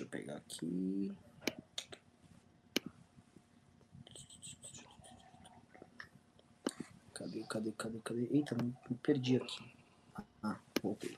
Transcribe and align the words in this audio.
Deixa 0.00 0.04
eu 0.04 0.08
pegar 0.08 0.36
aqui. 0.36 1.12
Cadê, 7.12 7.42
cadê, 7.42 7.72
cadê, 7.72 7.98
cadê? 7.98 8.28
Eita, 8.30 8.54
me, 8.54 8.74
perdi 9.02 9.36
aqui. 9.36 9.62
Ah, 10.42 10.58
voltei. 10.82 11.14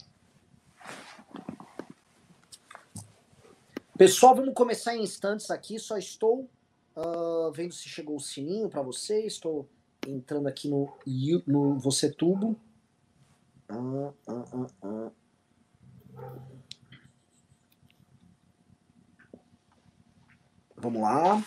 Pessoal, 3.96 4.34
vamos 4.34 4.52
começar 4.52 4.96
em 4.96 5.02
instantes 5.04 5.48
aqui. 5.52 5.78
Só 5.78 5.96
estou 5.96 6.50
uh, 6.96 7.52
vendo 7.52 7.72
se 7.72 7.88
chegou 7.88 8.16
o 8.16 8.20
sininho 8.20 8.68
para 8.68 8.82
você. 8.82 9.24
Estou 9.24 9.68
entrando 10.08 10.48
aqui 10.48 10.68
no, 10.68 10.92
no 11.46 11.78
Você 11.78 12.10
Tubo. 12.10 12.58
Ah, 13.68 14.12
ah, 14.26 14.44
ah, 14.52 14.66
ah. 14.82 15.12
Vamos 21.02 21.16
lá. 21.16 21.44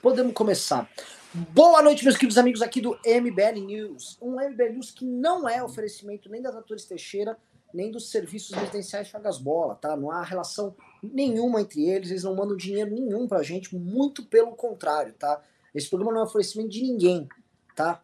Podemos 0.00 0.32
começar. 0.32 0.88
Boa 1.34 1.82
noite, 1.82 2.02
meus 2.02 2.16
queridos 2.16 2.38
amigos 2.38 2.62
aqui 2.62 2.80
do 2.80 2.98
MBL 3.04 3.60
News. 3.60 4.16
Um 4.22 4.40
MBL 4.40 4.72
News 4.72 4.90
que 4.90 5.04
não 5.04 5.46
é 5.46 5.62
oferecimento 5.62 6.30
nem 6.30 6.40
das 6.40 6.56
atores 6.56 6.86
Teixeira, 6.86 7.36
nem 7.74 7.90
dos 7.90 8.10
serviços 8.10 8.56
residenciais 8.56 9.08
Chagas 9.08 9.36
Bola, 9.36 9.74
tá? 9.74 9.94
Não 9.94 10.10
há 10.10 10.22
relação 10.22 10.74
nenhuma 11.02 11.60
entre 11.60 11.86
eles, 11.86 12.10
eles 12.10 12.24
não 12.24 12.34
mandam 12.34 12.56
dinheiro 12.56 12.90
nenhum 12.90 13.28
pra 13.28 13.42
gente, 13.42 13.76
muito 13.76 14.24
pelo 14.24 14.52
contrário, 14.52 15.12
tá? 15.12 15.42
Esse 15.74 15.90
programa 15.90 16.12
não 16.14 16.22
é 16.22 16.24
oferecimento 16.24 16.70
de 16.70 16.80
ninguém, 16.80 17.28
tá? 17.76 18.00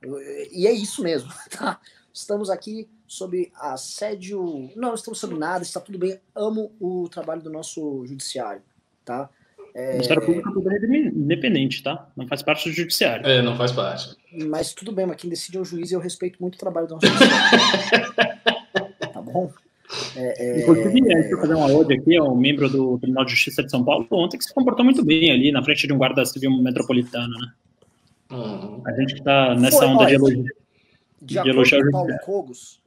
E 0.53 0.67
é 0.67 0.73
isso 0.73 1.03
mesmo, 1.03 1.33
tá? 1.57 1.81
Estamos 2.13 2.51
aqui 2.51 2.87
sob 3.07 3.51
assédio. 3.55 4.71
Não, 4.77 4.93
estamos 4.93 5.19
sob 5.19 5.39
nada, 5.39 5.63
está 5.63 5.81
tudo 5.81 5.99
bem. 5.99 6.21
Amo 6.35 6.71
o 6.79 7.09
trabalho 7.09 7.41
do 7.41 7.49
nosso 7.49 8.05
judiciário, 8.05 8.63
tá? 9.07 9.31
É... 9.81 9.89
O 9.89 9.93
Ministério 9.93 10.25
Público 10.25 10.49
é 10.49 10.53
poder 10.53 10.85
independente, 10.95 11.83
tá? 11.83 12.07
Não 12.17 12.27
faz 12.27 12.43
parte 12.43 12.69
do 12.69 12.75
judiciário. 12.75 13.27
É, 13.27 13.41
não 13.41 13.57
faz 13.57 13.73
parte. 13.73 14.15
Mas 14.49 14.75
tudo 14.75 14.93
bem, 14.93 15.07
mas 15.07 15.17
quem 15.17 15.31
decide 15.31 15.57
é 15.57 15.61
o 15.61 15.65
juiz 15.65 15.91
e 15.91 15.95
eu 15.95 16.01
respeito 16.01 16.39
muito 16.41 16.57
o 16.57 16.59
trabalho 16.59 16.87
do 16.87 16.95
nosso 16.95 17.07
judiciário. 17.07 18.15
tá 19.13 19.23
bom? 19.23 19.51
É, 20.15 20.45
é... 20.45 20.63
Inclusive, 20.63 21.15
a 21.15 21.23
gente 21.23 21.31
vai 21.31 21.41
fazer 21.41 21.55
uma 21.55 21.73
ode 21.73 21.95
aqui 21.95 22.17
ao 22.17 22.37
membro 22.37 22.69
do 22.69 22.99
Tribunal 22.99 23.25
de 23.25 23.31
Justiça 23.31 23.63
de 23.63 23.71
São 23.71 23.83
Paulo 23.83 24.07
ontem 24.11 24.37
que 24.37 24.45
se 24.45 24.53
comportou 24.53 24.85
muito 24.85 25.05
bem 25.05 25.33
ali 25.33 25.51
na 25.51 25.63
frente 25.63 25.87
de 25.87 25.93
um 25.93 25.99
guarda 25.99 26.25
civil 26.27 26.51
metropolitano, 26.63 27.33
né? 27.41 27.53
Uhum. 28.31 28.83
A 28.87 28.93
gente 28.93 29.15
que 29.15 29.23
tá 29.23 29.55
nessa 29.55 29.79
Foi, 29.79 29.87
onda 29.89 30.01
olha, 30.01 30.09
de 30.09 30.15
elogio. 30.15 30.45
De, 31.23 31.35
de 31.35 31.39
acordo 31.39 31.71
com 31.71 31.91
Paulo 31.91 32.19
Cogos, 32.25 32.81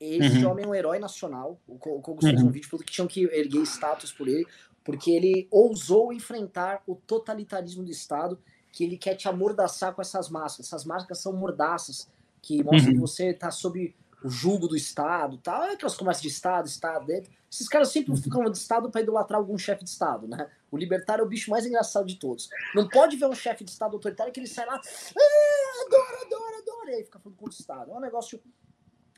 esse 0.00 0.44
uhum. 0.44 0.50
homem 0.50 0.64
é 0.64 0.68
um 0.68 0.74
herói 0.74 0.98
nacional. 0.98 1.60
O 1.66 1.76
Cogos 1.76 2.24
uhum. 2.24 2.30
fez 2.30 2.42
um 2.42 2.50
vídeo 2.50 2.68
falando 2.68 2.84
que 2.84 2.92
tinham 2.92 3.06
que 3.06 3.24
erguer 3.24 3.62
status 3.62 4.12
por 4.12 4.26
ele 4.26 4.46
porque 4.88 5.10
ele 5.10 5.46
ousou 5.50 6.14
enfrentar 6.14 6.82
o 6.86 6.94
totalitarismo 6.94 7.84
do 7.84 7.90
Estado, 7.90 8.38
que 8.72 8.82
ele 8.82 8.96
quer 8.96 9.16
te 9.16 9.28
amordaçar 9.28 9.94
com 9.94 10.00
essas 10.00 10.30
máscaras. 10.30 10.66
Essas 10.66 10.86
máscaras 10.86 11.18
são 11.18 11.30
mordaças, 11.34 12.08
que 12.40 12.64
mostram 12.64 12.86
uhum. 12.86 12.94
que 12.94 12.98
você 12.98 13.26
está 13.26 13.50
sob 13.50 13.94
o 14.24 14.30
jugo 14.30 14.66
do 14.66 14.74
Estado, 14.74 15.36
tal. 15.36 15.64
É 15.64 15.72
aquelas 15.72 15.94
conversas 15.94 16.22
de 16.22 16.28
Estado, 16.28 16.66
Estado 16.66 17.04
dentro. 17.04 17.30
Esses 17.52 17.68
caras 17.68 17.90
sempre 17.90 18.12
uhum. 18.12 18.16
ficam 18.16 18.50
de 18.50 18.56
Estado 18.56 18.90
para 18.90 19.02
idolatrar 19.02 19.38
algum 19.38 19.58
chefe 19.58 19.84
de 19.84 19.90
Estado, 19.90 20.26
né? 20.26 20.50
O 20.70 20.78
libertário 20.78 21.20
é 21.20 21.26
o 21.26 21.28
bicho 21.28 21.50
mais 21.50 21.66
engraçado 21.66 22.06
de 22.06 22.16
todos. 22.16 22.48
Não 22.74 22.88
pode 22.88 23.14
ver 23.18 23.26
um 23.26 23.34
chefe 23.34 23.64
de 23.64 23.70
Estado 23.70 23.92
autoritário 23.92 24.32
que 24.32 24.40
ele 24.40 24.46
sai 24.46 24.64
lá, 24.64 24.80
ah, 24.80 25.86
adoro, 25.86 26.24
adoro, 26.24 26.62
adoro, 26.62 26.88
e 26.88 26.94
aí 26.94 27.04
fica 27.04 27.18
falando 27.18 27.36
com 27.36 27.44
o 27.44 27.50
Estado. 27.50 27.90
É 27.90 27.94
um 27.94 28.00
negócio 28.00 28.40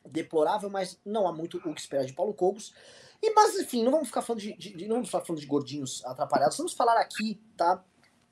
deplorável, 0.04 0.68
mas 0.68 0.98
não 1.06 1.28
há 1.28 1.32
muito 1.32 1.58
o 1.58 1.72
que 1.72 1.80
esperar 1.80 2.04
de 2.04 2.12
Paulo 2.12 2.34
Cogos. 2.34 2.74
E, 3.22 3.34
mas, 3.34 3.58
enfim, 3.58 3.84
não 3.84 3.92
vamos 3.92 4.08
ficar 4.08 4.22
falando 4.22 4.40
de, 4.40 4.54
de, 4.54 4.88
não 4.88 4.96
vamos 4.96 5.08
ficar 5.08 5.20
falando 5.20 5.40
de 5.40 5.46
gordinhos 5.46 6.02
atrapalhados, 6.04 6.56
vamos 6.56 6.72
falar 6.72 6.98
aqui, 6.98 7.40
tá? 7.56 7.84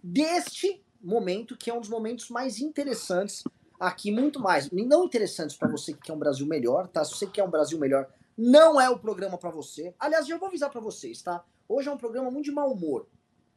Deste 0.03 0.83
momento, 1.01 1.57
que 1.57 1.71
é 1.71 1.75
um 1.75 1.81
dos 1.81 1.91
momentos 1.91 2.31
mais 2.31 2.59
interessantes 2.59 3.45
aqui, 3.79 4.11
muito 4.11 4.41
mais. 4.41 4.71
Não 4.71 5.05
interessantes 5.05 5.57
para 5.57 5.69
você 5.69 5.93
que 5.93 6.01
quer 6.01 6.13
um 6.13 6.19
Brasil 6.19 6.47
melhor, 6.47 6.89
tá? 6.89 7.05
Se 7.05 7.13
você 7.13 7.27
quer 7.27 7.45
um 7.45 7.51
Brasil 7.51 7.79
melhor, 7.79 8.09
não 8.37 8.81
é 8.81 8.89
o 8.89 8.99
programa 8.99 9.37
para 9.37 9.51
você. 9.51 9.95
Aliás, 9.99 10.27
já 10.27 10.39
vou 10.39 10.49
avisar 10.49 10.71
para 10.71 10.81
vocês, 10.81 11.21
tá? 11.23 11.45
Hoje 11.69 11.89
é 11.89 11.93
um 11.93 11.99
programa 11.99 12.31
muito 12.31 12.47
de 12.47 12.53
mau 12.53 12.73
humor. 12.73 13.07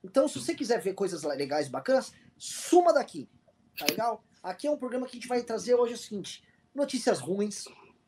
Então, 0.03 0.27
se 0.27 0.39
você 0.39 0.53
quiser 0.53 0.81
ver 0.81 0.93
coisas 0.93 1.23
legais, 1.23 1.67
bacanas, 1.67 2.11
suma 2.37 2.91
daqui, 2.91 3.29
tá 3.77 3.85
legal? 3.85 4.23
Aqui 4.41 4.67
é 4.67 4.71
um 4.71 4.77
programa 4.77 5.05
que 5.05 5.11
a 5.11 5.19
gente 5.19 5.27
vai 5.27 5.43
trazer 5.43 5.75
hoje 5.75 5.93
é 5.93 5.95
o 5.95 5.99
seguinte: 5.99 6.43
notícias 6.73 7.19
ruins, 7.19 7.65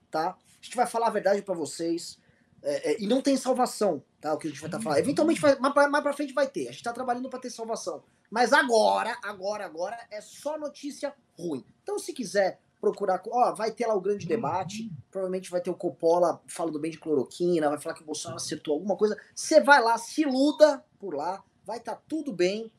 tá? 0.10 0.32
A 0.32 0.64
gente 0.64 0.76
vai 0.76 0.88
falar 0.88 1.08
a 1.08 1.12
verdade 1.12 1.42
para 1.42 1.54
vocês. 1.54 2.18
É, 2.64 2.92
é, 2.92 3.04
e 3.04 3.08
não 3.08 3.22
tem 3.22 3.36
salvação, 3.36 4.02
tá? 4.22 4.34
O 4.34 4.38
que 4.38 4.48
a 4.48 4.50
gente 4.50 4.62
vai 4.62 4.70
estar 4.70 4.78
tá 4.78 4.84
falando. 4.84 5.00
Eventualmente, 5.00 5.42
vai, 5.42 5.60
mais, 5.60 5.74
pra, 5.74 6.14
frente 6.14 6.34
vai 6.34 6.48
ter. 6.48 6.70
A 6.70 6.72
gente 6.72 6.84
tá 6.84 6.94
trabalhando 6.94 7.30
para 7.30 7.40
ter 7.40 7.50
salvação. 7.50 8.02
Mas 8.32 8.54
agora, 8.54 9.18
agora, 9.22 9.66
agora 9.66 9.98
é 10.10 10.22
só 10.22 10.58
notícia 10.58 11.14
ruim. 11.38 11.66
Então, 11.84 12.00
se 12.00 12.14
quiser 12.14 12.60
procurar. 12.80 13.22
Ó, 13.30 13.54
vai 13.54 13.72
ter 13.72 13.86
lá 13.86 13.94
o 13.94 14.02
grande 14.02 14.26
debate. 14.26 14.90
Provavelmente 15.12 15.52
vai 15.52 15.60
ter 15.60 15.70
o 15.70 15.76
Coppola 15.76 16.42
falando 16.48 16.80
bem 16.80 16.92
de 16.92 17.00
cloroquina, 17.00 17.70
vai 17.70 17.80
falar 17.80 17.96
que 17.96 18.02
o 18.02 18.06
Bolsonaro 18.06 18.42
acertou 18.42 18.76
alguma 18.76 18.96
coisa. 18.96 19.18
Você 19.36 19.62
vai 19.62 19.82
lá, 19.82 19.98
se 19.98 20.22
iluda 20.22 20.84
por 21.00 21.14
lá, 21.14 21.44
vai 21.66 21.80
estar 21.80 21.96
tá 21.96 22.02
tudo 22.08 22.32
bem. 22.32 22.72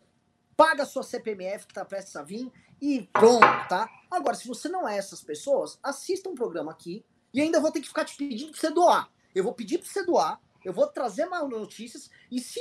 Paga 0.56 0.84
a 0.84 0.86
sua 0.86 1.02
CPMF 1.02 1.66
que 1.66 1.74
tá 1.74 1.84
prestes 1.84 2.16
a 2.16 2.22
vir 2.22 2.50
e 2.80 3.08
pronto, 3.12 3.68
tá? 3.68 3.88
Agora, 4.10 4.36
se 4.36 4.46
você 4.46 4.68
não 4.68 4.88
é 4.88 4.96
essas 4.96 5.20
pessoas, 5.20 5.78
assista 5.82 6.28
um 6.28 6.34
programa 6.34 6.70
aqui 6.70 7.04
e 7.32 7.40
ainda 7.40 7.60
vou 7.60 7.72
ter 7.72 7.80
que 7.80 7.88
ficar 7.88 8.04
te 8.04 8.16
pedindo 8.16 8.52
pra 8.52 8.60
você 8.60 8.70
doar 8.70 9.13
eu 9.34 9.42
vou 9.44 9.52
pedir 9.52 9.78
para 9.78 9.88
você 9.88 10.04
doar, 10.04 10.40
eu 10.64 10.72
vou 10.72 10.86
trazer 10.86 11.26
mais 11.26 11.48
notícias 11.48 12.10
e 12.30 12.40
se 12.40 12.60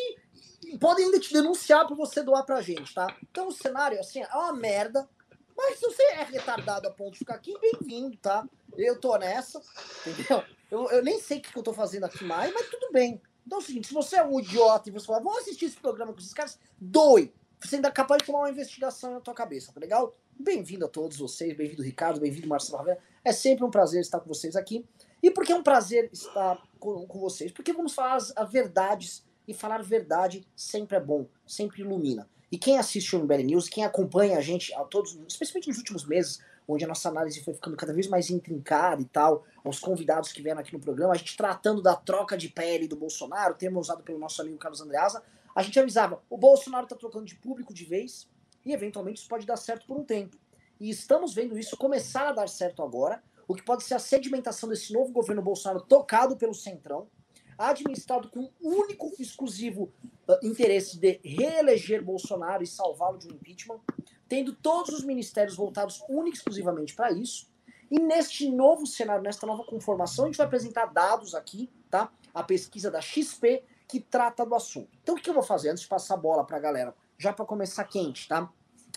podem 0.80 1.06
ainda 1.06 1.20
te 1.20 1.32
denunciar 1.32 1.86
para 1.86 1.96
você 1.96 2.24
doar 2.24 2.44
pra 2.44 2.62
gente, 2.62 2.94
tá? 2.94 3.08
Então 3.30 3.48
o 3.48 3.52
cenário 3.52 4.00
assim 4.00 4.22
é 4.22 4.28
uma 4.34 4.54
merda, 4.54 5.08
mas 5.56 5.80
se 5.80 5.86
você 5.86 6.04
é 6.04 6.24
retardado 6.24 6.88
a 6.88 6.92
ponto 6.92 7.14
de 7.14 7.20
ficar 7.20 7.36
aqui, 7.36 7.54
bem-vindo, 7.60 8.18
tá? 8.18 8.48
Eu 8.76 9.00
tô 9.00 9.16
nessa, 9.18 9.62
entendeu? 10.06 10.44
Eu, 10.72 10.90
eu 10.90 11.04
nem 11.04 11.20
sei 11.22 11.38
o 11.38 11.42
que 11.42 11.56
eu 11.56 11.64
tô 11.64 11.74
fazendo 11.74 12.06
aqui 12.06 12.24
mais, 12.24 12.52
mas 12.54 12.68
tudo 12.68 12.92
bem. 12.92 13.22
Então 13.46 13.60
é 13.60 13.62
o 13.62 13.66
seguinte, 13.66 13.88
se 13.88 13.94
você 13.94 14.16
é 14.16 14.24
um 14.24 14.40
idiota 14.40 14.90
e 14.90 14.92
você 14.92 15.06
fala, 15.06 15.22
vou 15.22 15.38
assistir 15.38 15.66
esse 15.66 15.78
programa 15.78 16.14
com 16.14 16.20
esses 16.20 16.34
caras, 16.34 16.58
doe. 16.80 17.34
Você 17.60 17.76
ainda 17.76 17.90
é 17.90 17.92
capaz 17.92 18.20
de 18.20 18.26
tomar 18.26 18.40
uma 18.40 18.50
investigação 18.50 19.14
na 19.14 19.22
tua 19.22 19.34
cabeça, 19.34 19.72
tá 19.72 19.80
legal? 19.80 20.16
Bem-vindo 20.38 20.86
a 20.86 20.90
todos 20.90 21.18
vocês, 21.18 21.56
bem-vindo 21.56 21.84
Ricardo, 21.84 22.20
bem-vindo 22.20 22.48
Marcelo 22.48 22.80
Ravena. 22.80 22.98
É 23.24 23.32
sempre 23.32 23.64
um 23.64 23.70
prazer 23.70 24.02
estar 24.02 24.20
com 24.20 24.28
vocês 24.28 24.56
aqui. 24.56 24.86
E 25.24 25.32
por 25.32 25.46
que 25.46 25.54
é 25.54 25.56
um 25.56 25.64
prazer 25.64 26.10
estar 26.12 26.62
com, 26.78 27.08
com 27.08 27.18
vocês? 27.18 27.50
Porque 27.50 27.72
vamos 27.72 27.94
falar 27.94 28.18
as, 28.18 28.52
verdades 28.52 29.24
e 29.48 29.54
falar 29.54 29.82
verdade 29.82 30.46
sempre 30.54 30.98
é 30.98 31.00
bom, 31.00 31.26
sempre 31.48 31.82
ilumina. 31.82 32.30
E 32.52 32.58
quem 32.58 32.78
assiste 32.78 33.16
o 33.16 33.20
MBL 33.20 33.44
News, 33.44 33.70
quem 33.70 33.86
acompanha 33.86 34.38
a 34.38 34.42
gente, 34.42 34.74
a 34.74 34.84
todos, 34.84 35.18
especialmente 35.26 35.70
nos 35.70 35.78
últimos 35.78 36.06
meses, 36.06 36.42
onde 36.68 36.84
a 36.84 36.88
nossa 36.90 37.08
análise 37.08 37.42
foi 37.42 37.54
ficando 37.54 37.78
cada 37.78 37.94
vez 37.94 38.08
mais 38.08 38.30
intrincada 38.30 39.02
e 39.02 39.06
tal, 39.06 39.46
aos 39.64 39.80
convidados 39.80 40.34
que 40.34 40.42
vieram 40.42 40.60
aqui 40.60 40.74
no 40.74 40.80
programa, 40.80 41.14
a 41.14 41.18
gente 41.18 41.38
tratando 41.38 41.82
da 41.82 41.96
troca 41.96 42.38
de 42.38 42.50
pele 42.50 42.86
do 42.86 42.98
Bolsonaro, 42.98 43.54
termo 43.54 43.80
usado 43.80 44.04
pelo 44.04 44.20
nosso 44.20 44.42
amigo 44.42 44.58
Carlos 44.58 44.82
Andreasa, 44.82 45.24
a 45.56 45.64
gente 45.64 45.80
avisava, 45.80 46.22
o 46.30 46.38
Bolsonaro 46.38 46.84
está 46.84 46.98
trocando 46.98 47.26
de 47.26 47.36
público 47.36 47.74
de 47.74 47.86
vez 47.86 48.28
e 48.66 48.74
eventualmente 48.74 49.22
isso 49.22 49.30
pode 49.30 49.46
dar 49.46 49.58
certo 49.58 49.88
por 49.88 49.98
um 49.98 50.04
tempo. 50.04 50.38
E 50.82 50.90
estamos 50.90 51.34
vendo 51.34 51.58
isso 51.58 51.78
começar 51.78 52.28
a 52.28 52.34
dar 52.34 52.50
certo 52.50 52.84
agora, 52.84 53.24
o 53.48 53.56
que 53.56 53.64
pode 53.64 53.84
ser 53.84 53.96
a 53.96 54.00
sedimentação 54.00 54.70
desse 54.70 54.94
novo 54.94 55.12
governo 55.12 55.42
Bolsonaro 55.42 55.82
tocado 55.82 56.36
pelo 56.38 56.54
Centrão, 56.54 57.08
administrado 57.58 58.30
com 58.30 58.50
único 58.62 59.12
exclusivo 59.20 59.92
uh, 60.28 60.46
interesse 60.46 60.98
de 60.98 61.20
reeleger 61.24 62.04
Bolsonaro 62.04 62.64
e 62.64 62.68
salvá-lo 62.68 63.18
de 63.18 63.28
um 63.28 63.32
impeachment, 63.32 63.80
tendo 64.28 64.54
todos 64.54 64.94
os 64.94 65.04
ministérios 65.04 65.56
voltados 65.56 66.04
única 66.10 66.36
e 66.36 66.40
exclusivamente 66.40 66.96
para 66.96 67.12
isso. 67.12 67.52
E 67.92 68.00
neste 68.00 68.50
novo 68.50 68.88
cenário, 68.88 69.24
nesta 69.24 69.46
nova 69.46 69.64
conformação, 69.64 70.26
a 70.26 70.28
gente 70.28 70.38
vai 70.38 70.48
apresentar 70.48 70.88
dados 70.88 71.36
aqui, 71.36 71.70
tá? 71.92 72.12
A 72.34 72.42
pesquisa 72.42 72.90
da 72.90 73.02
XP 73.02 73.64
que 73.88 74.00
trata 74.00 74.44
do 74.44 74.56
assunto. 74.56 74.90
Então 75.04 75.16
o 75.16 75.20
que 75.20 75.30
eu 75.30 75.34
vou 75.34 75.44
fazer 75.44 75.70
antes 75.70 75.84
de 75.84 75.90
passar 75.90 76.16
a 76.16 76.18
bola 76.18 76.44
para 76.44 76.58
a 76.58 76.60
galera, 76.60 76.96
já 77.18 77.32
para 77.32 77.46
começar 77.46 77.84
quente, 77.84 78.28
tá? 78.28 78.50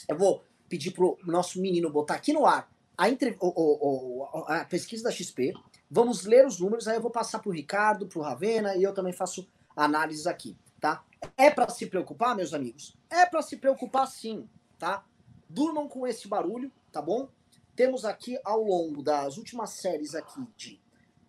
Eu 0.08 0.16
vou 0.16 0.42
pedir 0.68 0.92
pro 0.92 1.18
nosso 1.24 1.60
menino 1.60 1.90
botar 1.90 2.14
aqui 2.14 2.32
no 2.32 2.46
ar 2.46 2.70
a, 2.96 3.10
entre, 3.10 3.36
o, 3.40 3.46
o, 3.48 4.22
o, 4.22 4.44
a 4.46 4.64
pesquisa 4.64 5.04
da 5.04 5.10
XP, 5.10 5.52
vamos 5.90 6.24
ler 6.24 6.46
os 6.46 6.58
números, 6.58 6.88
aí 6.88 6.96
eu 6.96 7.02
vou 7.02 7.10
passar 7.10 7.38
para 7.38 7.50
o 7.50 7.52
Ricardo, 7.52 8.06
para 8.06 8.18
o 8.18 8.22
Ravena, 8.22 8.76
e 8.76 8.82
eu 8.82 8.94
também 8.94 9.12
faço 9.12 9.46
análises 9.76 10.26
aqui, 10.26 10.56
tá? 10.80 11.04
É 11.36 11.50
para 11.50 11.68
se 11.68 11.86
preocupar, 11.86 12.34
meus 12.34 12.54
amigos? 12.54 12.96
É 13.10 13.26
para 13.26 13.42
se 13.42 13.56
preocupar 13.56 14.06
sim, 14.06 14.48
tá? 14.78 15.04
Durmam 15.48 15.88
com 15.88 16.06
esse 16.06 16.26
barulho, 16.26 16.72
tá 16.90 17.02
bom? 17.02 17.28
Temos 17.74 18.04
aqui 18.04 18.38
ao 18.42 18.62
longo 18.62 19.02
das 19.02 19.36
últimas 19.36 19.70
séries 19.70 20.14
aqui 20.14 20.40
de 20.56 20.80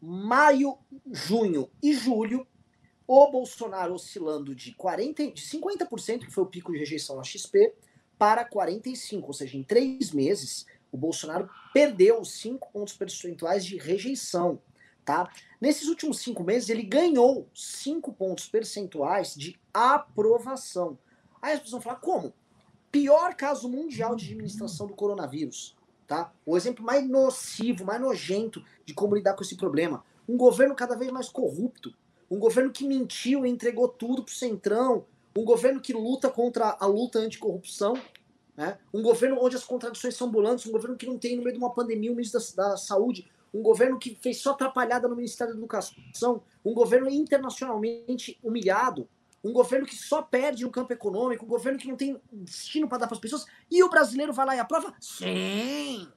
maio, 0.01 0.77
junho 1.11 1.69
e 1.83 1.93
julho, 1.93 2.47
o 3.05 3.31
Bolsonaro 3.31 3.93
oscilando 3.93 4.53
de 4.55 4.73
40, 4.73 5.31
de 5.31 5.41
50%, 5.41 6.25
que 6.25 6.31
foi 6.31 6.43
o 6.43 6.47
pico 6.47 6.71
de 6.71 6.77
rejeição 6.77 7.17
na 7.17 7.23
XP, 7.23 7.73
para 8.17 8.47
45%, 8.47 9.23
ou 9.23 9.33
seja, 9.33 9.57
em 9.57 9.63
três 9.63 10.11
meses 10.11 10.65
o 10.91 10.97
Bolsonaro 10.97 11.49
perdeu 11.73 12.23
5 12.23 12.71
pontos 12.71 12.95
percentuais 12.95 13.65
de 13.65 13.77
rejeição. 13.77 14.59
tá? 15.03 15.29
Nesses 15.59 15.87
últimos 15.87 16.19
cinco 16.19 16.43
meses, 16.43 16.69
ele 16.69 16.83
ganhou 16.83 17.47
cinco 17.53 18.11
pontos 18.11 18.47
percentuais 18.47 19.33
de 19.35 19.57
aprovação. 19.73 20.97
Aí 21.41 21.53
as 21.53 21.59
pessoas 21.59 21.83
vão 21.83 21.93
falar, 21.93 22.01
como? 22.01 22.33
Pior 22.91 23.33
caso 23.35 23.69
mundial 23.69 24.15
de 24.15 24.25
administração 24.25 24.85
do 24.87 24.93
coronavírus, 24.93 25.75
tá? 26.05 26.31
O 26.45 26.57
exemplo 26.57 26.83
mais 26.83 27.07
nocivo, 27.07 27.85
mais 27.85 28.01
nojento 28.01 28.63
de 28.85 28.93
como 28.93 29.15
lidar 29.15 29.33
com 29.33 29.43
esse 29.43 29.55
problema. 29.55 30.03
Um 30.27 30.35
governo 30.35 30.75
cada 30.75 30.95
vez 30.95 31.11
mais 31.11 31.29
corrupto, 31.29 31.93
um 32.29 32.37
governo 32.37 32.71
que 32.71 32.85
mentiu 32.85 33.45
e 33.45 33.49
entregou 33.49 33.87
tudo 33.87 34.23
pro 34.23 34.33
Centrão, 34.33 35.05
um 35.37 35.45
governo 35.45 35.79
que 35.79 35.93
luta 35.93 36.29
contra 36.29 36.75
a 36.79 36.85
luta 36.85 37.19
anticorrupção, 37.19 37.93
né? 38.57 38.79
um 38.91 39.03
governo 39.03 39.37
onde 39.39 39.55
as 39.55 39.63
contradições 39.63 40.15
são 40.15 40.27
ambulantes, 40.27 40.65
um 40.65 40.71
governo 40.71 40.97
que 40.97 41.05
não 41.05 41.17
tem, 41.17 41.37
no 41.37 41.43
meio 41.43 41.53
de 41.53 41.59
uma 41.59 41.71
pandemia, 41.71 42.11
o 42.11 42.15
ministro 42.15 42.41
da, 42.55 42.69
da 42.69 42.77
Saúde, 42.77 43.29
um 43.53 43.61
governo 43.61 43.99
que 43.99 44.15
fez 44.15 44.41
só 44.41 44.51
atrapalhada 44.51 45.07
no 45.07 45.15
Ministério 45.15 45.53
da 45.53 45.59
Educação, 45.59 46.41
um 46.65 46.73
governo 46.73 47.09
internacionalmente 47.09 48.37
humilhado, 48.43 49.07
um 49.43 49.53
governo 49.53 49.85
que 49.85 49.95
só 49.95 50.21
perde 50.21 50.63
no 50.63 50.71
campo 50.71 50.91
econômico, 50.91 51.45
um 51.45 51.47
governo 51.47 51.77
que 51.77 51.87
não 51.87 51.95
tem 51.95 52.19
destino 52.31 52.87
para 52.87 52.99
dar 52.99 53.07
para 53.07 53.15
as 53.15 53.21
pessoas, 53.21 53.45
e 53.69 53.83
o 53.83 53.89
brasileiro 53.89 54.33
vai 54.33 54.45
lá 54.45 54.55
e 54.55 54.59
aprova? 54.59 54.93
Sim! 54.99 56.07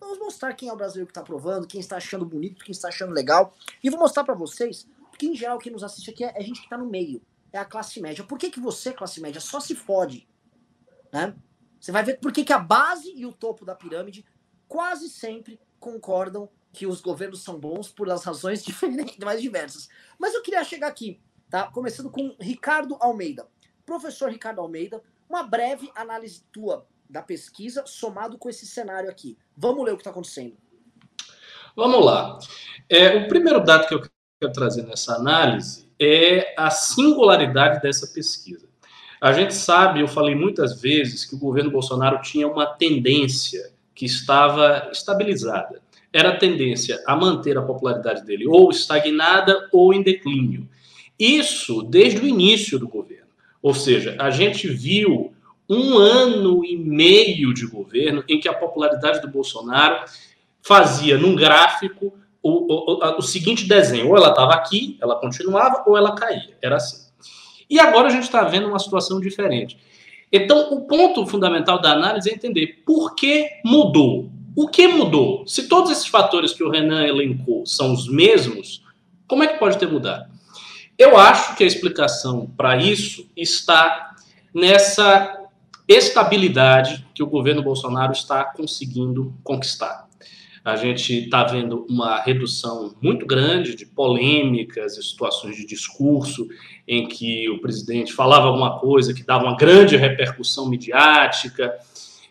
Vamos 0.00 0.18
mostrar 0.18 0.52
quem 0.54 0.68
é 0.68 0.72
o 0.72 0.76
brasileiro 0.76 1.06
que 1.06 1.12
está 1.12 1.20
aprovando, 1.20 1.66
quem 1.66 1.78
está 1.78 1.96
achando 1.96 2.24
bonito, 2.24 2.64
quem 2.64 2.72
está 2.72 2.88
achando 2.88 3.12
legal. 3.12 3.54
E 3.84 3.88
vou 3.88 4.00
mostrar 4.00 4.24
para 4.24 4.34
vocês, 4.34 4.88
porque 5.10 5.26
em 5.26 5.36
geral 5.36 5.58
quem 5.58 5.70
nos 5.70 5.84
assiste 5.84 6.10
aqui 6.10 6.24
é, 6.24 6.36
a 6.36 6.40
gente 6.40 6.58
que 6.58 6.66
está 6.66 6.76
no 6.76 6.86
meio, 6.86 7.22
é 7.52 7.58
a 7.58 7.64
classe 7.64 8.00
média. 8.00 8.24
Por 8.24 8.38
que, 8.38 8.50
que 8.50 8.58
você, 8.58 8.92
classe 8.92 9.20
média, 9.20 9.40
só 9.40 9.60
se 9.60 9.76
fode? 9.76 10.26
Né? 11.12 11.36
Você 11.82 11.90
vai 11.90 12.04
ver 12.04 12.20
por 12.20 12.32
que, 12.32 12.52
a 12.52 12.60
base 12.60 13.12
e 13.12 13.26
o 13.26 13.32
topo 13.32 13.64
da 13.64 13.74
pirâmide 13.74 14.24
quase 14.68 15.08
sempre 15.08 15.58
concordam 15.80 16.48
que 16.72 16.86
os 16.86 17.00
governos 17.00 17.42
são 17.42 17.58
bons 17.58 17.88
por 17.88 18.08
as 18.08 18.22
razões 18.22 18.62
diferentes, 18.64 19.18
mais 19.18 19.42
diversas. 19.42 19.88
Mas 20.16 20.32
eu 20.32 20.42
queria 20.42 20.62
chegar 20.62 20.86
aqui, 20.86 21.20
tá? 21.50 21.66
Começando 21.72 22.08
com 22.08 22.36
Ricardo 22.38 22.96
Almeida. 23.00 23.48
Professor 23.84 24.30
Ricardo 24.30 24.60
Almeida, 24.60 25.02
uma 25.28 25.42
breve 25.42 25.90
análise 25.96 26.44
tua 26.52 26.86
da 27.10 27.20
pesquisa 27.20 27.84
somado 27.84 28.38
com 28.38 28.48
esse 28.48 28.64
cenário 28.64 29.10
aqui. 29.10 29.36
Vamos 29.56 29.84
ler 29.84 29.90
o 29.90 29.96
que 29.96 30.02
está 30.02 30.10
acontecendo. 30.10 30.56
Vamos 31.74 32.04
lá. 32.04 32.38
É, 32.88 33.16
o 33.16 33.26
primeiro 33.26 33.58
dado 33.58 33.88
que 33.88 33.94
eu 33.94 34.00
quero 34.40 34.52
trazer 34.52 34.84
nessa 34.84 35.16
análise 35.16 35.90
é 36.00 36.54
a 36.56 36.70
singularidade 36.70 37.82
dessa 37.82 38.06
pesquisa. 38.06 38.71
A 39.22 39.32
gente 39.32 39.54
sabe, 39.54 40.00
eu 40.00 40.08
falei 40.08 40.34
muitas 40.34 40.82
vezes, 40.82 41.24
que 41.24 41.36
o 41.36 41.38
governo 41.38 41.70
Bolsonaro 41.70 42.20
tinha 42.22 42.48
uma 42.48 42.66
tendência 42.66 43.70
que 43.94 44.04
estava 44.04 44.90
estabilizada 44.90 45.80
era 46.12 46.30
a 46.30 46.36
tendência 46.36 47.00
a 47.06 47.16
manter 47.16 47.56
a 47.56 47.62
popularidade 47.62 48.24
dele 48.24 48.46
ou 48.46 48.70
estagnada 48.70 49.68
ou 49.72 49.94
em 49.94 50.02
declínio. 50.02 50.68
Isso 51.16 51.82
desde 51.82 52.20
o 52.20 52.26
início 52.26 52.78
do 52.80 52.88
governo. 52.88 53.28
Ou 53.62 53.72
seja, 53.72 54.16
a 54.18 54.28
gente 54.28 54.68
viu 54.68 55.32
um 55.68 55.96
ano 55.96 56.64
e 56.64 56.76
meio 56.76 57.54
de 57.54 57.64
governo 57.66 58.24
em 58.28 58.40
que 58.40 58.48
a 58.48 58.52
popularidade 58.52 59.22
do 59.22 59.28
Bolsonaro 59.28 60.04
fazia 60.60 61.16
num 61.16 61.34
gráfico 61.34 62.12
o, 62.42 62.74
o, 62.74 63.18
o 63.18 63.22
seguinte 63.22 63.66
desenho: 63.66 64.08
ou 64.08 64.16
ela 64.16 64.30
estava 64.30 64.52
aqui, 64.52 64.98
ela 65.00 65.14
continuava, 65.14 65.84
ou 65.86 65.96
ela 65.96 66.14
caía. 66.14 66.58
Era 66.60 66.76
assim. 66.76 67.01
E 67.72 67.80
agora 67.80 68.08
a 68.08 68.10
gente 68.10 68.24
está 68.24 68.44
vendo 68.44 68.68
uma 68.68 68.78
situação 68.78 69.18
diferente. 69.18 69.78
Então, 70.30 70.74
o 70.74 70.82
ponto 70.82 71.26
fundamental 71.26 71.80
da 71.80 71.92
análise 71.92 72.28
é 72.28 72.34
entender 72.34 72.82
por 72.84 73.14
que 73.14 73.48
mudou. 73.64 74.30
O 74.54 74.68
que 74.68 74.86
mudou? 74.86 75.46
Se 75.46 75.68
todos 75.68 75.90
esses 75.90 76.06
fatores 76.06 76.52
que 76.52 76.62
o 76.62 76.68
Renan 76.68 77.06
elencou 77.06 77.64
são 77.64 77.94
os 77.94 78.06
mesmos, 78.06 78.84
como 79.26 79.42
é 79.42 79.46
que 79.46 79.58
pode 79.58 79.78
ter 79.78 79.88
mudado? 79.88 80.30
Eu 80.98 81.16
acho 81.16 81.56
que 81.56 81.64
a 81.64 81.66
explicação 81.66 82.46
para 82.54 82.76
isso 82.76 83.26
está 83.34 84.16
nessa 84.52 85.40
estabilidade 85.88 87.06
que 87.14 87.22
o 87.22 87.26
governo 87.26 87.62
Bolsonaro 87.62 88.12
está 88.12 88.44
conseguindo 88.44 89.32
conquistar. 89.42 90.06
A 90.64 90.76
gente 90.76 91.24
está 91.24 91.42
vendo 91.42 91.84
uma 91.88 92.20
redução 92.20 92.94
muito 93.02 93.26
grande 93.26 93.74
de 93.74 93.84
polêmicas 93.84 94.96
e 94.96 95.02
situações 95.02 95.56
de 95.56 95.66
discurso 95.66 96.46
em 96.86 97.08
que 97.08 97.48
o 97.50 97.60
presidente 97.60 98.12
falava 98.12 98.46
alguma 98.46 98.78
coisa 98.78 99.12
que 99.12 99.24
dava 99.24 99.44
uma 99.44 99.56
grande 99.56 99.96
repercussão 99.96 100.68
midiática 100.68 101.74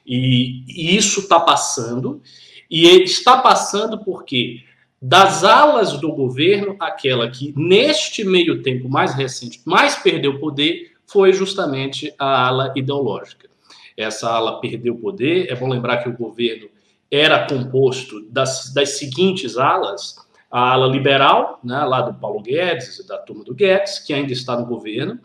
e, 0.06 0.63
e 0.68 0.95
isso 0.95 1.22
está 1.22 1.39
passando, 1.39 2.22
e 2.69 2.88
está 3.04 3.38
passando 3.38 3.98
porque 4.04 4.63
das 5.01 5.44
alas 5.44 6.00
do 6.00 6.12
governo, 6.12 6.75
aquela 6.80 7.30
que 7.30 7.54
neste 7.57 8.24
meio 8.24 8.62
tempo 8.62 8.88
mais 8.88 9.16
recente 9.16 9.62
mais 9.66 9.95
perdeu 9.95 10.39
poder 10.39 10.92
foi 11.07 11.34
justamente 11.34 12.13
a 12.18 12.48
ala 12.48 12.72
ideológica. 12.75 13.50
Essa 13.98 14.30
ala 14.30 14.62
perdeu 14.62 14.95
poder. 14.95 15.51
É 15.51 15.56
bom 15.56 15.68
lembrar 15.68 15.98
que 15.98 16.10
o 16.10 16.13
governo 16.13 16.69
era 17.12 17.46
composto 17.46 18.22
das, 18.30 18.74
das 18.74 18.98
seguintes 18.98 19.58
alas: 19.58 20.16
a 20.50 20.72
ala 20.72 20.88
liberal, 20.88 21.60
né, 21.63 21.84
lá 21.84 22.02
do 22.02 22.13
Paulo 22.13 22.42
Guedes, 22.42 23.06
da 23.06 23.18
turma 23.18 23.44
do 23.44 23.54
Guedes, 23.54 24.00
que 24.00 24.13
ainda 24.13 24.31
está 24.31 24.58
no 24.58 24.66
governo, 24.66 25.19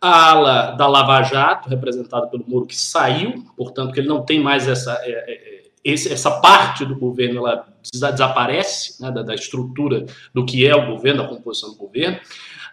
a 0.00 0.30
ala 0.30 0.70
da 0.72 0.88
Lava 0.88 1.22
Jato, 1.22 1.68
representada 1.68 2.26
pelo 2.26 2.44
Moro, 2.46 2.66
que 2.66 2.76
saiu, 2.76 3.44
portanto, 3.56 3.92
que 3.92 4.00
ele 4.00 4.08
não 4.08 4.24
tem 4.24 4.40
mais 4.40 4.66
essa, 4.66 5.00
é, 5.04 5.10
é, 5.10 5.62
esse, 5.84 6.12
essa 6.12 6.40
parte 6.40 6.84
do 6.84 6.96
governo, 6.96 7.38
ela 7.38 7.66
desaparece 7.92 9.00
né, 9.00 9.10
da, 9.10 9.22
da, 9.22 9.34
estrutura 9.34 10.06
do 10.34 10.44
que 10.44 10.66
é 10.66 10.74
o 10.74 10.86
governo, 10.86 11.22
da 11.22 11.28
composição 11.28 11.70
do 11.70 11.76
governo, 11.76 12.18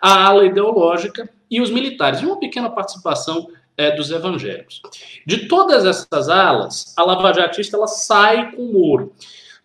a 0.02 0.26
ala 0.26 0.46
ideológica 0.46 1.30
e 1.50 1.62
os 1.62 1.70
militares, 1.70 2.22
e 2.22 2.26
uma 2.26 2.40
pequena 2.40 2.70
participação 2.70 3.48
é, 3.80 3.96
dos 3.96 4.12
evangélicos. 4.12 4.82
De 5.26 5.48
todas 5.48 5.86
essas 5.86 6.28
alas, 6.28 6.94
a 6.98 7.04
Lava 7.04 7.32
Jatista 7.32 7.78
ela 7.78 7.88
sai 7.88 8.52
com 8.52 8.64
o 8.64 8.74
Moro. 8.74 9.14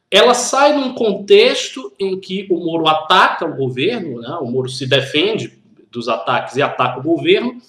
Ela 0.08 0.34
sai 0.34 0.72
num 0.72 0.94
contexto 0.94 1.92
em 1.98 2.20
que 2.20 2.46
o 2.48 2.56
Moro 2.64 2.86
ataca 2.86 3.44
o 3.44 3.56
governo, 3.56 4.20
né, 4.20 4.38
o 4.40 4.46
Moro 4.46 4.68
se 4.68 4.86
defende 4.86 5.58
dos 5.90 6.08
ataques 6.08 6.54
e 6.54 6.62
ataca 6.62 7.00
o 7.00 7.02
governo, 7.02 7.60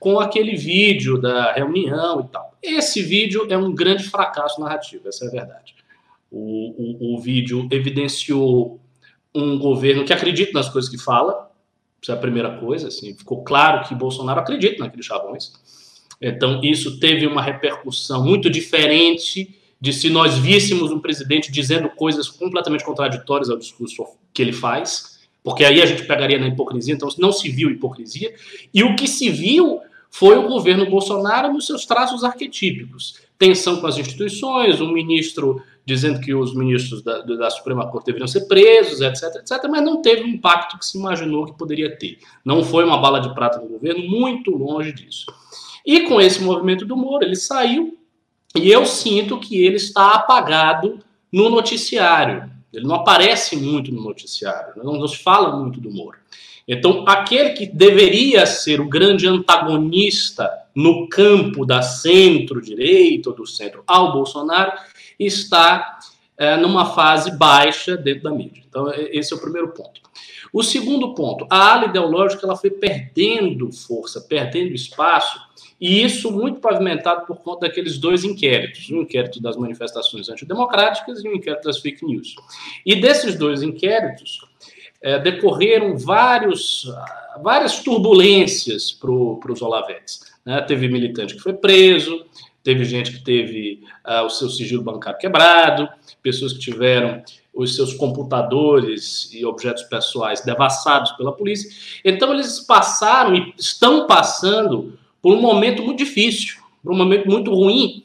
com 0.00 0.18
aquele 0.18 0.56
vídeo 0.56 1.20
da 1.20 1.52
reunião 1.52 2.20
e 2.20 2.32
tal. 2.32 2.52
Esse 2.60 3.00
vídeo 3.00 3.46
é 3.48 3.56
um 3.56 3.72
grande 3.72 4.02
fracasso 4.02 4.60
narrativo, 4.60 5.08
essa 5.08 5.24
é 5.24 5.28
a 5.28 5.30
verdade. 5.30 5.76
O, 6.32 7.12
o, 7.12 7.14
o 7.14 7.20
vídeo 7.20 7.68
evidenciou 7.70 8.80
um 9.32 9.56
governo 9.56 10.04
que 10.04 10.12
acredita 10.12 10.52
nas 10.52 10.68
coisas 10.68 10.90
que 10.90 10.98
fala, 10.98 11.48
isso 12.00 12.10
é 12.10 12.14
a 12.14 12.18
primeira 12.18 12.58
coisa, 12.58 12.88
assim, 12.88 13.14
ficou 13.14 13.44
claro 13.44 13.86
que 13.86 13.94
Bolsonaro 13.94 14.40
acredita 14.40 14.82
naqueles 14.82 15.06
chavões. 15.06 15.52
Então, 16.22 16.60
isso 16.62 17.00
teve 17.00 17.26
uma 17.26 17.42
repercussão 17.42 18.24
muito 18.24 18.48
diferente 18.48 19.58
de 19.80 19.92
se 19.92 20.08
nós 20.08 20.38
víssemos 20.38 20.92
um 20.92 21.00
presidente 21.00 21.50
dizendo 21.50 21.88
coisas 21.90 22.28
completamente 22.28 22.84
contraditórias 22.84 23.50
ao 23.50 23.58
discurso 23.58 24.06
que 24.32 24.40
ele 24.40 24.52
faz 24.52 25.12
porque 25.42 25.64
aí 25.64 25.82
a 25.82 25.86
gente 25.86 26.04
pegaria 26.04 26.38
na 26.38 26.48
hipocrisia, 26.48 26.94
então 26.94 27.08
não 27.18 27.32
se 27.32 27.48
viu 27.50 27.70
hipocrisia, 27.70 28.34
e 28.72 28.82
o 28.84 28.94
que 28.94 29.08
se 29.08 29.28
viu 29.28 29.80
foi 30.10 30.36
o 30.36 30.46
governo 30.46 30.88
Bolsonaro 30.88 31.52
nos 31.52 31.66
seus 31.66 31.86
traços 31.86 32.22
arquetípicos. 32.22 33.20
Tensão 33.38 33.80
com 33.80 33.86
as 33.86 33.98
instituições, 33.98 34.80
um 34.80 34.92
ministro 34.92 35.60
dizendo 35.84 36.20
que 36.20 36.32
os 36.32 36.54
ministros 36.54 37.02
da, 37.02 37.22
da 37.22 37.50
Suprema 37.50 37.90
Corte 37.90 38.06
deveriam 38.06 38.28
ser 38.28 38.42
presos, 38.42 39.00
etc, 39.00 39.36
etc, 39.36 39.68
mas 39.68 39.82
não 39.82 40.00
teve 40.00 40.22
o 40.22 40.28
impacto 40.28 40.78
que 40.78 40.86
se 40.86 40.96
imaginou 40.96 41.46
que 41.46 41.58
poderia 41.58 41.96
ter. 41.96 42.18
Não 42.44 42.62
foi 42.62 42.84
uma 42.84 42.98
bala 42.98 43.20
de 43.20 43.34
prata 43.34 43.58
do 43.58 43.66
governo, 43.66 44.08
muito 44.08 44.52
longe 44.52 44.92
disso. 44.92 45.26
E 45.84 46.02
com 46.02 46.20
esse 46.20 46.40
movimento 46.42 46.84
do 46.84 46.96
Moro, 46.96 47.24
ele 47.24 47.36
saiu, 47.36 47.98
e 48.54 48.70
eu 48.70 48.86
sinto 48.86 49.38
que 49.38 49.64
ele 49.64 49.76
está 49.76 50.10
apagado 50.10 51.00
no 51.30 51.48
noticiário. 51.48 52.50
Ele 52.72 52.86
não 52.86 52.96
aparece 52.96 53.56
muito 53.56 53.92
no 53.92 54.02
noticiário, 54.02 54.82
não 54.82 54.94
nos 54.94 55.14
fala 55.14 55.56
muito 55.56 55.80
do 55.80 55.90
Moro. 55.90 56.18
Então, 56.66 57.04
aquele 57.06 57.50
que 57.50 57.66
deveria 57.66 58.46
ser 58.46 58.80
o 58.80 58.88
grande 58.88 59.26
antagonista 59.26 60.50
no 60.74 61.08
campo 61.08 61.66
da 61.66 61.82
centro-direita 61.82 63.30
ou 63.30 63.36
do 63.36 63.46
centro 63.46 63.82
ao 63.86 64.12
Bolsonaro 64.12 64.72
está 65.18 65.98
é, 66.38 66.56
numa 66.56 66.86
fase 66.94 67.36
baixa 67.36 67.96
dentro 67.96 68.24
da 68.24 68.30
mídia. 68.30 68.62
Então, 68.66 68.90
esse 68.94 69.32
é 69.32 69.36
o 69.36 69.40
primeiro 69.40 69.68
ponto. 69.68 70.00
O 70.52 70.62
segundo 70.62 71.14
ponto, 71.14 71.46
a 71.50 71.72
ala 71.72 71.86
ideológica 71.86 72.46
ela 72.46 72.56
foi 72.56 72.70
perdendo 72.70 73.72
força, 73.72 74.20
perdendo 74.20 74.74
espaço 74.74 75.40
e 75.82 76.00
isso 76.00 76.30
muito 76.30 76.60
pavimentado 76.60 77.26
por 77.26 77.38
conta 77.38 77.66
daqueles 77.66 77.98
dois 77.98 78.22
inquéritos, 78.22 78.88
um 78.88 79.02
inquérito 79.02 79.42
das 79.42 79.56
manifestações 79.56 80.28
antidemocráticas 80.28 81.24
e 81.24 81.28
um 81.28 81.34
inquérito 81.34 81.64
das 81.64 81.80
fake 81.80 82.06
news. 82.06 82.36
E 82.86 83.00
desses 83.00 83.36
dois 83.36 83.64
inquéritos 83.64 84.46
é, 85.02 85.18
decorreram 85.18 85.98
vários, 85.98 86.86
várias 87.42 87.80
turbulências 87.80 88.92
para 88.92 89.10
os 89.10 89.60
Olavetes. 89.60 90.20
Né? 90.44 90.60
Teve 90.60 90.86
militante 90.86 91.34
que 91.34 91.42
foi 91.42 91.54
preso, 91.54 92.26
teve 92.62 92.84
gente 92.84 93.10
que 93.10 93.24
teve 93.24 93.82
uh, 94.06 94.24
o 94.24 94.30
seu 94.30 94.48
sigilo 94.48 94.84
bancário 94.84 95.18
quebrado, 95.18 95.88
pessoas 96.22 96.52
que 96.52 96.60
tiveram 96.60 97.24
os 97.52 97.74
seus 97.74 97.92
computadores 97.92 99.30
e 99.32 99.44
objetos 99.44 99.82
pessoais 99.82 100.42
devassados 100.42 101.10
pela 101.12 101.32
polícia. 101.32 101.68
Então, 102.04 102.32
eles 102.32 102.60
passaram 102.60 103.34
e 103.34 103.52
estão 103.58 104.06
passando 104.06 104.96
por 105.22 105.34
um 105.34 105.40
momento 105.40 105.82
muito 105.82 105.98
difícil, 105.98 106.56
por 106.82 106.92
um 106.92 106.96
momento 106.96 107.30
muito 107.30 107.54
ruim, 107.54 108.02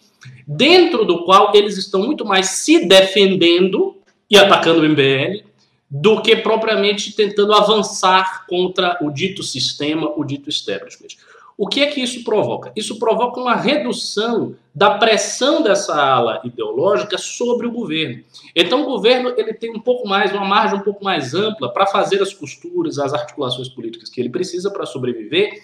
dentro 0.48 1.04
do 1.04 1.26
qual 1.26 1.52
eles 1.54 1.78
estão 1.78 2.04
muito 2.04 2.24
mais 2.24 2.48
se 2.50 2.86
defendendo 2.86 3.98
e 4.30 4.38
atacando 4.38 4.82
o 4.82 4.88
MBL 4.88 5.46
do 5.90 6.22
que 6.22 6.36
propriamente 6.36 7.14
tentando 7.14 7.54
avançar 7.54 8.46
contra 8.46 8.98
o 9.02 9.10
dito 9.10 9.42
sistema, 9.42 10.12
o 10.16 10.24
dito 10.24 10.50
establishment. 10.50 11.16
O 11.58 11.68
que 11.68 11.82
é 11.82 11.88
que 11.88 12.00
isso 12.00 12.24
provoca? 12.24 12.72
Isso 12.76 13.00
provoca 13.00 13.40
uma 13.40 13.56
redução 13.56 14.56
da 14.76 15.00
pressão 15.00 15.64
dessa 15.64 15.96
ala 15.96 16.40
ideológica 16.44 17.18
sobre 17.18 17.66
o 17.66 17.72
governo. 17.72 18.24
Então, 18.56 18.84
o 18.84 18.86
governo 18.86 19.34
ele 19.36 19.54
tem 19.54 19.72
um 19.72 19.80
pouco 19.80 20.08
mais, 20.08 20.32
uma 20.32 20.46
margem 20.46 20.78
um 20.78 20.84
pouco 20.84 21.04
mais 21.04 21.34
ampla 21.34 21.74
para 21.74 21.88
fazer 21.88 22.22
as 22.22 22.32
costuras, 22.32 23.00
as 23.00 23.12
articulações 23.12 23.70
políticas 23.70 24.08
que 24.08 24.22
ele 24.22 24.30
precisa 24.30 24.70
para 24.70 24.86
sobreviver 24.86 25.64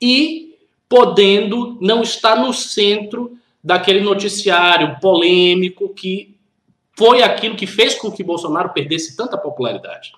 e 0.00 0.53
podendo 0.94 1.76
não 1.80 2.02
estar 2.02 2.36
no 2.36 2.52
centro 2.52 3.36
daquele 3.62 3.98
noticiário 3.98 4.96
polêmico 5.00 5.88
que 5.88 6.38
foi 6.96 7.20
aquilo 7.20 7.56
que 7.56 7.66
fez 7.66 7.96
com 7.96 8.12
que 8.12 8.22
Bolsonaro 8.22 8.68
perdesse 8.68 9.16
tanta 9.16 9.36
popularidade. 9.36 10.12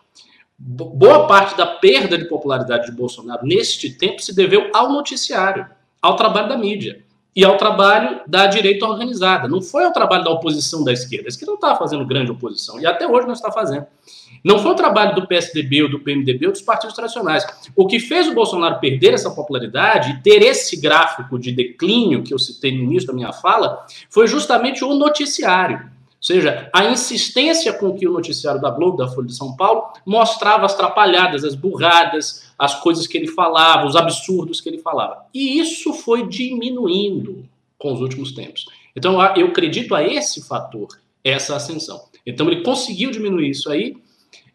Boa 0.59 1.27
parte 1.27 1.57
da 1.57 1.65
perda 1.65 2.19
de 2.19 2.27
popularidade 2.27 2.91
de 2.91 2.93
Bolsonaro 2.93 3.47
neste 3.47 3.89
tempo 3.89 4.21
se 4.21 4.37
deveu 4.37 4.71
ao 4.75 4.93
noticiário, 4.93 5.67
ao 6.03 6.15
trabalho 6.15 6.51
da 6.51 6.59
mídia 6.59 7.06
e 7.37 7.45
ao 7.45 7.59
trabalho 7.59 8.23
da 8.27 8.47
direita 8.47 8.87
organizada. 8.87 9.47
Não 9.47 9.61
foi 9.61 9.85
ao 9.85 9.93
trabalho 9.93 10.25
da 10.25 10.31
oposição 10.31 10.83
da 10.83 10.91
esquerda. 10.91 11.27
A 11.27 11.29
esquerda 11.29 11.53
não 11.53 11.57
estava 11.57 11.79
fazendo 11.79 12.07
grande 12.07 12.31
oposição 12.31 12.81
e 12.81 12.87
até 12.87 13.07
hoje 13.07 13.27
não 13.27 13.35
está 13.35 13.53
fazendo. 13.53 13.87
Não 14.43 14.59
foi 14.59 14.71
o 14.71 14.75
trabalho 14.75 15.15
do 15.15 15.27
PSDB 15.27 15.83
ou 15.83 15.91
do 15.91 16.01
PMDB 16.01 16.47
ou 16.47 16.53
dos 16.53 16.63
partidos 16.63 16.97
tradicionais. 16.97 17.45
O 17.75 17.87
que 17.87 18.01
fez 18.01 18.27
o 18.27 18.35
Bolsonaro 18.35 18.81
perder 18.81 19.13
essa 19.13 19.31
popularidade 19.31 20.13
e 20.13 20.23
ter 20.23 20.41
esse 20.41 20.81
gráfico 20.81 21.39
de 21.39 21.53
declínio 21.53 22.23
que 22.23 22.33
eu 22.33 22.39
citei 22.39 22.73
no 22.73 22.85
início 22.85 23.09
da 23.09 23.13
minha 23.13 23.33
fala 23.33 23.85
foi 24.09 24.27
justamente 24.27 24.83
o 24.83 24.95
noticiário 24.95 25.96
seja, 26.27 26.69
a 26.73 26.87
insistência 26.87 27.73
com 27.73 27.95
que 27.95 28.07
o 28.07 28.13
noticiário 28.13 28.61
da 28.61 28.69
Globo, 28.69 28.97
da 28.97 29.07
Folha 29.07 29.29
de 29.29 29.37
São 29.37 29.55
Paulo, 29.55 29.93
mostrava 30.05 30.67
as 30.67 30.75
trapalhadas, 30.75 31.45
as 31.45 31.55
burradas, 31.55 32.53
as 32.59 32.81
coisas 32.81 33.07
que 33.07 33.17
ele 33.17 33.29
falava, 33.29 33.87
os 33.87 33.95
absurdos 33.95 34.61
que 34.61 34.69
ele 34.69 34.79
falava. 34.79 35.25
E 35.33 35.61
isso 35.61 35.93
foi 35.93 36.27
diminuindo 36.27 37.49
com 37.79 37.93
os 37.93 38.01
últimos 38.01 38.33
tempos. 38.33 38.67
Então, 38.97 39.23
eu 39.37 39.47
acredito 39.47 39.95
a 39.95 40.03
esse 40.03 40.43
fator, 40.43 40.89
essa 41.23 41.55
ascensão. 41.55 42.03
Então, 42.27 42.49
ele 42.49 42.63
conseguiu 42.63 43.13
diminuir 43.13 43.51
isso 43.51 43.71
aí, 43.71 43.97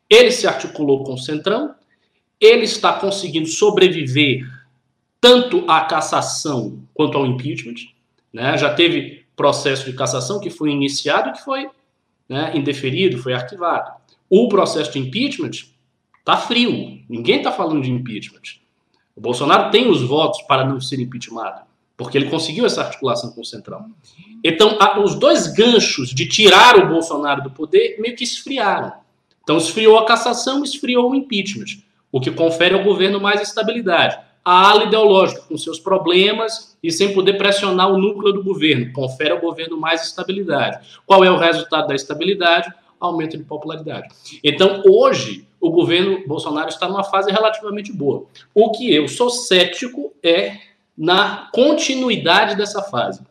ele 0.09 0.31
se 0.31 0.45
articulou 0.45 1.05
com 1.05 1.13
o 1.13 1.17
Centrão, 1.17 1.73
ele 2.39 2.65
está 2.65 2.91
conseguindo 2.93 3.47
sobreviver 3.47 4.45
tanto 5.21 5.63
à 5.69 5.81
cassação 5.81 6.83
quanto 6.93 7.17
ao 7.17 7.25
impeachment. 7.25 7.75
Né? 8.33 8.57
Já 8.57 8.73
teve 8.73 9.20
processo 9.35 9.85
de 9.85 9.93
cassação 9.93 10.39
que 10.39 10.49
foi 10.49 10.71
iniciado 10.71 11.29
e 11.29 11.33
que 11.33 11.43
foi 11.43 11.69
né, 12.27 12.51
indeferido, 12.55 13.17
foi 13.17 13.33
arquivado. 13.33 13.91
O 14.29 14.47
processo 14.47 14.91
de 14.91 14.99
impeachment 14.99 15.51
está 16.19 16.37
frio. 16.37 16.99
Ninguém 17.09 17.37
está 17.37 17.51
falando 17.51 17.81
de 17.81 17.91
impeachment. 17.91 18.61
O 19.15 19.21
Bolsonaro 19.21 19.71
tem 19.71 19.89
os 19.89 20.01
votos 20.01 20.41
para 20.43 20.65
não 20.65 20.79
ser 20.79 20.99
impeachmentado, 20.99 21.61
porque 21.97 22.17
ele 22.17 22.29
conseguiu 22.29 22.65
essa 22.65 22.81
articulação 22.81 23.31
com 23.31 23.41
o 23.41 23.45
Centrão. 23.45 23.91
Então, 24.43 24.77
os 25.03 25.15
dois 25.15 25.47
ganchos 25.47 26.09
de 26.09 26.27
tirar 26.27 26.77
o 26.77 26.87
Bolsonaro 26.87 27.43
do 27.43 27.51
poder 27.51 27.97
meio 27.99 28.15
que 28.15 28.23
esfriaram. 28.23 28.93
Então, 29.43 29.57
esfriou 29.57 29.97
a 29.97 30.05
cassação, 30.05 30.63
esfriou 30.63 31.11
o 31.11 31.15
impeachment, 31.15 31.81
o 32.11 32.21
que 32.21 32.31
confere 32.31 32.73
ao 32.73 32.83
governo 32.83 33.19
mais 33.19 33.41
estabilidade 33.41 34.17
a 34.43 34.69
ala 34.69 34.85
ideológica, 34.85 35.41
com 35.41 35.57
seus 35.57 35.79
problemas 35.79 36.70
e 36.83 36.91
sem 36.91 37.13
poder 37.13 37.37
pressionar 37.37 37.91
o 37.91 37.97
núcleo 37.97 38.33
do 38.33 38.43
governo. 38.43 38.91
Confere 38.93 39.31
ao 39.31 39.39
governo 39.39 39.77
mais 39.77 40.03
estabilidade. 40.03 40.85
Qual 41.05 41.23
é 41.23 41.31
o 41.31 41.37
resultado 41.37 41.87
da 41.87 41.95
estabilidade? 41.95 42.73
Aumento 42.99 43.37
de 43.37 43.43
popularidade. 43.43 44.07
Então, 44.43 44.83
hoje, 44.85 45.47
o 45.59 45.69
governo 45.69 46.25
Bolsonaro 46.27 46.69
está 46.69 46.87
numa 46.87 47.03
fase 47.03 47.31
relativamente 47.31 47.91
boa. 47.91 48.25
O 48.53 48.71
que 48.71 48.93
eu 48.93 49.07
sou 49.07 49.29
cético 49.29 50.13
é 50.23 50.57
na 50.97 51.49
continuidade 51.53 52.55
dessa 52.55 52.81
fase. 52.81 53.21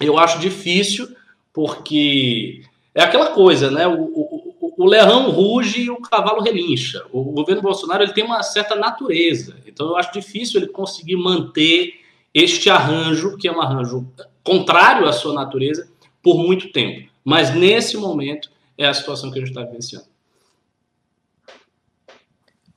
Eu 0.00 0.18
acho 0.18 0.38
difícil, 0.38 1.08
porque 1.52 2.62
é 2.94 3.02
aquela 3.02 3.30
coisa, 3.30 3.70
né? 3.70 3.86
O, 3.86 4.02
o, 4.02 4.74
o 4.76 4.84
leão 4.84 5.30
ruge 5.30 5.82
e 5.82 5.90
o 5.90 6.00
cavalo 6.00 6.42
relincha. 6.42 7.04
O 7.12 7.24
governo 7.24 7.62
Bolsonaro 7.62 8.02
ele 8.02 8.12
tem 8.12 8.24
uma 8.24 8.42
certa 8.42 8.74
natureza. 8.74 9.56
Então 9.66 9.88
eu 9.88 9.96
acho 9.96 10.12
difícil 10.12 10.60
ele 10.60 10.68
conseguir 10.68 11.16
manter 11.16 11.94
este 12.38 12.68
arranjo, 12.68 13.38
que 13.38 13.48
é 13.48 13.52
um 13.52 13.62
arranjo 13.62 14.06
contrário 14.44 15.08
à 15.08 15.12
sua 15.14 15.32
natureza, 15.32 15.90
por 16.22 16.36
muito 16.36 16.70
tempo. 16.70 17.10
Mas 17.24 17.54
nesse 17.54 17.96
momento 17.96 18.52
é 18.76 18.86
a 18.86 18.92
situação 18.92 19.30
que 19.30 19.38
a 19.38 19.40
gente 19.40 19.48
está 19.48 19.64
vivenciando. 19.64 20.06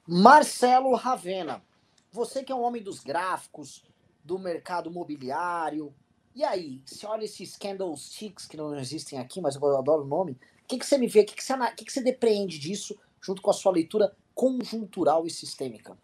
Marcelo 0.07 0.95
Ravena, 0.95 1.61
você 2.09 2.41
que 2.41 2.53
é 2.53 2.55
um 2.55 2.63
homem 2.63 2.81
dos 2.81 3.01
gráficos, 3.01 3.83
do 4.23 4.39
mercado 4.39 4.89
mobiliário, 4.89 5.93
e 6.33 6.41
aí, 6.41 6.81
você 6.85 7.05
olha 7.05 7.25
esses 7.25 7.57
candlesticks 7.57 8.45
que 8.45 8.55
não 8.55 8.73
existem 8.79 9.19
aqui, 9.19 9.41
mas 9.41 9.57
eu 9.57 9.77
adoro 9.77 10.03
o 10.03 10.07
nome, 10.07 10.31
o 10.63 10.67
que, 10.69 10.77
que 10.77 10.85
você 10.85 10.97
me 10.97 11.07
vê, 11.07 11.19
o 11.19 11.25
que, 11.25 11.35
que, 11.35 11.43
você, 11.43 11.53
o 11.53 11.75
que, 11.75 11.83
que 11.83 11.91
você 11.91 12.01
depreende 12.01 12.57
disso 12.57 12.97
junto 13.21 13.41
com 13.41 13.49
a 13.49 13.53
sua 13.53 13.73
leitura 13.73 14.15
conjuntural 14.33 15.27
e 15.27 15.29
sistêmica? 15.29 15.97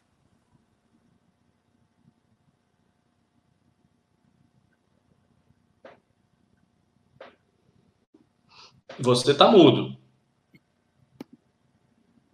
Você 8.99 9.33
tá 9.33 9.49
mudo. 9.51 9.95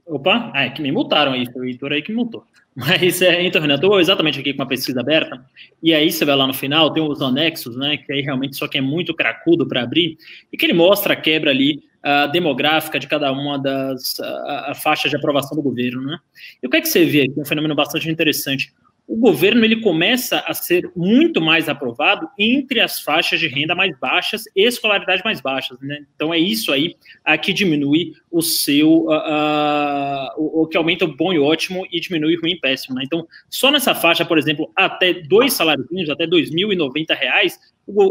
Opa, 0.06 0.51
é 0.56 0.70
que 0.70 0.82
me 0.82 0.91
multaram 0.91 1.32
aí, 1.32 1.50
foi 1.51 1.62
o 1.62 1.65
Heitor 1.65 1.94
aí 1.94 2.01
que 2.01 2.12
multou. 2.12 2.46
Mas, 2.75 3.22
é, 3.22 3.44
então, 3.44 3.62
Renato, 3.62 3.86
eu 3.86 4.00
exatamente 4.00 4.39
aqui 4.39 4.53
com 4.53 4.62
uma 4.62 4.68
pesquisa 4.68 5.00
aberta, 5.00 5.44
e 5.82 5.94
aí 5.94 6.12
você 6.12 6.25
vai 6.25 6.36
lá 6.36 6.46
no 6.46 6.53
final, 6.53 6.91
tem 6.91 7.03
os 7.03 7.22
anexos, 7.22 7.75
né, 7.75 7.98
que 7.98 8.12
aí 8.12 8.22
realmente 8.22 8.56
só 8.56 8.68
que 8.68 8.77
é 8.77 8.82
muito 8.82 9.13
cracudo 9.13 9.68
para 9.68 9.84
abrir, 9.84 10.18
e 10.51 10.58
que 10.58 10.65
ele 10.65 10.74
mostra 10.74 11.13
a 11.13 11.15
quebra 11.15 11.51
ali 11.51 11.84
uh, 12.06 12.32
demográfica 12.32 13.00
de 13.00 13.08
cada 13.08 13.32
uma 13.32 13.58
das 13.58 14.20
uh, 14.20 14.75
faixas 14.75 15.10
de 15.10 15.18
aprovação 15.18 15.56
do 15.56 15.63
governo, 15.63 16.01
né. 16.01 16.18
E 16.62 16.68
o 16.68 16.70
que 16.70 16.77
é 16.77 16.82
que 16.82 16.88
você 16.88 17.06
vê 17.06 17.24
aqui? 17.24 17.39
Um 17.39 17.46
fenômeno 17.46 17.75
bastante 17.75 18.10
interessante 18.10 18.74
o 19.12 19.18
governo 19.18 19.65
ele 19.65 19.82
começa 19.82 20.39
a 20.48 20.53
ser 20.53 20.89
muito 20.96 21.41
mais 21.41 21.68
aprovado 21.68 22.30
entre 22.39 22.80
as 22.80 23.01
faixas 23.01 23.41
de 23.41 23.48
renda 23.50 23.75
mais 23.75 23.94
baixas 24.00 24.46
e 24.56 24.65
escolaridade 24.65 25.22
mais 25.25 25.41
baixas. 25.41 25.77
Né? 25.82 26.06
Então 26.15 26.34
é 26.34 26.39
isso 26.39 26.72
aí 26.72 26.96
a 27.25 27.38
que 27.38 27.51
diminui 27.51 28.13
o 28.32 28.41
seu, 28.41 29.08
uh, 29.08 30.30
o, 30.38 30.62
o, 30.62 30.68
que 30.68 30.77
aumenta 30.77 31.03
o 31.03 31.13
bom 31.13 31.34
e 31.34 31.39
ótimo 31.39 31.86
e 31.91 32.00
diminui 32.00 32.38
o 32.38 32.41
ruim 32.41 32.51
e 32.51 32.60
péssimo. 32.62 32.96
Né? 32.96 33.03
Então 33.06 33.27
só 33.50 33.70
nessa 33.70 33.94
faixa, 33.94 34.24
por 34.24 34.38
exemplo, 34.38 34.72
até 34.74 35.12
dois 35.13 35.51
salários 35.51 35.89
mínimos, 35.91 36.10
até 36.10 36.25
2.090 36.25 37.13
reais, 37.13 37.60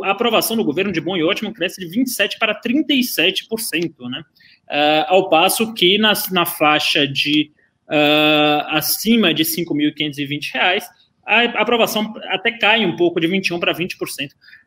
a 0.04 0.11
aprovação 0.11 0.54
do 0.54 0.64
governo 0.64 0.92
de 0.92 1.00
bom 1.00 1.16
e 1.16 1.25
ótimo 1.25 1.54
cresce 1.54 1.80
de 1.80 1.87
27 1.88 2.38
para 2.38 2.61
37%, 2.61 3.95
né? 4.11 4.23
Uh, 4.69 5.04
ao 5.09 5.30
passo 5.30 5.73
que 5.73 5.97
nas, 5.97 6.30
na 6.30 6.45
faixa 6.45 7.09
de 7.09 7.50
uh, 7.90 8.66
acima 8.68 9.35
de 9.35 9.42
R$ 9.42 9.49
5.520, 9.49 10.82
a 11.26 11.44
aprovação 11.61 12.12
até 12.28 12.50
cai 12.50 12.85
um 12.85 12.97
pouco, 12.97 13.20
de 13.20 13.28
21% 13.28 13.61
para 13.61 13.75
20%. 13.75 13.94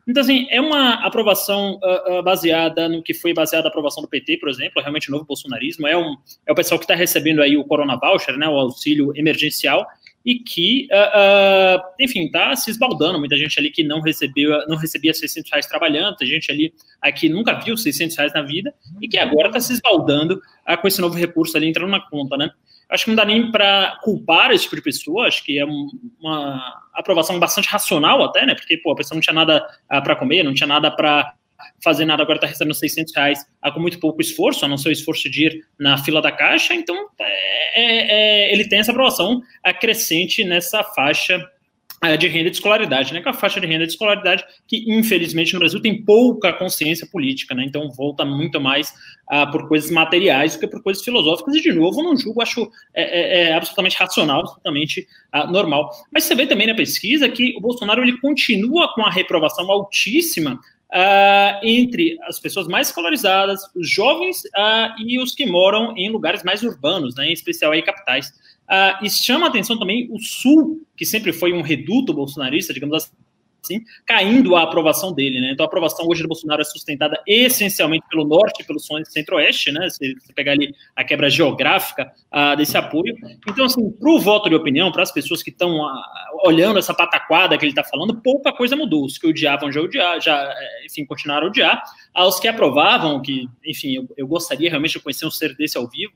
Então, 0.08 0.22
assim, 0.22 0.46
é 0.50 0.60
uma 0.60 0.94
aprovação 1.06 1.78
uh, 1.82 2.18
uh, 2.18 2.22
baseada 2.22 2.88
no 2.88 3.02
que 3.02 3.12
foi 3.12 3.34
baseada 3.34 3.68
a 3.68 3.70
aprovação 3.70 4.02
do 4.02 4.08
PT, 4.08 4.38
por 4.38 4.48
exemplo, 4.48 4.80
realmente 4.80 5.08
o 5.08 5.12
novo 5.12 5.24
bolsonarismo, 5.24 5.86
é, 5.86 5.96
um, 5.96 6.16
é 6.46 6.52
o 6.52 6.54
pessoal 6.54 6.78
que 6.78 6.84
está 6.84 6.94
recebendo 6.94 7.42
aí 7.42 7.56
o 7.56 7.64
Corona 7.64 7.96
Voucher, 7.96 8.36
né, 8.38 8.48
o 8.48 8.56
auxílio 8.58 9.12
emergencial, 9.16 9.86
e 10.24 10.38
que, 10.38 10.88
uh, 10.90 11.82
enfim, 12.00 12.24
está 12.24 12.56
se 12.56 12.70
esbaldando. 12.70 13.18
Muita 13.18 13.36
gente 13.36 13.58
ali 13.58 13.70
que 13.70 13.84
não 13.84 14.00
recebeu, 14.00 14.66
não 14.66 14.76
recebia 14.76 15.12
600 15.12 15.50
reais 15.50 15.66
trabalhando, 15.66 16.16
tem 16.16 16.26
gente 16.26 16.50
ali 16.50 16.72
que 17.14 17.28
numa 17.28 17.52
viu 17.60 17.76
600 17.76 18.16
reais 18.16 18.32
na 18.32 18.40
vida 18.40 18.72
e 19.02 19.06
que 19.06 19.18
agora 19.18 19.48
está 19.48 19.60
se 19.60 19.74
esbaldando 19.74 20.40
uh, 20.66 20.80
com 20.80 20.88
esse 20.88 21.00
novo 21.00 21.14
recurso 21.14 21.56
ali 21.58 21.68
entrando 21.68 21.90
na 21.90 22.00
conta, 22.00 22.38
né? 22.38 22.50
Acho 22.90 23.04
que 23.04 23.10
não 23.10 23.16
dá 23.16 23.24
nem 23.24 23.50
para 23.50 23.98
culpar 24.02 24.50
esse 24.50 24.64
tipo 24.64 24.76
de 24.76 24.82
pessoa, 24.82 25.26
acho 25.26 25.44
que 25.44 25.58
é 25.58 25.64
uma 25.64 26.82
aprovação 26.92 27.38
bastante 27.38 27.68
racional 27.68 28.22
até, 28.24 28.46
né? 28.46 28.54
Porque, 28.54 28.76
pô, 28.76 28.92
a 28.92 28.96
pessoa 28.96 29.16
não 29.16 29.22
tinha 29.22 29.34
nada 29.34 29.66
ah, 29.88 30.00
para 30.00 30.16
comer, 30.16 30.42
não 30.42 30.54
tinha 30.54 30.66
nada 30.66 30.90
para 30.90 31.34
fazer 31.82 32.04
nada, 32.04 32.22
agora 32.22 32.36
está 32.36 32.46
recebendo 32.46 32.74
600 32.74 33.14
reais 33.14 33.46
uh, 33.64 33.72
com 33.72 33.80
muito 33.80 33.98
pouco 33.98 34.20
esforço, 34.20 34.64
a 34.64 34.68
não 34.68 34.76
ser 34.76 34.88
o 34.88 34.92
esforço 34.92 35.30
de 35.30 35.46
ir 35.46 35.66
na 35.78 35.96
fila 35.96 36.20
da 36.20 36.30
caixa, 36.30 36.74
então 36.74 37.08
é, 37.18 37.80
é, 37.80 38.10
é 38.10 38.52
ele 38.52 38.68
tem 38.68 38.80
essa 38.80 38.90
aprovação 38.90 39.40
crescente 39.80 40.44
nessa 40.44 40.82
faixa 40.82 41.42
de 42.16 42.28
renda 42.28 42.50
de 42.50 42.56
escolaridade, 42.56 43.12
né? 43.12 43.20
Com 43.20 43.28
a 43.28 43.32
faixa 43.32 43.60
de 43.60 43.66
renda 43.66 43.86
de 43.86 43.92
escolaridade 43.92 44.44
que, 44.66 44.84
infelizmente, 44.86 45.52
no 45.54 45.60
Brasil 45.60 45.80
tem 45.80 46.02
pouca 46.02 46.52
consciência 46.52 47.06
política, 47.06 47.54
né? 47.54 47.64
Então 47.64 47.90
volta 47.90 48.24
muito 48.24 48.60
mais 48.60 48.92
uh, 49.32 49.50
por 49.50 49.68
coisas 49.68 49.90
materiais 49.90 50.54
do 50.54 50.60
que 50.60 50.66
por 50.66 50.82
coisas 50.82 51.02
filosóficas. 51.02 51.54
E, 51.54 51.60
de 51.60 51.72
novo, 51.72 52.02
não 52.02 52.16
julgo, 52.16 52.42
acho 52.42 52.70
é, 52.94 53.02
é, 53.02 53.50
é 53.50 53.52
absolutamente 53.54 53.96
racional, 53.96 54.40
absolutamente 54.40 55.06
uh, 55.34 55.50
normal. 55.50 55.90
Mas 56.12 56.24
você 56.24 56.34
vê 56.34 56.46
também 56.46 56.66
na 56.66 56.74
pesquisa 56.74 57.28
que 57.28 57.54
o 57.56 57.60
Bolsonaro 57.60 58.02
ele 58.02 58.18
continua 58.18 58.92
com 58.94 59.02
a 59.02 59.10
reprovação 59.10 59.70
altíssima 59.70 60.60
Uh, 60.94 61.58
entre 61.64 62.16
as 62.22 62.38
pessoas 62.38 62.68
mais 62.68 62.86
escolarizadas, 62.86 63.62
os 63.74 63.90
jovens 63.90 64.44
uh, 64.44 64.94
e 65.04 65.18
os 65.18 65.34
que 65.34 65.44
moram 65.44 65.92
em 65.96 66.08
lugares 66.08 66.44
mais 66.44 66.62
urbanos, 66.62 67.16
né, 67.16 67.26
em 67.26 67.32
especial 67.32 67.72
aí 67.72 67.82
capitais. 67.82 68.32
Uh, 68.70 69.04
e 69.04 69.10
chama 69.10 69.46
atenção 69.46 69.78
também 69.78 70.08
o 70.10 70.18
Sul, 70.18 70.86
que 70.96 71.04
sempre 71.04 71.32
foi 71.32 71.52
um 71.52 71.60
reduto 71.60 72.14
bolsonarista, 72.14 72.72
digamos 72.72 72.96
assim, 72.96 73.82
caindo 74.06 74.56
a 74.56 74.62
aprovação 74.62 75.12
dele, 75.12 75.40
né? 75.40 75.52
Então 75.52 75.64
a 75.64 75.66
aprovação 75.66 76.06
hoje 76.06 76.22
do 76.22 76.28
Bolsonaro 76.28 76.60
é 76.60 76.64
sustentada 76.64 77.20
essencialmente 77.26 78.06
pelo 78.08 78.24
norte 78.24 78.62
e 78.62 78.64
pelo 78.64 78.78
centro-oeste, 78.78 79.72
né? 79.72 79.88
Se 79.88 80.14
você 80.14 80.32
pegar 80.32 80.52
ali 80.52 80.74
a 80.94 81.04
quebra 81.04 81.30
geográfica 81.30 82.12
uh, 82.32 82.56
desse 82.56 82.76
apoio. 82.76 83.14
Então, 83.48 83.64
assim, 83.64 83.90
para 83.90 84.10
o 84.10 84.18
voto 84.18 84.48
de 84.48 84.54
opinião, 84.54 84.92
para 84.92 85.02
as 85.02 85.12
pessoas 85.12 85.42
que 85.42 85.50
estão 85.50 85.78
uh, 85.80 85.92
olhando 86.44 86.78
essa 86.78 86.94
pataquada 86.94 87.56
que 87.56 87.64
ele 87.64 87.72
está 87.72 87.84
falando, 87.84 88.20
pouca 88.20 88.52
coisa 88.52 88.76
mudou. 88.76 89.04
Os 89.04 89.18
que 89.18 89.26
odiavam 89.26 89.70
já 89.72 89.80
odiar, 89.80 90.20
já, 90.20 90.42
eh, 90.42 90.86
enfim, 90.86 91.04
continuaram 91.04 91.46
a 91.46 91.50
odiar. 91.50 91.82
Aos 92.12 92.38
que 92.38 92.48
aprovavam, 92.48 93.20
que, 93.20 93.48
enfim, 93.64 93.96
eu, 93.96 94.08
eu 94.16 94.26
gostaria 94.26 94.68
realmente 94.68 94.92
de 94.92 95.00
conhecer 95.00 95.26
um 95.26 95.30
ser 95.30 95.54
desse 95.56 95.76
ao 95.76 95.88
vivo, 95.88 96.12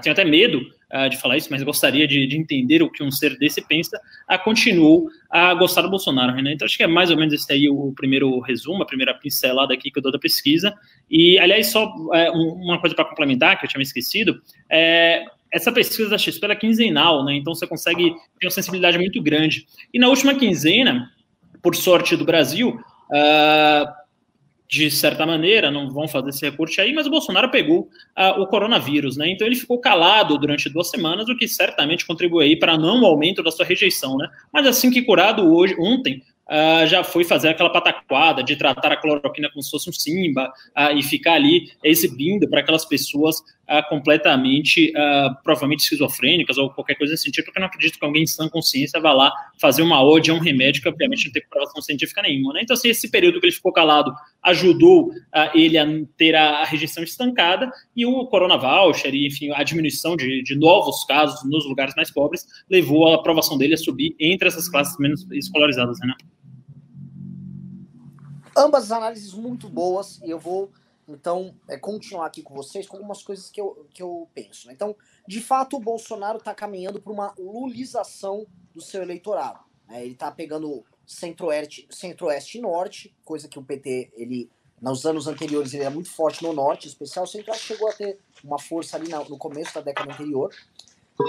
tenho 0.00 0.12
até 0.12 0.24
medo 0.24 0.60
uh, 0.92 1.08
de 1.08 1.16
falar 1.16 1.36
isso, 1.36 1.48
mas 1.50 1.62
gostaria 1.62 2.06
de, 2.06 2.26
de, 2.26 2.36
entender 2.36 2.82
o 2.82 2.90
que 2.90 3.02
um 3.02 3.10
ser 3.10 3.38
desse 3.38 3.66
pensa, 3.66 4.00
uh, 4.30 4.42
continuou 4.42 5.08
a 5.30 5.54
gostar 5.54 5.82
do 5.82 5.90
Bolsonaro? 5.90 6.38
Então, 6.38 6.66
acho 6.66 6.76
que 6.76 6.82
é 6.82 6.86
mais 6.86 7.10
ou 7.10 7.16
menos 7.16 7.32
esse 7.32 7.52
aí 7.52 7.68
o 7.68 7.92
primeiro 7.94 8.40
resumo, 8.40 8.82
a 8.82 8.86
primeira 8.86 9.14
pincelada 9.14 9.72
aqui 9.72 9.90
que 9.90 9.98
eu 9.98 10.02
dou 10.02 10.12
da 10.12 10.18
pesquisa. 10.18 10.74
E, 11.10 11.38
aliás, 11.38 11.68
só 11.68 11.86
uh, 11.86 12.32
uma 12.32 12.80
coisa 12.80 12.94
para 12.94 13.04
complementar, 13.04 13.58
que 13.58 13.64
eu 13.64 13.68
tinha 13.70 13.78
me 13.78 13.84
esquecido, 13.84 14.42
é, 14.68 15.24
essa 15.52 15.72
pesquisa 15.72 16.10
da 16.10 16.18
XP 16.18 16.44
é 16.46 16.56
quinzenal, 16.56 17.24
né? 17.24 17.34
Então, 17.34 17.54
você 17.54 17.66
consegue 17.66 18.14
ter 18.38 18.46
uma 18.46 18.50
sensibilidade 18.50 18.98
muito 18.98 19.22
grande. 19.22 19.66
E 19.94 19.98
na 19.98 20.08
última 20.08 20.34
quinzena, 20.34 21.10
por 21.62 21.74
sorte 21.76 22.16
do 22.16 22.24
Brasil, 22.24 22.78
Uh, 23.08 23.88
de 24.70 24.90
certa 24.90 25.24
maneira, 25.24 25.70
não 25.70 25.90
vão 25.90 26.06
fazer 26.06 26.28
esse 26.28 26.44
recorte 26.44 26.78
aí, 26.78 26.92
mas 26.92 27.06
o 27.06 27.10
Bolsonaro 27.10 27.50
pegou 27.50 27.88
uh, 28.16 28.40
o 28.40 28.46
coronavírus, 28.46 29.16
né? 29.16 29.30
Então 29.30 29.46
ele 29.46 29.56
ficou 29.56 29.80
calado 29.80 30.36
durante 30.36 30.68
duas 30.68 30.90
semanas, 30.90 31.26
o 31.28 31.36
que 31.36 31.48
certamente 31.48 32.06
contribuiu 32.06 32.58
para 32.58 32.76
não 32.76 33.04
aumento 33.06 33.42
da 33.42 33.50
sua 33.50 33.64
rejeição, 33.64 34.18
né? 34.18 34.28
Mas 34.52 34.66
assim 34.66 34.90
que 34.90 35.00
curado 35.00 35.50
hoje, 35.54 35.74
ontem, 35.78 36.22
uh, 36.48 36.86
já 36.86 37.02
foi 37.02 37.24
fazer 37.24 37.48
aquela 37.48 37.70
pataquada 37.70 38.42
de 38.42 38.56
tratar 38.56 38.92
a 38.92 38.96
cloroquina 38.96 39.48
como 39.48 39.62
se 39.62 39.70
fosse 39.70 39.88
um 39.88 39.92
simba 39.92 40.52
uh, 40.76 40.94
e 40.94 41.02
ficar 41.02 41.34
ali 41.34 41.70
exibindo 41.82 42.46
para 42.46 42.60
aquelas 42.60 42.84
pessoas 42.84 43.42
completamente, 43.88 44.92
provavelmente 45.42 45.80
esquizofrênicas 45.80 46.56
ou 46.56 46.70
qualquer 46.70 46.94
coisa 46.94 47.12
nesse 47.12 47.24
sentido, 47.24 47.44
porque 47.44 47.58
eu 47.58 47.60
não 47.60 47.68
acredito 47.68 47.98
que 47.98 48.04
alguém 48.04 48.22
em 48.22 48.26
sã 48.26 48.48
consciência 48.48 49.00
vá 49.00 49.12
lá 49.12 49.32
fazer 49.60 49.82
uma 49.82 50.02
ode 50.02 50.30
a 50.30 50.34
um 50.34 50.38
remédio 50.38 50.82
que 50.82 50.88
obviamente 50.88 51.26
não 51.26 51.32
tem 51.32 51.42
comprovação 51.42 51.82
científica 51.82 52.22
nenhuma. 52.22 52.54
Né? 52.54 52.60
Então, 52.62 52.74
assim, 52.74 52.88
esse 52.88 53.10
período 53.10 53.40
que 53.40 53.46
ele 53.46 53.54
ficou 53.54 53.72
calado 53.72 54.12
ajudou 54.42 55.10
ele 55.54 55.76
a 55.76 55.86
ter 56.16 56.34
a, 56.34 56.60
a 56.60 56.64
rejeição 56.64 57.02
estancada 57.02 57.70
e 57.94 58.06
o 58.06 58.26
Corona 58.26 58.56
Voucher 58.56 59.14
e, 59.14 59.26
enfim, 59.26 59.50
a 59.52 59.62
diminuição 59.62 60.16
de, 60.16 60.42
de 60.42 60.54
novos 60.54 61.04
casos 61.04 61.44
nos 61.44 61.66
lugares 61.66 61.94
mais 61.94 62.10
pobres 62.10 62.46
levou 62.70 63.08
a 63.08 63.16
aprovação 63.16 63.58
dele 63.58 63.74
a 63.74 63.78
subir 63.78 64.16
entre 64.18 64.48
essas 64.48 64.68
classes 64.68 64.96
menos 64.98 65.26
escolarizadas, 65.32 65.98
né? 66.00 66.14
Ambas 68.56 68.84
as 68.84 68.92
análises 68.92 69.34
muito 69.34 69.68
boas 69.68 70.20
e 70.24 70.30
eu 70.30 70.38
vou 70.38 70.72
então 71.08 71.54
é, 71.68 71.78
continuar 71.78 72.26
aqui 72.26 72.42
com 72.42 72.54
vocês 72.54 72.86
com 72.86 72.96
algumas 72.96 73.22
coisas 73.22 73.50
que 73.50 73.60
eu, 73.60 73.86
que 73.92 74.02
eu 74.02 74.28
penso. 74.34 74.66
Né? 74.66 74.74
Então, 74.74 74.94
de 75.26 75.40
fato, 75.40 75.76
o 75.76 75.80
Bolsonaro 75.80 76.38
está 76.38 76.54
caminhando 76.54 77.00
para 77.00 77.12
uma 77.12 77.34
lulização 77.38 78.46
do 78.74 78.80
seu 78.80 79.02
eleitorado. 79.02 79.60
Né? 79.88 80.02
Ele 80.04 80.12
está 80.12 80.30
pegando 80.30 80.84
centro-oeste 81.06 81.88
centro 81.90 82.28
e 82.30 82.60
norte, 82.60 83.16
coisa 83.24 83.48
que 83.48 83.58
o 83.58 83.62
PT, 83.62 84.12
ele 84.14 84.50
nos 84.80 85.04
anos 85.04 85.26
anteriores, 85.26 85.74
ele 85.74 85.82
era 85.82 85.90
muito 85.90 86.10
forte 86.10 86.42
no 86.42 86.52
norte, 86.52 86.86
em 86.86 86.88
especial 86.88 87.24
o 87.24 87.28
centro-oeste 87.28 87.66
chegou 87.66 87.88
a 87.88 87.92
ter 87.92 88.18
uma 88.44 88.60
força 88.60 88.96
ali 88.96 89.10
no 89.10 89.36
começo 89.36 89.74
da 89.74 89.80
década 89.80 90.12
anterior. 90.12 90.54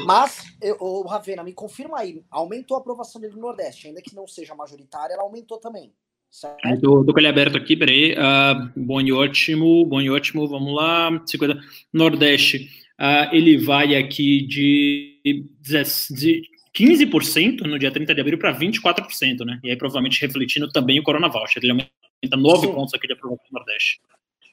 Mas, 0.06 0.43
o 0.80 1.01
Ravena, 1.08 1.43
me 1.43 1.51
confirma 1.51 1.99
aí, 1.99 2.23
aumentou 2.30 2.77
a 2.77 2.80
aprovação 2.80 3.19
dele 3.19 3.34
no 3.34 3.41
Nordeste, 3.41 3.88
ainda 3.88 4.03
que 4.03 4.15
não 4.15 4.27
seja 4.27 4.53
majoritária, 4.53 5.15
ela 5.15 5.23
aumentou 5.23 5.58
também. 5.58 5.91
Estou 6.31 7.05
com 7.05 7.19
ele 7.19 7.27
aberto 7.27 7.57
aqui, 7.57 7.75
peraí. 7.75 8.13
Uh, 8.13 8.71
bom 8.75 9.01
e 9.01 9.11
ótimo, 9.11 9.85
bom 9.85 9.99
e 9.99 10.09
ótimo, 10.09 10.47
vamos 10.47 10.73
lá. 10.73 11.21
50. 11.25 11.59
Nordeste, 11.91 12.69
uh, 12.99 13.33
ele 13.33 13.57
vai 13.57 13.95
aqui 13.95 14.45
de, 14.45 15.19
de 15.23 16.41
15% 16.75 17.61
no 17.61 17.79
dia 17.79 17.91
30 17.91 18.13
de 18.13 18.21
abril 18.21 18.37
para 18.37 18.57
24%, 18.57 19.45
né? 19.45 19.59
E 19.63 19.71
aí 19.71 19.77
provavelmente 19.77 20.21
refletindo 20.21 20.71
também 20.71 20.99
o 20.99 21.03
Corona 21.03 21.27
Voucher. 21.27 21.61
Ele 21.63 21.71
aumenta 21.71 22.37
9 22.37 22.67
Sim. 22.67 22.73
pontos 22.73 22.93
aqui 22.93 23.07
de 23.07 23.13
aprovação 23.13 23.45
no 23.51 23.59
Nordeste. 23.59 23.99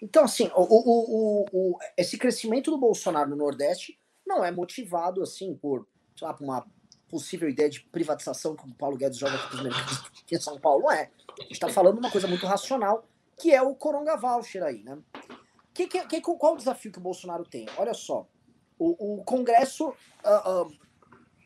Então, 0.03 0.25
assim, 0.25 0.51
o, 0.55 0.63
o, 0.63 1.47
o, 1.53 1.79
esse 1.97 2.19
crescimento 2.19 2.71
do 2.71 2.79
Bolsonaro 2.79 3.31
no 3.31 3.37
Nordeste 3.37 3.99
não 4.27 4.45
é 4.45 4.51
motivado, 4.51 5.23
assim, 5.23 5.55
por, 5.55 5.87
sei 6.17 6.27
lá, 6.27 6.35
por 6.35 6.45
uma 6.45 6.67
possível 7.09 7.49
ideia 7.49 7.71
de 7.71 7.81
privatização 7.81 8.57
que 8.57 8.69
o 8.69 8.75
Paulo 8.75 8.97
Guedes 8.97 9.19
joga 9.19 9.35
aqui 9.35 9.57
aqui 10.23 10.35
em 10.35 10.41
São 10.41 10.59
Paulo. 10.59 10.83
Não 10.83 10.93
é. 10.93 11.11
A 11.39 11.43
gente 11.43 11.53
está 11.53 11.69
falando 11.69 11.99
uma 11.99 12.11
coisa 12.11 12.27
muito 12.27 12.47
racional, 12.47 13.07
que 13.37 13.53
é 13.53 13.63
o 13.63 13.75
Coronga 13.75 14.17
Voucher 14.17 14.63
aí, 14.63 14.83
né? 14.83 14.99
Que, 15.73 15.87
que, 15.87 16.07
que, 16.07 16.21
qual 16.21 16.55
o 16.55 16.57
desafio 16.57 16.91
que 16.91 16.99
o 16.99 17.03
Bolsonaro 17.03 17.45
tem? 17.45 17.67
Olha 17.77 17.93
só, 17.93 18.27
o, 18.79 19.19
o 19.19 19.25
Congresso. 19.25 19.89
Uh, 19.89 20.65
uh, 20.65 20.87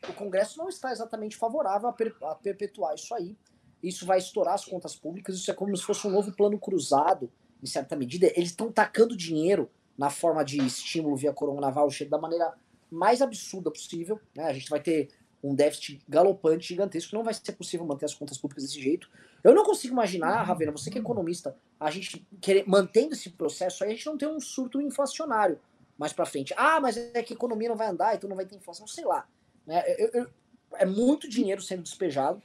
o 0.09 0.13
Congresso 0.13 0.57
não 0.57 0.67
está 0.67 0.91
exatamente 0.91 1.35
favorável 1.35 1.89
a, 1.89 1.93
per, 1.93 2.15
a 2.23 2.33
perpetuar 2.33 2.95
isso 2.95 3.13
aí. 3.13 3.37
Isso 3.83 4.05
vai 4.05 4.17
estourar 4.17 4.53
as 4.53 4.65
contas 4.65 4.95
públicas, 4.95 5.35
isso 5.35 5.49
é 5.49 5.53
como 5.53 5.75
se 5.75 5.83
fosse 5.83 6.07
um 6.07 6.11
novo 6.11 6.31
plano 6.31 6.57
cruzado, 6.59 7.31
em 7.61 7.65
certa 7.65 7.95
medida. 7.95 8.27
Eles 8.35 8.49
estão 8.49 8.71
tacando 8.71 9.15
dinheiro 9.15 9.69
na 9.97 10.09
forma 10.09 10.43
de 10.43 10.57
estímulo 10.65 11.15
via 11.15 11.33
Corona 11.33 11.69
Voucher 11.69 12.09
da 12.09 12.17
maneira 12.17 12.53
mais 12.89 13.21
absurda 13.21 13.69
possível. 13.71 14.19
Né? 14.35 14.45
A 14.45 14.53
gente 14.53 14.69
vai 14.69 14.79
ter 14.79 15.09
um 15.43 15.55
déficit 15.55 16.01
galopante 16.07 16.67
gigantesco, 16.67 17.15
não 17.15 17.23
vai 17.23 17.33
ser 17.33 17.51
possível 17.53 17.85
manter 17.85 18.05
as 18.05 18.13
contas 18.13 18.37
públicas 18.37 18.63
desse 18.63 18.79
jeito. 18.79 19.09
Eu 19.43 19.55
não 19.55 19.63
consigo 19.63 19.93
imaginar, 19.93 20.43
Ravena, 20.43 20.71
você 20.71 20.91
que 20.91 20.97
é 20.97 21.01
economista, 21.01 21.55
a 21.79 21.89
gente 21.89 22.25
querer, 22.39 22.63
mantendo 22.67 23.13
esse 23.13 23.29
processo 23.31 23.83
aí, 23.83 23.91
a 23.91 23.93
gente 23.93 24.05
não 24.05 24.17
ter 24.17 24.27
um 24.27 24.39
surto 24.39 24.79
inflacionário 24.79 25.59
mais 25.97 26.13
para 26.13 26.25
frente. 26.25 26.53
Ah, 26.55 26.79
mas 26.79 26.97
é 26.97 27.23
que 27.23 27.33
a 27.33 27.35
economia 27.35 27.69
não 27.69 27.75
vai 27.75 27.87
andar, 27.87 28.15
então 28.15 28.29
não 28.29 28.35
vai 28.35 28.45
ter 28.45 28.55
inflação, 28.55 28.87
sei 28.87 29.05
lá. 29.05 29.27
Né? 29.65 29.83
Eu, 29.97 30.09
eu, 30.13 30.27
é 30.73 30.85
muito 30.85 31.27
dinheiro 31.27 31.61
sendo 31.61 31.83
despejado. 31.83 32.41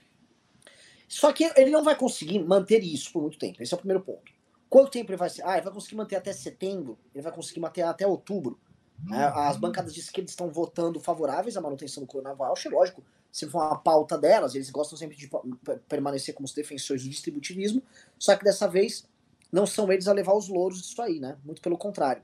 Só 1.08 1.32
que 1.32 1.44
ele 1.56 1.70
não 1.70 1.84
vai 1.84 1.94
conseguir 1.94 2.38
manter 2.40 2.82
isso 2.82 3.12
por 3.12 3.22
muito 3.22 3.38
tempo. 3.38 3.62
Esse 3.62 3.72
é 3.72 3.76
o 3.76 3.78
primeiro 3.78 4.02
ponto. 4.02 4.32
Quanto 4.68 4.90
tempo 4.90 5.10
ele 5.10 5.16
vai 5.16 5.30
ser? 5.30 5.42
Ah, 5.44 5.54
ele 5.54 5.62
vai 5.62 5.72
conseguir 5.72 5.96
manter 5.96 6.16
até 6.16 6.32
setembro, 6.32 6.98
ele 7.14 7.22
vai 7.22 7.32
conseguir 7.32 7.60
manter 7.60 7.82
até 7.82 8.06
outubro. 8.06 8.58
Né? 9.04 9.24
As 9.34 9.56
bancadas 9.56 9.94
de 9.94 10.00
esquerda 10.00 10.30
estão 10.30 10.50
votando 10.50 10.98
favoráveis 11.00 11.56
à 11.56 11.60
manutenção 11.60 12.02
do 12.02 12.06
Corona 12.06 12.34
Voucher, 12.34 12.72
lógico, 12.72 13.02
se 13.30 13.46
for 13.46 13.58
uma 13.58 13.78
pauta 13.78 14.16
delas, 14.16 14.54
eles 14.54 14.70
gostam 14.70 14.96
sempre 14.96 15.16
de 15.16 15.30
permanecer 15.88 16.34
como 16.34 16.46
os 16.46 16.54
defensores 16.54 17.02
do 17.04 17.10
distributivismo, 17.10 17.82
só 18.18 18.34
que 18.34 18.44
dessa 18.44 18.66
vez 18.66 19.06
não 19.52 19.66
são 19.66 19.92
eles 19.92 20.08
a 20.08 20.12
levar 20.12 20.34
os 20.34 20.48
louros 20.48 20.80
disso 20.80 21.00
aí, 21.02 21.20
né? 21.20 21.36
Muito 21.44 21.60
pelo 21.60 21.76
contrário. 21.76 22.22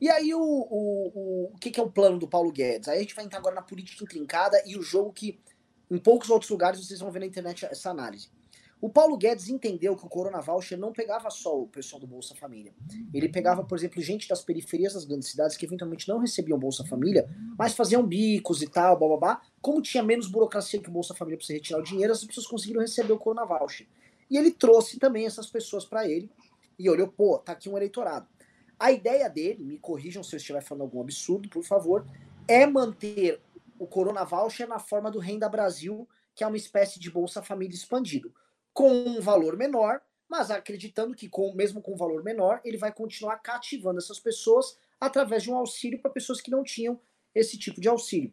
E 0.00 0.08
aí 0.08 0.32
o, 0.32 0.40
o, 0.40 1.08
o, 1.14 1.44
o 1.54 1.58
que, 1.58 1.70
que 1.70 1.80
é 1.80 1.82
o 1.82 1.90
plano 1.90 2.18
do 2.18 2.28
Paulo 2.28 2.52
Guedes? 2.52 2.88
Aí 2.88 2.98
a 2.98 3.00
gente 3.00 3.16
vai 3.16 3.24
entrar 3.24 3.38
agora 3.38 3.56
na 3.56 3.62
política 3.62 4.04
intrincada 4.04 4.62
e 4.64 4.76
o 4.76 4.82
jogo 4.82 5.12
que 5.12 5.40
em 5.90 5.98
poucos 5.98 6.30
outros 6.30 6.50
lugares 6.50 6.84
vocês 6.84 7.00
vão 7.00 7.10
ver 7.10 7.20
na 7.20 7.26
internet 7.26 7.66
essa 7.66 7.90
análise. 7.90 8.30
O 8.80 8.88
Paulo 8.88 9.16
Guedes 9.16 9.48
entendeu 9.48 9.96
que 9.96 10.06
o 10.06 10.08
Corona 10.08 10.40
Voucher 10.40 10.78
não 10.78 10.92
pegava 10.92 11.28
só 11.30 11.60
o 11.60 11.66
pessoal 11.66 11.98
do 11.98 12.06
Bolsa 12.06 12.34
Família. 12.36 12.72
Ele 13.12 13.28
pegava, 13.28 13.64
por 13.64 13.76
exemplo, 13.76 14.00
gente 14.00 14.28
das 14.28 14.44
periferias 14.44 14.94
das 14.94 15.04
grandes 15.04 15.28
cidades 15.28 15.56
que 15.56 15.66
eventualmente 15.66 16.08
não 16.08 16.18
recebiam 16.18 16.56
Bolsa 16.56 16.84
Família, 16.86 17.28
mas 17.58 17.74
faziam 17.74 18.06
bicos 18.06 18.62
e 18.62 18.68
tal, 18.68 18.96
babá. 18.96 19.42
Como 19.60 19.82
tinha 19.82 20.00
menos 20.00 20.28
burocracia 20.28 20.80
que 20.80 20.88
o 20.88 20.92
Bolsa 20.92 21.12
Família 21.12 21.36
para 21.36 21.44
você 21.44 21.54
retirar 21.54 21.80
o 21.80 21.82
dinheiro, 21.82 22.12
as 22.12 22.24
pessoas 22.24 22.46
conseguiram 22.46 22.80
receber 22.80 23.12
o 23.12 23.18
Corona 23.18 23.44
Voucher. 23.44 23.88
E 24.30 24.36
ele 24.36 24.52
trouxe 24.52 24.96
também 24.96 25.26
essas 25.26 25.48
pessoas 25.48 25.84
para 25.84 26.08
ele 26.08 26.30
e 26.78 26.88
olhou, 26.88 27.08
pô, 27.08 27.36
tá 27.38 27.52
aqui 27.52 27.68
um 27.68 27.76
eleitorado. 27.76 28.28
A 28.78 28.92
ideia 28.92 29.28
dele, 29.28 29.64
me 29.64 29.76
corrijam 29.76 30.22
se 30.22 30.36
eu 30.36 30.36
estiver 30.36 30.62
falando 30.62 30.82
algum 30.82 31.00
absurdo, 31.00 31.48
por 31.48 31.64
favor, 31.64 32.06
é 32.46 32.64
manter 32.64 33.40
o 33.76 33.88
Corona 33.88 34.22
Voucher 34.22 34.68
na 34.68 34.78
forma 34.78 35.10
do 35.10 35.18
Renda 35.18 35.48
Brasil, 35.48 36.08
que 36.32 36.44
é 36.44 36.46
uma 36.46 36.56
espécie 36.56 37.00
de 37.00 37.10
Bolsa 37.10 37.42
Família 37.42 37.74
expandido 37.74 38.32
com 38.78 38.92
um 38.92 39.20
valor 39.20 39.56
menor, 39.56 40.00
mas 40.28 40.52
acreditando 40.52 41.12
que 41.12 41.28
com, 41.28 41.52
mesmo 41.52 41.82
com 41.82 41.94
um 41.94 41.96
valor 41.96 42.22
menor, 42.22 42.60
ele 42.64 42.76
vai 42.76 42.92
continuar 42.92 43.36
cativando 43.38 43.98
essas 43.98 44.20
pessoas 44.20 44.78
através 45.00 45.42
de 45.42 45.50
um 45.50 45.56
auxílio 45.56 46.00
para 46.00 46.12
pessoas 46.12 46.40
que 46.40 46.48
não 46.48 46.62
tinham 46.62 47.00
esse 47.34 47.58
tipo 47.58 47.80
de 47.80 47.88
auxílio. 47.88 48.32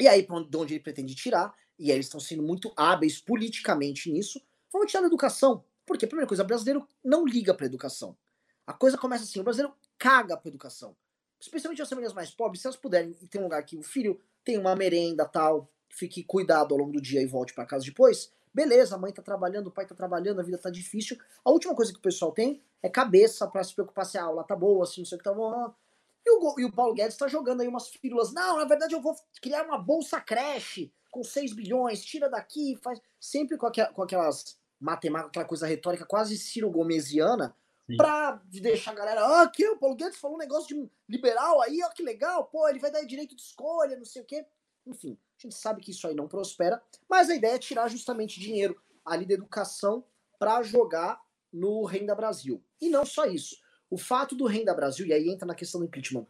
E 0.00 0.08
aí, 0.08 0.26
de 0.26 0.56
onde 0.56 0.72
ele 0.72 0.82
pretende 0.82 1.14
tirar 1.14 1.54
e 1.78 1.90
eles 1.90 2.06
estão 2.06 2.18
sendo 2.18 2.42
muito 2.42 2.72
hábeis 2.74 3.20
politicamente 3.20 4.10
nisso, 4.10 4.40
vão 4.72 4.86
tirar 4.86 5.02
da 5.02 5.08
educação. 5.08 5.62
Porque, 5.84 6.06
primeira 6.06 6.26
coisa, 6.26 6.42
o 6.42 6.46
brasileiro 6.46 6.88
não 7.04 7.26
liga 7.26 7.52
para 7.52 7.66
educação. 7.66 8.16
A 8.66 8.72
coisa 8.72 8.96
começa 8.96 9.24
assim, 9.24 9.40
o 9.40 9.44
brasileiro 9.44 9.76
caga 9.98 10.38
para 10.38 10.48
educação. 10.48 10.96
Especialmente 11.38 11.82
as 11.82 11.88
famílias 11.90 12.14
mais 12.14 12.30
pobres, 12.30 12.62
se 12.62 12.66
elas 12.66 12.78
puderem 12.78 13.12
ter 13.12 13.38
um 13.38 13.42
lugar 13.42 13.62
que 13.66 13.76
o 13.76 13.82
filho 13.82 14.18
tem 14.42 14.56
uma 14.56 14.74
merenda 14.74 15.26
tal, 15.26 15.70
fique 15.90 16.24
cuidado 16.24 16.72
ao 16.72 16.80
longo 16.80 16.92
do 16.92 17.00
dia 17.02 17.20
e 17.20 17.26
volte 17.26 17.52
para 17.52 17.66
casa 17.66 17.84
depois, 17.84 18.32
beleza, 18.52 18.94
a 18.94 18.98
mãe 18.98 19.12
tá 19.12 19.22
trabalhando, 19.22 19.68
o 19.68 19.70
pai 19.70 19.86
tá 19.86 19.94
trabalhando, 19.94 20.40
a 20.40 20.42
vida 20.42 20.58
tá 20.58 20.70
difícil. 20.70 21.18
A 21.44 21.50
última 21.50 21.74
coisa 21.74 21.92
que 21.92 21.98
o 21.98 22.02
pessoal 22.02 22.32
tem 22.32 22.62
é 22.82 22.88
cabeça 22.88 23.46
para 23.46 23.62
se 23.62 23.74
preocupar 23.74 24.06
se 24.06 24.18
a 24.18 24.24
aula 24.24 24.44
tá 24.44 24.56
boa, 24.56 24.86
se 24.86 24.98
não 24.98 25.04
sei 25.04 25.16
o 25.16 25.18
que 25.18 25.24
tá 25.24 25.32
bom. 25.32 25.72
E 26.24 26.30
o, 26.30 26.60
e 26.60 26.64
o 26.64 26.72
Paulo 26.72 26.94
Guedes 26.94 27.16
tá 27.16 27.28
jogando 27.28 27.60
aí 27.60 27.68
umas 27.68 27.88
fírulas. 27.88 28.32
Não, 28.32 28.58
na 28.58 28.64
verdade 28.64 28.94
eu 28.94 29.00
vou 29.00 29.14
criar 29.40 29.64
uma 29.64 29.78
bolsa 29.78 30.20
creche 30.20 30.92
com 31.10 31.24
6 31.24 31.52
bilhões, 31.54 32.04
tira 32.04 32.28
daqui, 32.28 32.78
faz. 32.82 33.00
Sempre 33.18 33.56
com, 33.56 33.66
aqua, 33.66 33.86
com 33.86 34.02
aquelas 34.02 34.58
matemáticas, 34.78 35.30
aquela 35.30 35.44
coisa 35.44 35.66
retórica 35.66 36.06
quase 36.06 36.38
Ciro 36.38 36.70
Gomesiana, 36.70 37.54
para 37.96 38.40
deixar 38.46 38.92
a 38.92 38.94
galera, 38.94 39.24
ah, 39.24 39.42
aqui 39.42 39.66
o 39.66 39.76
Paulo 39.76 39.96
Guedes 39.96 40.18
falou 40.18 40.36
um 40.36 40.40
negócio 40.40 40.68
de 40.68 40.90
liberal 41.08 41.60
aí, 41.60 41.82
ó, 41.82 41.88
que 41.90 42.02
legal, 42.02 42.44
pô, 42.44 42.68
ele 42.68 42.78
vai 42.78 42.90
dar 42.90 43.02
direito 43.02 43.34
de 43.34 43.42
escolha, 43.42 43.96
não 43.96 44.04
sei 44.04 44.22
o 44.22 44.24
quê. 44.24 44.46
Enfim, 44.86 45.18
a 45.46 45.50
gente 45.50 45.60
sabe 45.60 45.80
que 45.80 45.90
isso 45.90 46.06
aí 46.06 46.14
não 46.14 46.28
prospera, 46.28 46.82
mas 47.08 47.30
a 47.30 47.34
ideia 47.34 47.54
é 47.54 47.58
tirar 47.58 47.88
justamente 47.88 48.40
dinheiro 48.40 48.80
ali 49.04 49.24
da 49.26 49.34
educação 49.34 50.04
para 50.38 50.62
jogar 50.62 51.20
no 51.52 51.84
Renda 51.84 52.14
Brasil. 52.14 52.62
E 52.80 52.88
não 52.88 53.04
só 53.04 53.26
isso. 53.26 53.56
O 53.90 53.98
fato 53.98 54.34
do 54.34 54.46
Renda 54.46 54.74
Brasil, 54.74 55.06
e 55.06 55.12
aí 55.12 55.28
entra 55.28 55.46
na 55.46 55.54
questão 55.54 55.80
do 55.80 55.86
impeachment, 55.86 56.26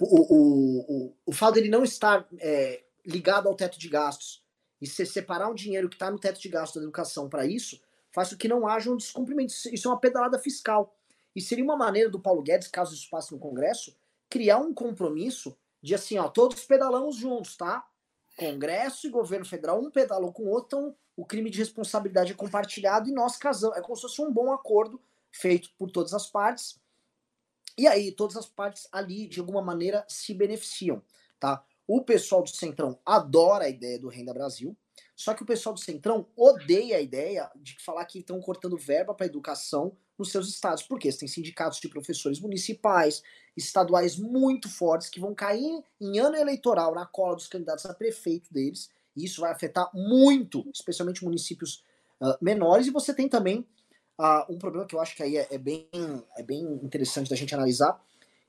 o, 0.00 0.34
o, 0.34 0.80
o, 0.80 1.16
o 1.26 1.32
fato 1.32 1.54
dele 1.54 1.68
não 1.68 1.82
estar 1.82 2.26
é, 2.38 2.84
ligado 3.04 3.48
ao 3.48 3.54
teto 3.54 3.78
de 3.78 3.88
gastos 3.88 4.44
e 4.80 4.86
se 4.86 5.04
separar 5.04 5.48
um 5.50 5.54
dinheiro 5.54 5.88
que 5.88 5.96
está 5.96 6.10
no 6.10 6.18
teto 6.18 6.40
de 6.40 6.48
gastos 6.48 6.80
da 6.80 6.84
educação 6.84 7.28
para 7.28 7.46
isso, 7.46 7.80
faz 8.12 8.30
com 8.30 8.36
que 8.36 8.48
não 8.48 8.66
haja 8.66 8.90
um 8.90 8.96
descumprimento. 8.96 9.52
Isso 9.72 9.88
é 9.88 9.90
uma 9.90 10.00
pedalada 10.00 10.38
fiscal. 10.38 10.96
E 11.34 11.40
seria 11.40 11.64
uma 11.64 11.76
maneira 11.76 12.08
do 12.08 12.20
Paulo 12.20 12.42
Guedes, 12.42 12.68
caso 12.68 12.94
isso 12.94 13.08
passe 13.10 13.32
no 13.32 13.38
Congresso, 13.38 13.94
criar 14.28 14.58
um 14.58 14.72
compromisso 14.72 15.56
de 15.82 15.94
assim, 15.94 16.18
ó, 16.18 16.28
todos 16.28 16.64
pedalamos 16.64 17.16
juntos, 17.16 17.56
tá? 17.56 17.86
Congresso 18.38 19.06
e 19.06 19.10
governo 19.10 19.44
federal, 19.44 19.80
um 19.80 19.90
pedalou 19.90 20.32
com 20.32 20.44
o 20.44 20.48
outro, 20.48 20.78
então 20.78 20.96
o 21.16 21.26
crime 21.26 21.50
de 21.50 21.58
responsabilidade 21.58 22.30
é 22.30 22.34
compartilhado 22.36 23.08
e 23.08 23.12
nós 23.12 23.36
casamos. 23.36 23.76
É 23.76 23.80
como 23.80 23.96
se 23.96 24.02
fosse 24.02 24.22
um 24.22 24.32
bom 24.32 24.52
acordo 24.52 25.00
feito 25.32 25.70
por 25.76 25.90
todas 25.90 26.14
as 26.14 26.28
partes. 26.28 26.80
E 27.76 27.86
aí, 27.88 28.12
todas 28.12 28.36
as 28.36 28.46
partes 28.46 28.88
ali, 28.92 29.26
de 29.26 29.40
alguma 29.40 29.60
maneira, 29.60 30.04
se 30.08 30.32
beneficiam, 30.32 31.02
tá? 31.40 31.64
O 31.86 32.02
pessoal 32.02 32.42
do 32.42 32.48
Centrão 32.48 32.98
adora 33.04 33.64
a 33.64 33.68
ideia 33.68 33.98
do 33.98 34.08
Renda 34.08 34.32
Brasil, 34.32 34.76
só 35.16 35.34
que 35.34 35.42
o 35.42 35.46
pessoal 35.46 35.74
do 35.74 35.80
Centrão 35.80 36.28
odeia 36.36 36.98
a 36.98 37.00
ideia 37.00 37.50
de 37.56 37.76
falar 37.82 38.04
que 38.04 38.20
estão 38.20 38.40
cortando 38.40 38.76
verba 38.76 39.14
para 39.14 39.26
educação 39.26 39.96
nos 40.18 40.30
seus 40.30 40.48
estados. 40.48 40.82
Porque 40.82 41.12
tem 41.12 41.28
sindicatos 41.28 41.80
de 41.80 41.88
professores 41.88 42.40
municipais, 42.40 43.22
estaduais 43.56 44.16
muito 44.16 44.68
fortes, 44.68 45.08
que 45.08 45.20
vão 45.20 45.34
cair 45.34 45.82
em 46.00 46.18
ano 46.18 46.36
eleitoral 46.36 46.94
na 46.94 47.06
cola 47.06 47.36
dos 47.36 47.46
candidatos 47.46 47.86
a 47.86 47.94
prefeito 47.94 48.52
deles. 48.52 48.90
E 49.16 49.24
isso 49.24 49.40
vai 49.40 49.52
afetar 49.52 49.90
muito, 49.94 50.68
especialmente 50.72 51.24
municípios 51.24 51.82
uh, 52.20 52.36
menores. 52.40 52.86
E 52.86 52.90
você 52.90 53.14
tem 53.14 53.28
também 53.28 53.66
uh, 54.18 54.52
um 54.52 54.58
problema 54.58 54.86
que 54.86 54.94
eu 54.94 55.00
acho 55.00 55.16
que 55.16 55.22
aí 55.22 55.36
é, 55.36 55.46
é, 55.50 55.58
bem, 55.58 55.88
é 56.36 56.42
bem 56.42 56.62
interessante 56.82 57.30
da 57.30 57.36
gente 57.36 57.54
analisar, 57.54 58.00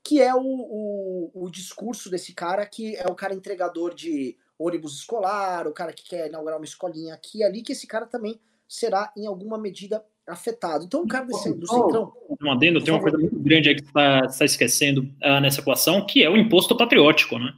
que 0.02 0.20
é 0.20 0.34
o, 0.34 0.40
o, 0.40 1.30
o, 1.34 1.50
discurso 1.50 2.10
desse 2.10 2.32
cara 2.32 2.66
que 2.66 2.96
é 2.96 3.06
o 3.06 3.14
cara 3.14 3.34
entregador 3.34 3.94
de 3.94 4.36
ônibus 4.58 4.96
escolar, 4.96 5.66
o 5.66 5.72
cara 5.72 5.92
que 5.92 6.04
quer 6.04 6.28
inaugurar 6.28 6.58
uma 6.58 6.64
escolinha 6.64 7.14
aqui 7.14 7.38
e 7.38 7.44
ali, 7.44 7.62
que 7.62 7.72
esse 7.72 7.86
cara 7.86 8.06
também 8.06 8.40
será 8.68 9.12
em 9.16 9.26
alguma 9.26 9.58
medida 9.58 10.04
afetado. 10.28 10.84
Então 10.84 11.02
o 11.02 11.08
cara 11.08 11.24
desse, 11.24 11.52
do 11.54 11.66
Centrão... 11.66 12.12
Um 12.40 12.50
adendo, 12.50 12.82
tem 12.82 12.92
uma 12.92 13.02
coisa 13.02 13.18
muito 13.18 13.38
grande 13.38 13.68
aí 13.68 13.74
que 13.74 13.82
você 13.82 13.88
está 13.88 14.28
tá 14.28 14.44
esquecendo 14.44 15.02
uh, 15.02 15.40
nessa 15.40 15.60
equação, 15.60 16.06
que 16.06 16.22
é 16.22 16.30
o 16.30 16.36
imposto 16.36 16.76
patriótico, 16.76 17.38
né? 17.38 17.52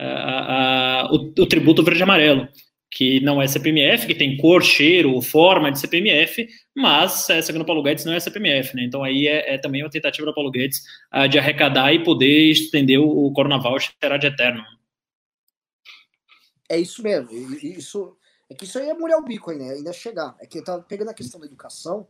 Uh, 0.00 1.14
uh, 1.14 1.16
o, 1.16 1.42
o 1.42 1.46
tributo 1.46 1.82
verde-amarelo 1.82 2.48
que 2.90 3.18
não 3.20 3.42
é 3.42 3.48
CPMF, 3.48 4.06
que 4.06 4.14
tem 4.14 4.36
cor, 4.36 4.62
cheiro, 4.62 5.20
forma 5.20 5.72
de 5.72 5.80
CPMF, 5.80 6.46
mas, 6.76 7.28
é, 7.28 7.42
segundo 7.42 7.62
o 7.62 7.64
Paulo 7.64 7.82
Guedes, 7.82 8.04
não 8.04 8.12
é 8.12 8.20
CPMF, 8.20 8.76
né? 8.76 8.84
Então 8.84 9.02
aí 9.02 9.26
é, 9.26 9.54
é 9.54 9.58
também 9.58 9.82
uma 9.82 9.90
tentativa 9.90 10.24
do 10.24 10.32
Paulo 10.32 10.52
Guedes 10.52 10.80
de 11.28 11.36
arrecadar 11.36 11.92
e 11.92 12.04
poder 12.04 12.52
estender 12.52 13.00
o, 13.00 13.26
o 13.26 13.32
será 14.00 14.16
de 14.16 14.28
eterno. 14.28 14.62
É 16.68 16.78
isso 16.78 17.02
mesmo. 17.02 17.30
Isso, 17.62 18.16
é 18.48 18.54
que 18.54 18.64
isso 18.64 18.78
aí 18.78 18.88
é 18.88 18.94
mulher 18.94 19.16
o 19.16 19.22
bico 19.22 19.50
ainda, 19.50 19.64
ainda 19.64 19.92
chegar. 19.92 20.36
É 20.38 20.46
que 20.46 20.58
eu 20.58 20.64
tava 20.64 20.82
pegando 20.82 21.10
a 21.10 21.14
questão 21.14 21.40
da 21.40 21.46
educação, 21.46 22.06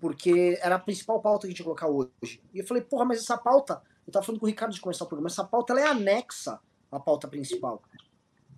porque 0.00 0.58
era 0.60 0.76
a 0.76 0.78
principal 0.78 1.20
pauta 1.20 1.42
que 1.42 1.46
a 1.46 1.50
gente 1.50 1.58
ia 1.58 1.64
colocar 1.64 1.88
hoje. 1.88 2.42
E 2.52 2.58
eu 2.58 2.66
falei, 2.66 2.82
porra, 2.82 3.04
mas 3.04 3.18
essa 3.18 3.38
pauta, 3.38 3.82
eu 4.06 4.12
tava 4.12 4.24
falando 4.24 4.40
com 4.40 4.46
o 4.46 4.48
Ricardo 4.48 4.74
de 4.74 4.80
começar 4.80 5.04
o 5.04 5.08
programa, 5.08 5.28
essa 5.28 5.44
pauta 5.44 5.72
ela 5.72 5.80
é 5.80 5.86
anexa 5.86 6.60
à 6.90 6.98
pauta 6.98 7.28
principal. 7.28 7.82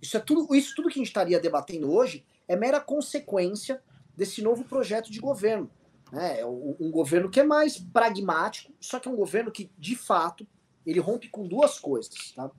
Isso 0.01 0.17
é 0.17 0.19
tudo, 0.19 0.53
isso 0.55 0.73
tudo 0.75 0.89
que 0.89 0.95
a 0.95 1.01
gente 1.01 1.07
estaria 1.07 1.39
debatendo 1.39 1.91
hoje 1.91 2.25
é 2.47 2.55
mera 2.55 2.79
consequência 2.79 3.81
desse 4.15 4.41
novo 4.41 4.63
projeto 4.63 5.11
de 5.11 5.19
governo. 5.19 5.69
Né? 6.11 6.39
É 6.39 6.45
um 6.45 6.89
governo 6.91 7.29
que 7.29 7.39
é 7.39 7.43
mais 7.43 7.77
pragmático, 7.77 8.73
só 8.79 8.99
que 8.99 9.07
é 9.07 9.11
um 9.11 9.15
governo 9.15 9.51
que, 9.51 9.71
de 9.77 9.95
fato, 9.95 10.47
ele 10.85 10.99
rompe 10.99 11.29
com 11.29 11.47
duas 11.47 11.79
coisas. 11.79 12.31
Tá? 12.31 12.49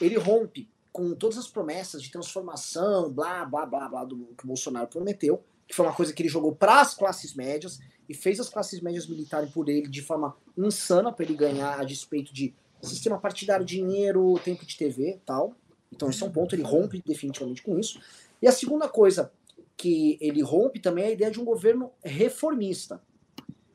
Ele 0.00 0.16
rompe 0.16 0.68
com 0.92 1.14
todas 1.14 1.38
as 1.38 1.46
promessas 1.46 2.02
de 2.02 2.10
transformação, 2.10 3.10
blá, 3.10 3.44
blá, 3.44 3.66
blá, 3.66 3.88
blá, 3.88 4.04
do 4.04 4.16
que 4.36 4.44
o 4.44 4.46
Bolsonaro 4.46 4.88
prometeu, 4.88 5.42
que 5.66 5.74
foi 5.74 5.86
uma 5.86 5.94
coisa 5.94 6.12
que 6.12 6.22
ele 6.22 6.28
jogou 6.28 6.54
para 6.54 6.80
as 6.80 6.94
classes 6.94 7.34
médias 7.34 7.78
e 8.08 8.14
fez 8.14 8.40
as 8.40 8.48
classes 8.48 8.80
médias 8.80 9.06
militarem 9.06 9.48
por 9.50 9.68
ele 9.68 9.88
de 9.88 10.02
forma 10.02 10.36
insana 10.56 11.12
para 11.12 11.24
ele 11.24 11.34
ganhar 11.34 11.78
a 11.78 11.84
despeito 11.84 12.34
de 12.34 12.52
sistema 12.82 13.18
partidário, 13.18 13.64
dinheiro, 13.64 14.34
tempo 14.42 14.66
de 14.66 14.76
TV 14.76 15.20
tal. 15.24 15.54
Então, 15.92 16.08
esse 16.10 16.22
é 16.22 16.26
um 16.26 16.30
ponto, 16.30 16.54
ele 16.54 16.62
rompe 16.62 17.02
definitivamente 17.04 17.62
com 17.62 17.78
isso. 17.78 18.00
E 18.40 18.48
a 18.48 18.52
segunda 18.52 18.88
coisa 18.88 19.30
que 19.76 20.18
ele 20.20 20.42
rompe 20.42 20.80
também 20.80 21.04
é 21.04 21.06
a 21.08 21.12
ideia 21.12 21.30
de 21.30 21.40
um 21.40 21.44
governo 21.44 21.92
reformista. 22.02 23.00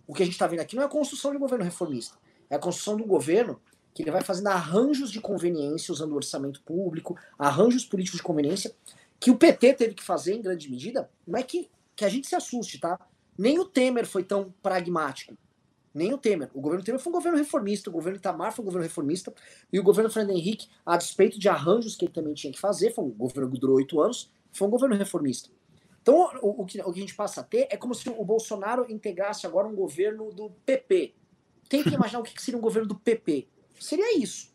O 0.08 0.14
que 0.14 0.22
a 0.22 0.26
gente 0.26 0.34
está 0.34 0.48
vendo 0.48 0.60
aqui 0.60 0.76
não 0.76 0.84
é 0.84 0.86
a 0.86 0.90
construção 0.90 1.32
de 1.32 1.38
um 1.38 1.40
governo 1.40 1.64
reformista, 1.64 2.16
é 2.50 2.56
a 2.56 2.60
construção 2.60 2.96
de 2.96 3.04
um 3.04 3.08
governo 3.08 3.60
que 3.96 4.04
ele 4.04 4.12
vai 4.12 4.22
fazendo 4.22 4.48
arranjos 4.48 5.10
de 5.10 5.20
conveniência 5.20 5.92
usando 5.92 6.12
o 6.12 6.16
orçamento 6.16 6.62
público, 6.62 7.18
arranjos 7.40 7.84
políticos 7.84 8.20
de 8.20 8.24
conveniência, 8.24 8.76
que 9.20 9.32
o 9.32 9.38
PT 9.38 9.74
teve 9.74 9.96
que 9.96 10.04
fazer 10.04 10.36
em 10.36 10.42
grande 10.42 10.70
medida. 10.70 11.10
Não 11.26 11.40
é 11.40 11.42
que, 11.42 11.68
que 11.96 12.06
a 12.06 12.10
gente 12.10 12.28
se 12.28 12.36
assuste, 12.36 12.78
tá? 12.78 13.00
Nem 13.36 13.58
o 13.58 13.66
Temer 13.66 14.06
foi 14.06 14.24
tão 14.24 14.54
pragmático 14.62 15.36
nem 15.96 16.14
o 16.14 16.18
Temer. 16.18 16.50
O 16.54 16.60
governo 16.60 16.84
Temer 16.84 17.00
foi 17.00 17.10
um 17.10 17.16
governo 17.16 17.38
reformista, 17.38 17.90
o 17.90 17.94
governo 17.94 18.18
Itamar 18.18 18.52
foi 18.52 18.62
um 18.62 18.66
governo 18.66 18.86
reformista, 18.86 19.34
e 19.72 19.80
o 19.80 19.84
governo 19.84 20.12
Fernando 20.12 20.36
Henrique, 20.36 20.68
a 20.86 20.98
despeito 20.98 21.40
de 21.40 21.48
arranjos 21.48 21.96
que 21.96 22.04
ele 22.04 22.12
também 22.12 22.34
tinha 22.34 22.52
que 22.52 22.60
fazer, 22.60 22.94
foi 22.94 23.06
um 23.06 23.10
governo 23.10 23.50
que 23.50 23.58
durou 23.58 23.78
oito 23.78 24.02
anos, 24.02 24.30
foi 24.52 24.68
um 24.68 24.72
governo 24.72 24.94
reformista. 24.94 25.50
Então, 26.02 26.30
o, 26.42 26.64
o, 26.64 26.66
que, 26.66 26.82
o 26.82 26.92
que 26.92 27.00
a 27.00 27.02
gente 27.02 27.16
passa 27.16 27.40
a 27.40 27.44
ter 27.44 27.68
é 27.72 27.78
como 27.78 27.96
se 27.96 28.10
o 28.10 28.26
Bolsonaro 28.26 28.86
integrasse 28.92 29.48
agora 29.48 29.68
um 29.68 29.74
governo 29.74 30.32
do 30.34 30.50
PP. 30.66 31.16
Tente 31.70 31.94
imaginar 31.94 32.20
o 32.20 32.24
que 32.24 32.44
seria 32.44 32.58
um 32.58 32.62
governo 32.62 32.90
do 32.90 32.96
PP. 32.96 33.48
Seria 33.80 34.18
isso. 34.18 34.54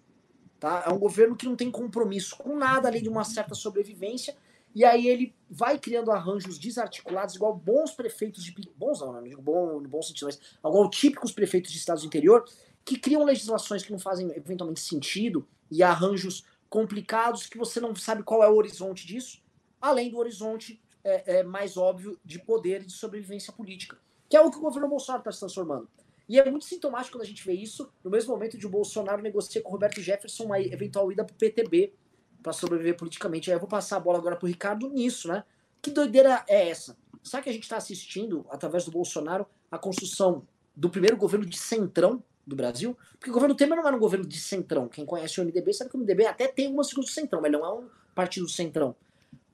Tá? 0.59 0.85
É 0.87 0.93
um 0.93 0.99
governo 0.99 1.37
que 1.37 1.47
não 1.47 1.57
tem 1.57 1.71
compromisso 1.71 2.37
com 2.37 2.57
nada, 2.57 2.89
além 2.89 3.03
de 3.03 3.09
uma 3.09 3.25
certa 3.25 3.55
sobrevivência, 3.55 4.37
e 4.75 4.85
aí 4.85 5.09
ele 5.09 5.35
vai 5.49 5.79
criando 5.79 6.13
arranjos 6.13 6.59
desarticulados, 6.59 7.35
igual 7.35 7.57
bons 7.57 7.93
prefeitos 7.93 8.45
de. 8.45 8.55
Bons 8.77 9.01
não, 9.01 9.13
não 9.13 9.23
digo 9.23 9.43
bom 9.43 9.81
no 9.81 9.89
bom 9.89 10.03
sentido, 10.03 10.27
mas 10.27 10.41
igual 10.59 10.89
típicos 10.91 11.33
prefeitos 11.33 11.73
de 11.73 11.79
estados 11.79 12.03
do 12.03 12.07
interior, 12.07 12.45
que 12.85 12.99
criam 12.99 13.25
legislações 13.25 13.83
que 13.83 13.91
não 13.91 13.99
fazem 13.99 14.31
eventualmente 14.37 14.81
sentido 14.81 15.47
e 15.71 15.83
arranjos 15.83 16.45
complicados 16.69 17.47
que 17.47 17.59
você 17.59 17.81
não 17.81 17.95
sabe 17.97 18.23
qual 18.23 18.45
é 18.45 18.49
o 18.49 18.55
horizonte 18.55 19.07
disso, 19.07 19.43
além 19.81 20.11
do 20.11 20.19
horizonte 20.19 20.81
é, 21.03 21.39
é, 21.39 21.43
mais 21.43 21.77
óbvio 21.77 22.19
de 22.25 22.39
poder 22.39 22.83
e 22.83 22.87
de 22.87 22.93
sobrevivência 22.93 23.53
política, 23.53 23.99
que 24.29 24.37
é 24.37 24.41
o 24.41 24.51
que 24.51 24.59
o 24.59 24.61
governo 24.61 24.89
Bolsonaro 24.89 25.21
está 25.21 25.33
se 25.33 25.41
transformando. 25.41 25.89
E 26.31 26.39
é 26.39 26.49
muito 26.49 26.65
sintomático 26.65 27.17
quando 27.17 27.25
a 27.25 27.27
gente 27.27 27.45
vê 27.45 27.55
isso 27.55 27.93
no 28.05 28.09
mesmo 28.09 28.33
momento 28.33 28.57
de 28.57 28.65
o 28.65 28.71
Bolsonaro 28.71 29.21
negocia 29.21 29.61
com 29.61 29.69
o 29.69 29.73
Roberto 29.73 30.01
Jefferson 30.01 30.45
uma 30.45 30.61
eventual 30.61 31.11
ida 31.11 31.25
para 31.25 31.35
o 31.35 31.37
PTB, 31.37 31.93
para 32.41 32.53
sobreviver 32.53 32.97
politicamente. 32.97 33.51
Aí 33.51 33.57
eu 33.57 33.59
vou 33.59 33.69
passar 33.69 33.97
a 33.97 34.01
bola 34.01 34.19
agora 34.19 34.37
pro 34.37 34.47
Ricardo 34.47 34.89
nisso, 34.89 35.27
né? 35.27 35.43
Que 35.83 35.91
doideira 35.91 36.45
é 36.49 36.69
essa? 36.69 36.97
Sabe 37.21 37.43
que 37.43 37.51
a 37.51 37.53
gente 37.53 37.65
está 37.65 37.79
assistindo, 37.79 38.47
através 38.49 38.85
do 38.85 38.93
Bolsonaro, 38.93 39.45
a 39.73 39.77
construção 39.77 40.47
do 40.77 40.89
primeiro 40.89 41.17
governo 41.17 41.45
de 41.45 41.59
centrão 41.59 42.23
do 42.47 42.55
Brasil? 42.55 42.97
Porque 43.19 43.31
o 43.31 43.35
governo 43.35 43.57
Temer 43.57 43.77
não 43.77 43.85
era 43.89 43.97
um 43.97 44.01
governo 44.01 44.25
de 44.25 44.39
centrão. 44.39 44.87
Quem 44.87 45.05
conhece 45.05 45.41
o 45.41 45.45
MDB 45.45 45.75
sabe 45.75 45.91
que 45.91 45.97
o 45.97 45.99
MDB 45.99 46.27
até 46.27 46.47
tem 46.47 46.69
figuras 46.85 47.07
de 47.07 47.11
centrão, 47.13 47.43
mas 47.43 47.51
não 47.51 47.67
é 47.67 47.73
um 47.73 47.89
partido 48.15 48.49
centrão. 48.49 48.95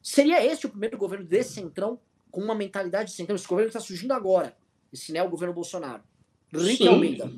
Seria 0.03 0.45
este 0.45 0.67
o 0.67 0.69
primeiro 0.69 0.99
governo 0.99 1.25
de 1.25 1.43
centrão 1.43 1.99
com 2.31 2.43
uma 2.43 2.55
mentalidade 2.55 3.13
de 3.13 3.17
centrão? 3.17 3.35
Esse 3.35 3.49
governo 3.49 3.69
está 3.71 3.81
surgindo 3.81 4.13
agora, 4.13 4.55
esse 4.93 5.11
né, 5.11 5.23
o 5.23 5.31
governo 5.31 5.55
Bolsonaro. 5.55 6.03
Rick 6.53 6.87
Almeida. 6.87 7.31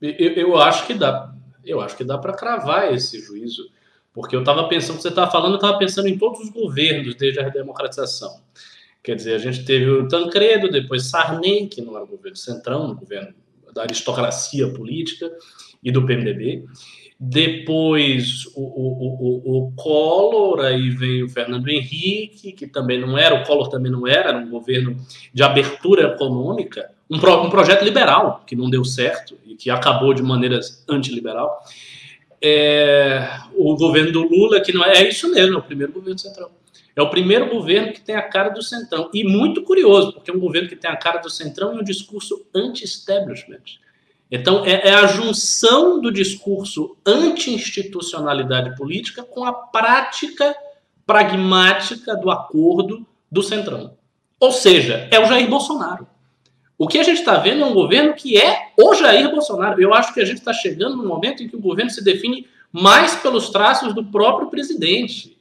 Eu, 0.00 0.32
eu 0.32 0.56
acho 0.56 0.86
que 0.86 0.94
dá. 0.94 1.34
Eu 1.64 1.80
acho 1.80 1.96
que 1.96 2.04
dá 2.04 2.18
para 2.18 2.32
cravar 2.32 2.92
esse 2.94 3.20
juízo 3.20 3.70
porque 4.16 4.34
eu 4.34 4.40
estava 4.40 4.66
pensando, 4.66 4.98
você 4.98 5.08
estava 5.08 5.30
falando, 5.30 5.52
eu 5.52 5.56
estava 5.56 5.76
pensando 5.76 6.08
em 6.08 6.16
todos 6.16 6.40
os 6.40 6.48
governos 6.48 7.14
desde 7.16 7.38
a 7.38 7.42
redemocratização. 7.42 8.40
Quer 9.02 9.14
dizer, 9.14 9.34
a 9.34 9.38
gente 9.38 9.62
teve 9.66 9.90
o 9.90 10.08
Tancredo, 10.08 10.70
depois 10.70 11.10
Sarney, 11.10 11.66
que 11.66 11.82
não 11.82 11.94
era 11.94 12.04
o 12.04 12.08
governo 12.08 12.34
centrão, 12.34 12.92
o 12.92 12.94
governo 12.94 13.34
da 13.74 13.82
aristocracia 13.82 14.72
política 14.72 15.30
e 15.84 15.92
do 15.92 16.06
PMDB. 16.06 16.64
Depois 17.20 18.46
o, 18.54 18.62
o, 18.62 19.52
o, 19.52 19.66
o 19.66 19.72
Collor, 19.72 20.60
aí 20.60 20.88
veio 20.88 21.26
o 21.26 21.28
Fernando 21.28 21.68
Henrique, 21.68 22.52
que 22.52 22.66
também 22.66 22.98
não 22.98 23.18
era, 23.18 23.34
o 23.34 23.44
Collor 23.44 23.68
também 23.68 23.92
não 23.92 24.06
era, 24.06 24.30
era 24.30 24.38
um 24.38 24.48
governo 24.48 24.96
de 25.34 25.42
abertura 25.42 26.14
econômica, 26.14 26.90
um, 27.10 27.18
pro, 27.18 27.42
um 27.42 27.50
projeto 27.50 27.84
liberal, 27.84 28.42
que 28.46 28.56
não 28.56 28.68
deu 28.68 28.84
certo 28.84 29.38
e 29.46 29.54
que 29.54 29.70
acabou 29.70 30.12
de 30.12 30.22
maneira 30.22 30.60
antiliberal. 30.88 31.62
É, 32.42 33.28
o 33.54 33.74
governo 33.76 34.12
do 34.12 34.22
Lula, 34.22 34.60
que 34.60 34.72
não 34.72 34.84
é, 34.84 34.98
é 34.98 35.08
isso 35.08 35.30
mesmo, 35.30 35.56
é 35.56 35.58
o 35.58 35.62
primeiro 35.62 35.92
governo 35.92 36.18
central. 36.18 36.50
É 36.94 37.02
o 37.02 37.10
primeiro 37.10 37.50
governo 37.50 37.92
que 37.92 38.00
tem 38.00 38.16
a 38.16 38.22
cara 38.22 38.48
do 38.48 38.62
centrão. 38.62 39.10
E 39.12 39.22
muito 39.22 39.62
curioso, 39.62 40.14
porque 40.14 40.30
é 40.30 40.34
um 40.34 40.40
governo 40.40 40.68
que 40.68 40.76
tem 40.76 40.90
a 40.90 40.96
cara 40.96 41.18
do 41.18 41.28
centrão 41.28 41.74
e 41.74 41.80
um 41.80 41.84
discurso 41.84 42.46
anti-establishment. 42.54 43.60
Então, 44.30 44.64
é, 44.64 44.88
é, 44.88 44.94
a 44.94 45.06
junção 45.06 46.00
do 46.00 46.10
discurso 46.10 46.96
anti-institucionalidade 47.06 48.74
política 48.76 49.22
com 49.22 49.44
a 49.44 49.52
prática 49.52 50.56
pragmática 51.06 52.16
do 52.16 52.30
acordo 52.30 53.06
do 53.30 53.42
centrão. 53.42 53.94
Ou 54.40 54.50
seja, 54.50 55.08
é 55.12 55.20
o 55.20 55.26
Jair 55.26 55.48
Bolsonaro. 55.48 56.06
O 56.78 56.86
que 56.86 56.98
a 56.98 57.02
gente 57.02 57.20
está 57.20 57.38
vendo 57.38 57.62
é 57.62 57.66
um 57.66 57.72
governo 57.72 58.12
que 58.14 58.36
é 58.36 58.68
o 58.78 58.94
Jair 58.94 59.30
Bolsonaro. 59.30 59.80
Eu 59.80 59.94
acho 59.94 60.12
que 60.12 60.20
a 60.20 60.24
gente 60.24 60.38
está 60.38 60.52
chegando 60.52 60.96
no 60.96 61.06
momento 61.06 61.42
em 61.42 61.48
que 61.48 61.56
o 61.56 61.60
governo 61.60 61.90
se 61.90 62.04
define 62.04 62.46
mais 62.70 63.14
pelos 63.16 63.48
traços 63.48 63.94
do 63.94 64.04
próprio 64.04 64.48
presidente. 64.48 65.38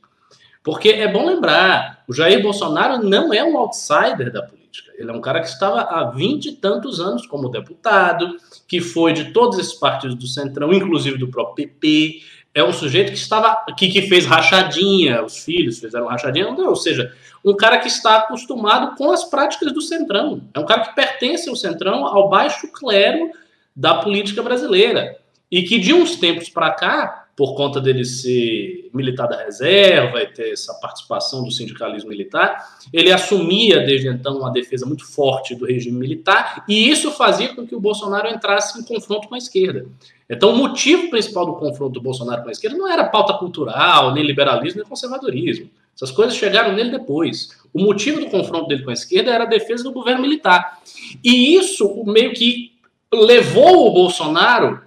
Porque 0.64 0.90
é 0.90 1.12
bom 1.12 1.26
lembrar, 1.26 2.04
o 2.08 2.14
Jair 2.14 2.42
Bolsonaro 2.42 3.04
não 3.04 3.34
é 3.34 3.44
um 3.44 3.58
outsider 3.58 4.32
da 4.32 4.42
política. 4.42 4.92
Ele 4.98 5.12
é 5.12 5.14
um 5.14 5.22
cara 5.22 5.42
que 5.42 5.48
estava 5.48 5.82
há 5.82 6.10
vinte 6.10 6.48
e 6.48 6.52
tantos 6.54 7.02
anos 7.02 7.28
como 7.28 7.50
deputado, 7.50 8.38
que 8.68 8.80
foi 8.80 9.12
de 9.12 9.32
todos 9.32 9.60
esses 9.60 9.74
partidos 9.74 10.16
do 10.16 10.28
Centrão, 10.28 10.74
inclusive 10.74 11.18
do 11.18 11.28
próprio 11.28 11.68
PP. 11.68 12.22
É 12.56 12.64
um 12.64 12.72
sujeito 12.72 13.12
que 13.12 13.18
estava 13.18 13.66
que, 13.78 13.90
que 13.90 14.04
fez 14.04 14.26
rachadinha, 14.26 15.22
os 15.22 15.40
filhos 15.40 15.78
fizeram 15.78 16.08
rachadinha, 16.08 16.48
ou 16.48 16.76
seja, 16.78 17.14
um 17.44 17.54
cara 17.54 17.80
que 17.80 17.90
está 17.90 18.16
acostumado 18.16 18.96
com 18.96 19.12
as 19.12 19.26
práticas 19.26 19.74
do 19.74 19.82
Centrão. 19.82 20.42
É 20.54 20.60
um 20.60 20.66
cara 20.66 20.86
que 20.86 20.96
pertence 20.96 21.50
ao 21.50 21.56
Centrão, 21.58 22.06
ao 22.06 22.30
baixo 22.30 22.70
clero 22.72 23.30
da 23.76 23.96
política 23.96 24.42
brasileira. 24.42 25.18
E 25.52 25.64
que 25.64 25.78
de 25.78 25.94
uns 25.94 26.16
tempos 26.16 26.48
para 26.48 26.72
cá 26.72 27.25
por 27.36 27.54
conta 27.54 27.82
dele 27.82 28.06
ser 28.06 28.90
militar 28.94 29.28
da 29.28 29.44
reserva 29.44 30.22
e 30.22 30.28
ter 30.28 30.54
essa 30.54 30.74
participação 30.76 31.44
do 31.44 31.52
sindicalismo 31.52 32.10
militar, 32.10 32.78
ele 32.94 33.12
assumia 33.12 33.86
desde 33.86 34.08
então 34.08 34.38
uma 34.38 34.52
defesa 34.52 34.86
muito 34.86 35.06
forte 35.06 35.54
do 35.54 35.66
regime 35.66 36.00
militar, 36.00 36.64
e 36.68 36.90
isso 36.90 37.12
fazia 37.12 37.54
com 37.54 37.68
que 37.68 37.76
o 37.76 37.80
Bolsonaro 37.80 38.30
entrasse 38.30 38.80
em 38.80 38.84
confronto 38.84 39.28
com 39.28 39.36
a 39.36 39.38
esquerda. 39.38 39.86
Então, 40.30 40.52
o 40.52 40.58
motivo 40.58 41.10
principal 41.10 41.46
do 41.46 41.54
confronto 41.56 41.94
do 41.94 42.02
Bolsonaro 42.02 42.42
com 42.42 42.50
a 42.50 42.52
esquerda 42.52 42.78
não 42.78 42.90
era 42.90 43.04
pauta 43.04 43.34
cultural, 43.34 44.14
nem 44.14 44.24
liberalismo, 44.24 44.80
nem 44.80 44.90
conservadorismo. 44.90 45.70
Essas 45.94 46.12
coisas 46.12 46.36
chegaram 46.36 46.74
nele 46.74 46.90
depois. 46.90 47.50
O 47.74 47.82
motivo 47.82 48.20
do 48.20 48.28
confronto 48.28 48.68
dele 48.68 48.84
com 48.84 48.90
a 48.90 48.94
esquerda 48.94 49.32
era 49.32 49.44
a 49.44 49.48
defesa 49.48 49.84
do 49.84 49.94
governo 49.94 50.22
militar. 50.22 50.80
E 51.24 51.56
isso 51.56 52.04
meio 52.06 52.34
que 52.34 52.74
levou 53.14 53.88
o 53.88 53.94
Bolsonaro 53.94 54.82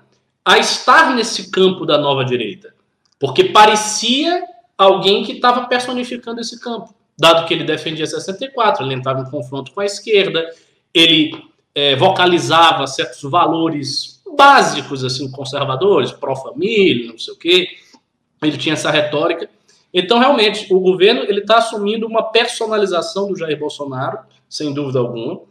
a 0.49 0.59
estar 0.59 1.15
nesse 1.15 1.51
campo 1.51 1.85
da 1.85 1.99
nova 1.99 2.25
direita, 2.25 2.75
porque 3.21 3.45
parecia 3.45 4.43
alguém 4.79 5.23
que 5.23 5.33
estava 5.33 5.67
personificando 5.67 6.41
esse 6.41 6.59
campo, 6.59 6.95
dado 7.19 7.47
que 7.47 7.53
ele 7.53 7.65
defendia 7.65 8.07
64, 8.07 8.83
ele 8.83 8.95
entrava 8.95 9.21
em 9.21 9.31
confronto 9.31 9.73
com 9.73 9.81
a 9.83 9.85
esquerda, 9.85 10.49
ele 10.95 11.33
é, 11.75 11.95
vocalizava 11.97 12.87
certos 12.87 13.21
valores 13.31 14.23
básicos 14.35 15.05
assim 15.05 15.31
conservadores, 15.31 16.13
pró-família, 16.13 17.11
não 17.11 17.19
sei 17.19 17.35
o 17.35 17.37
quê. 17.37 17.69
Ele 18.41 18.57
tinha 18.57 18.73
essa 18.73 18.91
retórica. 18.91 19.51
Então, 19.93 20.19
realmente, 20.19 20.73
o 20.73 20.81
governo 20.81 21.25
ele 21.25 21.41
está 21.41 21.59
assumindo 21.59 22.07
uma 22.07 22.23
personalização 22.23 23.29
do 23.29 23.37
Jair 23.37 23.59
Bolsonaro, 23.59 24.21
sem 24.49 24.73
dúvida 24.73 24.99
alguma 24.99 25.43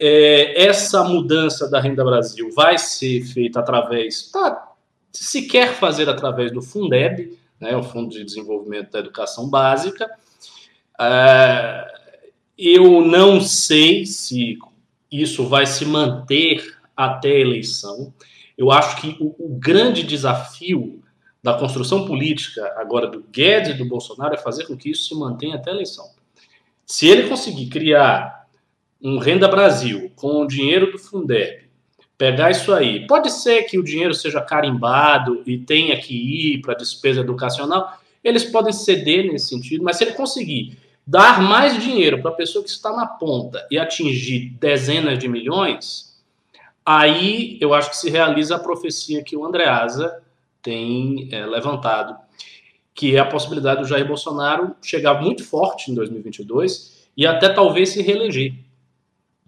é, 0.00 0.64
essa 0.64 1.04
mudança 1.04 1.68
da 1.68 1.78
Renda 1.78 2.02
Brasil 2.02 2.50
vai 2.54 2.78
ser 2.78 3.22
feita 3.22 3.60
através, 3.60 4.30
tá, 4.30 4.72
se 5.12 5.42
quer 5.42 5.74
fazer 5.74 6.08
através 6.08 6.50
do 6.50 6.62
Fundeb, 6.62 7.38
né, 7.60 7.76
o 7.76 7.82
Fundo 7.82 8.10
de 8.10 8.24
Desenvolvimento 8.24 8.90
da 8.92 9.00
Educação 9.00 9.50
Básica. 9.50 10.10
É, 10.98 11.86
eu 12.56 13.02
não 13.02 13.42
sei 13.42 14.06
se 14.06 14.58
isso 15.12 15.46
vai 15.46 15.66
se 15.66 15.84
manter 15.84 16.76
até 16.96 17.28
a 17.28 17.40
eleição. 17.40 18.12
Eu 18.56 18.70
acho 18.70 19.00
que 19.00 19.16
o, 19.20 19.34
o 19.38 19.58
grande 19.58 20.02
desafio 20.02 21.02
da 21.42 21.54
construção 21.54 22.06
política 22.06 22.74
agora 22.76 23.06
do 23.06 23.22
Guedes 23.30 23.70
e 23.70 23.74
do 23.74 23.84
Bolsonaro 23.84 24.34
é 24.34 24.38
fazer 24.38 24.66
com 24.66 24.76
que 24.76 24.90
isso 24.90 25.08
se 25.08 25.14
mantenha 25.14 25.56
até 25.56 25.70
a 25.70 25.74
eleição. 25.74 26.06
Se 26.86 27.06
ele 27.06 27.28
conseguir 27.28 27.66
criar 27.66 28.39
um 29.02 29.18
Renda 29.18 29.48
Brasil 29.48 30.10
com 30.14 30.42
o 30.42 30.46
dinheiro 30.46 30.92
do 30.92 30.98
Fundeb, 30.98 31.68
pegar 32.18 32.50
isso 32.50 32.72
aí, 32.72 33.06
pode 33.06 33.30
ser 33.30 33.62
que 33.62 33.78
o 33.78 33.82
dinheiro 33.82 34.12
seja 34.12 34.40
carimbado 34.42 35.42
e 35.46 35.56
tenha 35.56 35.98
que 35.98 36.14
ir 36.14 36.60
para 36.60 36.74
despesa 36.74 37.20
educacional, 37.20 37.98
eles 38.22 38.44
podem 38.44 38.72
ceder 38.72 39.24
nesse 39.32 39.48
sentido, 39.48 39.82
mas 39.82 39.96
se 39.96 40.04
ele 40.04 40.12
conseguir 40.12 40.78
dar 41.06 41.42
mais 41.42 41.82
dinheiro 41.82 42.20
para 42.20 42.30
a 42.30 42.34
pessoa 42.34 42.62
que 42.62 42.70
está 42.70 42.92
na 42.92 43.06
ponta 43.06 43.66
e 43.70 43.78
atingir 43.78 44.50
dezenas 44.60 45.18
de 45.18 45.28
milhões, 45.28 46.20
aí 46.84 47.56
eu 47.60 47.72
acho 47.72 47.90
que 47.90 47.96
se 47.96 48.10
realiza 48.10 48.56
a 48.56 48.60
profecia 48.60 49.24
que 49.24 49.36
o 49.36 49.44
Andreasa 49.44 50.22
tem 50.62 51.28
é, 51.32 51.46
levantado, 51.46 52.16
que 52.94 53.16
é 53.16 53.18
a 53.18 53.24
possibilidade 53.24 53.80
do 53.80 53.88
Jair 53.88 54.06
Bolsonaro 54.06 54.76
chegar 54.82 55.22
muito 55.22 55.42
forte 55.42 55.90
em 55.90 55.94
2022 55.94 57.08
e 57.16 57.26
até 57.26 57.48
talvez 57.48 57.88
se 57.88 58.02
reeleger. 58.02 58.52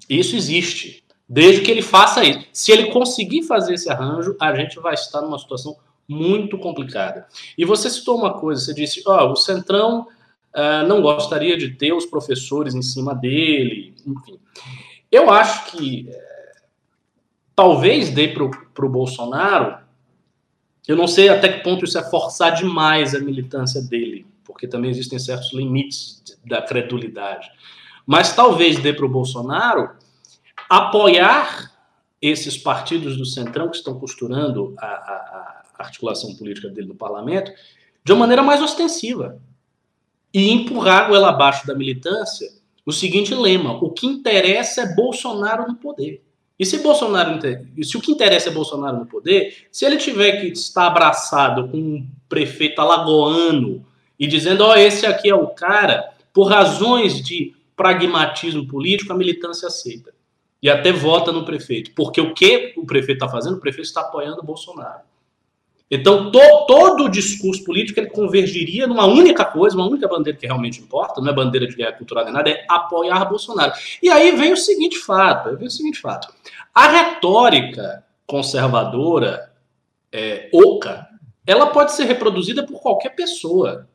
Isso 0.09 0.37
existe. 0.37 1.03
Desde 1.29 1.63
que 1.63 1.71
ele 1.71 1.83
faça 1.83 2.25
isso. 2.25 2.47
Se 2.53 2.73
ele 2.73 2.91
conseguir 2.91 3.43
fazer 3.45 3.75
esse 3.75 3.91
arranjo, 3.91 4.37
a 4.41 4.55
gente 4.55 4.79
vai 4.81 4.95
estar 4.95 5.23
numa 5.23 5.39
situação 5.39 5.77
muito 6.09 6.59
complicada. 6.59 7.27
E 7.57 7.65
você 7.65 7.89
citou 7.89 8.19
uma 8.19 8.35
coisa, 8.35 8.61
você 8.61 8.75
disse, 8.75 9.03
ó, 9.07 9.27
oh, 9.27 9.33
o 9.33 9.37
Centrão 9.37 10.07
uh, 10.55 10.87
não 10.87 11.01
gostaria 11.01 11.57
de 11.57 11.71
ter 11.71 11.93
os 11.93 12.05
professores 12.05 12.75
em 12.75 12.83
cima 12.83 13.15
dele, 13.15 13.95
enfim. 14.07 14.39
Eu 15.11 15.31
acho 15.31 15.71
que 15.71 16.09
uh, 16.09 16.15
talvez 17.55 18.11
dê 18.11 18.29
para 18.29 18.45
o 18.45 18.89
Bolsonaro, 18.91 19.79
eu 20.87 20.97
não 20.97 21.07
sei 21.07 21.29
até 21.29 21.49
que 21.49 21.63
ponto 21.63 21.85
isso 21.85 21.97
é 21.97 22.03
forçar 22.03 22.55
demais 22.55 23.15
a 23.15 23.21
militância 23.21 23.81
dele, 23.81 24.27
porque 24.45 24.67
também 24.67 24.91
existem 24.91 25.19
certos 25.19 25.53
limites 25.53 26.23
da 26.45 26.61
credulidade. 26.61 27.51
Mas 28.07 28.35
talvez 28.35 28.79
dê 28.79 28.93
para 28.93 29.07
o 29.07 29.09
Bolsonaro 29.09 29.91
apoiar 30.69 31.73
esses 32.21 32.57
partidos 32.57 33.17
do 33.17 33.27
Centrão 33.27 33.69
que 33.69 33.77
estão 33.77 33.99
costurando 33.99 34.75
a, 34.79 34.87
a, 34.87 35.63
a 35.79 35.83
articulação 35.85 36.35
política 36.37 36.69
dele 36.69 36.89
no 36.89 36.95
parlamento 36.95 37.53
de 38.05 38.13
uma 38.13 38.21
maneira 38.21 38.43
mais 38.43 38.63
ostensiva 38.63 39.41
e 40.33 40.51
empurrar 40.51 41.09
goela 41.09 41.29
abaixo 41.29 41.67
da 41.67 41.75
militância 41.75 42.49
o 42.85 42.93
seguinte 42.93 43.35
lema: 43.35 43.73
o 43.83 43.91
que 43.91 44.07
interessa 44.07 44.83
é 44.83 44.95
Bolsonaro 44.95 45.67
no 45.69 45.77
poder. 45.77 46.23
E 46.59 46.67
se 46.67 46.79
Bolsonaro, 46.79 47.41
se 47.83 47.97
o 47.97 48.01
que 48.01 48.13
interessa 48.13 48.49
é 48.49 48.53
Bolsonaro 48.53 48.99
no 48.99 49.07
poder, 49.07 49.67
se 49.73 49.85
ele 49.85 49.97
tiver 49.97 50.41
que 50.41 50.49
estar 50.49 50.87
abraçado 50.87 51.69
com 51.69 51.77
um 51.77 52.07
prefeito 52.29 52.81
alagoano 52.81 53.85
e 54.19 54.27
dizendo, 54.27 54.63
ó, 54.63 54.71
oh, 54.71 54.75
esse 54.75 55.05
aqui 55.05 55.29
é 55.29 55.35
o 55.35 55.49
cara, 55.49 56.13
por 56.33 56.45
razões 56.45 57.21
de 57.21 57.55
pragmatismo 57.77 58.67
político, 58.67 59.13
a 59.13 59.17
militância 59.17 59.69
aceita. 59.69 60.13
E 60.63 60.71
até 60.71 60.93
vota 60.93 61.33
no 61.33 61.45
prefeito. 61.45 61.93
Porque 61.95 62.21
o 62.21 62.33
que 62.33 62.75
o 62.77 62.87
prefeito 62.87 63.25
está 63.25 63.29
fazendo? 63.29 63.57
O 63.57 63.61
prefeito 63.61 63.87
está 63.87 64.03
apoiando 64.03 64.41
o 64.41 64.45
Bolsonaro. 64.45 65.01
Então, 65.95 66.31
to, 66.31 66.39
todo 66.67 67.05
o 67.05 67.09
discurso 67.11 67.63
político 67.65 68.01
ele 68.01 68.09
convergiria 68.09 68.87
numa 68.87 69.05
única 69.05 69.45
coisa, 69.45 69.77
uma 69.77 69.87
única 69.87 70.09
bandeira 70.09 70.39
que 70.39 70.47
realmente 70.47 70.81
importa, 70.81 71.21
não 71.21 71.31
é 71.31 71.35
bandeira 71.35 71.67
de 71.67 71.77
guerra 71.77 71.93
cultural 71.93 72.25
nem 72.25 72.33
nada, 72.33 72.49
é 72.49 72.65
apoiar 72.67 73.27
Bolsonaro. 73.27 73.75
E 74.03 74.09
aí 74.09 74.35
vem 74.35 74.55
o 74.55 74.57
seguinte 74.57 74.99
fato: 74.99 75.55
vem 75.55 75.67
o 75.67 75.71
seguinte 75.71 76.01
fato. 76.01 76.33
A 76.75 76.89
retórica 76.89 78.07
conservadora, 78.27 79.53
é, 80.11 80.49
oca, 80.55 81.07
ela 81.47 81.67
pode 81.67 81.93
ser 81.93 82.05
reproduzida 82.05 82.65
por 82.65 82.81
qualquer 82.81 83.11
pessoa. 83.11 83.87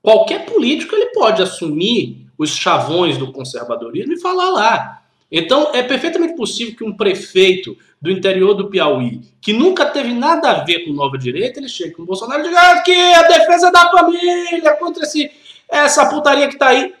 Qualquer 0.00 0.46
político 0.46 0.94
ele 0.94 1.12
pode 1.12 1.42
assumir 1.42 2.23
os 2.38 2.56
chavões 2.56 3.16
do 3.18 3.32
conservadorismo 3.32 4.12
e 4.12 4.20
falar 4.20 4.50
lá. 4.50 5.02
Então, 5.30 5.70
é 5.74 5.82
perfeitamente 5.82 6.36
possível 6.36 6.76
que 6.76 6.84
um 6.84 6.96
prefeito 6.96 7.76
do 8.00 8.10
interior 8.10 8.54
do 8.54 8.68
Piauí, 8.68 9.20
que 9.40 9.52
nunca 9.52 9.86
teve 9.86 10.12
nada 10.12 10.50
a 10.50 10.64
ver 10.64 10.84
com 10.84 10.92
nova 10.92 11.16
direita, 11.16 11.58
ele 11.58 11.68
chegue 11.68 11.92
com 11.92 12.02
o 12.02 12.06
Bolsonaro 12.06 12.42
e 12.42 12.44
diga 12.44 12.60
ah, 12.60 12.82
que 12.82 12.92
a 12.92 13.22
defesa 13.22 13.70
da 13.70 13.90
família 13.90 14.76
contra 14.76 15.02
esse, 15.04 15.30
essa 15.68 16.06
putaria 16.06 16.46
que 16.46 16.54
está 16.54 16.68
aí. 16.68 16.94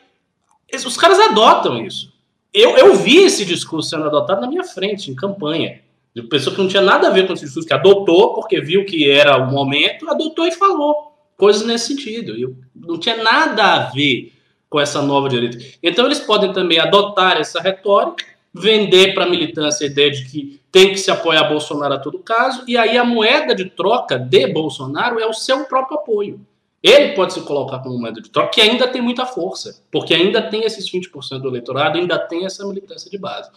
Os 0.74 0.96
caras 0.96 1.20
adotam 1.20 1.84
isso. 1.84 2.12
Eu, 2.52 2.76
eu 2.76 2.94
vi 2.94 3.18
esse 3.18 3.44
discurso 3.44 3.90
sendo 3.90 4.04
adotado 4.04 4.40
na 4.40 4.48
minha 4.48 4.64
frente, 4.64 5.10
em 5.10 5.14
campanha. 5.14 5.80
De 6.14 6.22
pessoa 6.22 6.54
que 6.54 6.62
não 6.62 6.68
tinha 6.68 6.82
nada 6.82 7.08
a 7.08 7.10
ver 7.10 7.26
com 7.26 7.32
esse 7.32 7.44
discurso, 7.44 7.68
que 7.68 7.74
adotou, 7.74 8.34
porque 8.34 8.60
viu 8.60 8.84
que 8.84 9.10
era 9.10 9.36
o 9.36 9.50
momento, 9.50 10.08
adotou 10.08 10.46
e 10.46 10.52
falou 10.52 11.12
coisas 11.36 11.66
nesse 11.66 11.88
sentido. 11.88 12.36
Eu, 12.36 12.56
não 12.74 12.98
tinha 12.98 13.22
nada 13.22 13.64
a 13.64 13.78
ver 13.90 14.32
com 14.74 14.80
essa 14.80 15.00
nova 15.00 15.28
direita. 15.28 15.56
Então, 15.80 16.04
eles 16.04 16.18
podem 16.18 16.52
também 16.52 16.80
adotar 16.80 17.36
essa 17.36 17.60
retórica, 17.60 18.24
vender 18.52 19.14
para 19.14 19.22
a 19.22 19.28
militância 19.28 19.86
a 19.86 19.88
ideia 19.88 20.10
de 20.10 20.24
que 20.24 20.60
tem 20.72 20.90
que 20.90 20.98
se 20.98 21.12
apoiar 21.12 21.44
Bolsonaro 21.44 21.94
a 21.94 21.98
todo 22.00 22.18
caso, 22.18 22.64
e 22.66 22.76
aí 22.76 22.98
a 22.98 23.04
moeda 23.04 23.54
de 23.54 23.66
troca 23.66 24.18
de 24.18 24.48
Bolsonaro 24.48 25.20
é 25.20 25.26
o 25.28 25.32
seu 25.32 25.62
próprio 25.66 25.98
apoio. 25.98 26.40
Ele 26.82 27.12
pode 27.12 27.34
se 27.34 27.42
colocar 27.42 27.78
como 27.78 27.96
moeda 27.96 28.20
de 28.20 28.28
troca, 28.28 28.50
que 28.50 28.60
ainda 28.60 28.88
tem 28.88 29.00
muita 29.00 29.24
força, 29.24 29.80
porque 29.92 30.12
ainda 30.12 30.42
tem 30.42 30.64
esses 30.64 30.90
20% 30.90 31.38
do 31.38 31.46
eleitorado, 31.50 31.96
ainda 31.96 32.18
tem 32.18 32.44
essa 32.44 32.66
militância 32.66 33.08
de 33.08 33.16
base. 33.16 33.52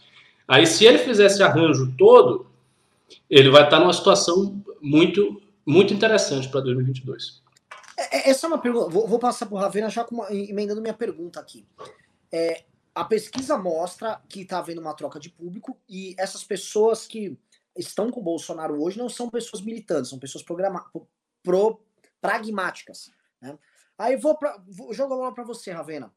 Aí, 0.48 0.68
se 0.68 0.86
ele 0.86 1.00
fizer 1.00 1.26
esse 1.26 1.42
arranjo 1.42 1.92
todo, 1.98 2.46
ele 3.28 3.50
vai 3.50 3.64
estar 3.64 3.80
numa 3.80 3.92
situação 3.92 4.56
muito, 4.80 5.42
muito 5.66 5.96
interessante 5.96 6.48
para 6.48 6.62
2022. 6.62 7.42
É, 7.98 8.18
é, 8.18 8.30
essa 8.30 8.46
é 8.46 8.48
uma 8.48 8.62
pergunta. 8.62 8.90
Vou, 8.90 9.08
vou 9.08 9.20
passar 9.20 9.48
para 9.48 9.56
o 9.56 9.58
Ravena 9.58 9.90
já 9.90 10.06
uma, 10.12 10.32
emendando 10.32 10.82
minha 10.82 10.94
pergunta 10.94 11.40
aqui. 11.40 11.68
É, 12.32 12.64
a 12.94 13.04
pesquisa 13.04 13.58
mostra 13.58 14.22
que 14.30 14.42
está 14.42 14.60
havendo 14.60 14.82
uma 14.82 14.94
troca 14.94 15.20
de 15.20 15.30
público 15.30 15.78
e 15.90 16.16
essas 16.18 16.44
pessoas 16.44 17.08
que 17.08 17.38
estão 17.76 18.12
com 18.12 18.20
o 18.20 18.24
Bolsonaro 18.24 18.82
hoje 18.82 18.98
não 18.98 19.10
são 19.10 19.30
pessoas 19.30 19.62
militantes, 19.62 20.10
são 20.10 20.20
pessoas 20.20 20.44
programa, 20.44 20.86
pro, 21.44 21.82
pragmáticas. 22.22 23.12
Né? 23.42 23.58
Aí 23.98 24.16
vou, 24.16 24.38
pra, 24.38 24.62
vou 24.68 24.94
jogar 24.94 25.16
a 25.16 25.18
bola 25.18 25.34
para 25.34 25.44
você, 25.44 25.72
Ravena. 25.72 26.14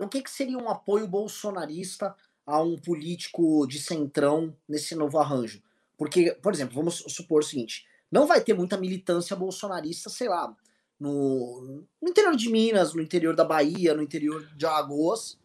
O 0.00 0.08
que, 0.08 0.22
que 0.22 0.30
seria 0.30 0.58
um 0.58 0.68
apoio 0.68 1.06
bolsonarista 1.06 2.14
a 2.46 2.62
um 2.62 2.76
político 2.76 3.66
de 3.66 3.80
centrão 3.80 4.56
nesse 4.68 4.94
novo 4.94 5.18
arranjo? 5.18 5.62
Porque, 5.96 6.32
por 6.40 6.54
exemplo, 6.54 6.76
vamos 6.76 7.04
supor 7.08 7.40
o 7.40 7.44
seguinte: 7.44 7.84
não 8.10 8.26
vai 8.26 8.40
ter 8.40 8.54
muita 8.54 8.76
militância 8.76 9.34
bolsonarista, 9.34 10.08
sei 10.08 10.28
lá, 10.28 10.56
no, 10.98 11.84
no 12.00 12.08
interior 12.08 12.34
de 12.34 12.50
Minas, 12.50 12.94
no 12.94 13.02
interior 13.02 13.34
da 13.34 13.44
Bahia, 13.44 13.94
no 13.94 14.02
interior 14.02 14.46
de 14.56 14.66
Alagoas. 14.66 15.38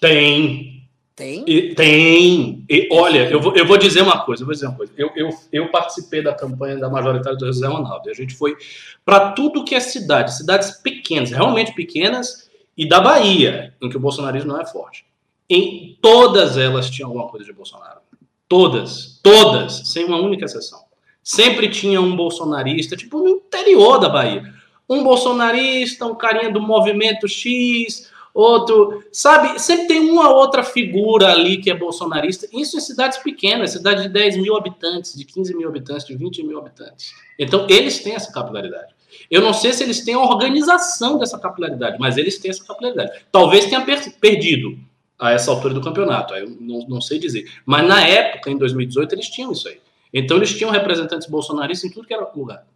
Tem. 0.00 0.88
Tem? 1.14 1.44
E, 1.46 1.74
tem. 1.74 2.64
E, 2.66 2.88
olha, 2.90 3.28
eu 3.28 3.40
vou, 3.40 3.54
eu 3.54 3.66
vou 3.66 3.76
dizer 3.76 4.00
uma 4.00 4.24
coisa, 4.24 4.42
eu 4.42 4.46
vou 4.46 4.54
dizer 4.54 4.66
uma 4.66 4.76
coisa. 4.76 4.90
Eu, 4.96 5.10
eu, 5.14 5.28
eu 5.52 5.70
participei 5.70 6.22
da 6.22 6.32
campanha 6.32 6.78
da 6.78 6.88
majoritária 6.88 7.36
do 7.36 7.46
José 7.46 7.66
Ronaldo. 7.66 8.08
E 8.08 8.10
a 8.10 8.14
gente 8.14 8.34
foi 8.34 8.56
para 9.04 9.32
tudo 9.32 9.64
que 9.64 9.74
é 9.74 9.80
cidade, 9.80 10.34
cidades 10.34 10.70
pequenas, 10.70 11.30
realmente 11.30 11.74
pequenas, 11.74 12.48
e 12.74 12.88
da 12.88 13.00
Bahia, 13.00 13.74
em 13.82 13.90
que 13.90 13.98
o 13.98 14.00
bolsonarismo 14.00 14.50
não 14.50 14.60
é 14.62 14.64
forte. 14.64 15.04
Em 15.46 15.98
todas 16.00 16.56
elas 16.56 16.88
tinha 16.88 17.04
alguma 17.04 17.28
coisa 17.28 17.44
de 17.44 17.52
Bolsonaro. 17.52 18.00
Todas, 18.48 19.20
todas, 19.22 19.88
sem 19.90 20.06
uma 20.06 20.16
única 20.16 20.46
exceção. 20.46 20.80
Sempre 21.22 21.68
tinha 21.68 22.00
um 22.00 22.16
bolsonarista, 22.16 22.96
tipo 22.96 23.18
no 23.18 23.28
interior 23.28 23.98
da 23.98 24.08
Bahia. 24.08 24.42
Um 24.90 25.04
bolsonarista, 25.04 26.04
um 26.04 26.16
carinha 26.16 26.50
do 26.50 26.60
movimento 26.60 27.28
X, 27.28 28.10
outro. 28.34 29.04
Sabe, 29.12 29.58
sempre 29.60 29.86
tem 29.86 30.00
uma 30.00 30.28
outra 30.30 30.64
figura 30.64 31.30
ali 31.30 31.58
que 31.58 31.70
é 31.70 31.74
bolsonarista. 31.74 32.48
Isso 32.52 32.76
em 32.76 32.80
cidades 32.80 33.18
pequenas, 33.18 33.70
cidades 33.70 34.02
de 34.02 34.08
10 34.08 34.38
mil 34.38 34.56
habitantes, 34.56 35.16
de 35.16 35.24
15 35.24 35.56
mil 35.56 35.68
habitantes, 35.68 36.06
de 36.06 36.16
20 36.16 36.42
mil 36.42 36.58
habitantes. 36.58 37.12
Então, 37.38 37.66
eles 37.70 38.00
têm 38.00 38.14
essa 38.14 38.32
capilaridade. 38.32 38.92
Eu 39.30 39.40
não 39.40 39.52
sei 39.52 39.72
se 39.72 39.82
eles 39.82 40.04
têm 40.04 40.14
a 40.14 40.20
organização 40.20 41.18
dessa 41.18 41.38
capilaridade, 41.38 41.96
mas 42.00 42.16
eles 42.16 42.38
têm 42.38 42.50
essa 42.50 42.64
capilaridade. 42.64 43.12
Talvez 43.30 43.66
tenha 43.66 43.80
per 43.80 44.12
perdido 44.18 44.76
a 45.18 45.32
essa 45.32 45.50
altura 45.50 45.74
do 45.74 45.80
campeonato. 45.80 46.34
Eu 46.34 46.50
não, 46.60 46.80
não 46.88 47.00
sei 47.00 47.18
dizer. 47.18 47.50
Mas 47.64 47.86
na 47.86 48.06
época, 48.06 48.50
em 48.50 48.56
2018, 48.56 49.14
eles 49.14 49.28
tinham 49.28 49.52
isso 49.52 49.68
aí. 49.68 49.78
Então 50.12 50.36
eles 50.36 50.56
tinham 50.56 50.70
representantes 50.70 51.28
bolsonaristas 51.28 51.88
em 51.88 51.92
tudo 51.92 52.06
que 52.06 52.14
era 52.14 52.28
lugar. 52.34 52.66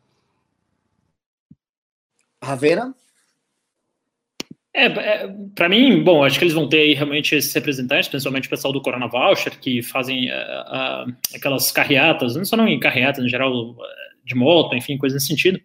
Ravena? 2.45 2.95
É, 4.77 4.87
é 4.87 5.35
para 5.55 5.69
mim, 5.69 6.03
bom, 6.03 6.25
acho 6.25 6.39
que 6.39 6.45
eles 6.45 6.55
vão 6.55 6.69
ter 6.69 6.79
aí 6.79 6.95
realmente 6.95 7.35
esses 7.35 7.53
representantes, 7.53 8.09
principalmente 8.09 8.47
o 8.47 8.51
pessoal 8.51 8.73
do 8.73 8.83
Corona 8.83 9.07
Voucher, 9.07 9.59
que 9.61 9.83
fazem 9.83 10.29
uh, 10.31 10.33
uh, 10.33 11.17
aquelas 11.35 11.71
carreatas, 11.71 12.35
não 12.35 12.45
só 12.45 12.57
não 12.57 12.67
em 12.67 12.81
carreatas, 12.81 13.25
em 13.25 13.29
geral, 13.29 13.77
de 14.25 14.35
moto, 14.35 14.75
enfim, 14.75 14.97
coisas 14.97 15.17
nesse 15.17 15.29
sentido. 15.29 15.61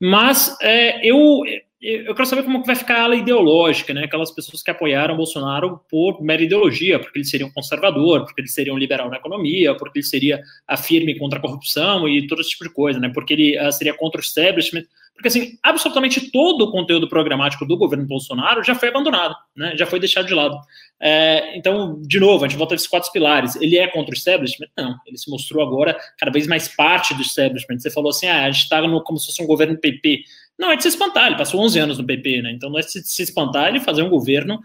Mas 0.00 0.56
é, 0.60 1.04
eu, 1.06 1.42
eu 1.80 2.14
quero 2.14 2.26
saber 2.26 2.42
como 2.42 2.60
que 2.60 2.66
vai 2.66 2.76
ficar 2.76 2.96
a 2.96 3.02
ala 3.04 3.16
ideológica, 3.16 3.94
né? 3.94 4.04
Aquelas 4.04 4.30
pessoas 4.30 4.62
que 4.62 4.70
apoiaram 4.70 5.16
Bolsonaro 5.16 5.80
por 5.90 6.22
mera 6.22 6.42
ideologia, 6.42 6.98
porque 6.98 7.18
ele 7.18 7.24
seria 7.24 7.46
um 7.46 7.52
conservador, 7.52 8.24
porque 8.24 8.40
ele 8.40 8.48
seria 8.48 8.74
um 8.74 8.78
liberal 8.78 9.08
na 9.08 9.16
economia, 9.16 9.74
porque 9.74 9.98
ele 9.98 10.06
seria 10.06 10.42
firme 10.76 11.18
contra 11.18 11.38
a 11.38 11.42
corrupção 11.42 12.08
e 12.08 12.26
todo 12.26 12.40
esse 12.40 12.50
tipo 12.50 12.64
de 12.64 12.70
coisa, 12.70 12.98
né? 12.98 13.10
Porque 13.12 13.32
ele 13.32 13.58
uh, 13.58 13.72
seria 13.72 13.94
contra 13.94 14.20
o 14.20 14.24
establishment. 14.24 14.84
Porque, 15.14 15.28
assim, 15.28 15.58
absolutamente 15.62 16.30
todo 16.30 16.62
o 16.62 16.72
conteúdo 16.72 17.08
programático 17.08 17.64
do 17.64 17.76
governo 17.76 18.04
Bolsonaro 18.04 18.62
já 18.64 18.74
foi 18.74 18.88
abandonado, 18.88 19.34
né? 19.56 19.74
Já 19.76 19.86
foi 19.86 20.00
deixado 20.00 20.26
de 20.26 20.34
lado. 20.34 20.56
É, 21.00 21.56
então, 21.56 22.00
de 22.02 22.18
novo, 22.18 22.44
a 22.44 22.48
gente 22.48 22.58
volta 22.58 22.74
a 22.74 22.76
esses 22.76 22.88
quatro 22.88 23.10
pilares. 23.12 23.56
Ele 23.56 23.78
é 23.78 23.86
contra 23.86 24.10
o 24.10 24.16
establishment? 24.16 24.68
Não. 24.76 24.96
Ele 25.06 25.16
se 25.16 25.30
mostrou 25.30 25.64
agora 25.64 25.96
cada 26.18 26.32
vez 26.32 26.46
mais 26.46 26.68
parte 26.68 27.14
do 27.14 27.22
establishment. 27.22 27.78
Você 27.78 27.90
falou 27.90 28.10
assim, 28.10 28.26
ah, 28.26 28.44
a 28.44 28.50
gente 28.50 28.64
está 28.64 28.82
como 29.02 29.18
se 29.18 29.26
fosse 29.26 29.42
um 29.42 29.46
governo 29.46 29.78
PP. 29.78 30.24
Não 30.58 30.70
é 30.70 30.76
de 30.76 30.82
se 30.82 30.88
espantar, 30.88 31.26
ele 31.28 31.36
passou 31.36 31.60
11 31.60 31.78
anos 31.78 31.98
no 31.98 32.04
PP, 32.04 32.42
né? 32.42 32.52
Então 32.52 32.70
não 32.70 32.78
é 32.78 32.82
de 32.82 32.90
se 32.90 33.22
espantar 33.22 33.68
ele 33.68 33.80
fazer 33.80 34.02
um 34.02 34.08
governo 34.08 34.60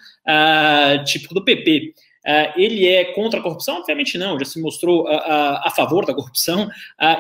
típico 1.06 1.34
do 1.34 1.44
PP. 1.44 1.94
Ah, 2.32 2.54
ele 2.56 2.86
é 2.86 3.06
contra 3.14 3.40
a 3.40 3.44
corrupção? 3.44 3.80
Obviamente 3.80 4.16
não, 4.16 4.38
já 4.38 4.46
se 4.46 4.62
mostrou 4.62 5.06
uh, 5.06 5.16
uh, 5.16 5.60
a 5.64 5.74
favor 5.76 6.06
da 6.06 6.14
corrupção 6.14 6.70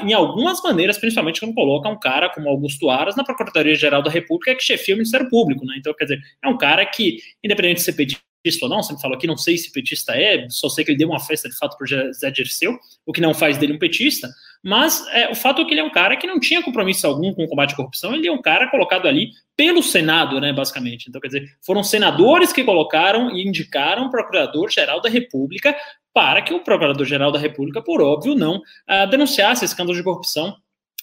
em 0.04 0.14
algumas 0.14 0.62
maneiras, 0.62 1.00
principalmente 1.00 1.40
quando 1.40 1.56
coloca 1.56 1.90
um 1.90 2.00
cara 2.00 2.30
como 2.30 2.48
Augusto 2.48 2.92
Aras 2.92 3.16
na 3.16 3.24
Procuradoria-Geral 3.24 4.04
da 4.04 4.12
República, 4.12 4.54
que 4.54 4.64
chefia 4.64 4.94
o 4.94 4.98
Ministério 4.98 5.28
Público. 5.28 5.66
Né? 5.66 5.76
Então, 5.80 5.96
quer 5.96 6.04
dizer, 6.04 6.22
é 6.44 6.48
um 6.48 6.58
cara 6.58 6.86
que, 6.86 7.18
independente 7.44 7.78
de 7.78 7.84
ser 7.84 7.94
petista 8.42 8.66
ou 8.66 8.70
não, 8.70 8.82
sempre 8.82 9.02
falou 9.02 9.18
aqui, 9.18 9.28
não 9.28 9.38
sei 9.38 9.58
se 9.58 9.72
petista 9.72 10.16
é, 10.16 10.48
só 10.50 10.70
sei 10.70 10.84
que 10.84 10.92
ele 10.92 10.98
deu 10.98 11.10
uma 11.10 11.20
festa 11.20 11.50
de 11.50 11.58
fato 11.58 11.78
para 11.78 12.12
Zé 12.14 12.32
Dirceu, 12.32 12.78
o 13.06 13.12
que 13.12 13.22
não 13.22 13.34
faz 13.34 13.58
dele 13.58 13.74
um 13.74 13.80
petista, 13.80 14.30
mas 14.64 15.06
é, 15.10 15.30
o 15.30 15.36
fato 15.36 15.62
é 15.62 15.66
que 15.66 15.74
ele 15.74 15.82
é 15.82 15.84
um 15.84 15.92
cara 15.92 16.18
que 16.18 16.28
não 16.28 16.40
tinha 16.40 16.62
compromisso 16.62 17.08
algum 17.08 17.34
com 17.34 17.44
o 17.44 17.48
combate 17.48 17.74
à 17.74 17.76
corrupção, 17.76 18.16
ele 18.16 18.28
é 18.28 18.32
um 18.32 18.42
cara 18.42 18.70
colocado 18.70 19.08
ali 19.08 19.32
pelo 19.56 19.84
Senado, 19.84 20.40
né, 20.40 20.54
basicamente. 20.54 21.08
Então, 21.10 21.20
quer 21.20 21.28
dizer, 21.28 21.50
foram 21.66 21.84
senadores 21.84 22.54
que 22.54 22.64
colocaram 22.64 23.36
e 23.36 23.46
indicaram 23.46 24.06
o 24.06 24.10
Procurador-Geral 24.10 25.02
da 25.02 25.10
República 25.10 25.76
para 26.14 26.42
que 26.42 26.54
o 26.54 26.64
Procurador-Geral 26.64 27.32
da 27.32 27.40
República, 27.40 27.82
por 27.82 28.02
óbvio, 28.02 28.36
não 28.36 28.58
uh, 28.58 29.10
denunciasse 29.10 29.66
escândalos 29.66 29.98
de 29.98 30.04
corrupção 30.04 30.56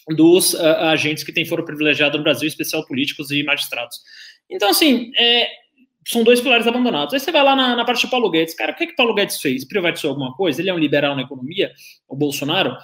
dos 0.08 0.54
uh, 0.54 0.62
agentes 0.90 1.24
que 1.24 1.32
têm 1.32 1.44
foro 1.44 1.64
privilegiado 1.64 2.16
no 2.16 2.24
Brasil, 2.24 2.48
especial 2.48 2.86
políticos 2.86 3.30
e 3.30 3.42
magistrados. 3.42 3.98
Então, 4.48 4.70
assim, 4.70 5.10
é, 5.18 5.48
são 6.06 6.22
dois 6.22 6.40
pilares 6.40 6.66
abandonados. 6.66 7.12
Aí 7.12 7.20
você 7.20 7.32
vai 7.32 7.42
lá 7.42 7.56
na, 7.56 7.76
na 7.76 7.84
parte 7.84 8.04
de 8.04 8.10
Paulo 8.10 8.30
Guedes. 8.30 8.54
Cara, 8.54 8.72
o 8.72 8.74
que, 8.76 8.86
que 8.86 8.96
Paulo 8.96 9.14
Guedes 9.14 9.40
fez? 9.40 9.64
Privatizou 9.64 10.10
alguma 10.10 10.32
coisa? 10.34 10.60
Ele 10.60 10.70
é 10.70 10.74
um 10.74 10.78
liberal 10.78 11.16
na 11.16 11.22
economia? 11.22 11.72
O 12.08 12.16
Bolsonaro? 12.16 12.76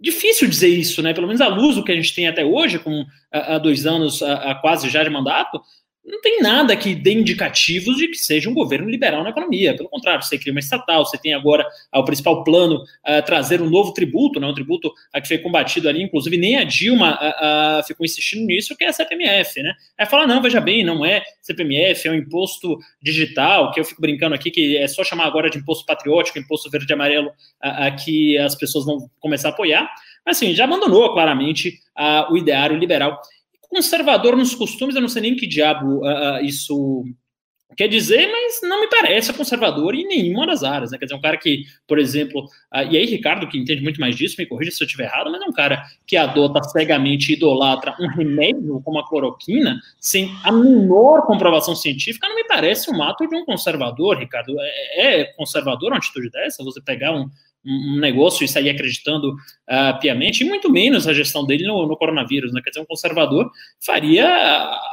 difícil 0.00 0.48
dizer 0.48 0.68
isso, 0.68 1.02
né? 1.02 1.12
Pelo 1.12 1.26
menos 1.26 1.42
à 1.42 1.48
luz 1.48 1.76
do 1.76 1.84
que 1.84 1.92
a 1.92 1.94
gente 1.94 2.14
tem 2.14 2.26
até 2.26 2.44
hoje, 2.44 2.78
com 2.78 3.04
há 3.30 3.58
dois 3.58 3.86
anos, 3.86 4.22
a, 4.22 4.54
quase 4.54 4.88
já 4.88 5.04
de 5.04 5.10
mandato, 5.10 5.60
não 6.04 6.20
tem 6.20 6.40
nada 6.40 6.74
que 6.74 6.94
dê 6.94 7.12
indicativos 7.12 7.96
de 7.96 8.08
que 8.08 8.16
seja 8.16 8.48
um 8.48 8.54
governo 8.54 8.88
liberal 8.88 9.22
na 9.22 9.30
economia. 9.30 9.76
Pelo 9.76 9.88
contrário, 9.88 10.22
você 10.22 10.38
cria 10.38 10.52
uma 10.52 10.60
estatal, 10.60 11.04
você 11.04 11.18
tem 11.18 11.34
agora 11.34 11.66
uh, 11.94 11.98
o 11.98 12.04
principal 12.04 12.42
plano 12.42 12.76
uh, 12.76 13.22
trazer 13.24 13.60
um 13.60 13.68
novo 13.68 13.92
tributo, 13.92 14.40
né, 14.40 14.46
um 14.46 14.54
tributo 14.54 14.92
que 15.14 15.28
foi 15.28 15.38
combatido 15.38 15.88
ali, 15.88 16.02
inclusive 16.02 16.36
nem 16.36 16.56
a 16.56 16.64
Dilma 16.64 17.18
ficou 17.86 18.04
insistindo 18.04 18.46
nisso, 18.46 18.76
que 18.76 18.84
é 18.84 18.88
a 18.88 18.92
CPMF. 18.92 19.62
Né? 19.62 19.74
Aí 19.98 20.06
fala, 20.06 20.26
não, 20.26 20.40
veja 20.40 20.60
bem, 20.60 20.84
não 20.84 21.04
é 21.04 21.22
CPMF, 21.42 22.08
é 22.08 22.10
um 22.10 22.14
imposto 22.14 22.78
digital, 23.02 23.70
que 23.72 23.80
eu 23.80 23.84
fico 23.84 24.00
brincando 24.00 24.34
aqui, 24.34 24.50
que 24.50 24.76
é 24.76 24.86
só 24.88 25.04
chamar 25.04 25.26
agora 25.26 25.50
de 25.50 25.58
imposto 25.58 25.84
patriótico, 25.84 26.38
imposto 26.38 26.70
verde 26.70 26.90
e 26.90 26.94
amarelo, 26.94 27.30
que 28.02 28.38
as 28.38 28.54
pessoas 28.54 28.84
vão 28.84 29.10
começar 29.18 29.48
a 29.48 29.52
apoiar. 29.52 29.90
Mas 30.24 30.36
assim, 30.36 30.54
já 30.54 30.64
abandonou 30.64 31.12
claramente 31.12 31.78
o 32.30 32.36
ideário 32.36 32.76
liberal 32.76 33.20
conservador 33.70 34.36
nos 34.36 34.54
costumes, 34.54 34.94
eu 34.94 35.00
não 35.00 35.08
sei 35.08 35.22
nem 35.22 35.36
que 35.36 35.46
diabo 35.46 36.00
uh, 36.00 36.44
isso 36.44 37.04
quer 37.76 37.86
dizer, 37.88 38.28
mas 38.30 38.60
não 38.68 38.80
me 38.80 38.88
parece 38.88 39.32
conservador 39.32 39.94
em 39.94 40.06
nenhuma 40.06 40.46
das 40.46 40.64
áreas, 40.64 40.90
né? 40.90 40.98
Quer 40.98 41.04
dizer, 41.04 41.14
um 41.14 41.20
cara 41.20 41.36
que, 41.36 41.62
por 41.86 41.98
exemplo, 41.98 42.42
uh, 42.42 42.82
e 42.90 42.96
aí 42.96 43.06
Ricardo, 43.06 43.48
que 43.48 43.56
entende 43.56 43.82
muito 43.82 44.00
mais 44.00 44.16
disso, 44.16 44.34
me 44.38 44.46
corrija 44.46 44.72
se 44.72 44.82
eu 44.82 44.86
estiver 44.86 45.04
errado, 45.04 45.30
mas 45.30 45.40
é 45.40 45.44
um 45.44 45.52
cara 45.52 45.82
que 46.06 46.16
adota 46.16 46.62
cegamente 46.64 47.32
e 47.32 47.36
idolatra 47.36 47.94
um 48.00 48.08
remédio 48.08 48.80
como 48.84 48.98
a 48.98 49.08
cloroquina, 49.08 49.80
sem 50.00 50.30
a 50.42 50.50
menor 50.50 51.22
comprovação 51.22 51.76
científica, 51.76 52.28
não 52.28 52.36
me 52.36 52.44
parece 52.44 52.90
um 52.90 53.02
ato 53.02 53.26
de 53.26 53.36
um 53.36 53.44
conservador, 53.44 54.18
Ricardo. 54.18 54.54
É, 54.58 55.20
é 55.20 55.24
conservador 55.34 55.90
uma 55.90 55.98
atitude 55.98 56.28
dessa? 56.30 56.64
Você 56.64 56.80
pegar 56.80 57.12
um, 57.12 57.30
um 57.64 57.98
negócio 58.00 58.44
e 58.44 58.48
sair 58.48 58.70
acreditando 58.70 59.32
uh, 59.32 60.00
piamente, 60.00 60.42
e 60.42 60.46
muito 60.46 60.70
menos 60.70 61.06
a 61.06 61.12
gestão 61.12 61.44
dele 61.44 61.66
no, 61.66 61.86
no 61.86 61.96
coronavírus, 61.96 62.52
né? 62.52 62.60
Quer 62.62 62.70
dizer, 62.70 62.80
um 62.80 62.86
conservador 62.86 63.50
faria 63.84 64.26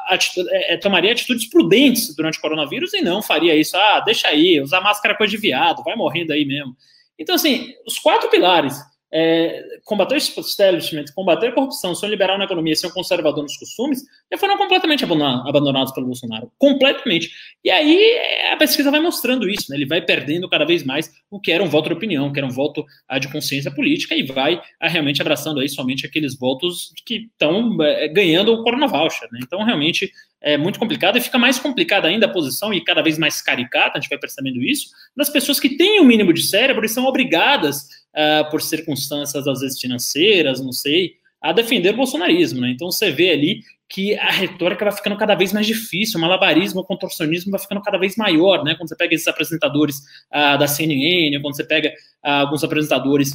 atitude, 0.09 0.49
é, 0.51 0.73
é, 0.73 0.77
tomaria 0.77 1.11
atitudes 1.11 1.49
prudentes 1.49 2.15
durante 2.15 2.37
o 2.37 2.41
coronavírus 2.41 2.93
e 2.93 3.01
não 3.01 3.21
faria 3.21 3.55
isso, 3.55 3.77
ah, 3.77 4.01
deixa 4.01 4.27
aí, 4.27 4.59
usar 4.61 4.81
máscara 4.81 5.15
coisa 5.15 5.31
de 5.31 5.37
viado, 5.37 5.83
vai 5.83 5.95
morrendo 5.95 6.33
aí 6.33 6.45
mesmo. 6.45 6.75
Então, 7.17 7.35
assim, 7.35 7.73
os 7.85 7.97
quatro 7.97 8.29
pilares 8.29 8.77
é, 9.11 9.63
combater 9.85 10.15
o 10.15 10.17
establishment, 10.17 11.05
combater 11.15 11.47
a 11.47 11.51
corrupção, 11.51 11.95
ser 11.95 12.07
um 12.07 12.09
liberal 12.09 12.37
na 12.37 12.45
economia, 12.45 12.75
ser 12.75 12.87
um 12.87 12.91
conservador 12.91 13.43
nos 13.43 13.57
costumes, 13.57 14.03
já 14.31 14.37
foram 14.37 14.57
completamente 14.57 15.03
abandonados 15.03 15.93
pelo 15.93 16.07
Bolsonaro. 16.07 16.51
Completamente. 16.57 17.29
E 17.63 17.69
aí 17.69 18.17
a 18.51 18.57
pesquisa 18.57 18.91
vai 18.91 18.99
mostrando 18.99 19.49
isso, 19.49 19.69
né? 19.69 19.77
ele 19.77 19.85
vai 19.85 20.01
perdendo 20.01 20.49
cada 20.49 20.65
vez 20.65 20.83
mais 20.83 21.11
o 21.31 21.39
que 21.39 21.51
era 21.51 21.63
um 21.63 21.69
voto 21.69 21.87
de 21.87 21.93
opinião, 21.93 22.31
que 22.31 22.39
era 22.39 22.47
um 22.47 22.51
voto 22.51 22.85
ah, 23.07 23.19
de 23.19 23.31
consciência 23.31 23.71
política, 23.71 24.15
e 24.15 24.23
vai 24.23 24.61
ah, 24.79 24.87
realmente 24.87 25.21
abraçando 25.21 25.59
aí 25.59 25.69
somente 25.69 26.05
aqueles 26.05 26.37
votos 26.37 26.91
que 27.05 27.27
estão 27.31 27.81
é, 27.81 28.07
ganhando 28.07 28.53
o 28.53 28.63
Corona 28.63 28.87
Voucher. 28.87 29.27
Né? 29.31 29.39
Então, 29.43 29.63
realmente, 29.63 30.11
é 30.41 30.57
muito 30.57 30.79
complicado 30.79 31.17
e 31.17 31.21
fica 31.21 31.37
mais 31.37 31.59
complicada 31.59 32.07
ainda 32.07 32.25
a 32.25 32.31
posição 32.31 32.73
e 32.73 32.83
cada 32.83 33.01
vez 33.01 33.17
mais 33.17 33.41
caricata, 33.41 33.97
a 33.97 34.01
gente 34.01 34.09
vai 34.09 34.19
percebendo 34.19 34.63
isso, 34.63 34.89
das 35.15 35.29
pessoas 35.29 35.59
que 35.59 35.77
têm 35.77 35.99
o 35.99 36.03
um 36.03 36.05
mínimo 36.05 36.33
de 36.33 36.43
cérebro 36.43 36.85
e 36.85 36.89
são 36.89 37.05
obrigadas, 37.05 37.87
uh, 38.17 38.49
por 38.49 38.61
circunstâncias 38.61 39.47
às 39.47 39.61
vezes 39.61 39.79
financeiras, 39.79 40.59
não 40.59 40.71
sei, 40.71 41.13
a 41.41 41.51
defender 41.53 41.93
o 41.93 41.97
bolsonarismo. 41.97 42.61
Né? 42.61 42.71
Então 42.71 42.91
você 42.91 43.11
vê 43.11 43.31
ali 43.31 43.61
que 43.89 44.15
a 44.15 44.31
retórica 44.31 44.83
vai 44.83 44.93
ficando 44.93 45.15
cada 45.15 45.33
vez 45.33 45.53
mais 45.53 45.65
difícil, 45.65 46.17
o 46.17 46.21
malabarismo, 46.21 46.81
o 46.81 46.83
contorcionismo 46.83 47.51
vai 47.51 47.59
ficando 47.59 47.81
cada 47.81 47.97
vez 47.97 48.17
maior, 48.17 48.61
né? 48.61 48.75
Quando 48.75 48.89
você 48.89 48.97
pega 48.97 49.15
esses 49.15 49.27
apresentadores 49.27 49.99
uh, 50.29 50.57
da 50.59 50.67
CNN, 50.67 51.39
quando 51.41 51.55
você 51.55 51.63
pega 51.63 51.87
uh, 51.89 52.29
alguns 52.29 52.65
apresentadores 52.65 53.31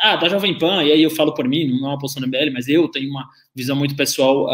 ah, 0.00 0.16
da 0.16 0.28
Jovem 0.28 0.56
Pan, 0.58 0.82
e 0.82 0.92
aí 0.92 1.02
eu 1.02 1.10
falo 1.10 1.34
por 1.34 1.48
mim, 1.48 1.66
não 1.68 1.88
é 1.88 1.90
uma 1.90 1.98
posição 1.98 2.20
do 2.20 2.28
MBL, 2.28 2.52
mas 2.52 2.68
eu 2.68 2.88
tenho 2.88 3.10
uma 3.10 3.26
visão 3.54 3.74
muito 3.74 3.96
pessoal 3.96 4.48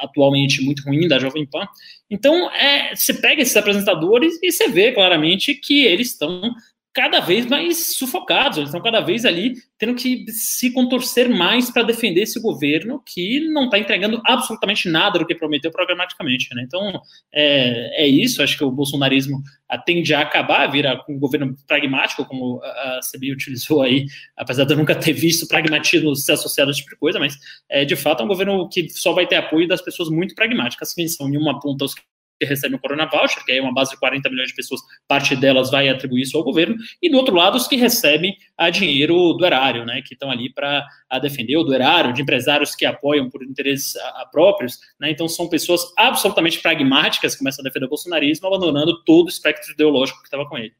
atualmente 0.00 0.62
muito 0.62 0.82
ruim 0.82 1.06
da 1.06 1.18
Jovem 1.18 1.46
Pan. 1.46 1.66
Então, 2.10 2.50
é, 2.52 2.94
você 2.94 3.14
pega 3.14 3.40
esses 3.40 3.56
apresentadores 3.56 4.38
e 4.42 4.50
você 4.50 4.68
vê 4.68 4.92
claramente 4.92 5.54
que 5.54 5.84
eles 5.84 6.08
estão 6.08 6.54
cada 6.94 7.20
vez 7.20 7.46
mais 7.46 7.94
sufocados, 7.96 8.58
eles 8.58 8.68
estão 8.68 8.82
cada 8.82 9.00
vez 9.00 9.24
ali 9.24 9.54
tendo 9.78 9.94
que 9.94 10.24
se 10.28 10.70
contorcer 10.72 11.28
mais 11.28 11.70
para 11.70 11.82
defender 11.82 12.22
esse 12.22 12.40
governo 12.40 13.02
que 13.04 13.40
não 13.48 13.64
está 13.64 13.78
entregando 13.78 14.20
absolutamente 14.26 14.88
nada 14.88 15.18
do 15.18 15.26
que 15.26 15.34
prometeu 15.34 15.70
programaticamente. 15.70 16.54
Né? 16.54 16.62
Então, 16.66 17.00
é, 17.32 18.04
é 18.04 18.06
isso, 18.06 18.42
acho 18.42 18.58
que 18.58 18.64
o 18.64 18.70
bolsonarismo 18.70 19.42
tende 19.86 20.12
a 20.12 20.20
acabar, 20.20 20.70
vira 20.70 21.02
um 21.08 21.18
governo 21.18 21.56
pragmático, 21.66 22.26
como 22.26 22.60
a 22.62 23.00
CBI 23.00 23.32
utilizou 23.32 23.80
aí, 23.80 24.04
apesar 24.36 24.64
de 24.64 24.74
eu 24.74 24.76
nunca 24.76 24.94
ter 24.94 25.14
visto 25.14 25.48
pragmatismo 25.48 26.14
ser 26.14 26.32
associado 26.32 26.70
a 26.70 26.72
esse 26.72 26.80
tipo 26.80 26.90
de 26.90 26.98
coisa, 26.98 27.18
mas 27.18 27.38
é, 27.70 27.84
de 27.84 27.96
fato 27.96 28.20
é 28.20 28.24
um 28.24 28.28
governo 28.28 28.68
que 28.68 28.88
só 28.90 29.12
vai 29.14 29.26
ter 29.26 29.36
apoio 29.36 29.66
das 29.66 29.80
pessoas 29.80 30.10
muito 30.10 30.34
pragmáticas, 30.34 30.92
que 30.92 31.08
são 31.08 31.28
em 31.28 31.38
uma 31.38 31.58
ponta 31.58 31.86
os 31.86 31.94
que 32.42 32.48
recebem 32.48 32.76
o 32.76 32.80
Corona 32.80 33.06
Voucher, 33.06 33.44
que 33.44 33.52
é 33.52 33.62
uma 33.62 33.72
base 33.72 33.92
de 33.92 33.98
40 33.98 34.28
milhões 34.28 34.48
de 34.48 34.56
pessoas, 34.56 34.80
parte 35.06 35.36
delas 35.36 35.70
vai 35.70 35.88
atribuir 35.88 36.22
isso 36.22 36.36
ao 36.36 36.42
governo, 36.42 36.74
e 37.00 37.08
do 37.08 37.16
outro 37.16 37.36
lado, 37.36 37.56
os 37.56 37.68
que 37.68 37.76
recebem 37.76 38.36
a 38.58 38.68
dinheiro 38.68 39.32
do 39.34 39.46
erário, 39.46 39.84
né, 39.84 40.02
que 40.04 40.14
estão 40.14 40.30
ali 40.30 40.52
para 40.52 40.84
defender 41.20 41.56
o 41.56 41.62
do 41.62 41.72
erário, 41.72 42.12
de 42.12 42.20
empresários 42.20 42.74
que 42.74 42.84
apoiam 42.84 43.30
por 43.30 43.44
interesses 43.44 43.94
a, 43.96 44.22
a 44.22 44.26
próprios, 44.26 44.80
né, 44.98 45.10
então 45.10 45.28
são 45.28 45.48
pessoas 45.48 45.82
absolutamente 45.96 46.60
pragmáticas 46.60 47.34
que 47.34 47.38
começam 47.38 47.62
a 47.62 47.68
defender 47.68 47.86
o 47.86 47.90
bolsonarismo, 47.90 48.46
abandonando 48.48 49.04
todo 49.04 49.26
o 49.26 49.30
espectro 49.30 49.72
ideológico 49.72 50.20
que 50.20 50.26
estava 50.26 50.48
com 50.48 50.58
ele. 50.58 50.74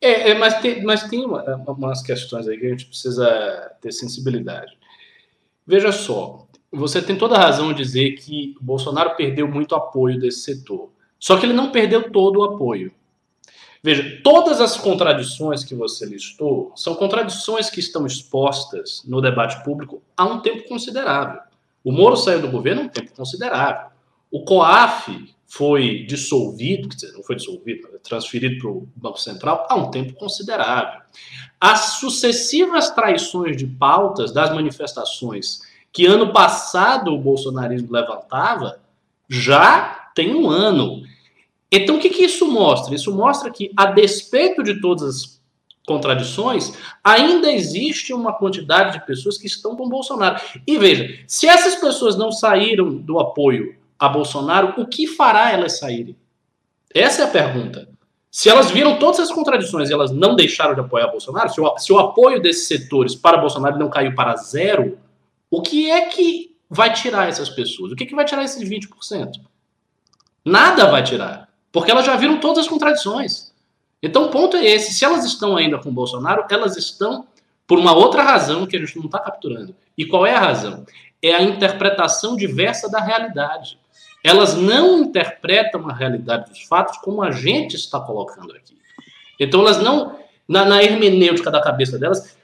É, 0.00 0.30
é, 0.30 0.34
mas 0.34 0.60
tem, 0.60 0.82
mas 0.82 1.02
tem 1.08 1.24
uma, 1.24 1.42
umas 1.66 2.02
questões 2.02 2.48
aí 2.48 2.56
que 2.56 2.66
a 2.66 2.70
gente 2.70 2.86
precisa 2.86 3.76
ter 3.82 3.92
sensibilidade. 3.92 4.78
Veja 5.66 5.92
só, 5.92 6.47
você 6.72 7.00
tem 7.00 7.16
toda 7.16 7.36
a 7.36 7.40
razão 7.40 7.70
em 7.70 7.74
dizer 7.74 8.12
que 8.12 8.54
Bolsonaro 8.60 9.16
perdeu 9.16 9.48
muito 9.48 9.74
apoio 9.74 10.18
desse 10.18 10.40
setor. 10.40 10.90
Só 11.18 11.36
que 11.36 11.46
ele 11.46 11.52
não 11.52 11.70
perdeu 11.70 12.10
todo 12.10 12.40
o 12.40 12.44
apoio. 12.44 12.92
Veja, 13.82 14.20
todas 14.22 14.60
as 14.60 14.76
contradições 14.76 15.64
que 15.64 15.74
você 15.74 16.04
listou 16.04 16.72
são 16.74 16.94
contradições 16.94 17.70
que 17.70 17.80
estão 17.80 18.06
expostas 18.06 19.02
no 19.06 19.20
debate 19.20 19.62
público 19.64 20.02
há 20.16 20.24
um 20.24 20.40
tempo 20.40 20.68
considerável. 20.68 21.40
O 21.84 21.92
Moro 21.92 22.16
saiu 22.16 22.40
do 22.40 22.50
governo 22.50 22.82
há 22.82 22.84
um 22.84 22.88
tempo 22.88 23.12
considerável. 23.14 23.90
O 24.30 24.44
COAF 24.44 25.32
foi 25.46 26.04
dissolvido, 26.06 26.88
quer 26.88 26.96
dizer, 26.96 27.12
não 27.12 27.22
foi 27.22 27.36
dissolvido, 27.36 27.88
transferido 28.02 28.58
para 28.58 28.68
o 28.68 28.88
Banco 28.94 29.18
Central 29.18 29.66
há 29.70 29.76
um 29.76 29.90
tempo 29.90 30.12
considerável. 30.14 31.00
As 31.58 31.98
sucessivas 31.98 32.90
traições 32.90 33.56
de 33.56 33.66
pautas 33.66 34.32
das 34.32 34.52
manifestações 34.52 35.60
que 35.92 36.06
ano 36.06 36.32
passado 36.32 37.12
o 37.12 37.18
bolsonarismo 37.18 37.92
levantava, 37.92 38.80
já 39.28 40.10
tem 40.14 40.34
um 40.34 40.48
ano. 40.48 41.02
Então, 41.70 41.96
o 41.96 41.98
que, 41.98 42.10
que 42.10 42.24
isso 42.24 42.50
mostra? 42.50 42.94
Isso 42.94 43.14
mostra 43.14 43.50
que, 43.50 43.70
a 43.76 43.86
despeito 43.86 44.62
de 44.62 44.80
todas 44.80 45.02
as 45.02 45.38
contradições, 45.86 46.74
ainda 47.02 47.50
existe 47.50 48.12
uma 48.12 48.32
quantidade 48.34 48.98
de 48.98 49.06
pessoas 49.06 49.38
que 49.38 49.46
estão 49.46 49.74
com 49.74 49.88
Bolsonaro. 49.88 50.40
E 50.66 50.78
veja, 50.78 51.18
se 51.26 51.46
essas 51.46 51.76
pessoas 51.76 52.16
não 52.16 52.30
saíram 52.30 52.94
do 52.94 53.18
apoio 53.18 53.74
a 53.98 54.08
Bolsonaro, 54.08 54.74
o 54.80 54.86
que 54.86 55.06
fará 55.06 55.50
elas 55.50 55.78
saírem? 55.78 56.14
Essa 56.94 57.22
é 57.22 57.24
a 57.24 57.28
pergunta. 57.28 57.88
Se 58.30 58.48
elas 58.48 58.70
viram 58.70 58.98
todas 58.98 59.20
as 59.20 59.32
contradições 59.32 59.88
e 59.88 59.92
elas 59.92 60.10
não 60.10 60.36
deixaram 60.36 60.74
de 60.74 60.80
apoiar 60.80 61.08
Bolsonaro, 61.08 61.48
se 61.48 61.60
o, 61.60 61.78
se 61.78 61.92
o 61.92 61.98
apoio 61.98 62.40
desses 62.40 62.68
setores 62.68 63.14
para 63.14 63.38
Bolsonaro 63.38 63.78
não 63.78 63.88
caiu 63.88 64.14
para 64.14 64.36
zero, 64.36 64.98
o 65.50 65.62
que 65.62 65.90
é 65.90 66.06
que 66.06 66.56
vai 66.68 66.92
tirar 66.92 67.28
essas 67.28 67.48
pessoas? 67.48 67.92
O 67.92 67.96
que, 67.96 68.04
é 68.04 68.06
que 68.06 68.14
vai 68.14 68.24
tirar 68.24 68.44
esses 68.44 68.62
20%? 68.68 69.32
Nada 70.44 70.86
vai 70.86 71.02
tirar. 71.02 71.48
Porque 71.72 71.90
elas 71.90 72.06
já 72.06 72.16
viram 72.16 72.40
todas 72.40 72.64
as 72.64 72.68
contradições. 72.68 73.52
Então 74.02 74.26
o 74.26 74.30
ponto 74.30 74.56
é 74.56 74.64
esse. 74.64 74.94
Se 74.94 75.04
elas 75.04 75.24
estão 75.24 75.56
ainda 75.56 75.78
com 75.78 75.88
o 75.88 75.92
Bolsonaro, 75.92 76.44
elas 76.50 76.76
estão 76.76 77.26
por 77.66 77.78
uma 77.78 77.92
outra 77.92 78.22
razão 78.22 78.66
que 78.66 78.76
a 78.76 78.80
gente 78.80 78.96
não 78.96 79.06
está 79.06 79.18
capturando. 79.18 79.74
E 79.96 80.06
qual 80.06 80.24
é 80.24 80.34
a 80.34 80.40
razão? 80.40 80.86
É 81.20 81.34
a 81.34 81.42
interpretação 81.42 82.36
diversa 82.36 82.88
da 82.88 83.00
realidade. 83.00 83.78
Elas 84.24 84.54
não 84.54 85.00
interpretam 85.00 85.88
a 85.88 85.92
realidade 85.92 86.50
dos 86.50 86.62
fatos 86.62 86.96
como 86.98 87.22
a 87.22 87.30
gente 87.30 87.76
está 87.76 88.00
colocando 88.00 88.52
aqui. 88.52 88.76
Então 89.38 89.60
elas 89.60 89.78
não, 89.78 90.18
na, 90.46 90.64
na 90.64 90.82
hermenêutica 90.82 91.50
da 91.50 91.60
cabeça 91.60 91.98
delas, 91.98 92.37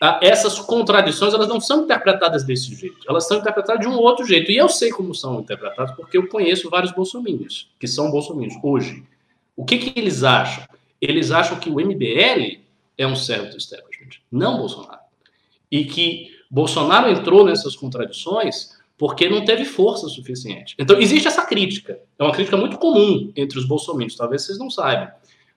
Tá? 0.00 0.18
essas 0.22 0.58
contradições 0.58 1.34
elas 1.34 1.46
não 1.46 1.60
são 1.60 1.84
interpretadas 1.84 2.42
desse 2.42 2.74
jeito, 2.74 2.96
elas 3.06 3.28
são 3.28 3.36
interpretadas 3.36 3.82
de 3.82 3.86
um 3.86 3.98
outro 3.98 4.24
jeito. 4.24 4.50
E 4.50 4.56
eu 4.56 4.66
sei 4.66 4.88
como 4.88 5.14
são 5.14 5.40
interpretadas 5.40 5.94
porque 5.94 6.16
eu 6.16 6.26
conheço 6.26 6.70
vários 6.70 6.90
bolsominions, 6.90 7.68
que 7.78 7.86
são 7.86 8.10
bolsominions 8.10 8.54
hoje. 8.62 9.04
O 9.54 9.62
que, 9.62 9.76
que 9.76 10.00
eles 10.00 10.24
acham? 10.24 10.64
Eles 11.02 11.30
acham 11.30 11.58
que 11.60 11.68
o 11.68 11.74
MBL 11.74 12.62
é 12.96 13.06
um 13.06 13.14
servo 13.14 13.50
do 13.50 13.58
establishment, 13.58 14.22
não 14.32 14.56
Bolsonaro. 14.56 15.00
E 15.70 15.84
que 15.84 16.30
Bolsonaro 16.50 17.10
entrou 17.10 17.44
nessas 17.44 17.76
contradições 17.76 18.70
porque 18.96 19.28
não 19.28 19.44
teve 19.44 19.66
força 19.66 20.08
suficiente. 20.08 20.74
Então, 20.78 20.98
existe 20.98 21.28
essa 21.28 21.44
crítica. 21.44 22.00
É 22.18 22.22
uma 22.22 22.32
crítica 22.32 22.56
muito 22.56 22.78
comum 22.78 23.30
entre 23.36 23.58
os 23.58 23.66
bolsominions, 23.66 24.16
talvez 24.16 24.46
vocês 24.46 24.58
não 24.58 24.70
saibam. 24.70 25.10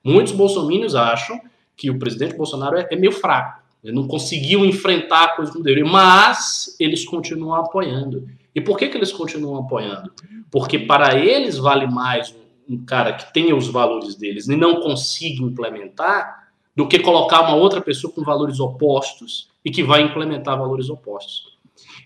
Muitos 0.04 0.34
bolsominions 0.34 0.96
acham 0.96 1.40
que 1.78 1.90
o 1.90 1.98
presidente 1.98 2.36
Bolsonaro 2.36 2.78
é, 2.78 2.90
é 2.92 2.96
meio 2.98 3.14
fraco 3.14 3.63
não 3.92 4.08
conseguiu 4.08 4.64
enfrentar 4.66 5.24
a 5.24 5.36
coisa 5.36 5.52
como 5.52 5.64
deveria, 5.64 5.90
mas 5.90 6.76
eles 6.80 7.04
continuam 7.06 7.56
apoiando. 7.56 8.28
E 8.56 8.62
por 8.62 8.78
que, 8.78 8.88
que 8.88 8.98
eles 8.98 9.12
continuam 9.12 9.58
apoiando? 9.58 10.14
Porque 10.50 10.80
para 10.80 11.18
eles 11.18 11.58
vale 11.58 11.88
mais 11.88 12.36
um 12.70 12.86
cara 12.86 13.14
que 13.14 13.34
tenha 13.34 13.56
os 13.56 13.68
valores 13.68 14.16
deles 14.16 14.48
e 14.48 14.56
não 14.56 14.80
consiga 14.80 15.44
implementar 15.44 16.44
do 16.76 16.88
que 16.88 17.00
colocar 17.00 17.42
uma 17.42 17.56
outra 17.56 17.82
pessoa 17.82 18.12
com 18.14 18.24
valores 18.24 18.60
opostos 18.60 19.50
e 19.64 19.72
que 19.72 19.84
vai 19.84 20.02
implementar 20.02 20.58
valores 20.58 20.90
opostos. 20.90 21.58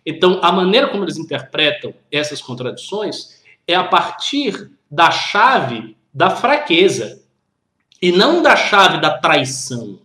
Então, 0.05 0.39
a 0.41 0.51
maneira 0.51 0.87
como 0.87 1.03
eles 1.03 1.17
interpretam 1.17 1.93
essas 2.11 2.41
contradições 2.41 3.41
é 3.67 3.75
a 3.75 3.83
partir 3.83 4.71
da 4.89 5.11
chave 5.11 5.95
da 6.13 6.29
fraqueza 6.29 7.21
e 8.01 8.11
não 8.11 8.41
da 8.41 8.55
chave 8.55 8.99
da 8.99 9.17
traição. 9.17 9.99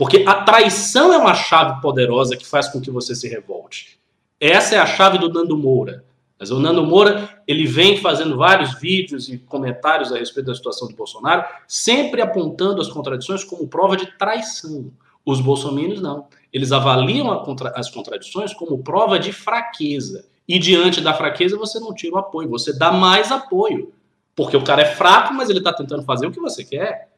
Porque 0.00 0.24
a 0.26 0.44
traição 0.44 1.12
é 1.12 1.18
uma 1.18 1.34
chave 1.34 1.78
poderosa 1.82 2.34
que 2.34 2.46
faz 2.46 2.66
com 2.68 2.80
que 2.80 2.90
você 2.90 3.14
se 3.14 3.28
revolte. 3.28 4.00
Essa 4.40 4.76
é 4.76 4.78
a 4.78 4.86
chave 4.86 5.18
do 5.18 5.30
Nando 5.30 5.58
Moura. 5.58 6.06
Mas 6.38 6.50
o 6.50 6.58
Nando 6.58 6.82
Moura, 6.86 7.28
ele 7.46 7.66
vem 7.66 7.98
fazendo 7.98 8.34
vários 8.38 8.80
vídeos 8.80 9.28
e 9.28 9.36
comentários 9.36 10.10
a 10.10 10.16
respeito 10.16 10.46
da 10.46 10.54
situação 10.54 10.88
do 10.88 10.96
Bolsonaro, 10.96 11.44
sempre 11.68 12.22
apontando 12.22 12.80
as 12.80 12.88
contradições 12.88 13.44
como 13.44 13.68
prova 13.68 13.94
de 13.94 14.06
traição. 14.16 14.90
Os 15.22 15.38
bolsominions 15.38 16.00
não. 16.00 16.28
Eles 16.50 16.72
avaliam 16.72 17.44
contra, 17.44 17.68
as 17.76 17.90
contradições 17.90 18.54
como 18.54 18.82
prova 18.82 19.18
de 19.18 19.34
fraqueza. 19.34 20.24
E 20.48 20.58
diante 20.58 21.02
da 21.02 21.12
fraqueza 21.12 21.58
você 21.58 21.78
não 21.78 21.92
tira 21.92 22.14
o 22.14 22.18
apoio, 22.18 22.48
você 22.48 22.72
dá 22.72 22.90
mais 22.90 23.30
apoio. 23.30 23.92
Porque 24.34 24.56
o 24.56 24.64
cara 24.64 24.80
é 24.80 24.94
fraco, 24.94 25.34
mas 25.34 25.50
ele 25.50 25.58
está 25.58 25.74
tentando 25.74 26.04
fazer 26.04 26.26
o 26.26 26.32
que 26.32 26.40
você 26.40 26.64
quer. 26.64 27.10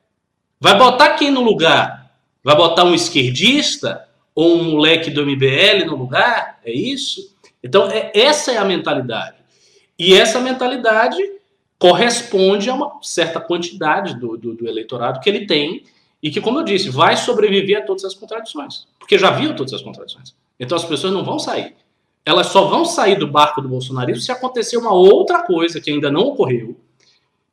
Vai 0.59 0.77
botar 0.77 1.11
quem 1.11 1.31
no 1.31 1.43
lugar? 1.43 2.02
Vai 2.43 2.57
botar 2.57 2.85
um 2.85 2.95
esquerdista 2.95 4.09
ou 4.35 4.57
um 4.57 4.73
moleque 4.73 5.11
do 5.11 5.25
MBL 5.25 5.87
no 5.87 5.97
lugar? 5.97 6.59
É 6.65 6.73
isso? 6.73 7.37
Então, 7.63 7.89
é, 7.91 8.11
essa 8.15 8.53
é 8.53 8.57
a 8.57 8.65
mentalidade. 8.65 9.37
E 9.99 10.15
essa 10.15 10.41
mentalidade 10.41 11.19
corresponde 11.79 12.69
a 12.69 12.75
uma 12.75 12.99
certa 13.03 13.41
quantidade 13.41 14.19
do, 14.19 14.37
do, 14.37 14.55
do, 14.55 14.69
eleitorado 14.69 15.21
que 15.21 15.29
ele 15.29 15.47
tem 15.47 15.85
e 16.23 16.31
que, 16.31 16.41
como 16.41 16.61
eu 16.61 16.65
disse, 16.65 16.91
vai 16.91 17.17
sobreviver 17.17 17.79
a 17.79 17.85
todas 17.85 18.05
as 18.05 18.15
contradições. 18.15 18.87
Porque 18.99 19.19
já 19.19 19.31
viu 19.31 19.55
todas 19.55 19.73
as 19.73 19.83
contradições. 19.83 20.35
Então, 20.59 20.77
as 20.77 20.85
pessoas 20.85 21.13
não 21.13 21.25
vão 21.25 21.39
sair. 21.39 21.75
Elas 22.25 22.49
só 22.49 22.67
vão 22.67 22.85
sair 22.85 23.17
do 23.17 23.27
barco 23.27 23.61
do 23.61 23.69
bolsonarismo 23.69 24.23
se 24.23 24.31
acontecer 24.31 24.77
uma 24.77 24.93
outra 24.93 25.43
coisa 25.43 25.81
que 25.81 25.91
ainda 25.91 26.11
não 26.11 26.23
ocorreu, 26.23 26.77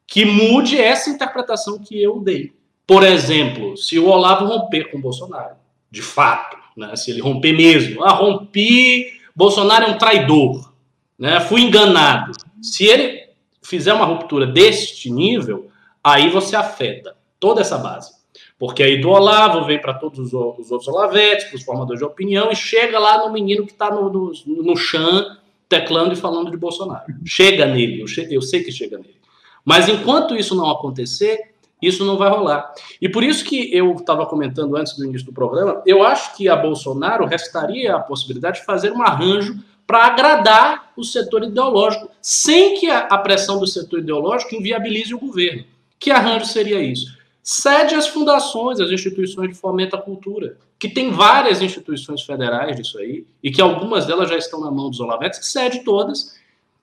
que 0.06 0.26
mude 0.26 0.80
essa 0.80 1.10
interpretação 1.10 1.80
que 1.80 2.02
eu 2.02 2.20
dei. 2.20 2.54
Por 2.90 3.04
exemplo, 3.04 3.78
se 3.78 4.00
o 4.00 4.08
Olavo 4.08 4.46
romper 4.46 4.90
com 4.90 4.98
o 4.98 5.02
Bolsonaro, 5.02 5.54
de 5.92 6.02
fato, 6.02 6.58
né, 6.76 6.96
se 6.96 7.12
ele 7.12 7.22
romper 7.22 7.54
mesmo, 7.54 8.04
ah, 8.04 8.14
rompi 8.14 9.06
Bolsonaro 9.36 9.86
é 9.86 9.90
um 9.90 9.98
traidor, 10.00 10.74
né? 11.16 11.40
Fui 11.40 11.62
enganado. 11.62 12.32
Se 12.60 12.86
ele 12.86 13.30
fizer 13.62 13.94
uma 13.94 14.06
ruptura 14.06 14.48
deste 14.48 15.12
nível, 15.12 15.70
aí 16.04 16.32
você 16.32 16.56
afeta 16.56 17.16
toda 17.40 17.62
essa 17.62 17.78
base. 17.78 18.12
Porque 18.58 18.82
aí 18.82 19.00
do 19.00 19.10
Olavo 19.10 19.68
vem 19.68 19.80
para 19.80 19.94
todos 19.94 20.18
os, 20.18 20.34
outros 20.34 20.88
Olavetes, 20.88 21.46
para 21.46 21.58
os 21.58 21.64
formadores 21.64 22.00
de 22.00 22.06
opinião, 22.06 22.52
e 22.52 22.56
chega 22.56 22.98
lá 22.98 23.24
no 23.24 23.32
menino 23.32 23.68
que 23.68 23.72
está 23.72 23.92
no, 23.92 24.10
no, 24.10 24.34
no 24.48 24.76
chão, 24.76 25.38
teclando 25.70 26.14
e 26.14 26.18
falando 26.18 26.50
de 26.50 26.58
Bolsonaro. 26.58 27.06
Chega 27.24 27.68
nele, 27.68 28.02
eu, 28.02 28.08
che 28.08 28.28
eu 28.34 28.42
sei 28.42 28.64
que 28.64 28.72
chega 28.72 28.98
nele. 28.98 29.20
Mas 29.64 29.88
enquanto 29.88 30.36
isso 30.36 30.56
não 30.56 30.72
acontecer, 30.72 31.54
isso 31.82 32.06
não 32.06 32.18
vai 32.18 32.30
rolar. 32.30 32.74
E 33.02 33.08
por 33.08 33.24
isso 33.24 33.46
que 33.46 33.74
eu 33.74 33.94
estava 33.94 34.26
comentando 34.26 34.76
antes 34.76 34.98
do 34.98 35.06
início 35.06 35.26
do 35.26 35.34
programa, 35.34 35.82
eu 35.86 36.04
acho 36.04 36.36
que 36.36 36.50
a 36.50 36.56
Bolsonaro 36.56 37.26
restaria 37.26 37.96
a 37.96 38.00
possibilidade 38.00 38.60
de 38.60 38.66
fazer 38.66 38.92
um 38.92 39.02
arranjo 39.02 39.58
para 39.88 40.06
agradar 40.06 40.92
o 40.96 41.04
setor 41.04 41.44
ideológico, 41.44 42.12
sem 42.22 42.80
que 42.80 42.90
a, 42.92 43.18
pressão 43.18 43.60
do 43.60 43.66
setor 43.66 44.00
ideológico 44.00 44.54
inviabilize 44.54 45.16
o 45.16 45.20
governo. 45.20 45.64
Que 45.98 46.12
arranjo 46.12 46.46
seria 46.46 46.80
isso? 46.80 47.18
Cede 47.42 47.96
às 47.96 48.08
fundações, 48.08 48.80
às 48.80 48.92
instituições 48.92 49.50
de 49.50 49.56
fomento 49.56 49.96
à 49.96 50.00
cultura, 50.00 50.58
que 50.78 50.88
tem 50.88 51.10
várias 51.10 51.62
instituições 51.62 52.22
federais 52.22 52.76
disso 52.76 53.00
aí, 53.00 53.26
e 53.42 53.50
que 53.50 53.62
algumas 53.62 54.06
delas 54.06 54.30
já 54.30 54.38
estão 54.38 54.62
na 54.62 54.70
mão 54.70 54.92
dos 54.92 55.00
Olavetes, 55.00 55.40
cede 55.48 55.80
todas, 55.84 56.38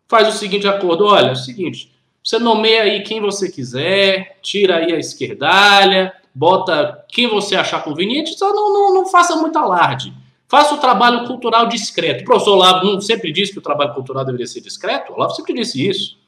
faz 0.09 0.29
o 0.29 0.37
seguinte 0.37 0.67
acordo: 0.67 1.07
olha, 1.07 1.29
é 1.29 1.33
o 1.33 1.37
seguinte, 1.37 1.93
você 2.27 2.41
nomeia 2.41 2.83
aí 2.83 3.05
quem 3.05 3.21
você 3.21 3.49
quiser, 3.49 4.39
tira 4.43 4.79
aí 4.79 4.93
a 4.93 4.99
esquerdalha, 4.99 6.13
bota 6.35 7.05
quem 7.09 7.29
você 7.29 7.55
achar 7.55 7.85
conveniente, 7.85 8.37
só 8.37 8.53
não, 8.53 8.73
não, 8.73 8.95
não 8.95 9.07
faça 9.07 9.37
muito 9.37 9.57
alarde. 9.57 10.13
Faça 10.49 10.75
o 10.75 10.79
trabalho 10.79 11.25
cultural 11.29 11.69
discreto. 11.69 12.23
O 12.23 12.25
professor 12.25 12.55
Olavo 12.55 13.01
sempre 13.01 13.31
disse 13.31 13.53
que 13.53 13.61
o 13.61 13.63
trabalho 13.63 13.95
cultural 13.95 14.25
deveria 14.25 14.47
ser 14.47 14.61
discreto? 14.61 15.13
O 15.13 15.15
Olavo 15.15 15.37
sempre 15.37 15.55
disse 15.55 15.89
isso. 15.89 16.19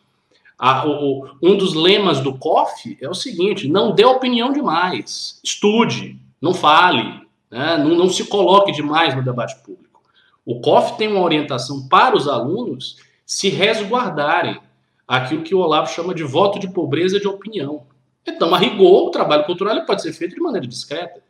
A, 0.56 0.86
o, 0.86 1.30
um 1.42 1.56
dos 1.56 1.74
lemas 1.74 2.20
do 2.20 2.32
COF 2.38 2.96
é 3.00 3.08
o 3.08 3.14
seguinte: 3.14 3.66
não 3.66 3.92
dê 3.92 4.04
opinião 4.04 4.52
demais. 4.52 5.40
Estude, 5.42 6.16
não 6.40 6.54
fale, 6.54 7.02
né? 7.50 7.76
não, 7.76 7.96
não 7.96 8.08
se 8.08 8.24
coloque 8.24 8.70
demais 8.70 9.16
no 9.16 9.24
debate 9.24 9.56
público. 9.64 10.00
O 10.46 10.60
COF 10.60 10.96
tem 10.96 11.08
uma 11.08 11.22
orientação 11.22 11.88
para 11.88 12.16
os 12.16 12.28
alunos 12.28 12.98
se 13.26 13.48
resguardarem 13.48 14.60
aquilo 15.08 15.42
que 15.42 15.54
o 15.54 15.58
Olavo 15.58 15.90
chama 15.90 16.14
de 16.14 16.22
voto 16.22 16.58
de 16.58 16.68
pobreza 16.68 17.18
de 17.18 17.26
opinião. 17.26 17.86
Então, 18.26 18.54
a 18.54 18.58
rigor, 18.58 19.08
o 19.08 19.10
trabalho 19.10 19.44
cultural 19.44 19.84
pode 19.86 20.02
ser 20.02 20.12
feito 20.12 20.34
de 20.34 20.40
maneira 20.40 20.66
discreta. 20.66 21.22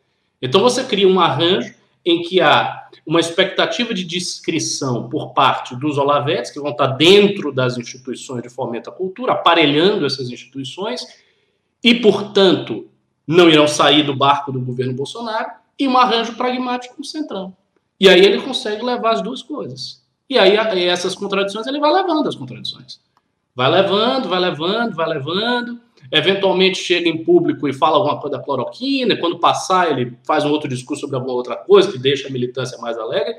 Então, 0.42 0.60
você 0.60 0.82
cria 0.82 1.06
um 1.06 1.20
arranjo 1.20 1.72
em 2.04 2.22
que 2.22 2.40
há 2.40 2.88
uma 3.06 3.20
expectativa 3.20 3.94
de 3.94 4.02
discrição 4.02 5.08
por 5.08 5.32
parte 5.32 5.76
dos 5.76 5.96
olavetes, 5.96 6.50
que 6.50 6.60
vão 6.60 6.70
estar 6.70 6.88
dentro 6.88 7.52
das 7.52 7.78
instituições 7.78 8.42
de 8.42 8.48
fomento 8.48 8.90
à 8.90 8.92
cultura, 8.92 9.32
aparelhando 9.32 10.04
essas 10.06 10.28
instituições, 10.30 11.06
e, 11.84 11.94
portanto, 11.94 12.88
não 13.26 13.48
irão 13.48 13.68
sair 13.68 14.02
do 14.02 14.16
barco 14.16 14.50
do 14.50 14.60
governo 14.60 14.94
Bolsonaro, 14.94 15.50
e 15.78 15.86
um 15.86 15.96
arranjo 15.96 16.34
pragmático 16.34 16.96
no 16.98 17.04
Centrão. 17.04 17.54
E 18.00 18.08
aí 18.08 18.24
ele 18.24 18.42
consegue 18.42 18.82
levar 18.82 19.12
as 19.12 19.22
duas 19.22 19.42
coisas. 19.42 20.02
E 20.28 20.38
aí 20.38 20.56
essas 20.86 21.14
contradições, 21.14 21.66
ele 21.66 21.78
vai 21.78 21.92
levando 21.92 22.28
as 22.28 22.34
contradições. 22.34 23.00
Vai 23.58 23.72
levando, 23.72 24.28
vai 24.28 24.38
levando, 24.38 24.94
vai 24.94 25.08
levando. 25.08 25.80
Eventualmente 26.12 26.78
chega 26.78 27.08
em 27.08 27.24
público 27.24 27.66
e 27.66 27.72
fala 27.72 27.96
alguma 27.96 28.20
coisa 28.20 28.36
da 28.36 28.42
cloroquina, 28.44 29.16
quando 29.16 29.40
passar 29.40 29.90
ele 29.90 30.16
faz 30.24 30.44
um 30.44 30.50
outro 30.52 30.68
discurso 30.68 31.00
sobre 31.00 31.16
alguma 31.16 31.34
outra 31.34 31.56
coisa 31.56 31.90
que 31.90 31.98
deixa 31.98 32.28
a 32.28 32.30
militância 32.30 32.78
mais 32.78 32.96
alegre, 32.96 33.34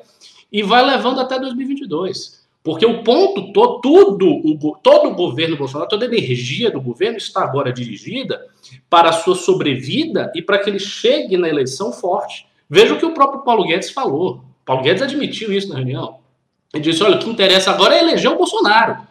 e 0.51 0.61
vai 0.61 0.85
levando 0.85 1.21
até 1.21 1.39
2022. 1.39 2.45
Porque 2.61 2.85
o 2.85 3.01
ponto 3.01 3.53
todo, 3.53 3.79
tudo, 3.79 4.27
o, 4.27 4.77
todo 4.83 5.07
o 5.07 5.15
governo 5.15 5.55
Bolsonaro, 5.55 5.89
toda 5.89 6.03
a 6.03 6.09
energia 6.09 6.69
do 6.69 6.81
governo 6.81 7.17
está 7.17 7.41
agora 7.41 7.71
dirigida 7.71 8.45
para 8.89 9.11
a 9.11 9.13
sua 9.13 9.35
sobrevida 9.35 10.33
e 10.35 10.41
para 10.41 10.59
que 10.59 10.69
ele 10.69 10.79
chegue 10.79 11.37
na 11.37 11.47
eleição 11.47 11.93
forte. 11.93 12.45
Veja 12.69 12.93
o 12.93 12.97
que 12.97 13.05
o 13.05 13.13
próprio 13.13 13.43
Paulo 13.43 13.63
Guedes 13.63 13.89
falou. 13.89 14.43
Paulo 14.65 14.83
Guedes 14.83 15.01
admitiu 15.01 15.53
isso 15.53 15.69
na 15.69 15.75
reunião. 15.75 16.17
Ele 16.73 16.83
disse: 16.83 17.01
olha, 17.01 17.15
o 17.15 17.19
que 17.19 17.29
interessa 17.29 17.71
agora 17.71 17.95
é 17.95 17.99
eleger 18.01 18.29
o 18.29 18.37
Bolsonaro. 18.37 19.07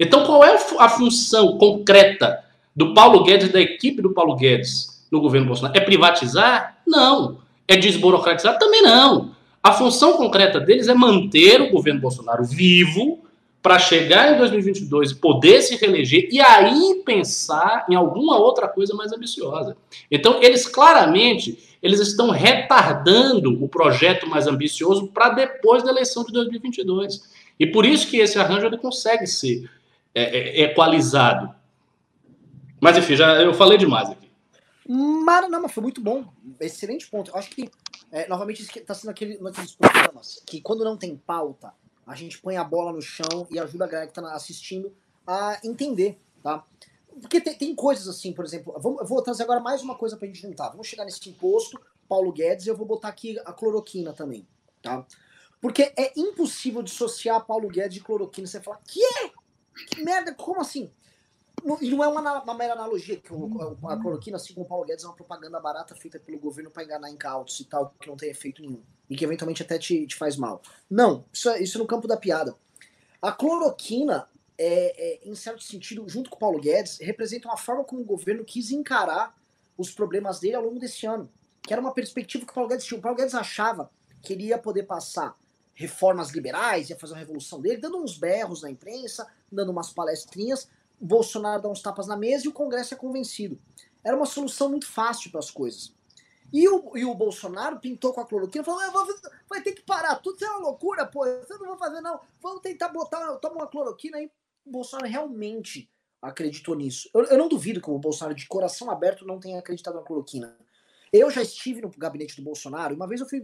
Então, 0.00 0.24
qual 0.24 0.42
é 0.42 0.56
a 0.78 0.88
função 0.88 1.58
concreta 1.58 2.42
do 2.74 2.94
Paulo 2.94 3.22
Guedes 3.22 3.52
da 3.52 3.60
equipe 3.60 4.00
do 4.00 4.14
Paulo 4.14 4.34
Guedes 4.34 5.06
no 5.12 5.20
governo 5.20 5.46
Bolsonaro? 5.46 5.76
É 5.76 5.80
privatizar? 5.80 6.78
Não. 6.86 7.38
É 7.68 7.76
desburocratizar? 7.76 8.58
Também 8.58 8.80
não. 8.80 9.32
A 9.62 9.72
função 9.72 10.14
concreta 10.14 10.58
deles 10.58 10.88
é 10.88 10.94
manter 10.94 11.60
o 11.60 11.70
governo 11.70 12.00
Bolsonaro 12.00 12.42
vivo 12.42 13.18
para 13.62 13.78
chegar 13.78 14.32
em 14.32 14.38
2022 14.38 15.10
e 15.10 15.14
poder 15.16 15.60
se 15.60 15.76
reeleger 15.76 16.30
e 16.32 16.40
aí 16.40 17.02
pensar 17.04 17.84
em 17.90 17.94
alguma 17.94 18.38
outra 18.38 18.66
coisa 18.66 18.94
mais 18.94 19.12
ambiciosa. 19.12 19.76
Então, 20.10 20.42
eles 20.42 20.66
claramente 20.66 21.58
eles 21.82 22.00
estão 22.00 22.30
retardando 22.30 23.62
o 23.62 23.68
projeto 23.68 24.26
mais 24.26 24.46
ambicioso 24.46 25.08
para 25.08 25.30
depois 25.30 25.82
da 25.82 25.90
eleição 25.90 26.24
de 26.24 26.32
2022. 26.32 27.22
E 27.58 27.66
por 27.66 27.84
isso 27.84 28.08
que 28.08 28.16
esse 28.16 28.38
arranjo 28.38 28.66
ele 28.66 28.78
consegue 28.78 29.26
ser 29.26 29.68
é, 30.14 30.22
é, 30.22 30.62
equalizado. 30.62 31.54
Mas 32.80 32.96
enfim, 32.96 33.16
já 33.16 33.40
eu 33.42 33.54
falei 33.54 33.76
demais 33.78 34.10
aqui. 34.10 34.30
Mas, 34.88 35.48
não, 35.48 35.62
mas 35.62 35.72
foi 35.72 35.82
muito 35.82 36.00
bom. 36.00 36.24
Excelente 36.58 37.08
ponto. 37.08 37.30
Eu 37.30 37.36
acho 37.36 37.50
que, 37.50 37.70
é, 38.10 38.26
novamente, 38.28 38.62
está 38.62 38.94
sendo 38.94 39.10
aquele, 39.10 39.38
naqueles 39.38 39.74
programas 39.74 40.42
que 40.46 40.60
quando 40.60 40.84
não 40.84 40.96
tem 40.96 41.16
pauta, 41.16 41.72
a 42.06 42.14
gente 42.14 42.38
põe 42.38 42.56
a 42.56 42.64
bola 42.64 42.92
no 42.92 43.00
chão 43.00 43.46
e 43.50 43.58
ajuda 43.58 43.84
a 43.84 43.88
galera 43.88 44.10
que 44.10 44.18
está 44.18 44.34
assistindo 44.34 44.92
a 45.26 45.60
entender, 45.62 46.18
tá? 46.42 46.64
Porque 47.20 47.40
tem, 47.40 47.54
tem 47.54 47.74
coisas 47.74 48.08
assim, 48.08 48.32
por 48.32 48.44
exemplo, 48.44 48.74
vou 48.80 49.22
trazer 49.22 49.42
agora 49.44 49.60
mais 49.60 49.82
uma 49.82 49.94
coisa 49.94 50.16
para 50.16 50.26
a 50.26 50.28
gente 50.28 50.42
juntar. 50.42 50.70
Vamos 50.70 50.88
chegar 50.88 51.04
nesse 51.04 51.28
imposto, 51.28 51.80
Paulo 52.08 52.32
Guedes, 52.32 52.66
eu 52.66 52.76
vou 52.76 52.86
botar 52.86 53.08
aqui 53.08 53.38
a 53.44 53.52
cloroquina 53.52 54.12
também, 54.12 54.44
tá? 54.82 55.06
Porque 55.60 55.92
é 55.96 56.12
impossível 56.16 56.82
dissociar 56.82 57.44
Paulo 57.44 57.68
Guedes 57.68 57.94
de 57.94 58.00
cloroquina. 58.00 58.46
Você 58.46 58.60
fala, 58.60 58.80
que 58.86 59.00
é? 59.04 59.30
Que 59.88 60.02
merda, 60.02 60.34
como 60.34 60.60
assim? 60.60 60.90
E 61.80 61.90
não 61.90 62.02
é 62.02 62.08
uma, 62.08 62.42
uma 62.42 62.54
mera 62.54 62.72
analogia 62.72 63.16
que 63.16 63.32
o, 63.32 63.76
a 63.86 63.96
cloroquina, 64.00 64.36
assim 64.36 64.54
como 64.54 64.64
o 64.64 64.68
Paulo 64.68 64.86
Guedes, 64.86 65.04
é 65.04 65.08
uma 65.08 65.14
propaganda 65.14 65.60
barata 65.60 65.94
feita 65.94 66.18
pelo 66.18 66.38
governo 66.38 66.70
para 66.70 66.84
enganar 66.84 67.10
incautos 67.10 67.60
e 67.60 67.64
tal, 67.64 67.94
que 68.00 68.08
não 68.08 68.16
tem 68.16 68.30
efeito 68.30 68.62
nenhum. 68.62 68.82
E 69.08 69.16
que 69.16 69.24
eventualmente 69.24 69.62
até 69.62 69.78
te, 69.78 70.06
te 70.06 70.16
faz 70.16 70.36
mal. 70.36 70.62
Não, 70.88 71.24
isso 71.32 71.50
é, 71.50 71.62
isso 71.62 71.76
é 71.76 71.80
no 71.80 71.86
campo 71.86 72.08
da 72.08 72.16
piada. 72.16 72.54
A 73.20 73.32
cloroquina, 73.32 74.26
é, 74.56 75.18
é, 75.24 75.28
em 75.28 75.34
certo 75.34 75.62
sentido, 75.62 76.08
junto 76.08 76.30
com 76.30 76.36
o 76.36 76.38
Paulo 76.38 76.60
Guedes, 76.60 76.98
representa 76.98 77.48
uma 77.48 77.56
forma 77.56 77.84
como 77.84 78.00
o 78.00 78.06
governo 78.06 78.44
quis 78.44 78.70
encarar 78.70 79.36
os 79.76 79.90
problemas 79.90 80.40
dele 80.40 80.54
ao 80.54 80.64
longo 80.64 80.78
desse 80.78 81.06
ano. 81.06 81.28
Que 81.62 81.74
era 81.74 81.82
uma 81.82 81.92
perspectiva 81.92 82.46
que 82.46 82.52
o 82.52 82.54
Paulo 82.54 82.70
Guedes 82.70 82.86
tinha. 82.86 82.98
O 82.98 83.02
Paulo 83.02 83.18
Guedes 83.18 83.34
achava 83.34 83.90
que 84.22 84.32
ele 84.32 84.44
ia 84.44 84.58
poder 84.58 84.84
passar 84.84 85.36
reformas 85.80 86.30
liberais, 86.32 86.90
ia 86.90 86.98
fazer 86.98 87.14
uma 87.14 87.20
revolução 87.20 87.58
dele, 87.58 87.78
dando 87.78 87.96
uns 87.96 88.18
berros 88.18 88.60
na 88.60 88.70
imprensa, 88.70 89.26
dando 89.50 89.72
umas 89.72 89.90
palestrinhas, 89.90 90.68
Bolsonaro 91.00 91.62
dá 91.62 91.70
uns 91.70 91.80
tapas 91.80 92.06
na 92.06 92.18
mesa 92.18 92.44
e 92.44 92.48
o 92.48 92.52
Congresso 92.52 92.92
é 92.92 92.96
convencido. 92.98 93.58
Era 94.04 94.14
uma 94.14 94.26
solução 94.26 94.68
muito 94.68 94.86
fácil 94.86 95.30
para 95.30 95.40
as 95.40 95.50
coisas. 95.50 95.90
E 96.52 96.68
o, 96.68 96.98
e 96.98 97.04
o 97.06 97.14
Bolsonaro 97.14 97.80
pintou 97.80 98.12
com 98.12 98.20
a 98.20 98.26
cloroquina, 98.26 98.62
falou: 98.62 98.82
vai 99.48 99.62
ter 99.62 99.72
que 99.72 99.80
parar 99.80 100.16
tudo, 100.16 100.36
isso 100.36 100.44
é 100.44 100.50
uma 100.50 100.68
loucura, 100.68 101.06
pô, 101.06 101.24
eu 101.24 101.46
não 101.58 101.68
vou 101.68 101.78
fazer, 101.78 102.02
não. 102.02 102.20
Vamos 102.42 102.60
tentar 102.60 102.90
botar, 102.90 103.36
toma 103.36 103.56
uma 103.56 103.66
cloroquina 103.66 104.18
aí. 104.18 104.30
O 104.66 104.70
Bolsonaro 104.70 105.08
realmente 105.08 105.90
acreditou 106.20 106.74
nisso. 106.74 107.08
Eu, 107.14 107.24
eu, 107.24 107.38
não 107.38 107.48
duvido 107.48 107.80
que 107.80 107.88
o 107.88 107.98
Bolsonaro, 107.98 108.34
de 108.34 108.46
coração 108.46 108.90
aberto, 108.90 109.24
não 109.24 109.40
tenha 109.40 109.58
acreditado 109.58 109.94
na 109.94 110.02
cloroquina. 110.02 110.54
Eu 111.10 111.30
já 111.30 111.40
estive 111.40 111.80
no 111.80 111.88
gabinete 111.88 112.36
do 112.36 112.42
Bolsonaro, 112.42 112.94
uma 112.94 113.06
vez 113.06 113.22
eu 113.22 113.26
fui, 113.26 113.40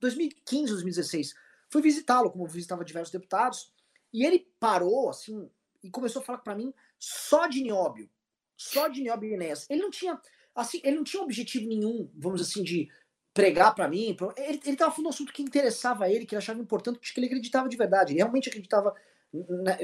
2015, 0.00 0.72
2016, 0.72 1.34
fui 1.70 1.82
visitá-lo, 1.82 2.30
como 2.30 2.46
visitava 2.46 2.84
diversos 2.84 3.12
deputados, 3.12 3.72
e 4.12 4.24
ele 4.24 4.48
parou, 4.58 5.10
assim, 5.10 5.48
e 5.82 5.90
começou 5.90 6.22
a 6.22 6.24
falar 6.24 6.38
para 6.38 6.54
mim 6.54 6.72
só 6.98 7.46
de 7.46 7.62
nióbio. 7.62 8.08
Só 8.56 8.88
de 8.88 9.02
nióbio 9.02 9.30
e 9.30 9.34
Enéas. 9.34 9.66
Ele 9.70 9.82
não 9.82 9.90
tinha, 9.90 10.20
assim, 10.54 10.80
ele 10.82 10.96
não 10.96 11.04
tinha 11.04 11.22
objetivo 11.22 11.68
nenhum, 11.68 12.10
vamos 12.16 12.40
assim, 12.40 12.62
de 12.62 12.88
pregar 13.32 13.74
para 13.74 13.88
mim. 13.88 14.16
Ele, 14.36 14.60
ele 14.64 14.76
tava 14.76 14.90
falando 14.90 15.06
um 15.06 15.10
assunto 15.10 15.32
que 15.32 15.42
interessava 15.42 16.04
a 16.04 16.10
ele, 16.10 16.26
que 16.26 16.34
ele 16.34 16.42
achava 16.42 16.60
importante, 16.60 17.12
que 17.12 17.20
ele 17.20 17.26
acreditava 17.26 17.68
de 17.68 17.76
verdade. 17.76 18.12
Ele 18.12 18.18
realmente 18.18 18.48
acreditava 18.48 18.94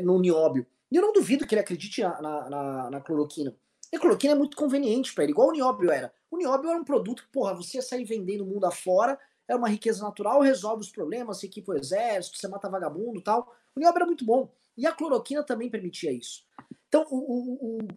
no 0.03 0.19
nióbio. 0.19 0.67
E 0.91 0.97
eu 0.97 1.03
não 1.03 1.13
duvido 1.13 1.47
que 1.47 1.55
ele 1.55 1.61
acredite 1.61 2.03
na, 2.03 2.21
na, 2.21 2.91
na 2.91 3.01
cloroquina. 3.01 3.55
E 3.93 3.97
a 3.97 4.01
cloroquina 4.01 4.33
é 4.33 4.37
muito 4.37 4.57
conveniente 4.57 5.15
para 5.15 5.23
ele, 5.23 5.33
igual 5.33 5.49
o 5.49 5.53
nióbio 5.53 5.91
era. 5.91 6.13
O 6.31 6.37
nióbio 6.37 6.71
era 6.71 6.79
um 6.79 6.85
produto 6.85 7.23
que, 7.23 7.29
porra, 7.29 7.55
você 7.55 7.79
ia 7.79 7.83
sair 7.83 8.05
vendendo 8.05 8.43
o 8.43 8.47
mundo 8.47 8.65
afora, 8.65 9.19
é 9.47 9.55
uma 9.55 9.69
riqueza 9.69 10.03
natural, 10.03 10.41
resolve 10.41 10.83
os 10.83 10.91
problemas, 10.91 11.39
você 11.39 11.47
equipa 11.47 11.73
o 11.73 11.77
exército, 11.77 12.39
você 12.39 12.49
mata 12.49 12.69
vagabundo 12.69 13.21
tal. 13.21 13.55
O 13.75 13.81
nióbio 13.81 13.99
era 13.99 14.07
muito 14.07 14.25
bom. 14.25 14.53
E 14.77 14.87
a 14.87 14.93
cloroquina 14.93 15.43
também 15.43 15.71
permitia 15.71 16.13
isso. 16.13 16.45
Então, 16.89 17.07
o, 17.11 17.17
o, 17.17 17.79
o 17.79 17.89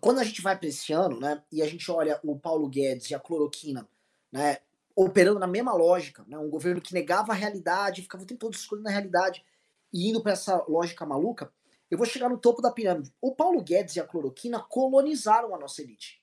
quando 0.00 0.20
a 0.20 0.24
gente 0.24 0.40
vai 0.40 0.56
para 0.56 0.68
esse 0.68 0.92
ano, 0.92 1.18
né, 1.18 1.42
e 1.50 1.62
a 1.62 1.66
gente 1.66 1.90
olha 1.90 2.20
o 2.22 2.38
Paulo 2.38 2.68
Guedes 2.68 3.10
e 3.10 3.14
a 3.14 3.20
cloroquina, 3.20 3.88
né, 4.30 4.58
operando 4.94 5.38
na 5.38 5.46
mesma 5.46 5.72
lógica, 5.72 6.24
né, 6.28 6.38
um 6.38 6.50
governo 6.50 6.80
que 6.80 6.94
negava 6.94 7.32
a 7.32 7.34
realidade, 7.34 8.02
ficava 8.02 8.22
o 8.22 8.26
tempo 8.26 8.40
todo 8.40 8.54
escolhendo 8.54 8.88
a 8.88 8.92
realidade 8.92 9.44
e 9.92 10.08
indo 10.08 10.22
para 10.22 10.32
essa 10.32 10.64
lógica 10.68 11.06
maluca, 11.06 11.52
eu 11.90 11.96
vou 11.96 12.06
chegar 12.06 12.28
no 12.28 12.38
topo 12.38 12.60
da 12.60 12.70
pirâmide. 12.70 13.12
O 13.20 13.34
Paulo 13.34 13.62
Guedes 13.62 13.96
e 13.96 14.00
a 14.00 14.06
cloroquina 14.06 14.60
colonizaram 14.60 15.54
a 15.54 15.58
nossa 15.58 15.82
elite. 15.82 16.17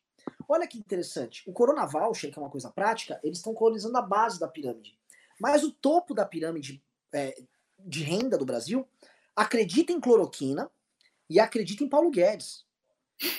Olha 0.48 0.68
que 0.68 0.78
interessante. 0.78 1.44
O 1.48 1.54
Corona 1.54 1.86
Voucher, 1.86 2.32
que 2.32 2.38
é 2.38 2.42
uma 2.42 2.50
coisa 2.50 2.70
prática, 2.70 3.20
eles 3.24 3.40
estão 3.40 3.54
colonizando 3.54 3.98
a 3.98 4.02
base 4.02 4.40
da 4.40 4.48
pirâmide. 4.48 4.98
Mas 5.40 5.64
o 5.64 5.72
topo 5.72 6.14
da 6.14 6.26
pirâmide 6.26 6.84
é, 7.14 7.36
de 7.80 8.04
renda 8.04 8.38
do 8.38 8.46
Brasil 8.46 8.88
acredita 9.36 9.92
em 9.92 10.00
cloroquina 10.00 10.70
e 11.30 11.40
acredita 11.40 11.84
em 11.84 11.90
Paulo 11.90 12.10
Guedes. 12.10 12.66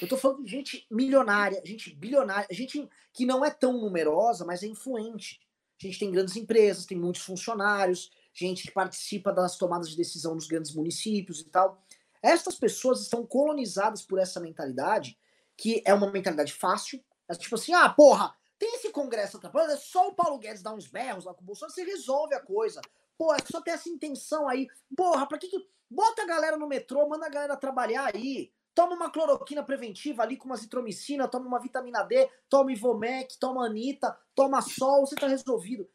Eu 0.00 0.08
tô 0.08 0.16
falando 0.16 0.44
de 0.44 0.50
gente 0.50 0.86
milionária, 0.90 1.60
gente 1.64 1.94
bilionária, 1.94 2.48
gente 2.50 2.88
que 3.12 3.26
não 3.26 3.44
é 3.44 3.50
tão 3.50 3.74
numerosa, 3.74 4.44
mas 4.44 4.62
é 4.62 4.66
influente. 4.66 5.40
A 5.80 5.86
gente 5.86 5.98
tem 5.98 6.10
grandes 6.10 6.36
empresas, 6.36 6.86
tem 6.86 6.98
muitos 6.98 7.22
funcionários, 7.22 8.10
gente 8.32 8.62
que 8.62 8.72
participa 8.72 9.32
das 9.32 9.56
tomadas 9.56 9.90
de 9.90 9.96
decisão 9.96 10.34
nos 10.34 10.46
grandes 10.46 10.74
municípios 10.74 11.40
e 11.40 11.44
tal. 11.44 11.82
Estas 12.22 12.56
pessoas 12.56 13.02
estão 13.02 13.26
colonizadas 13.26 14.02
por 14.02 14.18
essa 14.18 14.40
mentalidade, 14.40 15.18
que 15.56 15.82
é 15.84 15.94
uma 15.94 16.10
mentalidade 16.10 16.52
fácil. 16.52 17.02
É 17.28 17.34
tipo 17.34 17.54
assim, 17.54 17.72
ah, 17.72 17.88
porra, 17.88 18.34
tem 18.58 18.74
esse 18.74 18.90
congresso 18.90 19.36
atrapalhando, 19.36 19.72
é 19.72 19.76
só 19.76 20.08
o 20.08 20.14
Paulo 20.14 20.38
Guedes 20.38 20.62
dar 20.62 20.74
uns 20.74 20.86
berros 20.86 21.24
lá 21.24 21.34
com 21.34 21.42
o 21.42 21.44
Bolsonaro, 21.44 21.74
você 21.74 21.84
resolve 21.84 22.34
a 22.34 22.40
coisa. 22.40 22.80
Pô, 23.18 23.34
é 23.34 23.38
só 23.50 23.60
ter 23.60 23.70
essa 23.70 23.88
intenção 23.88 24.48
aí. 24.48 24.66
Porra, 24.96 25.26
pra 25.26 25.38
que 25.38 25.48
que... 25.48 25.58
Bota 25.88 26.22
a 26.22 26.26
galera 26.26 26.56
no 26.56 26.66
metrô, 26.66 27.08
manda 27.08 27.26
a 27.26 27.30
galera 27.30 27.56
trabalhar 27.56 28.12
aí 28.12 28.50
toma 28.76 28.94
uma 28.94 29.10
cloroquina 29.10 29.64
preventiva 29.64 30.22
ali 30.22 30.36
com 30.36 30.44
uma 30.44 30.56
zitromicina, 30.56 31.26
toma 31.26 31.46
uma 31.46 31.58
vitamina 31.58 32.02
D, 32.02 32.28
toma 32.46 32.70
Ivomec, 32.70 33.38
toma 33.38 33.64
Anita, 33.64 34.14
toma 34.34 34.60
sol, 34.60 35.06
você 35.06 35.16
tá 35.16 35.26
resolvido. 35.26 35.88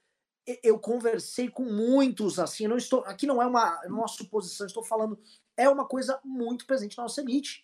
Eu 0.64 0.80
conversei 0.80 1.48
com 1.48 1.64
muitos 1.64 2.40
assim, 2.40 2.68
não 2.68 2.78
estou, 2.78 3.02
aqui 3.02 3.28
não 3.28 3.40
é 3.40 3.46
uma, 3.46 3.80
é 3.86 3.88
uma 3.88 4.08
suposição, 4.08 4.66
estou 4.66 4.84
falando, 4.84 5.22
é 5.56 5.70
uma 5.70 5.88
coisa 5.88 6.20
muito 6.26 6.66
presente 6.66 6.98
na 6.98 7.04
nossa 7.04 7.22
elite. 7.22 7.64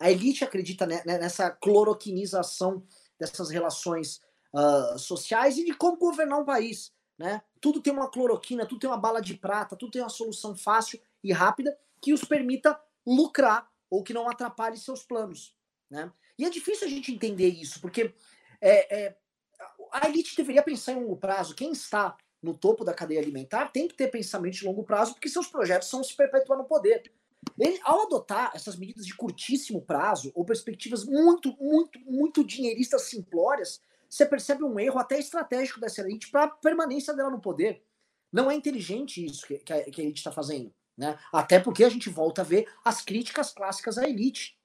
A 0.00 0.10
elite 0.10 0.44
acredita 0.44 0.86
nessa 0.86 1.50
cloroquinização 1.50 2.86
dessas 3.18 3.50
relações 3.50 4.20
uh, 4.52 4.98
sociais 4.98 5.58
e 5.58 5.64
de 5.64 5.74
como 5.74 5.96
governar 5.96 6.40
um 6.40 6.44
país. 6.44 6.92
Né? 7.18 7.42
Tudo 7.60 7.80
tem 7.80 7.92
uma 7.92 8.10
cloroquina, 8.10 8.66
tudo 8.66 8.80
tem 8.80 8.90
uma 8.90 8.98
bala 8.98 9.20
de 9.20 9.34
prata, 9.34 9.76
tudo 9.76 9.92
tem 9.92 10.02
uma 10.02 10.08
solução 10.08 10.56
fácil 10.56 11.00
e 11.22 11.32
rápida 11.32 11.76
que 12.00 12.12
os 12.12 12.24
permita 12.24 12.78
lucrar 13.06 13.70
ou 13.88 14.02
que 14.02 14.12
não 14.12 14.28
atrapalhe 14.28 14.76
seus 14.76 15.04
planos. 15.04 15.56
Né? 15.90 16.10
E 16.38 16.44
é 16.44 16.50
difícil 16.50 16.86
a 16.86 16.90
gente 16.90 17.12
entender 17.12 17.48
isso, 17.48 17.80
porque 17.80 18.12
é, 18.60 19.04
é, 19.04 19.16
a 19.92 20.08
elite 20.08 20.36
deveria 20.36 20.62
pensar 20.62 20.92
em 20.92 21.00
longo 21.00 21.16
prazo. 21.16 21.54
Quem 21.54 21.70
está 21.72 22.16
no 22.42 22.56
topo 22.56 22.84
da 22.84 22.92
cadeia 22.92 23.20
alimentar 23.20 23.68
tem 23.68 23.88
que 23.88 23.94
ter 23.94 24.08
pensamento 24.08 24.54
de 24.54 24.64
longo 24.64 24.82
prazo, 24.82 25.14
porque 25.14 25.28
seus 25.28 25.46
projetos 25.46 25.88
são 25.88 26.02
se 26.02 26.14
perpetuar 26.16 26.58
no 26.58 26.64
poder. 26.64 27.10
Ele, 27.58 27.80
ao 27.82 28.02
adotar 28.02 28.52
essas 28.54 28.76
medidas 28.76 29.06
de 29.06 29.14
curtíssimo 29.14 29.82
prazo, 29.82 30.32
ou 30.34 30.44
perspectivas 30.44 31.04
muito, 31.04 31.56
muito, 31.60 31.98
muito 32.00 32.44
dinheiristas 32.44 33.02
simplórias, 33.02 33.80
você 34.08 34.26
percebe 34.26 34.62
um 34.62 34.78
erro 34.78 34.98
até 34.98 35.18
estratégico 35.18 35.80
dessa 35.80 36.00
elite 36.00 36.30
para 36.30 36.44
a 36.44 36.48
permanência 36.48 37.14
dela 37.14 37.30
no 37.30 37.40
poder. 37.40 37.82
Não 38.32 38.50
é 38.50 38.54
inteligente 38.54 39.24
isso 39.24 39.46
que, 39.46 39.58
que 39.58 39.72
a, 39.72 39.84
que 39.84 40.00
a 40.00 40.04
elite 40.04 40.18
está 40.18 40.30
fazendo. 40.32 40.72
Né? 40.96 41.18
Até 41.32 41.58
porque 41.58 41.84
a 41.84 41.88
gente 41.88 42.08
volta 42.08 42.42
a 42.42 42.44
ver 42.44 42.68
as 42.84 43.00
críticas 43.00 43.52
clássicas 43.52 43.98
à 43.98 44.08
elite. 44.08 44.56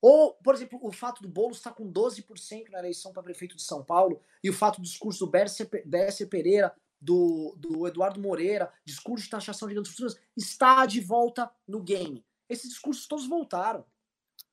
Ou, 0.00 0.34
por 0.34 0.54
exemplo, 0.54 0.78
o 0.82 0.92
fato 0.92 1.20
do 1.22 1.28
Boulos 1.28 1.58
estar 1.58 1.72
com 1.72 1.92
12% 1.92 2.70
na 2.70 2.78
eleição 2.78 3.12
para 3.12 3.22
prefeito 3.22 3.56
de 3.56 3.62
São 3.62 3.84
Paulo, 3.84 4.22
e 4.42 4.48
o 4.48 4.52
fato 4.52 4.80
do 4.80 4.84
discurso 4.84 5.26
do 5.26 5.30
Bércia 5.30 6.26
Pereira, 6.26 6.74
do, 7.00 7.54
do 7.56 7.86
Eduardo 7.86 8.20
Moreira, 8.20 8.72
discurso 8.84 9.24
de 9.24 9.30
taxação 9.30 9.68
de 9.68 9.74
grandes 9.74 9.92
fortunas, 9.92 10.20
está 10.36 10.86
de 10.86 11.00
volta 11.00 11.50
no 11.66 11.82
game. 11.82 12.24
Esses 12.48 12.70
discursos 12.70 13.06
todos 13.06 13.26
voltaram. 13.26 13.84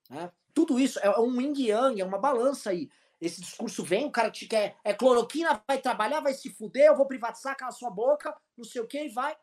Né? 0.09 0.31
Tudo 0.53 0.79
isso 0.79 0.99
é 0.99 1.19
um 1.19 1.41
yin-yang, 1.41 1.99
é 1.99 2.05
uma 2.05 2.19
balança 2.19 2.69
aí. 2.69 2.89
Esse 3.19 3.41
discurso 3.41 3.83
vem, 3.83 4.05
o 4.05 4.11
cara 4.11 4.29
te 4.29 4.45
quer, 4.45 4.77
é 4.83 4.93
cloroquina, 4.93 5.61
vai 5.67 5.79
trabalhar, 5.79 6.19
vai 6.19 6.33
se 6.33 6.49
fuder, 6.49 6.87
eu 6.87 6.95
vou 6.95 7.07
privatizar, 7.07 7.55
cala 7.57 7.71
sua 7.71 7.89
boca, 7.89 8.35
não 8.57 8.63
sei 8.63 8.81
o 8.81 8.87
que, 8.87 9.05
e 9.05 9.09
vai 9.09 9.35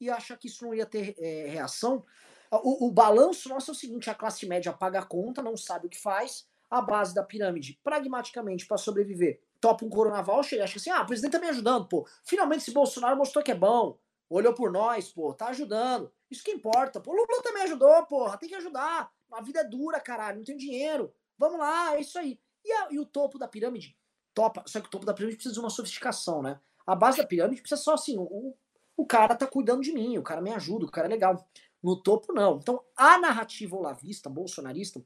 e 0.00 0.08
acha 0.08 0.36
que 0.36 0.48
isso 0.48 0.64
não 0.64 0.74
ia 0.74 0.86
ter 0.86 1.14
é, 1.18 1.48
reação. 1.48 2.04
O, 2.50 2.88
o 2.88 2.90
balanço 2.90 3.48
nosso 3.48 3.70
é 3.70 3.74
o 3.74 3.76
seguinte: 3.76 4.08
a 4.08 4.14
classe 4.14 4.46
média 4.46 4.72
paga 4.72 5.00
a 5.00 5.06
conta, 5.06 5.42
não 5.42 5.56
sabe 5.56 5.86
o 5.86 5.90
que 5.90 6.00
faz, 6.00 6.48
a 6.70 6.80
base 6.80 7.14
da 7.14 7.22
pirâmide, 7.22 7.78
pragmaticamente, 7.84 8.66
para 8.66 8.78
sobreviver, 8.78 9.40
topa 9.60 9.84
um 9.84 9.90
Corona 9.90 10.22
Voucher 10.22 10.58
e 10.58 10.62
acha 10.62 10.78
assim: 10.78 10.90
ah, 10.90 11.02
o 11.02 11.06
presidente 11.06 11.32
tá 11.32 11.38
me 11.38 11.48
ajudando, 11.48 11.86
pô. 11.88 12.06
Finalmente 12.24 12.62
esse 12.62 12.72
Bolsonaro 12.72 13.16
mostrou 13.16 13.44
que 13.44 13.50
é 13.50 13.54
bom, 13.54 13.98
olhou 14.28 14.54
por 14.54 14.72
nós, 14.72 15.10
pô, 15.10 15.34
tá 15.34 15.48
ajudando. 15.48 16.12
Isso 16.30 16.42
que 16.42 16.50
importa, 16.50 17.00
pô. 17.00 17.12
O 17.12 17.14
Lula 17.14 17.42
também 17.42 17.62
ajudou, 17.64 18.06
porra, 18.06 18.38
tem 18.38 18.48
que 18.48 18.54
ajudar. 18.54 19.10
A 19.32 19.42
vida 19.42 19.60
é 19.60 19.64
dura, 19.64 20.00
caralho, 20.00 20.38
não 20.38 20.44
tem 20.44 20.56
dinheiro. 20.56 21.12
Vamos 21.38 21.58
lá, 21.58 21.96
é 21.96 22.00
isso 22.00 22.18
aí. 22.18 22.40
E, 22.64 22.72
a, 22.72 22.88
e 22.90 22.98
o 22.98 23.06
topo 23.06 23.38
da 23.38 23.48
pirâmide? 23.48 23.96
Topa, 24.34 24.62
só 24.66 24.80
que 24.80 24.86
o 24.86 24.90
topo 24.90 25.06
da 25.06 25.14
pirâmide 25.14 25.36
precisa 25.36 25.54
de 25.54 25.60
uma 25.60 25.70
sofisticação, 25.70 26.42
né? 26.42 26.60
A 26.86 26.94
base 26.94 27.18
da 27.18 27.26
pirâmide 27.26 27.60
precisa 27.60 27.80
só 27.80 27.94
assim, 27.94 28.16
o, 28.18 28.54
o 28.96 29.06
cara 29.06 29.34
tá 29.34 29.46
cuidando 29.46 29.82
de 29.82 29.92
mim, 29.92 30.18
o 30.18 30.22
cara 30.22 30.40
me 30.40 30.52
ajuda, 30.52 30.84
o 30.84 30.90
cara 30.90 31.06
é 31.06 31.10
legal. 31.10 31.48
No 31.82 32.00
topo, 32.00 32.32
não. 32.32 32.58
Então, 32.58 32.84
a 32.96 33.18
narrativa 33.18 33.74
olavista, 33.76 34.28
bolsonarista, 34.28 35.02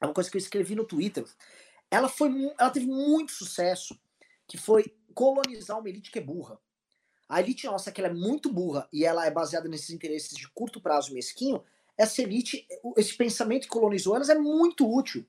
é 0.00 0.06
uma 0.06 0.14
coisa 0.14 0.30
que 0.30 0.36
eu 0.36 0.40
escrevi 0.40 0.74
no 0.74 0.84
Twitter. 0.84 1.24
Ela, 1.90 2.08
foi, 2.08 2.30
ela 2.58 2.70
teve 2.70 2.86
muito 2.86 3.32
sucesso, 3.32 3.98
que 4.46 4.56
foi 4.56 4.94
colonizar 5.14 5.78
uma 5.78 5.88
elite 5.88 6.10
que 6.10 6.18
é 6.18 6.22
burra. 6.22 6.58
A 7.28 7.40
elite 7.40 7.66
nossa, 7.66 7.92
que 7.92 8.00
ela 8.00 8.10
é 8.10 8.14
muito 8.14 8.52
burra 8.52 8.88
e 8.92 9.04
ela 9.04 9.26
é 9.26 9.30
baseada 9.30 9.68
nesses 9.68 9.90
interesses 9.90 10.36
de 10.36 10.48
curto 10.48 10.80
prazo 10.80 11.14
mesquinho, 11.14 11.62
essa 11.96 12.22
elite, 12.22 12.66
esse 12.96 13.14
pensamento 13.14 13.64
que 13.64 13.68
colonizou 13.68 14.16
elas 14.16 14.28
é 14.28 14.34
muito 14.34 14.90
útil. 14.90 15.26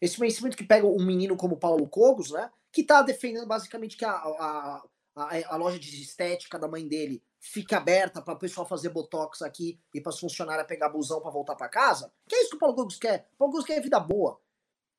Esse 0.00 0.18
pensamento 0.18 0.56
que 0.56 0.64
pega 0.64 0.86
um 0.86 1.04
menino 1.04 1.36
como 1.36 1.56
Paulo 1.56 1.86
Cogos, 1.88 2.30
né, 2.30 2.50
que 2.72 2.80
está 2.82 3.02
defendendo 3.02 3.46
basicamente 3.46 3.96
que 3.96 4.04
a, 4.04 4.12
a, 4.12 4.82
a, 5.14 5.54
a, 5.54 5.56
loja 5.56 5.78
de 5.78 6.02
estética 6.02 6.58
da 6.58 6.68
mãe 6.68 6.86
dele 6.86 7.22
fique 7.38 7.74
aberta 7.74 8.20
para 8.20 8.34
o 8.34 8.38
pessoal 8.38 8.66
fazer 8.66 8.88
botox 8.88 9.42
aqui 9.42 9.78
e 9.94 10.00
para 10.00 10.10
os 10.10 10.18
funcionários 10.18 10.66
pegar 10.66 10.88
busão 10.88 11.20
para 11.20 11.30
voltar 11.30 11.54
para 11.54 11.68
casa? 11.68 12.12
Que 12.28 12.34
é 12.34 12.40
isso 12.40 12.50
que 12.50 12.56
o 12.56 12.58
Paulo 12.58 12.74
Gogos 12.74 12.96
quer? 12.96 13.28
O 13.34 13.38
Paulo 13.38 13.52
Gogos 13.52 13.66
quer 13.66 13.80
vida 13.80 14.00
boa. 14.00 14.40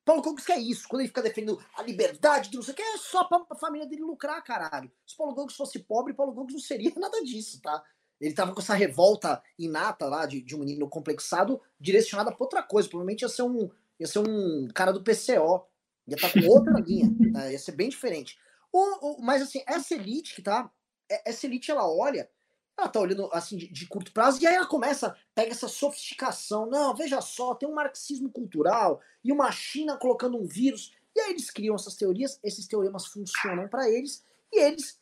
Paulo 0.08 0.22
Gogos 0.22 0.46
quer 0.46 0.58
isso. 0.58 0.88
Quando 0.88 1.00
ele 1.02 1.08
fica 1.08 1.20
defendendo 1.20 1.62
a 1.76 1.82
liberdade, 1.82 2.48
não 2.54 2.62
sei 2.62 2.72
o 2.72 2.76
que, 2.78 2.80
é 2.80 2.96
só 2.96 3.24
para 3.24 3.44
a 3.50 3.54
família 3.54 3.86
dele 3.86 4.00
lucrar, 4.00 4.42
caralho. 4.42 4.90
Se 5.06 5.14
Paulo 5.14 5.34
Gogos 5.34 5.54
fosse 5.54 5.80
pobre, 5.80 6.14
Paulo 6.14 6.32
Gogos 6.32 6.54
não 6.54 6.60
seria 6.60 6.90
nada 6.96 7.22
disso, 7.22 7.60
tá? 7.60 7.84
Ele 8.18 8.32
tava 8.32 8.54
com 8.54 8.60
essa 8.60 8.72
revolta 8.72 9.42
inata 9.58 10.06
lá 10.06 10.24
de, 10.24 10.40
de 10.40 10.56
um 10.56 10.60
menino 10.60 10.88
complexado 10.88 11.60
direcionada 11.78 12.32
para 12.32 12.42
outra 12.42 12.62
coisa. 12.62 12.88
Provavelmente 12.88 13.20
ia 13.20 13.28
ser 13.28 13.42
um, 13.42 13.70
ia 14.00 14.06
ser 14.06 14.20
um 14.20 14.66
cara 14.74 14.94
do 14.94 15.04
PCO. 15.04 15.66
Ia 16.06 16.14
estar 16.14 16.32
tá 16.32 16.40
com 16.40 16.48
outra 16.48 16.72
linha. 16.80 17.14
Tá? 17.30 17.52
Ia 17.52 17.58
ser 17.58 17.72
bem 17.72 17.90
diferente. 17.90 18.38
O, 18.72 19.20
o, 19.20 19.22
mas 19.22 19.42
assim, 19.42 19.62
essa 19.66 19.94
elite 19.94 20.34
que 20.34 20.40
tá. 20.40 20.72
É, 21.06 21.28
essa 21.28 21.44
elite 21.44 21.70
ela 21.70 21.86
olha 21.86 22.30
ela 22.78 22.88
tá 22.88 23.00
olhando 23.00 23.28
assim 23.32 23.56
de, 23.56 23.66
de, 23.66 23.86
curto 23.88 24.12
prazo, 24.12 24.40
e 24.40 24.46
aí 24.46 24.54
ela 24.54 24.66
começa, 24.66 25.16
pega 25.34 25.50
essa 25.50 25.66
sofisticação. 25.66 26.66
Não, 26.66 26.94
veja 26.94 27.20
só, 27.20 27.54
tem 27.54 27.68
um 27.68 27.74
marxismo 27.74 28.30
cultural 28.30 29.00
e 29.24 29.32
uma 29.32 29.50
China 29.50 29.96
colocando 29.96 30.38
um 30.38 30.46
vírus. 30.46 30.92
E 31.14 31.20
aí 31.20 31.30
eles 31.30 31.50
criam 31.50 31.74
essas 31.74 31.96
teorias, 31.96 32.38
esses 32.44 32.68
teoremas 32.68 33.06
funcionam 33.06 33.66
para 33.66 33.90
eles, 33.90 34.24
e 34.52 34.60
eles, 34.60 35.00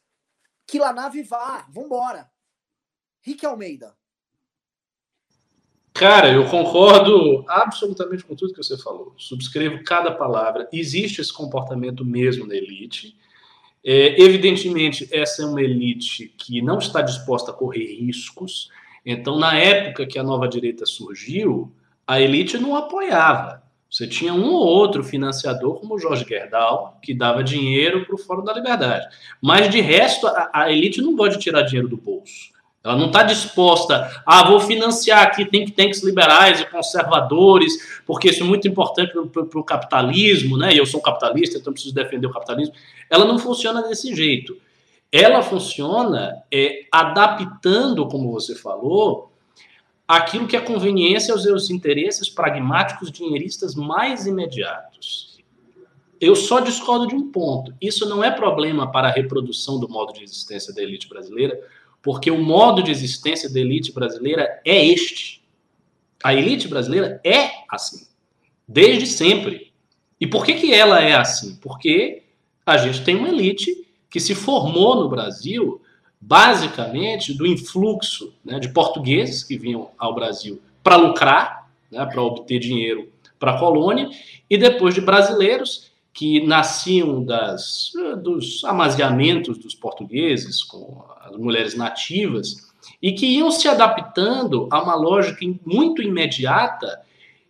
que 0.67 0.79
lá 0.79 0.93
nave 0.93 1.23
vá, 1.23 1.67
vambora. 1.71 2.31
Rick 3.21 3.45
Almeida. 3.45 3.95
Cara, 5.93 6.33
eu 6.33 6.49
concordo 6.49 7.45
absolutamente 7.49 8.25
com 8.25 8.37
tudo 8.37 8.53
que 8.53 8.63
você 8.63 8.77
falou. 8.79 9.15
Subscrevo 9.17 9.83
cada 9.83 10.15
palavra. 10.15 10.69
Existe 10.71 11.21
esse 11.21 11.33
comportamento 11.33 12.05
mesmo 12.05 12.47
na 12.47 12.55
elite. 12.55 13.19
É, 13.89 14.21
evidentemente, 14.21 15.09
essa 15.13 15.45
é 15.45 15.47
uma 15.47 15.63
elite 15.63 16.35
que 16.37 16.61
não 16.61 16.79
está 16.79 17.01
disposta 17.01 17.53
a 17.53 17.55
correr 17.55 17.85
riscos. 17.85 18.69
Então, 19.05 19.39
na 19.39 19.57
época 19.57 20.05
que 20.05 20.19
a 20.19 20.25
nova 20.25 20.49
direita 20.49 20.85
surgiu, 20.85 21.73
a 22.05 22.21
elite 22.21 22.59
não 22.59 22.75
apoiava. 22.75 23.63
Você 23.89 24.09
tinha 24.09 24.35
um 24.35 24.53
ou 24.53 24.67
outro 24.67 25.05
financiador, 25.05 25.79
como 25.79 25.95
o 25.95 25.99
Jorge 26.01 26.27
Gerdau, 26.29 26.99
que 27.01 27.15
dava 27.15 27.45
dinheiro 27.45 28.05
para 28.05 28.17
o 28.17 28.19
Fórum 28.19 28.43
da 28.43 28.53
Liberdade. 28.53 29.07
Mas, 29.41 29.71
de 29.71 29.81
resto, 29.81 30.27
a, 30.27 30.51
a 30.53 30.73
elite 30.73 31.01
não 31.01 31.15
pode 31.15 31.39
tirar 31.39 31.63
dinheiro 31.63 31.89
do 31.89 31.97
bolso. 31.97 32.56
Ela 32.87 32.97
não 32.97 33.07
está 33.07 33.25
disposta, 33.25 34.23
ah, 34.25 34.45
vou 34.45 34.61
financiar 34.61 35.23
aqui 35.23 35.45
think 35.45 35.73
tanks 35.73 36.03
liberais 36.03 36.61
e 36.61 36.67
conservadores, 36.67 38.01
porque 38.07 38.29
isso 38.31 38.45
é 38.45 38.47
muito 38.47 38.69
importante 38.69 39.13
para 39.13 39.61
o 39.61 39.65
capitalismo, 39.65 40.57
né? 40.57 40.73
E 40.73 40.79
eu 40.79 40.87
sou 40.87 41.01
um 41.01 41.03
capitalista, 41.03 41.59
então 41.59 41.73
preciso 41.73 41.95
defender 41.95 42.29
o 42.29 42.33
capitalismo. 42.33 42.75
Ela 43.11 43.25
não 43.25 43.39
funciona 43.39 43.83
desse 43.83 44.15
jeito. 44.15 44.57
Ela 45.11 45.43
funciona 45.43 46.43
é, 46.53 46.85
adaptando, 46.93 48.07
como 48.07 48.31
você 48.31 48.55
falou, 48.55 49.33
aquilo 50.07 50.47
que 50.47 50.57
é 50.57 50.61
conveniência 50.61 51.33
aos 51.33 51.43
seus 51.43 51.71
interesses 51.71 52.29
pragmáticos 52.29 53.11
dinheiristas 53.11 53.75
mais 53.75 54.27
imediatos. 54.27 55.41
Eu 56.21 56.35
só 56.35 56.61
discordo 56.61 57.07
de 57.07 57.15
um 57.15 57.31
ponto. 57.31 57.75
Isso 57.81 58.09
não 58.09 58.25
é 58.25 58.31
problema 58.31 58.91
para 58.91 59.09
a 59.09 59.13
reprodução 59.13 59.79
do 59.79 59.89
modo 59.89 60.13
de 60.13 60.23
existência 60.23 60.73
da 60.73 60.83
elite 60.83 61.09
brasileira, 61.09 61.61
porque 62.07 62.31
o 62.31 62.41
modo 62.41 62.85
de 62.85 62.93
existência 62.93 63.53
da 63.53 63.59
elite 63.59 63.91
brasileira 63.91 64.61
é 64.65 64.87
este. 64.87 65.43
A 66.23 66.33
elite 66.33 66.69
brasileira 66.69 67.21
é 67.25 67.51
assim, 67.69 68.07
desde 68.67 69.09
sempre. 69.09 69.73
E 70.21 70.25
por 70.25 70.47
que, 70.47 70.53
que 70.53 70.73
ela 70.73 71.01
é 71.03 71.17
assim? 71.17 71.57
Porque 71.57 72.23
a 72.65 72.77
gente 72.77 73.03
tem 73.03 73.17
uma 73.17 73.29
elite 73.29 73.89
que 74.09 74.21
se 74.21 74.37
formou 74.37 74.95
no 74.95 75.09
Brasil 75.09 75.83
basicamente 76.21 77.35
do 77.35 77.45
influxo 77.45 78.33
né, 78.45 78.61
de 78.61 78.69
portugueses 78.69 79.43
que 79.43 79.59
vinham 79.59 79.91
ao 79.99 80.15
Brasil 80.15 80.63
para 80.85 80.95
lucrar, 80.95 81.69
né, 81.91 82.07
para 82.07 82.23
obter 82.23 82.61
dinheiro 82.61 83.11
para 83.37 83.57
a 83.57 83.59
colônia, 83.59 84.09
e 84.49 84.57
depois 84.57 84.95
de 84.95 85.01
brasileiros 85.01 85.91
que 86.13 86.47
nasciam 86.47 87.25
das, 87.25 87.91
dos 88.23 88.65
amaziamentos 88.65 89.59
dos 89.59 89.75
portugueses 89.75 90.63
com 90.63 91.05
as 91.31 91.37
mulheres 91.37 91.75
nativas 91.75 92.67
e 93.03 93.13
que 93.13 93.27
iam 93.27 93.51
se 93.51 93.69
adaptando 93.69 94.69
a 94.71 94.83
uma 94.83 94.95
lógica 94.95 95.45
muito 95.65 96.03
imediata 96.03 97.01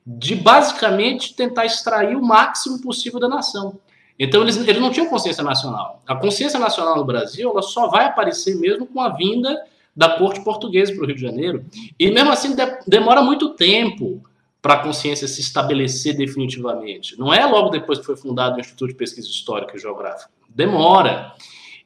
de 0.07 0.35
basicamente 0.35 1.35
tentar 1.35 1.67
extrair 1.67 2.17
o 2.17 2.25
máximo 2.25 2.81
possível 2.81 3.19
da 3.19 3.29
nação. 3.29 3.79
Então 4.19 4.43
eles, 4.43 4.57
eles 4.57 4.81
não 4.81 4.91
tinham 4.91 5.09
consciência 5.09 5.43
nacional. 5.43 6.03
A 6.07 6.15
consciência 6.15 6.59
nacional 6.59 6.97
no 6.97 7.05
Brasil 7.05 7.51
ela 7.51 7.63
só 7.63 7.89
vai 7.89 8.07
aparecer 8.07 8.57
mesmo 8.57 8.87
com 8.87 9.01
a 9.01 9.11
vinda 9.11 9.63
da 9.95 10.11
corte 10.19 10.43
portuguesa 10.43 10.93
para 10.93 11.03
o 11.03 11.07
Rio 11.07 11.17
de 11.17 11.23
Janeiro. 11.23 11.65
E 11.99 12.11
mesmo 12.11 12.31
assim 12.31 12.55
de, 12.55 12.63
demora 12.87 13.23
muito 13.23 13.51
tempo 13.51 14.23
para 14.63 14.75
a 14.75 14.83
consciência 14.83 15.29
se 15.29 15.41
estabelecer 15.41 16.17
definitivamente. 16.17 17.19
Não 17.19 17.33
é 17.33 17.45
logo 17.47 17.69
depois 17.69 17.99
que 17.99 18.07
foi 18.07 18.17
fundado 18.17 18.57
o 18.57 18.61
Instituto 18.61 18.89
de 18.89 18.95
Pesquisa 18.95 19.29
Histórica 19.29 19.77
e 19.77 19.81
Geográfica. 19.81 20.31
Demora. 20.49 21.33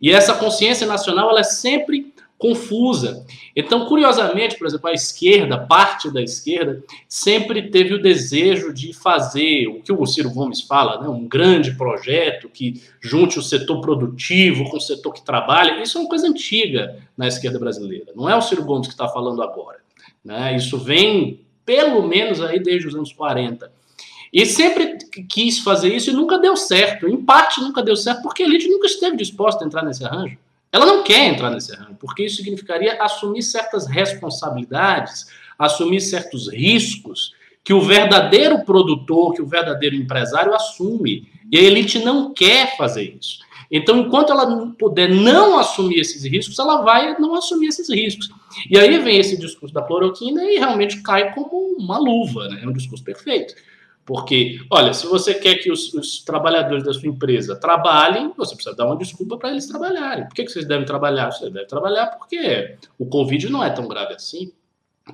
E 0.01 0.11
essa 0.11 0.35
consciência 0.35 0.87
nacional 0.87 1.31
ela 1.31 1.41
é 1.41 1.45
sempre 1.45 2.13
confusa. 2.41 3.27
Então, 3.55 3.85
curiosamente, 3.85 4.57
por 4.57 4.67
exemplo, 4.67 4.89
a 4.89 4.95
esquerda, 4.95 5.59
parte 5.59 6.11
da 6.11 6.23
esquerda, 6.23 6.83
sempre 7.07 7.69
teve 7.69 7.93
o 7.93 8.01
desejo 8.01 8.73
de 8.73 8.95
fazer 8.95 9.67
o 9.67 9.83
que 9.83 9.93
o 9.93 10.07
Ciro 10.07 10.31
Gomes 10.31 10.63
fala, 10.63 11.03
né, 11.03 11.09
um 11.09 11.29
grande 11.29 11.77
projeto 11.77 12.49
que 12.49 12.83
junte 12.99 13.39
o 13.39 13.43
setor 13.43 13.83
produtivo 13.83 14.71
com 14.71 14.79
o 14.79 14.81
setor 14.81 15.13
que 15.13 15.23
trabalha. 15.23 15.83
Isso 15.83 15.99
é 15.99 16.01
uma 16.01 16.09
coisa 16.09 16.27
antiga 16.27 16.97
na 17.15 17.29
esquerda 17.29 17.59
brasileira. 17.59 18.07
Não 18.17 18.29
é 18.29 18.35
o 18.35 18.41
Ciro 18.41 18.65
Gomes 18.65 18.87
que 18.87 18.95
está 18.95 19.07
falando 19.07 19.43
agora. 19.43 19.81
Né? 20.25 20.57
Isso 20.57 20.79
vem 20.79 21.41
pelo 21.67 22.09
menos 22.09 22.41
aí 22.41 22.59
desde 22.59 22.89
os 22.89 22.95
anos 22.95 23.13
40. 23.13 23.71
E 24.33 24.47
sempre 24.47 24.99
quis 25.29 25.59
fazer 25.59 25.95
isso 25.95 26.11
e 26.11 26.13
nunca 26.13 26.39
deu 26.39 26.57
certo. 26.57 27.09
Em 27.09 27.17
parte 27.17 27.61
nunca 27.61 27.83
deu 27.83 27.97
certo 27.97 28.23
porque 28.23 28.43
a 28.43 28.47
elite 28.47 28.69
nunca 28.69 28.87
esteve 28.87 29.17
disposta 29.17 29.65
a 29.65 29.67
entrar 29.67 29.85
nesse 29.85 30.05
arranjo. 30.05 30.39
Ela 30.73 30.87
não 30.87 31.03
quer 31.03 31.27
entrar 31.27 31.51
nesse 31.51 31.75
arranjo, 31.75 31.97
porque 31.99 32.25
isso 32.25 32.37
significaria 32.37 33.03
assumir 33.03 33.43
certas 33.43 33.87
responsabilidades, 33.87 35.27
assumir 35.59 36.01
certos 36.01 36.49
riscos 36.49 37.35
que 37.65 37.75
o 37.75 37.81
verdadeiro 37.81 38.65
produtor, 38.65 39.35
que 39.35 39.43
o 39.43 39.47
verdadeiro 39.47 39.97
empresário 39.97 40.55
assume. 40.55 41.29
E 41.51 41.59
a 41.59 41.63
elite 41.63 41.99
não 41.99 42.33
quer 42.33 42.77
fazer 42.77 43.17
isso. 43.21 43.41
Então, 43.71 43.99
enquanto 43.99 44.31
ela 44.31 44.67
puder 44.79 45.09
não 45.09 45.59
assumir 45.59 46.01
esses 46.01 46.25
riscos, 46.25 46.59
ela 46.59 46.83
vai 46.83 47.17
não 47.19 47.35
assumir 47.35 47.69
esses 47.69 47.89
riscos. 47.89 48.29
E 48.69 48.77
aí 48.79 48.99
vem 48.99 49.19
esse 49.19 49.37
discurso 49.37 49.73
da 49.73 49.83
cloroquina 49.83 50.43
e 50.45 50.59
realmente 50.59 51.03
cai 51.03 51.33
como 51.33 51.77
uma 51.79 51.99
luva, 51.99 52.49
né? 52.49 52.61
É 52.63 52.69
um 52.69 52.73
discurso 52.73 53.05
perfeito. 53.05 53.55
Porque, 54.05 54.59
olha, 54.71 54.93
se 54.93 55.07
você 55.07 55.35
quer 55.35 55.57
que 55.57 55.71
os, 55.71 55.93
os 55.95 56.23
trabalhadores 56.25 56.83
da 56.83 56.93
sua 56.93 57.09
empresa 57.09 57.55
trabalhem, 57.55 58.33
você 58.37 58.55
precisa 58.55 58.75
dar 58.75 58.87
uma 58.87 58.97
desculpa 58.97 59.37
para 59.37 59.51
eles 59.51 59.67
trabalharem. 59.67 60.27
Por 60.27 60.35
que, 60.35 60.45
que 60.45 60.51
vocês 60.51 60.67
devem 60.67 60.85
trabalhar? 60.85 61.31
Você 61.31 61.49
deve 61.51 61.67
trabalhar 61.67 62.07
porque 62.07 62.77
o 62.99 63.07
Covid 63.07 63.49
não 63.49 63.63
é 63.63 63.71
tão 63.71 63.87
grave 63.87 64.15
assim. 64.15 64.53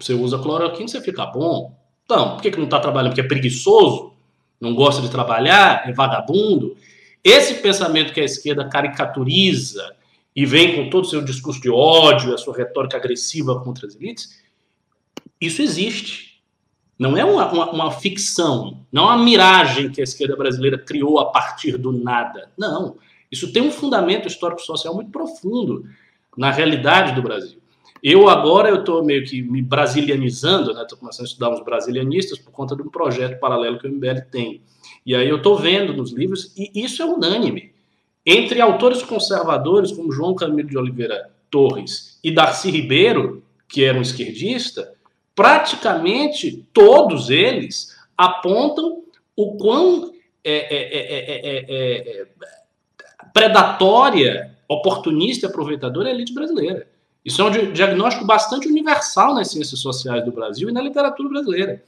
Você 0.01 0.15
usa 0.15 0.39
cloroquina, 0.39 0.89
você 0.89 1.01
fica 1.01 1.27
bom. 1.27 1.77
Então, 2.05 2.35
por 2.35 2.43
que, 2.43 2.51
que 2.51 2.57
não 2.57 2.65
está 2.65 2.81
trabalhando? 2.81 3.11
Porque 3.11 3.21
é 3.21 3.29
preguiçoso? 3.29 4.15
Não 4.61 4.75
gosta 4.75 5.03
de 5.03 5.11
trabalhar? 5.11 5.89
É 5.89 5.93
vagabundo? 5.93 6.77
Esse 7.23 7.55
pensamento 7.55 8.13
que 8.13 8.21
a 8.21 8.25
esquerda 8.25 8.69
caricaturiza 8.69 9.95
e 10.35 10.47
vem 10.47 10.77
com 10.77 10.91
todo 10.91 11.05
o 11.05 11.09
seu 11.09 11.23
discurso 11.23 11.61
de 11.61 11.71
ódio, 11.71 12.35
a 12.35 12.39
sua 12.39 12.57
retórica 12.57 12.97
agressiva 12.97 13.61
contra 13.61 13.87
as 13.87 13.97
elites, 13.97 14.41
isso 15.41 15.63
existe. 15.63 16.36
Não 16.99 17.17
é 17.17 17.25
uma, 17.25 17.53
uma, 17.53 17.71
uma, 17.71 17.91
ficção, 17.91 18.81
não 18.91 19.05
é 19.05 19.15
uma 19.15 19.25
miragem 19.25 19.91
que 19.91 20.01
a 20.01 20.05
esquerda 20.05 20.35
brasileira 20.35 20.79
criou 20.79 21.19
a 21.19 21.27
partir 21.27 21.77
do 21.77 21.93
nada. 21.93 22.51
Não. 22.57 22.97
Isso 23.31 23.53
tem 23.53 23.63
um 23.63 23.71
fundamento 23.71 24.27
histórico-social 24.27 24.95
muito 24.95 25.11
profundo 25.11 25.85
na 26.37 26.51
realidade 26.51 27.15
do 27.15 27.23
Brasil. 27.23 27.59
Eu 28.03 28.29
agora 28.29 28.69
eu 28.69 28.77
estou 28.77 29.05
meio 29.05 29.25
que 29.25 29.43
me 29.43 29.61
brasilianizando, 29.61 30.73
né? 30.73 30.83
Estou 30.83 30.99
começando 30.99 31.27
a 31.27 31.29
estudar 31.29 31.51
uns 31.51 31.65
brasilianistas 31.65 32.39
por 32.39 32.53
conta 32.53 32.77
de 32.77 32.83
um 32.83 32.89
projeto 32.89 33.39
paralelo 33.41 33.79
que 33.79 33.87
o 33.87 33.93
MBL 33.93 34.21
tem. 34.31 34.63
E 35.05 35.15
aí 35.15 35.29
eu 35.29 35.39
estou 35.39 35.57
vendo 35.57 35.93
nos 35.93 36.13
livros, 36.13 36.53
e 36.57 36.71
isso 36.75 37.03
é 37.03 37.05
unânime. 37.05 37.73
Entre 38.25 38.61
autores 38.61 39.03
conservadores, 39.03 39.93
como 39.93 40.13
João 40.13 40.35
Camilo 40.35 40.69
de 40.69 40.77
Oliveira 40.77 41.31
Torres 41.51 42.19
e 42.23 42.31
Darcy 42.31 42.71
Ribeiro, 42.71 43.43
que 43.69 43.85
era 43.85 43.99
um 43.99 44.03
esquerdista, 44.03 44.95
praticamente 45.37 46.67
todos 46.73 47.31
eles 47.31 47.95
apontam 48.17 49.05
o 49.37 49.57
quão 49.57 50.13
é, 50.43 50.57
é, 50.75 52.23
é, 52.23 52.27
predatória, 53.35 54.57
oportunista 54.67 55.47
e 55.47 55.49
aproveitadora 55.49 56.09
é 56.09 56.13
a 56.13 56.15
elite 56.15 56.33
brasileira. 56.33 56.89
Isso 57.23 57.43
é 57.43 57.45
um 57.45 57.73
diagnóstico 57.73 58.25
bastante 58.25 58.67
universal 58.67 59.35
nas 59.35 59.51
ciências 59.51 59.81
sociais 59.81 60.25
do 60.25 60.33
Brasil 60.33 60.71
e 60.71 60.73
na 60.73 60.81
literatura 60.81 61.29
brasileira. 61.29 61.83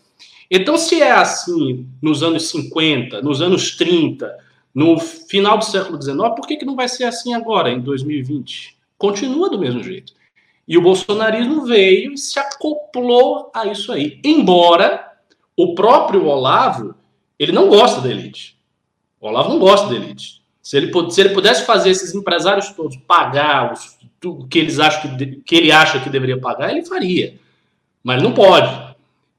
Então, 0.50 0.76
se 0.76 1.00
é 1.00 1.12
assim 1.12 1.86
nos 2.02 2.22
anos 2.22 2.48
50, 2.50 3.22
nos 3.22 3.40
anos 3.40 3.76
30, 3.76 4.36
no 4.74 4.98
final 4.98 5.56
do 5.56 5.64
século 5.64 6.00
XIX, 6.00 6.16
por 6.36 6.46
que, 6.46 6.56
que 6.56 6.64
não 6.64 6.76
vai 6.76 6.88
ser 6.88 7.04
assim 7.04 7.34
agora, 7.34 7.70
em 7.70 7.80
2020? 7.80 8.76
Continua 8.98 9.48
do 9.48 9.58
mesmo 9.58 9.82
jeito. 9.82 10.12
E 10.68 10.76
o 10.76 10.82
bolsonarismo 10.82 11.64
veio 11.64 12.12
e 12.12 12.18
se 12.18 12.38
acoplou 12.38 13.50
a 13.54 13.66
isso 13.66 13.90
aí. 13.90 14.20
Embora 14.22 15.12
o 15.56 15.74
próprio 15.74 16.26
Olavo, 16.26 16.94
ele 17.38 17.52
não 17.52 17.68
gosta 17.68 18.02
da 18.02 18.10
elite. 18.10 18.58
O 19.18 19.28
Olavo 19.28 19.48
não 19.48 19.58
gosta 19.58 19.88
da 19.88 19.94
elite. 19.94 20.42
Se 20.60 20.76
ele, 20.76 20.92
se 21.10 21.20
ele 21.22 21.30
pudesse 21.30 21.64
fazer 21.64 21.88
esses 21.88 22.14
empresários 22.14 22.68
todos 22.72 22.98
pagar 22.98 23.72
o 24.22 24.46
que 24.46 24.58
eles 24.58 24.78
acham 24.78 25.16
que, 25.16 25.26
que 25.36 25.56
ele 25.56 25.72
acha 25.72 25.98
que 26.00 26.10
deveria 26.10 26.38
pagar, 26.38 26.70
ele 26.70 26.84
faria. 26.84 27.38
Mas 28.04 28.22
não 28.22 28.32
pode. 28.32 28.88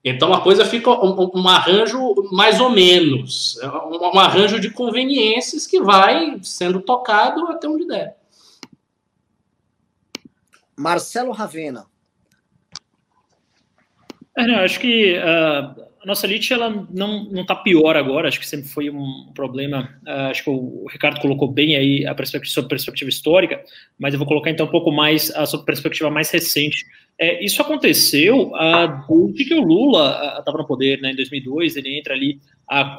Então 0.03 0.33
a 0.33 0.41
coisa 0.41 0.65
fica 0.65 0.89
um, 0.89 1.31
um, 1.35 1.47
arranjo 1.47 2.15
mais 2.31 2.59
ou 2.59 2.69
menos, 2.69 3.59
é 3.61 3.67
um, 3.67 4.15
um, 4.15 4.19
arranjo 4.19 4.59
de 4.59 4.71
conveniências 4.71 5.67
que 5.67 5.81
vai 5.81 6.39
sendo 6.41 6.81
tocado 6.81 7.47
até 7.47 7.67
onde 7.67 7.85
der. 7.85 8.17
Marcelo 10.79 11.33
Ravena. 11.33 11.85
É, 14.37 14.47
não, 14.47 14.59
acho 14.59 14.79
que 14.79 15.17
uh, 15.17 15.83
a 16.01 16.05
nossa 16.05 16.25
elite 16.25 16.53
ela 16.53 16.69
não 16.69 17.25
não 17.25 17.41
está 17.41 17.53
pior 17.53 17.97
agora. 17.97 18.29
Acho 18.29 18.39
que 18.39 18.47
sempre 18.47 18.69
foi 18.69 18.89
um 18.89 19.29
problema. 19.35 19.93
Uh, 20.07 20.31
acho 20.31 20.45
que 20.45 20.49
o 20.49 20.87
Ricardo 20.89 21.19
colocou 21.19 21.51
bem 21.51 21.75
aí 21.75 22.07
a 22.07 22.15
perspectiva 22.15 22.53
sobre 22.53 22.69
perspectiva 22.69 23.09
histórica, 23.09 23.61
mas 23.99 24.13
eu 24.13 24.19
vou 24.19 24.27
colocar 24.27 24.49
então 24.51 24.67
um 24.67 24.71
pouco 24.71 24.89
mais 24.89 25.29
a 25.31 25.45
sua 25.45 25.65
perspectiva 25.65 26.09
mais 26.09 26.31
recente. 26.31 26.85
É, 27.19 27.43
isso 27.43 27.61
aconteceu 27.61 28.53
uh, 28.53 29.33
desde 29.33 29.43
que 29.43 29.53
o 29.55 29.61
Lula 29.61 30.37
estava 30.39 30.59
no 30.59 30.65
poder, 30.65 31.01
né? 31.01 31.11
Em 31.11 31.15
2002 31.17 31.75
ele 31.75 31.99
entra 31.99 32.13
ali 32.13 32.39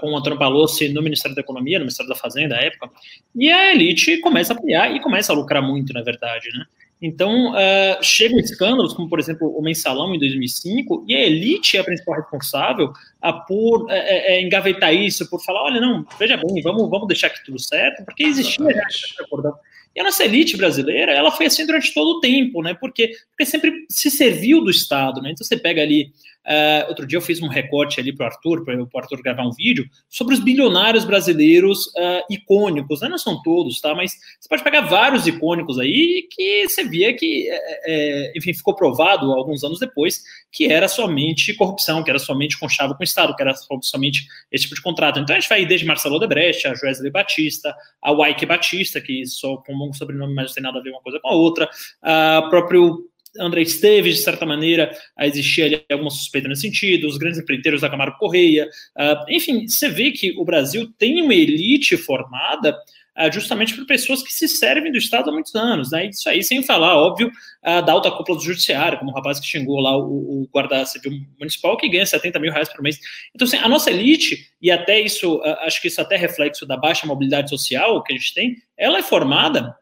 com 0.00 0.12
o 0.12 0.18
Antônio 0.18 0.38
Palocci 0.38 0.90
no 0.90 1.00
Ministério 1.00 1.34
da 1.34 1.40
Economia, 1.40 1.78
no 1.78 1.84
Ministério 1.84 2.10
da 2.10 2.16
Fazenda, 2.16 2.56
à 2.56 2.60
época, 2.60 2.90
e 3.34 3.50
a 3.50 3.72
elite 3.72 4.18
começa 4.18 4.52
a 4.52 4.56
apoiar 4.56 4.94
e 4.94 5.00
começa 5.00 5.32
a 5.32 5.36
lucrar 5.36 5.62
muito, 5.62 5.94
na 5.94 6.02
verdade, 6.02 6.48
né? 6.52 6.66
Então, 7.02 7.52
uh, 7.52 8.02
chegam 8.02 8.38
escândalos, 8.38 8.92
como, 8.92 9.08
por 9.08 9.18
exemplo, 9.18 9.48
o 9.48 9.62
Mensalão 9.62 10.14
em 10.14 10.18
2005, 10.18 11.04
e 11.08 11.14
a 11.14 11.20
elite 11.20 11.78
é 11.78 11.80
a 11.80 11.84
principal 11.84 12.16
responsável 12.16 12.86
uh, 12.88 13.46
por 13.46 13.84
uh, 13.84 14.32
engavetar 14.40 14.94
isso, 14.94 15.28
por 15.30 15.42
falar, 15.42 15.62
olha, 15.62 15.80
não, 15.80 16.04
veja 16.18 16.36
bem, 16.36 16.62
vamos, 16.62 16.90
vamos 16.90 17.08
deixar 17.08 17.28
aqui 17.28 17.42
tudo 17.44 17.58
certo, 17.58 18.04
porque 18.04 18.24
existia 18.24 18.66
já 18.66 18.82
esse 18.88 19.22
acordão. 19.22 19.54
E 19.94 20.00
a 20.00 20.04
nossa 20.04 20.24
elite 20.24 20.56
brasileira, 20.56 21.12
ela 21.12 21.32
foi 21.32 21.46
assim 21.46 21.66
durante 21.66 21.92
todo 21.92 22.18
o 22.18 22.20
tempo, 22.20 22.62
né? 22.62 22.74
Porque, 22.74 23.10
porque 23.30 23.44
sempre 23.44 23.86
se 23.88 24.10
serviu 24.10 24.62
do 24.62 24.70
Estado, 24.70 25.20
né? 25.20 25.30
Então, 25.32 25.44
você 25.44 25.56
pega 25.56 25.82
ali 25.82 26.12
Uh, 26.46 26.88
outro 26.88 27.06
dia 27.06 27.18
eu 27.18 27.22
fiz 27.22 27.40
um 27.42 27.48
recorte 27.48 28.00
ali 28.00 28.14
para 28.14 28.24
o 28.24 28.26
Arthur, 28.28 28.64
para 28.64 28.82
o 28.82 28.88
Arthur 28.94 29.22
gravar 29.22 29.46
um 29.46 29.52
vídeo, 29.52 29.88
sobre 30.08 30.34
os 30.34 30.40
bilionários 30.40 31.04
brasileiros 31.04 31.86
uh, 31.88 32.24
icônicos. 32.30 33.00
Né? 33.00 33.08
Não 33.08 33.18
são 33.18 33.42
todos, 33.42 33.80
tá? 33.80 33.94
Mas 33.94 34.12
você 34.38 34.48
pode 34.48 34.64
pegar 34.64 34.82
vários 34.82 35.26
icônicos 35.26 35.78
aí 35.78 36.26
que 36.30 36.68
você 36.68 36.84
via 36.84 37.14
que, 37.14 37.48
é, 37.50 37.80
é, 37.84 38.32
enfim, 38.36 38.54
ficou 38.54 38.74
provado 38.74 39.32
alguns 39.32 39.62
anos 39.62 39.78
depois 39.78 40.22
que 40.50 40.66
era 40.66 40.88
somente 40.88 41.54
corrupção, 41.54 42.02
que 42.02 42.10
era 42.10 42.18
somente 42.18 42.58
conchavo 42.58 42.94
com 42.94 43.02
o 43.02 43.04
Estado, 43.04 43.34
que 43.36 43.42
era 43.42 43.54
somente 43.82 44.26
esse 44.50 44.64
tipo 44.64 44.74
de 44.74 44.82
contrato. 44.82 45.20
Então 45.20 45.36
a 45.36 45.38
gente 45.38 45.48
vai 45.48 45.64
desde 45.66 45.86
Marcelo 45.86 46.16
Odebrecht, 46.16 46.66
a 46.66 46.74
Joesley 46.74 47.10
Batista, 47.10 47.74
a 48.02 48.12
Waike 48.12 48.46
Batista, 48.46 49.00
que 49.00 49.24
só 49.26 49.58
com 49.58 49.74
um 49.74 49.92
sobrenome, 49.92 50.34
mas 50.34 50.46
não 50.48 50.54
tem 50.54 50.62
nada 50.62 50.78
a 50.78 50.82
ver 50.82 50.90
uma 50.90 51.00
coisa 51.00 51.20
com 51.20 51.28
a 51.28 51.34
outra, 51.34 51.68
a 52.02 52.46
próprio 52.50 53.09
André 53.38 53.62
Esteves, 53.62 54.16
de 54.16 54.22
certa 54.22 54.44
maneira, 54.44 54.90
existia 55.20 55.66
ali 55.66 55.84
alguma 55.90 56.10
suspeita 56.10 56.48
nesse 56.48 56.62
sentido, 56.62 57.06
os 57.06 57.18
grandes 57.18 57.38
empreiteiros 57.38 57.82
da 57.82 57.90
Camargo 57.90 58.18
Correia. 58.18 58.68
Uh, 58.96 59.32
enfim, 59.32 59.68
você 59.68 59.88
vê 59.88 60.10
que 60.10 60.34
o 60.36 60.44
Brasil 60.44 60.92
tem 60.98 61.22
uma 61.22 61.34
elite 61.34 61.96
formada 61.96 62.76
uh, 63.16 63.32
justamente 63.32 63.74
por 63.74 63.86
pessoas 63.86 64.22
que 64.22 64.32
se 64.32 64.48
servem 64.48 64.90
do 64.90 64.98
Estado 64.98 65.30
há 65.30 65.32
muitos 65.32 65.54
anos. 65.54 65.92
Né? 65.92 66.06
Isso 66.06 66.28
aí 66.28 66.42
sem 66.42 66.62
falar, 66.62 66.96
óbvio, 66.96 67.28
uh, 67.28 67.84
da 67.84 67.92
alta 67.92 68.10
cúpula 68.10 68.38
do 68.38 68.44
judiciário, 68.44 68.98
como 68.98 69.12
o 69.12 69.14
rapaz 69.14 69.38
que 69.38 69.46
xingou 69.46 69.78
lá 69.78 69.96
o, 69.96 70.42
o 70.42 70.48
guarda 70.52 70.84
civil 70.84 71.12
municipal, 71.38 71.76
que 71.76 71.88
ganha 71.88 72.06
70 72.06 72.38
mil 72.40 72.52
reais 72.52 72.68
por 72.68 72.82
mês. 72.82 72.98
Então, 73.34 73.46
assim, 73.46 73.58
a 73.58 73.68
nossa 73.68 73.90
elite, 73.90 74.50
e 74.60 74.70
até 74.70 75.00
isso, 75.00 75.40
acho 75.60 75.80
que 75.80 75.88
isso 75.88 76.00
até 76.00 76.16
é 76.16 76.18
reflexo 76.18 76.66
da 76.66 76.76
baixa 76.76 77.06
mobilidade 77.06 77.50
social 77.50 78.02
que 78.02 78.12
a 78.12 78.16
gente 78.16 78.34
tem, 78.34 78.56
ela 78.76 78.98
é 78.98 79.02
formada 79.02 79.76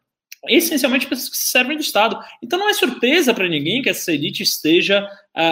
essencialmente 0.47 1.07
pessoas 1.07 1.29
que 1.29 1.37
se 1.37 1.49
servem 1.49 1.75
do 1.77 1.81
Estado. 1.81 2.19
Então 2.41 2.57
não 2.57 2.69
é 2.69 2.73
surpresa 2.73 3.33
para 3.33 3.47
ninguém 3.47 3.81
que 3.81 3.89
essa 3.89 4.11
elite 4.11 4.43
esteja 4.43 5.07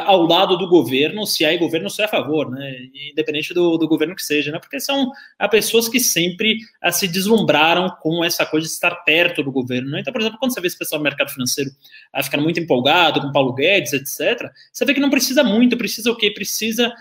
ao 0.06 0.24
lado 0.24 0.58
do 0.58 0.68
governo, 0.68 1.26
se 1.26 1.46
é 1.46 1.56
governo, 1.58 1.90
se 1.90 2.02
é 2.02 2.06
a 2.06 2.10
favor, 2.10 2.50
né? 2.50 2.76
independente 3.12 3.54
do, 3.54 3.78
do 3.78 3.88
governo 3.88 4.16
que 4.16 4.24
seja, 4.24 4.52
né? 4.52 4.60
porque 4.60 4.80
são 4.80 5.08
uh, 5.08 5.50
pessoas 5.50 5.88
que 5.88 6.00
sempre 6.00 6.58
uh, 6.86 6.92
se 6.92 7.08
deslumbraram 7.08 7.90
com 8.02 8.24
essa 8.24 8.46
coisa 8.46 8.68
de 8.68 8.74
estar 8.74 8.92
perto 9.06 9.42
do 9.42 9.52
governo. 9.52 9.92
Né? 9.92 10.02
Então, 10.02 10.12
por 10.12 10.22
exemplo, 10.22 10.38
quando 10.40 10.54
você 10.54 10.60
vê 10.60 10.68
esse 10.68 10.78
pessoal 10.78 11.00
do 11.00 11.04
mercado 11.04 11.30
financeiro 11.30 11.72
uh, 12.14 12.24
ficando 12.24 12.44
muito 12.44 12.60
empolgado 12.60 13.22
com 13.22 13.32
Paulo 13.32 13.54
Guedes, 13.54 13.94
etc., 13.94 14.52
você 14.74 14.84
vê 14.84 14.94
que 14.94 15.00
não 15.00 15.10
precisa 15.10 15.44
muito, 15.44 15.78
precisa 15.78 16.12
o 16.12 16.16
quê? 16.16 16.32
Precisa 16.32 16.94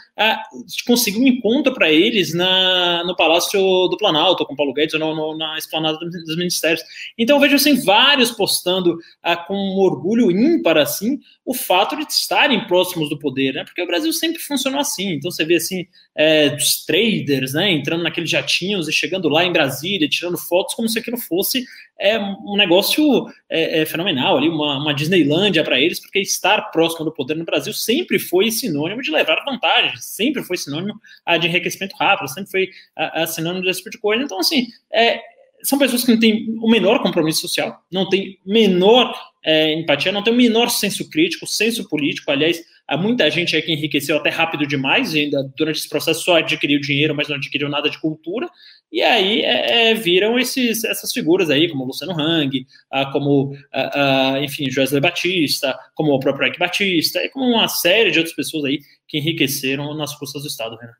conseguir 0.86 1.18
um 1.18 1.26
encontro 1.26 1.74
para 1.74 1.90
eles 1.90 2.34
na, 2.34 3.02
no 3.04 3.16
Palácio 3.16 3.60
do 3.88 3.96
Planalto, 3.96 4.46
com 4.46 4.56
Paulo 4.56 4.72
Guedes, 4.72 4.94
ou 4.94 5.00
no, 5.00 5.14
no, 5.14 5.36
na 5.36 5.58
esplanada 5.58 5.98
dos 5.98 6.36
ministérios. 6.36 6.82
Então, 7.18 7.36
eu 7.36 7.40
vejo 7.40 7.56
assim, 7.56 7.82
vários 7.82 8.30
postando 8.30 8.98
com 9.46 9.54
um 9.54 9.78
orgulho 9.78 10.30
ímpar, 10.30 10.78
assim, 10.78 11.18
o 11.44 11.54
fato 11.54 11.96
de 11.96 12.04
estarem 12.04 12.66
do 12.84 13.18
poder, 13.18 13.54
né? 13.54 13.64
Porque 13.64 13.82
o 13.82 13.86
Brasil 13.86 14.12
sempre 14.12 14.38
funcionou 14.40 14.80
assim. 14.80 15.12
Então 15.12 15.30
você 15.30 15.44
vê 15.44 15.56
assim, 15.56 15.86
é, 16.14 16.54
os 16.54 16.84
traders, 16.84 17.52
né? 17.52 17.70
Entrando 17.70 18.02
naqueles 18.02 18.30
jatinhos 18.30 18.88
e 18.88 18.92
chegando 18.92 19.28
lá 19.28 19.44
em 19.44 19.52
Brasília, 19.52 20.08
tirando 20.08 20.38
fotos 20.38 20.74
como 20.74 20.88
se 20.88 20.98
aquilo 20.98 21.18
fosse 21.18 21.64
é, 21.98 22.18
um 22.18 22.56
negócio 22.56 23.26
é, 23.48 23.80
é 23.80 23.86
fenomenal 23.86 24.36
ali, 24.36 24.48
uma, 24.48 24.78
uma 24.78 24.94
Disneylândia 24.94 25.64
para 25.64 25.80
eles, 25.80 25.98
porque 25.98 26.20
estar 26.20 26.70
próximo 26.70 27.04
do 27.04 27.12
poder 27.12 27.36
no 27.36 27.44
Brasil 27.44 27.72
sempre 27.72 28.18
foi 28.18 28.50
sinônimo 28.50 29.00
de 29.00 29.10
levar 29.10 29.44
vantagem, 29.44 29.96
sempre 29.96 30.42
foi 30.42 30.56
sinônimo 30.56 31.00
ah, 31.24 31.38
de 31.38 31.46
enriquecimento 31.46 31.96
rápido, 31.96 32.28
sempre 32.28 32.50
foi 32.50 32.70
a, 32.94 33.22
a 33.22 33.26
sinônimo 33.26 33.64
desse 33.64 33.78
tipo 33.80 33.90
de 33.90 33.98
coisa. 33.98 34.22
Então, 34.22 34.38
assim, 34.38 34.66
é, 34.92 35.20
são 35.66 35.80
pessoas 35.80 36.04
que 36.04 36.12
não 36.12 36.20
têm 36.20 36.46
o 36.62 36.70
menor 36.70 37.02
compromisso 37.02 37.40
social, 37.40 37.82
não 37.90 38.08
têm 38.08 38.38
menor 38.46 39.12
é, 39.44 39.72
empatia, 39.72 40.12
não 40.12 40.22
têm 40.22 40.32
o 40.32 40.36
menor 40.36 40.68
senso 40.68 41.10
crítico, 41.10 41.44
senso 41.44 41.88
político. 41.88 42.30
Aliás, 42.30 42.62
há 42.86 42.96
muita 42.96 43.28
gente 43.28 43.56
aí 43.56 43.62
que 43.62 43.72
enriqueceu 43.72 44.16
até 44.16 44.30
rápido 44.30 44.64
demais, 44.64 45.12
e 45.12 45.22
ainda 45.22 45.42
durante 45.56 45.78
esse 45.78 45.88
processo 45.88 46.22
só 46.22 46.36
adquiriu 46.36 46.80
dinheiro, 46.80 47.16
mas 47.16 47.28
não 47.28 47.34
adquiriu 47.34 47.68
nada 47.68 47.90
de 47.90 48.00
cultura. 48.00 48.48
E 48.92 49.02
aí 49.02 49.40
é, 49.40 49.90
é, 49.90 49.94
viram 49.94 50.38
esses, 50.38 50.84
essas 50.84 51.12
figuras 51.12 51.50
aí, 51.50 51.68
como 51.68 51.84
Luciano 51.84 52.16
Hang, 52.16 52.64
ah, 52.92 53.10
como, 53.10 53.52
ah, 53.72 54.34
ah, 54.34 54.40
enfim, 54.40 54.70
Joesley 54.70 55.00
Batista, 55.00 55.76
como 55.96 56.12
o 56.12 56.20
próprio 56.20 56.46
Ike 56.46 56.60
Batista, 56.60 57.24
e 57.24 57.28
como 57.28 57.44
uma 57.44 57.66
série 57.66 58.12
de 58.12 58.18
outras 58.18 58.36
pessoas 58.36 58.66
aí 58.66 58.78
que 59.08 59.18
enriqueceram 59.18 59.96
nas 59.96 60.16
custas 60.16 60.42
do 60.42 60.48
Estado, 60.48 60.76
Renan. 60.76 60.94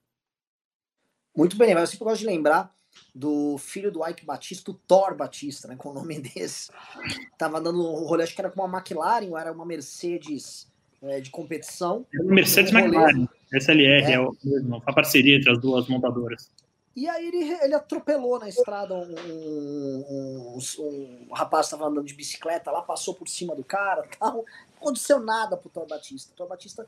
Muito 1.37 1.57
bem, 1.57 1.73
mas 1.73 1.83
eu 1.83 1.87
sempre 1.87 2.05
gosto 2.07 2.21
de 2.23 2.27
lembrar 2.27 2.76
do 3.17 3.57
filho 3.57 3.91
do 3.91 4.07
Ike 4.07 4.27
Batista, 4.27 4.71
o 4.71 4.75
Thor 4.75 5.15
Batista, 5.17 5.67
né, 5.67 5.77
com 5.77 5.89
o 5.89 5.95
nome 5.95 6.21
desse. 6.21 6.71
Tava 7.39 7.61
dando 7.61 7.81
um 7.81 8.05
rolê, 8.05 8.25
acho 8.25 8.35
que 8.35 8.41
era 8.41 8.51
com 8.51 8.63
uma 8.63 8.79
McLaren, 8.79 9.31
ou 9.31 9.39
era 9.39 9.51
uma 9.51 9.65
Mercedes 9.65 10.69
é, 11.03 11.21
de 11.21 11.31
competição. 11.31 12.07
É 12.15 12.23
Mercedes 12.23 12.73
um 12.73 12.79
McLaren, 12.79 13.27
SLR, 13.53 14.05
é, 14.05 14.13
é 14.13 14.21
uma 14.21 14.81
parceria 14.81 15.37
entre 15.37 15.51
as 15.51 15.59
duas 15.59 15.89
montadoras. 15.89 16.51
E 16.95 17.09
aí 17.09 17.29
ele, 17.29 17.53
ele 17.63 17.75
atropelou 17.75 18.39
na 18.39 18.49
estrada 18.49 18.95
um, 18.95 19.15
um, 19.29 20.59
um, 20.59 21.29
um 21.29 21.35
rapaz 21.35 21.67
estava 21.67 21.87
andando 21.87 22.07
de 22.07 22.15
bicicleta 22.15 22.71
lá, 22.71 22.81
passou 22.81 23.15
por 23.15 23.29
cima 23.29 23.55
do 23.55 23.63
cara 23.63 24.09
tal. 24.19 24.37
Não 24.37 24.45
aconteceu 24.81 25.21
nada 25.21 25.57
pro 25.57 25.69
Thor 25.69 25.87
Batista. 25.87 26.33
O 26.33 26.37
Thor 26.37 26.49
Batista 26.49 26.87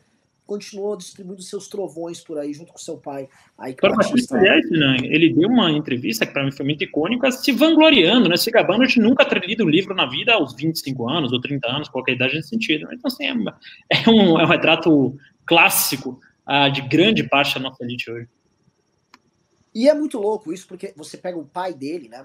continuou 0.48 0.96
distribuindo 0.96 1.42
seus 1.42 1.68
trovões 1.68 2.22
por 2.22 2.38
aí, 2.38 2.54
junto 2.54 2.72
com 2.72 2.78
seu 2.78 2.96
pai. 2.96 3.28
Aí, 3.58 3.74
Thor 3.74 3.94
Batista, 3.94 4.34
aliás, 4.34 4.68
né, 4.70 4.96
ele 5.02 5.34
deu 5.34 5.46
uma 5.46 5.70
entrevista 5.70 6.24
que 6.24 6.32
para 6.32 6.42
mim 6.42 6.50
foi 6.50 6.64
muito 6.64 6.82
icônica, 6.82 7.30
se 7.30 7.52
vangloriando, 7.52 8.30
né, 8.30 8.36
se 8.38 8.50
gabando 8.50 8.86
de 8.86 8.98
nunca 8.98 9.26
ter 9.26 9.44
lido 9.44 9.64
um 9.64 9.68
livro 9.68 9.94
na 9.94 10.06
vida 10.06 10.32
aos 10.32 10.54
25 10.54 11.06
anos 11.06 11.32
ou 11.32 11.40
30 11.40 11.68
anos, 11.68 11.88
qualquer 11.90 12.14
idade 12.14 12.34
nesse 12.34 12.48
sentido. 12.48 12.88
Então, 12.90 13.08
assim, 13.08 13.26
é, 13.26 13.34
é, 13.90 14.08
um, 14.08 14.40
é 14.40 14.44
um 14.44 14.48
retrato 14.48 15.14
clássico 15.44 16.18
uh, 16.48 16.72
de 16.72 16.80
grande 16.80 17.22
parte 17.28 17.54
da 17.54 17.60
nossa 17.60 17.84
elite 17.84 18.10
hoje. 18.10 18.26
E 19.74 19.86
é 19.86 19.92
muito 19.92 20.18
louco 20.18 20.50
isso, 20.50 20.66
porque 20.66 20.94
você 20.96 21.18
pega 21.18 21.38
o 21.38 21.44
pai 21.44 21.74
dele, 21.74 22.08
né? 22.08 22.24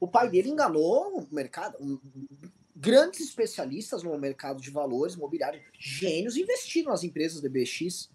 O 0.00 0.08
pai 0.08 0.30
dele 0.30 0.48
enganou 0.48 1.18
o 1.18 1.34
mercado, 1.34 1.76
grandes 2.80 3.20
especialistas 3.20 4.04
no 4.04 4.16
mercado 4.16 4.62
de 4.62 4.70
valores 4.70 5.14
imobiliários, 5.14 5.64
gênios, 5.78 6.36
investiram 6.36 6.92
nas 6.92 7.02
empresas 7.02 7.40
do 7.40 7.50
BX, 7.50 8.08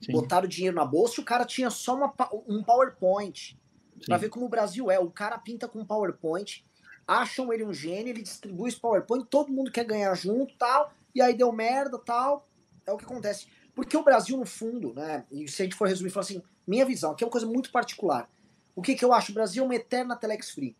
Sim. 0.00 0.12
botaram 0.12 0.46
dinheiro 0.46 0.76
na 0.76 0.84
bolsa 0.84 1.18
e 1.18 1.22
o 1.22 1.24
cara 1.24 1.46
tinha 1.46 1.70
só 1.70 1.96
uma, 1.96 2.14
um 2.46 2.62
PowerPoint. 2.62 3.58
Para 4.04 4.18
ver 4.18 4.28
como 4.28 4.44
o 4.44 4.48
Brasil 4.50 4.90
é. 4.90 4.98
O 5.00 5.10
cara 5.10 5.38
pinta 5.38 5.66
com 5.66 5.80
um 5.80 5.86
PowerPoint, 5.86 6.62
acham 7.08 7.50
ele 7.50 7.64
um 7.64 7.72
gênio, 7.72 8.10
ele 8.10 8.20
distribui 8.20 8.68
esse 8.68 8.78
PowerPoint, 8.78 9.26
todo 9.30 9.50
mundo 9.50 9.72
quer 9.72 9.84
ganhar 9.84 10.14
junto 10.14 10.54
tal, 10.56 10.92
e 11.14 11.22
aí 11.22 11.34
deu 11.34 11.50
merda 11.50 11.98
tal. 11.98 12.46
É 12.86 12.92
o 12.92 12.98
que 12.98 13.06
acontece. 13.06 13.46
Porque 13.74 13.96
o 13.96 14.04
Brasil, 14.04 14.36
no 14.36 14.44
fundo, 14.44 14.92
né? 14.92 15.24
E 15.30 15.48
se 15.48 15.62
a 15.62 15.64
gente 15.64 15.74
for 15.74 15.88
resumir, 15.88 16.10
falar 16.10 16.24
assim, 16.24 16.42
minha 16.66 16.84
visão, 16.84 17.12
aqui 17.12 17.24
é 17.24 17.26
uma 17.26 17.32
coisa 17.32 17.46
muito 17.46 17.72
particular. 17.72 18.28
O 18.74 18.82
que, 18.82 18.94
que 18.94 19.04
eu 19.04 19.14
acho? 19.14 19.32
O 19.32 19.34
Brasil 19.34 19.62
é 19.62 19.66
uma 19.66 19.74
eterna 19.74 20.14
Telex 20.14 20.50
Free. 20.50 20.76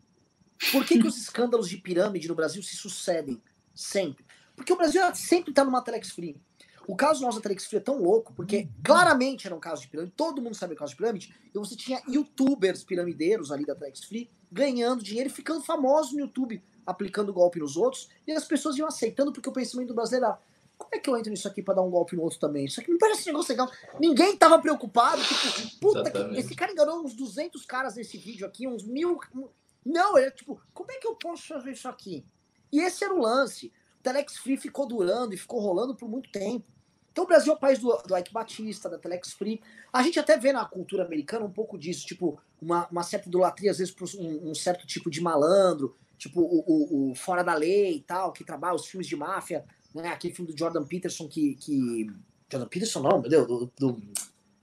Por 0.71 0.85
que, 0.85 0.99
que 0.99 1.07
os 1.07 1.17
escândalos 1.17 1.69
de 1.69 1.77
pirâmide 1.77 2.27
no 2.27 2.35
Brasil 2.35 2.61
se 2.63 2.75
sucedem 2.75 3.41
sempre? 3.73 4.25
Porque 4.55 4.73
o 4.73 4.77
Brasil 4.77 5.01
sempre 5.13 5.51
está 5.51 5.63
numa 5.63 5.81
Telex 5.81 6.09
Free. 6.11 6.39
O 6.87 6.95
caso 6.95 7.21
nosso 7.21 7.37
da 7.37 7.43
Telex 7.43 7.65
Free 7.65 7.77
é 7.77 7.81
tão 7.81 8.01
louco, 8.01 8.33
porque 8.33 8.69
claramente 8.83 9.45
era 9.45 9.55
um 9.55 9.59
caso 9.59 9.81
de 9.81 9.89
pirâmide, 9.89 10.13
todo 10.15 10.41
mundo 10.41 10.55
sabe 10.55 10.73
o 10.73 10.77
caso 10.77 10.91
de 10.91 10.97
pirâmide, 10.97 11.35
e 11.53 11.59
você 11.59 11.75
tinha 11.75 12.01
youtubers 12.07 12.83
piramideiros 12.83 13.51
ali 13.51 13.65
da 13.65 13.75
Telex 13.75 14.05
Free 14.05 14.29
ganhando 14.49 15.03
dinheiro 15.03 15.29
e 15.29 15.33
ficando 15.33 15.61
famosos 15.61 16.13
no 16.13 16.21
YouTube, 16.21 16.63
aplicando 16.85 17.33
golpe 17.33 17.59
nos 17.59 17.75
outros, 17.75 18.07
e 18.25 18.31
as 18.31 18.45
pessoas 18.45 18.77
iam 18.77 18.87
aceitando 18.87 19.33
porque 19.33 19.49
o 19.49 19.51
pensamento 19.51 19.89
do 19.89 19.93
brasileiro 19.93 20.27
era 20.27 20.39
como 20.77 20.91
é 20.93 20.99
que 20.99 21.09
eu 21.09 21.17
entro 21.17 21.31
nisso 21.31 21.47
aqui 21.47 21.61
para 21.61 21.75
dar 21.75 21.81
um 21.81 21.89
golpe 21.89 22.15
no 22.15 22.21
outro 22.21 22.39
também? 22.39 22.65
Isso 22.65 22.79
aqui 22.79 22.91
me 22.91 22.99
parece 22.99 23.23
um 23.23 23.33
negócio 23.33 23.51
legal. 23.51 23.69
Ninguém 23.99 24.37
tava 24.37 24.59
preocupado, 24.59 25.21
tipo, 25.23 25.79
puta, 25.79 26.11
que, 26.11 26.39
esse 26.39 26.55
cara 26.55 26.71
enganou 26.71 27.03
uns 27.03 27.15
200 27.15 27.65
caras 27.65 27.95
nesse 27.95 28.17
vídeo 28.17 28.45
aqui, 28.45 28.67
uns 28.67 28.83
mil, 28.83 29.19
não, 29.85 30.17
ele 30.17 30.27
é 30.27 30.31
tipo, 30.31 30.61
como 30.73 30.91
é 30.91 30.97
que 30.97 31.07
eu 31.07 31.15
posso 31.15 31.47
fazer 31.47 31.71
isso 31.71 31.87
aqui? 31.87 32.25
E 32.71 32.81
esse 32.81 33.03
era 33.03 33.13
o 33.13 33.21
lance. 33.21 33.71
O 33.99 34.03
Telex 34.03 34.37
Free 34.37 34.57
ficou 34.57 34.85
durando 34.85 35.33
e 35.33 35.37
ficou 35.37 35.59
rolando 35.59 35.95
por 35.95 36.09
muito 36.09 36.31
tempo. 36.31 36.65
Então 37.11 37.23
o 37.23 37.27
Brasil 37.27 37.51
é 37.51 37.55
o 37.55 37.59
país 37.59 37.79
do, 37.79 37.95
do 38.05 38.15
Ike 38.15 38.31
Batista, 38.31 38.87
da 38.87 38.99
Telex 38.99 39.33
Free. 39.33 39.59
A 39.91 40.03
gente 40.03 40.19
até 40.19 40.37
vê 40.37 40.53
na 40.53 40.63
cultura 40.65 41.03
americana 41.03 41.45
um 41.45 41.51
pouco 41.51 41.77
disso, 41.77 42.05
tipo, 42.05 42.39
uma, 42.61 42.87
uma 42.91 43.01
certa 43.01 43.27
idolatria, 43.27 43.71
às 43.71 43.79
vezes, 43.79 43.91
por 43.93 44.07
um, 44.19 44.51
um 44.51 44.53
certo 44.53 44.85
tipo 44.85 45.09
de 45.09 45.19
malandro, 45.19 45.95
tipo 46.17 46.41
o, 46.41 46.63
o, 46.67 47.11
o, 47.11 47.15
Fora 47.15 47.43
da 47.43 47.55
Lei 47.55 47.95
e 47.95 48.01
tal, 48.01 48.31
que 48.31 48.43
trabalha 48.43 48.75
os 48.75 48.85
filmes 48.85 49.07
de 49.07 49.15
máfia, 49.15 49.65
né? 49.95 50.09
Aquele 50.09 50.33
filme 50.33 50.51
do 50.51 50.57
Jordan 50.57 50.85
Peterson 50.85 51.27
que. 51.27 51.55
que... 51.55 52.07
Jordan 52.51 52.67
Peterson, 52.69 53.01
não, 53.01 53.19
meu 53.19 53.29
Deus, 53.29 53.47
do, 53.47 53.71
do, 53.77 54.01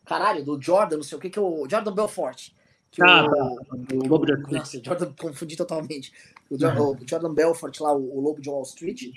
Caralho, 0.06 0.44
do 0.44 0.60
Jordan, 0.60 0.96
não 0.96 1.02
sei 1.02 1.18
o 1.18 1.20
que, 1.20 1.30
que 1.30 1.38
é 1.38 1.42
o. 1.42 1.68
Jordan 1.68 1.92
Belfort. 1.92 2.50
Que 2.94 3.02
ah, 3.02 3.26
o, 3.26 3.64
tá. 3.64 3.76
o 3.92 4.06
Lobo 4.06 4.24
de 4.24 4.32
Wall 4.32 4.40
Street. 4.42 4.58
Nossa, 4.58 4.84
Jordan, 4.84 5.12
confundi 5.18 5.56
totalmente. 5.56 6.12
O, 6.48 6.54
uhum. 6.54 6.92
o 6.92 7.08
Jordan 7.08 7.34
Belfort 7.34 7.80
lá, 7.80 7.92
o, 7.92 8.18
o 8.18 8.20
Lobo 8.20 8.40
de 8.40 8.48
Wall 8.48 8.62
Street. 8.62 9.10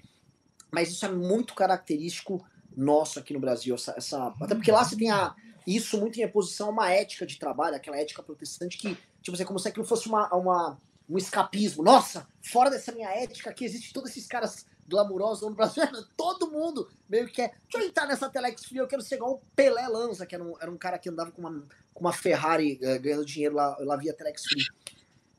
Mas 0.71 0.89
isso 0.89 1.05
é 1.05 1.09
muito 1.09 1.53
característico 1.53 2.43
nosso 2.75 3.19
aqui 3.19 3.33
no 3.33 3.39
Brasil. 3.39 3.75
Essa, 3.75 3.93
essa, 3.95 4.33
até 4.41 4.55
porque 4.55 4.71
lá 4.71 4.83
você 4.83 4.95
tem 4.95 5.11
a, 5.11 5.35
isso 5.65 5.99
muito 5.99 6.19
em 6.19 6.25
oposição 6.25 6.69
a 6.69 6.71
uma 6.71 6.91
ética 6.91 7.23
de 7.23 7.37
trabalho, 7.37 7.75
aquela 7.75 7.97
ética 7.97 8.23
protestante 8.23 8.79
que, 8.79 8.97
tipo 9.21 9.35
assim, 9.35 9.45
como 9.45 9.59
se 9.59 9.67
aquilo 9.67 9.85
fosse 9.85 10.07
uma, 10.07 10.27
uma, 10.33 10.77
um 11.07 11.17
escapismo. 11.17 11.83
Nossa, 11.83 12.27
fora 12.41 12.71
dessa 12.71 12.91
minha 12.91 13.09
ética 13.09 13.51
aqui, 13.51 13.63
existe 13.63 13.93
todos 13.93 14.09
esses 14.09 14.25
caras 14.25 14.65
glamurosos 14.87 15.47
no 15.47 15.53
Brasil. 15.53 15.83
Todo 16.17 16.49
mundo 16.49 16.89
meio 17.07 17.27
que 17.27 17.33
quer. 17.33 17.53
Deixa 17.63 17.85
eu 17.85 17.89
entrar 17.89 18.07
nessa 18.07 18.29
Telex 18.29 18.65
Free, 18.65 18.79
eu 18.79 18.87
quero 18.87 19.03
ser 19.03 19.15
igual 19.15 19.33
o 19.33 19.41
Pelé 19.55 19.87
Lanza, 19.87 20.25
que 20.25 20.33
era 20.33 20.43
um, 20.43 20.55
era 20.59 20.71
um 20.71 20.77
cara 20.77 20.97
que 20.97 21.09
andava 21.09 21.31
com 21.31 21.41
uma, 21.41 21.63
com 21.97 22.01
uma 22.01 22.13
Ferrari 22.13 22.79
uh, 22.83 23.01
ganhando 23.01 23.25
dinheiro 23.25 23.55
lá, 23.55 23.75
lá 23.79 23.95
via 23.95 24.13
Telex 24.13 24.43
Free. 24.45 24.63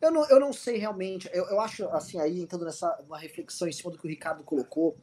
Eu 0.00 0.10
não, 0.10 0.28
eu 0.28 0.40
não 0.40 0.52
sei 0.52 0.76
realmente, 0.76 1.30
eu, 1.32 1.44
eu 1.46 1.60
acho, 1.60 1.84
assim, 1.90 2.18
aí 2.18 2.40
entrando 2.40 2.64
nessa 2.64 3.00
uma 3.06 3.16
reflexão 3.16 3.68
em 3.68 3.72
cima 3.72 3.92
do 3.92 3.98
que 3.98 4.06
o 4.06 4.10
Ricardo 4.10 4.42
colocou, 4.42 4.96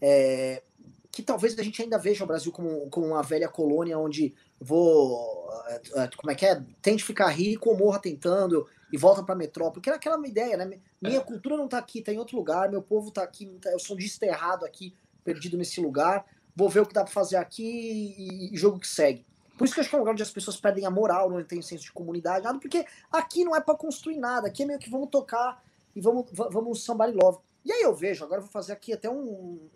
é, 0.00 0.62
que 1.10 1.20
talvez 1.20 1.58
a 1.58 1.62
gente 1.64 1.82
ainda 1.82 1.98
veja 1.98 2.22
o 2.22 2.26
Brasil 2.28 2.52
como, 2.52 2.88
como 2.90 3.08
uma 3.08 3.22
velha 3.24 3.48
colônia 3.48 3.98
onde 3.98 4.32
vou. 4.60 5.50
É, 5.66 6.02
é, 6.02 6.10
como 6.16 6.30
é 6.30 6.34
que 6.36 6.46
é? 6.46 6.62
Tente 6.80 7.02
ficar 7.02 7.28
rico 7.28 7.74
morra 7.74 7.98
tentando 7.98 8.68
e 8.92 8.96
volta 8.96 9.22
para 9.22 9.34
a 9.34 9.38
metrópole. 9.38 9.82
Que 9.82 9.88
era 9.88 9.96
aquela 9.96 10.24
ideia, 10.28 10.56
né? 10.56 10.78
Minha 11.02 11.18
é. 11.18 11.24
cultura 11.24 11.56
não 11.56 11.64
está 11.64 11.78
aqui, 11.78 11.98
está 11.98 12.12
em 12.12 12.18
outro 12.18 12.36
lugar, 12.36 12.70
meu 12.70 12.82
povo 12.82 13.08
está 13.08 13.24
aqui, 13.24 13.46
tá, 13.60 13.70
eu 13.70 13.80
sou 13.80 13.96
desterrado 13.96 14.64
aqui, 14.64 14.94
perdido 15.24 15.56
nesse 15.56 15.80
lugar. 15.80 16.24
Vou 16.54 16.68
ver 16.68 16.80
o 16.80 16.86
que 16.86 16.94
dá 16.94 17.02
para 17.02 17.12
fazer 17.12 17.36
aqui 17.36 17.64
e, 17.64 18.54
e, 18.54 18.56
jogo 18.56 18.78
que 18.78 18.86
segue. 18.86 19.26
Por 19.56 19.64
isso 19.64 19.74
que 19.74 19.80
eu 19.80 19.82
acho 19.82 19.90
que 19.90 19.94
é 19.94 19.98
um 19.98 20.00
lugar 20.00 20.12
onde 20.12 20.22
as 20.22 20.30
pessoas 20.30 20.56
perdem 20.56 20.84
a 20.84 20.90
moral, 20.90 21.30
não 21.30 21.42
tem 21.44 21.62
senso 21.62 21.84
de 21.84 21.92
comunidade, 21.92 22.44
nada, 22.44 22.58
porque 22.58 22.84
aqui 23.10 23.44
não 23.44 23.54
é 23.54 23.60
para 23.60 23.76
construir 23.76 24.16
nada, 24.16 24.48
aqui 24.48 24.64
é 24.64 24.66
meio 24.66 24.78
que 24.78 24.90
vamos 24.90 25.08
tocar 25.10 25.62
e 25.94 26.00
vamos, 26.00 26.26
vamos 26.32 26.86
e 26.86 27.12
love. 27.12 27.38
E 27.64 27.72
aí 27.72 27.82
eu 27.82 27.94
vejo, 27.94 28.24
agora 28.24 28.40
eu 28.40 28.44
vou 28.44 28.50
fazer 28.50 28.72
aqui 28.72 28.92
até 28.92 29.08
um, 29.08 29.70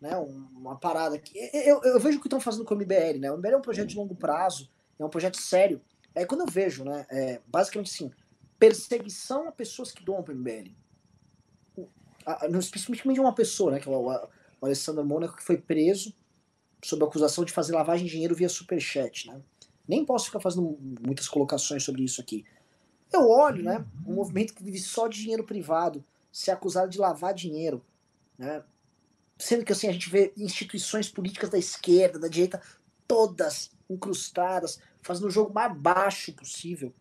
né, 0.00 0.14
uma 0.16 0.76
parada 0.76 1.18
que 1.18 1.32
eu, 1.52 1.82
eu 1.82 1.98
vejo 1.98 2.18
o 2.18 2.20
que 2.20 2.26
estão 2.26 2.38
fazendo 2.40 2.64
com 2.64 2.74
o 2.74 2.76
MBL, 2.76 3.18
né? 3.18 3.32
O 3.32 3.38
MBL 3.38 3.48
é 3.48 3.56
um 3.56 3.62
projeto 3.62 3.88
de 3.88 3.96
longo 3.96 4.14
prazo, 4.14 4.70
é 4.98 5.04
um 5.04 5.08
projeto 5.08 5.38
sério. 5.38 5.80
É 6.14 6.26
quando 6.26 6.42
eu 6.42 6.46
vejo, 6.46 6.84
né, 6.84 7.06
é, 7.10 7.40
basicamente 7.46 7.92
assim, 7.92 8.12
perseguição 8.58 9.48
a 9.48 9.52
pessoas 9.52 9.90
que 9.90 10.04
doam 10.04 10.22
para 10.22 10.34
o 10.34 10.36
MBL. 10.36 10.70
Especificamente 12.58 13.20
uma 13.20 13.34
pessoa, 13.34 13.72
né, 13.72 13.80
que 13.80 13.88
é 13.88 13.90
o, 13.90 14.06
o 14.06 14.66
Alessandro 14.66 15.04
Mônaco, 15.04 15.36
que 15.36 15.42
foi 15.42 15.56
preso 15.56 16.14
sob 16.84 17.02
a 17.02 17.08
acusação 17.08 17.44
de 17.44 17.52
fazer 17.52 17.74
lavagem 17.74 18.04
de 18.06 18.12
dinheiro 18.12 18.34
via 18.34 18.48
superchat, 18.48 19.26
né? 19.26 19.40
Nem 19.88 20.04
posso 20.04 20.26
ficar 20.26 20.40
fazendo 20.40 20.78
muitas 21.00 21.28
colocações 21.28 21.82
sobre 21.82 22.02
isso 22.02 22.20
aqui. 22.20 22.44
Eu 23.12 23.28
olho, 23.28 23.62
né, 23.62 23.84
um 24.06 24.14
movimento 24.14 24.54
que 24.54 24.62
vive 24.62 24.78
só 24.78 25.08
de 25.08 25.20
dinheiro 25.20 25.44
privado, 25.44 26.04
ser 26.32 26.50
acusado 26.50 26.90
de 26.90 26.98
lavar 26.98 27.32
dinheiro, 27.32 27.82
né? 28.36 28.62
Sendo 29.38 29.64
que 29.64 29.72
assim, 29.72 29.88
a 29.88 29.92
gente 29.92 30.10
vê 30.10 30.32
instituições 30.36 31.08
políticas 31.08 31.50
da 31.50 31.58
esquerda, 31.58 32.18
da 32.18 32.28
direita, 32.28 32.60
todas 33.06 33.70
incrustadas, 33.88 34.78
fazendo 35.02 35.26
o 35.26 35.30
jogo 35.30 35.52
mais 35.52 35.76
baixo 35.76 36.32
possível. 36.32 36.92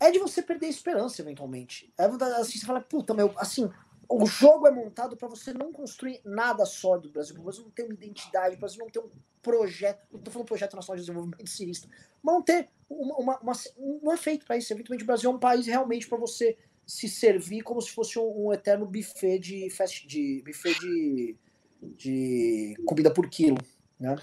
É 0.00 0.10
de 0.10 0.18
você 0.18 0.40
perder 0.42 0.66
a 0.66 0.70
esperança, 0.70 1.20
eventualmente. 1.22 1.92
É 1.98 2.04
assim, 2.04 2.58
você 2.58 2.66
fala, 2.66 2.80
puta, 2.80 3.12
meu, 3.14 3.32
assim, 3.36 3.68
o 4.08 4.26
jogo 4.26 4.66
é 4.66 4.70
montado 4.70 5.16
para 5.16 5.28
você 5.28 5.52
não 5.52 5.72
construir 5.72 6.20
nada 6.24 6.64
sólido 6.64 7.08
do 7.08 7.12
Brasil. 7.12 7.36
O 7.38 7.42
Brasil 7.42 7.62
não 7.64 7.70
tem 7.70 7.84
uma 7.84 7.94
identidade, 7.94 8.56
o 8.56 8.58
Brasil 8.58 8.78
não 8.78 8.90
tem 8.90 9.02
um 9.02 9.10
projeto. 9.42 10.06
Não 10.12 10.20
tô 10.20 10.30
falando 10.30 10.48
projeto 10.48 10.76
nacional 10.76 10.96
de 10.96 11.02
desenvolvimento 11.02 11.46
cirista, 11.48 11.88
mas 12.22 12.34
não 12.34 12.42
ter 12.42 12.68
uma, 12.88 13.38
uma, 13.38 13.52
uma 13.76 14.16
feito 14.16 14.46
para 14.46 14.56
isso. 14.56 14.72
Eventualmente, 14.72 15.04
o 15.04 15.06
Brasil 15.06 15.30
é 15.30 15.34
um 15.34 15.38
país 15.38 15.66
realmente 15.66 16.08
para 16.08 16.18
você 16.18 16.56
se 16.86 17.08
servir 17.08 17.62
como 17.62 17.82
se 17.82 17.90
fosse 17.90 18.18
um, 18.18 18.46
um 18.46 18.52
eterno 18.52 18.86
buffet 18.86 19.38
de 19.38 19.68
fast, 19.68 20.06
de 20.06 20.42
buffet 20.46 20.78
de 20.80 21.36
de 21.82 22.74
comida 22.84 23.10
por 23.10 23.28
quilo, 23.28 23.58
né? 23.98 24.16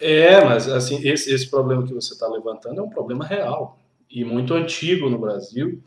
É, 0.00 0.42
mas 0.44 0.68
assim, 0.68 1.06
esse, 1.06 1.32
esse 1.32 1.48
problema 1.48 1.86
que 1.86 1.92
você 1.92 2.12
está 2.12 2.28
levantando 2.28 2.80
é 2.80 2.82
um 2.82 2.88
problema 2.88 3.24
real 3.24 3.78
e 4.08 4.24
muito 4.24 4.54
antigo 4.54 5.10
no 5.10 5.18
Brasil 5.18 5.82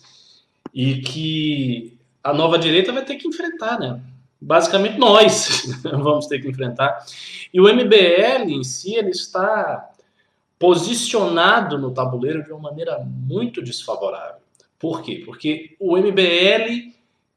e 0.74 1.02
que 1.02 1.98
a 2.24 2.34
nova 2.34 2.58
direita 2.58 2.92
vai 2.92 3.04
ter 3.04 3.16
que 3.16 3.28
enfrentar, 3.28 3.80
né? 3.80 4.00
Basicamente 4.40 4.98
nós 4.98 5.66
vamos 5.84 6.28
ter 6.28 6.40
que 6.40 6.50
enfrentar. 6.50 7.06
E 7.54 7.60
o 7.60 7.66
MBL 7.66 8.50
em 8.50 8.64
si 8.64 8.96
ele 8.96 9.12
está 9.12 9.90
posicionado 10.58 11.78
no 11.78 11.92
tabuleiro 11.92 12.44
de 12.44 12.52
uma 12.52 12.70
maneira 12.70 13.00
muito 13.00 13.62
desfavorável. 13.62 14.42
Por 14.80 15.02
quê? 15.02 15.24
Porque 15.26 15.76
o 15.80 15.98
MBL 15.98 16.92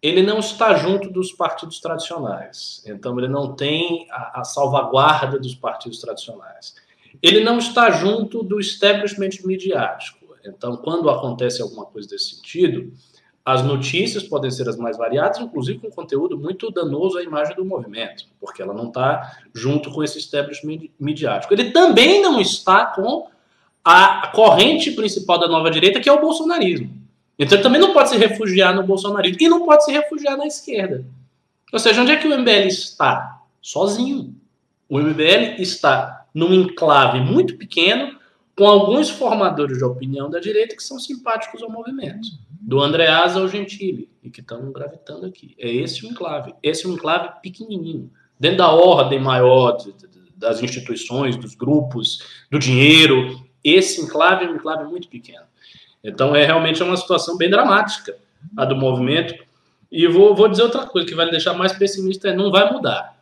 ele 0.04 0.22
não 0.22 0.38
está 0.38 0.74
junto 0.74 1.08
dos 1.08 1.32
partidos 1.32 1.80
tradicionais. 1.80 2.82
Então, 2.86 3.18
ele 3.18 3.26
não 3.26 3.54
tem 3.56 4.06
a, 4.10 4.42
a, 4.42 4.44
salvaguarda 4.44 5.38
dos 5.38 5.54
partidos 5.54 5.98
tradicionais. 5.98 6.74
Ele 7.22 7.40
não 7.40 7.56
está 7.56 7.90
junto 7.90 8.42
do 8.42 8.60
establishment 8.60 9.30
midiático. 9.46 10.36
Então, 10.44 10.76
quando 10.76 11.08
acontece 11.08 11.62
alguma 11.62 11.86
coisa 11.86 12.06
desse 12.06 12.36
sentido, 12.36 12.92
as 13.44 13.62
notícias 13.62 14.22
podem 14.22 14.50
ser 14.50 14.68
as 14.68 14.76
mais 14.76 14.96
variadas, 14.96 15.38
inclusive 15.38 15.78
com 15.78 15.90
conteúdo 15.90 16.38
muito 16.38 16.70
danoso 16.70 17.18
à 17.18 17.22
imagem 17.22 17.54
do 17.54 17.64
movimento, 17.64 18.24
porque 18.40 18.62
ela 18.62 18.72
não 18.72 18.88
está 18.88 19.38
junto 19.52 19.90
com 19.90 20.02
esse 20.02 20.18
establishment 20.18 20.88
midiático. 20.98 21.52
Ele 21.52 21.70
também 21.70 22.22
não 22.22 22.40
está 22.40 22.86
com 22.86 23.28
a 23.84 24.28
corrente 24.28 24.92
principal 24.92 25.38
da 25.38 25.46
nova 25.46 25.70
direita, 25.70 26.00
que 26.00 26.08
é 26.08 26.12
o 26.12 26.20
bolsonarismo. 26.20 26.90
Então 27.38 27.56
ele 27.56 27.62
também 27.62 27.80
não 27.80 27.92
pode 27.92 28.08
se 28.08 28.16
refugiar 28.16 28.74
no 28.74 28.82
bolsonarismo 28.82 29.36
e 29.38 29.48
não 29.48 29.66
pode 29.66 29.84
se 29.84 29.92
refugiar 29.92 30.38
na 30.38 30.46
esquerda. 30.46 31.04
Ou 31.70 31.78
seja, 31.78 32.00
onde 32.00 32.12
é 32.12 32.16
que 32.16 32.26
o 32.26 32.38
MBL 32.38 32.66
está? 32.66 33.42
Sozinho. 33.60 34.34
O 34.88 34.98
MBL 34.98 35.60
está 35.60 36.26
num 36.32 36.54
enclave 36.54 37.20
muito 37.20 37.56
pequeno 37.58 38.18
com 38.56 38.66
alguns 38.66 39.10
formadores 39.10 39.78
de 39.78 39.84
opinião 39.84 40.30
da 40.30 40.38
direita 40.38 40.76
que 40.76 40.82
são 40.82 40.98
simpáticos 40.98 41.62
ao 41.62 41.70
movimento. 41.70 42.28
Do 42.66 42.80
Andreasa 42.80 43.40
ao 43.40 43.48
Gentili, 43.48 44.08
e 44.22 44.30
que 44.30 44.40
estão 44.40 44.72
gravitando 44.72 45.26
aqui. 45.26 45.54
É 45.58 45.70
esse 45.70 46.06
o 46.06 46.08
enclave. 46.08 46.54
Esse 46.62 46.86
é 46.86 46.88
um 46.88 46.94
enclave 46.94 47.40
pequenininho. 47.42 48.10
Dentro 48.40 48.58
da 48.58 48.70
ordem 48.70 49.20
maior 49.20 49.72
de, 49.72 49.92
de, 49.92 50.08
das 50.34 50.62
instituições, 50.62 51.36
dos 51.36 51.54
grupos, 51.54 52.20
do 52.50 52.58
dinheiro, 52.58 53.46
esse 53.62 54.00
enclave 54.00 54.46
é 54.46 54.48
um 54.48 54.54
enclave 54.54 54.84
muito 54.84 55.08
pequeno. 55.08 55.44
Então, 56.02 56.34
é 56.34 56.44
realmente 56.44 56.82
uma 56.82 56.96
situação 56.96 57.36
bem 57.36 57.50
dramática 57.50 58.16
a 58.56 58.64
do 58.64 58.76
movimento. 58.76 59.34
E 59.92 60.06
vou, 60.06 60.34
vou 60.34 60.48
dizer 60.48 60.62
outra 60.62 60.86
coisa 60.86 61.06
que 61.06 61.14
vai 61.14 61.30
deixar 61.30 61.52
mais 61.52 61.72
pessimista: 61.72 62.28
é 62.28 62.34
não 62.34 62.50
vai 62.50 62.72
mudar. 62.72 63.14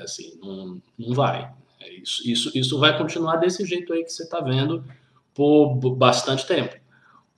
Assim, 0.00 0.38
não, 0.42 0.82
não 0.98 1.14
vai. 1.14 1.50
É 1.80 1.92
isso, 1.94 2.28
isso, 2.28 2.50
isso 2.58 2.78
vai 2.78 2.98
continuar 2.98 3.36
desse 3.36 3.64
jeito 3.64 3.92
aí 3.92 4.04
que 4.04 4.12
você 4.12 4.24
está 4.24 4.40
vendo 4.40 4.84
por 5.32 5.76
bastante 5.94 6.44
tempo. 6.46 6.74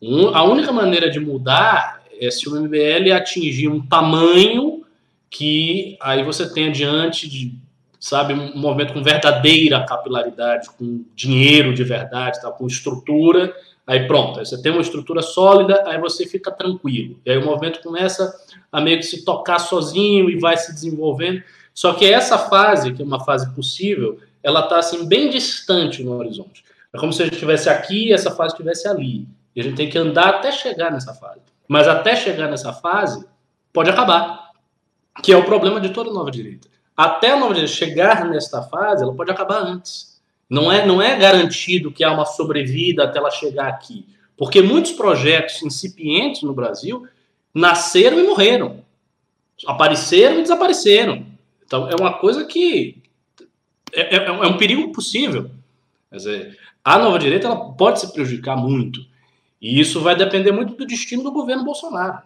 Um, 0.01 0.29
a 0.35 0.43
única 0.43 0.73
maneira 0.73 1.11
de 1.11 1.21
mudar 1.21 2.03
é 2.21 2.31
se 2.31 2.49
o 2.49 2.61
MBL 2.61 3.13
atingir 3.15 3.69
um 3.69 3.85
tamanho 3.85 4.85
que 5.31 5.97
aí 6.01 6.25
você 6.25 6.53
tenha 6.53 6.71
diante 6.71 7.29
de, 7.29 7.55
sabe, 7.99 8.35
um 8.35 8.57
movimento 8.57 8.93
com 8.93 9.03
verdadeira 9.03 9.85
capilaridade, 9.87 10.69
com 10.77 11.05
dinheiro 11.15 11.73
de 11.73 11.85
verdade, 11.85 12.41
tá, 12.41 12.51
com 12.51 12.67
estrutura 12.67 13.55
Aí 13.91 14.07
pronto, 14.07 14.39
aí 14.39 14.47
você 14.47 14.63
tem 14.63 14.71
uma 14.71 14.83
estrutura 14.83 15.21
sólida, 15.21 15.83
aí 15.85 15.99
você 15.99 16.25
fica 16.25 16.53
tranquilo. 16.53 17.19
E 17.27 17.31
aí 17.33 17.39
o 17.39 17.45
movimento 17.45 17.83
começa 17.83 18.33
a 18.71 18.81
meio 18.81 18.99
que 18.99 19.03
se 19.03 19.25
tocar 19.25 19.59
sozinho 19.59 20.31
e 20.31 20.39
vai 20.39 20.57
se 20.57 20.73
desenvolvendo. 20.73 21.43
Só 21.75 21.93
que 21.95 22.07
essa 22.07 22.39
fase, 22.39 22.93
que 22.93 23.03
é 23.03 23.05
uma 23.05 23.25
fase 23.25 23.53
possível, 23.53 24.21
ela 24.45 24.61
está 24.61 24.79
assim 24.79 25.09
bem 25.09 25.29
distante 25.29 26.05
no 26.05 26.17
horizonte. 26.17 26.65
É 26.93 26.99
como 26.99 27.13
se 27.13 27.21
a 27.21 27.25
gente 27.25 27.35
estivesse 27.35 27.69
aqui 27.69 28.11
e 28.11 28.13
essa 28.13 28.31
fase 28.31 28.55
estivesse 28.55 28.87
ali. 28.87 29.27
E 29.55 29.61
a 29.61 29.65
gente 29.65 29.77
tem 29.77 29.91
que 29.91 29.99
andar 29.99 30.29
até 30.29 30.53
chegar 30.53 30.91
nessa 30.91 31.15
fase. 31.15 31.41
Mas 31.67 31.89
até 31.89 32.17
chegar 32.17 32.49
nessa 32.49 32.73
fase, 32.73 33.25
pode 33.73 33.91
acabar. 33.91 34.51
Que 35.23 35.33
é 35.33 35.37
o 35.37 35.45
problema 35.45 35.81
de 35.81 35.91
toda 35.91 36.13
nova 36.13 36.31
direita. 36.31 36.69
Até 36.97 37.33
a 37.33 37.37
nova 37.37 37.55
direita 37.55 37.75
chegar 37.75 38.25
nesta 38.29 38.63
fase, 38.63 39.03
ela 39.03 39.15
pode 39.15 39.31
acabar 39.31 39.59
antes. 39.63 40.21
Não 40.49 40.71
é, 40.71 40.85
não 40.85 41.01
é 41.01 41.17
garantido 41.17 41.93
que 41.93 42.03
há 42.03 42.13
uma 42.13 42.27
sobrevida 42.27 43.05
até 43.05 43.19
ela 43.19 43.31
chegar 43.31 43.69
aqui. 43.69 44.07
Porque 44.37 44.63
muitos 44.63 44.93
projetos 44.93 45.63
incipientes 45.63 46.43
no 46.43 46.53
Brasil 46.53 47.07
nasceram 47.55 48.19
e 48.19 48.23
morreram. 48.23 48.85
Apareceram 49.67 50.39
e 50.39 50.43
desapareceram. 50.43 51.27
Então, 51.65 51.89
é 51.89 51.95
uma 51.95 52.15
coisa 52.15 52.45
que 52.45 53.01
é, 53.93 54.17
é, 54.17 54.25
é 54.27 54.47
um 54.47 54.57
perigo 54.57 54.93
possível. 54.93 55.51
Quer 56.11 56.17
dizer, 56.17 56.59
a 56.85 56.99
nova 56.99 57.19
direita 57.19 57.47
ela 57.47 57.73
pode 57.75 58.01
se 58.01 58.13
prejudicar 58.13 58.57
muito. 58.57 59.01
E 59.61 59.79
isso 59.79 60.01
vai 60.01 60.17
depender 60.17 60.53
muito 60.53 60.75
do 60.75 60.87
destino 60.87 61.23
do 61.23 61.33
governo 61.33 61.65
Bolsonaro. 61.65 62.23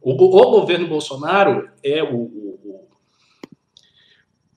O, 0.00 0.12
o 0.12 0.50
governo 0.50 0.86
Bolsonaro 0.86 1.68
é 1.82 2.02
o, 2.02 2.16
o, 2.16 2.88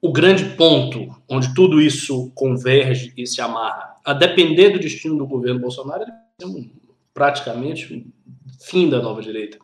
o, 0.02 0.12
grande 0.12 0.56
ponto 0.56 1.14
onde 1.28 1.54
tudo 1.56 1.82
isso 1.82 2.32
converge 2.36 3.12
e 3.18 3.26
se 3.26 3.42
amarra. 3.42 3.96
A 4.06 4.14
depender 4.14 4.70
do 4.70 4.80
destino 4.80 5.18
do 5.18 5.26
governo 5.26 5.60
Bolsonaro, 5.60 6.04
ele 6.04 6.12
é 6.42 6.46
um, 6.46 6.70
praticamente 7.14 7.94
um 7.94 8.06
fim 8.62 8.90
da 8.90 9.02
nova 9.02 9.22
direita. 9.22 9.58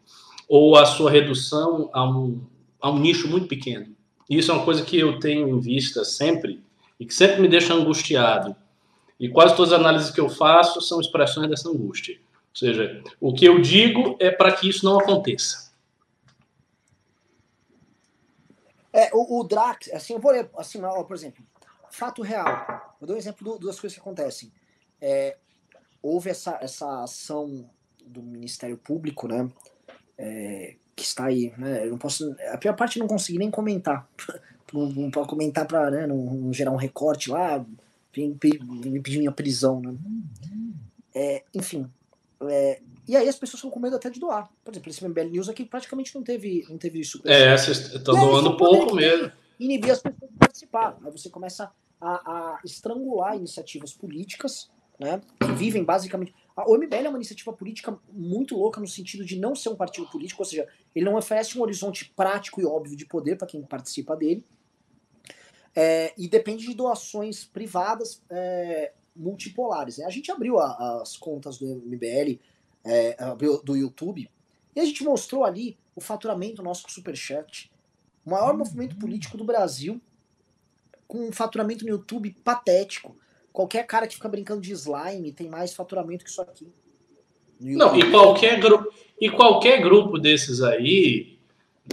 Ou 0.48 0.76
a 0.76 0.86
sua 0.86 1.12
redução 1.12 1.90
a 1.94 2.04
um, 2.04 2.42
a 2.82 2.90
um 2.90 3.00
nicho 3.00 3.28
muito 3.28 3.48
pequeno. 3.48 3.96
Isso 4.30 4.52
é 4.52 4.56
uma 4.56 4.66
coisa 4.66 4.84
que 4.84 4.98
eu 4.98 5.20
tenho 5.20 5.48
em 5.48 5.60
vista 5.60 6.04
sempre 6.04 6.64
e 7.00 7.06
que 7.06 7.14
sempre 7.14 7.42
me 7.42 7.48
deixa 7.48 7.74
angustiado. 7.74 8.56
E 9.20 9.30
quase 9.30 9.56
todas 9.56 9.72
as 9.72 9.80
análises 9.80 10.12
que 10.12 10.20
eu 10.20 10.30
faço 10.30 10.82
são 10.82 11.00
expressões 11.00 11.50
dessa 11.50 11.70
angústia. 11.70 12.18
Ou 12.62 12.68
seja, 12.68 13.04
o 13.22 13.34
que 13.34 13.46
eu 13.46 13.62
digo 13.62 14.18
é 14.20 14.30
para 14.30 14.52
que 14.52 14.68
isso 14.68 14.84
não 14.84 15.00
aconteça. 15.00 15.70
É, 18.92 19.10
o, 19.14 19.40
o 19.40 19.44
Drax, 19.46 19.90
assim, 19.94 20.14
eu 20.14 20.20
vou 20.20 20.32
ler, 20.32 20.50
assim, 20.58 20.82
ó, 20.84 21.04
por 21.04 21.16
exemplo, 21.16 21.44
fato 21.90 22.22
real. 22.22 22.96
Vou 23.00 23.08
dar 23.08 23.14
um 23.14 23.18
exemplo 23.18 23.58
do, 23.58 23.68
das 23.68 23.80
coisas 23.80 23.94
que 23.94 24.02
acontecem. 24.02 24.52
É, 25.00 25.38
houve 26.02 26.30
essa, 26.30 26.58
essa 26.62 27.04
ação 27.04 27.70
do 28.06 28.22
Ministério 28.22 28.78
Público, 28.78 29.28
né? 29.28 29.50
É, 30.18 30.76
que 30.96 31.04
está 31.04 31.26
aí, 31.26 31.54
né? 31.58 31.86
Eu 31.86 31.92
não 31.92 31.98
posso. 31.98 32.36
A 32.52 32.58
pior 32.58 32.76
parte 32.76 32.98
eu 32.98 33.02
não 33.02 33.08
consegui 33.08 33.38
nem 33.38 33.50
comentar. 33.50 34.06
não 34.74 35.10
posso 35.10 35.30
comentar 35.30 35.66
para 35.66 35.90
né, 35.90 36.08
não, 36.08 36.18
não, 36.18 36.54
gerar 36.54 36.72
um 36.72 36.76
recorte 36.76 37.30
lá, 37.30 37.66
me 38.16 38.36
pedir 38.36 39.20
minha 39.20 39.32
prisão, 39.32 39.80
né? 39.80 39.96
É, 41.16 41.44
enfim, 41.54 41.90
é, 42.48 42.80
e 43.08 43.18
aí 43.18 43.28
as 43.28 43.36
pessoas 43.36 43.60
ficam 43.60 43.72
com 43.72 43.80
medo 43.80 43.96
até 43.96 44.10
de 44.10 44.20
doar. 44.20 44.50
Por 44.64 44.72
exemplo, 44.72 44.90
esse 44.90 45.06
MBL 45.06 45.30
News 45.30 45.50
aqui 45.50 45.66
praticamente 45.66 46.14
não 46.16 46.24
teve, 46.24 46.66
não 46.70 46.78
teve 46.78 47.00
isso. 47.00 47.22
É, 47.26 47.58
vocês 47.58 47.94
estão 47.94 48.16
doando 48.16 48.56
pouco 48.56 48.96
mesmo. 48.96 49.32
Inibir 49.60 49.92
as 49.92 50.02
pessoas 50.02 50.32
de 50.32 50.38
participar. 50.38 50.98
Aí 51.04 51.12
você 51.12 51.30
começa 51.30 51.72
a, 52.00 52.12
a, 52.12 52.60
estrangular 52.64 53.36
iniciativas 53.36 53.94
políticas, 53.94 54.70
né? 54.98 55.22
Que 55.40 55.52
vivem 55.52 55.84
basicamente. 55.84 56.34
O 56.68 56.78
MBL 56.78 57.06
é 57.06 57.10
uma 57.10 57.18
iniciativa 57.18 57.52
política 57.52 57.98
muito 58.12 58.56
louca 58.56 58.80
no 58.80 58.88
sentido 58.88 59.26
de 59.26 59.38
não 59.38 59.56
ser 59.56 59.70
um 59.70 59.76
partido 59.76 60.08
político, 60.08 60.42
ou 60.42 60.46
seja, 60.46 60.68
ele 60.94 61.06
não 61.06 61.16
oferece 61.16 61.58
um 61.58 61.62
horizonte 61.62 62.12
prático 62.16 62.62
e 62.62 62.66
óbvio 62.66 62.98
de 62.98 63.06
poder 63.06 63.38
para 63.38 63.48
quem 63.48 63.62
participa 63.64 64.16
dele. 64.16 64.46
É, 65.76 66.14
e 66.18 66.28
depende 66.28 66.66
de 66.66 66.74
doações 66.74 67.46
privadas 67.46 68.22
é, 68.30 68.92
multipolares. 69.20 69.98
Né? 69.98 70.06
A 70.06 70.10
gente 70.10 70.32
abriu 70.32 70.58
a, 70.58 71.02
as 71.02 71.18
contas 71.18 71.58
do 71.58 71.66
MBL, 71.68 72.40
é, 72.86 73.16
do 73.64 73.76
YouTube, 73.76 74.30
e 74.76 74.80
a 74.80 74.86
gente 74.86 75.04
mostrou 75.04 75.44
ali 75.44 75.78
o 75.96 76.02
faturamento 76.02 76.64
nosso 76.64 76.84
com 76.84 76.90
Superchat. 76.90 77.70
O 78.26 78.30
maior 78.30 78.56
movimento 78.58 78.96
político 78.96 79.38
do 79.38 79.44
Brasil, 79.44 80.00
com 81.08 81.28
um 81.28 81.32
faturamento 81.32 81.84
no 81.84 81.92
YouTube 81.92 82.36
patético. 82.44 83.16
Qualquer 83.52 83.86
cara 83.86 84.08
que 84.08 84.16
fica 84.16 84.30
brincando 84.30 84.62
de 84.62 84.72
slime 84.72 85.34
tem 85.34 85.50
mais 85.50 85.74
faturamento 85.74 86.24
que 86.24 86.30
isso 86.30 86.42
aqui. 86.42 86.72
Não, 87.60 87.98
e 87.98 88.10
qualquer, 88.10 88.60
grupo, 88.60 88.94
e 89.20 89.30
qualquer 89.30 89.82
grupo 89.82 90.18
desses 90.18 90.62
aí, 90.62 91.38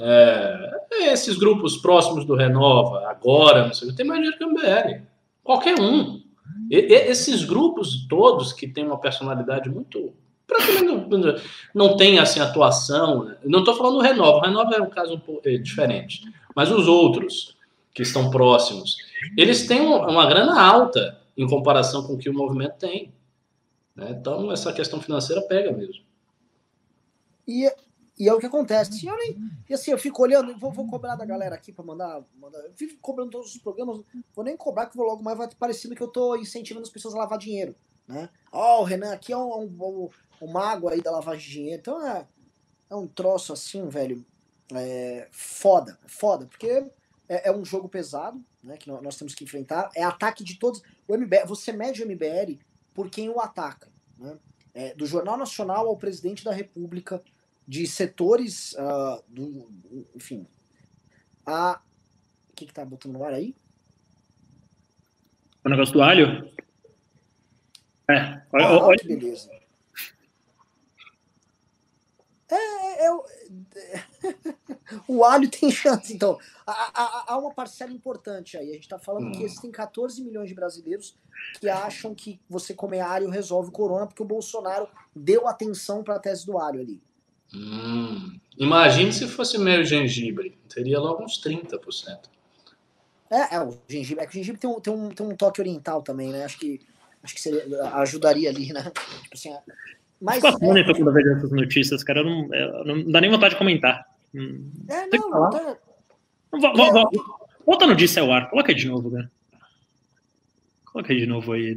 é, 0.00 1.10
esses 1.12 1.36
grupos 1.36 1.76
próximos 1.78 2.24
do 2.24 2.36
Renova, 2.36 3.08
agora, 3.08 3.66
não 3.66 3.74
sei, 3.74 3.92
tem 3.92 4.06
mais 4.06 4.20
dinheiro 4.20 4.38
que 4.38 4.44
o 4.44 4.50
MBL. 4.50 5.02
Qualquer 5.42 5.80
um. 5.80 6.22
E, 6.70 6.76
esses 6.76 7.44
grupos 7.44 8.06
todos 8.08 8.52
que 8.52 8.66
têm 8.66 8.86
uma 8.86 8.98
personalidade 8.98 9.68
muito. 9.68 10.12
Praticamente 10.46 11.42
não, 11.74 11.96
tem 11.96 12.20
assim 12.20 12.38
atuação. 12.38 13.24
Né? 13.24 13.36
Não 13.44 13.60
estou 13.60 13.76
falando 13.76 13.96
do 13.96 14.00
Renova, 14.00 14.38
o 14.38 14.40
Renova 14.40 14.76
é 14.76 14.82
um 14.82 14.88
caso 14.88 15.14
um 15.14 15.18
pouco 15.18 15.48
é, 15.48 15.56
diferente. 15.56 16.22
Mas 16.54 16.70
os 16.70 16.86
outros 16.86 17.56
que 17.92 18.02
estão 18.02 18.30
próximos, 18.30 18.96
eles 19.36 19.66
têm 19.66 19.80
uma 19.80 20.26
grana 20.26 20.60
alta 20.60 21.18
em 21.36 21.48
comparação 21.48 22.06
com 22.06 22.14
o 22.14 22.18
que 22.18 22.30
o 22.30 22.34
movimento 22.34 22.74
tem. 22.78 23.12
Né? 23.94 24.16
Então, 24.20 24.52
essa 24.52 24.72
questão 24.72 25.00
financeira 25.00 25.42
pega 25.42 25.72
mesmo. 25.72 26.04
E 27.48 27.70
e 28.18 28.28
é 28.28 28.32
o 28.32 28.38
que 28.38 28.46
acontece. 28.46 29.04
E, 29.04 29.08
eu 29.08 29.16
nem, 29.16 29.36
assim, 29.70 29.90
eu 29.90 29.98
fico 29.98 30.22
olhando, 30.22 30.56
vou, 30.58 30.72
vou 30.72 30.88
cobrar 30.88 31.16
da 31.16 31.24
galera 31.24 31.54
aqui 31.54 31.70
para 31.70 31.84
mandar, 31.84 32.22
mandar. 32.40 32.58
Eu 32.60 32.72
fico 32.72 32.98
cobrando 33.00 33.30
todos 33.30 33.54
os 33.54 33.60
programas, 33.60 34.00
vou 34.34 34.44
nem 34.44 34.56
cobrar, 34.56 34.86
que 34.86 34.96
vou 34.96 35.06
logo 35.06 35.22
mais 35.22 35.36
vai 35.36 35.48
parecendo 35.58 35.94
que 35.94 36.02
eu 36.02 36.08
tô 36.08 36.36
incentivando 36.36 36.86
as 36.86 36.92
pessoas 36.92 37.14
a 37.14 37.18
lavar 37.18 37.38
dinheiro. 37.38 37.74
Né? 38.08 38.28
Ó, 38.50 38.78
oh, 38.78 38.82
o 38.82 38.84
Renan 38.84 39.12
aqui 39.12 39.32
é 39.32 39.36
um, 39.36 39.64
um, 39.64 40.08
um, 40.40 40.46
mago 40.46 40.88
aí 40.88 41.02
da 41.02 41.10
lavagem 41.10 41.46
de 41.46 41.52
dinheiro. 41.52 41.80
Então 41.80 42.06
é, 42.06 42.26
é 42.88 42.94
um 42.94 43.06
troço 43.06 43.52
assim, 43.52 43.86
velho. 43.88 44.24
É, 44.72 45.28
foda, 45.30 45.96
foda, 46.06 46.46
porque 46.46 46.90
é, 47.28 47.48
é, 47.48 47.52
um 47.52 47.64
jogo 47.64 47.88
pesado, 47.88 48.42
né? 48.64 48.76
Que 48.76 48.88
nós 48.88 49.16
temos 49.16 49.34
que 49.34 49.44
enfrentar. 49.44 49.90
É 49.94 50.02
ataque 50.02 50.42
de 50.42 50.58
todos. 50.58 50.82
O 51.06 51.16
MBL, 51.16 51.46
você 51.46 51.70
mede 51.70 52.02
o 52.02 52.06
MBL 52.06 52.58
por 52.94 53.10
quem 53.10 53.28
o 53.28 53.40
ataca. 53.40 53.88
Né? 54.18 54.38
É, 54.74 54.94
do 54.94 55.06
Jornal 55.06 55.36
Nacional 55.36 55.86
ao 55.86 55.96
presidente 55.96 56.44
da 56.44 56.52
República 56.52 57.22
de 57.66 57.86
setores 57.86 58.72
uh, 58.74 59.22
do, 59.28 59.68
enfim, 60.14 60.46
a 61.44 61.80
o 62.50 62.54
que 62.56 62.66
que 62.66 62.72
tá 62.72 62.84
botando 62.84 63.14
no 63.14 63.24
ar 63.24 63.34
aí? 63.34 63.54
O 65.64 65.68
negócio 65.68 65.92
do 65.92 66.02
alho? 66.02 66.50
É, 68.08 68.40
olha, 68.52 68.66
ah, 68.66 68.86
olha. 68.86 69.04
beleza. 69.04 69.50
É, 72.48 72.54
é, 72.54 73.06
é, 73.06 73.10
o 75.08 75.24
alho 75.26 75.50
tem 75.50 75.70
chance, 75.70 76.14
então. 76.14 76.38
Há, 76.64 77.32
há, 77.32 77.38
uma 77.38 77.52
parcela 77.52 77.92
importante 77.92 78.56
aí. 78.56 78.70
A 78.70 78.74
gente 78.74 78.84
está 78.84 78.98
falando 78.98 79.26
hum. 79.26 79.32
que 79.32 79.42
existem 79.42 79.70
14 79.72 80.22
milhões 80.22 80.48
de 80.48 80.54
brasileiros 80.54 81.16
que 81.60 81.68
acham 81.68 82.14
que 82.14 82.40
você 82.48 82.72
comer 82.72 83.00
alho 83.00 83.28
resolve 83.28 83.68
o 83.68 83.72
corona, 83.72 84.06
porque 84.06 84.22
o 84.22 84.26
Bolsonaro 84.26 84.88
deu 85.14 85.48
atenção 85.48 86.02
para 86.02 86.14
a 86.14 86.20
tese 86.20 86.46
do 86.46 86.58
alho 86.58 86.80
ali. 86.80 87.02
Hum, 87.54 88.38
imagine 88.58 89.12
se 89.12 89.26
fosse 89.26 89.58
meio 89.58 89.84
gengibre, 89.84 90.58
teria 90.68 90.98
logo 90.98 91.24
uns 91.24 91.40
30%. 91.42 91.78
É, 93.30 93.56
é 93.56 93.60
o 93.60 93.76
gengibre. 93.88 94.22
É 94.22 94.26
que 94.26 94.32
o 94.32 94.38
gengibre 94.38 94.60
tem 94.60 94.70
um, 94.70 94.80
tem, 94.80 94.92
um, 94.92 95.08
tem 95.10 95.26
um 95.26 95.36
toque 95.36 95.60
oriental 95.60 96.02
também, 96.02 96.30
né? 96.30 96.44
Acho 96.44 96.58
que, 96.58 96.80
acho 97.22 97.34
que 97.34 97.40
seria, 97.40 97.64
ajudaria 97.94 98.50
ali, 98.50 98.72
né? 98.72 98.82
Tipo 99.22 99.34
assim, 99.34 99.52
é, 99.52 99.60
mas. 100.20 100.36
Fico 100.36 100.48
atônito 100.48 100.90
é, 100.90 100.94
quando 100.94 101.12
vejo 101.12 101.32
essas 101.32 101.50
notícias, 101.50 102.04
cara. 102.04 102.22
Não, 102.22 102.48
é, 102.52 102.84
não 102.84 103.10
dá 103.10 103.20
nem 103.20 103.30
vontade 103.30 103.54
de 103.54 103.58
comentar. 103.58 104.06
Hum, 104.34 104.70
é, 104.88 105.06
não, 105.06 105.30
não 105.30 105.50
tá... 105.50 105.76
Volta 107.64 107.84
a 107.84 107.88
notícia 107.88 108.22
ao 108.22 108.32
ar. 108.32 108.48
Coloca 108.48 108.70
aí 108.70 108.76
de 108.76 108.86
novo, 108.86 109.10
cara. 109.10 109.30
Coloca 110.84 111.12
aí 111.12 111.18
de 111.18 111.26
novo 111.26 111.52
aí, 111.52 111.76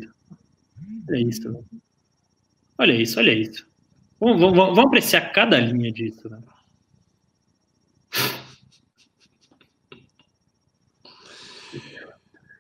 Olha 1.10 1.20
isso. 1.20 1.66
Olha 2.78 2.94
isso, 2.94 3.20
olha 3.20 3.34
isso. 3.34 3.69
Vamos, 4.20 4.42
vamos, 4.42 4.58
vamos 4.58 4.80
apreciar 4.80 5.32
cada 5.32 5.58
linha 5.58 5.92
disso, 5.92 6.30
né? 6.30 6.42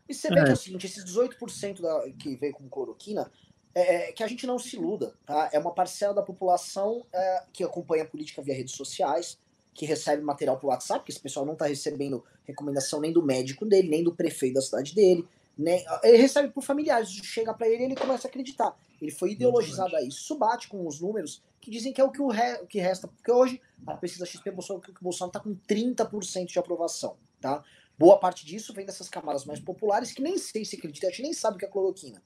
E 0.07 0.13
você 0.13 0.29
vê 0.29 0.39
é. 0.39 0.43
que 0.45 0.49
é 0.49 0.53
o 0.53 0.57
seguinte, 0.57 0.85
esses 0.87 1.03
18% 1.03 1.81
da, 1.81 2.09
que 2.17 2.35
veio 2.35 2.53
com 2.53 2.67
cloroquina, 2.67 3.29
é, 3.75 4.09
é, 4.09 4.11
que 4.11 4.23
a 4.23 4.27
gente 4.27 4.47
não 4.47 4.57
se 4.57 4.75
iluda, 4.75 5.13
tá? 5.25 5.49
É 5.53 5.59
uma 5.59 5.71
parcela 5.71 6.13
da 6.13 6.23
população 6.23 7.05
é, 7.13 7.43
que 7.53 7.63
acompanha 7.63 8.03
a 8.03 8.07
política 8.07 8.41
via 8.41 8.55
redes 8.55 8.73
sociais, 8.73 9.37
que 9.73 9.85
recebe 9.85 10.23
material 10.23 10.57
por 10.57 10.67
WhatsApp, 10.67 11.05
que 11.05 11.11
esse 11.11 11.19
pessoal 11.19 11.45
não 11.45 11.53
está 11.53 11.67
recebendo 11.67 12.23
recomendação 12.45 12.99
nem 12.99 13.13
do 13.13 13.23
médico 13.23 13.65
dele, 13.65 13.87
nem 13.87 14.03
do 14.03 14.15
prefeito 14.15 14.55
da 14.55 14.61
cidade 14.61 14.95
dele, 14.95 15.27
nem, 15.57 15.85
ele 16.03 16.17
recebe 16.17 16.47
por 16.49 16.63
familiares, 16.63 17.09
chega 17.09 17.53
para 17.53 17.67
ele 17.67 17.83
e 17.83 17.85
ele 17.85 17.95
começa 17.95 18.27
a 18.27 18.29
acreditar. 18.29 18.75
Ele 19.01 19.11
foi 19.11 19.31
ideologizado 19.31 19.95
a 19.95 20.01
isso. 20.01 20.19
Isso 20.19 20.35
bate 20.35 20.67
com 20.67 20.87
os 20.87 20.99
números 20.99 21.43
que 21.69 21.77
dizem 21.77 21.93
que 21.93 22.01
é 22.01 22.03
o 22.03 22.09
que, 22.09 22.21
o 22.21 22.27
re, 22.27 22.55
o 22.61 22.67
que 22.67 22.79
resta. 22.79 23.07
Porque 23.07 23.31
hoje 23.31 23.61
a 23.85 23.95
pesquisa 23.95 24.25
XP 24.25 24.51
mostrou 24.51 24.79
que 24.79 24.89
o 24.89 24.93
Bolsonaro 24.99 25.29
está 25.29 25.39
com 25.39 25.55
30% 25.55 26.47
de 26.47 26.59
aprovação. 26.59 27.15
Tá? 27.39 27.63
Boa 27.97 28.17
parte 28.17 28.45
disso 28.45 28.73
vem 28.73 28.85
dessas 28.85 29.07
camadas 29.07 29.45
mais 29.45 29.59
populares 29.59 30.11
que 30.11 30.21
nem 30.21 30.37
sei 30.37 30.65
se 30.65 30.75
acredita, 30.75 31.07
a 31.07 31.09
gente 31.11 31.21
nem 31.21 31.33
sabe 31.33 31.55
o 31.55 31.59
que 31.59 31.65
é 31.65 31.69
cloroquina. 31.69 32.21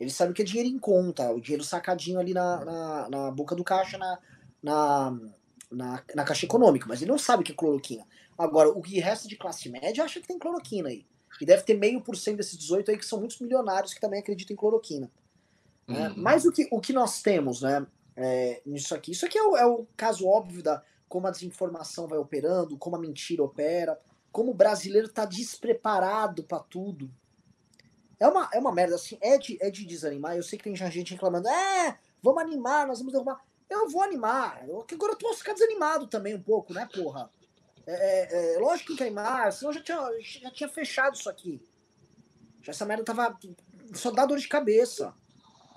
Eles 0.00 0.14
sabem 0.14 0.34
que 0.34 0.42
é 0.42 0.44
dinheiro 0.44 0.68
em 0.68 0.78
conta, 0.78 1.30
o 1.32 1.40
dinheiro 1.40 1.64
sacadinho 1.64 2.18
ali 2.18 2.34
na, 2.34 2.64
na, 2.64 3.08
na 3.08 3.30
boca 3.30 3.54
do 3.54 3.64
caixa, 3.64 3.96
na, 3.96 4.18
na, 4.62 5.18
na, 5.70 6.02
na, 6.14 6.24
caixa 6.24 6.44
econômica, 6.44 6.86
mas 6.86 7.00
ele 7.00 7.10
não 7.10 7.18
sabe 7.18 7.42
o 7.42 7.44
que 7.44 7.52
é 7.52 7.54
cloroquina. 7.54 8.06
Agora, 8.36 8.68
o 8.68 8.82
que 8.82 9.00
resta 9.00 9.26
de 9.26 9.36
classe 9.36 9.68
média 9.70 10.04
acha 10.04 10.20
que 10.20 10.28
tem 10.28 10.38
cloroquina 10.38 10.88
aí. 10.90 11.06
E 11.40 11.46
deve 11.46 11.62
ter 11.62 11.74
meio 11.74 12.00
por 12.02 12.16
cento 12.16 12.38
desses 12.38 12.58
18 12.58 12.90
aí 12.90 12.98
que 12.98 13.04
são 13.04 13.18
muitos 13.18 13.38
milionários 13.40 13.94
que 13.94 14.00
também 14.00 14.20
acreditam 14.20 14.54
em 14.54 14.56
cloroquina. 14.56 15.10
Né? 15.86 16.08
Uhum. 16.08 16.14
Mas 16.18 16.44
o 16.44 16.52
que, 16.52 16.68
o 16.70 16.80
que 16.80 16.92
nós 16.92 17.22
temos, 17.22 17.62
né, 17.62 17.86
é, 18.16 18.62
nisso 18.64 18.94
aqui, 18.94 19.12
isso 19.12 19.26
aqui 19.26 19.38
é 19.38 19.42
o, 19.42 19.56
é 19.56 19.66
o 19.66 19.86
caso 19.96 20.26
óbvio 20.26 20.62
da 20.62 20.82
como 21.08 21.26
a 21.26 21.30
desinformação 21.30 22.08
vai 22.08 22.18
operando, 22.18 22.76
como 22.76 22.96
a 22.96 22.98
mentira 22.98 23.42
opera, 23.42 23.98
como 24.32 24.50
o 24.50 24.54
brasileiro 24.54 25.06
está 25.06 25.24
despreparado 25.24 26.42
para 26.42 26.58
tudo. 26.58 27.10
É 28.18 28.26
uma, 28.26 28.48
é 28.52 28.58
uma 28.58 28.72
merda, 28.72 28.96
assim, 28.96 29.18
é 29.20 29.38
de, 29.38 29.56
é 29.60 29.70
de 29.70 29.84
desanimar. 29.84 30.36
Eu 30.36 30.42
sei 30.42 30.58
que 30.58 30.64
tem 30.64 30.74
gente 30.74 31.12
reclamando, 31.12 31.48
é, 31.48 31.98
vamos 32.22 32.42
animar, 32.42 32.86
nós 32.86 32.98
vamos 32.98 33.12
derrubar. 33.12 33.40
Eu 33.68 33.88
vou 33.88 34.02
animar. 34.02 34.66
Eu, 34.66 34.84
agora 34.90 35.12
eu 35.12 35.18
posso 35.18 35.38
ficar 35.38 35.52
desanimado 35.52 36.06
também 36.06 36.34
um 36.34 36.42
pouco, 36.42 36.72
né, 36.72 36.88
porra? 36.92 37.30
É, 37.86 37.92
é, 37.92 38.54
é, 38.54 38.58
lógico 38.58 38.92
que 38.92 38.98
queimar, 38.98 39.52
senão 39.52 39.72
já 39.72 39.82
tinha, 39.82 40.00
já 40.20 40.50
tinha 40.50 40.68
fechado 40.68 41.14
isso 41.14 41.30
aqui. 41.30 41.62
Já 42.62 42.72
essa 42.72 42.84
merda 42.84 43.04
tava. 43.04 43.38
Só 43.94 44.10
dá 44.10 44.26
dor 44.26 44.38
de 44.38 44.48
cabeça. 44.48 45.14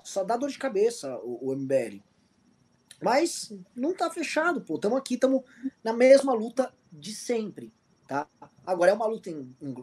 Só 0.02 0.24
dá 0.24 0.36
dor 0.36 0.50
de 0.50 0.58
cabeça 0.58 1.16
o, 1.18 1.50
o 1.50 1.54
MBL. 1.54 2.02
Mas 3.00 3.52
não 3.74 3.94
tá 3.94 4.10
fechado, 4.10 4.60
pô. 4.60 4.78
Tamo 4.78 4.96
aqui, 4.96 5.16
tamo 5.16 5.44
na 5.82 5.92
mesma 5.92 6.34
luta 6.34 6.72
de 6.92 7.14
sempre, 7.14 7.72
tá? 8.06 8.26
Agora, 8.66 8.90
é 8.90 8.94
uma 8.94 9.06
luta 9.06 9.30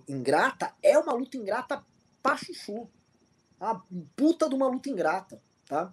ingrata? 0.07 0.73
É 0.84 0.98
uma 0.98 1.14
luta 1.14 1.35
ingrata 1.35 1.84
pra 2.22 2.38
chuchu. 2.38 2.88
Uma 3.60 3.84
puta 4.15 4.48
de 4.48 4.53
uma 4.53 4.68
luta 4.68 4.89
ingrata, 4.89 5.41
tá? 5.68 5.91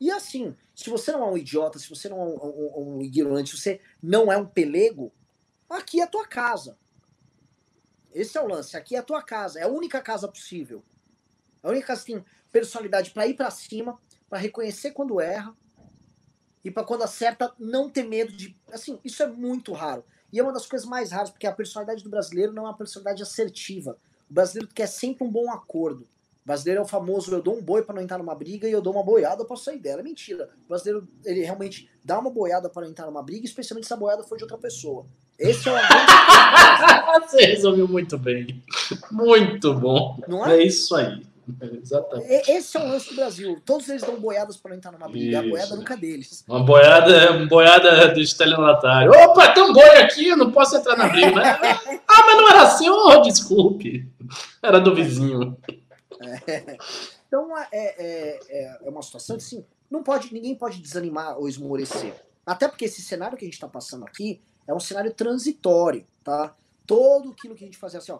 E 0.00 0.10
assim, 0.10 0.56
se 0.74 0.88
você 0.88 1.12
não 1.12 1.22
é 1.22 1.30
um 1.30 1.38
idiota, 1.38 1.78
se 1.78 1.88
você 1.88 2.08
não 2.08 2.20
é 2.20 2.24
um, 2.24 2.36
um, 2.36 2.96
um 2.96 3.02
ignorante, 3.02 3.50
se 3.50 3.56
você 3.56 3.80
não 4.02 4.32
é 4.32 4.36
um 4.36 4.46
pelego, 4.46 5.12
aqui 5.68 6.00
é 6.00 6.04
a 6.04 6.08
tua 6.08 6.26
casa. 6.26 6.78
Esse 8.14 8.38
é 8.38 8.40
o 8.40 8.46
lance. 8.46 8.76
Aqui 8.76 8.94
é 8.94 8.98
a 8.98 9.02
tua 9.02 9.22
casa. 9.22 9.58
É 9.58 9.62
a 9.62 9.68
única 9.68 10.00
casa 10.00 10.28
possível. 10.28 10.82
É 11.62 11.66
a 11.66 11.70
única 11.70 11.88
casa 11.88 12.04
que 12.04 12.12
tem 12.12 12.24
personalidade 12.52 13.10
para 13.10 13.26
ir 13.26 13.34
para 13.34 13.50
cima, 13.50 13.98
para 14.28 14.38
reconhecer 14.38 14.92
quando 14.92 15.20
erra 15.20 15.56
e 16.64 16.70
para 16.70 16.84
quando 16.84 17.02
acerta 17.02 17.52
não 17.58 17.90
ter 17.90 18.04
medo 18.04 18.32
de. 18.32 18.54
Assim, 18.72 18.98
isso 19.04 19.22
é 19.22 19.26
muito 19.26 19.72
raro. 19.72 20.04
E 20.32 20.38
é 20.38 20.42
uma 20.42 20.52
das 20.52 20.66
coisas 20.66 20.88
mais 20.88 21.10
raras, 21.10 21.30
porque 21.30 21.46
a 21.46 21.52
personalidade 21.52 22.02
do 22.02 22.10
brasileiro 22.10 22.52
não 22.52 22.64
é 22.64 22.68
uma 22.68 22.76
personalidade 22.76 23.22
assertiva. 23.22 23.96
O 24.30 24.34
brasileiro 24.34 24.68
quer 24.72 24.86
sempre 24.86 25.24
um 25.24 25.30
bom 25.30 25.50
acordo. 25.50 26.02
O 26.44 26.46
brasileiro 26.46 26.80
é 26.80 26.84
o 26.84 26.88
famoso, 26.88 27.32
eu 27.32 27.42
dou 27.42 27.56
um 27.56 27.62
boi 27.62 27.82
para 27.82 27.94
não 27.94 28.02
entrar 28.02 28.18
numa 28.18 28.34
briga 28.34 28.66
e 28.66 28.72
eu 28.72 28.80
dou 28.80 28.92
uma 28.92 29.02
boiada 29.02 29.44
para 29.44 29.56
sair 29.56 29.78
dela. 29.78 30.00
É 30.00 30.04
mentira. 30.04 30.48
O 30.64 30.68
brasileiro, 30.68 31.06
ele 31.24 31.42
realmente 31.42 31.88
dá 32.02 32.18
uma 32.18 32.30
boiada 32.30 32.68
para 32.68 32.82
não 32.82 32.90
entrar 32.90 33.06
numa 33.06 33.22
briga, 33.22 33.44
especialmente 33.44 33.86
se 33.86 33.92
a 33.92 33.96
boiada 33.96 34.22
for 34.22 34.36
de 34.36 34.44
outra 34.44 34.58
pessoa. 34.58 35.04
Esse 35.38 35.68
é 35.68 35.72
o 35.72 35.76
Você 37.28 37.44
resumiu 37.44 37.86
muito 37.86 38.16
bem. 38.16 38.62
Muito 39.10 39.74
bom. 39.74 40.18
Não 40.26 40.46
é? 40.46 40.58
é 40.58 40.62
isso 40.64 40.94
aí. 40.94 41.22
Exatamente. 41.82 42.50
Esse 42.50 42.76
é 42.76 42.80
o 42.80 42.88
lance 42.88 43.10
do 43.10 43.16
Brasil. 43.16 43.60
Todos 43.64 43.88
eles 43.88 44.02
dão 44.02 44.18
boiadas 44.20 44.56
para 44.56 44.74
entrar 44.74 44.92
numa 44.92 45.08
briga. 45.08 45.38
Isso. 45.38 45.46
A 45.46 45.50
boiada 45.50 45.76
nunca 45.76 45.94
é 45.94 45.96
deles. 45.96 46.44
Uma 46.48 46.64
boiada, 46.64 47.32
uma 47.32 47.46
boiada 47.46 48.08
do 48.08 48.20
estelionatário. 48.20 49.10
Opa, 49.10 49.52
tem 49.52 49.62
um 49.62 49.72
boi 49.72 49.96
aqui, 49.98 50.28
eu 50.28 50.36
não 50.36 50.52
posso 50.52 50.76
entrar 50.76 50.96
na 50.96 51.08
briga. 51.08 51.30
Né? 51.30 51.58
ah, 52.08 52.22
mas 52.26 52.36
não 52.36 52.48
era 52.48 52.70
seu, 52.70 52.94
oh, 52.94 53.20
desculpe. 53.22 54.08
Era 54.62 54.78
do 54.80 54.94
vizinho. 54.94 55.56
É. 56.46 56.76
Então 57.26 57.56
é, 57.56 57.68
é, 57.72 58.40
é, 58.48 58.78
é, 58.84 58.90
uma 58.90 59.00
situação 59.00 59.36
que 59.36 59.42
assim, 59.42 59.64
não 59.90 60.02
pode, 60.02 60.32
ninguém 60.34 60.54
pode 60.54 60.78
desanimar 60.78 61.38
ou 61.38 61.48
esmorecer. 61.48 62.14
Até 62.44 62.68
porque 62.68 62.84
esse 62.84 63.00
cenário 63.00 63.38
que 63.38 63.44
a 63.44 63.46
gente 63.46 63.54
está 63.54 63.66
passando 63.66 64.04
aqui 64.04 64.38
é 64.66 64.74
um 64.74 64.80
cenário 64.80 65.14
transitório, 65.14 66.04
tá? 66.22 66.54
Todo 66.86 67.30
aquilo 67.30 67.54
que 67.54 67.64
a 67.64 67.66
gente 67.66 67.78
fazia 67.78 68.00
assim, 68.00 68.12
ó. 68.12 68.18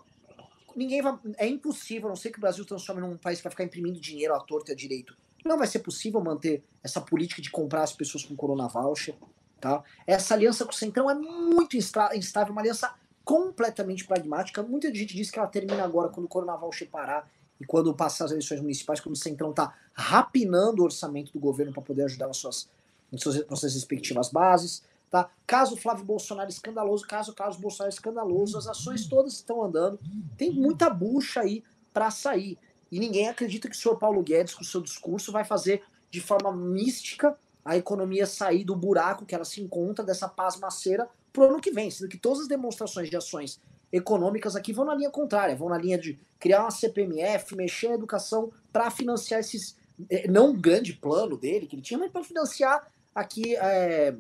Ninguém 0.77 1.03
vai. 1.03 1.19
É 1.37 1.47
impossível, 1.47 2.09
a 2.09 2.11
não 2.11 2.17
ser 2.17 2.31
que 2.31 2.39
o 2.39 2.41
Brasil 2.41 2.65
transforme 2.65 3.01
num 3.01 3.17
país 3.17 3.39
que 3.39 3.45
vai 3.45 3.51
ficar 3.51 3.65
imprimindo 3.65 4.01
dinheiro 4.01 4.35
à 4.35 4.41
torta 4.41 4.71
e 4.71 4.75
à 4.75 4.77
direito. 4.77 5.17
Não 5.45 5.59
vai 5.59 5.67
ser 5.67 5.81
possível 5.81 6.21
manter 6.21 6.63
essa 6.83 7.01
política 7.01 7.43
de 7.43 7.51
comprar 7.51 7.83
as 7.83 7.93
pessoas 7.93 8.25
com 8.25 8.37
Corona 8.37 8.69
Voucher, 8.69 9.15
tá? 9.61 9.83
Essa 10.07 10.35
aliança 10.35 10.65
com 10.65 10.71
o 10.71 10.75
Centrão 10.75 11.11
é 11.11 11.15
muito 11.15 11.77
instável, 11.77 12.53
uma 12.53 12.61
aliança 12.61 12.95
completamente 13.25 14.05
pragmática. 14.05 14.63
Muita 14.63 14.93
gente 14.95 15.15
diz 15.15 15.31
que 15.31 15.39
ela 15.39 15.49
termina 15.49 15.83
agora 15.83 16.09
quando 16.09 16.27
o 16.27 16.29
Corona 16.29 16.57
Voucher 16.57 16.89
parar 16.89 17.29
e 17.61 17.65
quando 17.65 17.95
passar 17.95 18.25
as 18.25 18.31
eleições 18.33 18.61
municipais, 18.61 19.01
quando 19.01 19.15
o 19.15 19.19
Centrão 19.19 19.51
está 19.51 19.75
rapinando 19.93 20.83
o 20.83 20.85
orçamento 20.85 21.33
do 21.33 21.39
governo 21.39 21.73
para 21.73 21.83
poder 21.83 22.05
ajudar 22.05 22.27
nas 22.27 22.37
suas, 22.37 22.69
nas 23.11 23.21
suas, 23.21 23.75
respectivas 23.75 24.31
bases. 24.31 24.83
Tá? 25.13 25.29
Caso 25.47 25.77
Flávio 25.77 26.07
Bolsonaro 26.07 26.49
escandaloso, 26.49 27.07
caso 27.07 27.35
Carlos 27.35 27.59
Bolsonaro 27.59 27.93
escandaloso, 27.93 28.57
as 28.57 28.67
ações 28.67 29.07
todas 29.07 29.35
estão 29.35 29.63
andando. 29.63 30.01
Tem 30.39 30.51
muita 30.51 30.89
bucha 30.89 31.43
aí 31.43 31.63
para 31.93 32.11
sair. 32.11 32.57
E 32.91 32.99
ninguém 32.99 33.29
acredita 33.29 33.69
que 33.69 33.77
o 33.77 33.79
senhor 33.79 33.99
Paulo 33.99 34.23
Guedes, 34.23 34.55
com 34.55 34.63
o 34.63 34.67
seu 34.67 34.81
discurso, 34.81 35.31
vai 35.31 35.45
fazer 35.45 35.83
de 36.11 36.19
forma 36.19 36.51
mística 36.51 37.37
a 37.63 37.77
economia 37.77 38.25
sair 38.25 38.65
do 38.65 38.75
buraco 38.75 39.27
que 39.27 39.35
ela 39.35 39.45
se 39.45 39.61
encontra, 39.61 40.03
dessa 40.03 40.27
pasmaceira, 40.27 41.07
pro 41.31 41.45
ano 41.45 41.61
que 41.61 41.71
vem. 41.71 41.91
Sendo 41.91 42.09
que 42.09 42.17
todas 42.17 42.41
as 42.41 42.49
demonstrações 42.49 43.11
de 43.11 43.17
ações 43.17 43.61
econômicas 43.93 44.57
aqui 44.57 44.73
vão 44.73 44.87
na 44.87 44.95
linha 44.95 45.11
contrária, 45.11 45.55
vão 45.55 45.69
na 45.69 45.77
linha 45.77 45.99
de 45.99 46.19
criar 46.41 46.63
uma 46.63 46.71
CPMF, 46.71 47.55
mexer 47.55 47.89
na 47.89 47.97
educação 47.97 48.51
para 48.73 48.91
financiar 48.91 49.41
esses. 49.41 49.77
Eh, 50.09 50.27
não 50.27 50.53
um 50.53 50.59
grande 50.59 50.95
plano 50.95 51.37
dele 51.37 51.67
que 51.67 51.77
ele 51.77 51.83
tinha, 51.83 52.01
mas 52.01 52.11
para 52.11 52.25
financiar 52.25 52.91
aqui 53.15 53.55
é, 53.57 54.15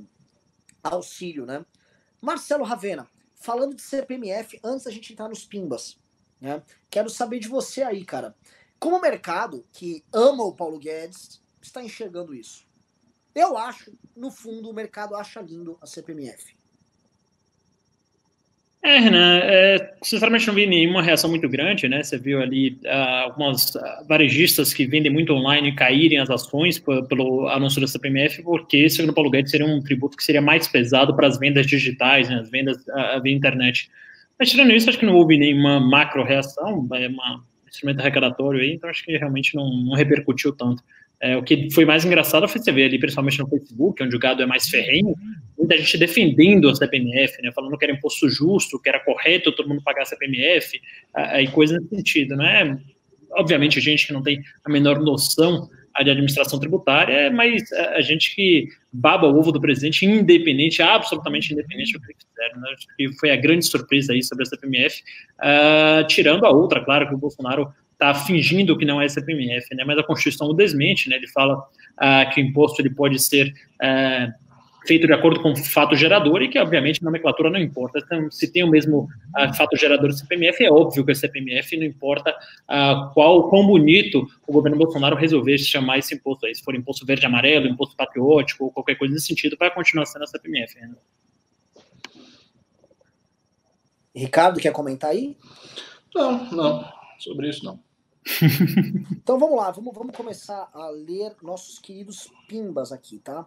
auxílio, 0.90 1.46
né? 1.46 1.64
Marcelo 2.20 2.64
Ravena, 2.64 3.09
falando 3.36 3.74
de 3.74 3.82
CPMF, 3.82 4.60
antes 4.62 4.84
da 4.84 4.90
gente 4.90 5.12
entrar 5.12 5.28
nos 5.28 5.44
pimbas, 5.44 5.96
né? 6.40 6.62
Quero 6.90 7.10
saber 7.10 7.38
de 7.38 7.48
você 7.48 7.82
aí, 7.82 8.04
cara. 8.04 8.34
Como 8.78 8.96
o 8.96 9.00
mercado 9.00 9.64
que 9.72 10.04
ama 10.12 10.42
o 10.44 10.54
Paulo 10.54 10.78
Guedes 10.78 11.40
está 11.60 11.82
enxergando 11.82 12.34
isso? 12.34 12.66
Eu 13.34 13.56
acho, 13.56 13.92
no 14.16 14.30
fundo, 14.30 14.68
o 14.68 14.74
mercado 14.74 15.14
acha 15.14 15.40
lindo 15.40 15.78
a 15.80 15.86
CPMF. 15.86 16.54
É, 18.84 18.98
Renan, 18.98 19.38
é, 19.44 19.94
sinceramente 20.02 20.44
não 20.48 20.54
vi 20.54 20.66
nenhuma 20.66 21.02
reação 21.02 21.30
muito 21.30 21.48
grande, 21.48 21.88
né? 21.88 22.02
Você 22.02 22.18
viu 22.18 22.42
ali 22.42 22.80
uh, 22.84 23.26
algumas 23.26 23.76
uh, 23.76 23.80
varejistas 24.09 24.74
que 24.74 24.84
vendem 24.86 25.12
muito 25.12 25.32
online 25.32 25.72
caírem 25.76 26.18
as 26.18 26.28
ações 26.28 26.80
pelo 26.80 27.46
anúncio 27.48 27.80
da 27.80 27.86
CPMF, 27.86 28.42
porque, 28.42 28.90
segundo 28.90 29.10
o 29.10 29.14
Paulo 29.14 29.30
Guedes, 29.30 29.52
seria 29.52 29.66
um 29.66 29.80
tributo 29.80 30.16
que 30.16 30.24
seria 30.24 30.42
mais 30.42 30.66
pesado 30.66 31.14
para 31.14 31.28
as 31.28 31.38
vendas 31.38 31.64
digitais, 31.64 32.28
né, 32.28 32.40
as 32.40 32.50
vendas 32.50 32.76
uh, 32.88 33.22
via 33.22 33.32
internet. 33.32 33.88
Mas 34.36 34.50
tirando 34.50 34.72
isso, 34.72 34.90
acho 34.90 34.98
que 34.98 35.06
não 35.06 35.14
houve 35.14 35.38
nenhuma 35.38 35.78
macro 35.78 36.24
reação, 36.24 36.88
é 36.92 37.09
um 37.09 37.40
instrumento 37.68 38.00
arrecadatório 38.00 38.60
aí, 38.60 38.72
então 38.72 38.90
acho 38.90 39.04
que 39.04 39.16
realmente 39.16 39.54
não, 39.54 39.70
não 39.70 39.94
repercutiu 39.94 40.52
tanto. 40.52 40.82
É, 41.23 41.36
o 41.36 41.43
que 41.43 41.70
foi 41.70 41.85
mais 41.85 42.05
engraçado 42.05 42.49
foi 42.49 42.61
você 42.61 42.73
ver 42.73 42.86
ali, 42.86 42.99
principalmente 42.99 43.39
no 43.39 43.49
Facebook, 43.49 44.03
onde 44.03 44.16
o 44.16 44.19
gado 44.19 44.43
é 44.43 44.47
mais 44.47 44.69
ferrenho, 44.69 45.15
muita 45.57 45.78
gente 45.78 45.97
defendendo 45.97 46.69
a 46.69 46.74
CPMF, 46.74 47.40
né, 47.40 47.53
falando 47.53 47.78
que 47.78 47.85
era 47.85 47.94
imposto 47.94 48.28
justo, 48.28 48.77
que 48.81 48.89
era 48.89 48.99
correto 48.99 49.53
todo 49.53 49.69
mundo 49.69 49.81
pagar 49.85 50.03
a 50.03 50.07
CPMF, 50.07 50.81
e 51.40 51.47
coisas 51.49 51.78
nesse 51.78 51.94
sentido, 51.94 52.35
né? 52.35 52.77
Obviamente, 53.35 53.81
gente 53.81 54.07
que 54.07 54.12
não 54.12 54.20
tem 54.20 54.43
a 54.65 54.69
menor 54.69 54.99
noção 54.99 55.70
de 56.03 56.11
administração 56.11 56.59
tributária, 56.59 57.31
mas 57.31 57.70
a 57.73 58.01
gente 58.01 58.35
que 58.35 58.69
baba 58.93 59.28
o 59.28 59.39
ovo 59.39 59.53
do 59.53 59.61
presidente, 59.61 60.07
independente, 60.07 60.82
absolutamente 60.82 61.53
independente 61.53 61.93
do 61.93 62.01
que 62.01 62.15
fizeram, 62.15 62.61
né? 62.61 62.70
Acho 62.74 62.86
que 62.97 63.12
foi 63.19 63.31
a 63.31 63.36
grande 63.36 63.66
surpresa 63.66 64.12
aí 64.12 64.23
sobre 64.23 64.43
a 64.43 64.47
CPMF, 64.47 65.01
uh, 65.01 65.03
ah, 65.39 66.05
tirando 66.09 66.47
a 66.47 66.51
outra, 66.51 66.82
claro, 66.82 67.09
que 67.09 67.15
o 67.15 67.19
Bolsonaro 67.19 67.73
está 68.03 68.15
fingindo 68.15 68.77
que 68.77 68.85
não 68.85 69.01
é 69.01 69.09
CPMF, 69.09 69.74
né? 69.74 69.85
Mas 69.87 69.99
a 69.99 70.03
Constituição 70.03 70.49
o 70.49 70.53
desmente, 70.53 71.09
né? 71.09 71.16
Ele 71.16 71.29
fala 71.29 71.57
uh, 71.59 72.31
que 72.33 72.41
o 72.41 72.45
imposto 72.45 72.83
ele 72.83 72.91
pode 72.91 73.19
ser 73.20 73.55
uh, 73.81 74.33
feito 74.85 75.07
de 75.07 75.12
acordo 75.12 75.41
com 75.41 75.53
o 75.53 75.57
fato 75.57 75.95
gerador 75.95 76.43
e 76.43 76.49
que, 76.49 76.59
obviamente, 76.59 77.01
a 77.01 77.05
nomenclatura 77.05 77.49
não 77.49 77.61
importa. 77.61 78.01
Então, 78.05 78.29
se 78.31 78.53
tem 78.53 78.65
o 78.65 78.69
mesmo 78.69 79.09
uh, 79.39 79.55
fato 79.55 79.77
gerador 79.77 80.09
do 80.09 80.16
CPMF, 80.16 80.65
é 80.65 80.70
óbvio 80.70 81.05
que 81.05 81.12
o 81.12 81.15
CPMF 81.15 81.77
não 81.77 81.85
importa 81.85 82.31
uh, 82.33 83.12
qual, 83.15 83.49
quão 83.49 83.65
bonito 83.65 84.27
o 84.47 84.53
governo 84.53 84.77
Bolsonaro 84.77 85.15
resolver 85.15 85.57
chamar 85.59 85.99
esse 85.99 86.15
imposto 86.15 86.47
aí. 86.47 86.55
Se 86.55 86.65
for 86.65 86.74
imposto 86.74 87.07
verde 87.07 87.24
amarelo, 87.24 87.69
imposto 87.69 87.95
patriótico, 87.95 88.65
ou 88.65 88.73
qualquer 88.73 88.97
coisa 88.97 89.15
nesse 89.15 89.29
sentido, 89.29 89.57
vai 89.57 89.73
continuar 89.73 90.07
sendo 90.07 90.24
a 90.24 90.27
CPMF. 90.27 90.74
Né? 90.81 90.91
Ricardo, 94.15 94.61
quer 94.61 94.73
comentar 94.73 95.11
aí? 95.11 95.37
Não, 96.15 96.51
não. 96.51 96.93
Sobre 97.19 97.49
isso, 97.49 97.65
não. 97.65 97.91
Então 99.12 99.39
vamos 99.39 99.57
lá, 99.57 99.70
vamos, 99.70 99.93
vamos 99.93 100.16
começar 100.16 100.70
a 100.73 100.89
ler 100.90 101.35
nossos 101.43 101.78
queridos 101.78 102.31
pimbas 102.47 102.93
aqui, 102.93 103.19
tá? 103.19 103.47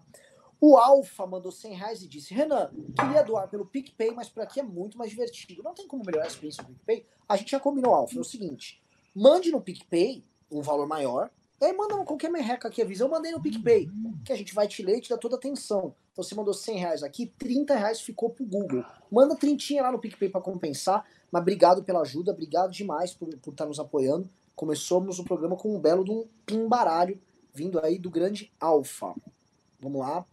O 0.60 0.77
Alfa 0.77 1.26
mandou 1.26 1.52
100 1.52 1.73
reais 1.73 2.02
e 2.02 2.07
disse: 2.07 2.34
Renan, 2.34 2.72
queria 2.97 3.23
doar 3.23 3.47
pelo 3.47 3.65
PicPay, 3.65 4.11
mas 4.11 4.30
por 4.30 4.43
aqui 4.43 4.60
é 4.60 4.64
muito 4.64 4.97
mais 4.97 5.11
divertido. 5.11 5.64
Não 5.64 5.73
tem 5.73 5.88
como 5.88 6.03
melhorar 6.06 6.26
a 6.26 6.27
experiência 6.27 6.64
do 6.64 6.69
PicPay? 6.73 7.06
A 7.27 7.38
gente 7.38 7.52
já 7.52 7.60
combinou, 7.60 7.93
Alfa. 7.93 8.18
É 8.18 8.19
o 8.19 8.23
seguinte: 8.23 8.81
mande 9.14 9.52
no 9.52 9.61
PicPay 9.61 10.23
um 10.52 10.61
valor 10.61 10.88
maior, 10.88 11.30
e 11.60 11.65
aí 11.65 11.73
manda 11.73 11.95
qualquer 12.03 12.30
merreca 12.30 12.68
aqui, 12.68 12.81
avisa. 12.81 13.03
Eu 13.03 13.10
mandei 13.10 13.31
no 13.31 13.41
PicPay, 13.41 13.89
que 14.23 14.31
a 14.31 14.35
gente 14.35 14.53
vai 14.53 14.68
te 14.68 14.84
ler 14.84 14.97
e 14.97 15.02
te 15.02 15.10
dá 15.10 15.18
toda 15.18 15.35
a 15.35 15.38
atenção. 15.38 15.95
Então 16.11 16.23
você 16.23 16.35
mandou 16.35 16.53
100 16.53 16.77
reais 16.77 17.03
aqui, 17.03 17.27
30 17.38 17.76
reais 17.76 18.02
ficou 18.02 18.30
pro 18.30 18.45
Google. 18.45 18.84
Manda 19.11 19.35
trintinha 19.35 19.81
lá 19.81 19.91
no 19.91 19.99
PicPay 19.99 20.30
para 20.30 20.41
compensar, 20.41 21.06
mas 21.31 21.41
obrigado 21.41 21.84
pela 21.84 22.02
ajuda, 22.02 22.31
obrigado 22.31 22.72
demais 22.72 23.14
por, 23.14 23.27
por 23.38 23.52
estar 23.52 23.65
nos 23.65 23.80
apoiando. 23.80 24.30
Começamos 24.56 25.19
o 25.19 25.23
programa 25.23 25.56
com 25.56 25.76
um 25.76 25.80
belo 25.80 26.03
de 26.03 26.11
um 26.11 26.26
pimbaralho 26.45 27.19
vindo 27.53 27.80
aí 27.80 27.98
do 27.98 28.10
grande 28.10 28.52
Alfa. 28.60 29.14
Vamos 29.80 30.02
lá. 30.02 30.26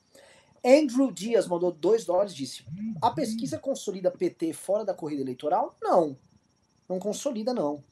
Andrew 0.64 1.10
Dias 1.10 1.46
mandou 1.46 1.72
2 1.72 2.04
dólares 2.04 2.34
disse: 2.34 2.64
A 3.00 3.10
pesquisa 3.10 3.58
consolida 3.58 4.10
PT 4.10 4.52
fora 4.52 4.84
da 4.84 4.94
corrida 4.94 5.22
eleitoral? 5.22 5.74
Não. 5.82 6.16
Não 6.88 6.98
consolida, 6.98 7.52
não. 7.52 7.82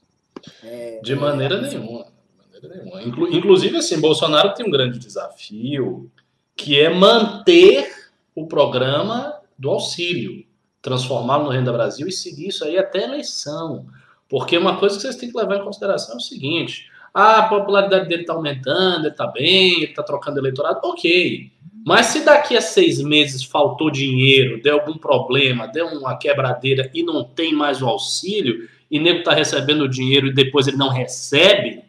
É, 0.62 1.01
de 1.02 1.15
maneira 1.15 1.57
é, 1.57 1.61
nenhuma. 1.62 2.05
De 2.05 2.52
maneira 2.52 2.85
nenhuma. 2.85 3.02
Inclu, 3.02 3.28
inclusive, 3.32 3.77
assim, 3.77 4.01
Bolsonaro 4.01 4.55
tem 4.55 4.66
um 4.66 4.70
grande 4.70 4.98
desafio, 4.98 6.11
que 6.57 6.78
é 6.78 6.89
manter 6.89 7.93
o 8.35 8.47
programa 8.47 9.40
do 9.59 9.70
auxílio, 9.70 10.47
transformá-lo 10.81 11.44
no 11.44 11.51
Renda 11.51 11.73
Brasil 11.73 12.07
e 12.07 12.12
seguir 12.12 12.48
isso 12.48 12.65
aí 12.65 12.78
até 12.78 13.01
a 13.01 13.09
eleição. 13.09 13.86
Porque 14.31 14.57
uma 14.57 14.77
coisa 14.77 14.94
que 14.94 15.02
vocês 15.02 15.16
têm 15.16 15.31
que 15.31 15.36
levar 15.36 15.57
em 15.57 15.65
consideração 15.65 16.15
é 16.15 16.19
o 16.19 16.20
seguinte: 16.20 16.89
ah, 17.12 17.39
a 17.39 17.48
popularidade 17.48 18.09
dele 18.09 18.23
está 18.23 18.32
aumentando, 18.32 19.01
ele 19.01 19.09
está 19.09 19.27
bem, 19.27 19.74
ele 19.74 19.85
está 19.86 20.02
trocando 20.05 20.39
eleitorado, 20.39 20.78
ok. 20.85 21.51
Mas 21.85 22.07
se 22.07 22.24
daqui 22.24 22.57
a 22.57 22.61
seis 22.61 23.02
meses 23.02 23.43
faltou 23.43 23.90
dinheiro, 23.90 24.62
deu 24.62 24.74
algum 24.78 24.97
problema, 24.97 25.66
deu 25.66 25.86
uma 25.86 26.16
quebradeira 26.16 26.90
e 26.94 27.02
não 27.02 27.24
tem 27.24 27.52
mais 27.52 27.82
o 27.82 27.89
auxílio, 27.89 28.69
e 28.90 28.98
nego 29.01 29.20
está 29.20 29.32
recebendo 29.32 29.82
o 29.82 29.89
dinheiro 29.89 30.28
e 30.28 30.35
depois 30.35 30.69
ele 30.69 30.77
não 30.77 30.90
recebe, 30.90 31.82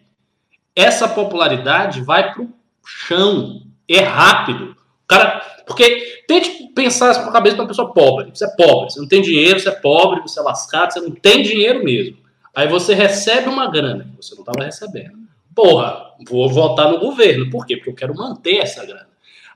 essa 0.75 1.07
popularidade 1.07 2.01
vai 2.01 2.33
para 2.33 2.43
o 2.43 2.49
chão. 2.85 3.61
É 3.87 3.99
rápido. 3.99 4.75
O 5.03 5.07
cara, 5.07 5.41
porque 5.67 6.23
tente 6.25 6.69
pensar 6.73 7.21
com 7.21 7.29
a 7.29 7.33
cabeça 7.33 7.55
de 7.55 7.61
uma 7.61 7.67
pessoa 7.67 7.93
pobre. 7.93 8.31
Você 8.33 8.45
é 8.45 8.55
pobre, 8.55 8.91
você 8.91 8.99
não 8.99 9.07
tem 9.07 9.21
dinheiro, 9.21 9.59
você 9.59 9.67
é 9.67 9.73
pobre, 9.73 10.21
você 10.21 10.39
é 10.39 10.43
lascado, 10.43 10.93
você 10.93 11.01
não 11.01 11.11
tem 11.11 11.43
dinheiro 11.43 11.83
mesmo. 11.83 12.20
Aí 12.53 12.67
você 12.67 12.93
recebe 12.93 13.47
uma 13.47 13.69
grana 13.69 14.03
que 14.03 14.23
você 14.25 14.35
não 14.35 14.41
estava 14.41 14.63
recebendo. 14.63 15.17
Porra, 15.55 16.11
vou 16.27 16.49
votar 16.49 16.91
no 16.91 16.99
governo. 16.99 17.49
Por 17.49 17.65
quê? 17.65 17.77
Porque 17.77 17.89
eu 17.89 17.95
quero 17.95 18.15
manter 18.15 18.57
essa 18.57 18.85
grana. 18.85 19.09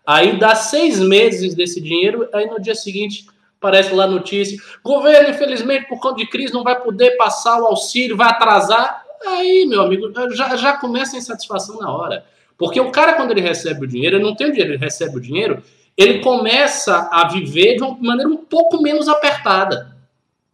Aí 0.05 0.37
dá 0.37 0.55
seis 0.55 0.99
meses 0.99 1.55
desse 1.55 1.81
dinheiro, 1.81 2.29
aí 2.31 2.45
no 2.45 2.61
dia 2.61 2.75
seguinte 2.75 3.25
aparece 3.59 3.93
lá 3.93 4.03
a 4.03 4.07
notícia: 4.07 4.57
governo, 4.83 5.29
infelizmente, 5.29 5.87
por 5.87 5.99
conta 5.99 6.17
de 6.17 6.27
crise, 6.27 6.53
não 6.53 6.63
vai 6.63 6.79
poder 6.79 7.17
passar 7.17 7.59
o 7.61 7.65
auxílio, 7.65 8.15
vai 8.15 8.29
atrasar. 8.29 9.03
Aí, 9.25 9.65
meu 9.65 9.81
amigo, 9.81 10.11
já, 10.33 10.55
já 10.55 10.77
começa 10.77 11.15
a 11.15 11.19
insatisfação 11.19 11.79
na 11.79 11.91
hora. 11.91 12.25
Porque 12.57 12.79
o 12.79 12.91
cara, 12.91 13.13
quando 13.13 13.31
ele 13.31 13.41
recebe 13.41 13.85
o 13.85 13.87
dinheiro, 13.87 14.17
ele 14.17 14.23
não 14.23 14.35
tem 14.35 14.47
o 14.47 14.51
dinheiro, 14.51 14.73
ele 14.73 14.83
recebe 14.83 15.17
o 15.17 15.21
dinheiro, 15.21 15.63
ele 15.97 16.19
começa 16.19 17.09
a 17.11 17.27
viver 17.27 17.75
de 17.75 17.83
uma 17.83 17.97
maneira 17.99 18.29
um 18.29 18.37
pouco 18.37 18.81
menos 18.81 19.07
apertada. 19.09 19.95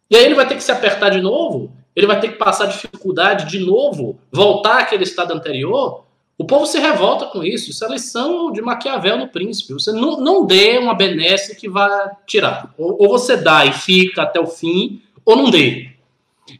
E 0.08 0.16
aí 0.16 0.24
ele 0.24 0.34
vai 0.34 0.46
ter 0.46 0.54
que 0.54 0.64
se 0.64 0.72
apertar 0.72 1.10
de 1.10 1.20
novo, 1.20 1.72
ele 1.94 2.06
vai 2.06 2.18
ter 2.20 2.28
que 2.28 2.38
passar 2.38 2.66
dificuldade 2.66 3.50
de 3.50 3.58
novo, 3.58 4.18
voltar 4.30 4.80
àquele 4.80 5.04
estado 5.04 5.32
anterior. 5.32 6.04
O 6.38 6.44
povo 6.44 6.66
se 6.66 6.78
revolta 6.78 7.26
com 7.26 7.44
isso. 7.44 7.70
Isso 7.70 7.84
é 7.84 7.88
lição 7.88 8.50
de 8.50 8.62
Maquiavel 8.62 9.18
no 9.18 9.28
Príncipe. 9.28 9.74
Você 9.74 9.92
não, 9.92 10.18
não 10.18 10.46
dê 10.46 10.78
uma 10.78 10.94
benesse 10.94 11.54
que 11.54 11.68
vá 11.68 12.16
tirar. 12.26 12.74
Ou, 12.78 12.96
ou, 13.02 13.08
você 13.08 13.36
dá 13.36 13.66
e 13.66 13.72
fica 13.72 14.22
até 14.22 14.40
o 14.40 14.46
fim, 14.46 15.02
ou 15.24 15.36
não 15.36 15.50
dê. 15.50 15.90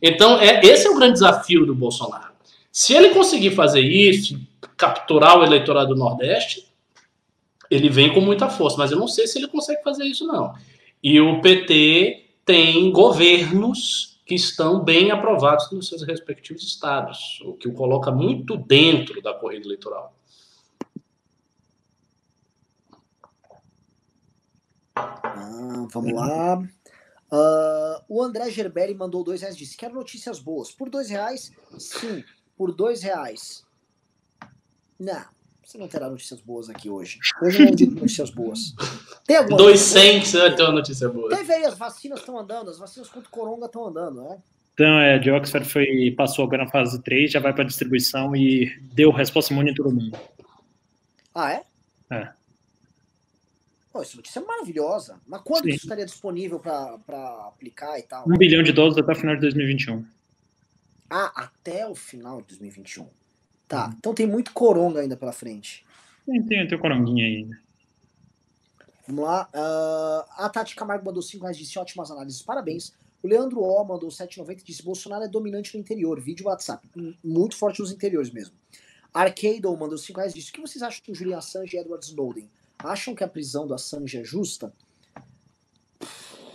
Então, 0.01 0.39
é, 0.39 0.61
esse 0.65 0.87
é 0.87 0.91
o 0.91 0.97
grande 0.97 1.15
desafio 1.15 1.65
do 1.65 1.75
Bolsonaro. 1.75 2.33
Se 2.71 2.95
ele 2.95 3.11
conseguir 3.11 3.51
fazer 3.53 3.81
isso, 3.81 4.39
capturar 4.77 5.39
o 5.39 5.45
eleitorado 5.45 5.95
do 5.95 5.99
Nordeste, 5.99 6.67
ele 7.71 7.89
vem 7.89 8.13
com 8.13 8.21
muita 8.21 8.49
força. 8.49 8.77
Mas 8.77 8.93
eu 8.93 8.99
não 8.99 9.09
sei 9.09 9.27
se 9.27 9.39
ele 9.39 9.49
consegue 9.49 9.83
fazer 9.83 10.05
isso, 10.05 10.27
não. 10.27 10.55
E 11.03 11.21
o 11.21 11.41
PT 11.41 12.27
tem 12.45 12.91
governos 12.93 14.12
que 14.33 14.37
estão 14.37 14.83
bem 14.83 15.11
aprovados 15.11 15.71
nos 15.73 15.89
seus 15.89 16.03
respectivos 16.05 16.63
estados, 16.63 17.43
o 17.45 17.53
que 17.53 17.69
o 17.69 17.75
coloca 17.75 18.11
muito 18.11 18.57
dentro 18.57 19.21
da 19.21 19.35
corrida 19.35 19.67
eleitoral. 19.67 20.17
Ah, 24.95 25.87
vamos 25.93 26.13
lá. 26.15 26.59
Uh, 27.31 28.05
o 28.09 28.23
André 28.23 28.51
Gerberi 28.51 28.95
mandou 28.95 29.23
dois 29.23 29.43
reais 29.43 29.55
disse: 29.55 29.77
Quero 29.77 29.95
notícias 29.95 30.41
boas. 30.41 30.71
Por 30.71 30.89
dois 30.89 31.11
reais? 31.11 31.53
Sim. 31.79 32.25
Por 32.57 32.75
dois 32.75 33.03
reais. 33.03 33.63
Não. 34.99 35.27
Você 35.73 35.79
não 35.79 35.89
terá 35.89 36.11
notícias 36.11 36.39
boas 36.39 36.69
aqui 36.69 36.91
hoje. 36.91 37.19
Hoje 37.41 37.65
não 37.65 37.71
de 37.71 37.87
notícias 37.87 38.29
boas. 38.29 38.75
Tem 39.25 39.37
alguma 39.37 39.57
Dois 39.57 39.81
cem 39.81 40.21
que 40.21 40.29
você 40.29 40.39
vai 40.39 40.55
ter 40.55 40.63
uma 40.65 40.73
notícia 40.73 41.09
boa. 41.09 41.35
Teve 41.35 41.51
aí, 41.51 41.65
as 41.65 41.79
vacinas 41.79 42.21
estão 42.21 42.39
andando, 42.39 42.69
as 42.69 42.79
vacinas 42.79 43.09
contra 43.09 43.27
o 43.27 43.33
coronga 43.33 43.65
estão 43.65 43.87
andando, 43.87 44.23
né? 44.23 44.39
Então, 44.75 44.99
é, 45.01 45.19
de 45.19 45.31
Oxford 45.31 45.67
foi, 45.67 46.11
passou 46.15 46.45
agora 46.45 46.67
na 46.67 46.71
fase 46.71 47.01
3, 47.03 47.33
já 47.33 47.41
vai 47.41 47.55
para 47.55 47.65
distribuição 47.65 48.37
e 48.37 48.71
deu 48.93 49.11
resposta 49.11 49.55
imune 49.55 49.71
em 49.71 49.75
todo 49.75 49.95
mundo. 49.95 50.15
Ah, 51.35 51.53
é? 51.53 51.63
É. 52.11 52.29
Pô, 53.91 54.03
essa 54.03 54.15
notícia 54.15 54.41
é 54.41 54.45
maravilhosa. 54.45 55.19
Mas 55.27 55.41
quando 55.41 55.65
Sim. 55.65 55.71
isso 55.71 55.87
estaria 55.87 56.05
disponível 56.05 56.61
para 56.61 57.47
aplicar 57.49 57.99
e 57.99 58.03
tal? 58.03 58.29
Um 58.29 58.37
bilhão 58.37 58.63
de 58.63 58.73
doses 58.73 58.99
até 58.99 59.13
o 59.13 59.17
final 59.17 59.37
de 59.37 59.41
2021. 59.41 60.05
Ah, 61.09 61.33
até 61.35 61.89
o 61.89 61.95
final 61.95 62.43
de 62.43 62.49
2021. 62.49 63.09
Tá, 63.73 63.87
uhum. 63.87 63.95
então 63.97 64.13
tem 64.13 64.27
muito 64.27 64.53
coronga 64.53 65.01
ainda 65.01 65.17
pela 65.17 65.33
frente. 65.33 65.83
Tem, 66.27 66.43
tem, 66.43 66.69
tem 66.69 66.79
coronguinha 66.79 67.25
ainda. 67.25 67.59
Vamos 69.09 69.25
lá. 69.25 69.49
Uh, 69.55 70.31
a 70.37 70.51
Tati 70.51 70.77
Camargo 70.77 71.07
mandou 71.07 71.23
5 71.23 71.43
reais, 71.43 71.57
disse 71.57 71.79
ótimas 71.79 72.11
análises, 72.11 72.43
parabéns. 72.43 72.93
O 73.23 73.27
Leandro 73.27 73.63
O 73.63 73.83
mandou 73.83 74.11
7,90 74.11 74.61
e 74.61 74.65
disse 74.65 74.83
Bolsonaro 74.83 75.25
é 75.25 75.29
dominante 75.29 75.75
no 75.75 75.81
interior, 75.81 76.21
vídeo 76.21 76.49
WhatsApp. 76.49 76.87
Muito 77.25 77.57
forte 77.57 77.81
nos 77.81 77.91
interiores 77.91 78.31
mesmo. 78.31 78.55
Arcado 79.15 79.75
mandou 79.75 79.97
5 79.97 80.19
reais 80.19 80.35
disse 80.35 80.51
o 80.51 80.53
que 80.53 80.61
vocês 80.61 80.83
acham 80.83 81.01
do 81.09 81.15
Julian 81.15 81.39
Assange 81.39 81.75
e 81.75 81.81
Edward 81.81 82.05
Snowden? 82.05 82.51
Acham 82.79 83.15
que 83.15 83.25
a 83.25 83.29
prisão 83.29 83.67
do 83.67 83.73
Assange 83.73 84.19
é 84.19 84.25
justa? 84.25 84.71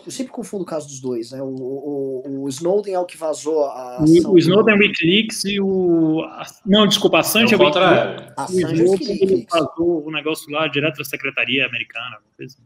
Eu 0.07 0.11
sempre 0.11 0.31
confundo 0.31 0.63
o 0.63 0.65
caso 0.65 0.87
dos 0.87 1.01
dois, 1.01 1.31
né? 1.33 1.41
O, 1.41 1.53
o, 1.53 2.43
o 2.43 2.47
Snowden 2.47 2.93
é 2.93 2.99
o 2.99 3.05
que 3.05 3.17
vazou 3.17 3.65
a. 3.65 3.97
O, 3.99 4.31
o 4.31 4.37
Snowden 4.37 4.73
é 4.73 4.77
o 4.77 4.79
Wikileaks 4.79 5.43
e 5.43 5.59
o. 5.59 6.25
Não, 6.65 6.87
desculpa, 6.87 7.17
a 7.17 7.19
Assange 7.19 7.53
é, 7.53 7.57
o 7.57 7.59
Wikileaks. 7.59 8.33
A 8.37 8.43
Assange 8.45 8.81
é 8.81 8.85
o 8.85 8.91
Wikileaks. 8.91 9.45
vazou 9.51 10.07
o 10.07 10.09
negócio 10.09 10.49
lá 10.49 10.65
direto 10.69 10.99
da 10.99 11.03
secretaria 11.03 11.65
americana. 11.65 12.19
Assim. 12.41 12.63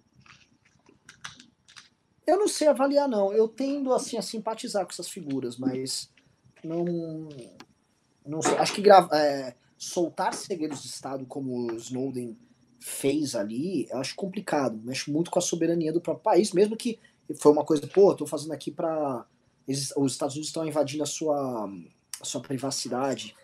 Eu 2.27 2.37
não 2.37 2.47
sei 2.47 2.67
avaliar, 2.67 3.09
não. 3.09 3.33
Eu 3.33 3.47
tendo 3.47 3.91
assim, 3.91 4.19
a 4.19 4.21
simpatizar 4.21 4.85
com 4.85 4.91
essas 4.91 5.09
figuras, 5.09 5.57
mas 5.57 6.11
não. 6.63 7.27
Não 8.23 8.43
sei. 8.43 8.55
Acho 8.59 8.75
que 8.75 8.83
grava, 8.83 9.17
é, 9.17 9.55
soltar 9.79 10.35
segredos 10.35 10.83
de 10.83 10.89
Estado 10.89 11.25
como 11.25 11.71
o 11.71 11.75
Snowden 11.75 12.37
fez 12.79 13.33
ali, 13.33 13.87
eu 13.89 13.97
acho 13.97 14.13
complicado. 14.13 14.79
Mexe 14.83 15.11
muito 15.11 15.31
com 15.31 15.39
a 15.39 15.41
soberania 15.41 15.91
do 15.91 16.01
próprio 16.01 16.23
país, 16.23 16.53
mesmo 16.53 16.77
que 16.77 16.99
foi 17.39 17.51
uma 17.51 17.63
coisa, 17.63 17.87
pô, 17.87 18.13
tô 18.15 18.25
fazendo 18.25 18.53
aqui 18.53 18.71
para 18.71 19.25
os 19.67 20.11
Estados 20.11 20.35
Unidos 20.35 20.49
estão 20.49 20.67
invadindo 20.67 21.03
a 21.03 21.05
sua, 21.05 21.69
a 22.19 22.25
sua 22.25 22.41
privacidade. 22.41 23.35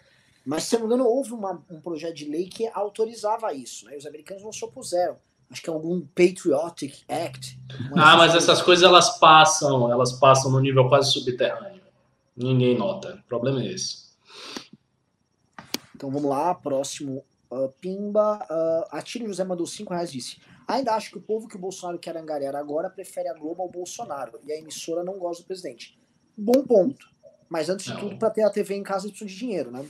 Mas, 0.46 0.64
se 0.64 0.76
não 0.76 0.82
me 0.82 0.86
engano, 0.88 1.06
houve 1.06 1.34
uma, 1.34 1.62
um 1.70 1.82
projeto 1.82 2.16
de 2.16 2.26
lei 2.26 2.48
que 2.48 2.70
autorizava 2.74 3.54
isso, 3.54 3.86
né? 3.86 3.96
E 3.96 3.98
os 3.98 4.06
americanos 4.06 4.44
não 4.44 4.52
se 4.52 4.64
opuseram. 4.64 5.18
Acho 5.50 5.62
que 5.62 5.70
é 5.70 5.74
algum 5.74 6.02
Patriotic 6.02 7.04
Act. 7.08 7.60
Ah, 7.96 8.18
mas 8.18 8.36
essas 8.36 8.62
coisas 8.62 8.84
elas 8.84 9.18
passam, 9.18 9.92
elas 9.92 10.14
passam 10.14 10.52
no 10.52 10.60
nível 10.60 10.88
quase 10.90 11.12
subterrâneo. 11.12 11.82
Ninguém 12.36 12.78
nota. 12.78 13.22
O 13.26 13.28
problema 13.28 13.62
é 13.62 13.74
esse. 13.74 14.08
Então 15.96 16.12
vamos 16.12 16.30
lá, 16.30 16.54
próximo. 16.54 17.24
Uh, 17.50 17.70
Pimba. 17.80 18.46
Uh, 18.50 18.96
Atílio 18.96 19.28
José 19.28 19.44
mandou 19.44 19.66
5 19.66 19.94
reais 19.94 20.12
disse. 20.12 20.40
Ainda 20.68 20.94
acho 20.94 21.12
que 21.12 21.18
o 21.18 21.22
povo 21.22 21.48
que 21.48 21.56
o 21.56 21.60
Bolsonaro 21.60 21.98
quer 21.98 22.18
angariar 22.18 22.56
agora 22.56 22.90
prefere 22.90 23.30
a 23.30 23.34
Globo 23.34 23.62
ao 23.62 23.70
Bolsonaro 23.70 24.40
e 24.46 24.52
a 24.52 24.58
emissora 24.58 25.04
não 25.04 25.18
gosta 25.18 25.44
do 25.44 25.48
presidente. 25.48 25.98
Bom 26.38 26.64
ponto. 26.66 27.08
Mas 27.50 27.70
antes 27.70 27.86
de 27.86 27.94
não. 27.94 28.02
tudo, 28.02 28.18
para 28.18 28.30
ter 28.30 28.44
a 28.44 28.50
TV 28.50 28.76
em 28.76 28.84
casa, 28.84 29.08
precisa 29.08 29.30
de 29.30 29.38
dinheiro, 29.38 29.72
né? 29.72 29.88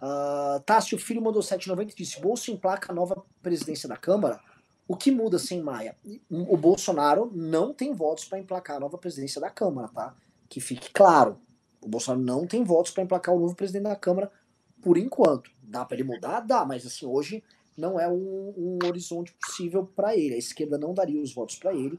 Uh, 0.00 0.60
Tássio 0.64 0.96
Filho 0.96 1.20
mandou 1.20 1.42
7,90 1.42 1.90
e 1.90 1.94
disse: 1.94 2.20
Bolso 2.20 2.50
emplaca 2.50 2.92
a 2.92 2.94
nova 2.94 3.22
presidência 3.42 3.88
da 3.88 3.96
Câmara. 3.96 4.40
O 4.88 4.96
que 4.96 5.10
muda 5.10 5.38
sem 5.38 5.62
Maia? 5.62 5.94
O 6.28 6.56
Bolsonaro 6.56 7.30
não 7.32 7.72
tem 7.72 7.92
votos 7.92 8.24
para 8.24 8.40
emplacar 8.40 8.76
a 8.76 8.80
nova 8.80 8.98
presidência 8.98 9.40
da 9.40 9.48
Câmara, 9.48 9.88
tá? 9.88 10.16
Que 10.48 10.60
fique 10.60 10.90
claro. 10.90 11.38
O 11.82 11.88
Bolsonaro 11.88 12.22
não 12.22 12.46
tem 12.46 12.64
votos 12.64 12.92
para 12.92 13.02
emplacar 13.02 13.34
o 13.34 13.40
novo 13.40 13.54
presidente 13.54 13.84
da 13.84 13.96
Câmara 13.96 14.30
por 14.82 14.96
enquanto. 14.96 15.50
Dá 15.62 15.84
para 15.84 15.96
ele 15.96 16.04
mudar? 16.04 16.40
Dá, 16.40 16.64
mas 16.64 16.86
assim, 16.86 17.06
hoje 17.06 17.42
não 17.76 17.98
é 17.98 18.08
um, 18.08 18.54
um 18.56 18.78
horizonte 18.86 19.34
possível 19.34 19.84
para 19.84 20.16
ele. 20.16 20.34
A 20.34 20.38
esquerda 20.38 20.78
não 20.78 20.92
daria 20.92 21.20
os 21.20 21.32
votos 21.32 21.56
para 21.56 21.74
ele. 21.74 21.98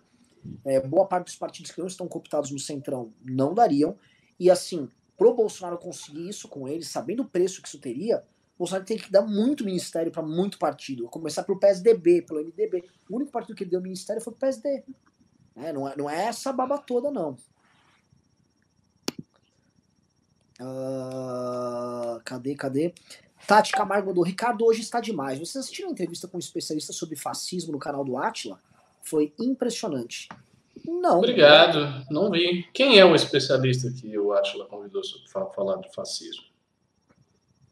É, 0.66 0.80
boa 0.80 1.06
parte 1.06 1.26
dos 1.26 1.36
partidos 1.36 1.72
que 1.72 1.80
não 1.80 1.88
estão 1.88 2.08
cooptados 2.08 2.52
no 2.52 2.60
Centrão 2.60 3.10
não 3.24 3.53
dariam. 3.53 3.95
E 4.40 4.49
assim, 4.49 4.88
pro 5.18 5.34
Bolsonaro 5.34 5.78
conseguir 5.78 6.28
isso 6.28 6.48
com 6.48 6.68
ele, 6.68 6.84
sabendo 6.84 7.24
o 7.24 7.28
preço 7.28 7.62
que 7.62 7.68
isso 7.68 7.80
teria, 7.80 8.24
Bolsonaro 8.62 8.86
tem 8.86 8.98
que 8.98 9.12
dar 9.12 9.24
muito 9.24 9.66
ministério 9.66 10.12
para 10.12 10.22
muito 10.22 10.60
partido. 10.60 11.08
Começar 11.08 11.44
pelo 11.44 11.60
PSDB, 11.60 12.22
pelo 12.22 12.41
MDB. 12.41 12.84
O 13.10 13.16
único 13.16 13.32
partido 13.32 13.56
que 13.56 13.64
ele 13.64 13.72
deu 13.72 13.82
ministério 13.82 14.22
foi 14.22 14.34
o 14.34 14.36
PSD. 14.36 14.84
É, 15.56 15.74
não, 15.74 15.88
é, 15.88 15.98
não 15.98 16.08
é 16.08 16.26
essa 16.26 16.53
baba 16.53 16.78
toda, 16.78 17.10
não. 17.10 17.36
Uh, 20.62 22.22
cadê, 22.24 22.56
cadê? 22.56 22.94
Tati 23.48 23.72
Camargo 23.72 24.14
do 24.14 24.22
Ricardo 24.22 24.64
hoje 24.64 24.82
está 24.82 25.00
demais. 25.00 25.40
Vocês 25.40 25.58
assistiram 25.58 25.90
a 25.90 25.92
entrevista 25.92 26.28
com 26.28 26.38
um 26.38 26.40
especialista 26.40 26.94
sobre 26.94 27.16
fascismo 27.16 27.72
no 27.72 27.80
canal 27.80 28.06
do 28.06 28.16
Atila? 28.18 28.60
Foi 29.02 29.34
impressionante. 29.40 30.30
Não. 30.86 31.18
Obrigado, 31.18 32.06
não 32.10 32.30
vi. 32.30 32.68
Quem 32.74 33.00
é 33.00 33.06
o 33.06 33.16
especialista 33.16 33.92
que 33.92 34.18
o 34.18 34.34
Atila 34.34 34.66
convidou 34.66 35.02
para 35.34 35.46
falar 35.48 35.78
de 35.78 35.92
fascismo? 35.94 36.44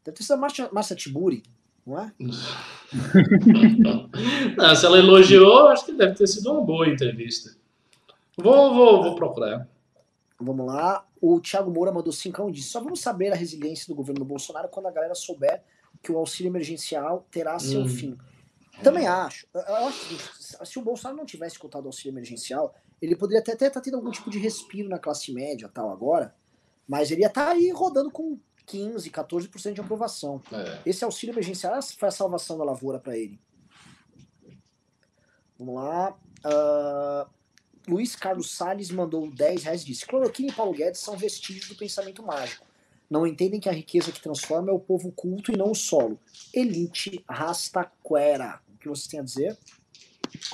Deve 0.04 0.16
ter 0.16 0.24
sido 0.24 0.34
a 0.34 0.70
Márcia 0.72 0.96
Tiburi, 0.96 1.42
não 1.86 2.00
é? 2.00 2.12
não, 4.56 4.74
se 4.74 4.86
ela 4.86 4.98
elogiou, 4.98 5.68
acho 5.68 5.86
que 5.86 5.92
deve 5.92 6.14
ter 6.14 6.26
sido 6.26 6.52
uma 6.52 6.62
boa 6.62 6.88
entrevista. 6.88 7.54
Vou, 8.36 8.74
vou, 8.74 9.02
vou 9.02 9.14
procurar. 9.14 9.68
Vamos 10.40 10.66
lá. 10.66 11.04
O 11.20 11.40
Thiago 11.40 11.70
Moura 11.70 11.92
mandou 11.92 12.12
cincão 12.12 12.48
e 12.48 12.52
disse: 12.52 12.68
só 12.68 12.80
vamos 12.80 13.00
saber 13.00 13.32
a 13.32 13.36
resiliência 13.36 13.86
do 13.86 13.94
governo 13.94 14.24
Bolsonaro 14.24 14.68
quando 14.68 14.86
a 14.86 14.90
galera 14.90 15.14
souber 15.14 15.62
que 16.02 16.10
o 16.10 16.16
auxílio 16.16 16.50
emergencial 16.50 17.26
terá 17.30 17.58
seu 17.58 17.82
hum. 17.82 17.88
fim. 17.88 18.18
Também 18.82 19.06
acho. 19.06 19.46
Eu 19.52 19.76
acho 19.88 20.08
que 20.08 20.66
se 20.66 20.78
o 20.78 20.82
Bolsonaro 20.82 21.18
não 21.18 21.26
tivesse 21.26 21.56
escutado 21.56 21.84
o 21.84 21.88
auxílio 21.88 22.12
emergencial, 22.12 22.74
ele 23.00 23.14
poderia 23.14 23.40
até 23.40 23.52
estar 23.52 23.70
tá 23.70 23.80
tendo 23.80 23.96
algum 23.96 24.10
tipo 24.10 24.30
de 24.30 24.38
respiro 24.38 24.88
na 24.88 24.98
classe 24.98 25.32
média 25.32 25.68
tal 25.68 25.90
agora, 25.90 26.34
mas 26.88 27.10
ele 27.10 27.20
ia 27.20 27.26
estar 27.26 27.46
tá 27.46 27.52
aí 27.52 27.70
rodando 27.70 28.10
com 28.10 28.38
15, 28.66 29.10
14% 29.10 29.72
de 29.72 29.80
aprovação. 29.80 30.40
É. 30.52 30.80
Esse 30.86 31.04
auxílio 31.04 31.32
emergencial 31.32 31.80
foi 31.82 32.08
a 32.08 32.12
salvação 32.12 32.56
da 32.56 32.64
lavoura 32.64 32.98
para 32.98 33.16
ele. 33.18 33.38
Vamos 35.58 35.74
lá. 35.74 36.16
Uh, 36.44 37.30
Luiz 37.90 38.14
Carlos 38.14 38.52
Salles 38.52 38.90
mandou 38.90 39.28
10 39.28 39.64
reais 39.64 39.82
e 39.82 39.86
disse: 39.86 40.06
Cloroquina 40.06 40.50
e 40.50 40.54
Paulo 40.54 40.72
Guedes 40.72 41.00
são 41.00 41.16
vestígios 41.16 41.68
do 41.68 41.74
pensamento 41.74 42.22
mágico. 42.22 42.64
Não 43.10 43.26
entendem 43.26 43.58
que 43.58 43.68
a 43.68 43.72
riqueza 43.72 44.12
que 44.12 44.22
transforma 44.22 44.70
é 44.70 44.72
o 44.72 44.78
povo 44.78 45.10
culto 45.10 45.52
e 45.52 45.56
não 45.56 45.72
o 45.72 45.74
solo. 45.74 46.16
Elite 46.54 47.24
rastaquera. 47.28 48.60
O 48.72 48.78
que 48.78 48.88
você 48.88 49.10
tem 49.10 49.18
a 49.18 49.24
dizer? 49.24 49.58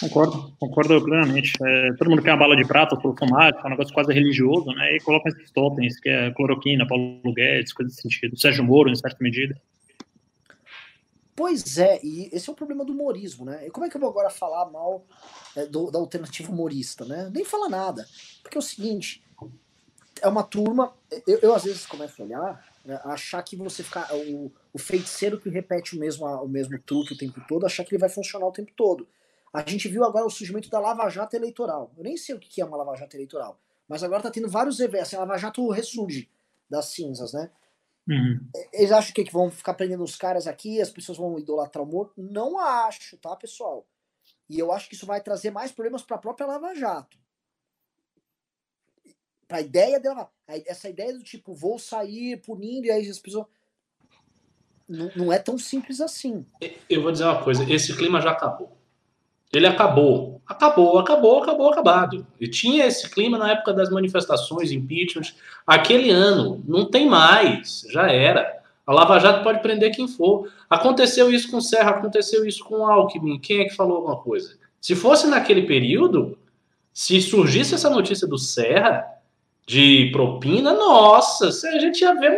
Concordo, 0.01 0.53
concordo 0.59 1.05
plenamente. 1.05 1.53
É, 1.63 1.93
todo 1.99 2.09
mundo 2.09 2.23
quer 2.23 2.31
uma 2.31 2.39
bala 2.39 2.57
de 2.57 2.67
prata 2.67 2.97
fumar, 2.99 3.55
é 3.55 3.67
um 3.67 3.71
negócio 3.71 3.93
quase 3.93 4.11
religioso, 4.15 4.71
né? 4.73 4.97
E 4.97 5.01
coloca 5.01 5.29
esses 5.29 5.51
totens, 5.51 6.01
que 6.01 6.09
é 6.09 6.31
cloroquina, 6.31 6.87
Paulo 6.87 7.21
Guedes, 7.35 7.75
coisas 7.75 7.95
desse 7.95 8.09
sentido. 8.09 8.39
Sérgio 8.39 8.65
Moro, 8.65 8.91
em 8.91 8.97
certa 8.97 9.19
medida. 9.21 9.55
Pois 11.37 11.77
é, 11.77 12.01
e 12.03 12.31
esse 12.33 12.49
é 12.49 12.53
o 12.53 12.57
problema 12.57 12.83
do 12.83 12.95
humorismo, 12.95 13.45
né? 13.45 13.67
E 13.67 13.71
como 13.71 13.85
é 13.85 13.91
que 13.91 13.97
eu 13.97 14.01
vou 14.01 14.09
agora 14.09 14.31
falar 14.31 14.71
mal 14.71 15.05
é, 15.55 15.67
do, 15.67 15.91
da 15.91 15.99
alternativa 15.99 16.51
humorista, 16.51 17.05
né? 17.05 17.31
Nem 17.33 17.45
fala 17.45 17.69
nada. 17.69 18.09
Porque 18.43 18.57
é 18.57 18.59
o 18.59 18.63
seguinte, 18.63 19.23
é 20.23 20.29
uma 20.29 20.43
turma. 20.43 20.97
Eu, 21.27 21.39
eu 21.41 21.55
às 21.55 21.65
vezes 21.65 21.85
começo 21.85 22.23
a 22.23 22.25
olhar, 22.25 22.65
né, 22.87 22.99
achar 23.05 23.43
que 23.43 23.55
você 23.55 23.83
ficar. 23.83 24.09
O, 24.15 24.51
o 24.73 24.79
feiticeiro 24.79 25.39
que 25.39 25.51
repete 25.51 25.95
o 25.95 26.01
mesmo, 26.01 26.27
o 26.27 26.49
mesmo 26.49 26.81
truque 26.81 27.13
o 27.13 27.19
tempo 27.19 27.39
todo, 27.47 27.67
achar 27.67 27.85
que 27.85 27.95
ele 27.95 28.01
vai 28.01 28.09
funcionar 28.09 28.47
o 28.47 28.53
tempo 28.53 28.73
todo. 28.75 29.07
A 29.53 29.69
gente 29.69 29.89
viu 29.89 30.05
agora 30.05 30.27
o 30.27 30.31
surgimento 30.31 30.71
da 30.71 30.81
Lava 30.81 31.09
Jato 31.11 31.37
eleitoral. 31.37 31.93
Eu 31.97 32.05
nem 32.05 32.17
sei 32.17 32.35
o 32.35 32.39
que 32.39 32.63
é 32.63 32.65
uma 32.65 32.79
Lava 32.79 32.97
Jato 32.97 33.15
eleitoral, 33.15 33.61
mas 33.87 34.03
agora 34.03 34.23
tá 34.23 34.31
tendo 34.31 34.49
vários 34.49 34.81
eventos. 34.81 35.09
Assim, 35.09 35.17
a 35.17 35.21
Lava 35.21 35.37
Jato 35.37 35.69
ressurge 35.69 36.31
das 36.69 36.87
cinzas, 36.87 37.33
né? 37.35 37.51
Uhum. 38.09 38.41
Eles 38.73 38.93
acham 38.93 39.13
que, 39.13 39.25
que 39.25 39.33
vão 39.33 39.51
ficar 39.51 39.75
prendendo 39.75 40.05
os 40.05 40.17
caras 40.17 40.47
aqui, 40.47 40.81
as 40.81 40.91
pessoas 40.91 41.19
vão 41.19 41.39
idolatrar 41.39 41.85
o 41.85 41.89
morto? 41.89 42.15
Não 42.17 42.59
acho, 42.59 43.17
tá, 43.17 43.35
pessoal? 43.35 43.87
E 44.49 44.59
eu 44.59 44.73
acho 44.73 44.89
que 44.89 44.95
isso 44.95 45.07
vai 45.07 45.21
trazer 45.21 45.51
mais 45.51 45.73
problemas 45.73 46.03
para 46.03 46.17
a 46.17 46.21
própria 46.21 46.47
Lava 46.47 46.75
Jato. 46.75 47.19
Para 49.49 49.59
a 49.59 49.61
ideia 49.61 49.99
dela, 49.99 50.31
essa 50.47 50.89
ideia 50.89 51.13
do 51.13 51.23
tipo, 51.23 51.55
vou 51.55 51.79
sair 51.79 52.41
punindo 52.43 52.87
e 52.87 52.91
aí 52.91 53.09
as 53.09 53.19
pessoas. 53.19 53.47
Não, 54.89 55.11
não 55.17 55.33
é 55.33 55.39
tão 55.39 55.59
simples 55.59 56.01
assim. 56.01 56.47
Eu 56.89 57.03
vou 57.03 57.13
dizer 57.13 57.25
uma 57.25 57.43
coisa: 57.43 57.69
esse 57.73 57.97
clima 57.97 58.21
já 58.21 58.33
acabou. 58.33 58.76
Ele 59.53 59.67
acabou. 59.67 60.41
Acabou, 60.47 60.99
acabou, 60.99 61.43
acabou, 61.43 61.69
acabado. 61.71 62.27
E 62.41 62.49
tinha 62.49 62.87
esse 62.87 63.11
clima 63.11 63.37
na 63.37 63.53
época 63.53 63.73
das 63.73 63.91
manifestações, 63.91 64.71
impeachment. 64.71 65.35
Aquele 65.67 66.11
ano, 66.11 66.63
não 66.67 66.85
tem 66.85 67.09
mais, 67.09 67.85
já 67.91 68.11
era. 68.11 68.57
A 68.87 68.93
Lava 68.93 69.19
Jato 69.19 69.43
pode 69.43 69.61
prender 69.61 69.95
quem 69.95 70.07
for. 70.07 70.49
Aconteceu 70.71 71.33
isso 71.33 71.51
com 71.51 71.61
Serra, 71.61 71.91
aconteceu 71.91 72.47
isso 72.47 72.65
com 72.65 72.87
Alckmin. 72.87 73.41
Quem 73.41 73.61
é 73.61 73.65
que 73.65 73.75
falou 73.75 73.97
alguma 73.97 74.19
coisa? 74.19 74.57
Se 74.81 74.95
fosse 74.95 75.27
naquele 75.27 75.63
período, 75.63 76.39
se 76.93 77.21
surgisse 77.21 77.75
essa 77.75 77.91
notícia 77.91 78.27
do 78.27 78.39
Serra, 78.39 79.05
de 79.67 80.11
propina, 80.13 80.73
nossa, 80.73 81.49
a 81.49 81.79
gente 81.81 82.01
ia 82.03 82.15
ver 82.15 82.31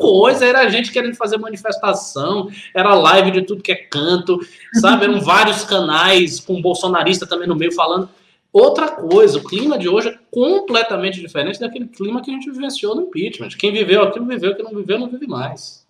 coisa, 0.00 0.44
era 0.44 0.60
a 0.60 0.68
gente 0.68 0.90
querendo 0.90 1.14
fazer 1.14 1.36
manifestação, 1.36 2.48
era 2.74 2.94
live 2.94 3.30
de 3.30 3.42
tudo 3.42 3.62
que 3.62 3.70
é 3.70 3.76
canto, 3.76 4.40
sabe? 4.80 5.04
Eram 5.04 5.20
vários 5.20 5.62
canais 5.64 6.40
com 6.40 6.62
bolsonarista 6.62 7.26
também 7.26 7.46
no 7.46 7.54
meio 7.54 7.72
falando. 7.72 8.08
Outra 8.52 8.88
coisa, 8.88 9.38
o 9.38 9.44
clima 9.44 9.78
de 9.78 9.88
hoje 9.88 10.08
é 10.08 10.18
completamente 10.30 11.20
diferente 11.20 11.60
daquele 11.60 11.86
clima 11.86 12.20
que 12.20 12.30
a 12.30 12.34
gente 12.34 12.50
vivenciou 12.50 12.96
no 12.96 13.02
impeachment. 13.02 13.50
Quem 13.50 13.72
viveu 13.72 14.02
aquilo 14.02 14.26
viveu, 14.26 14.56
quem 14.56 14.64
não 14.64 14.74
viveu 14.74 14.98
não 14.98 15.08
vive 15.08 15.28
mais. 15.28 15.86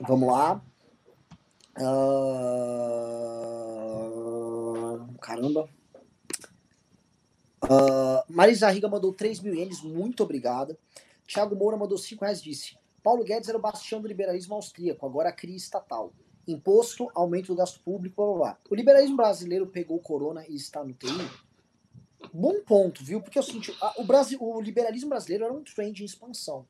Vamos 0.00 0.28
lá. 0.28 0.60
Uh... 1.78 2.80
Caramba. 5.20 5.68
Uh, 7.62 8.24
Marisa 8.28 8.68
Riga 8.70 8.88
mandou 8.88 9.12
3 9.12 9.40
mil 9.40 9.54
ienes, 9.54 9.82
muito 9.82 10.22
obrigada. 10.22 10.76
Thiago 11.32 11.54
Moura 11.54 11.76
mandou 11.76 11.96
5 11.96 12.24
reais 12.24 12.42
disse: 12.42 12.76
Paulo 13.02 13.22
Guedes 13.22 13.48
era 13.48 13.56
o 13.56 13.60
bastião 13.60 14.00
do 14.00 14.08
liberalismo 14.08 14.54
austríaco, 14.54 15.06
agora 15.06 15.30
cria 15.30 15.56
estatal. 15.56 16.12
Imposto, 16.46 17.08
aumento 17.14 17.48
do 17.48 17.54
gasto 17.54 17.80
público, 17.80 18.16
blá 18.16 18.26
blá 18.26 18.36
blá. 18.36 18.58
O 18.68 18.74
liberalismo 18.74 19.16
brasileiro 19.16 19.66
pegou 19.66 19.98
o 19.98 20.02
corona 20.02 20.44
e 20.48 20.56
está 20.56 20.82
no 20.82 20.92
TI? 20.92 21.08
Bom 22.34 22.60
ponto, 22.62 23.04
viu? 23.04 23.20
Porque 23.20 23.38
é 23.38 23.40
o 23.40 23.44
seguinte: 23.44 23.72
o, 23.96 24.04
Brasil, 24.04 24.42
o 24.42 24.60
liberalismo 24.60 25.10
brasileiro 25.10 25.44
era 25.44 25.52
um 25.52 25.62
trend 25.62 26.00
em 26.00 26.04
expansão. 26.04 26.66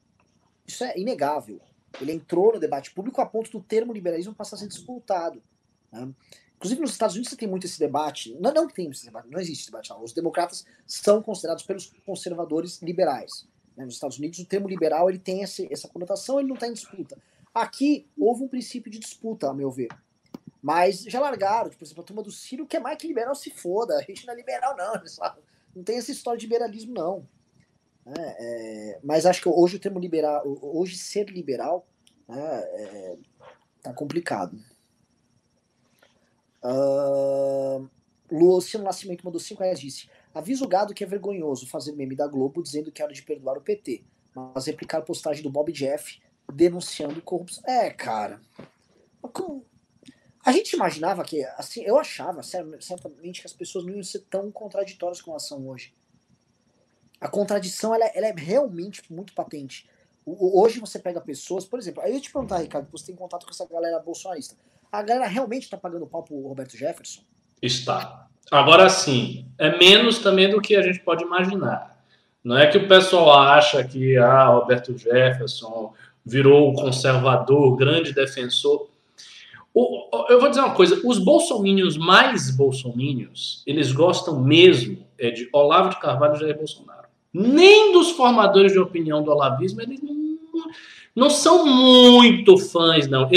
Isso 0.67 0.85
é 0.85 0.99
inegável. 0.99 1.61
Ele 1.99 2.13
entrou 2.13 2.53
no 2.53 2.61
debate 2.61 2.93
público 2.93 3.21
a 3.21 3.27
ponto 3.27 3.51
do 3.51 3.61
termo 3.61 3.93
liberalismo 3.93 4.35
passar 4.35 4.57
a 4.57 4.59
ser 4.59 4.69
disputado. 4.69 5.43
Né? 5.91 6.13
Inclusive 6.57 6.81
nos 6.83 6.91
Estados 6.91 7.17
Unidos 7.17 7.31
você 7.31 7.37
tem 7.37 7.49
muito 7.49 7.65
esse 7.65 7.79
debate. 7.79 8.37
Não, 8.39 8.53
não 8.53 8.69
tem 8.69 8.91
esse 8.91 9.07
debate, 9.07 9.29
não 9.29 9.41
existe 9.41 9.63
esse 9.63 9.71
debate. 9.71 9.89
Não. 9.89 10.05
Os 10.05 10.13
democratas 10.13 10.67
são 10.87 11.23
considerados 11.23 11.65
pelos 11.65 11.91
conservadores 12.05 12.83
liberais. 12.83 13.49
Né? 13.81 13.87
Nos 13.87 13.95
Estados 13.95 14.19
Unidos, 14.19 14.39
o 14.39 14.45
termo 14.45 14.69
liberal 14.69 15.09
ele 15.09 15.19
tem 15.19 15.43
essa, 15.43 15.67
essa 15.73 15.89
conotação, 15.89 16.39
ele 16.39 16.49
não 16.49 16.55
está 16.55 16.69
em 16.69 16.73
disputa. 16.75 17.17
Aqui 17.55 18.07
houve 18.19 18.45
um 18.45 18.49
princípio 18.49 18.91
de 18.91 18.99
disputa, 18.99 19.49
a 19.49 19.55
meu 19.55 19.71
ver. 19.71 19.89
Mas 20.63 21.03
já 21.05 21.19
largaram, 21.19 21.71
tipo, 21.71 21.79
por 21.79 21.87
exemplo, 21.87 22.03
a 22.03 22.07
turma 22.07 22.23
do 22.23 22.31
Ciro 22.31 22.67
quer 22.67 22.81
mais 22.81 22.99
que 22.99 23.09
liberal 23.09 23.35
se 23.35 23.51
foda. 23.51 23.97
A 23.97 24.03
gente 24.03 24.27
não 24.27 24.35
é 24.35 24.37
liberal, 24.37 24.77
não. 24.77 25.03
Não 25.75 25.83
tem 25.83 25.97
essa 25.97 26.13
história 26.13 26.39
de 26.39 26.47
liberalismo, 26.47 26.93
não. 26.93 27.27
É, 28.05 28.93
é, 28.93 29.01
mas 29.03 29.25
acho 29.25 29.41
que 29.41 29.49
hoje 29.49 29.77
o 29.77 29.81
termo 29.81 29.99
liberal, 29.99 30.43
hoje 30.45 30.99
ser 30.99 31.31
liberal, 31.31 31.87
né, 32.29 32.39
é, 32.39 33.17
tá 33.83 33.93
complicado. 33.95 34.59
Uh, 36.63 37.89
Luciano 38.31 38.85
Nascimento 38.85 39.25
mandou 39.25 39.41
5 39.41 39.63
reais 39.63 39.81
disse: 39.81 40.11
Avisa 40.35 40.65
o 40.65 40.69
gado 40.69 40.95
que 40.95 41.03
é 41.03 41.07
vergonhoso 41.07 41.67
fazer 41.67 41.93
meme 41.93 42.15
da 42.15 42.27
Globo 42.27 42.63
dizendo 42.63 42.93
que 42.93 43.03
é 43.03 43.05
hora 43.05 43.15
de 43.15 43.23
perdoar 43.23 43.59
o 43.59 43.61
PT, 43.61 44.05
mas 44.35 44.67
replicar 44.67 45.03
postagem 45.03 45.43
do 45.43 45.51
Bob 45.51 45.73
Jeff 45.73 46.21
denunciando 46.53 47.21
corrupção. 47.23 47.63
É, 47.67 47.91
cara. 47.91 48.41
A 50.45 50.53
gente 50.53 50.73
imaginava 50.73 51.25
que, 51.25 51.45
assim, 51.57 51.83
eu 51.83 51.99
achava 51.99 52.43
certamente 52.43 53.41
que 53.41 53.47
as 53.47 53.53
pessoas 53.53 53.85
não 53.85 53.95
iam 53.95 54.03
ser 54.03 54.21
tão 54.21 54.51
contraditórias 54.51 55.21
com 55.21 55.33
a 55.33 55.37
ação 55.37 55.69
hoje. 55.69 55.93
A 57.21 57.29
contradição 57.29 57.95
ela, 57.95 58.07
é, 58.07 58.13
ela 58.15 58.27
é 58.29 58.33
realmente 58.33 59.03
muito 59.13 59.35
patente. 59.35 59.89
Hoje 60.25 60.81
você 60.81 60.99
pega 60.99 61.21
pessoas, 61.21 61.65
por 61.65 61.79
exemplo, 61.79 62.03
aí 62.03 62.15
eu 62.15 62.21
te 62.21 62.33
perguntar, 62.33 62.59
Ricardo, 62.59 62.89
você 62.91 63.07
tem 63.07 63.17
contato 63.17 63.45
com 63.45 63.51
essa 63.51 63.67
galera 63.67 63.99
bolsonarista. 63.99 64.55
A 64.91 65.03
galera 65.03 65.27
realmente 65.27 65.65
está 65.65 65.77
pagando 65.77 66.07
pau 66.07 66.23
pro 66.23 66.41
Roberto 66.47 66.77
Jefferson? 66.77 67.23
Está. 67.61 68.30
Agora 68.51 68.89
sim, 68.89 69.47
é 69.59 69.77
menos 69.77 70.19
também 70.19 70.51
do 70.51 70.61
que 70.61 70.77
a 70.77 70.83
gente 70.83 71.01
pode 71.01 71.25
imaginar. 71.25 71.99
Não 72.43 72.57
é 72.57 72.67
que 72.67 72.79
o 72.79 72.89
pessoal 72.89 73.33
acha 73.33 73.85
que 73.85 74.17
ah, 74.17 74.47
Roberto 74.47 74.97
Jefferson 74.97 75.93
virou 76.25 76.71
o 76.71 76.75
conservador, 76.75 77.77
grande 77.77 78.13
defensor. 78.13 78.89
O, 79.75 80.27
eu 80.29 80.41
vou 80.41 80.49
dizer 80.49 80.63
uma 80.63 80.75
coisa: 80.75 81.01
os 81.05 81.19
bolsomínios 81.19 81.97
mais 81.97 82.51
bolsomínios, 82.51 83.63
eles 83.67 83.93
gostam 83.93 84.41
mesmo 84.41 85.07
é, 85.19 85.31
de 85.31 85.49
Olavo 85.53 85.91
de 85.91 86.01
Carvalho 86.01 86.37
e 86.37 86.41
Jair 86.41 86.57
Bolsonaro. 86.57 87.09
Nem 87.33 87.93
dos 87.93 88.11
formadores 88.11 88.73
de 88.73 88.79
opinião 88.79 89.23
do 89.23 89.31
olavismo, 89.31 89.81
eles 89.81 90.01
não, 90.03 90.37
não 91.15 91.31
são 91.31 91.65
muito 91.65 92.59
fãs, 92.59 93.07
não. 93.07 93.29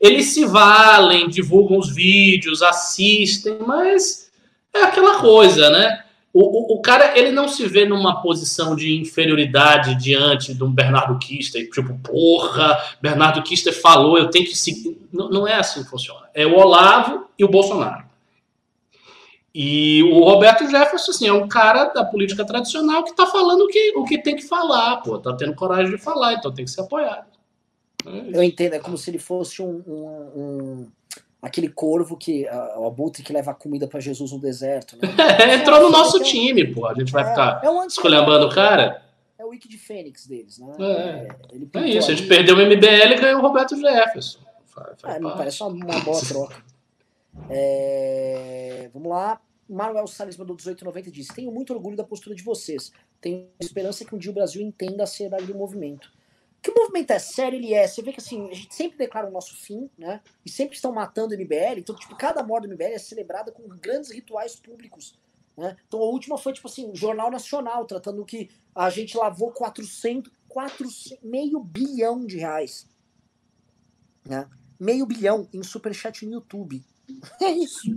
Eles 0.00 0.26
se 0.26 0.44
valem, 0.44 1.28
divulgam 1.28 1.78
os 1.78 1.92
vídeos, 1.92 2.62
assistem, 2.62 3.58
mas 3.66 4.30
é 4.72 4.82
aquela 4.82 5.20
coisa, 5.20 5.70
né? 5.70 6.04
O, 6.32 6.74
o, 6.74 6.76
o, 6.76 6.82
cara, 6.82 7.18
ele 7.18 7.32
não 7.32 7.48
se 7.48 7.66
vê 7.66 7.84
numa 7.84 8.20
posição 8.20 8.76
de 8.76 8.94
inferioridade 8.94 9.96
diante 9.96 10.54
de 10.54 10.62
um 10.62 10.70
Bernardo 10.70 11.18
Kister, 11.18 11.68
tipo, 11.70 11.98
porra, 11.98 12.78
Bernardo 13.00 13.42
Kister 13.42 13.72
falou, 13.72 14.18
eu 14.18 14.28
tenho 14.28 14.44
que 14.44 14.56
seguir. 14.56 14.98
Não, 15.12 15.30
não 15.30 15.48
é 15.48 15.54
assim 15.54 15.82
que 15.82 15.90
funciona. 15.90 16.28
É 16.34 16.46
o 16.46 16.54
Olavo 16.54 17.26
e 17.38 17.44
o 17.44 17.48
Bolsonaro. 17.48 18.04
E 19.54 20.02
o 20.04 20.22
Roberto 20.22 20.70
Jefferson, 20.70 21.10
assim, 21.10 21.26
é 21.26 21.32
um 21.32 21.48
cara 21.48 21.86
da 21.86 22.04
política 22.04 22.44
tradicional 22.44 23.02
que 23.02 23.10
está 23.10 23.26
falando 23.26 23.62
o 23.62 23.66
que, 23.66 23.96
o 23.96 24.04
que 24.04 24.18
tem 24.18 24.36
que 24.36 24.46
falar, 24.46 24.98
pô, 24.98 25.18
tá 25.18 25.34
tendo 25.34 25.54
coragem 25.54 25.90
de 25.90 25.98
falar, 25.98 26.34
então 26.34 26.52
tem 26.52 26.64
que 26.64 26.70
ser 26.70 26.82
apoiado. 26.82 27.26
É 28.08 28.38
Eu 28.38 28.42
entendo, 28.42 28.74
é 28.74 28.78
como 28.78 28.96
se 28.96 29.10
ele 29.10 29.18
fosse 29.18 29.62
um, 29.62 29.82
um, 29.86 30.40
um 30.40 30.86
aquele 31.40 31.68
corvo 31.68 32.16
que 32.16 32.46
o 32.76 32.86
abutre 32.86 33.22
que 33.22 33.32
leva 33.32 33.54
comida 33.54 33.86
para 33.86 34.00
Jesus 34.00 34.32
no 34.32 34.38
deserto. 34.38 34.96
Né? 34.96 35.08
É, 35.38 35.54
entrou 35.54 35.80
no 35.82 35.90
nosso 35.90 36.22
time, 36.22 36.66
pô. 36.72 36.86
A 36.86 36.94
gente 36.94 37.12
vai 37.12 37.24
é, 37.24 37.30
ficar 37.30 37.60
é 37.62 37.70
um 37.70 37.84
escolhendo 37.84 38.46
o 38.46 38.50
cara. 38.50 39.02
É 39.38 39.44
o 39.44 39.48
wiki 39.50 39.68
de 39.68 39.78
Fênix 39.78 40.26
deles, 40.26 40.58
né? 40.58 40.74
É, 40.80 41.28
é 41.78 41.88
isso, 41.88 42.10
a 42.10 42.14
gente 42.14 42.28
perdeu 42.28 42.56
o 42.56 42.58
MBL 42.58 43.12
e 43.12 43.20
ganhou 43.20 43.38
o 43.38 43.42
Roberto 43.42 43.76
Jefferson. 43.76 44.40
Me 45.20 45.30
parece 45.30 45.62
uma, 45.62 45.70
uma 45.70 46.00
boa 46.00 46.20
troca. 46.20 46.56
É, 47.48 48.90
vamos 48.92 49.08
lá. 49.08 49.40
Manuel 49.68 50.06
Salles 50.06 50.36
mandou 50.36 50.56
1890 50.56 51.08
e 51.08 51.12
disse: 51.12 51.34
Tenho 51.34 51.52
muito 51.52 51.72
orgulho 51.72 51.96
da 51.96 52.04
postura 52.04 52.34
de 52.34 52.42
vocês. 52.42 52.90
Tenho 53.20 53.46
esperança 53.60 54.04
que 54.04 54.14
um 54.14 54.18
dia 54.18 54.30
o 54.30 54.34
Brasil 54.34 54.62
entenda 54.62 55.04
a 55.04 55.06
seriedade 55.06 55.46
do 55.46 55.54
movimento. 55.54 56.10
Que 56.60 56.70
o 56.70 56.74
movimento 56.74 57.12
é 57.12 57.18
sério, 57.18 57.56
ele 57.56 57.72
é. 57.72 57.86
Você 57.86 58.02
vê 58.02 58.12
que 58.12 58.20
assim, 58.20 58.50
a 58.50 58.54
gente 58.54 58.74
sempre 58.74 58.98
declara 58.98 59.28
o 59.28 59.30
nosso 59.30 59.54
fim, 59.56 59.88
né? 59.96 60.20
E 60.44 60.50
sempre 60.50 60.74
estão 60.74 60.92
matando 60.92 61.34
o 61.34 61.38
MBL. 61.38 61.78
Então, 61.78 61.94
tipo, 61.94 62.16
cada 62.16 62.42
morte 62.42 62.66
do 62.66 62.74
MBL 62.74 62.94
é 62.94 62.98
celebrada 62.98 63.52
com 63.52 63.68
grandes 63.68 64.10
rituais 64.10 64.56
públicos. 64.56 65.16
Né? 65.56 65.76
Então, 65.86 66.00
a 66.00 66.04
última 66.04 66.38
foi, 66.38 66.52
tipo 66.52 66.68
assim, 66.68 66.94
Jornal 66.94 67.30
Nacional, 67.30 67.84
tratando 67.84 68.24
que 68.24 68.48
a 68.74 68.88
gente 68.90 69.16
lavou 69.16 69.50
400, 69.50 70.32
400 70.48 71.18
meio 71.22 71.60
bilhão 71.60 72.24
de 72.24 72.38
reais. 72.38 72.86
Né? 74.24 74.48
Meio 74.78 75.06
bilhão 75.06 75.48
em 75.52 75.62
superchat 75.62 76.24
no 76.24 76.32
YouTube. 76.32 76.82
É 77.40 77.50
isso. 77.50 77.88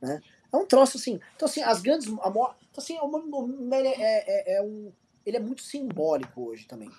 né? 0.00 0.20
É 0.50 0.56
um 0.56 0.64
troço 0.64 0.96
assim. 0.96 1.20
Então, 1.36 1.46
assim, 1.46 1.62
as 1.62 1.82
grandes. 1.82 2.08
A, 2.08 2.28
então, 2.28 2.54
assim, 2.78 2.98
o 2.98 3.46
MBL 3.46 3.86
é, 3.86 4.54
é, 4.54 4.56
é 4.56 4.62
um. 4.62 4.90
Ele 5.26 5.36
é 5.36 5.40
muito 5.40 5.62
simbólico 5.62 6.42
hoje 6.42 6.66
também. 6.66 6.90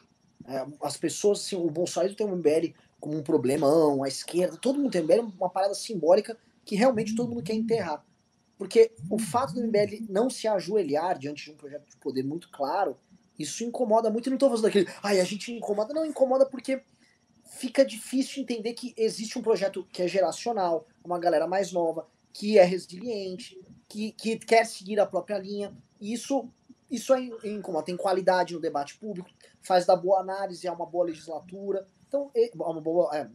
É, 0.47 0.65
as 0.81 0.97
pessoas, 0.97 1.39
assim, 1.39 1.55
o 1.55 1.69
Bolsonaro 1.69 2.15
tem 2.15 2.26
o 2.26 2.35
MBL 2.35 2.73
como 2.99 3.17
um 3.17 3.23
problemão, 3.23 4.03
a 4.03 4.07
esquerda, 4.07 4.57
todo 4.57 4.80
mundo 4.80 4.91
tem 4.91 5.01
o 5.01 5.03
MBL 5.03 5.34
uma 5.38 5.49
parada 5.49 5.73
simbólica 5.73 6.38
que 6.63 6.76
realmente 6.76 7.15
todo 7.15 7.30
mundo 7.30 7.43
quer 7.43 7.53
enterrar. 7.53 8.03
Porque 8.57 8.91
o 9.09 9.19
fato 9.19 9.53
do 9.53 9.61
MBL 9.61 10.05
não 10.09 10.30
se 10.30 10.47
ajoelhar 10.47 11.17
diante 11.17 11.45
de 11.45 11.51
um 11.51 11.55
projeto 11.55 11.89
de 11.89 11.97
poder 11.97 12.23
muito 12.23 12.49
claro, 12.49 12.95
isso 13.38 13.63
incomoda 13.63 14.09
muito. 14.09 14.27
Eu 14.27 14.31
não 14.31 14.35
estou 14.35 14.49
fazendo 14.49 14.67
aquele, 14.67 14.88
ai, 15.03 15.19
a 15.19 15.26
gente 15.26 15.51
incomoda. 15.51 15.93
Não, 15.93 16.05
incomoda 16.05 16.45
porque 16.45 16.81
fica 17.43 17.85
difícil 17.85 18.41
entender 18.41 18.73
que 18.73 18.93
existe 18.97 19.38
um 19.38 19.41
projeto 19.41 19.85
que 19.91 20.01
é 20.01 20.07
geracional, 20.07 20.88
uma 21.03 21.19
galera 21.19 21.47
mais 21.47 21.72
nova, 21.72 22.07
que 22.34 22.57
é 22.57 22.63
resiliente, 22.63 23.59
que, 23.88 24.11
que 24.13 24.38
quer 24.38 24.65
seguir 24.65 24.99
a 24.99 25.05
própria 25.05 25.38
linha. 25.38 25.76
E 25.99 26.13
isso 26.13 26.49
isso 26.89 27.13
é 27.13 27.21
incomoda, 27.43 27.85
tem 27.85 27.97
qualidade 27.97 28.53
no 28.53 28.59
debate 28.59 28.97
público, 28.97 29.29
faz 29.61 29.85
da 29.85 29.95
boa 29.95 30.19
análise, 30.19 30.67
é 30.67 30.71
uma 30.71 30.85
boa 30.85 31.05
legislatura, 31.05 31.85
então, 32.07 32.31
é 32.35 32.51
uma 32.55 32.81
boa, 32.81 33.15
é, 33.15 33.27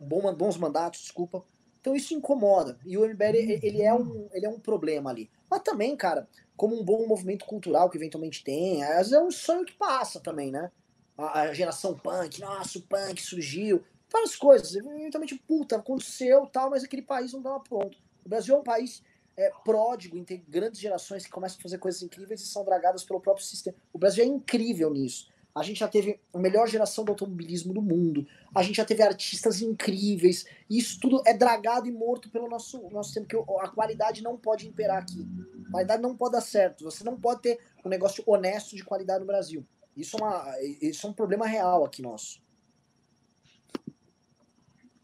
bom, 0.00 0.34
bons 0.34 0.56
mandatos, 0.56 1.00
desculpa. 1.00 1.42
Então 1.80 1.96
isso 1.96 2.14
incomoda. 2.14 2.78
E 2.84 2.96
o 2.98 3.04
MBL, 3.04 3.58
ele 3.62 3.82
é, 3.82 3.92
um, 3.92 4.28
ele 4.32 4.46
é 4.46 4.48
um 4.48 4.60
problema 4.60 5.10
ali. 5.10 5.30
Mas 5.50 5.62
também, 5.62 5.96
cara, 5.96 6.28
como 6.56 6.78
um 6.78 6.84
bom 6.84 7.06
movimento 7.06 7.46
cultural 7.46 7.88
que 7.88 7.96
eventualmente 7.96 8.44
tem, 8.44 8.84
às 8.84 8.96
vezes 8.96 9.12
é 9.14 9.22
um 9.22 9.30
sonho 9.30 9.64
que 9.64 9.72
passa 9.72 10.20
também, 10.20 10.50
né? 10.50 10.70
A, 11.16 11.40
a 11.40 11.54
geração 11.54 11.94
punk, 11.94 12.40
nossa, 12.40 12.78
o 12.78 12.82
punk 12.82 13.20
surgiu, 13.22 13.82
várias 14.12 14.36
coisas. 14.36 14.74
Eventualmente, 14.74 15.36
puta, 15.46 15.76
aconteceu 15.76 16.46
tal, 16.46 16.70
mas 16.70 16.84
aquele 16.84 17.02
país 17.02 17.32
não 17.32 17.40
estava 17.40 17.60
pronto. 17.60 17.96
O 18.24 18.28
Brasil 18.28 18.54
é 18.54 18.58
um 18.58 18.62
país 18.62 19.02
é, 19.36 19.50
pródigo 19.64 20.16
em 20.16 20.24
ter 20.24 20.42
grandes 20.48 20.80
gerações 20.80 21.24
que 21.24 21.30
começam 21.30 21.58
a 21.58 21.62
fazer 21.62 21.78
coisas 21.78 22.02
incríveis 22.02 22.40
e 22.40 22.46
são 22.46 22.64
dragadas 22.64 23.04
pelo 23.04 23.20
próprio 23.20 23.44
sistema. 23.44 23.76
O 23.92 23.98
Brasil 23.98 24.24
é 24.24 24.26
incrível 24.26 24.90
nisso. 24.92 25.28
A 25.54 25.62
gente 25.64 25.80
já 25.80 25.88
teve 25.88 26.20
a 26.32 26.38
melhor 26.38 26.68
geração 26.68 27.04
do 27.04 27.10
automobilismo 27.10 27.74
do 27.74 27.82
mundo. 27.82 28.24
A 28.54 28.62
gente 28.62 28.76
já 28.76 28.84
teve 28.84 29.02
artistas 29.02 29.60
incríveis. 29.60 30.46
E 30.68 30.78
isso 30.78 31.00
tudo 31.00 31.22
é 31.26 31.34
dragado 31.34 31.88
e 31.88 31.92
morto 31.92 32.30
pelo 32.30 32.48
nosso, 32.48 32.88
nosso 32.90 33.12
tempo. 33.12 33.26
Que 33.26 33.36
a 33.36 33.68
qualidade 33.68 34.22
não 34.22 34.36
pode 34.36 34.68
imperar 34.68 34.98
aqui. 34.98 35.26
A 35.66 35.70
qualidade 35.72 36.02
não 36.02 36.16
pode 36.16 36.32
dar 36.32 36.40
certo. 36.40 36.84
Você 36.84 37.02
não 37.02 37.18
pode 37.18 37.42
ter 37.42 37.58
um 37.84 37.88
negócio 37.88 38.22
honesto 38.26 38.76
de 38.76 38.84
qualidade 38.84 39.20
no 39.20 39.26
Brasil. 39.26 39.66
Isso 39.96 40.16
é, 40.16 40.22
uma, 40.22 40.54
isso 40.80 41.06
é 41.06 41.10
um 41.10 41.12
problema 41.12 41.46
real 41.46 41.84
aqui 41.84 42.00
nosso. 42.00 42.40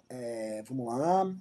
É, 0.09 0.63
vamos 0.63 0.87
lá. 0.87 1.35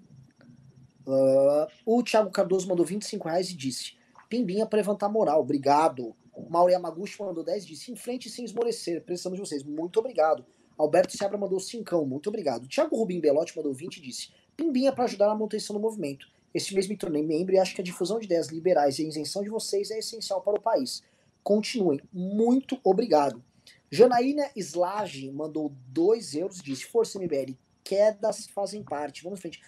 Uh, 1.08 1.68
o 1.86 2.04
Thiago 2.04 2.32
Cardoso 2.32 2.68
mandou 2.68 2.86
25 2.86 3.28
reais 3.28 3.50
e 3.50 3.56
disse: 3.56 3.94
Pimbinha 4.30 4.66
para 4.66 4.78
levantar 4.78 5.10
moral, 5.10 5.42
obrigado. 5.42 6.16
Mauro 6.50 6.72
Yamaguchi 6.72 7.22
mandou 7.22 7.44
10 7.44 7.64
e 7.64 7.68
disse: 7.68 7.92
Em 7.92 7.96
frente 7.96 8.30
sem 8.30 8.46
esmorecer, 8.46 9.04
precisamos 9.04 9.38
de 9.38 9.48
vocês, 9.48 9.64
muito 9.64 10.00
obrigado. 10.00 10.46
Alberto 10.78 11.16
Seabra 11.16 11.38
mandou 11.38 11.60
5, 11.60 12.06
muito 12.06 12.28
obrigado. 12.28 12.68
Thiago 12.68 12.96
Rubim 12.98 13.20
Belotti 13.20 13.56
mandou 13.56 13.74
20 13.74 13.98
e 13.98 14.02
disse: 14.02 14.30
Pimbinha 14.58 14.92
para 14.92 15.06
ajudar 15.06 15.28
na 15.28 15.34
manutenção 15.34 15.76
do 15.76 15.82
movimento. 15.82 16.28
Este 16.54 16.74
mês 16.74 16.88
me 16.88 16.98
tornei 16.98 17.22
membro 17.22 17.54
e 17.54 17.60
acho 17.60 17.76
que 17.76 17.82
a 17.82 17.84
difusão 17.84 18.20
de 18.20 18.26
ideias 18.26 18.48
liberais 18.48 18.98
e 18.98 19.04
a 19.04 19.08
isenção 19.08 19.44
de 19.44 19.50
vocês 19.50 19.92
é 19.92 20.00
essencial 20.00 20.42
para 20.42 20.58
o 20.58 20.62
país. 20.62 21.04
Continuem, 21.44 22.02
muito 22.12 22.80
obrigado. 22.84 23.44
Janaína 23.92 24.50
Slage 24.56 25.32
mandou 25.32 25.72
2 25.88 26.36
euros 26.36 26.60
e 26.60 26.64
disse: 26.64 26.86
Força 26.86 27.20
MBL, 27.20 27.56
quedas 27.84 28.48
fazem 28.48 28.84
parte. 28.84 29.24
Vamos 29.24 29.40
em 29.40 29.42
frente. 29.42 29.62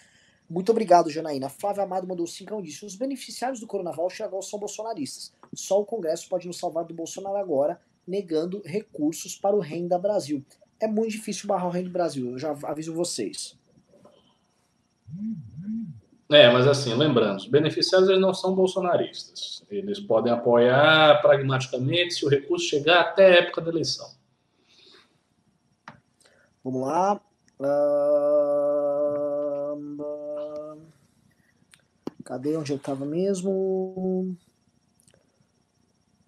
Muito 0.48 0.72
obrigado, 0.72 1.10
Janaína. 1.10 1.48
Flávio 1.50 1.82
Amado 1.82 2.06
mandou 2.06 2.26
5 2.26 2.60
e 2.60 2.62
disse: 2.62 2.86
Os 2.86 2.96
beneficiários 2.96 3.60
do 3.60 3.66
Coronavac 3.66 4.14
chegou 4.14 4.40
são 4.40 4.58
bolsonaristas. 4.58 5.32
Só 5.54 5.80
o 5.80 5.84
Congresso 5.84 6.28
pode 6.28 6.46
nos 6.46 6.56
salvar 6.56 6.84
do 6.84 6.94
Bolsonaro 6.94 7.36
agora, 7.36 7.78
negando 8.06 8.62
recursos 8.64 9.36
para 9.36 9.54
o 9.54 9.60
Renda 9.60 9.98
Brasil. 9.98 10.42
É 10.80 10.86
muito 10.86 11.10
difícil 11.10 11.46
barrar 11.46 11.66
o 11.66 11.70
Renda 11.70 11.90
Brasil, 11.90 12.30
eu 12.30 12.38
já 12.38 12.56
aviso 12.64 12.94
vocês. 12.94 13.58
É, 16.30 16.50
mas 16.50 16.66
assim, 16.66 16.94
lembrando, 16.94 17.38
os 17.38 17.46
beneficiários 17.46 18.08
eles 18.08 18.20
não 18.20 18.32
são 18.32 18.54
bolsonaristas. 18.54 19.64
Eles 19.70 19.98
podem 19.98 20.32
apoiar 20.32 21.20
pragmaticamente 21.20 22.14
se 22.14 22.24
o 22.24 22.28
recurso 22.28 22.66
chegar 22.66 23.00
até 23.00 23.26
a 23.26 23.34
época 23.40 23.60
da 23.60 23.70
eleição. 23.70 24.10
Vamos 26.62 26.82
lá. 26.82 27.20
Uh... 27.58 28.67
Cadê 32.28 32.54
onde 32.58 32.70
eu 32.70 32.78
tava 32.78 33.06
mesmo? 33.06 34.36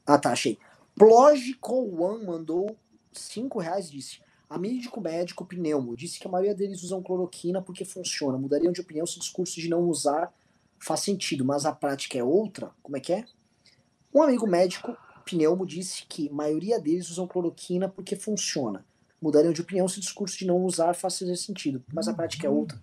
Ah, 0.07 0.17
tá, 0.17 0.33
achei. 0.33 0.59
Plogico 0.95 1.75
One 2.03 2.25
mandou 2.25 2.75
5 3.13 3.59
reais 3.59 3.89
e 3.89 3.93
disse: 3.93 4.23
Amídico 4.49 4.99
médico 4.99 5.45
pneumo 5.45 5.95
disse 5.95 6.19
que 6.19 6.27
a 6.27 6.31
maioria 6.31 6.55
deles 6.55 6.83
usam 6.83 7.03
cloroquina 7.03 7.61
porque 7.61 7.85
funciona. 7.85 8.39
Mudariam 8.39 8.73
de 8.73 8.81
opinião 8.81 9.05
se 9.05 9.19
o 9.19 9.21
discurso 9.21 9.61
de 9.61 9.69
não 9.69 9.83
usar 9.91 10.33
faz 10.79 11.01
sentido, 11.01 11.45
mas 11.45 11.67
a 11.67 11.73
prática 11.73 12.17
é 12.17 12.25
outra? 12.25 12.71
Como 12.83 12.97
é 12.97 13.01
que 13.01 13.13
é? 13.13 13.27
Um 14.15 14.23
amigo 14.23 14.47
médico 14.47 14.97
pneumo 15.27 15.67
disse 15.67 16.07
que 16.07 16.31
a 16.31 16.33
maioria 16.33 16.81
deles 16.81 17.11
usam 17.11 17.27
cloroquina 17.27 17.91
porque 17.91 18.17
funciona. 18.17 18.87
Mudariam 19.21 19.53
de 19.53 19.61
opinião 19.61 19.87
se 19.87 19.99
o 19.99 20.01
discurso 20.01 20.39
de 20.39 20.47
não 20.47 20.65
usar 20.65 20.95
faz 20.95 21.21
sentido, 21.37 21.85
mas 21.93 22.09
a 22.09 22.15
prática 22.15 22.47
é 22.47 22.51
outra. 22.51 22.83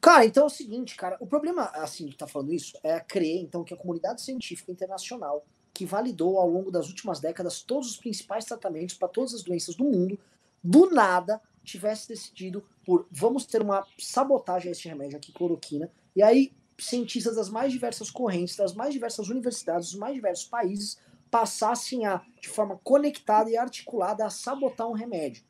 Cara, 0.00 0.24
então 0.24 0.44
é 0.44 0.46
o 0.46 0.50
seguinte, 0.50 0.94
cara, 0.94 1.16
o 1.20 1.26
problema, 1.26 1.64
assim, 1.74 2.08
estar 2.08 2.26
tá 2.26 2.32
falando 2.32 2.52
isso, 2.52 2.78
é 2.82 3.00
crer, 3.00 3.40
então, 3.40 3.64
que 3.64 3.74
a 3.74 3.76
comunidade 3.76 4.22
científica 4.22 4.70
internacional, 4.70 5.44
que 5.74 5.84
validou 5.84 6.38
ao 6.38 6.48
longo 6.48 6.70
das 6.70 6.88
últimas 6.88 7.20
décadas 7.20 7.62
todos 7.62 7.90
os 7.90 7.96
principais 7.96 8.44
tratamentos 8.44 8.96
para 8.96 9.08
todas 9.08 9.34
as 9.34 9.42
doenças 9.42 9.74
do 9.74 9.84
mundo, 9.84 10.18
do 10.62 10.90
nada 10.90 11.40
tivesse 11.62 12.08
decidido 12.08 12.64
por 12.84 13.06
vamos 13.10 13.44
ter 13.44 13.60
uma 13.60 13.84
sabotagem 13.98 14.68
a 14.68 14.72
esse 14.72 14.88
remédio 14.88 15.16
aqui, 15.16 15.32
cloroquina, 15.32 15.90
e 16.14 16.22
aí 16.22 16.52
cientistas 16.78 17.36
das 17.36 17.48
mais 17.48 17.72
diversas 17.72 18.10
correntes, 18.10 18.56
das 18.56 18.74
mais 18.74 18.92
diversas 18.92 19.28
universidades, 19.28 19.90
dos 19.90 19.98
mais 19.98 20.14
diversos 20.14 20.46
países, 20.46 20.98
passassem 21.30 22.06
a, 22.06 22.22
de 22.40 22.48
forma 22.48 22.78
conectada 22.82 23.50
e 23.50 23.56
articulada, 23.56 24.24
a 24.24 24.30
sabotar 24.30 24.88
um 24.88 24.92
remédio. 24.92 25.42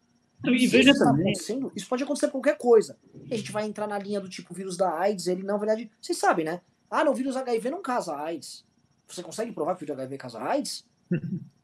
E 0.54 0.66
veja 0.66 0.90
isso 0.90 1.04
também. 1.04 1.32
Isso 1.74 1.88
pode 1.88 2.02
acontecer 2.02 2.26
com 2.26 2.40
qualquer 2.40 2.58
coisa. 2.58 2.98
A 3.30 3.36
gente 3.36 3.52
vai 3.52 3.66
entrar 3.66 3.86
na 3.86 3.98
linha 3.98 4.20
do 4.20 4.28
tipo 4.28 4.54
vírus 4.54 4.76
da 4.76 4.98
AIDS, 4.98 5.26
ele 5.26 5.42
na 5.42 5.56
verdade. 5.56 5.90
Vocês 6.00 6.18
sabem, 6.18 6.44
né? 6.44 6.60
Ah, 6.90 7.04
não, 7.04 7.12
o 7.12 7.14
vírus 7.14 7.36
HIV 7.36 7.70
não 7.70 7.82
causa 7.82 8.16
AIDS. 8.16 8.64
Você 9.08 9.22
consegue 9.22 9.52
provar 9.52 9.74
que 9.76 9.84
o 9.84 9.86
vírus 9.86 9.98
HIV 9.98 10.18
causa 10.18 10.40
AIDS? 10.40 10.86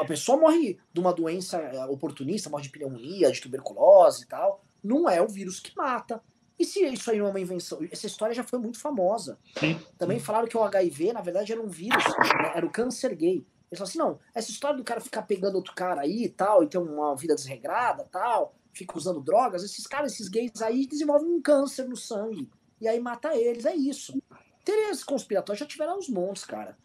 A 0.00 0.04
pessoa 0.04 0.38
morre 0.38 0.78
de 0.92 0.98
uma 0.98 1.12
doença 1.12 1.58
eh, 1.58 1.86
oportunista, 1.86 2.48
morre 2.48 2.64
de 2.64 2.70
pneumonia, 2.70 3.30
de 3.30 3.40
tuberculose 3.40 4.24
e 4.24 4.26
tal. 4.26 4.64
Não 4.82 5.08
é 5.08 5.20
o 5.20 5.28
vírus 5.28 5.60
que 5.60 5.76
mata. 5.76 6.22
E 6.58 6.64
se 6.64 6.84
isso 6.86 7.10
aí 7.10 7.18
não 7.18 7.26
é 7.26 7.30
uma 7.30 7.40
invenção? 7.40 7.78
Essa 7.90 8.06
história 8.06 8.34
já 8.34 8.42
foi 8.42 8.58
muito 8.58 8.80
famosa. 8.80 9.38
Sim. 9.58 9.78
Também 9.96 10.18
falaram 10.18 10.48
que 10.48 10.56
o 10.56 10.62
HIV, 10.62 11.12
na 11.12 11.20
verdade, 11.20 11.52
era 11.52 11.62
um 11.62 11.68
vírus, 11.68 12.02
né? 12.04 12.52
era 12.54 12.66
o 12.66 12.70
câncer 12.70 13.14
gay. 13.14 13.46
Eles 13.70 13.78
falam 13.78 13.88
assim, 13.88 13.98
não, 13.98 14.18
essa 14.34 14.50
história 14.50 14.76
do 14.76 14.84
cara 14.84 15.00
ficar 15.00 15.22
pegando 15.22 15.56
outro 15.56 15.74
cara 15.74 16.00
aí 16.00 16.24
e 16.24 16.28
tal, 16.28 16.62
e 16.62 16.66
ter 16.66 16.78
uma 16.78 17.14
vida 17.14 17.34
desregrada 17.34 18.04
tal, 18.10 18.54
fica 18.72 18.96
usando 18.96 19.20
drogas, 19.20 19.62
esses 19.62 19.86
caras, 19.86 20.12
esses 20.12 20.28
gays 20.28 20.62
aí 20.62 20.86
desenvolvem 20.86 21.28
um 21.28 21.42
câncer 21.42 21.86
no 21.86 21.96
sangue. 21.96 22.48
E 22.80 22.88
aí 22.88 22.98
mata 23.00 23.36
eles, 23.36 23.64
é 23.64 23.74
isso. 23.74 24.20
Teorias 24.64 25.02
conspiratórias 25.02 25.60
já 25.60 25.66
tiveram 25.66 25.98
uns 25.98 26.08
montes, 26.08 26.44
cara. 26.44 26.76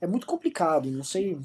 É 0.00 0.06
muito 0.06 0.26
complicado, 0.26 0.90
não 0.90 1.04
sei. 1.04 1.38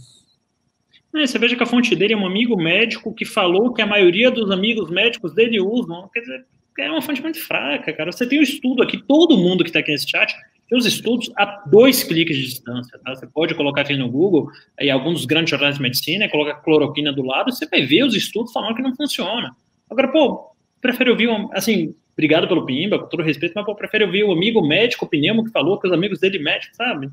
É, 1.15 1.25
você 1.25 1.37
veja 1.37 1.55
que 1.55 1.63
a 1.63 1.67
fonte 1.67 1.95
dele 1.95 2.13
é 2.13 2.17
um 2.17 2.25
amigo 2.25 2.55
médico 2.55 3.13
que 3.13 3.25
falou 3.25 3.73
que 3.73 3.81
a 3.81 3.87
maioria 3.87 4.31
dos 4.31 4.49
amigos 4.49 4.89
médicos 4.89 5.33
dele 5.33 5.59
usam. 5.59 6.07
Quer 6.09 6.21
dizer, 6.21 6.45
é 6.79 6.91
uma 6.91 7.01
fonte 7.01 7.21
muito 7.21 7.39
fraca, 7.43 7.93
cara. 7.93 8.11
Você 8.11 8.27
tem 8.27 8.39
um 8.39 8.43
estudo 8.43 8.83
aqui, 8.83 9.01
todo 9.01 9.37
mundo 9.37 9.63
que 9.63 9.69
está 9.69 9.79
aqui 9.79 9.91
nesse 9.91 10.09
chat 10.09 10.33
tem 10.67 10.77
os 10.77 10.85
estudos 10.85 11.31
a 11.35 11.63
dois 11.65 12.03
cliques 12.03 12.35
de 12.35 12.43
distância, 12.43 12.99
tá? 12.99 13.15
Você 13.15 13.25
pode 13.27 13.55
colocar 13.55 13.81
aqui 13.81 13.95
no 13.95 14.09
Google, 14.09 14.49
aí 14.77 14.89
alguns 14.89 15.25
grandes 15.25 15.51
jornais 15.51 15.75
de 15.75 15.81
medicina, 15.81 16.29
coloca 16.29 16.55
cloroquina 16.55 17.13
do 17.13 17.23
lado, 17.23 17.53
você 17.53 17.65
vai 17.65 17.83
ver 17.83 18.03
os 18.03 18.13
estudos 18.13 18.51
falando 18.51 18.75
que 18.75 18.81
não 18.81 18.95
funciona. 18.95 19.55
Agora, 19.89 20.09
pô, 20.09 20.51
prefere 20.81 21.09
ouvir, 21.09 21.29
assim, 21.53 21.95
obrigado 22.13 22.47
pelo 22.47 22.65
Pimba, 22.65 22.99
com 22.99 23.07
todo 23.07 23.23
respeito, 23.23 23.53
mas 23.55 23.65
pô, 23.65 23.73
prefere 23.75 24.03
ouvir 24.03 24.25
o 24.25 24.31
amigo 24.33 24.61
médico 24.61 25.07
pneumo 25.07 25.45
que 25.45 25.51
falou 25.51 25.79
que 25.79 25.87
os 25.87 25.93
amigos 25.93 26.19
dele 26.19 26.39
médicos, 26.39 26.75
sabe? 26.75 27.09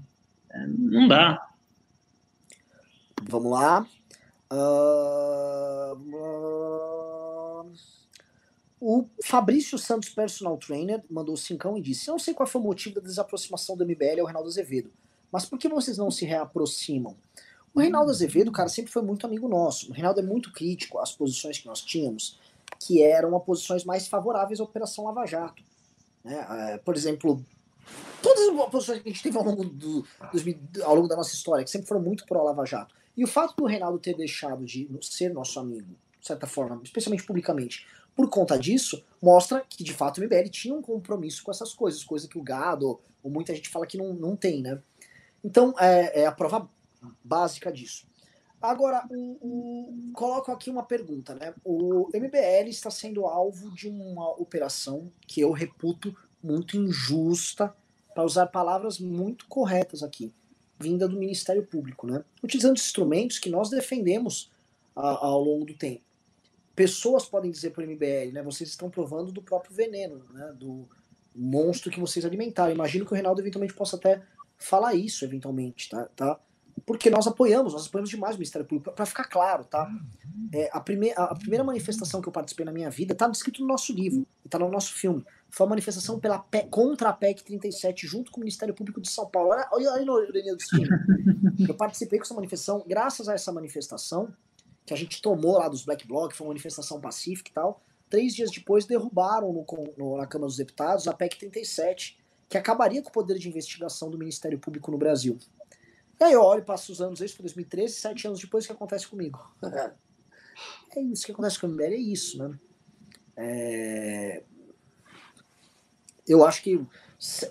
É, 0.50 0.66
não 0.66 1.06
dá. 1.06 1.40
Vamos 3.22 3.50
lá. 3.50 3.86
Uh... 4.52 5.94
O 8.86 9.06
Fabrício 9.24 9.78
Santos, 9.78 10.10
personal 10.10 10.58
trainer, 10.58 11.02
mandou 11.08 11.38
cincão 11.38 11.78
e 11.78 11.80
disse: 11.80 12.08
Não 12.08 12.18
sei 12.18 12.34
qual 12.34 12.46
foi 12.46 12.60
o 12.60 12.64
motivo 12.64 12.96
da 12.96 13.00
desaproximação 13.00 13.74
do 13.74 13.82
MBL 13.82 14.20
ao 14.20 14.26
Reinaldo 14.26 14.46
Azevedo, 14.46 14.92
mas 15.32 15.46
por 15.46 15.58
que 15.58 15.70
vocês 15.70 15.96
não 15.96 16.10
se 16.10 16.26
reaproximam? 16.26 17.16
O 17.72 17.80
Reinaldo 17.80 18.10
Azevedo, 18.10 18.52
cara, 18.52 18.68
sempre 18.68 18.92
foi 18.92 19.00
muito 19.00 19.26
amigo 19.26 19.48
nosso. 19.48 19.88
O 19.88 19.94
Reinaldo 19.94 20.20
é 20.20 20.22
muito 20.22 20.52
crítico 20.52 20.98
às 20.98 21.12
posições 21.12 21.58
que 21.58 21.66
nós 21.66 21.80
tínhamos, 21.80 22.38
que 22.78 23.02
eram 23.02 23.40
posições 23.40 23.86
mais 23.86 24.06
favoráveis 24.06 24.60
à 24.60 24.64
Operação 24.64 25.04
Lava 25.04 25.24
Jato. 25.24 25.62
Né? 26.22 26.46
É, 26.74 26.76
por 26.76 26.94
exemplo, 26.94 27.42
todas 28.20 28.46
as 28.46 28.70
posições 28.70 29.00
que 29.00 29.08
a 29.08 29.12
gente 29.12 29.22
teve 29.22 29.38
ao 29.38 29.44
longo, 29.44 29.64
do, 29.64 30.06
ao 30.82 30.94
longo 30.94 31.08
da 31.08 31.16
nossa 31.16 31.34
história, 31.34 31.64
que 31.64 31.70
sempre 31.70 31.88
foram 31.88 32.02
muito 32.02 32.26
pró-Lava 32.26 32.66
Jato. 32.66 32.94
E 33.16 33.24
o 33.24 33.26
fato 33.26 33.56
do 33.56 33.64
Reinaldo 33.64 33.98
ter 33.98 34.14
deixado 34.14 34.62
de 34.62 34.86
ser 35.00 35.32
nosso 35.32 35.58
amigo, 35.58 35.96
de 36.20 36.26
certa 36.26 36.46
forma, 36.46 36.82
especialmente 36.84 37.24
publicamente, 37.24 37.86
por 38.16 38.28
conta 38.28 38.58
disso, 38.58 39.02
mostra 39.20 39.64
que 39.68 39.82
de 39.82 39.92
fato 39.92 40.18
o 40.18 40.24
MBL 40.24 40.48
tinha 40.50 40.74
um 40.74 40.82
compromisso 40.82 41.42
com 41.42 41.50
essas 41.50 41.74
coisas, 41.74 42.04
coisa 42.04 42.28
que 42.28 42.38
o 42.38 42.42
gado, 42.42 43.00
ou 43.22 43.30
muita 43.30 43.54
gente 43.54 43.68
fala 43.68 43.86
que 43.86 43.96
não, 43.96 44.14
não 44.14 44.36
tem, 44.36 44.62
né? 44.62 44.80
Então, 45.42 45.74
é, 45.78 46.22
é 46.22 46.26
a 46.26 46.32
prova 46.32 46.68
básica 47.22 47.72
disso. 47.72 48.06
Agora, 48.62 49.06
o, 49.10 49.36
o, 49.42 50.12
coloco 50.14 50.50
aqui 50.50 50.70
uma 50.70 50.82
pergunta, 50.82 51.34
né? 51.34 51.52
O 51.64 52.08
MBL 52.14 52.68
está 52.68 52.90
sendo 52.90 53.26
alvo 53.26 53.70
de 53.72 53.88
uma 53.88 54.30
operação 54.40 55.10
que 55.26 55.40
eu 55.40 55.50
reputo 55.50 56.16
muito 56.42 56.76
injusta, 56.76 57.74
para 58.14 58.24
usar 58.24 58.46
palavras 58.46 59.00
muito 59.00 59.46
corretas 59.48 60.02
aqui, 60.02 60.32
vinda 60.78 61.08
do 61.08 61.18
Ministério 61.18 61.66
Público, 61.66 62.06
né? 62.06 62.24
Utilizando 62.42 62.76
instrumentos 62.76 63.38
que 63.40 63.50
nós 63.50 63.68
defendemos 63.70 64.50
a, 64.94 65.26
ao 65.26 65.42
longo 65.42 65.64
do 65.64 65.74
tempo 65.74 66.00
pessoas 66.74 67.24
podem 67.24 67.50
dizer 67.50 67.70
para 67.70 67.84
o 67.84 67.86
MBL, 67.86 68.32
né? 68.32 68.42
Vocês 68.42 68.70
estão 68.70 68.90
provando 68.90 69.32
do 69.32 69.42
próprio 69.42 69.74
veneno, 69.74 70.22
né? 70.32 70.54
Do 70.58 70.88
monstro 71.34 71.90
que 71.90 72.00
vocês 72.00 72.24
alimentaram. 72.24 72.72
Imagino 72.72 73.04
que 73.04 73.12
o 73.12 73.14
Reinaldo 73.14 73.40
eventualmente 73.40 73.74
possa 73.74 73.96
até 73.96 74.22
falar 74.56 74.94
isso, 74.94 75.24
eventualmente, 75.24 75.90
tá? 75.90 76.08
tá? 76.16 76.38
Porque 76.86 77.08
nós 77.08 77.26
apoiamos, 77.26 77.72
nós 77.72 77.86
apoiamos 77.86 78.10
demais 78.10 78.34
o 78.34 78.38
Ministério 78.38 78.66
Público, 78.66 78.92
para 78.92 79.06
ficar 79.06 79.24
claro, 79.24 79.64
tá? 79.64 79.90
É, 80.52 80.68
a, 80.72 80.80
prime 80.80 81.12
a 81.16 81.34
primeira 81.34 81.64
manifestação 81.64 82.20
que 82.20 82.28
eu 82.28 82.32
participei 82.32 82.66
na 82.66 82.72
minha 82.72 82.90
vida 82.90 83.14
tá 83.14 83.28
descrito 83.28 83.62
no 83.62 83.68
nosso 83.68 83.92
livro, 83.92 84.26
está 84.44 84.58
no 84.58 84.68
nosso 84.68 84.92
filme. 84.92 85.24
Foi 85.48 85.66
a 85.66 85.70
manifestação 85.70 86.18
pela 86.18 86.38
PEC, 86.38 86.68
contra 86.68 87.08
a 87.08 87.12
PEC 87.12 87.44
37, 87.44 88.06
junto 88.06 88.30
com 88.30 88.38
o 88.38 88.40
Ministério 88.40 88.74
Público 88.74 89.00
de 89.00 89.08
São 89.08 89.26
Paulo. 89.26 89.50
Olha, 89.50 89.68
olha 89.72 89.92
aí 89.92 90.04
no 90.04 90.20
Destino. 90.56 90.88
Eu 91.68 91.74
participei 91.74 92.18
com 92.18 92.24
essa 92.24 92.34
manifestação, 92.34 92.84
graças 92.86 93.28
a 93.28 93.34
essa 93.34 93.52
manifestação, 93.52 94.32
que 94.86 94.92
a 94.92 94.96
gente 94.96 95.22
tomou 95.22 95.58
lá 95.58 95.68
dos 95.68 95.84
Black 95.84 96.06
Bloc, 96.06 96.32
foi 96.32 96.46
uma 96.46 96.50
manifestação 96.50 97.00
pacífica 97.00 97.50
e 97.50 97.54
tal. 97.54 97.80
Três 98.10 98.34
dias 98.34 98.50
depois 98.50 98.84
derrubaram 98.84 99.52
no, 99.52 99.64
no, 99.96 100.16
na 100.18 100.26
Câmara 100.26 100.48
dos 100.48 100.56
Deputados 100.56 101.08
a 101.08 101.14
PEC 101.14 101.38
37, 101.38 102.18
que 102.48 102.58
acabaria 102.58 103.02
com 103.02 103.08
o 103.08 103.12
poder 103.12 103.38
de 103.38 103.48
investigação 103.48 104.10
do 104.10 104.18
Ministério 104.18 104.58
Público 104.58 104.90
no 104.90 104.98
Brasil. 104.98 105.38
E 106.20 106.24
aí 106.24 106.32
eu 106.32 106.42
olho, 106.42 106.64
passo 106.64 106.92
os 106.92 107.00
anos, 107.00 107.20
isso 107.20 107.36
foi 107.36 107.44
2013, 107.44 107.94
sete 107.94 108.26
anos 108.26 108.40
depois, 108.40 108.64
o 108.64 108.68
que 108.68 108.72
acontece 108.72 109.08
comigo? 109.08 109.40
é 110.94 111.00
isso 111.00 111.26
que 111.26 111.32
acontece 111.32 111.58
com 111.58 111.66
o 111.66 111.70
MBL, 111.70 111.82
é 111.82 111.96
isso, 111.96 112.38
né? 112.38 112.58
É... 113.36 114.42
Eu 116.26 116.44
acho 116.44 116.62
que 116.62 116.80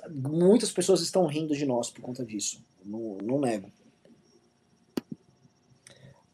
muitas 0.10 0.72
pessoas 0.72 1.02
estão 1.02 1.26
rindo 1.26 1.56
de 1.56 1.66
nós 1.66 1.90
por 1.90 2.02
conta 2.02 2.26
disso. 2.26 2.64
Não, 2.86 3.18
não 3.22 3.40
nego. 3.40 3.72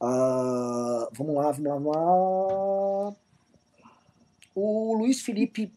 Uh, 0.02 1.10
vamos 1.14 1.36
lá, 1.36 1.52
vamos 1.52 1.64
lá, 1.64 1.74
vamos 1.74 1.96
lá. 1.96 3.16
O 4.56 4.94
Luiz 4.98 5.22
Felipe 5.22 5.74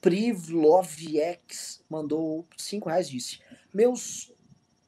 Privloviex 0.00 1.82
mandou 1.88 2.46
5 2.56 2.88
reais 2.88 3.08
disse: 3.08 3.40
Meus, 3.72 4.32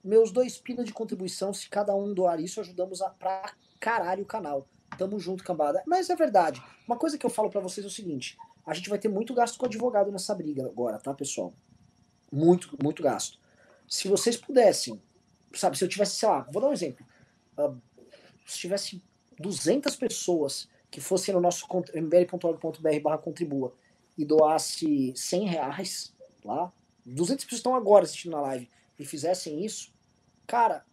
meus 0.02 0.30
dois 0.30 0.58
pila 0.58 0.84
de 0.84 0.92
contribuição, 0.92 1.54
se 1.54 1.68
cada 1.68 1.94
um 1.94 2.12
doar 2.12 2.40
isso, 2.40 2.60
ajudamos 2.60 3.00
a, 3.00 3.08
pra 3.10 3.54
caralho 3.80 4.22
o 4.22 4.26
canal. 4.26 4.66
Tamo 4.98 5.18
junto, 5.18 5.42
cambada. 5.42 5.82
Mas 5.86 6.10
é 6.10 6.16
verdade. 6.16 6.62
Uma 6.86 6.96
coisa 6.96 7.16
que 7.16 7.24
eu 7.24 7.30
falo 7.30 7.50
para 7.50 7.60
vocês 7.60 7.84
é 7.84 7.88
o 7.88 7.92
seguinte: 7.92 8.36
a 8.66 8.74
gente 8.74 8.88
vai 8.88 8.98
ter 8.98 9.08
muito 9.08 9.32
gasto 9.34 9.58
com 9.58 9.66
advogado 9.66 10.10
nessa 10.10 10.34
briga 10.34 10.66
agora, 10.66 10.98
tá, 10.98 11.14
pessoal? 11.14 11.52
Muito, 12.30 12.76
muito 12.82 13.02
gasto. 13.02 13.38
Se 13.88 14.08
vocês 14.08 14.36
pudessem, 14.36 15.00
sabe, 15.54 15.78
se 15.78 15.84
eu 15.84 15.88
tivesse, 15.88 16.16
sei 16.16 16.28
lá, 16.28 16.40
vou 16.50 16.60
dar 16.60 16.68
um 16.68 16.72
exemplo. 16.72 17.06
Uh, 17.56 17.80
se 18.44 18.58
tivesse 18.58 19.02
200 19.38 19.96
pessoas 19.96 20.68
que 20.90 21.00
fossem 21.00 21.34
no 21.34 21.40
nosso 21.40 21.66
mbl.org.br 21.92 23.00
barra 23.02 23.18
contribua 23.18 23.74
e 24.16 24.24
doasse 24.24 25.12
100 25.16 25.48
reais 25.48 26.12
lá, 26.44 26.72
200 27.04 27.44
pessoas 27.44 27.58
estão 27.58 27.74
agora 27.74 28.04
assistindo 28.04 28.32
na 28.32 28.40
live 28.40 28.68
e 28.98 29.04
fizessem 29.04 29.64
isso, 29.64 29.92
cara, 30.46 30.84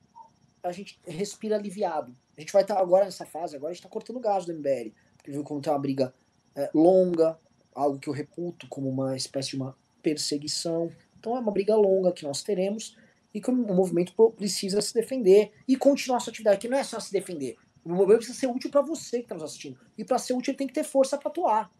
a 0.64 0.72
gente 0.72 1.00
respira 1.06 1.56
aliviado. 1.56 2.16
A 2.38 2.42
gente 2.42 2.54
vai 2.54 2.64
estar 2.64 2.80
agora 2.80 3.06
nessa 3.06 3.26
fase, 3.26 3.56
agora 3.56 3.72
a 3.72 3.74
gente 3.74 3.82
está 3.82 3.90
cortando 3.90 4.18
o 4.18 4.22
gás 4.22 4.46
do 4.46 4.54
MBL, 4.54 4.92
porque 5.18 5.32
viu 5.32 5.44
como 5.44 5.62
tem 5.62 5.72
uma 5.72 5.80
briga 5.80 6.14
é, 6.56 6.70
longa, 6.74 7.38
algo 7.74 8.00
que 8.00 8.08
eu 8.08 8.14
reputo 8.14 8.68
como 8.68 8.90
uma 8.90 9.16
espécie 9.16 9.50
de 9.50 9.58
uma 9.58 9.76
perseguição. 10.02 10.92
Então 11.20 11.36
é 11.36 11.40
uma 11.40 11.52
briga 11.52 11.76
longa 11.76 12.12
que 12.12 12.24
nós 12.24 12.42
teremos 12.42 12.98
e 13.34 13.42
que 13.42 13.50
o 13.50 13.54
movimento 13.54 14.14
precisa 14.32 14.82
se 14.82 14.94
defender 14.94 15.52
e 15.68 15.76
continuar 15.76 16.20
sua 16.20 16.32
atividade, 16.32 16.60
que 16.60 16.68
não 16.68 16.78
é 16.78 16.84
só 16.84 17.00
se 17.00 17.12
defender. 17.12 17.58
O 17.84 17.90
movimento 17.90 18.18
precisa 18.18 18.40
ser 18.40 18.48
útil 18.48 18.70
para 18.70 18.82
você 18.82 19.18
que 19.18 19.26
está 19.26 19.36
nos 19.36 19.44
assistindo. 19.44 19.80
E 19.98 20.04
para 20.04 20.18
ser 20.18 20.34
útil, 20.34 20.52
ele 20.52 20.58
tem 20.58 20.68
que 20.68 20.74
ter 20.74 20.84
força 20.84 21.18
para 21.18 21.30
atuar. 21.30 21.72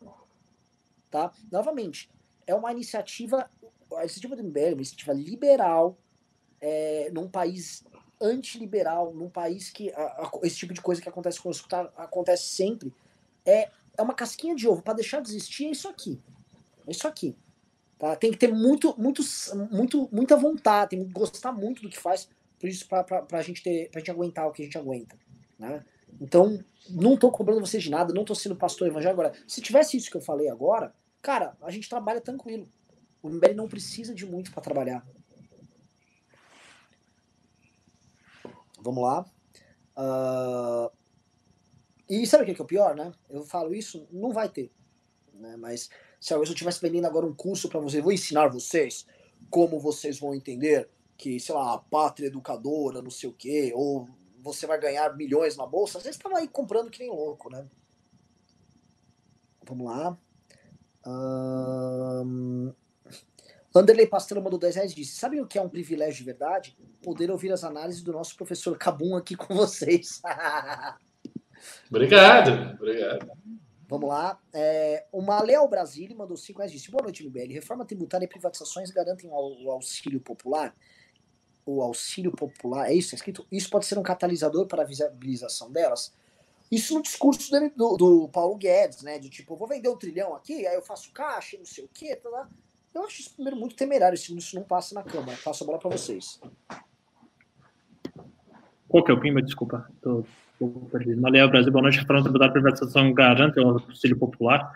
Tá? 1.10 1.32
Novamente, 1.52 2.10
é 2.48 2.56
uma 2.56 2.72
iniciativa, 2.72 3.50
a 3.96 4.02
iniciativa 4.02 4.36
do 4.36 4.44
MBL 4.44 4.60
é 4.60 4.68
uma 4.70 4.76
iniciativa 4.76 5.14
liberal, 5.14 5.98
é, 6.60 7.10
num 7.12 7.28
país 7.28 7.84
antiliberal, 8.22 9.14
num 9.14 9.30
país 9.30 9.70
que 9.70 9.92
a, 9.92 10.02
a, 10.02 10.32
esse 10.44 10.58
tipo 10.58 10.74
de 10.74 10.82
coisa 10.82 11.02
que 11.02 11.10
acontece 11.10 11.42
conosco 11.42 11.68
tá, 11.68 11.92
acontece 11.98 12.44
sempre. 12.44 12.94
É, 13.46 13.70
é 13.98 14.02
uma 14.02 14.14
casquinha 14.14 14.56
de 14.56 14.68
ovo. 14.68 14.82
Para 14.82 14.94
deixar 14.94 15.22
de 15.22 15.30
existir, 15.30 15.66
é 15.66 15.72
isso 15.72 15.88
aqui. 15.88 16.20
É 16.88 16.92
isso 16.92 17.08
aqui. 17.08 17.36
Tá? 18.02 18.16
Tem 18.16 18.32
que 18.32 18.38
ter 18.38 18.52
muito, 18.52 19.00
muito, 19.00 19.22
muito, 19.70 20.10
muita 20.12 20.36
vontade, 20.36 20.90
tem 20.90 21.06
que 21.06 21.14
gostar 21.14 21.52
muito 21.52 21.84
do 21.84 21.88
que 21.88 22.00
faz, 22.00 22.28
por 22.60 22.68
isso 22.68 22.88
para 22.88 23.28
a 23.32 23.42
gente 23.44 23.62
ter, 23.62 23.92
pra 23.92 24.00
gente 24.00 24.10
aguentar 24.10 24.48
o 24.48 24.52
que 24.52 24.64
a 24.64 24.66
gente 24.66 24.76
aguenta. 24.76 25.16
Né? 25.60 25.86
Então, 26.20 26.60
não 26.90 27.14
estou 27.14 27.32
cobrando 27.32 27.62
vocês 27.62 27.84
de 27.84 27.92
nada, 27.92 28.12
não 28.12 28.24
estou 28.24 28.36
sendo 28.36 28.56
pastor 28.56 28.88
evangélico. 28.88 29.22
Agora, 29.22 29.38
se 29.48 29.62
tivesse 29.62 29.98
isso 29.98 30.10
que 30.10 30.18
eu 30.18 30.22
falei 30.22 30.50
agora, 30.50 30.92
cara, 31.22 31.56
a 31.62 31.70
gente 31.70 31.88
trabalha 31.88 32.20
tranquilo. 32.20 32.68
O 33.22 33.30
MBL 33.30 33.54
não 33.54 33.68
precisa 33.68 34.16
de 34.16 34.26
muito 34.26 34.52
para 34.52 34.64
trabalhar. 34.64 35.06
Vamos 38.80 39.04
lá. 39.04 39.26
Uh... 39.96 40.92
E 42.10 42.26
sabe 42.26 42.42
o 42.42 42.46
que 42.48 42.52
é, 42.54 42.56
que 42.56 42.62
é 42.62 42.66
o 42.66 42.68
pior, 42.68 42.96
né? 42.96 43.14
Eu 43.30 43.44
falo 43.46 43.76
isso, 43.76 44.08
não 44.12 44.34
vai 44.34 44.50
ter. 44.50 44.72
Né? 45.36 45.56
Mas 45.56 45.88
se 46.22 46.36
eu 46.36 46.44
estivesse 46.44 46.80
vendendo 46.80 47.08
agora 47.08 47.26
um 47.26 47.34
curso 47.34 47.68
para 47.68 47.80
vocês, 47.80 48.04
vou 48.04 48.14
ensinar 48.14 48.48
vocês 48.48 49.08
como 49.50 49.80
vocês 49.80 50.20
vão 50.20 50.36
entender 50.36 50.88
que, 51.18 51.40
sei 51.40 51.56
lá, 51.56 51.74
a 51.74 51.78
pátria 51.80 52.28
educadora, 52.28 53.02
não 53.02 53.10
sei 53.10 53.28
o 53.28 53.34
quê, 53.34 53.72
ou 53.76 54.08
você 54.44 54.68
vai 54.68 54.80
ganhar 54.80 55.18
milhões 55.18 55.58
na 55.58 55.66
bolsa, 55.66 55.98
às 55.98 56.04
vezes 56.04 56.18
estava 56.18 56.38
aí 56.38 56.48
comprando 56.48 56.92
que 56.92 57.00
nem 57.00 57.10
louco, 57.10 57.50
né? 57.50 57.66
Vamos 59.68 59.88
lá. 59.88 60.18
Um... 61.06 62.72
Anderley 63.74 64.06
Pastelo 64.06 64.44
mandou 64.44 64.60
10 64.60 64.76
reais 64.76 64.92
e 64.92 64.96
disse: 64.96 65.16
Sabem 65.16 65.42
o 65.42 65.48
que 65.48 65.58
é 65.58 65.62
um 65.62 65.70
privilégio 65.70 66.18
de 66.18 66.24
verdade? 66.24 66.78
Poder 67.02 67.32
ouvir 67.32 67.52
as 67.52 67.64
análises 67.64 68.04
do 68.04 68.12
nosso 68.12 68.36
professor 68.36 68.78
Cabum 68.78 69.16
aqui 69.16 69.36
com 69.36 69.56
vocês. 69.56 70.22
obrigado, 71.90 72.76
obrigado. 72.76 73.32
Vamos 73.92 74.08
lá. 74.08 74.40
É, 74.54 75.06
o 75.12 75.22
Maléo 75.22 75.68
Brasília 75.68 76.16
mandou 76.16 76.38
5 76.38 76.60
reais 76.60 76.72
disse: 76.72 76.90
Boa 76.90 77.04
noite, 77.04 77.28
MBL. 77.28 77.52
Reforma 77.52 77.84
tributária 77.84 78.24
e 78.24 78.28
privatizações 78.28 78.90
garantem 78.90 79.30
o, 79.30 79.70
auxílio 79.70 80.22
popular? 80.22 80.74
O 81.66 81.82
auxílio 81.82 82.32
popular, 82.32 82.90
é 82.90 82.94
isso? 82.94 83.14
É 83.14 83.18
escrito? 83.18 83.46
Isso 83.52 83.70
pode 83.70 83.86
ser 83.86 84.00
um 84.00 84.02
catalisador 84.02 84.66
para 84.66 84.84
a 84.84 84.86
viabilização 84.86 85.70
delas? 85.70 86.14
Isso 86.72 86.94
no 86.94 87.02
discurso 87.02 87.52
do, 87.76 87.98
do, 87.98 88.30
Paulo 88.30 88.56
Guedes, 88.56 89.02
né? 89.02 89.20
De 89.20 89.30
tipo, 89.30 89.58
vou 89.58 89.68
vender 89.68 89.90
um 89.90 89.98
trilhão 89.98 90.34
aqui, 90.38 90.66
aí 90.66 90.74
eu 90.74 90.82
faço 90.82 91.12
caixa, 91.12 91.58
não 91.58 91.66
sei 91.66 91.84
o 91.84 91.90
quê. 91.94 92.16
Tá 92.16 92.30
lá. 92.30 92.50
Eu 92.96 93.04
acho 93.04 93.20
isso 93.20 93.34
primeiro 93.34 93.60
muito 93.60 93.76
temerário, 93.76 94.16
isso 94.16 94.56
não 94.56 94.64
passa 94.64 94.96
na 94.96 95.04
Câmara. 95.04 95.38
Passo 95.44 95.66
a 95.66 95.68
bola 95.68 95.80
para 95.80 95.90
vocês. 95.90 96.40
Qual 98.88 99.04
que 99.04 99.12
é 99.12 99.14
o 99.14 99.20
PIMBA? 99.20 99.42
Desculpa. 99.42 99.92
Tô 100.02 100.24
perdido. 100.68 101.22
Maleia 101.22 101.48
Brasil, 101.48 101.72
boa 101.72 101.84
noite. 101.84 102.00
Reforma 102.00 102.24
tributária 102.24 102.54
privatização 102.54 103.14
garante 103.14 103.60
o 103.60 103.70
auxílio 103.70 104.18
popular. 104.18 104.72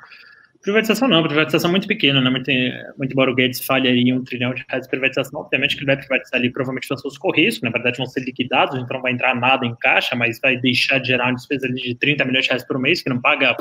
Privatização 0.61 1.07
não, 1.07 1.21
privatização 1.21 1.69
muito 1.69 1.87
pequena, 1.87 2.19
né? 2.19 2.29
Muito, 2.29 2.49
muito 2.97 3.11
embora 3.11 3.29
o 3.29 3.35
Guedes 3.35 3.63
falhe 3.63 3.87
aí 3.87 4.11
um 4.11 4.23
trilhão 4.23 4.51
de 4.51 4.65
reais 4.67 4.85
de 4.85 4.89
privatização, 4.89 5.41
obviamente 5.41 5.75
que 5.75 5.81
ele 5.81 5.87
vai 5.87 5.97
privatizar 5.97 6.39
ali 6.39 6.49
provavelmente 6.49 6.91
os 6.91 7.17
Correios, 7.19 7.59
que 7.59 7.63
na 7.63 7.69
verdade 7.69 7.97
vão 7.97 8.07
ser 8.07 8.21
liquidados, 8.21 8.75
então 8.75 8.95
não 8.95 9.01
vai 9.03 9.11
entrar 9.11 9.35
nada 9.35 9.63
em 9.63 9.75
caixa, 9.75 10.15
mas 10.15 10.39
vai 10.39 10.57
deixar 10.57 10.97
de 10.97 11.09
gerar 11.09 11.25
uma 11.25 11.35
despesa 11.35 11.71
de 11.71 11.93
30 11.93 12.25
milhões 12.25 12.45
de 12.45 12.49
reais 12.49 12.65
por 12.65 12.79
mês, 12.79 13.03
que 13.03 13.09
não 13.09 13.21
paga 13.21 13.55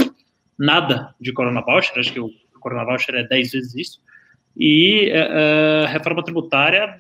nada 0.59 1.15
de 1.21 1.31
Corona 1.33 1.61
Voucher, 1.61 1.99
acho 1.99 2.11
que 2.11 2.21
o 2.21 2.31
Corona 2.59 2.85
Voucher 2.87 3.15
é 3.17 3.25
10 3.25 3.53
vezes 3.53 3.75
isso. 3.75 4.01
E 4.57 5.13
uh, 5.13 5.87
reforma 5.89 6.25
tributária 6.25 6.97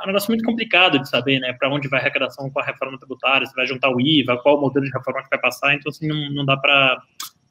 é 0.00 0.04
um 0.04 0.06
negócio 0.06 0.30
muito 0.30 0.44
complicado 0.44 0.98
de 0.98 1.08
saber, 1.08 1.40
né? 1.40 1.52
Para 1.52 1.68
onde 1.68 1.88
vai 1.88 2.00
a 2.00 2.02
arrecadação 2.02 2.50
com 2.50 2.60
a 2.60 2.64
reforma 2.64 2.98
tributária, 2.98 3.46
se 3.46 3.54
vai 3.54 3.66
juntar 3.66 3.90
o 3.90 4.00
IVA, 4.00 4.36
qual 4.42 4.58
o 4.58 4.60
modelo 4.60 4.84
de 4.84 4.92
reforma 4.92 5.22
que 5.22 5.30
vai 5.30 5.38
passar, 5.38 5.74
então 5.74 5.90
assim, 5.90 6.06
não, 6.06 6.30
não 6.30 6.44
dá 6.44 6.56
para 6.56 7.02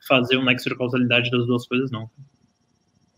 fazer 0.08 0.38
um 0.38 0.44
nexo 0.44 0.70
de 0.70 0.78
causalidade 0.78 1.32
das 1.32 1.46
duas 1.46 1.68
coisas, 1.68 1.90
não. 1.92 2.10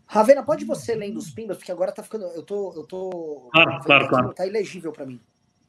Ravena, 0.06 0.42
pode 0.42 0.64
você 0.64 0.94
lendo 0.94 1.18
os 1.18 1.30
pimbas, 1.30 1.56
porque 1.56 1.72
agora 1.72 1.90
tá 1.90 2.02
ficando. 2.02 2.26
Eu 2.26 2.42
tô. 2.42 2.72
Eu 2.76 2.84
tô 2.84 3.48
claro, 3.52 3.80
claro, 3.84 4.08
claro. 4.08 4.34
Tá 4.34 4.46
ilegível 4.46 4.92
para 4.92 5.04
mim. 5.04 5.20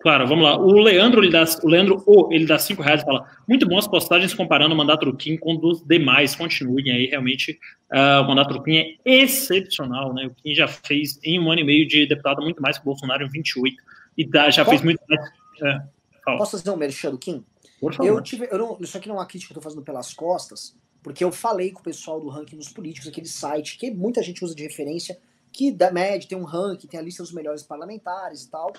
Claro, 0.08 0.26
vamos 0.26 0.46
lá. 0.46 0.58
O 0.58 0.72
Leandro, 0.80 1.22
ele 1.22 1.34
dá, 1.34 1.44
o 1.62 1.68
Leandro, 1.68 2.02
oh, 2.06 2.30
ele 2.32 2.46
dá 2.46 2.58
cinco 2.58 2.82
reais 2.82 3.02
e 3.02 3.06
fala: 3.06 3.30
muito 3.46 3.68
bom 3.68 3.78
as 3.78 3.90
postagens 3.90 4.34
comparando 4.34 4.74
o 4.74 4.78
mandato 4.78 5.06
do 5.06 5.14
Kim 5.14 5.36
com 5.36 5.54
dos 5.54 5.82
demais. 5.82 6.34
Continuem 6.34 6.90
aí, 6.90 7.08
realmente. 7.08 7.60
Uh, 7.92 8.24
o 8.24 8.28
mandato 8.30 8.54
do 8.54 8.64
Kim 8.64 8.78
é 8.78 8.96
excepcional, 9.04 10.14
né? 10.14 10.28
O 10.28 10.30
Kim 10.30 10.56
já 10.56 10.66
fez 10.66 11.20
em 11.22 11.38
um 11.38 11.52
ano 11.52 11.60
e 11.60 11.64
meio 11.66 11.86
de 11.86 12.08
deputado 12.08 12.42
muito 12.42 12.62
mais 12.62 12.78
que 12.78 12.84
o 12.84 12.86
Bolsonaro 12.86 13.26
em 13.26 13.30
28. 13.30 13.76
E 14.18 14.26
dá, 14.26 14.50
já 14.50 14.64
fez 14.64 14.82
muito 14.82 14.98
mais. 15.10 15.30
É, 15.62 15.82
Posso 16.24 16.52
fazer 16.52 16.72
um 16.72 16.78
merchan 16.78 17.12
do 17.12 17.18
Kim? 17.18 17.44
Por 17.78 17.94
favor. 17.94 18.08
Eu 18.08 18.22
tive. 18.22 18.48
Eu 18.50 18.60
não, 18.60 18.78
isso 18.80 18.98
aqui 18.98 19.10
não 19.10 19.16
é 19.16 19.20
uma 19.20 19.26
crítica 19.26 19.54
que 19.54 19.60
eu 19.60 19.62
tô 19.62 19.70
fazendo 19.70 19.84
pelas 19.84 20.14
costas, 20.14 20.74
porque 21.04 21.22
eu 21.22 21.34
falei 21.34 21.72
com 21.72 21.82
o 21.82 21.84
pessoal 21.84 22.22
do 22.22 22.30
ranking 22.30 22.56
dos 22.56 22.70
políticos, 22.70 23.10
aquele 23.10 23.28
site 23.28 23.78
que 23.78 23.92
muita 23.92 24.24
gente 24.24 24.42
usa 24.42 24.56
de 24.56 24.64
referência, 24.64 25.20
que 25.52 25.70
da 25.70 25.92
MED 25.92 26.30
tem 26.30 26.38
um 26.38 26.46
ranking, 26.46 26.88
tem 26.88 26.98
a 26.98 27.04
lista 27.04 27.22
dos 27.22 27.34
melhores 27.34 27.62
parlamentares 27.62 28.44
e 28.44 28.50
tal 28.50 28.72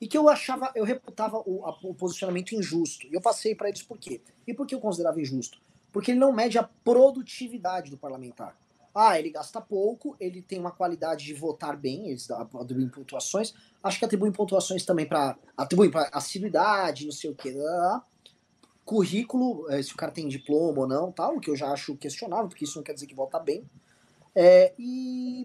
e 0.00 0.06
que 0.06 0.16
eu 0.16 0.28
achava, 0.28 0.70
eu 0.74 0.84
reputava 0.84 1.38
o, 1.46 1.64
a, 1.64 1.70
o 1.82 1.94
posicionamento 1.94 2.54
injusto. 2.54 3.06
E 3.06 3.14
eu 3.14 3.20
passei 3.20 3.54
para 3.54 3.68
eles 3.68 3.82
por 3.82 3.98
quê? 3.98 4.20
E 4.46 4.52
por 4.52 4.66
que 4.66 4.74
eu 4.74 4.80
considerava 4.80 5.20
injusto? 5.20 5.58
Porque 5.92 6.10
ele 6.10 6.20
não 6.20 6.32
mede 6.32 6.58
a 6.58 6.62
produtividade 6.62 7.90
do 7.90 7.96
parlamentar. 7.96 8.54
Ah, 8.94 9.18
ele 9.18 9.30
gasta 9.30 9.60
pouco, 9.60 10.16
ele 10.18 10.40
tem 10.40 10.58
uma 10.58 10.70
qualidade 10.70 11.24
de 11.24 11.34
votar 11.34 11.76
bem, 11.76 12.08
eles 12.08 12.30
atribuem 12.30 12.88
pontuações. 12.88 13.54
Acho 13.82 13.98
que 13.98 14.04
atribuem 14.04 14.32
pontuações 14.32 14.84
também 14.84 15.06
para 15.06 15.36
atribuem 15.56 15.90
para 15.90 16.08
assiduidade, 16.12 17.04
não 17.04 17.12
sei 17.12 17.30
o 17.30 17.34
quê. 17.34 17.54
Currículo, 18.86 19.66
eh, 19.70 19.82
se 19.82 19.92
o 19.92 19.96
cara 19.96 20.12
tem 20.12 20.28
diploma 20.28 20.80
ou 20.80 20.86
não, 20.86 21.12
tal, 21.12 21.36
o 21.36 21.40
que 21.40 21.50
eu 21.50 21.56
já 21.56 21.72
acho 21.72 21.96
questionável, 21.96 22.48
porque 22.48 22.64
isso 22.64 22.78
não 22.78 22.84
quer 22.84 22.94
dizer 22.94 23.06
que 23.06 23.14
vota 23.14 23.38
bem. 23.38 23.64
É, 24.34 24.72
e, 24.78 25.44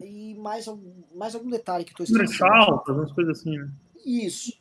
e 0.00 0.34
mais, 0.36 0.66
mais 1.14 1.34
algum 1.34 1.50
detalhe 1.50 1.84
que 1.84 1.90
estou 1.90 2.04
esquecendo. 2.04 2.38
Faltas, 2.38 2.96
umas 2.96 3.12
coisas 3.12 3.40
assim, 3.40 3.58
né? 3.58 3.68
Isso. 4.04 4.52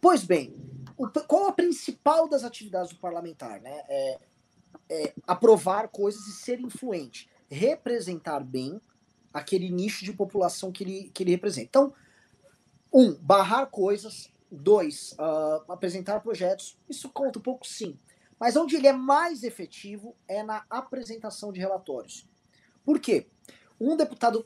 Pois 0.00 0.24
bem, 0.24 0.54
o, 0.96 1.08
qual 1.08 1.46
a 1.46 1.52
principal 1.52 2.28
das 2.28 2.44
atividades 2.44 2.92
do 2.92 2.98
parlamentar? 2.98 3.60
Né? 3.60 3.82
É, 3.88 4.18
é 4.90 5.14
aprovar 5.26 5.88
coisas 5.88 6.26
e 6.26 6.32
ser 6.32 6.60
influente, 6.60 7.28
representar 7.50 8.40
bem 8.40 8.80
aquele 9.32 9.70
nicho 9.70 10.04
de 10.04 10.12
população 10.12 10.70
que 10.70 10.84
ele, 10.84 11.10
que 11.14 11.22
ele 11.22 11.30
representa. 11.30 11.68
Então, 11.68 11.94
um, 12.92 13.14
barrar 13.14 13.66
coisas. 13.66 14.30
Dois, 14.54 15.12
uh, 15.12 15.72
apresentar 15.72 16.20
projetos. 16.20 16.76
Isso 16.86 17.08
conta 17.08 17.38
um 17.38 17.42
pouco, 17.42 17.66
sim. 17.66 17.96
Mas 18.38 18.54
onde 18.54 18.76
ele 18.76 18.86
é 18.86 18.92
mais 18.92 19.44
efetivo 19.44 20.14
é 20.28 20.42
na 20.42 20.62
apresentação 20.68 21.50
de 21.50 21.58
relatórios. 21.58 22.28
Por 22.84 23.00
quê? 23.00 23.26
Um 23.80 23.96
deputado 23.96 24.44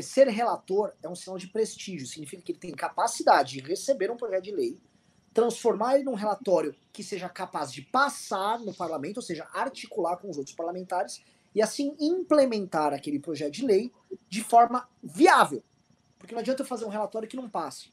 ser 0.00 0.28
relator 0.28 0.92
é 1.02 1.08
um 1.08 1.14
sinal 1.14 1.38
de 1.38 1.48
prestígio, 1.48 2.06
significa 2.06 2.42
que 2.42 2.52
ele 2.52 2.58
tem 2.58 2.72
capacidade 2.72 3.54
de 3.54 3.60
receber 3.60 4.10
um 4.10 4.16
projeto 4.16 4.44
de 4.44 4.52
lei, 4.52 4.78
transformar 5.32 5.94
ele 5.94 6.04
num 6.04 6.14
relatório 6.14 6.74
que 6.92 7.02
seja 7.02 7.28
capaz 7.28 7.72
de 7.72 7.82
passar 7.82 8.60
no 8.60 8.74
parlamento, 8.74 9.16
ou 9.18 9.22
seja, 9.22 9.48
articular 9.52 10.16
com 10.18 10.28
os 10.28 10.36
outros 10.36 10.54
parlamentares 10.54 11.22
e 11.54 11.62
assim 11.62 11.96
implementar 11.98 12.92
aquele 12.92 13.18
projeto 13.18 13.52
de 13.52 13.64
lei 13.64 13.92
de 14.28 14.42
forma 14.42 14.86
viável. 15.02 15.62
Porque 16.18 16.34
não 16.34 16.40
adianta 16.40 16.62
eu 16.62 16.66
fazer 16.66 16.84
um 16.84 16.90
relatório 16.90 17.28
que 17.28 17.36
não 17.36 17.48
passe. 17.48 17.90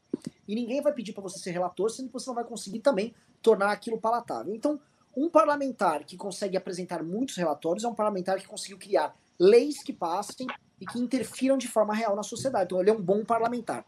E 0.47 0.53
ninguém 0.55 0.81
vai 0.81 0.93
pedir 0.93 1.13
para 1.13 1.23
você 1.23 1.39
ser 1.39 1.51
relator, 1.51 1.89
sendo 1.89 2.07
que 2.07 2.13
você 2.13 2.27
não 2.29 2.35
vai 2.35 2.43
conseguir 2.43 2.79
também 2.79 3.13
tornar 3.41 3.71
aquilo 3.71 3.99
palatável. 3.99 4.53
Então, 4.53 4.79
um 5.15 5.29
parlamentar 5.29 6.03
que 6.03 6.17
consegue 6.17 6.57
apresentar 6.57 7.03
muitos 7.03 7.35
relatórios 7.35 7.83
é 7.83 7.87
um 7.87 7.95
parlamentar 7.95 8.39
que 8.39 8.47
conseguiu 8.47 8.77
criar 8.77 9.15
leis 9.39 9.81
que 9.81 9.93
passem 9.93 10.47
e 10.79 10.85
que 10.85 10.99
interfiram 10.99 11.57
de 11.57 11.67
forma 11.67 11.93
real 11.93 12.15
na 12.15 12.23
sociedade. 12.23 12.65
Então 12.65 12.79
ele 12.79 12.89
é 12.89 12.93
um 12.93 13.01
bom 13.01 13.23
parlamentar. 13.23 13.85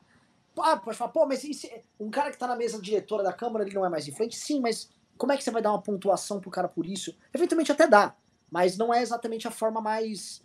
Ah, 0.58 0.76
pode 0.76 0.98
falar, 0.98 1.12
pô, 1.12 1.26
mas 1.26 1.44
esse, 1.44 1.72
um 2.00 2.10
cara 2.10 2.30
que 2.30 2.36
está 2.36 2.46
na 2.46 2.56
mesa 2.56 2.80
diretora 2.82 3.24
da 3.24 3.32
Câmara, 3.32 3.66
ele 3.66 3.74
não 3.74 3.86
é 3.86 3.90
mais 3.90 4.08
influente? 4.08 4.36
Sim, 4.36 4.60
mas 4.60 4.90
como 5.18 5.32
é 5.32 5.38
que 5.38 5.44
você 5.44 5.52
vai 5.52 5.62
dar 5.62 5.72
uma 5.72 5.82
pontuação 5.82 6.40
pro 6.40 6.52
cara 6.52 6.68
por 6.68 6.86
isso? 6.86 7.16
Eventualmente 7.34 7.72
até 7.72 7.88
dá, 7.88 8.16
mas 8.50 8.78
não 8.78 8.94
é 8.94 9.02
exatamente 9.02 9.48
a 9.48 9.52
forma 9.52 9.80
mais 9.80 10.42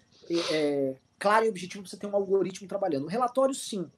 é, 0.52 0.94
clara 1.18 1.44
e 1.44 1.48
objetiva 1.48 1.82
para 1.82 1.90
você 1.90 1.96
ter 1.96 2.06
um 2.06 2.14
algoritmo 2.14 2.68
trabalhando. 2.68 3.04
O 3.04 3.08
relatório, 3.08 3.54
sim. 3.54 3.90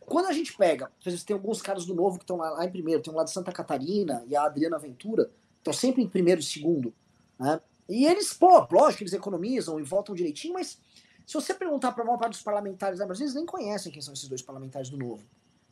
Quando 0.00 0.26
a 0.26 0.32
gente 0.32 0.54
pega, 0.54 0.90
por 1.02 1.08
exemplo, 1.08 1.26
tem 1.26 1.34
alguns 1.34 1.62
caras 1.62 1.86
do 1.86 1.94
Novo 1.94 2.18
que 2.18 2.24
estão 2.24 2.36
lá, 2.36 2.50
lá, 2.50 2.64
em 2.64 2.70
primeiro, 2.70 3.02
tem 3.02 3.12
um 3.12 3.16
lá 3.16 3.24
de 3.24 3.30
Santa 3.30 3.50
Catarina 3.52 4.22
e 4.26 4.36
a 4.36 4.44
Adriana 4.44 4.78
Ventura, 4.78 5.30
estão 5.56 5.72
sempre 5.72 6.02
em 6.02 6.08
primeiro 6.08 6.40
e 6.40 6.44
segundo, 6.44 6.92
né? 7.38 7.58
E 7.88 8.06
eles, 8.06 8.32
pô, 8.32 8.66
lógico, 8.70 9.02
eles 9.02 9.12
economizam 9.12 9.78
e 9.78 9.82
votam 9.82 10.14
direitinho, 10.14 10.54
mas 10.54 10.78
se 11.26 11.34
você 11.34 11.54
perguntar 11.54 11.92
para 11.92 12.02
a 12.02 12.06
maior 12.06 12.18
parte 12.18 12.32
dos 12.32 12.42
parlamentares 12.42 12.98
da 12.98 13.06
Brasil, 13.06 13.24
eles 13.24 13.34
nem 13.34 13.46
conhecem 13.46 13.90
quem 13.90 14.02
são 14.02 14.12
esses 14.12 14.28
dois 14.28 14.42
parlamentares 14.42 14.90
do 14.90 14.98
Novo. 14.98 15.24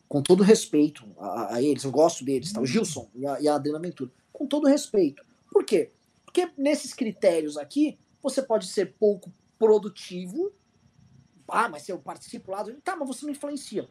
Com 0.09 0.23
todo 0.23 0.43
respeito 0.43 1.05
a, 1.19 1.57
a 1.57 1.63
eles, 1.63 1.85
eu 1.85 1.91
gosto 1.91 2.25
deles, 2.25 2.53
tá? 2.53 2.61
o 2.61 2.67
Gilson 2.67 3.09
e 3.15 3.27
a, 3.27 3.41
e 3.41 3.49
a 3.49 3.55
Adriana 3.55 3.79
Ventura. 3.79 4.11
Com 4.33 4.47
todo 4.47 4.67
respeito. 4.67 5.23
Por 5.51 5.65
quê? 5.65 5.91
Porque 6.25 6.51
nesses 6.57 6.95
critérios 6.95 7.59
aqui, 7.59 7.99
você 8.23 8.43
pode 8.43 8.67
ser 8.67 8.95
pouco 8.99 9.31
produtivo. 9.59 10.51
Ah, 11.47 11.69
mas 11.69 11.83
se 11.83 11.93
eu 11.93 11.99
participo 11.99 12.51
lá. 12.51 12.65
Tá, 12.83 12.97
mas 12.97 13.09
você 13.09 13.27
não 13.27 13.33
influencia. 13.33 13.89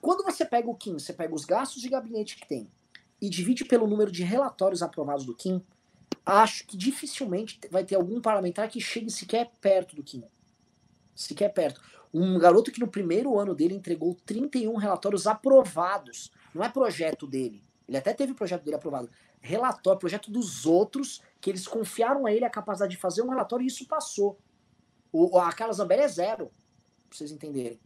Quando 0.00 0.24
você 0.24 0.44
pega 0.44 0.68
o 0.68 0.74
Kim, 0.74 0.94
você 0.94 1.12
pega 1.12 1.34
os 1.34 1.44
gastos 1.44 1.80
de 1.80 1.88
gabinete 1.88 2.36
que 2.36 2.46
tem 2.46 2.68
e 3.20 3.30
divide 3.30 3.64
pelo 3.64 3.86
número 3.86 4.10
de 4.10 4.24
relatórios 4.24 4.82
aprovados 4.82 5.24
do 5.24 5.34
Kim, 5.34 5.62
acho 6.26 6.66
que 6.66 6.76
dificilmente 6.76 7.60
vai 7.70 7.84
ter 7.84 7.94
algum 7.94 8.20
parlamentar 8.20 8.68
que 8.68 8.80
chegue 8.80 9.10
sequer 9.10 9.50
perto 9.60 9.94
do 9.94 10.02
Kim 10.02 10.24
sequer 11.14 11.52
perto. 11.52 11.80
Um 12.12 12.38
garoto 12.38 12.70
que 12.70 12.80
no 12.80 12.88
primeiro 12.88 13.38
ano 13.38 13.54
dele 13.54 13.74
entregou 13.74 14.14
31 14.26 14.76
relatórios 14.76 15.26
aprovados. 15.26 16.30
Não 16.54 16.62
é 16.62 16.68
projeto 16.68 17.26
dele. 17.26 17.62
Ele 17.88 17.96
até 17.96 18.12
teve 18.12 18.34
projeto 18.34 18.62
dele 18.62 18.76
aprovado. 18.76 19.10
Relatório, 19.40 19.98
projeto 19.98 20.30
dos 20.30 20.66
outros, 20.66 21.22
que 21.40 21.50
eles 21.50 21.66
confiaram 21.66 22.26
a 22.26 22.32
ele 22.32 22.44
a 22.44 22.50
capacidade 22.50 22.92
de 22.92 23.00
fazer 23.00 23.22
um 23.22 23.30
relatório 23.30 23.64
e 23.64 23.66
isso 23.66 23.86
passou. 23.86 24.38
O, 25.10 25.38
a 25.38 25.52
Carla 25.52 25.72
Zambelli 25.72 26.02
é 26.02 26.08
zero, 26.08 26.50
pra 27.08 27.18
vocês 27.18 27.30
entenderem. 27.30 27.80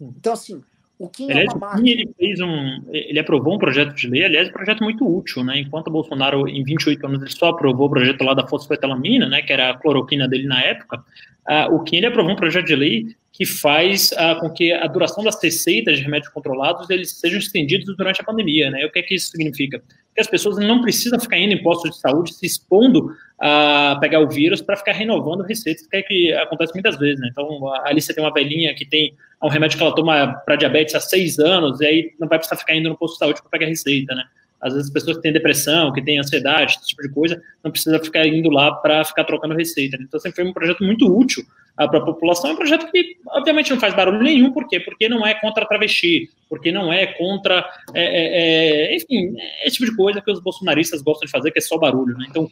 Então, 0.00 0.32
assim, 0.32 0.62
o 0.98 1.08
Kim 1.08 1.30
aliás, 1.30 1.48
é 1.52 1.56
uma 1.56 1.80
ele 1.80 2.08
fez 2.16 2.40
um, 2.40 2.82
ele 2.90 3.18
aprovou 3.18 3.54
um 3.54 3.58
projeto 3.58 3.94
de 3.94 4.08
lei, 4.08 4.24
aliás, 4.24 4.48
um 4.48 4.52
projeto 4.52 4.84
muito 4.84 5.04
útil, 5.04 5.42
né? 5.42 5.58
Enquanto 5.58 5.88
o 5.88 5.90
Bolsonaro, 5.90 6.48
em 6.48 6.62
28 6.62 7.06
anos, 7.06 7.20
ele 7.20 7.30
só 7.30 7.48
aprovou 7.48 7.86
o 7.86 7.90
projeto 7.90 8.22
lá 8.22 8.34
da 8.34 8.46
fosfetalamina, 8.46 9.28
né? 9.28 9.42
Que 9.42 9.52
era 9.52 9.70
a 9.70 9.74
cloroquina 9.76 10.28
dele 10.28 10.46
na 10.46 10.60
época. 10.62 11.04
Uh, 11.48 11.74
o 11.74 11.82
Kim 11.82 11.96
ele 11.96 12.06
aprovou 12.06 12.32
um 12.32 12.36
projeto 12.36 12.66
de 12.66 12.76
lei 12.76 13.06
que 13.32 13.46
faz 13.46 14.12
uh, 14.12 14.38
com 14.38 14.50
que 14.50 14.72
a 14.72 14.86
duração 14.86 15.24
das 15.24 15.42
receitas 15.42 15.96
de 15.96 16.04
remédios 16.04 16.30
controlados 16.30 16.90
eles 16.90 17.12
sejam 17.12 17.38
estendidos 17.38 17.96
durante 17.96 18.20
a 18.20 18.24
pandemia, 18.24 18.70
né? 18.70 18.84
O 18.84 18.92
que 18.92 18.98
é 18.98 19.02
que 19.02 19.14
isso 19.14 19.30
significa? 19.30 19.82
Que 20.14 20.20
as 20.20 20.26
pessoas 20.26 20.58
não 20.58 20.82
precisam 20.82 21.18
ficar 21.18 21.38
indo 21.38 21.54
em 21.54 21.62
postos 21.62 21.92
de 21.92 21.98
saúde 21.98 22.34
se 22.34 22.44
expondo 22.44 23.10
a 23.40 23.96
pegar 24.00 24.20
o 24.20 24.28
vírus 24.28 24.60
para 24.60 24.76
ficar 24.76 24.92
renovando 24.92 25.40
receitas, 25.42 25.86
que 25.86 25.96
é 25.96 26.02
que 26.02 26.32
acontece 26.34 26.74
muitas 26.74 26.98
vezes, 26.98 27.18
né? 27.20 27.28
Então, 27.32 27.74
ali 27.84 28.02
você 28.02 28.12
tem 28.12 28.22
uma 28.22 28.32
velhinha 28.32 28.74
que 28.74 28.84
tem 28.84 29.14
um 29.42 29.48
remédio 29.48 29.78
que 29.78 29.82
ela 29.82 29.94
toma 29.94 30.34
para 30.44 30.56
diabetes 30.56 30.94
há 30.94 31.00
seis 31.00 31.38
anos, 31.38 31.80
e 31.80 31.86
aí 31.86 32.14
não 32.20 32.28
vai 32.28 32.38
precisar 32.38 32.56
ficar 32.56 32.76
indo 32.76 32.90
no 32.90 32.98
posto 32.98 33.14
de 33.14 33.18
saúde 33.20 33.40
para 33.40 33.50
pegar 33.50 33.66
receita, 33.66 34.14
né? 34.14 34.24
Às 34.62 34.74
vezes 34.74 34.90
pessoas 34.90 35.16
que 35.16 35.22
têm 35.22 35.32
depressão, 35.32 35.92
que 35.92 36.00
têm 36.00 36.18
ansiedade, 36.18 36.76
esse 36.78 36.86
tipo 36.86 37.02
de 37.02 37.08
coisa, 37.08 37.42
não 37.62 37.70
precisa 37.70 37.98
ficar 37.98 38.26
indo 38.26 38.48
lá 38.48 38.72
para 38.72 39.04
ficar 39.04 39.24
trocando 39.24 39.54
receita. 39.54 39.98
Então 40.00 40.20
sempre 40.20 40.42
foi 40.42 40.50
um 40.50 40.52
projeto 40.54 40.84
muito 40.84 41.06
útil 41.06 41.44
para 41.76 41.98
a 41.98 42.04
população. 42.04 42.50
É 42.50 42.52
um 42.52 42.56
projeto 42.56 42.90
que, 42.90 43.16
obviamente, 43.28 43.70
não 43.70 43.80
faz 43.80 43.94
barulho 43.94 44.22
nenhum, 44.22 44.52
por 44.52 44.68
quê? 44.68 44.78
Porque 44.78 45.08
não 45.08 45.26
é 45.26 45.34
contra 45.34 45.66
travesti, 45.66 46.30
porque 46.48 46.70
não 46.70 46.92
é 46.92 47.06
contra, 47.06 47.66
é, 47.94 48.02
é, 48.02 48.92
é 48.92 48.96
enfim, 48.96 49.34
é 49.38 49.66
esse 49.66 49.76
tipo 49.76 49.90
de 49.90 49.96
coisa 49.96 50.20
que 50.20 50.30
os 50.30 50.40
bolsonaristas 50.40 51.00
gostam 51.02 51.26
de 51.26 51.32
fazer, 51.32 51.50
que 51.50 51.58
é 51.58 51.62
só 51.62 51.78
barulho. 51.78 52.16
Né? 52.16 52.26
Então, 52.28 52.48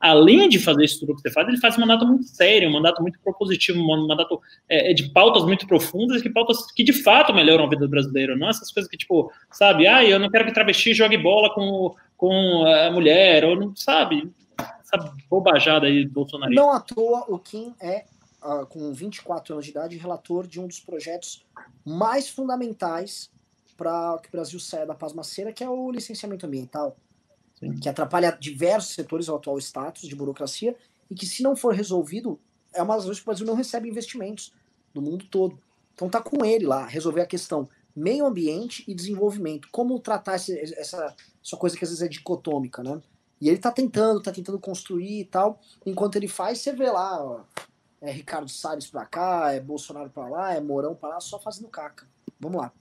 além 0.00 0.48
de 0.48 0.58
fazer 0.58 0.84
isso 0.84 1.00
tudo 1.00 1.14
que 1.14 1.20
você 1.20 1.30
faz, 1.30 1.46
ele 1.48 1.58
faz 1.58 1.76
um 1.76 1.82
mandato 1.82 2.06
muito 2.06 2.24
sério, 2.24 2.68
um 2.68 2.72
mandato 2.72 3.02
muito 3.02 3.18
propositivo, 3.20 3.78
um 3.78 4.06
mandato 4.06 4.40
é, 4.68 4.90
é, 4.90 4.94
de 4.94 5.10
pautas 5.10 5.44
muito 5.44 5.66
profundas, 5.66 6.22
que 6.22 6.30
pautas 6.30 6.72
que 6.72 6.82
de 6.82 6.92
fato 6.92 7.34
melhoram 7.34 7.66
a 7.66 7.68
vida 7.68 7.82
do 7.82 7.90
brasileiro, 7.90 8.38
não 8.38 8.48
essas 8.48 8.72
coisas 8.72 8.90
que, 8.90 8.96
tipo, 8.96 9.30
sabe, 9.50 9.86
ah, 9.86 10.04
eu 10.04 10.18
não 10.18 10.30
quero 10.30 10.46
que 10.46 10.52
travesti 10.52 10.94
jogue 10.94 11.18
bola 11.18 11.51
com, 11.52 11.94
com 12.16 12.64
a 12.66 12.90
mulher, 12.90 13.44
ou 13.44 13.56
não, 13.56 13.74
sabe, 13.76 14.32
essa 14.58 15.14
bobajada 15.28 15.86
aí 15.86 16.04
do 16.04 16.12
bolsonarista. 16.12 16.60
Não 16.60 16.70
à 16.72 16.80
toa, 16.80 17.24
o 17.28 17.38
Kim 17.38 17.74
é 17.80 18.04
uh, 18.42 18.66
com 18.66 18.92
24 18.92 19.54
anos 19.54 19.64
de 19.64 19.70
idade, 19.70 19.96
relator 19.96 20.46
de 20.46 20.60
um 20.60 20.66
dos 20.66 20.80
projetos 20.80 21.44
mais 21.84 22.28
fundamentais 22.28 23.30
para 23.76 24.18
que 24.22 24.28
o 24.28 24.32
Brasil 24.32 24.60
saia 24.60 24.86
da 24.86 24.94
pasmaceira, 24.94 25.52
que 25.52 25.64
é 25.64 25.68
o 25.68 25.90
licenciamento 25.90 26.46
ambiental, 26.46 26.96
Sim. 27.58 27.74
que 27.76 27.88
atrapalha 27.88 28.36
diversos 28.38 28.94
setores 28.94 29.28
ao 29.28 29.36
atual 29.36 29.58
status 29.58 30.02
de 30.02 30.14
burocracia 30.14 30.76
e 31.10 31.14
que, 31.14 31.26
se 31.26 31.42
não 31.42 31.56
for 31.56 31.74
resolvido, 31.74 32.38
é 32.74 32.82
uma 32.82 32.94
das 32.94 33.04
vezes 33.04 33.20
que 33.20 33.24
o 33.24 33.30
Brasil 33.30 33.46
não 33.46 33.54
recebe 33.54 33.88
investimentos 33.88 34.52
do 34.94 35.02
mundo 35.02 35.24
todo. 35.30 35.58
Então 35.94 36.08
tá 36.08 36.20
com 36.20 36.44
ele 36.44 36.66
lá, 36.66 36.86
resolver 36.86 37.22
a 37.22 37.26
questão 37.26 37.68
meio 37.94 38.24
ambiente 38.24 38.84
e 38.88 38.94
desenvolvimento. 38.94 39.68
Como 39.70 39.98
tratar 39.98 40.36
esse, 40.36 40.58
essa, 40.74 41.14
essa 41.44 41.56
coisa 41.56 41.76
que 41.76 41.84
às 41.84 41.90
vezes 41.90 42.02
é 42.02 42.08
dicotômica, 42.08 42.82
né? 42.82 43.00
E 43.40 43.48
ele 43.48 43.58
tá 43.58 43.72
tentando, 43.72 44.22
tá 44.22 44.30
tentando 44.30 44.58
construir 44.58 45.20
e 45.20 45.24
tal. 45.24 45.60
Enquanto 45.84 46.16
ele 46.16 46.28
faz, 46.28 46.58
você 46.58 46.72
vê 46.72 46.90
lá, 46.90 47.22
ó, 47.22 47.40
é 48.00 48.10
Ricardo 48.10 48.48
Salles 48.48 48.86
pra 48.86 49.04
cá, 49.04 49.52
é 49.52 49.60
Bolsonaro 49.60 50.10
pra 50.10 50.28
lá, 50.28 50.54
é 50.54 50.60
Mourão 50.60 50.94
pra 50.94 51.10
lá, 51.10 51.20
só 51.20 51.38
fazendo 51.38 51.68
caca. 51.68 52.06
Vamos 52.38 52.60
lá. 52.60 52.72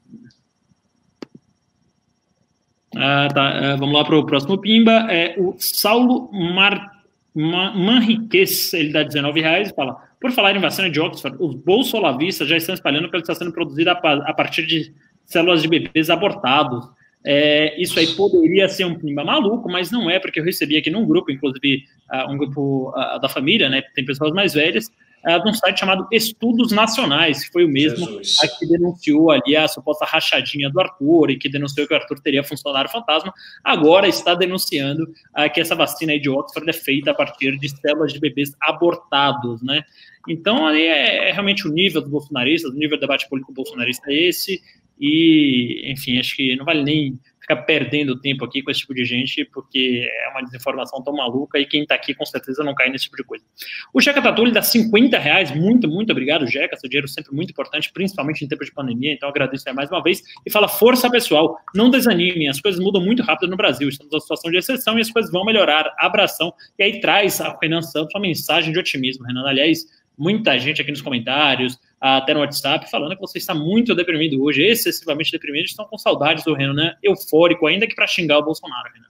Ah, 2.95 3.27
tá. 3.33 3.75
Uh, 3.75 3.77
vamos 3.77 3.95
lá 3.95 4.03
para 4.03 4.17
o 4.17 4.25
próximo 4.25 4.59
Pimba. 4.59 5.07
É 5.11 5.35
o 5.39 5.55
Saulo 5.57 6.31
Mar... 6.31 7.01
Manriquez, 7.33 8.73
ele 8.73 8.91
dá 8.91 9.03
19 9.03 9.39
reais 9.39 9.69
e 9.69 9.73
fala: 9.73 10.03
Por 10.19 10.31
falar 10.31 10.53
em 10.53 10.59
vacina 10.59 10.89
de 10.89 10.99
Oxford, 10.99 11.37
os 11.39 11.55
bolsolavistas 11.55 12.47
já 12.47 12.57
estão 12.57 12.75
espalhando 12.75 13.09
que 13.09 13.15
ela 13.15 13.23
está 13.23 13.33
sendo 13.33 13.53
produzida 13.53 13.93
a 13.93 14.33
partir 14.33 14.65
de 14.65 14.93
células 15.25 15.61
de 15.61 15.69
bebês 15.69 16.09
abortados. 16.09 16.89
É, 17.23 17.79
isso 17.79 17.99
aí 17.99 18.07
poderia 18.15 18.67
ser 18.67 18.85
um 18.85 18.95
pimba 18.95 19.23
maluco, 19.23 19.69
mas 19.69 19.91
não 19.91 20.09
é, 20.09 20.19
porque 20.19 20.39
eu 20.39 20.43
recebi 20.43 20.77
aqui 20.77 20.89
num 20.89 21.05
grupo, 21.05 21.31
inclusive 21.31 21.83
uh, 22.11 22.31
um 22.31 22.37
grupo 22.37 22.89
uh, 22.89 23.19
da 23.19 23.29
família, 23.29 23.69
né? 23.69 23.83
Tem 23.93 24.03
pessoas 24.03 24.31
mais 24.33 24.53
velhas, 24.53 24.89
é, 25.23 25.37
de 25.37 25.47
um 25.47 25.53
site 25.53 25.79
chamado 25.79 26.07
Estudos 26.11 26.71
Nacionais, 26.71 27.45
que 27.45 27.51
foi 27.51 27.63
o 27.63 27.69
mesmo 27.69 28.19
que 28.57 28.65
denunciou 28.65 29.29
ali 29.29 29.55
a 29.55 29.67
suposta 29.67 30.03
rachadinha 30.03 30.69
do 30.69 30.79
Arthur 30.79 31.29
e 31.29 31.37
que 31.37 31.47
denunciou 31.47 31.87
que 31.87 31.93
o 31.93 31.97
Arthur 31.97 32.19
teria 32.19 32.43
funcionário 32.43 32.89
fantasma, 32.89 33.31
agora 33.63 34.07
está 34.07 34.33
denunciando 34.33 35.03
uh, 35.03 35.51
que 35.53 35.61
essa 35.61 35.75
vacina 35.75 36.13
aí 36.13 36.19
de 36.19 36.29
Oxford 36.29 36.67
é 36.67 36.73
feita 36.73 37.11
a 37.11 37.13
partir 37.13 37.55
de 37.59 37.69
células 37.69 38.13
de 38.13 38.19
bebês 38.19 38.55
abortados, 38.59 39.61
né? 39.61 39.83
Então, 40.27 40.65
ali 40.65 40.83
é, 40.83 41.29
é 41.29 41.31
realmente 41.31 41.67
o 41.67 41.71
nível 41.71 42.01
dos 42.01 42.09
bolsonaristas, 42.09 42.71
o 42.71 42.75
nível 42.75 42.97
do 42.97 43.01
debate 43.01 43.27
político 43.29 43.53
bolsonarista 43.53 44.11
é 44.11 44.27
esse, 44.27 44.61
e, 45.01 45.91
enfim, 45.91 46.19
acho 46.19 46.35
que 46.35 46.55
não 46.55 46.63
vale 46.63 46.83
nem 46.83 47.19
ficar 47.39 47.55
perdendo 47.63 48.19
tempo 48.19 48.45
aqui 48.45 48.61
com 48.61 48.69
esse 48.69 48.81
tipo 48.81 48.93
de 48.93 49.03
gente, 49.03 49.43
porque 49.45 50.07
é 50.07 50.29
uma 50.29 50.43
desinformação 50.43 51.03
tão 51.03 51.13
maluca 51.13 51.59
e 51.59 51.65
quem 51.65 51.81
está 51.81 51.95
aqui 51.95 52.13
com 52.13 52.23
certeza 52.23 52.63
não 52.63 52.75
cai 52.75 52.89
nesse 52.89 53.05
tipo 53.05 53.17
de 53.17 53.23
coisa. 53.23 53.43
O 53.91 53.99
Jeca 53.99 54.21
Tatu, 54.21 54.43
ele 54.43 54.51
dá 54.51 54.61
50 54.61 55.17
reais, 55.17 55.53
muito, 55.55 55.87
muito 55.87 56.11
obrigado, 56.11 56.45
Jeca, 56.45 56.77
seu 56.77 56.87
dinheiro 56.87 57.07
sempre 57.07 57.33
muito 57.33 57.49
importante, 57.49 57.91
principalmente 57.91 58.45
em 58.45 58.47
tempo 58.47 58.63
de 58.63 58.71
pandemia, 58.71 59.13
então 59.13 59.27
agradeço 59.27 59.65
mais 59.73 59.89
uma 59.89 60.03
vez, 60.03 60.21
e 60.45 60.51
fala, 60.51 60.67
força 60.67 61.09
pessoal, 61.09 61.57
não 61.73 61.89
desanimem, 61.89 62.47
as 62.47 62.61
coisas 62.61 62.79
mudam 62.79 63.03
muito 63.03 63.23
rápido 63.23 63.49
no 63.49 63.57
Brasil, 63.57 63.89
estamos 63.89 64.11
numa 64.11 64.21
situação 64.21 64.51
de 64.51 64.57
exceção 64.57 64.97
e 64.97 65.01
as 65.01 65.09
coisas 65.09 65.31
vão 65.31 65.43
melhorar, 65.43 65.91
abração, 65.97 66.53
e 66.77 66.83
aí 66.83 66.99
traz 66.99 67.41
a 67.41 67.57
Renan 67.59 67.81
Santos 67.81 68.13
uma 68.13 68.21
mensagem 68.21 68.71
de 68.71 68.77
otimismo, 68.77 69.25
Renan, 69.25 69.47
aliás, 69.47 69.85
muita 70.21 70.59
gente 70.59 70.79
aqui 70.79 70.91
nos 70.91 71.01
comentários, 71.01 71.79
até 71.99 72.31
no 72.31 72.41
WhatsApp, 72.41 72.87
falando 72.91 73.15
que 73.15 73.21
você 73.21 73.39
está 73.39 73.55
muito 73.55 73.95
deprimido 73.95 74.39
hoje, 74.43 74.61
excessivamente 74.61 75.31
deprimido, 75.31 75.65
estão 75.65 75.85
com 75.85 75.97
saudades 75.97 76.43
do 76.43 76.53
Renan, 76.53 76.75
né? 76.75 76.95
eufórico, 77.01 77.65
ainda 77.65 77.87
que 77.87 77.95
para 77.95 78.05
xingar 78.05 78.37
o 78.37 78.43
Bolsonaro, 78.43 78.93
Renan. 78.93 79.07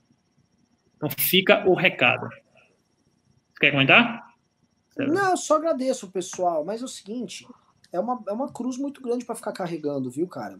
Então 0.95 1.09
fica 1.09 1.67
o 1.67 1.73
recado. 1.73 2.29
Quer 3.59 3.71
comentar? 3.71 4.25
Não, 4.97 5.35
só 5.35 5.57
agradeço, 5.57 6.09
pessoal, 6.09 6.63
mas 6.63 6.81
é 6.81 6.85
o 6.85 6.87
seguinte, 6.87 7.45
é 7.91 7.99
uma, 7.99 8.23
é 8.27 8.31
uma 8.31 8.51
cruz 8.51 8.77
muito 8.77 9.01
grande 9.01 9.25
para 9.25 9.35
ficar 9.35 9.51
carregando, 9.51 10.09
viu, 10.09 10.27
cara? 10.27 10.57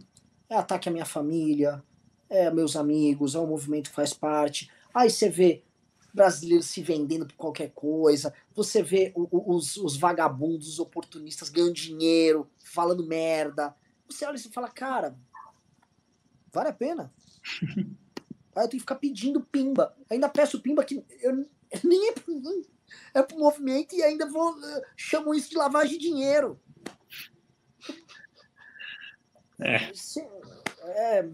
É 0.49 0.56
ataque 0.56 0.90
à 0.90 0.91
minha 0.91 1.06
família, 1.06 1.82
é 2.30 2.52
meus 2.52 2.76
amigos, 2.76 3.36
é 3.36 3.40
um 3.40 3.48
movimento 3.48 3.90
que 3.90 3.95
faz 3.95 4.14
parte. 4.14 4.69
Aí 4.94 5.10
você 5.10 5.30
vê 5.30 5.64
brasileiros 6.14 6.68
se 6.68 6.82
vendendo 6.82 7.26
por 7.26 7.36
qualquer 7.36 7.72
coisa, 7.72 8.34
você 8.54 8.82
vê 8.84 9.14
os, 9.16 9.78
os, 9.78 9.98
vagabundos, 9.98 10.68
os 10.68 10.80
oportunistas 10.80 11.50
ganhando 11.50 11.74
dinheiro, 11.74 12.50
falando 12.64 13.06
merda. 13.06 13.76
Você 14.08 14.26
olha 14.26 14.36
e 14.36 14.40
fala, 14.40 14.70
cara, 14.70 15.18
vale 16.52 16.70
a 16.70 16.74
pena. 16.74 17.14
Aí 18.56 18.66
eu 18.66 18.68
tenho 18.68 18.70
que 18.70 18.80
ficar 18.80 18.96
pedindo 18.96 19.42
pimba. 19.42 19.96
Ainda 20.10 20.28
peço 20.28 20.62
pimba 20.62 20.84
que 20.84 21.04
eu, 21.22 21.48
nem 21.84 22.10
é 22.10 22.12
por 22.12 22.30
mim, 22.30 22.66
é 23.14 23.22
pro 23.22 23.40
movimento 23.40 23.96
e 23.96 24.04
ainda 24.04 24.30
vou 24.30 24.52
uh, 24.52 24.82
chamo 24.96 25.34
isso 25.34 25.50
de 25.50 25.56
lavagem 25.56 25.98
de 25.98 26.10
dinheiro. 26.10 26.60
É. 29.60 29.92
é 30.84 31.30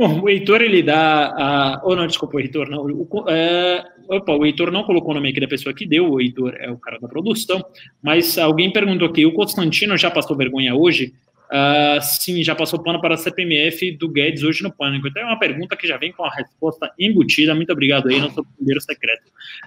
Bom, 0.00 0.22
o 0.22 0.30
Heitor, 0.30 0.62
ele 0.62 0.82
dá. 0.82 1.26
A... 1.36 1.80
Ou 1.84 1.92
oh, 1.92 1.96
não, 1.96 2.06
desculpa, 2.06 2.38
o 2.38 2.40
Heitor, 2.40 2.70
não. 2.70 2.86
O, 2.86 3.24
é... 3.28 3.84
Opa, 4.08 4.32
o 4.32 4.46
Heitor 4.46 4.72
não 4.72 4.82
colocou 4.82 5.10
o 5.10 5.14
nome 5.14 5.28
aqui 5.28 5.40
da 5.40 5.46
pessoa 5.46 5.74
que 5.74 5.86
deu, 5.86 6.12
o 6.12 6.18
Heitor 6.18 6.54
é 6.58 6.70
o 6.70 6.78
cara 6.78 6.98
da 6.98 7.06
produção, 7.06 7.62
mas 8.02 8.38
alguém 8.38 8.72
perguntou 8.72 9.06
aqui: 9.06 9.26
o 9.26 9.34
Constantino 9.34 9.98
já 9.98 10.10
passou 10.10 10.34
vergonha 10.34 10.74
hoje? 10.74 11.12
Uh, 11.52 12.00
sim, 12.00 12.42
já 12.42 12.54
passou 12.54 12.82
pano 12.82 12.98
para 12.98 13.12
a 13.12 13.18
CPMF 13.18 13.92
do 13.98 14.08
Guedes 14.08 14.42
hoje 14.42 14.62
no 14.62 14.72
Pânico. 14.72 15.06
Então 15.06 15.20
é 15.20 15.26
uma 15.26 15.38
pergunta 15.38 15.76
que 15.76 15.86
já 15.86 15.98
vem 15.98 16.12
com 16.12 16.24
a 16.24 16.30
resposta 16.30 16.90
embutida. 16.98 17.54
Muito 17.54 17.70
obrigado 17.70 18.08
aí, 18.08 18.18
nosso 18.18 18.42
primeiro 18.56 18.80
secreto. 18.80 19.24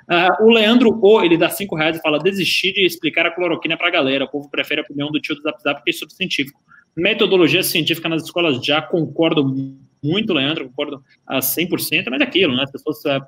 Uh, 0.09 0.45
o 0.45 0.49
Leandro 0.49 0.99
O, 0.99 1.21
ele 1.21 1.37
dá 1.37 1.47
cinco 1.47 1.75
reais 1.75 1.95
e 1.95 2.01
fala: 2.01 2.17
desistir 2.17 2.73
de 2.73 2.83
explicar 2.83 3.27
a 3.27 3.31
cloroquina 3.31 3.77
para 3.77 3.89
a 3.89 3.91
galera. 3.91 4.25
O 4.25 4.29
povo 4.29 4.49
prefere 4.49 4.81
a 4.81 4.83
opinião 4.83 5.11
do 5.11 5.21
tio 5.21 5.35
do 5.35 5.43
Zap 5.43 5.61
Zap 5.61 5.75
porque 5.75 5.91
é 5.91 5.93
subcientífico. 5.93 6.59
Metodologia 6.97 7.61
científica 7.61 8.09
nas 8.09 8.23
escolas 8.23 8.65
já 8.65 8.81
concordo 8.81 9.43
muito, 10.03 10.33
Leandro, 10.33 10.67
concordo 10.69 11.03
a 11.25 11.39
100%, 11.39 12.09
mas 12.09 12.21
é 12.21 12.23
aquilo, 12.23 12.55
né? 12.55 12.63
As 12.63 12.71
pessoas 12.71 13.03
é, 13.05 13.19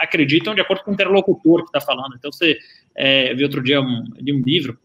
acreditam 0.00 0.54
de 0.54 0.60
acordo 0.60 0.82
com 0.82 0.90
o 0.90 0.94
interlocutor 0.94 1.62
que 1.62 1.68
está 1.76 1.80
falando. 1.80 2.14
Então, 2.16 2.32
você 2.32 2.58
é, 2.94 3.34
viu 3.34 3.46
outro 3.46 3.62
dia 3.62 3.80
um, 3.80 4.04
de 4.20 4.32
um 4.32 4.40
livro, 4.40 4.78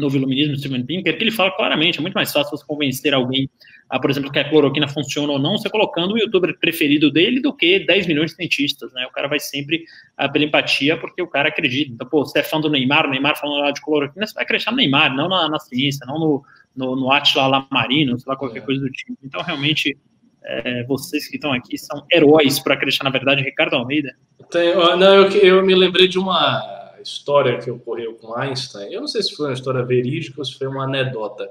Novo 0.00 0.16
Iluminismo, 0.16 0.54
de 0.54 0.60
Steven 0.60 0.84
Pinker, 0.84 1.16
que 1.16 1.22
ele 1.22 1.30
fala 1.30 1.50
claramente, 1.50 1.98
é 1.98 2.02
muito 2.02 2.14
mais 2.14 2.32
fácil 2.32 2.56
você 2.56 2.64
convencer 2.64 3.12
alguém, 3.12 3.48
a, 3.88 3.98
por 3.98 4.10
exemplo, 4.10 4.30
que 4.30 4.38
a 4.38 4.48
cloroquina 4.48 4.88
funciona 4.88 5.32
ou 5.32 5.38
não, 5.38 5.58
você 5.58 5.68
colocando 5.68 6.14
o 6.14 6.18
youtuber 6.18 6.58
preferido 6.58 7.10
dele 7.10 7.40
do 7.40 7.54
que 7.54 7.80
10 7.80 8.06
milhões 8.06 8.30
de 8.30 8.36
cientistas, 8.36 8.92
né? 8.92 9.06
O 9.06 9.10
cara 9.10 9.28
vai 9.28 9.38
sempre 9.38 9.84
a, 10.16 10.28
pela 10.28 10.44
empatia, 10.44 10.96
porque 10.96 11.20
o 11.20 11.26
cara 11.26 11.48
acredita. 11.48 11.92
Então, 11.92 12.08
pô, 12.08 12.24
você 12.24 12.38
é 12.38 12.42
fã 12.42 12.60
do 12.60 12.70
Neymar, 12.70 13.06
o 13.06 13.10
Neymar 13.10 13.38
falando 13.38 13.60
lá 13.60 13.70
de 13.70 13.80
cloroquina, 13.80 14.26
você 14.26 14.34
vai 14.34 14.44
acreditar 14.44 14.70
no 14.70 14.76
Neymar, 14.78 15.14
não 15.14 15.28
na, 15.28 15.48
na 15.48 15.58
ciência, 15.58 16.06
não 16.06 16.18
no, 16.18 16.42
no, 16.74 16.96
no 16.96 17.12
Atila 17.12 17.46
Lamarino, 17.46 18.18
sei 18.18 18.30
lá, 18.30 18.36
qualquer 18.36 18.60
é. 18.60 18.62
coisa 18.62 18.80
do 18.80 18.90
tipo. 18.90 19.18
Então, 19.22 19.42
realmente, 19.42 19.96
é, 20.42 20.84
vocês 20.84 21.28
que 21.28 21.36
estão 21.36 21.52
aqui 21.52 21.76
são 21.78 22.04
heróis 22.12 22.58
para 22.58 22.74
acreditar 22.74 23.04
na 23.04 23.10
verdade, 23.10 23.42
Ricardo 23.42 23.74
Almeida. 23.76 24.14
Tem, 24.50 24.74
não, 24.74 25.14
eu, 25.14 25.30
eu 25.30 25.64
me 25.64 25.74
lembrei 25.74 26.08
de 26.08 26.18
uma 26.18 26.92
história 27.02 27.58
que 27.58 27.70
ocorreu 27.70 28.14
com 28.14 28.34
Einstein. 28.34 28.92
Eu 28.92 29.00
não 29.00 29.08
sei 29.08 29.22
se 29.22 29.34
foi 29.34 29.46
uma 29.46 29.54
história 29.54 29.82
verídica 29.82 30.40
ou 30.40 30.44
se 30.44 30.56
foi 30.56 30.66
uma 30.66 30.84
anedota. 30.84 31.48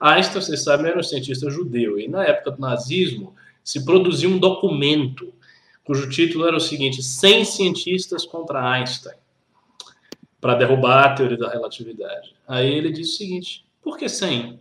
Einstein, 0.00 0.42
vocês 0.42 0.62
sabem, 0.62 0.86
era 0.86 0.98
um 0.98 1.02
cientista 1.02 1.50
judeu 1.50 1.98
e 1.98 2.08
na 2.08 2.24
época 2.24 2.52
do 2.52 2.60
nazismo 2.60 3.34
se 3.64 3.84
produziu 3.84 4.30
um 4.30 4.38
documento 4.38 5.32
cujo 5.84 6.08
título 6.10 6.46
era 6.46 6.56
o 6.56 6.60
seguinte: 6.60 7.02
100 7.02 7.44
cientistas 7.44 8.26
contra 8.26 8.70
Einstein 8.72 9.16
para 10.40 10.54
derrubar 10.54 11.06
a 11.06 11.14
teoria 11.14 11.38
da 11.38 11.50
relatividade. 11.50 12.34
Aí 12.46 12.72
ele 12.72 12.92
disse 12.92 13.14
o 13.14 13.16
seguinte: 13.16 13.66
por 13.82 13.96
que 13.96 14.08
100? 14.08 14.60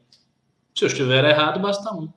Se 0.73 0.83
eu 0.83 0.87
estiver 0.87 1.23
errado, 1.23 1.59
basta 1.59 1.93
um. 1.93 2.09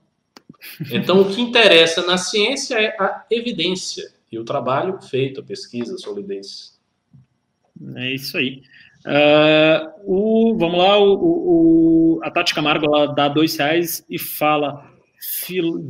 Então, 0.91 1.21
o 1.21 1.31
que 1.31 1.41
interessa 1.41 2.05
na 2.05 2.19
ciência 2.19 2.77
é 2.77 2.97
a 2.99 3.25
evidência 3.31 4.11
e 4.31 4.39
o 4.39 4.45
trabalho 4.45 5.01
feito, 5.01 5.41
a 5.41 5.43
pesquisa, 5.43 5.95
a 5.95 5.99
solidez. 5.99 6.79
É 7.97 8.13
isso 8.13 8.37
aí. 8.37 8.63
Uh, 9.07 9.91
o, 10.05 10.57
vamos 10.59 10.79
lá, 10.79 10.99
o, 10.99 11.15
o, 11.15 12.21
a 12.23 12.31
Tati 12.31 12.55
Camargo 12.55 12.85
ela 12.87 13.07
dá 13.07 13.29
dois 13.29 13.57
reais 13.57 14.05
e 14.11 14.19
fala: 14.19 14.91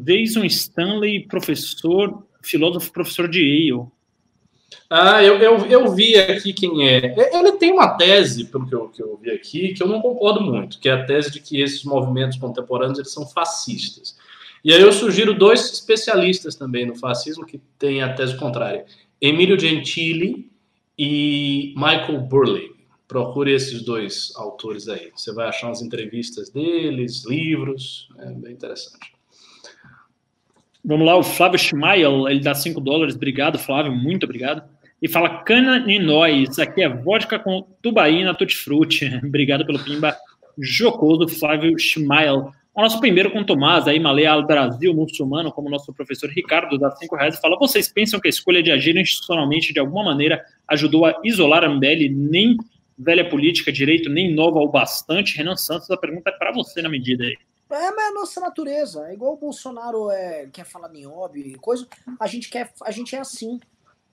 Jason 0.04 0.44
Stanley, 0.44 1.26
professor, 1.26 2.26
filósofo, 2.42 2.92
professor 2.92 3.28
de 3.28 3.40
Yale. 3.40 3.86
Ah, 4.90 5.22
eu, 5.22 5.36
eu, 5.38 5.66
eu 5.66 5.94
vi 5.94 6.16
aqui 6.16 6.52
quem 6.52 6.88
é. 6.88 7.14
Ele 7.34 7.52
tem 7.52 7.72
uma 7.72 7.96
tese, 7.96 8.44
pelo 8.46 8.66
que 8.66 8.74
eu, 8.74 8.88
que 8.88 9.02
eu 9.02 9.18
vi 9.18 9.30
aqui, 9.30 9.74
que 9.74 9.82
eu 9.82 9.86
não 9.86 10.00
concordo 10.00 10.40
muito, 10.40 10.78
que 10.78 10.88
é 10.88 10.92
a 10.92 11.04
tese 11.04 11.30
de 11.30 11.40
que 11.40 11.60
esses 11.60 11.84
movimentos 11.84 12.38
contemporâneos 12.38 12.98
eles 12.98 13.12
são 13.12 13.26
fascistas. 13.26 14.16
E 14.64 14.72
aí 14.72 14.80
eu 14.80 14.92
sugiro 14.92 15.34
dois 15.34 15.72
especialistas 15.72 16.54
também 16.54 16.86
no 16.86 16.94
fascismo 16.94 17.46
que 17.46 17.60
têm 17.78 18.02
a 18.02 18.12
tese 18.12 18.36
contrária. 18.36 18.84
Emílio 19.20 19.58
Gentili 19.58 20.50
e 20.98 21.72
Michael 21.76 22.20
Burley. 22.22 22.72
Procure 23.06 23.52
esses 23.52 23.82
dois 23.82 24.32
autores 24.36 24.88
aí. 24.88 25.10
Você 25.14 25.32
vai 25.32 25.48
achar 25.48 25.68
umas 25.68 25.80
entrevistas 25.80 26.50
deles, 26.50 27.24
livros, 27.24 28.08
é 28.18 28.30
bem 28.32 28.52
interessante. 28.52 29.12
Vamos 30.84 31.06
lá, 31.06 31.16
o 31.16 31.22
Flávio 31.22 31.58
Schmeil, 31.58 32.28
ele 32.28 32.40
dá 32.40 32.54
5 32.54 32.80
dólares. 32.80 33.14
Obrigado, 33.14 33.58
Flávio, 33.58 33.92
muito 33.92 34.24
obrigado. 34.24 34.62
E 35.00 35.08
fala 35.08 35.42
cana 35.42 35.84
e 35.90 35.98
nós. 35.98 36.58
Aqui 36.58 36.82
é 36.82 36.88
vodka 36.88 37.38
com 37.38 37.66
tubaína 37.80 38.34
tutti-frutti. 38.34 39.06
obrigado 39.24 39.64
pelo 39.64 39.78
pimba 39.78 40.16
jocoso, 40.58 41.28
Flávio 41.28 41.78
Schmeil. 41.78 42.52
O 42.78 42.80
nosso 42.80 43.00
primeiro 43.00 43.32
com 43.32 43.42
Tomás, 43.42 43.88
aí 43.88 43.98
Maleia 43.98 44.40
Brasil, 44.40 44.94
muçulmano, 44.94 45.50
como 45.50 45.68
nosso 45.68 45.92
professor 45.92 46.30
Ricardo, 46.30 46.78
dá 46.78 46.92
cinco 46.92 47.16
reais, 47.16 47.36
fala: 47.40 47.58
vocês 47.58 47.88
pensam 47.88 48.20
que 48.20 48.28
a 48.28 48.30
escolha 48.30 48.62
de 48.62 48.70
agir 48.70 48.96
institucionalmente 48.96 49.72
de 49.72 49.80
alguma 49.80 50.04
maneira 50.04 50.46
ajudou 50.68 51.04
a 51.04 51.20
isolar 51.24 51.64
a 51.64 51.68
MBL? 51.68 52.08
Nem 52.08 52.56
velha 52.96 53.28
política, 53.28 53.72
direito, 53.72 54.08
nem 54.08 54.32
nova 54.32 54.60
o 54.60 54.68
bastante? 54.68 55.36
Renan 55.36 55.56
Santos, 55.56 55.90
a 55.90 55.96
pergunta 55.96 56.30
é 56.30 56.32
para 56.32 56.52
você 56.52 56.80
na 56.80 56.88
medida 56.88 57.24
aí. 57.24 57.36
É, 57.68 57.90
mas 57.90 57.98
é 57.98 58.08
a 58.10 58.12
nossa 58.12 58.40
natureza. 58.40 59.08
É 59.08 59.14
igual 59.14 59.32
o 59.32 59.38
Bolsonaro 59.38 60.12
é, 60.12 60.46
quer 60.52 60.64
falar 60.64 60.88
nióbio 60.88 61.44
e 61.44 61.56
coisa. 61.56 61.84
A 62.20 62.28
gente, 62.28 62.48
quer, 62.48 62.72
a 62.84 62.92
gente 62.92 63.16
é 63.16 63.18
assim. 63.18 63.58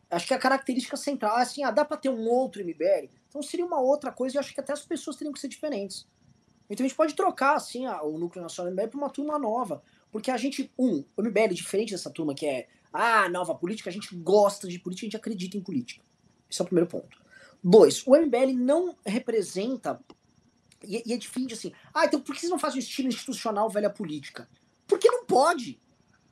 Acho 0.10 0.26
que 0.26 0.34
a 0.34 0.40
característica 0.40 0.98
central 0.98 1.38
é 1.38 1.44
assim: 1.44 1.64
ah, 1.64 1.70
dá 1.70 1.86
para 1.86 1.98
ter 1.98 2.10
um 2.10 2.28
outro 2.28 2.66
MBL? 2.66 3.12
Então 3.30 3.44
seria 3.44 3.64
uma 3.64 3.80
outra 3.80 4.12
coisa 4.12 4.38
e 4.38 4.40
acho 4.40 4.56
que 4.56 4.60
até 4.60 4.74
as 4.74 4.84
pessoas 4.84 5.18
teriam 5.18 5.32
que 5.32 5.40
ser 5.40 5.50
diferentes. 5.50 6.08
Então 6.70 6.86
a 6.86 6.88
gente 6.88 6.98
pode 6.98 7.14
trocar 7.14 7.56
assim 7.56 7.88
o 7.88 8.18
núcleo 8.18 8.44
nacional 8.44 8.72
do 8.72 8.76
MBL 8.76 8.90
para 8.90 8.98
uma 8.98 9.10
turma 9.10 9.38
nova. 9.38 9.84
Porque 10.12 10.32
a 10.32 10.38
gente, 10.38 10.72
um, 10.78 11.04
o 11.16 11.22
MBL, 11.22 11.54
diferente 11.54 11.92
dessa 11.92 12.10
turma 12.10 12.34
que 12.34 12.46
é 12.46 12.68
ah, 12.92 13.28
nova 13.30 13.54
política, 13.54 13.90
a 13.90 13.94
gente 13.94 14.16
gosta 14.16 14.68
de 14.68 14.80
política, 14.80 15.06
a 15.06 15.08
gente 15.08 15.18
acredita 15.18 15.58
em 15.58 15.62
política. 15.62 16.04
Esse 16.50 16.62
é 16.62 16.64
o 16.64 16.66
primeiro 16.66 16.90
ponto. 16.90 17.18
Dois, 17.64 18.06
o 18.06 18.16
MBL 18.16 18.54
não 18.56 18.96
representa. 19.06 20.00
E, 20.84 21.04
e 21.06 21.14
é 21.14 21.18
difícil 21.18 21.54
assim. 21.54 21.74
Ah, 21.94 22.06
então 22.06 22.22
por 22.22 22.34
que 22.34 22.42
você 22.42 22.48
não 22.48 22.60
faz 22.60 22.76
um 22.76 22.80
estilo 22.80 23.10
institucional 23.10 23.70
velha 23.70 23.90
política? 23.90 24.48
Porque 24.88 25.10
não 25.10 25.26
pode. 25.26 25.80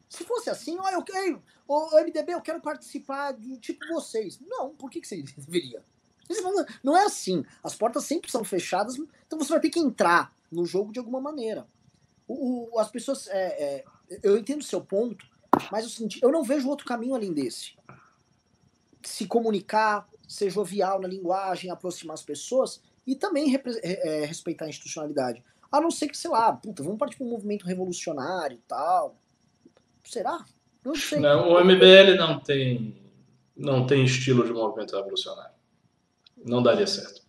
Se 0.09 0.23
fosse 0.23 0.49
assim, 0.49 0.77
ó, 0.79 0.89
eu. 0.89 1.41
Ô, 1.67 1.99
MDB, 2.01 2.33
eu 2.33 2.41
quero 2.41 2.61
participar 2.61 3.31
do 3.31 3.57
tipo 3.57 3.85
vocês. 3.87 4.39
Não, 4.39 4.75
por 4.75 4.89
que, 4.89 5.01
que 5.01 5.07
você 5.07 5.21
deveria? 5.21 5.83
Não 6.83 6.95
é 6.95 7.05
assim. 7.05 7.45
As 7.63 7.75
portas 7.75 8.05
sempre 8.05 8.31
são 8.31 8.43
fechadas, 8.43 8.95
então 9.27 9.37
você 9.37 9.51
vai 9.51 9.59
ter 9.59 9.69
que 9.69 9.79
entrar 9.79 10.31
no 10.51 10.65
jogo 10.65 10.91
de 10.91 10.99
alguma 10.99 11.19
maneira. 11.19 11.65
O, 12.27 12.73
o 12.73 12.79
as 12.79 12.89
pessoas. 12.89 13.27
É, 13.27 13.63
é, 13.63 13.85
eu 14.21 14.37
entendo 14.37 14.61
o 14.61 14.65
seu 14.65 14.81
ponto, 14.81 15.25
mas 15.71 15.85
o 15.85 15.89
seguinte, 15.89 16.19
eu 16.21 16.31
não 16.31 16.43
vejo 16.43 16.69
outro 16.69 16.85
caminho 16.85 17.15
além 17.15 17.33
desse. 17.33 17.73
Se 19.03 19.25
comunicar, 19.25 20.07
ser 20.27 20.49
jovial 20.49 21.01
na 21.01 21.07
linguagem, 21.07 21.69
aproximar 21.69 22.13
as 22.13 22.23
pessoas 22.23 22.79
e 23.05 23.15
também 23.15 23.53
é, 23.81 24.25
respeitar 24.25 24.65
a 24.65 24.69
institucionalidade. 24.69 25.43
A 25.71 25.81
não 25.81 25.91
ser 25.91 26.07
que, 26.07 26.17
sei 26.17 26.29
lá, 26.29 26.53
puta, 26.53 26.83
vamos 26.83 26.99
partir 26.99 27.17
para 27.17 27.25
um 27.25 27.31
movimento 27.31 27.65
revolucionário 27.65 28.55
e 28.55 28.61
tal. 28.67 29.17
Será? 30.05 30.45
Não 30.85 30.95
sei. 30.95 31.19
Não, 31.19 31.49
o 31.49 31.63
MBL 31.63 32.15
não 32.17 32.39
tem, 32.39 32.95
não 33.57 33.85
tem 33.87 34.05
estilo 34.05 34.45
de 34.45 34.53
movimento 34.53 34.95
revolucionário 34.95 35.52
não 36.45 36.61
daria 36.61 36.87
certo. 36.87 37.21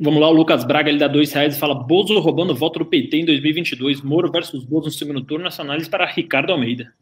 Vamos 0.00 0.20
lá, 0.20 0.28
o 0.28 0.32
Lucas 0.32 0.64
Braga, 0.64 0.88
ele 0.88 0.98
dá 0.98 1.06
dois 1.06 1.32
reais 1.32 1.56
e 1.56 1.58
fala: 1.58 1.74
Bozo 1.74 2.18
roubando 2.18 2.54
voto 2.54 2.78
do 2.78 2.86
PT 2.86 3.18
em 3.18 3.24
2022, 3.24 4.00
Moro 4.02 4.30
versus 4.30 4.64
Bozo 4.64 4.86
no 4.86 4.92
segundo 4.92 5.22
turno, 5.22 5.46
essa 5.46 5.62
análise 5.62 5.88
para 5.88 6.06
Ricardo 6.06 6.50
Almeida. 6.50 6.92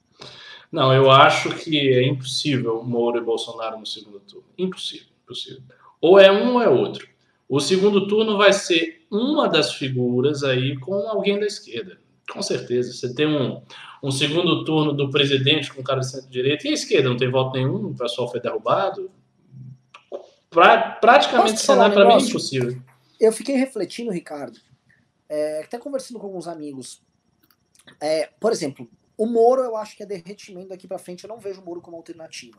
Não, 0.71 0.93
eu 0.93 1.11
acho 1.11 1.51
que 1.57 1.79
é 1.79 2.07
impossível 2.07 2.83
Moro 2.85 3.19
e 3.19 3.25
Bolsonaro 3.25 3.79
no 3.79 3.87
segundo 3.87 4.21
turno. 4.21 4.47
Impossível, 4.59 5.07
impossível. 5.25 5.63
Ou 6.01 6.19
é 6.19 6.31
um 6.31 6.55
ou 6.55 6.63
é 6.63 6.69
outro. 6.69 7.09
O 7.49 7.59
segundo 7.59 8.07
turno 8.07 8.37
vai 8.37 8.53
ser 8.53 9.03
uma 9.11 9.49
das 9.49 9.75
figuras 9.75 10.45
aí 10.45 10.77
com 10.79 11.09
alguém 11.09 11.39
da 11.41 11.47
esquerda. 11.47 11.99
Com 12.31 12.41
certeza. 12.41 12.93
Você 12.93 13.13
tem 13.13 13.27
um, 13.27 13.61
um 14.03 14.11
segundo 14.11 14.65
turno 14.65 14.93
do 14.93 15.11
presidente 15.11 15.73
com 15.73 15.83
cara 15.83 16.01
de 16.01 16.11
centro-direita 16.11 16.69
e 16.69 16.71
a 16.71 16.75
esquerda 16.75 17.09
não 17.09 17.17
tem 17.17 17.29
voto 17.29 17.57
nenhum, 17.57 17.87
o 17.87 17.97
pessoal 17.97 18.31
foi 18.31 18.41
derrubado 18.41 19.11
pra, 20.51 20.93
praticamente 20.93 21.61
cenário 21.61 21.95
para 21.95 22.07
mim 22.07 22.23
é 22.23 22.27
impossível. 22.27 22.81
Eu 23.19 23.33
fiquei 23.33 23.57
refletindo, 23.57 24.11
Ricardo, 24.11 24.59
é, 25.29 25.63
até 25.63 25.79
conversando 25.79 26.19
com 26.19 26.27
alguns 26.27 26.49
amigos. 26.49 27.03
É, 28.01 28.31
por 28.41 28.53
exemplo, 28.53 28.89
o 29.17 29.27
Moro 29.27 29.63
eu 29.63 29.77
acho 29.77 29.97
que 29.97 30.03
é 30.03 30.07
derretimento 30.07 30.69
daqui 30.69 30.89
para 30.89 30.99
frente. 30.99 31.25
Eu 31.25 31.29
não 31.29 31.39
vejo 31.39 31.61
o 31.61 31.65
Moro 31.65 31.81
como 31.81 31.97
alternativa. 31.97 32.59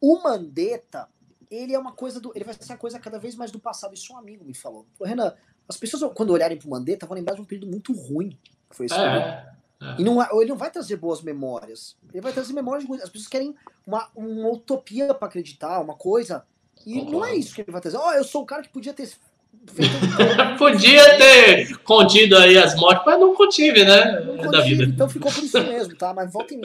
O 0.00 0.20
Mandetta, 0.22 1.08
ele 1.50 1.74
é 1.74 1.78
uma 1.78 1.92
coisa 1.92 2.20
do. 2.20 2.32
Ele 2.34 2.44
vai 2.44 2.54
ser 2.54 2.72
uma 2.72 2.78
coisa 2.78 2.98
cada 2.98 3.18
vez 3.18 3.36
mais 3.36 3.50
do 3.50 3.60
passado. 3.60 3.94
Isso 3.94 4.12
um 4.12 4.18
amigo 4.18 4.44
me 4.44 4.54
falou. 4.54 4.86
Renan, 5.00 5.34
as 5.68 5.76
pessoas, 5.76 6.12
quando 6.14 6.30
olharem 6.30 6.58
pro 6.58 6.68
Mandetta, 6.68 7.06
vão 7.06 7.16
lembrar 7.16 7.34
de 7.34 7.40
um 7.40 7.44
período 7.44 7.70
muito 7.70 7.92
ruim 7.92 8.38
que 8.72 8.76
foi 8.76 8.86
esse 8.86 8.94
é, 8.94 9.46
é. 9.80 9.96
E 9.98 10.04
não, 10.04 10.22
ele 10.40 10.50
não 10.50 10.56
vai 10.56 10.70
trazer 10.70 10.96
boas 10.96 11.22
memórias. 11.22 11.96
Ele 12.12 12.20
vai 12.20 12.32
trazer 12.32 12.52
memórias 12.52 12.88
ruins. 12.88 13.02
As 13.02 13.10
pessoas 13.10 13.28
querem 13.28 13.54
uma, 13.86 14.08
uma 14.14 14.48
utopia 14.50 15.12
para 15.12 15.28
acreditar, 15.28 15.80
uma 15.80 15.94
coisa 15.94 16.46
e 16.86 16.94
Concordo. 16.94 17.12
não 17.12 17.24
é 17.24 17.36
isso 17.36 17.54
que 17.54 17.60
ele 17.60 17.72
vai 17.72 17.80
trazer. 17.80 17.96
Ó, 17.96 18.08
oh, 18.08 18.12
eu 18.12 18.24
sou 18.24 18.42
o 18.42 18.46
cara 18.46 18.62
que 18.62 18.68
podia 18.68 18.92
ter 18.92 19.06
feito. 19.06 19.32
podia 20.58 21.16
ter 21.18 21.76
contido 21.78 22.36
aí 22.36 22.58
as 22.58 22.74
mortes, 22.74 23.04
mas 23.06 23.20
não 23.20 23.34
contive, 23.34 23.84
né? 23.84 24.20
Não 24.20 24.36
contive, 24.36 24.50
da 24.50 24.60
vida. 24.60 24.84
Então 24.84 25.08
ficou 25.08 25.30
por 25.30 25.44
isso 25.44 25.60
mesmo, 25.62 25.96
tá? 25.96 26.12
Mas 26.12 26.32
volta 26.32 26.54
em... 26.54 26.62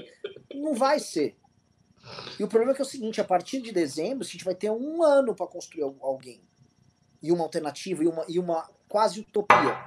Não 0.56 0.74
vai 0.74 1.00
ser. 1.00 1.36
E 2.40 2.44
o 2.44 2.48
problema 2.48 2.72
é 2.72 2.76
que 2.76 2.82
é 2.82 2.86
o 2.86 2.88
seguinte: 2.88 3.22
a 3.22 3.24
partir 3.24 3.62
de 3.62 3.72
dezembro, 3.72 4.26
a 4.26 4.30
gente 4.30 4.46
vai 4.46 4.56
ter 4.56 4.72
um 4.72 5.04
ano 5.04 5.36
para 5.36 5.48
construir 5.48 5.84
alguém. 6.02 6.42
E 7.22 7.32
uma 7.32 7.44
alternativa, 7.44 8.04
e 8.04 8.08
uma, 8.08 8.26
e 8.28 8.40
uma 8.40 8.66
quase 8.88 9.20
utopia. 9.20 9.78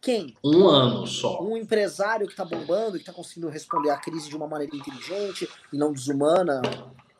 Quem? 0.00 0.34
Um 0.44 0.66
ano 0.68 1.06
só. 1.06 1.42
Um 1.42 1.56
empresário 1.56 2.26
que 2.26 2.32
está 2.32 2.44
bombando, 2.44 2.92
que 2.92 2.98
está 2.98 3.12
conseguindo 3.12 3.48
responder 3.48 3.90
à 3.90 3.96
crise 3.96 4.28
de 4.28 4.36
uma 4.36 4.46
maneira 4.46 4.74
inteligente 4.74 5.48
e 5.72 5.76
não 5.76 5.92
desumana. 5.92 6.62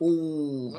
Um 0.00 0.72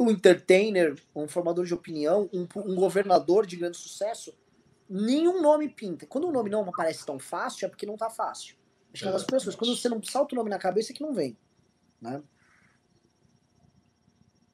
um 0.00 0.10
entertainer, 0.10 0.94
um 1.14 1.28
formador 1.28 1.66
de 1.66 1.74
opinião, 1.74 2.28
um, 2.32 2.46
um 2.56 2.74
governador 2.74 3.46
de 3.46 3.54
grande 3.56 3.76
sucesso, 3.76 4.34
nenhum 4.88 5.42
nome 5.42 5.68
pinta. 5.68 6.06
Quando 6.06 6.26
o 6.26 6.32
nome 6.32 6.48
não 6.48 6.62
aparece 6.62 7.04
tão 7.04 7.18
fácil, 7.18 7.66
é 7.66 7.68
porque 7.68 7.84
não 7.84 7.98
tá 7.98 8.08
fácil. 8.08 8.56
Acho 8.94 9.02
que 9.02 9.08
é 9.08 9.12
das 9.12 9.24
pessoas. 9.24 9.54
Quando 9.54 9.76
você 9.76 9.90
não 9.90 10.02
salta 10.02 10.34
o 10.34 10.38
nome 10.38 10.48
na 10.48 10.58
cabeça, 10.58 10.90
é 10.90 10.94
que 10.94 11.02
não 11.02 11.12
vem. 11.12 11.36
Né? 12.00 12.22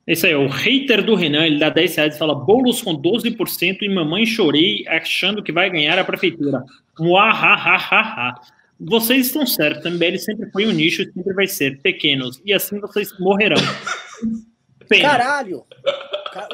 É 0.05 0.13
isso 0.13 0.27
aí, 0.27 0.35
o 0.35 0.49
hater 0.49 1.05
do 1.05 1.15
Renan, 1.15 1.47
ele 1.47 1.59
dá 1.59 1.71
10 1.71 1.97
reais 1.97 2.17
e 2.17 2.19
fala 2.19 2.35
bolos 2.35 2.83
com 2.83 3.01
12% 3.01 3.79
e 3.83 3.89
mamãe 3.89 4.27
chorei 4.27 4.87
achando 4.89 5.43
que 5.43 5.53
vai 5.53 5.71
ganhar 5.71 5.99
a 5.99 6.05
prefeitura. 6.05 6.65
Muahahaha. 6.99 8.35
Vocês 8.79 9.27
estão 9.27 9.47
certos, 9.47 9.87
a 9.87 9.91
MBL 9.91 10.19
sempre 10.19 10.51
foi 10.51 10.67
um 10.67 10.73
nicho 10.73 11.03
e 11.03 11.13
sempre 11.13 11.33
vai 11.33 11.47
ser 11.47 11.81
pequenos. 11.81 12.41
E 12.45 12.53
assim 12.53 12.81
vocês 12.81 13.17
morrerão. 13.19 13.57
Pena. 14.89 15.09
Caralho! 15.09 15.65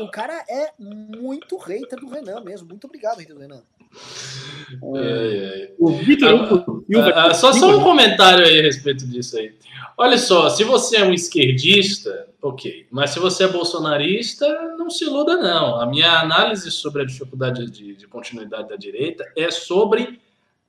O 0.00 0.08
cara 0.08 0.44
é 0.48 0.72
muito 0.78 1.56
hater 1.56 1.98
do 1.98 2.08
Renan 2.08 2.40
mesmo. 2.40 2.68
Muito 2.68 2.86
obrigado, 2.86 3.18
hater 3.18 3.34
do 3.34 3.40
Renan. 3.40 3.62
É, 4.94 5.68
é. 5.68 5.74
O 5.78 5.90
Vitor 5.90 6.64
ah, 6.96 7.26
ah, 7.26 7.34
só, 7.34 7.52
só 7.52 7.76
um 7.76 7.82
comentário 7.82 8.44
aí 8.44 8.60
a 8.60 8.62
respeito 8.62 9.06
disso 9.06 9.36
aí. 9.36 9.54
Olha 9.98 10.16
só, 10.16 10.48
se 10.48 10.64
você 10.64 10.96
é 10.96 11.04
um 11.04 11.12
esquerdista, 11.12 12.28
ok. 12.40 12.86
Mas 12.90 13.10
se 13.10 13.18
você 13.18 13.44
é 13.44 13.48
bolsonarista, 13.48 14.48
não 14.78 14.88
se 14.88 15.04
iluda, 15.04 15.36
não. 15.36 15.80
A 15.80 15.86
minha 15.86 16.20
análise 16.20 16.70
sobre 16.70 17.02
a 17.02 17.06
dificuldade 17.06 17.70
de, 17.70 17.94
de 17.94 18.06
continuidade 18.06 18.68
da 18.68 18.76
direita 18.76 19.30
é 19.36 19.50
sobre 19.50 20.18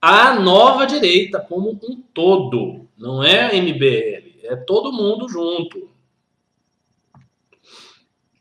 a 0.01 0.37
nova 0.37 0.85
direita 0.85 1.39
como 1.39 1.79
um 1.81 2.01
todo. 2.13 2.87
Não 2.97 3.23
é 3.23 3.45
a 3.45 3.53
MBL, 3.53 4.39
é 4.43 4.55
todo 4.55 4.91
mundo 4.91 5.29
junto. 5.29 5.89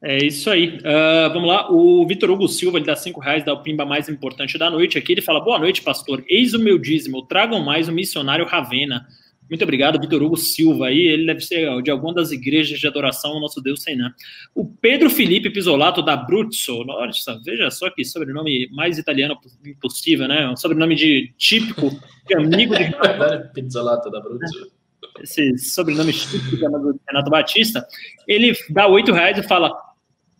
É 0.03 0.19
isso 0.19 0.51
aí. 0.51 0.79
Uh, 0.79 1.33
vamos 1.33 1.49
lá. 1.49 1.71
O 1.71 2.05
Vitor 2.05 2.29
Hugo 2.29 2.49
Silva, 2.49 2.79
ele 2.79 2.87
dá 2.87 2.97
cinco 2.97 3.21
reais, 3.21 3.45
dá 3.45 3.53
o 3.53 3.63
pimba 3.63 3.85
mais 3.85 4.09
importante 4.09 4.59
da 4.59 4.69
noite 4.69 4.99
aqui. 4.99 5.13
Ele 5.13 5.23
fala: 5.23 5.39
Boa 5.39 5.61
noite, 5.61 5.81
pastor. 5.81 6.25
Eis 6.29 6.55
o 6.55 6.59
meu 6.59 6.77
dízimo. 6.77 7.23
Tragam 7.23 7.65
mais 7.65 7.89
o 7.89 7.93
missionário 7.93 8.45
Ravena. 8.45 9.07
Muito 9.49 9.63
obrigado, 9.63 10.01
Vitor 10.01 10.23
Hugo 10.23 10.37
Silva 10.37 10.87
aí. 10.87 11.07
Ele 11.07 11.27
deve 11.27 11.43
ser 11.43 11.83
de 11.83 11.91
alguma 11.91 12.15
das 12.15 12.33
igrejas 12.33 12.81
de 12.81 12.87
adoração 12.87 13.33
ao 13.33 13.41
nosso 13.41 13.61
Deus 13.61 13.83
Senã. 13.83 14.13
O 14.55 14.65
Pedro 14.65 15.09
Felipe 15.09 15.51
Pisolato 15.51 16.03
da 16.03 16.17
Bruzzo. 16.17 16.83
Nossa, 16.85 17.39
veja 17.45 17.71
só 17.71 17.89
que 17.89 18.05
sobrenome 18.05 18.69
mais 18.73 18.99
italiano 18.99 19.39
possível, 19.81 20.27
né? 20.27 20.49
Um 20.49 20.57
sobrenome 20.57 20.97
de 20.97 21.33
típico, 21.39 21.91
de 22.27 22.35
amigo 22.35 22.75
de. 22.75 22.93
Pisolato 23.55 24.11
da 24.11 24.21
Bruzzo. 24.21 24.73
Esse 25.21 25.57
sobrenome 25.59 26.13
típico 26.13 26.57
do 26.57 27.01
Renato 27.07 27.31
Batista. 27.31 27.87
Ele 28.27 28.53
dá 28.71 28.89
oito 28.89 29.13
reais 29.13 29.39
e 29.39 29.43
fala: 29.43 29.92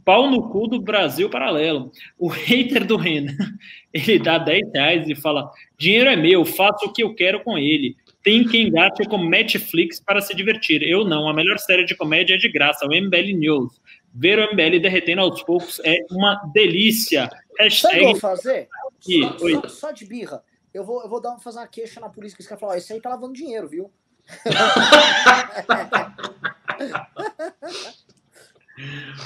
pau 0.05 0.31
no 0.31 0.49
cu 0.49 0.67
do 0.67 0.81
Brasil 0.81 1.29
paralelo. 1.29 1.91
O 2.19 2.29
hater 2.29 2.87
do 2.87 2.97
Renan, 2.97 3.37
ele 3.93 4.19
dá 4.19 4.39
10 4.39 4.73
reais 4.73 5.09
e 5.09 5.15
fala: 5.15 5.51
dinheiro 5.79 6.11
é 6.11 6.17
meu, 6.17 6.45
faço 6.45 6.87
o 6.87 6.93
que 6.93 7.03
eu 7.03 7.15
quero 7.15 7.43
com 7.43 7.59
ele. 7.59 7.97
Tem 8.23 8.47
quem 8.47 8.71
gaste 8.71 9.05
com 9.09 9.19
Netflix 9.19 10.01
para 10.01 10.21
se 10.21 10.35
divertir. 10.35 10.83
Eu 10.83 11.05
não. 11.05 11.29
A 11.29 11.35
melhor 11.35 11.59
série 11.59 11.85
de 11.85 11.97
comédia 11.97 12.35
é 12.35 12.39
de 12.39 12.51
graça, 12.51 12.87
o 12.87 12.89
MBL 12.89 13.37
News. 13.37 13.81
Ver 14.15 14.39
o 14.39 14.53
MBL 14.53 14.79
derretendo 14.81 15.23
aos 15.23 15.43
poucos 15.43 15.81
é 15.85 15.99
uma 16.11 16.35
delícia. 16.53 17.29
Hashtag... 17.59 17.81
Sabe 17.81 17.97
o 17.97 17.99
que 17.99 18.05
eu 18.05 18.11
vou 18.11 18.21
fazer? 18.21 18.69
Só, 19.01 19.39
só, 19.39 19.69
só, 19.69 19.91
de 19.91 20.07
birra. 20.07 20.43
Eu 20.73 20.85
vou, 20.85 21.03
eu 21.03 21.09
vou 21.09 21.21
dar, 21.21 21.37
fazer 21.39 21.59
uma 21.59 21.67
queixa 21.67 22.01
na 22.01 22.09
polícia 22.09 22.37
que 22.37 22.43
esse 22.43 22.49
cara 22.49 22.61
falou: 22.61 22.77
esse 22.77 22.93
aí 22.93 23.01
tá 23.01 23.11
lavando 23.11 23.33
dinheiro, 23.33 23.69
viu? 23.69 23.91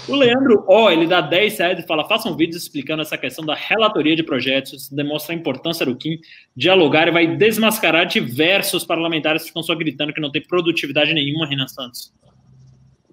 O 0.09 0.15
Leandro 0.15 0.65
Ó, 0.67 0.91
ele 0.91 1.07
dá 1.07 1.21
10 1.21 1.59
reais 1.59 1.79
e 1.79 1.87
fala: 1.87 2.09
faça 2.09 2.29
um 2.29 2.37
vídeo 2.37 2.57
explicando 2.57 3.03
essa 3.03 3.17
questão 3.17 3.45
da 3.45 3.55
relatoria 3.55 4.17
de 4.17 4.23
projetos, 4.23 4.89
demonstra 4.89 5.35
a 5.35 5.39
importância 5.39 5.87
do 5.87 5.97
Kim 5.97 6.21
dialogar 6.57 7.07
e 7.09 7.13
vai 7.13 7.37
desmascarar 7.37 8.07
diversos 8.07 8.85
parlamentares 8.85 9.43
que 9.43 9.49
estão 9.49 9.63
só 9.63 9.75
gritando 9.75 10.13
que 10.13 10.21
não 10.21 10.33
tem 10.33 10.43
produtividade 10.43 11.15
nenhuma, 11.15 11.47
Renan 11.47 11.69
Santos. 11.69 12.13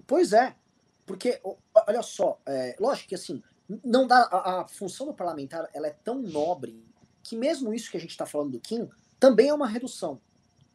Pois 0.06 0.32
é, 0.32 0.54
porque, 1.06 1.40
olha 1.86 2.02
só, 2.02 2.38
é, 2.46 2.76
lógico 2.80 3.10
que 3.10 3.14
assim, 3.14 3.42
não 3.84 4.06
dá 4.06 4.28
a, 4.30 4.60
a, 4.60 4.68
função 4.68 5.06
do 5.06 5.14
parlamentar 5.14 5.68
ela 5.72 5.86
é 5.86 5.94
tão 6.04 6.20
nobre 6.20 6.82
que 7.22 7.36
mesmo 7.36 7.72
isso 7.72 7.90
que 7.90 7.96
a 7.96 8.00
gente 8.00 8.10
está 8.10 8.26
falando 8.26 8.52
do 8.52 8.60
Kim 8.60 8.88
também 9.18 9.48
é 9.48 9.54
uma 9.54 9.68
redução. 9.68 10.20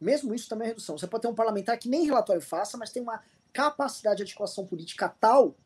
Mesmo 0.00 0.34
isso 0.34 0.48
também 0.48 0.66
é 0.66 0.68
redução. 0.68 0.96
Você 0.96 1.06
pode 1.06 1.22
ter 1.22 1.28
um 1.28 1.34
parlamentar 1.34 1.78
que 1.78 1.88
nem 1.88 2.06
relatório 2.06 2.40
faça, 2.40 2.78
mas 2.78 2.90
tem 2.90 3.02
uma 3.02 3.20
capacidade 3.52 4.18
de 4.18 4.22
articulação 4.22 4.66
política 4.66 5.08
tal 5.08 5.56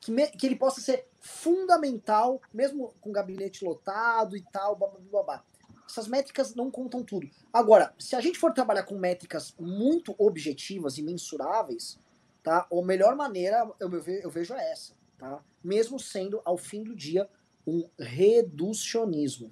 que, 0.00 0.10
me, 0.10 0.26
que 0.28 0.46
ele 0.46 0.56
possa 0.56 0.80
ser 0.80 1.06
fundamental, 1.20 2.40
mesmo 2.52 2.94
com 3.00 3.12
gabinete 3.12 3.64
lotado 3.64 4.36
e 4.36 4.42
tal, 4.50 4.76
blá, 4.76 4.88
blá, 4.88 5.22
blá. 5.22 5.44
Essas 5.86 6.08
métricas 6.08 6.54
não 6.54 6.70
contam 6.70 7.02
tudo. 7.02 7.28
Agora, 7.52 7.92
se 7.98 8.14
a 8.14 8.20
gente 8.20 8.38
for 8.38 8.52
trabalhar 8.52 8.84
com 8.84 8.96
métricas 8.96 9.54
muito 9.58 10.14
objetivas 10.16 10.96
e 10.98 11.02
mensuráveis, 11.02 11.98
tá? 12.42 12.66
A 12.72 12.82
melhor 12.82 13.16
maneira, 13.16 13.68
eu, 13.78 13.92
eu 13.92 14.30
vejo 14.30 14.54
é 14.54 14.70
essa, 14.70 14.94
tá? 15.18 15.42
Mesmo 15.62 15.98
sendo, 15.98 16.40
ao 16.44 16.56
fim 16.56 16.82
do 16.82 16.94
dia, 16.94 17.28
um 17.66 17.88
reducionismo. 17.98 19.50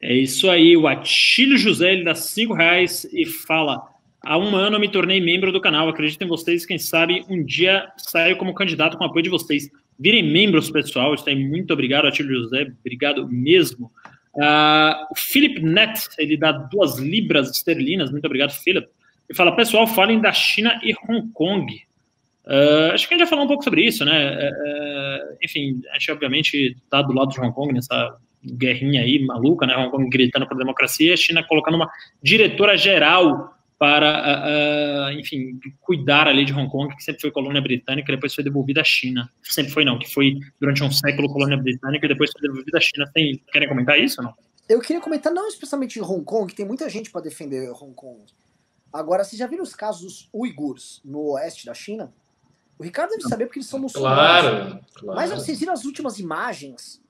É 0.00 0.14
isso 0.14 0.48
aí, 0.48 0.76
o 0.76 0.86
Atílio 0.86 1.58
José, 1.58 1.92
ele 1.92 2.04
dá 2.04 2.14
cinco 2.14 2.54
reais 2.54 3.04
e 3.12 3.26
fala 3.26 3.94
Há 4.28 4.36
um 4.36 4.54
ano 4.54 4.76
eu 4.76 4.80
me 4.80 4.90
tornei 4.90 5.22
membro 5.22 5.50
do 5.50 5.58
canal. 5.58 5.88
Acredito 5.88 6.22
em 6.22 6.26
vocês. 6.26 6.66
Quem 6.66 6.78
sabe 6.78 7.24
um 7.30 7.42
dia 7.42 7.90
saio 7.96 8.36
como 8.36 8.52
candidato 8.52 8.98
com 8.98 9.04
o 9.04 9.06
apoio 9.06 9.22
de 9.22 9.30
vocês. 9.30 9.70
Virem 9.98 10.22
membros, 10.22 10.70
pessoal. 10.70 11.14
Está 11.14 11.34
muito 11.34 11.72
obrigado, 11.72 12.06
Atílio 12.06 12.42
José. 12.42 12.70
Obrigado 12.78 13.26
mesmo. 13.26 13.90
Uh, 14.34 15.06
o 15.10 15.16
Philip 15.16 15.62
Net, 15.62 16.08
ele 16.18 16.36
dá 16.36 16.52
duas 16.52 16.98
libras 16.98 17.50
esterlinas. 17.50 18.10
Muito 18.10 18.26
obrigado, 18.26 18.50
Philip. 18.50 18.86
E 19.30 19.34
fala, 19.34 19.56
pessoal, 19.56 19.86
falem 19.86 20.20
da 20.20 20.30
China 20.30 20.78
e 20.84 20.92
Hong 21.08 21.30
Kong. 21.32 21.72
Uh, 22.44 22.92
acho 22.92 23.08
que 23.08 23.14
a 23.14 23.16
gente 23.16 23.24
já 23.24 23.30
falou 23.30 23.46
um 23.46 23.48
pouco 23.48 23.64
sobre 23.64 23.80
isso, 23.80 24.04
né? 24.04 24.50
Uh, 24.50 25.38
enfim, 25.42 25.80
a 25.90 25.94
gente 25.94 26.12
obviamente 26.12 26.76
está 26.84 27.00
do 27.00 27.14
lado 27.14 27.30
de 27.30 27.40
Hong 27.40 27.54
Kong 27.54 27.72
nessa 27.72 28.14
guerrinha 28.44 29.00
aí 29.00 29.24
maluca, 29.24 29.66
né? 29.66 29.74
Hong 29.74 29.90
Kong 29.90 30.06
gritando 30.10 30.46
por 30.46 30.58
democracia, 30.58 31.14
a 31.14 31.16
China 31.16 31.42
colocando 31.42 31.76
uma 31.76 31.90
diretora 32.22 32.76
geral 32.76 33.54
para, 33.78 35.08
uh, 35.08 35.12
enfim, 35.12 35.58
cuidar 35.80 36.26
ali 36.26 36.44
de 36.44 36.52
Hong 36.52 36.68
Kong, 36.68 36.94
que 36.96 37.02
sempre 37.02 37.20
foi 37.20 37.30
colônia 37.30 37.60
britânica, 37.60 38.10
e 38.10 38.16
depois 38.16 38.34
foi 38.34 38.42
devolvida 38.42 38.80
à 38.80 38.84
China. 38.84 39.30
Sempre 39.42 39.72
foi 39.72 39.84
não, 39.84 39.98
que 39.98 40.12
foi 40.12 40.34
durante 40.60 40.82
um 40.82 40.90
século 40.90 41.32
colônia 41.32 41.56
britânica 41.56 42.04
e 42.04 42.08
depois 42.08 42.30
foi 42.32 42.42
devolvida 42.42 42.78
à 42.78 42.80
China. 42.80 43.08
Tem, 43.14 43.40
querem 43.52 43.68
comentar 43.68 43.98
isso 43.98 44.20
ou 44.20 44.26
não? 44.26 44.34
Eu 44.68 44.80
queria 44.80 45.00
comentar 45.00 45.32
não 45.32 45.48
especialmente 45.48 45.98
em 45.98 46.02
Hong 46.02 46.24
Kong, 46.24 46.50
que 46.50 46.56
tem 46.56 46.66
muita 46.66 46.88
gente 46.90 47.10
para 47.10 47.22
defender 47.22 47.70
Hong 47.70 47.94
Kong. 47.94 48.20
Agora, 48.92 49.22
vocês 49.22 49.38
já 49.38 49.46
viram 49.46 49.62
os 49.62 49.74
casos 49.74 50.02
dos 50.02 50.28
uigures 50.34 51.00
no 51.04 51.32
oeste 51.32 51.64
da 51.64 51.72
China? 51.72 52.12
O 52.78 52.82
Ricardo 52.82 53.10
deve 53.10 53.22
saber 53.22 53.46
porque 53.46 53.58
eles 53.58 53.68
são 53.68 53.78
muçulmanos. 53.78 54.18
Claro, 54.18 54.80
claro. 54.94 55.16
Mas 55.16 55.30
vocês 55.30 55.58
viram 55.58 55.72
as 55.72 55.84
últimas 55.84 56.18
imagens? 56.18 57.00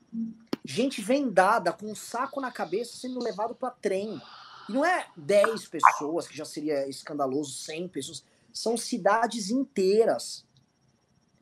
Gente 0.63 1.01
vendada, 1.01 1.71
com 1.71 1.87
um 1.87 1.95
saco 1.95 2.39
na 2.39 2.51
cabeça, 2.51 2.97
sendo 2.97 3.23
levado 3.23 3.55
para 3.55 3.71
trem. 3.71 4.21
E 4.69 4.73
não 4.73 4.85
é 4.85 5.07
10 5.17 5.67
pessoas, 5.67 6.27
que 6.27 6.37
já 6.37 6.45
seria 6.45 6.87
escandaloso, 6.87 7.51
100 7.51 7.87
pessoas. 7.89 8.23
São 8.53 8.77
cidades 8.77 9.49
inteiras. 9.49 10.45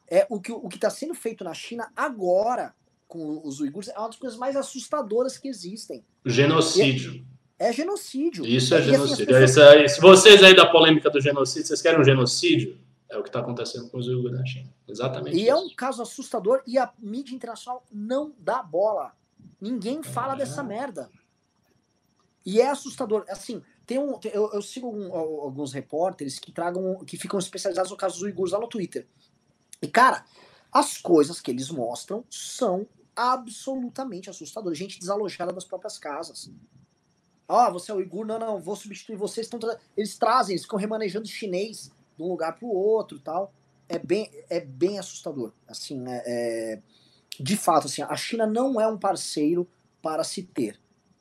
É 0.10 0.26
o 0.30 0.40
que 0.40 0.52
o 0.52 0.68
está 0.74 0.90
sendo 0.90 1.14
feito 1.14 1.44
na 1.44 1.54
China 1.54 1.92
agora 1.96 2.74
com 3.08 3.42
os 3.44 3.60
uigures 3.60 3.88
é 3.88 3.98
uma 3.98 4.08
das 4.08 4.18
coisas 4.18 4.38
mais 4.38 4.56
assustadoras 4.56 5.38
que 5.38 5.48
existem. 5.48 6.04
Genocídio. 6.26 7.26
É, 7.58 7.70
é 7.70 7.74
genocídio. 7.74 8.46
Isso 8.46 8.76
é 8.76 8.80
assim, 8.80 8.92
genocídio. 8.92 9.36
Assim, 9.36 9.42
pessoas... 9.42 9.68
aí, 9.68 9.90
se 9.90 10.02
vocês 10.02 10.44
aí 10.44 10.56
da 10.56 10.66
polêmica 10.70 11.10
do 11.10 11.22
genocídio, 11.22 11.68
vocês 11.68 11.82
querem 11.82 12.00
um 12.00 12.04
genocídio? 12.04 12.78
É 13.10 13.18
o 13.18 13.24
que 13.24 13.30
está 13.30 13.40
acontecendo 13.40 13.90
com 13.90 13.98
os 13.98 14.08
uigures 14.08 14.38
na 14.38 14.46
China. 14.46 14.70
Exatamente. 14.88 15.38
E 15.38 15.42
é 15.42 15.44
isso. 15.44 15.52
é 15.52 15.56
um 15.56 15.70
caso 15.76 16.02
assustador 16.02 16.62
e 16.68 16.78
a 16.78 16.92
mídia 17.00 17.34
internacional 17.34 17.86
não 17.92 18.34
dá 18.38 18.62
bola. 18.62 19.14
Ninguém 19.62 20.04
fala 20.04 20.34
é. 20.34 20.38
dessa 20.38 20.62
merda. 20.62 21.10
E 22.48 22.62
é 22.62 22.70
assustador. 22.70 23.26
Assim, 23.28 23.62
tem 23.86 24.00
um, 24.00 24.18
eu, 24.24 24.50
eu 24.54 24.62
sigo 24.62 24.90
um, 24.90 25.14
alguns 25.14 25.74
repórteres 25.74 26.40
que 26.40 26.50
tragam, 26.50 27.04
que 27.04 27.18
ficam 27.18 27.38
especializados 27.38 27.92
no 27.92 27.98
caso 27.98 28.14
dos 28.16 28.24
uigures 28.24 28.54
lá 28.54 28.60
no 28.60 28.70
Twitter. 28.70 29.06
E, 29.82 29.88
cara, 29.90 30.24
as 30.72 30.98
coisas 30.98 31.42
que 31.42 31.52
eles 31.52 31.70
mostram 31.70 32.24
são 32.30 32.88
absolutamente 33.14 34.30
assustadoras. 34.30 34.78
Gente 34.78 34.98
desalojada 34.98 35.52
das 35.52 35.66
próprias 35.66 36.00
casas. 36.00 36.50
Ah, 37.50 37.70
você 37.70 37.92
é 37.92 37.96
uigur? 37.96 38.26
Não, 38.26 38.40
não, 38.40 38.62
vou 38.62 38.78
substituir 38.78 39.18
vocês. 39.18 39.48
Estão 39.48 39.60
tra... 39.60 39.78
Eles 39.98 40.18
trazem, 40.18 40.54
eles 40.54 40.64
ficam 40.64 40.80
remanejando 40.80 41.28
chinês 41.28 41.92
de 42.16 42.24
um 42.24 42.30
lugar 42.30 42.58
para 42.58 42.66
o 42.66 42.74
outro 42.74 43.20
tal. 43.20 43.54
É 43.90 44.00
bem, 44.00 44.32
é 44.50 44.62
bem 44.62 44.98
assustador. 44.98 45.52
Assim, 45.68 46.02
é, 46.08 46.24
é... 46.26 46.82
De 47.38 47.58
fato, 47.58 47.88
assim, 47.88 48.04
a 48.04 48.16
China 48.16 48.48
não 48.48 48.80
é 48.80 48.88
um 48.88 48.98
parceiro 48.98 49.68
para 50.02 50.24
se 50.24 50.44
ter. 50.44 50.80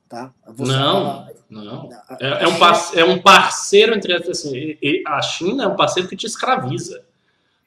Tá? 0.09 0.33
Você 0.47 0.73
não, 0.73 1.27
não. 1.51 1.91
É, 2.21 2.45
é, 2.45 2.49
um 2.49 2.57
é 2.95 3.05
um 3.05 3.19
parceiro 3.19 3.95
entre 3.95 4.13
assim, 4.15 4.77
a 5.05 5.21
China 5.21 5.65
é 5.65 5.67
um 5.67 5.75
parceiro 5.75 6.09
que 6.09 6.17
te 6.17 6.27
escraviza. 6.27 7.03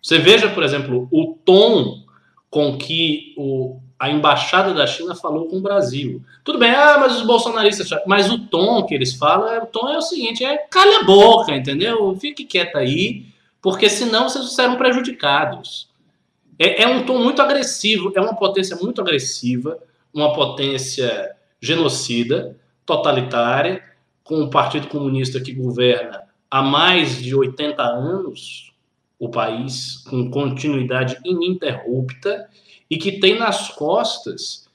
Você 0.01 0.17
veja, 0.17 0.49
por 0.49 0.63
exemplo, 0.63 1.07
o 1.11 1.37
tom 1.43 2.01
com 2.49 2.77
que 2.77 3.33
o, 3.37 3.79
a 3.99 4.09
embaixada 4.09 4.73
da 4.73 4.87
China 4.87 5.13
falou 5.13 5.47
com 5.47 5.57
o 5.57 5.61
Brasil. 5.61 6.21
Tudo 6.43 6.57
bem, 6.57 6.71
ah, 6.71 6.97
mas 6.99 7.17
os 7.17 7.23
bolsonaristas, 7.23 7.89
mas 8.07 8.31
o 8.31 8.39
tom 8.39 8.85
que 8.85 8.95
eles 8.95 9.13
falam, 9.13 9.49
é, 9.49 9.59
o 9.59 9.65
tom 9.65 9.89
é 9.89 9.97
o 9.97 10.01
seguinte, 10.01 10.43
é 10.43 10.57
calha 10.57 11.01
a 11.01 11.03
boca, 11.03 11.53
entendeu? 11.53 12.15
Fique 12.19 12.45
quieto 12.45 12.77
aí, 12.77 13.25
porque 13.61 13.89
senão 13.89 14.29
vocês 14.29 14.53
serão 14.53 14.77
prejudicados. 14.77 15.89
É, 16.57 16.83
é 16.83 16.87
um 16.87 17.05
tom 17.05 17.19
muito 17.19 17.41
agressivo, 17.41 18.13
é 18.15 18.21
uma 18.21 18.35
potência 18.35 18.77
muito 18.77 19.01
agressiva, 19.01 19.77
uma 20.13 20.33
potência 20.33 21.35
genocida, 21.61 22.57
totalitária, 22.85 23.83
com 24.23 24.41
o 24.41 24.49
Partido 24.49 24.87
Comunista 24.87 25.41
que 25.41 25.53
governa 25.53 26.23
há 26.49 26.61
mais 26.61 27.21
de 27.21 27.35
80 27.35 27.81
anos 27.81 28.73
o 29.19 29.27
país, 29.27 29.97
com 30.09 30.31
continuidade 30.31 31.19
ininterrupta, 31.25 32.49
e 32.89 32.97
que 32.97 33.19
tem 33.19 33.37
nas 33.37 33.69
costas 33.69 34.69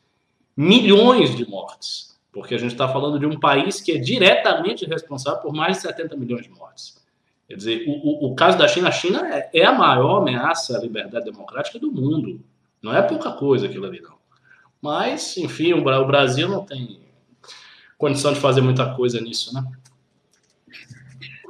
milhões 0.57 1.35
de 1.35 1.49
mortes. 1.49 2.15
Porque 2.31 2.55
a 2.55 2.59
gente 2.59 2.73
está 2.73 2.87
falando 2.89 3.19
de 3.19 3.27
um 3.27 3.41
país 3.41 3.81
que 3.81 3.93
é 3.93 3.99
diretamente 3.99 4.85
responsável 4.85 5.41
por 5.41 5.53
mais 5.53 5.79
de 5.79 5.83
70 5.85 6.17
milhões 6.17 6.43
de 6.43 6.51
mortes. 6.51 7.03
Quer 7.49 7.57
dizer, 7.57 7.85
o, 7.87 8.27
o, 8.27 8.33
o 8.33 8.35
caso 8.35 8.59
da 8.59 8.69
China, 8.69 8.89
a 8.89 8.93
China 8.93 9.35
é, 9.35 9.51
é, 9.53 9.65
a 9.65 9.73
maior 9.73 10.19
ameaça 10.19 10.77
à 10.77 10.81
liberdade 10.81 11.25
democrática 11.25 11.79
do 11.79 11.91
mundo. 11.91 12.41
Não 12.83 12.95
é 12.95 13.03
pouca 13.03 13.33
coisa 13.33 13.67
aquilo 13.67 13.87
ali, 13.87 14.01
não. 14.01 14.14
Mas, 14.85 15.39
enfim, 15.39 15.73
o 15.73 15.83
Brasil 15.83 16.47
não 16.47 16.63
tem 16.63 17.01
condição 17.97 18.35
de 18.35 18.39
fazer 18.39 18.61
muita 18.61 18.95
coisa 18.95 19.19
nisso, 19.19 19.55
né? 19.55 19.65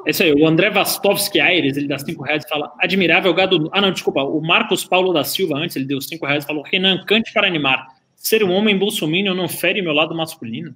É 0.06 0.10
isso 0.10 0.22
aí, 0.22 0.32
o 0.32 0.46
André 0.46 0.70
Vastovski 0.70 1.40
Aires, 1.40 1.76
ele 1.76 1.88
dá 1.88 1.98
cinco 1.98 2.22
reais 2.22 2.44
e 2.44 2.48
fala, 2.48 2.72
admirável 2.78 3.34
gado... 3.34 3.68
Ah, 3.72 3.80
não, 3.80 3.90
desculpa, 3.90 4.22
o 4.22 4.40
Marcos 4.40 4.84
Paulo 4.84 5.12
da 5.12 5.24
Silva, 5.24 5.58
antes, 5.58 5.74
ele 5.74 5.84
deu 5.84 6.00
cinco 6.00 6.24
reais 6.24 6.44
e 6.44 6.46
falou, 6.46 6.62
Renan, 6.62 7.04
cante 7.06 7.32
para 7.32 7.48
animar. 7.48 7.88
Ser 8.14 8.44
um 8.44 8.52
homem 8.52 8.78
bolsominion 8.78 9.34
não 9.34 9.48
fere 9.48 9.82
meu 9.82 9.92
lado 9.92 10.14
masculino? 10.14 10.72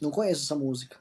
Não 0.00 0.10
conheço 0.10 0.44
essa 0.44 0.56
música. 0.56 0.96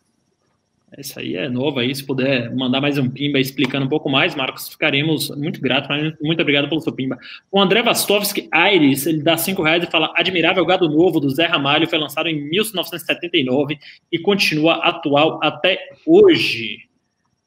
Essa 0.98 1.22
aí 1.22 1.38
é 1.38 1.48
nova 1.48 1.80
aí, 1.80 1.96
se 1.96 2.06
puder 2.06 2.54
mandar 2.54 2.82
mais 2.82 2.98
um 2.98 3.10
pimba 3.10 3.40
explicando 3.40 3.86
um 3.86 3.90
pouco 3.90 4.10
mais, 4.10 4.36
Marcos, 4.36 4.68
ficaremos 4.68 5.30
muito 5.38 5.62
gratos, 5.62 5.88
muito 6.22 6.42
obrigado 6.42 6.68
pelo 6.68 6.82
seu 6.82 6.92
pimba. 6.92 7.18
O 7.50 7.62
André 7.62 7.82
Vastovski 7.82 8.50
Aires, 8.52 9.06
ele 9.06 9.24
dá 9.24 9.38
cinco 9.38 9.64
reais 9.64 9.82
e 9.86 9.90
fala, 9.90 10.12
admirável 10.18 10.66
gado 10.66 10.90
novo 10.90 11.22
do 11.22 11.30
Zé 11.30 11.46
Ramalho, 11.46 11.88
foi 11.88 11.98
lançado 11.98 12.28
em 12.28 12.42
1979 12.50 13.80
e 14.12 14.20
continua 14.20 14.86
atual 14.86 15.40
até 15.42 15.80
hoje. 16.06 16.91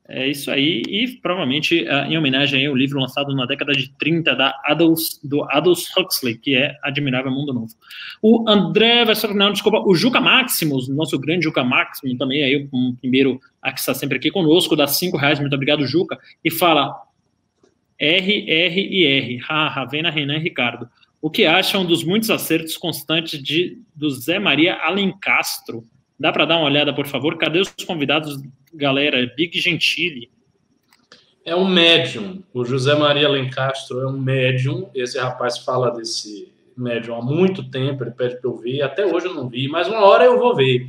É 0.06 0.28
isso 0.28 0.50
aí, 0.50 0.82
e 0.86 1.08
provavelmente 1.22 1.82
uh, 1.82 2.04
em 2.04 2.18
homenagem 2.18 2.66
ao 2.66 2.76
livro 2.76 3.00
lançado 3.00 3.34
na 3.34 3.46
década 3.46 3.72
de 3.72 3.88
30 3.98 4.34
da 4.34 4.54
Adolf, 4.62 5.00
do 5.22 5.42
Adolf 5.44 5.80
Huxley, 5.96 6.36
que 6.36 6.54
é 6.54 6.76
Admirável 6.82 7.32
Mundo 7.32 7.54
Novo. 7.54 7.72
O 8.20 8.46
André 8.46 9.02
vai 9.06 9.14
não, 9.34 9.50
desculpa, 9.50 9.82
o 9.86 9.94
Juca 9.94 10.20
Maximus, 10.20 10.90
nosso 10.90 11.18
grande 11.18 11.44
Juca 11.44 11.64
Maximus, 11.64 12.18
também 12.18 12.44
aí, 12.44 12.68
um 12.70 12.94
primeiro 12.94 13.40
a 13.62 13.72
que 13.72 13.80
está 13.80 13.94
sempre 13.94 14.18
aqui 14.18 14.30
conosco, 14.30 14.76
dá 14.76 14.86
cinco 14.86 15.16
reais, 15.16 15.40
muito 15.40 15.54
obrigado, 15.54 15.86
Juca, 15.86 16.18
e 16.44 16.50
fala 16.50 16.94
R, 17.98 18.50
R 18.50 18.80
e 18.80 19.06
R, 19.06 19.40
ha, 19.48 19.68
Ravena, 19.68 20.10
Renan 20.10 20.36
e 20.36 20.40
Ricardo. 20.40 20.86
O 21.22 21.30
que 21.30 21.46
acham 21.46 21.82
dos 21.82 22.04
muitos 22.04 22.28
acertos 22.28 22.76
constantes 22.76 23.42
de, 23.42 23.78
do 23.94 24.10
Zé 24.10 24.38
Maria 24.38 24.74
Alencastro? 24.74 25.82
Dá 26.18 26.32
para 26.32 26.44
dar 26.44 26.58
uma 26.58 26.66
olhada, 26.66 26.94
por 26.94 27.06
favor? 27.06 27.36
Cadê 27.36 27.60
os 27.60 27.68
convidados 27.86 28.40
galera, 28.72 29.26
Big 29.36 29.58
Gentili. 29.60 30.30
É 31.44 31.54
um 31.54 31.68
médium. 31.68 32.42
O 32.52 32.64
José 32.64 32.94
Maria 32.94 33.28
Lencastro 33.28 34.00
é 34.00 34.06
um 34.06 34.18
médium. 34.18 34.88
Esse 34.94 35.18
rapaz 35.18 35.58
fala 35.58 35.90
desse 35.90 36.48
médium 36.76 37.16
há 37.16 37.22
muito 37.22 37.68
tempo. 37.70 38.02
Ele 38.02 38.12
pede 38.12 38.36
para 38.36 38.48
eu 38.48 38.56
ver. 38.56 38.82
Até 38.82 39.04
hoje 39.04 39.26
eu 39.26 39.34
não 39.34 39.48
vi, 39.48 39.68
mas 39.68 39.86
uma 39.88 40.00
hora 40.04 40.24
eu 40.24 40.38
vou 40.38 40.54
ver. 40.54 40.88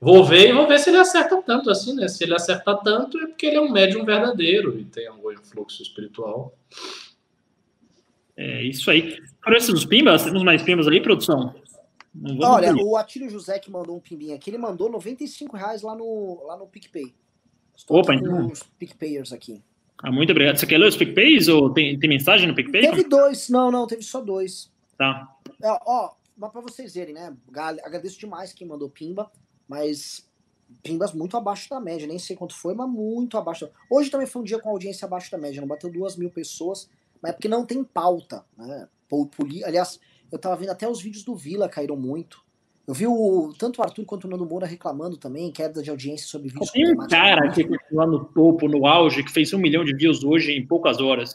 Vou 0.00 0.24
ver 0.24 0.50
e 0.50 0.52
vou 0.52 0.68
ver 0.68 0.78
se 0.78 0.90
ele 0.90 0.98
acerta 0.98 1.42
tanto 1.42 1.70
assim, 1.70 1.94
né? 1.94 2.06
Se 2.06 2.22
ele 2.22 2.34
acerta 2.34 2.76
tanto, 2.76 3.18
é 3.18 3.26
porque 3.26 3.46
ele 3.46 3.56
é 3.56 3.60
um 3.60 3.72
médium 3.72 4.04
verdadeiro 4.04 4.78
e 4.78 4.84
tem 4.84 5.06
algum 5.06 5.32
influxo 5.32 5.82
espiritual. 5.82 6.54
É 8.36 8.62
isso 8.62 8.90
aí. 8.90 9.16
Para 9.42 9.56
esses 9.56 9.84
pimbas, 9.86 10.22
temos 10.22 10.42
mais 10.42 10.62
pimbas 10.62 10.86
ali, 10.86 11.00
produção? 11.00 11.54
Olha, 12.42 12.74
o 12.76 12.96
Atílio 12.96 13.28
José 13.28 13.58
que 13.58 13.70
mandou 13.70 13.96
um 13.96 14.00
pimbinho 14.00 14.34
aqui, 14.34 14.50
ele 14.50 14.58
mandou 14.58 14.90
95 14.90 15.56
reais 15.56 15.82
lá 15.82 15.94
no, 15.94 16.42
lá 16.46 16.56
no 16.56 16.66
PicPay. 16.66 17.14
Estou 17.76 17.98
Opa, 17.98 18.14
então. 18.14 18.46
os 18.46 18.62
PicPayers 18.62 19.32
aqui. 19.32 19.62
Ah, 19.98 20.10
muito 20.10 20.30
obrigado. 20.30 20.56
Você 20.56 20.66
quer 20.66 20.78
ler 20.78 20.88
os 20.88 20.96
PicPays 20.96 21.48
ou 21.48 21.72
tem, 21.72 21.98
tem 21.98 22.08
mensagem 22.08 22.46
no 22.46 22.54
PicPay? 22.54 22.82
Teve 22.82 23.04
dois, 23.04 23.48
não, 23.48 23.70
não, 23.70 23.86
teve 23.86 24.02
só 24.02 24.20
dois. 24.20 24.70
Tá. 24.96 25.36
É, 25.62 25.78
ó, 25.86 26.12
mas 26.36 26.52
para 26.52 26.60
vocês 26.60 26.94
verem, 26.94 27.14
né? 27.14 27.34
Agradeço 27.82 28.18
demais 28.18 28.52
quem 28.52 28.66
mandou 28.66 28.90
Pimba, 28.90 29.30
mas 29.68 30.26
Pimbas 30.82 31.12
muito 31.12 31.36
abaixo 31.36 31.70
da 31.70 31.80
média, 31.80 32.06
nem 32.06 32.18
sei 32.18 32.36
quanto 32.36 32.54
foi, 32.54 32.74
mas 32.74 32.88
muito 32.88 33.38
abaixo. 33.38 33.68
Hoje 33.88 34.10
também 34.10 34.26
foi 34.26 34.42
um 34.42 34.44
dia 34.44 34.58
com 34.58 34.68
audiência 34.68 35.06
abaixo 35.06 35.30
da 35.30 35.38
média, 35.38 35.60
não 35.60 35.68
bateu 35.68 35.90
duas 35.90 36.16
mil 36.16 36.30
pessoas, 36.30 36.88
mas 37.22 37.30
é 37.30 37.32
porque 37.32 37.48
não 37.48 37.64
tem 37.64 37.82
pauta, 37.84 38.44
né? 38.56 38.88
Aliás, 39.64 40.00
eu 40.30 40.38
tava 40.38 40.56
vendo 40.56 40.70
até 40.70 40.88
os 40.88 41.00
vídeos 41.00 41.24
do 41.24 41.34
Vila 41.34 41.68
caíram 41.68 41.96
muito. 41.96 42.44
Eu 42.86 42.94
vi 42.94 43.06
o, 43.06 43.52
tanto 43.58 43.80
o 43.80 43.82
Arthur 43.82 44.04
quanto 44.04 44.26
o 44.26 44.30
Nando 44.30 44.46
Moura 44.46 44.66
reclamando 44.66 45.16
também, 45.16 45.50
queda 45.50 45.82
de 45.82 45.90
audiência 45.90 46.26
sobre 46.28 46.48
vídeos. 46.48 46.70
Tem 46.70 46.92
um 46.92 46.96
cara 47.08 47.50
que 47.50 47.64
continua 47.64 48.06
no 48.06 48.24
topo, 48.26 48.68
no 48.68 48.86
auge, 48.86 49.24
que 49.24 49.32
fez 49.32 49.52
um 49.52 49.58
milhão 49.58 49.84
de 49.84 49.94
views 49.94 50.22
hoje 50.22 50.52
em 50.52 50.64
poucas 50.64 51.00
horas. 51.00 51.34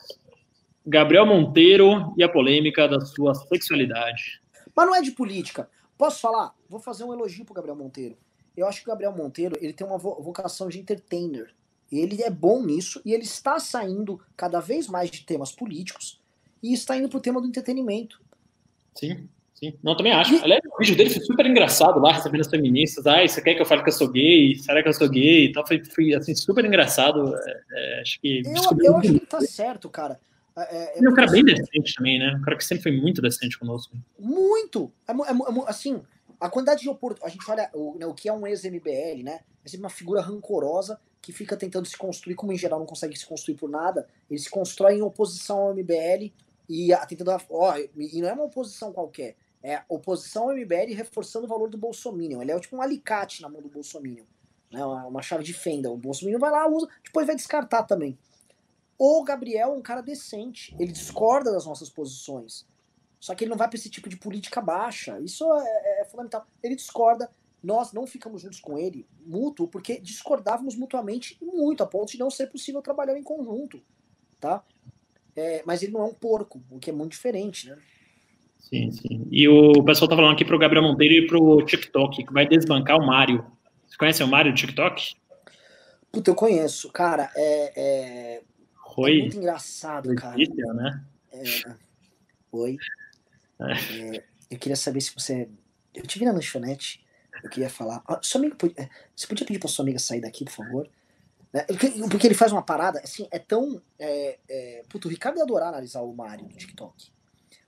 Gabriel 0.85 1.25
Monteiro 1.25 2.13
e 2.17 2.23
a 2.23 2.29
polêmica 2.29 2.87
da 2.87 3.01
sua 3.01 3.35
sexualidade. 3.35 4.41
Mas 4.73 4.85
não 4.87 4.95
é 4.95 5.01
de 5.01 5.11
política. 5.11 5.69
Posso 5.97 6.21
falar? 6.21 6.55
Vou 6.69 6.79
fazer 6.79 7.03
um 7.03 7.13
elogio 7.13 7.43
pro 7.43 7.53
Gabriel 7.53 7.75
Monteiro. 7.75 8.17
Eu 8.55 8.65
acho 8.65 8.79
que 8.79 8.87
o 8.87 8.91
Gabriel 8.91 9.15
Monteiro 9.15 9.57
ele 9.61 9.73
tem 9.73 9.85
uma 9.85 9.97
vocação 9.97 10.69
de 10.69 10.79
entertainer. 10.79 11.53
Ele 11.91 12.23
é 12.23 12.29
bom 12.29 12.63
nisso 12.63 13.01
e 13.03 13.13
ele 13.13 13.23
está 13.23 13.59
saindo 13.59 14.19
cada 14.37 14.61
vez 14.61 14.87
mais 14.87 15.11
de 15.11 15.25
temas 15.25 15.51
políticos 15.51 16.21
e 16.63 16.73
está 16.73 16.95
indo 16.95 17.09
pro 17.09 17.19
tema 17.19 17.41
do 17.41 17.47
entretenimento. 17.47 18.21
Sim, 18.95 19.27
sim. 19.53 19.73
Não, 19.83 19.95
também 19.95 20.11
acho. 20.11 20.35
Aliás, 20.43 20.61
o 20.65 20.77
vídeo 20.77 20.95
dele 20.95 21.09
foi 21.09 21.23
super 21.23 21.45
engraçado 21.45 21.99
lá, 21.99 22.13
recebendo 22.13 22.41
as 22.41 22.49
feministas. 22.49 23.05
Ah, 23.07 23.25
você 23.25 23.41
quer 23.41 23.55
que 23.55 23.61
eu 23.61 23.65
fale 23.65 23.83
que 23.83 23.89
eu 23.89 23.93
sou 23.93 24.09
gay? 24.09 24.55
Será 24.55 24.81
que 24.81 24.89
eu 24.89 24.93
sou 24.93 25.09
gay? 25.09 25.45
E 25.45 25.51
tal. 25.51 25.65
Foi, 25.65 25.83
foi 25.85 26.13
assim, 26.13 26.35
super 26.35 26.65
engraçado. 26.65 27.35
É, 27.35 27.61
é 27.71 28.01
acho 28.01 28.19
que. 28.19 28.41
Eu, 28.45 28.77
eu 28.83 28.97
acho 28.97 29.01
que 29.01 29.17
ele 29.17 29.19
tá 29.21 29.41
certo, 29.41 29.89
cara. 29.89 30.19
É, 30.57 30.99
é, 30.99 31.05
é 31.05 31.09
um 31.09 31.13
cara 31.13 31.31
bem 31.31 31.43
decente 31.43 31.93
também, 31.95 32.19
né? 32.19 32.35
Um 32.35 32.41
cara 32.41 32.57
que 32.57 32.65
sempre 32.65 32.83
foi 32.83 32.91
muito 32.91 33.21
decente 33.21 33.57
conosco. 33.57 33.95
Muito! 34.19 34.91
É, 35.07 35.11
é 35.11 35.69
assim, 35.69 36.01
a 36.39 36.49
quantidade 36.49 36.81
de 36.81 36.89
oportunidades. 36.89 37.33
A 37.33 37.37
gente 37.37 37.51
olha 37.51 37.69
o, 37.73 37.97
né, 37.97 38.05
o 38.05 38.13
que 38.13 38.27
é 38.27 38.33
um 38.33 38.45
ex-MBL, 38.45 39.23
né? 39.23 39.39
É 39.63 39.69
sempre 39.69 39.85
uma 39.85 39.89
figura 39.89 40.21
rancorosa 40.21 40.99
que 41.21 41.31
fica 41.31 41.55
tentando 41.55 41.85
se 41.85 41.95
construir, 41.95 42.35
como 42.35 42.51
em 42.51 42.57
geral 42.57 42.79
não 42.79 42.85
consegue 42.85 43.17
se 43.17 43.25
construir 43.25 43.55
por 43.55 43.69
nada. 43.69 44.07
Ele 44.29 44.39
se 44.39 44.49
constrói 44.49 44.95
em 44.95 45.01
oposição 45.01 45.59
ao 45.59 45.73
MBL 45.73 46.31
e 46.71 46.95
tentando. 47.05 47.31
Ó, 47.49 47.75
e 47.97 48.21
não 48.21 48.29
é 48.29 48.33
uma 48.33 48.45
oposição 48.45 48.93
qualquer. 48.93 49.35
É 49.61 49.83
oposição 49.89 50.49
ao 50.49 50.55
MBL 50.55 50.95
reforçando 50.95 51.45
o 51.45 51.49
valor 51.49 51.69
do 51.69 51.77
Bolsonaro. 51.77 52.41
Ele 52.41 52.51
é 52.51 52.59
tipo 52.59 52.77
um 52.77 52.81
alicate 52.81 53.41
na 53.41 53.49
mão 53.49 53.61
do 53.61 53.69
Bolsonaro. 53.69 54.25
Né, 54.71 54.83
uma 54.85 55.21
chave 55.21 55.43
de 55.43 55.53
fenda. 55.53 55.91
O 55.91 55.97
Bolsonaro 55.97 56.39
vai 56.39 56.49
lá, 56.49 56.67
usa, 56.67 56.87
depois 57.03 57.27
vai 57.27 57.35
descartar 57.35 57.83
também. 57.83 58.17
O 58.97 59.23
Gabriel 59.23 59.73
é 59.73 59.77
um 59.77 59.81
cara 59.81 60.01
decente. 60.01 60.73
Ele 60.79 60.91
discorda 60.91 61.51
das 61.51 61.65
nossas 61.65 61.89
posições. 61.89 62.65
Só 63.19 63.35
que 63.35 63.43
ele 63.43 63.51
não 63.51 63.57
vai 63.57 63.67
para 63.67 63.77
esse 63.77 63.89
tipo 63.89 64.07
de 64.07 64.15
política 64.15 64.61
baixa. 64.61 65.19
Isso 65.19 65.43
é, 65.53 65.65
é, 65.67 66.01
é, 66.01 66.05
fundamental. 66.05 66.45
Ele 66.63 66.75
discorda. 66.75 67.29
Nós 67.61 67.93
não 67.93 68.07
ficamos 68.07 68.41
juntos 68.41 68.59
com 68.59 68.75
ele, 68.75 69.07
mútuo, 69.23 69.67
porque 69.67 69.99
discordávamos 69.99 70.75
mutuamente 70.75 71.37
muito, 71.39 71.83
a 71.83 71.85
ponto 71.85 72.11
de 72.11 72.17
não 72.17 72.31
ser 72.31 72.47
possível 72.47 72.81
trabalhar 72.81 73.15
em 73.15 73.21
conjunto. 73.21 73.79
Tá? 74.39 74.63
É, 75.35 75.63
mas 75.65 75.81
ele 75.81 75.93
não 75.93 76.01
é 76.01 76.05
um 76.05 76.13
porco, 76.13 76.61
o 76.69 76.79
que 76.79 76.89
é 76.89 76.93
muito 76.93 77.11
diferente, 77.11 77.69
né? 77.69 77.77
Sim, 78.59 78.91
sim. 78.91 79.27
E 79.29 79.47
o 79.47 79.83
pessoal 79.83 80.09
tá 80.09 80.15
falando 80.15 80.33
aqui 80.33 80.45
pro 80.45 80.57
Gabriel 80.57 80.83
Monteiro 80.83 81.13
e 81.13 81.27
pro 81.27 81.65
TikTok, 81.65 82.23
que 82.25 82.33
vai 82.33 82.47
desbancar 82.47 82.97
o 82.97 83.05
Mário. 83.05 83.45
Você 83.87 83.97
conhece 83.97 84.23
o 84.23 84.27
Mário 84.27 84.51
do 84.51 84.57
TikTok? 84.57 85.15
Puta, 86.11 86.31
eu 86.31 86.35
conheço. 86.35 86.89
Cara, 86.91 87.29
é, 87.35 87.73
é, 87.75 88.41
Oi. 88.97 89.17
é 89.17 89.21
muito 89.21 89.37
engraçado, 89.37 90.13
cara. 90.15 90.37
né? 90.73 91.03
É... 91.33 91.43
Oi. 92.51 92.77
É. 93.59 94.17
é, 94.17 94.23
eu 94.49 94.57
queria 94.57 94.75
saber 94.75 95.01
se 95.01 95.13
você... 95.13 95.49
Eu 95.93 96.03
te 96.07 96.17
vi 96.17 96.25
na 96.25 96.31
lanchonete, 96.31 97.05
eu 97.43 97.49
queria 97.49 97.69
falar... 97.69 98.01
Ah, 98.07 98.19
sua 98.21 98.39
amiga, 98.39 98.55
é, 98.77 98.89
você 99.13 99.27
podia 99.27 99.45
pedir 99.45 99.59
pra 99.59 99.67
sua 99.67 99.83
amiga 99.83 99.99
sair 99.99 100.21
daqui, 100.21 100.45
por 100.45 100.53
favor? 100.53 100.89
Né? 101.53 101.65
Porque 102.09 102.27
ele 102.27 102.35
faz 102.35 102.51
uma 102.51 102.61
parada, 102.61 102.99
assim, 103.03 103.27
é 103.31 103.39
tão. 103.39 103.81
É, 103.99 104.39
é... 104.49 104.83
Puto, 104.89 105.07
o 105.07 105.11
Ricardo 105.11 105.37
ia 105.37 105.43
adorar 105.43 105.69
analisar 105.69 106.01
o 106.01 106.13
Mario 106.13 106.45
no 106.45 106.55
TikTok. 106.55 107.11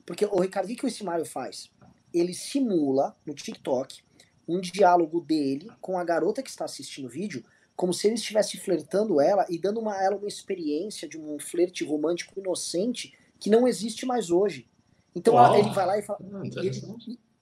Porque 0.06 0.26
o 0.26 0.40
Ricardo, 0.40 0.66
o 0.66 0.70
que, 0.70 0.76
que 0.76 0.88
esse 0.88 1.04
Mario 1.04 1.26
faz? 1.26 1.72
Ele 2.14 2.34
simula 2.34 3.16
no 3.26 3.34
TikTok 3.34 4.04
um 4.48 4.60
diálogo 4.60 5.22
dele 5.22 5.70
com 5.80 5.98
a 5.98 6.04
garota 6.04 6.44
que 6.44 6.50
está 6.50 6.66
assistindo 6.66 7.06
o 7.06 7.10
vídeo, 7.10 7.44
como 7.76 7.94
se 7.94 8.08
ele 8.08 8.16
estivesse 8.16 8.58
flertando 8.58 9.20
ela 9.20 9.46
e 9.50 9.58
dando 9.58 9.80
uma, 9.80 10.02
ela 10.02 10.18
uma 10.18 10.28
experiência 10.28 11.08
de 11.08 11.18
um 11.18 11.40
flerte 11.40 11.84
romântico 11.84 12.40
inocente 12.40 13.14
que 13.40 13.50
não 13.50 13.68
existe 13.68 14.06
mais 14.06 14.30
hoje. 14.30 14.68
Então 15.16 15.36
oh. 15.36 15.56
ele 15.56 15.70
vai 15.72 15.86
lá 15.86 15.98
e 15.98 16.02
fala. 16.02 16.20
E, 16.44 16.68
ele, 16.68 16.82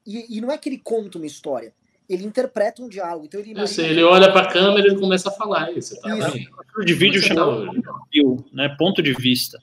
e, 0.06 0.38
e, 0.38 0.42
não 0.42 0.52
é 0.52 0.58
que 0.58 0.70
ele 0.70 0.80
conta 0.80 1.18
uma 1.18 1.28
história, 1.28 1.74
ele 2.14 2.26
interpreta 2.26 2.82
um 2.82 2.90
diálogo. 2.90 3.26
Então 3.26 3.40
ele, 3.40 3.68
sei, 3.68 3.90
ele 3.90 4.04
olha 4.04 4.32
para 4.32 4.48
a 4.48 4.52
câmera 4.52 4.88
e 4.88 4.96
começa 4.98 5.30
a 5.30 5.32
falar. 5.32 5.72
Isso, 5.72 6.00
tá 6.02 6.18
isso. 6.18 6.86
de 6.86 6.94
vídeo 6.94 7.22
chama 7.22 7.72
view, 8.12 8.46
né? 8.52 8.76
Ponto 8.78 9.02
de 9.02 9.14
vista. 9.14 9.60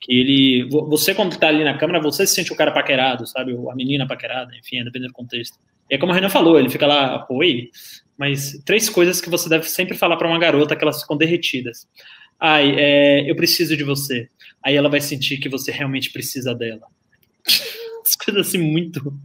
Que 0.00 0.12
ele, 0.12 0.68
você 0.68 1.14
quando 1.14 1.32
está 1.32 1.48
ali 1.48 1.64
na 1.64 1.78
câmera, 1.78 2.00
você 2.00 2.26
se 2.26 2.34
sente 2.34 2.52
o 2.52 2.56
cara 2.56 2.72
paquerado, 2.72 3.26
sabe? 3.26 3.56
A 3.70 3.74
menina 3.74 4.06
paquerada, 4.06 4.50
enfim, 4.56 4.82
dependendo 4.84 5.12
do 5.12 5.14
contexto. 5.14 5.58
E 5.90 5.94
é 5.94 5.98
como 5.98 6.12
a 6.12 6.14
Renan 6.14 6.28
falou, 6.28 6.58
ele 6.58 6.68
fica 6.68 6.86
lá, 6.86 7.26
oi, 7.30 7.70
mas 8.16 8.60
três 8.64 8.88
coisas 8.88 9.20
que 9.20 9.30
você 9.30 9.48
deve 9.48 9.68
sempre 9.68 9.96
falar 9.96 10.16
para 10.16 10.28
uma 10.28 10.38
garota 10.38 10.76
que 10.76 10.84
elas 10.84 11.00
ficam 11.00 11.16
derretidas. 11.16 11.86
Ai, 12.38 12.74
é, 12.76 13.30
eu 13.30 13.36
preciso 13.36 13.76
de 13.76 13.84
você. 13.84 14.28
Aí 14.62 14.76
ela 14.76 14.88
vai 14.88 15.00
sentir 15.00 15.38
que 15.38 15.48
você 15.48 15.70
realmente 15.70 16.10
precisa 16.12 16.54
dela. 16.54 16.86
As 18.04 18.14
coisas 18.14 18.48
assim 18.48 18.58
muito 18.58 19.16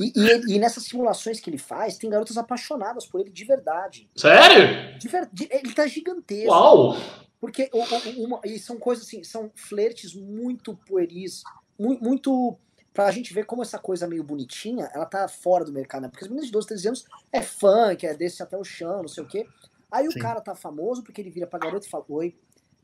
e, 0.00 0.12
e, 0.16 0.54
e, 0.54 0.58
nessas 0.58 0.84
simulações 0.84 1.38
que 1.40 1.50
ele 1.50 1.58
faz, 1.58 1.98
tem 1.98 2.08
garotas 2.08 2.38
apaixonadas 2.38 3.04
por 3.04 3.20
ele 3.20 3.28
de 3.28 3.44
verdade. 3.44 4.08
Sério? 4.16 4.98
De 4.98 5.08
ver, 5.08 5.28
de, 5.30 5.46
ele 5.50 5.74
tá 5.74 5.86
gigantesco. 5.86 6.50
Uau! 6.50 6.96
Porque 7.38 7.68
o, 7.72 7.78
o, 7.78 8.24
uma, 8.24 8.40
e 8.44 8.58
são 8.58 8.78
coisas 8.78 9.06
assim, 9.06 9.22
são 9.22 9.50
flertes 9.54 10.14
muito 10.14 10.74
pueris, 10.74 11.42
muito, 11.78 12.02
muito. 12.02 12.58
Pra 12.94 13.10
gente 13.10 13.32
ver 13.34 13.44
como 13.44 13.62
essa 13.62 13.78
coisa 13.78 14.08
meio 14.08 14.24
bonitinha, 14.24 14.90
ela 14.94 15.04
tá 15.04 15.28
fora 15.28 15.64
do 15.64 15.72
mercado, 15.72 16.02
né? 16.02 16.08
Porque 16.08 16.24
as 16.24 16.28
meninas 16.28 16.46
de 16.46 16.52
12, 16.52 16.66
13 16.66 16.88
anos 16.88 17.04
é 17.30 17.42
funk, 17.42 18.06
é 18.06 18.14
desse 18.14 18.42
até 18.42 18.56
o 18.56 18.64
chão, 18.64 19.02
não 19.02 19.08
sei 19.08 19.22
o 19.22 19.28
quê. 19.28 19.46
Aí 19.90 20.10
Sim. 20.10 20.18
o 20.18 20.22
cara 20.22 20.40
tá 20.40 20.54
famoso 20.54 21.02
porque 21.02 21.20
ele 21.20 21.30
vira 21.30 21.46
pra 21.46 21.58
garota 21.58 21.86
e 21.86 21.90
fala: 21.90 22.04
Oi, 22.08 22.34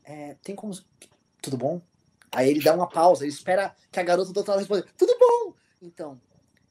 é, 0.03 0.35
tem 0.43 0.55
como. 0.55 0.71
Tudo 1.41 1.57
bom? 1.57 1.81
Aí 2.31 2.49
ele 2.49 2.61
dá 2.61 2.75
uma 2.75 2.87
pausa, 2.87 3.23
ele 3.23 3.33
espera 3.33 3.75
que 3.91 3.99
a 3.99 4.03
garota 4.03 4.31
do 4.31 4.37
outro 4.37 4.51
lado 4.51 4.59
responda: 4.59 4.85
Tudo 4.95 5.17
bom! 5.19 5.53
Então, 5.81 6.19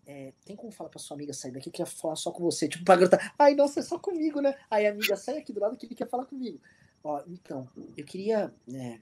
é, 0.07 0.33
tem 0.45 0.55
como 0.55 0.71
falar 0.71 0.89
pra 0.89 1.01
sua 1.01 1.17
amiga 1.17 1.33
sair 1.33 1.51
daqui 1.51 1.71
que 1.71 1.79
quer 1.79 1.87
falar 1.87 2.15
só 2.15 2.31
com 2.31 2.43
você? 2.45 2.69
Tipo, 2.69 2.85
pra 2.85 2.95
garota, 2.95 3.33
ai, 3.37 3.55
nossa, 3.55 3.81
é 3.81 3.83
só 3.83 3.99
comigo, 3.99 4.41
né? 4.41 4.55
Aí 4.71 4.87
a 4.87 4.91
amiga 4.91 5.17
sai 5.17 5.39
aqui 5.39 5.53
do 5.53 5.61
lado 5.61 5.77
que 5.77 5.87
ele 5.87 5.97
quer 5.97 6.09
falar 6.09 6.25
comigo. 6.27 6.61
Ó, 7.03 7.21
então, 7.27 7.69
eu 7.97 8.05
queria 8.05 8.53
né, 8.67 9.01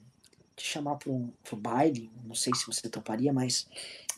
te 0.56 0.64
chamar 0.64 0.96
pro, 0.96 1.28
pro 1.42 1.56
baile, 1.56 2.10
não 2.24 2.34
sei 2.34 2.54
se 2.54 2.66
você 2.66 2.88
toparia, 2.88 3.32
mas 3.32 3.68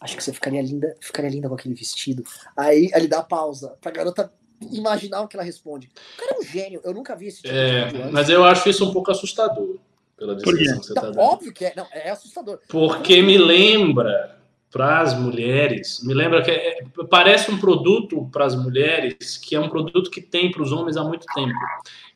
acho 0.01 0.17
que 0.17 0.23
você 0.23 0.33
ficaria 0.33 0.63
linda, 0.63 0.97
ficaria 1.01 1.31
linda 1.31 1.49
com 1.49 1.55
aquele 1.57 1.75
vestido. 1.75 2.23
Aí 2.57 2.89
ele 2.95 3.09
dá 3.09 3.23
pausa 3.23 3.77
pra 3.81 3.91
garota 3.91 4.33
imaginar 4.61 5.23
o 5.23 5.29
que 5.29 5.37
ela 5.37 5.45
responde. 5.45 5.91
O 6.15 6.21
cara 6.21 6.37
é 6.37 6.39
um 6.39 6.43
gênio, 6.45 6.81
eu 6.85 6.95
nunca 6.95 7.17
vi 7.17 7.27
esse 7.27 7.43
tipo 7.43 7.53
é, 7.53 7.89
de 7.89 8.13
Mas 8.13 8.29
eu 8.29 8.45
acho 8.45 8.69
isso 8.69 8.89
um 8.89 8.93
pouco 8.93 9.11
assustador, 9.11 9.77
pela 10.17 10.37
descrição 10.37 10.79
que 10.79 10.87
você 10.87 10.95
tá 10.95 11.01
dando. 11.01 11.19
Óbvio 11.19 11.53
que 11.53 11.65
é, 11.65 11.73
não, 11.77 11.87
é 11.91 12.11
assustador. 12.11 12.61
Porque 12.69 13.21
me 13.23 13.37
lembra 13.37 14.36
para 14.77 15.01
as 15.01 15.19
mulheres, 15.19 16.03
me 16.05 16.13
lembra 16.13 16.43
que 16.43 16.51
é, 16.51 16.85
parece 17.09 17.51
um 17.51 17.57
produto 17.57 18.29
para 18.31 18.45
as 18.45 18.55
mulheres 18.55 19.39
que 19.39 19.57
é 19.57 19.61
um 19.61 19.71
produto 19.71 20.11
que 20.11 20.21
tem 20.21 20.51
para 20.51 20.63
os 20.63 20.71
homens 20.71 20.99
há 20.99 21.03
muito 21.03 21.25
tempo, 21.35 21.55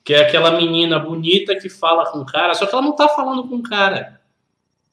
que 0.05 0.13
é 0.13 0.21
aquela 0.21 0.51
menina 0.51 0.99
bonita 0.99 1.57
que 1.57 1.71
fala 1.71 2.05
com 2.11 2.19
o 2.19 2.27
cara, 2.27 2.53
só 2.53 2.67
que 2.67 2.75
ela 2.75 2.83
não 2.83 2.91
está 2.91 3.09
falando 3.09 3.49
com 3.49 3.57
o 3.57 3.63
cara. 3.63 4.21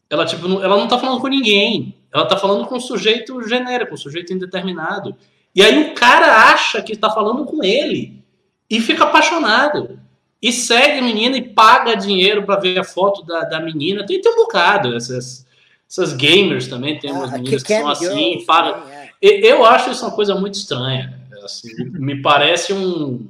Ela 0.10 0.26
tipo, 0.26 0.45
ela 0.61 0.77
não 0.77 0.85
está 0.85 0.98
falando 0.98 1.19
com 1.19 1.27
ninguém. 1.27 1.94
Ela 2.10 2.23
está 2.23 2.38
falando 2.38 2.65
com 2.65 2.77
um 2.77 2.80
sujeito 2.80 3.45
genérico, 3.45 3.95
um 3.95 3.98
sujeito 3.98 4.31
indeterminado. 4.31 5.14
E 5.53 5.61
aí 5.61 5.91
o 5.91 5.94
cara 5.94 6.49
acha 6.49 6.81
que 6.81 6.94
está 6.94 7.10
falando 7.10 7.44
com 7.44 7.61
ele 7.61 8.23
e 8.69 8.80
fica 8.80 9.03
apaixonado. 9.03 9.99
E 10.41 10.53
segue 10.53 10.99
a 10.99 11.02
menina 11.02 11.35
e 11.35 11.49
paga 11.49 11.95
dinheiro 11.95 12.45
para 12.45 12.61
ver 12.61 12.80
a 12.80 12.85
foto 12.85 13.26
da, 13.26 13.41
da 13.41 13.60
menina. 13.60 14.06
Tem, 14.06 14.22
tem 14.22 14.31
um 14.31 14.38
bocado 14.38 14.95
essas 14.95 15.45
essas 15.89 16.14
gamers 16.14 16.68
também, 16.68 16.99
tem 16.99 17.11
umas 17.11 17.34
ah, 17.34 17.38
meninas 17.38 17.64
que, 17.64 17.73
que 17.73 17.80
são 17.80 17.89
assim, 17.89 18.43
para. 18.45 18.84
É. 18.91 19.07
Eu 19.22 19.65
acho 19.65 19.89
isso 19.89 20.05
uma 20.05 20.15
coisa 20.15 20.35
muito 20.35 20.55
estranha. 20.55 21.19
Assim, 21.43 21.72
me 21.93 22.22
parece 22.22 22.73
um. 22.73 23.27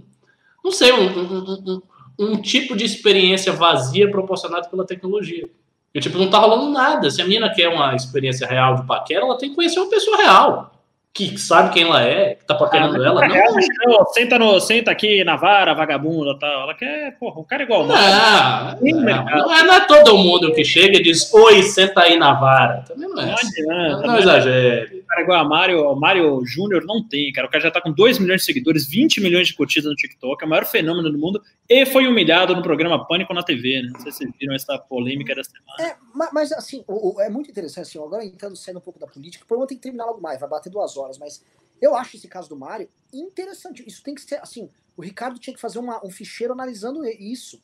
Não 0.63 0.71
sei, 0.71 0.91
um, 0.91 1.07
um, 1.07 1.63
um, 1.67 1.81
um, 2.19 2.41
tipo 2.41 2.75
de 2.75 2.83
experiência 2.83 3.53
vazia 3.53 4.09
proporcionada 4.09 4.67
pela 4.67 4.85
tecnologia. 4.85 5.47
E, 5.93 5.99
tipo, 5.99 6.17
não 6.17 6.29
tá 6.29 6.39
rolando 6.39 6.69
nada. 6.69 7.09
Se 7.09 7.21
a 7.21 7.25
menina 7.25 7.53
quer 7.53 7.69
uma 7.69 7.95
experiência 7.95 8.47
real 8.47 8.75
de 8.75 8.85
paquera, 8.85 9.21
ela 9.21 9.37
tem 9.37 9.49
que 9.49 9.55
conhecer 9.55 9.79
uma 9.79 9.89
pessoa 9.89 10.17
real 10.17 10.76
que 11.17 11.35
sabe 11.35 11.73
quem 11.73 11.81
ela 11.81 12.03
é, 12.03 12.35
que 12.35 12.45
tá 12.45 12.53
paquerando 12.53 13.01
ah, 13.01 13.05
ela. 13.07 13.27
Não, 13.27 13.55
não, 13.87 14.05
senta, 14.05 14.37
no, 14.37 14.59
senta 14.59 14.91
aqui 14.91 15.23
na 15.23 15.35
vara, 15.35 15.73
vagabunda 15.73 16.37
tal. 16.37 16.61
Ela 16.61 16.75
quer, 16.75 17.17
porra, 17.17 17.41
um 17.41 17.43
cara 17.43 17.63
igual. 17.63 17.87
Não, 17.87 17.95
não, 17.95 19.01
não, 19.01 19.53
é, 19.53 19.63
não 19.63 19.73
é 19.73 19.87
todo 19.87 20.15
mundo 20.15 20.53
que 20.53 20.63
chega 20.63 20.97
e 20.97 21.01
diz, 21.01 21.33
oi, 21.33 21.63
senta 21.63 22.01
aí 22.01 22.17
na 22.17 22.33
vara. 22.33 22.83
Também 22.87 23.09
não 23.09 23.19
é. 23.19 23.25
Não 23.25 23.33
assim. 23.33 23.47
adianta. 23.63 24.01
Não, 24.01 24.07
não 24.07 24.19
exagere. 24.19 24.99
Um 24.99 25.07
cara 25.07 25.21
igual 25.23 25.39
a 25.39 25.43
Mário, 25.43 25.95
Mário 25.95 26.45
Júnior 26.45 26.85
não 26.85 27.01
tem, 27.01 27.31
cara. 27.31 27.47
O 27.47 27.49
cara 27.49 27.63
já 27.63 27.71
tá 27.71 27.81
com 27.81 27.91
2 27.91 28.19
milhões 28.19 28.41
de 28.41 28.45
seguidores, 28.45 28.87
20 28.87 29.19
milhões 29.19 29.47
de 29.47 29.55
curtidas 29.55 29.89
no 29.89 29.95
TikTok, 29.95 30.43
é 30.43 30.45
o 30.45 30.49
maior 30.49 30.65
fenômeno 30.65 31.11
do 31.11 31.17
mundo, 31.17 31.41
e 31.67 31.85
foi 31.85 32.07
humilhado 32.07 32.55
no 32.55 32.61
programa 32.61 33.07
Pânico 33.07 33.33
na 33.33 33.41
TV, 33.41 33.81
né? 33.81 33.89
Não 33.91 33.99
sei 34.01 34.11
se 34.11 34.17
vocês 34.19 34.31
viram 34.39 34.53
essa 34.53 34.77
polêmica 34.77 35.33
da 35.33 35.43
semana. 35.43 35.91
É, 35.91 35.95
mas, 36.33 36.51
assim, 36.51 36.83
o, 36.87 37.15
o, 37.15 37.21
é 37.21 37.29
muito 37.29 37.49
interessante, 37.49 37.87
assim, 37.87 37.97
agora 37.99 38.23
entrando, 38.23 38.55
saindo 38.55 38.77
um 38.77 38.81
pouco 38.81 38.99
da 38.99 39.07
política, 39.07 39.43
o 39.43 39.47
programa 39.47 39.67
tem 39.67 39.77
que 39.77 39.83
terminar 39.83 40.05
logo 40.05 40.21
mais, 40.21 40.39
vai 40.39 40.49
bater 40.49 40.69
duas 40.69 40.95
horas, 40.97 41.06
mas 41.17 41.43
eu 41.81 41.95
acho 41.95 42.17
esse 42.17 42.27
caso 42.27 42.49
do 42.49 42.55
Mário 42.55 42.89
interessante. 43.13 43.83
Isso 43.87 44.03
tem 44.03 44.15
que 44.15 44.21
ser, 44.21 44.41
assim, 44.41 44.69
o 44.95 45.01
Ricardo 45.01 45.39
tinha 45.39 45.53
que 45.53 45.61
fazer 45.61 45.79
uma, 45.79 46.03
um 46.03 46.09
ficheiro 46.09 46.53
analisando 46.53 47.05
isso. 47.05 47.61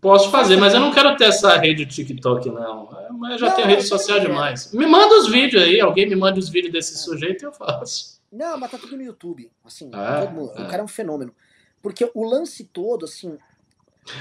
Posso 0.00 0.30
fazer, 0.30 0.56
mas 0.56 0.74
eu 0.74 0.80
não 0.80 0.92
quero 0.92 1.16
ter 1.16 1.24
essa 1.24 1.56
rede 1.56 1.86
TikTok, 1.86 2.50
não. 2.50 2.90
Eu 3.30 3.38
já 3.38 3.48
não, 3.48 3.56
tenho 3.56 3.68
rede 3.68 3.84
social 3.84 4.20
demais. 4.20 4.72
Me 4.72 4.86
manda 4.86 5.16
os 5.18 5.28
vídeos 5.28 5.62
aí, 5.62 5.80
alguém 5.80 6.06
me 6.06 6.14
manda 6.14 6.38
os 6.38 6.48
vídeos 6.48 6.72
desse 6.72 6.94
é. 6.94 6.96
sujeito 6.98 7.42
e 7.42 7.46
eu 7.46 7.52
faço. 7.52 8.20
Não, 8.30 8.58
mas 8.58 8.70
tá 8.70 8.78
tudo 8.78 8.96
no 8.96 9.02
YouTube. 9.02 9.50
Assim, 9.64 9.90
é, 9.92 10.62
o 10.62 10.66
cara 10.66 10.78
é 10.78 10.84
um 10.84 10.88
fenômeno. 10.88 11.34
Porque 11.80 12.10
o 12.14 12.24
lance 12.24 12.64
todo, 12.64 13.04
assim. 13.04 13.38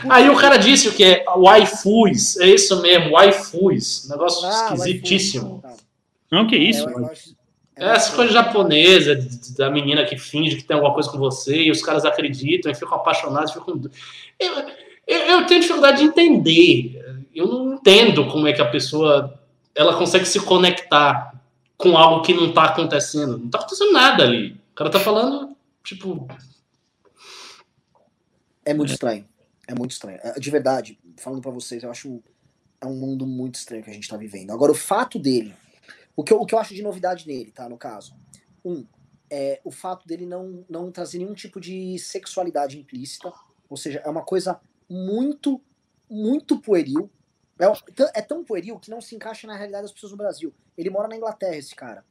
Aí 0.09 0.29
o 0.29 0.37
cara 0.37 0.57
disse 0.57 0.87
o 0.87 0.93
que 0.93 1.03
é 1.03 1.25
waifus, 1.25 2.37
é 2.37 2.47
isso 2.47 2.81
mesmo, 2.81 3.11
waifus. 3.11 4.07
Negócio 4.09 4.47
ah, 4.47 4.73
esquisitíssimo. 4.73 5.63
Não, 6.31 6.47
que 6.47 6.55
isso? 6.55 6.87
É, 6.89 6.93
eu, 6.93 6.99
eu 6.99 7.05
acho, 7.07 7.34
é 7.75 7.87
essa 7.87 8.15
coisa 8.15 8.31
japonesa, 8.31 9.17
da 9.57 9.69
menina 9.69 10.05
que 10.05 10.17
finge 10.17 10.55
que 10.55 10.63
tem 10.63 10.75
alguma 10.75 10.93
coisa 10.93 11.09
com 11.09 11.17
você 11.17 11.63
e 11.63 11.71
os 11.71 11.81
caras 11.81 12.05
acreditam 12.05 12.71
e 12.71 12.75
ficam 12.75 12.95
apaixonados. 12.95 13.51
Ficam... 13.51 13.81
Eu, 14.39 14.53
eu, 15.05 15.19
eu, 15.19 15.45
tenho 15.45 15.59
dificuldade 15.59 15.97
de 15.97 16.05
entender. 16.05 17.25
Eu 17.33 17.47
não 17.47 17.73
entendo 17.73 18.27
como 18.27 18.47
é 18.47 18.53
que 18.53 18.61
a 18.61 18.69
pessoa 18.69 19.37
ela 19.75 19.97
consegue 19.97 20.25
se 20.25 20.39
conectar 20.39 21.33
com 21.77 21.97
algo 21.97 22.23
que 22.23 22.33
não 22.33 22.47
está 22.49 22.63
acontecendo. 22.63 23.37
Não 23.37 23.47
está 23.47 23.57
acontecendo 23.59 23.91
nada 23.91 24.23
ali. 24.23 24.53
O 24.71 24.75
cara 24.75 24.89
está 24.89 24.99
falando, 24.99 25.55
tipo. 25.83 26.27
É 28.63 28.73
muito 28.73 28.93
estranho. 28.93 29.25
É 29.67 29.75
muito 29.75 29.91
estranho. 29.91 30.19
É, 30.23 30.39
de 30.39 30.49
verdade, 30.49 30.97
falando 31.17 31.41
para 31.41 31.51
vocês, 31.51 31.83
eu 31.83 31.91
acho 31.91 32.23
é 32.79 32.85
um 32.85 32.95
mundo 32.95 33.27
muito 33.27 33.55
estranho 33.55 33.83
que 33.83 33.89
a 33.89 33.93
gente 33.93 34.03
está 34.03 34.15
vivendo. 34.15 34.51
Agora, 34.51 34.71
o 34.71 34.75
fato 34.75 35.19
dele 35.19 35.53
o 36.15 36.23
que, 36.23 36.33
eu, 36.33 36.39
o 36.39 36.45
que 36.45 36.55
eu 36.55 36.59
acho 36.59 36.73
de 36.73 36.81
novidade 36.81 37.27
nele, 37.27 37.51
tá? 37.51 37.67
No 37.67 37.77
caso. 37.77 38.15
Um, 38.63 38.85
é 39.29 39.59
o 39.63 39.71
fato 39.71 40.07
dele 40.07 40.25
não, 40.25 40.65
não 40.69 40.91
trazer 40.91 41.17
nenhum 41.17 41.33
tipo 41.33 41.59
de 41.59 41.97
sexualidade 41.99 42.79
implícita. 42.79 43.33
Ou 43.69 43.75
seja, 43.75 43.99
é 43.99 44.09
uma 44.09 44.23
coisa 44.23 44.59
muito, 44.89 45.61
muito 46.09 46.59
pueril. 46.59 47.09
É, 47.59 48.19
é 48.19 48.21
tão 48.21 48.43
pueril 48.43 48.79
que 48.79 48.89
não 48.89 49.01
se 49.01 49.15
encaixa 49.15 49.47
na 49.47 49.55
realidade 49.55 49.83
das 49.83 49.91
pessoas 49.91 50.11
no 50.11 50.17
Brasil. 50.17 50.53
Ele 50.77 50.89
mora 50.89 51.07
na 51.07 51.15
Inglaterra, 51.15 51.55
esse 51.55 51.75
cara. 51.75 52.05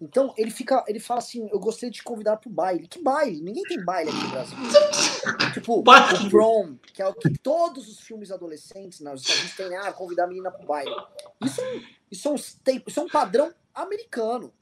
Então 0.00 0.32
ele 0.36 0.50
fica, 0.50 0.82
ele 0.88 0.98
fala 0.98 1.18
assim: 1.18 1.48
eu 1.52 1.58
gostaria 1.58 1.90
de 1.90 1.98
te 1.98 2.02
convidar 2.02 2.38
pro 2.38 2.48
baile. 2.48 2.88
Que 2.88 3.02
baile? 3.02 3.42
Ninguém 3.42 3.62
tem 3.64 3.84
baile 3.84 4.10
aqui 4.10 4.22
no 4.22 4.30
Brasil. 4.30 4.56
tipo, 5.52 5.80
o 5.80 6.30
prom, 6.30 6.76
que 6.94 7.02
é 7.02 7.06
o 7.06 7.14
que 7.14 7.30
todos 7.38 7.86
os 7.86 8.00
filmes 8.00 8.30
adolescentes 8.30 9.00
nos 9.00 9.20
Estados 9.20 9.42
Unidos 9.42 9.56
têm, 9.56 9.76
ah, 9.76 9.92
convidar 9.92 10.24
a 10.24 10.26
menina 10.26 10.50
pro 10.50 10.66
baile. 10.66 10.90
Isso, 11.42 11.60
isso, 12.10 12.28
é 12.28 12.30
um, 12.30 12.34
isso 12.34 13.00
é 13.00 13.02
um 13.02 13.08
padrão 13.08 13.52
americano. 13.74 14.52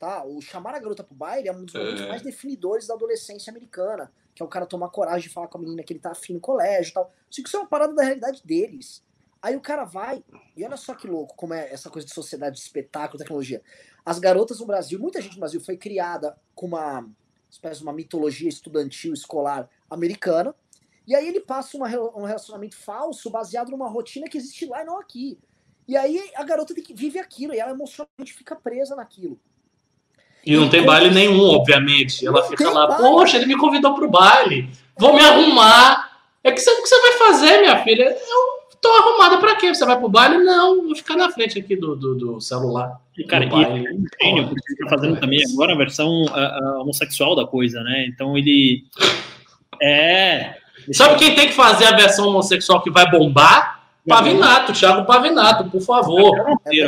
Tá? 0.00 0.24
O 0.24 0.40
chamar 0.40 0.74
a 0.74 0.78
garota 0.78 1.04
pro 1.04 1.14
baile 1.14 1.48
é 1.48 1.52
um 1.52 1.64
dos 1.64 1.74
momentos 1.74 2.02
é. 2.02 2.08
mais 2.08 2.22
definidores 2.22 2.86
da 2.86 2.94
adolescência 2.94 3.50
americana. 3.50 4.12
Que 4.34 4.42
é 4.42 4.46
o 4.46 4.48
cara 4.48 4.66
tomar 4.66 4.90
coragem 4.90 5.28
de 5.28 5.34
falar 5.34 5.48
com 5.48 5.58
a 5.58 5.60
menina 5.60 5.82
que 5.82 5.92
ele 5.92 6.00
tá 6.00 6.12
afim 6.12 6.34
no 6.34 6.40
colégio 6.40 6.90
e 6.90 6.94
tal. 6.94 7.12
Isso 7.30 7.56
é 7.56 7.60
uma 7.60 7.68
parada 7.68 7.94
da 7.94 8.02
realidade 8.02 8.42
deles. 8.44 9.02
Aí 9.40 9.54
o 9.54 9.60
cara 9.60 9.84
vai, 9.84 10.24
e 10.56 10.64
olha 10.64 10.76
só 10.76 10.94
que 10.94 11.06
louco 11.06 11.36
como 11.36 11.54
é 11.54 11.72
essa 11.72 11.88
coisa 11.88 12.06
de 12.06 12.12
sociedade, 12.12 12.56
de 12.56 12.62
espetáculo, 12.62 13.18
tecnologia. 13.18 13.62
As 14.08 14.18
garotas 14.18 14.58
no 14.58 14.64
Brasil, 14.64 14.98
muita 14.98 15.20
gente 15.20 15.34
no 15.34 15.40
Brasil 15.40 15.60
foi 15.60 15.76
criada 15.76 16.34
com 16.54 16.64
uma 16.64 17.06
espécie 17.50 17.80
de 17.80 17.82
uma 17.82 17.92
mitologia 17.92 18.48
estudantil, 18.48 19.12
escolar 19.12 19.68
americana, 19.90 20.54
e 21.06 21.14
aí 21.14 21.28
ele 21.28 21.40
passa 21.40 21.76
uma, 21.76 21.88
um 22.16 22.24
relacionamento 22.24 22.74
falso 22.74 23.28
baseado 23.28 23.68
numa 23.68 23.86
rotina 23.86 24.26
que 24.26 24.38
existe 24.38 24.64
lá 24.64 24.80
e 24.80 24.86
não 24.86 24.98
aqui. 24.98 25.38
E 25.86 25.94
aí 25.94 26.22
a 26.34 26.42
garota 26.42 26.74
tem 26.74 26.82
que 26.82 26.94
vive 26.94 27.18
aquilo, 27.18 27.52
e 27.52 27.60
ela 27.60 27.72
emocionalmente 27.72 28.32
fica 28.32 28.56
presa 28.56 28.96
naquilo. 28.96 29.38
E 30.42 30.56
não 30.56 30.70
tem 30.70 30.86
baile 30.86 31.10
nenhum, 31.10 31.44
obviamente. 31.44 32.26
Ela 32.26 32.48
fica 32.48 32.70
lá, 32.70 32.86
baile. 32.86 33.02
poxa, 33.02 33.36
ele 33.36 33.44
me 33.44 33.58
convidou 33.58 33.94
pro 33.94 34.08
baile, 34.08 34.70
vou 34.98 35.12
me 35.12 35.20
arrumar. 35.20 36.22
É 36.42 36.50
que 36.50 36.60
você, 36.62 36.70
o 36.70 36.82
que 36.82 36.88
você 36.88 36.98
vai 37.02 37.12
fazer, 37.12 37.60
minha 37.60 37.84
filha? 37.84 38.04
Eu 38.04 38.57
Tô 38.80 38.88
arrumada 38.88 39.38
pra 39.38 39.56
quê? 39.56 39.74
Você 39.74 39.84
vai 39.84 39.98
pro 39.98 40.08
baile? 40.08 40.38
Não, 40.38 40.84
vou 40.86 40.94
ficar 40.94 41.16
na 41.16 41.30
frente 41.30 41.58
aqui 41.58 41.76
do, 41.76 41.96
do, 41.96 42.14
do 42.14 42.40
celular. 42.40 43.00
E, 43.16 43.24
cara, 43.24 43.44
e 43.44 43.48
é 43.48 43.68
um 43.68 44.04
gênio, 44.22 44.48
porque 44.48 44.72
ele 44.72 44.78
tá 44.84 44.88
fazendo 44.88 45.16
é 45.16 45.20
também 45.20 45.40
agora 45.52 45.72
a 45.72 45.76
versão 45.76 46.24
uh, 46.24 46.80
homossexual 46.80 47.34
da 47.34 47.46
coisa, 47.46 47.82
né? 47.82 48.06
Então 48.06 48.38
ele. 48.38 48.84
É. 49.82 50.54
Sabe 50.92 51.18
quem 51.18 51.34
tem 51.34 51.48
que 51.48 51.54
fazer 51.54 51.86
a 51.86 51.96
versão 51.96 52.28
homossexual 52.28 52.82
que 52.82 52.90
vai 52.90 53.10
bombar? 53.10 53.78
Pavinato, 54.06 54.72
Thiago 54.72 55.04
Pavinato, 55.04 55.70
por 55.70 55.82
favor. 55.82 56.34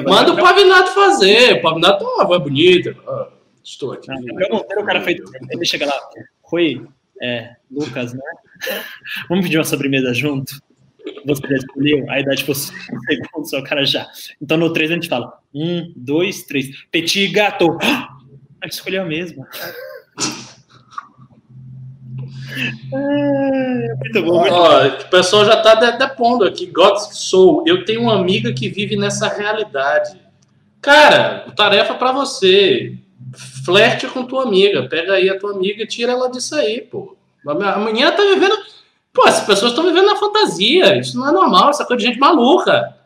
Manda 0.08 0.32
o 0.32 0.36
Pavinato 0.36 0.92
fazer. 0.92 1.58
O 1.58 1.62
Pavinato, 1.62 2.06
ah, 2.18 2.24
voz 2.24 2.42
bonita. 2.42 2.96
Ah, 3.06 3.28
estou 3.62 3.92
aqui. 3.92 4.10
o 4.10 4.84
cara 4.84 5.02
fez. 5.02 5.20
Ele 5.50 5.64
chega 5.66 5.86
lá. 5.86 5.94
Foi, 6.48 6.82
é, 7.20 7.56
Lucas, 7.70 8.14
né? 8.14 8.20
Vamos 9.28 9.44
pedir 9.44 9.58
uma 9.58 9.64
sobremesa 9.64 10.14
junto? 10.14 10.54
Você 11.26 11.46
já 11.48 11.56
escolheu? 11.56 12.04
A 12.08 12.20
idade 12.20 12.44
fosse 12.44 12.72
um 12.72 13.00
segundo, 13.00 13.48
só 13.48 13.58
o 13.58 13.64
cara 13.64 13.84
já. 13.84 14.06
Então 14.40 14.56
no 14.56 14.72
3 14.72 14.90
a 14.90 14.94
gente 14.94 15.08
fala: 15.08 15.38
um, 15.54 15.92
dois, 15.96 16.44
três. 16.44 16.84
Petit 16.90 17.28
gato. 17.28 17.78
A 17.82 18.66
gente 18.66 18.74
escolheu 18.74 19.02
a 19.02 19.06
mesma. 19.06 19.46
É, 22.92 23.94
muito 23.94 24.22
bom. 24.22 24.44
Ó, 24.50 24.86
o 24.86 25.10
pessoal 25.10 25.44
já 25.44 25.54
está 25.54 25.74
depondo 25.92 26.44
aqui. 26.44 26.66
God's 26.66 27.18
Soul. 27.18 27.64
Eu 27.66 27.84
tenho 27.84 28.02
uma 28.02 28.18
amiga 28.18 28.52
que 28.52 28.68
vive 28.68 28.96
nessa 28.96 29.28
realidade. 29.28 30.20
Cara, 30.80 31.50
tarefa 31.56 31.94
para 31.94 32.12
você. 32.12 32.96
Flerte 33.64 34.06
com 34.08 34.24
tua 34.24 34.42
amiga. 34.42 34.88
Pega 34.88 35.14
aí 35.14 35.28
a 35.28 35.38
tua 35.38 35.52
amiga 35.52 35.82
e 35.82 35.86
tira 35.86 36.12
ela 36.12 36.30
disso 36.30 36.54
aí, 36.54 36.80
pô. 36.80 37.16
Amanhã 37.46 38.10
tá 38.10 38.22
vivendo 38.22 38.56
Pô, 39.12 39.26
as 39.26 39.44
pessoas 39.44 39.72
estão 39.72 39.84
vivendo 39.84 40.06
na 40.06 40.16
fantasia. 40.16 40.98
Isso 40.98 41.18
não 41.18 41.28
é 41.28 41.32
normal, 41.32 41.70
essa 41.70 41.84
coisa 41.84 42.00
de 42.00 42.08
gente 42.08 42.18
maluca. 42.18 42.96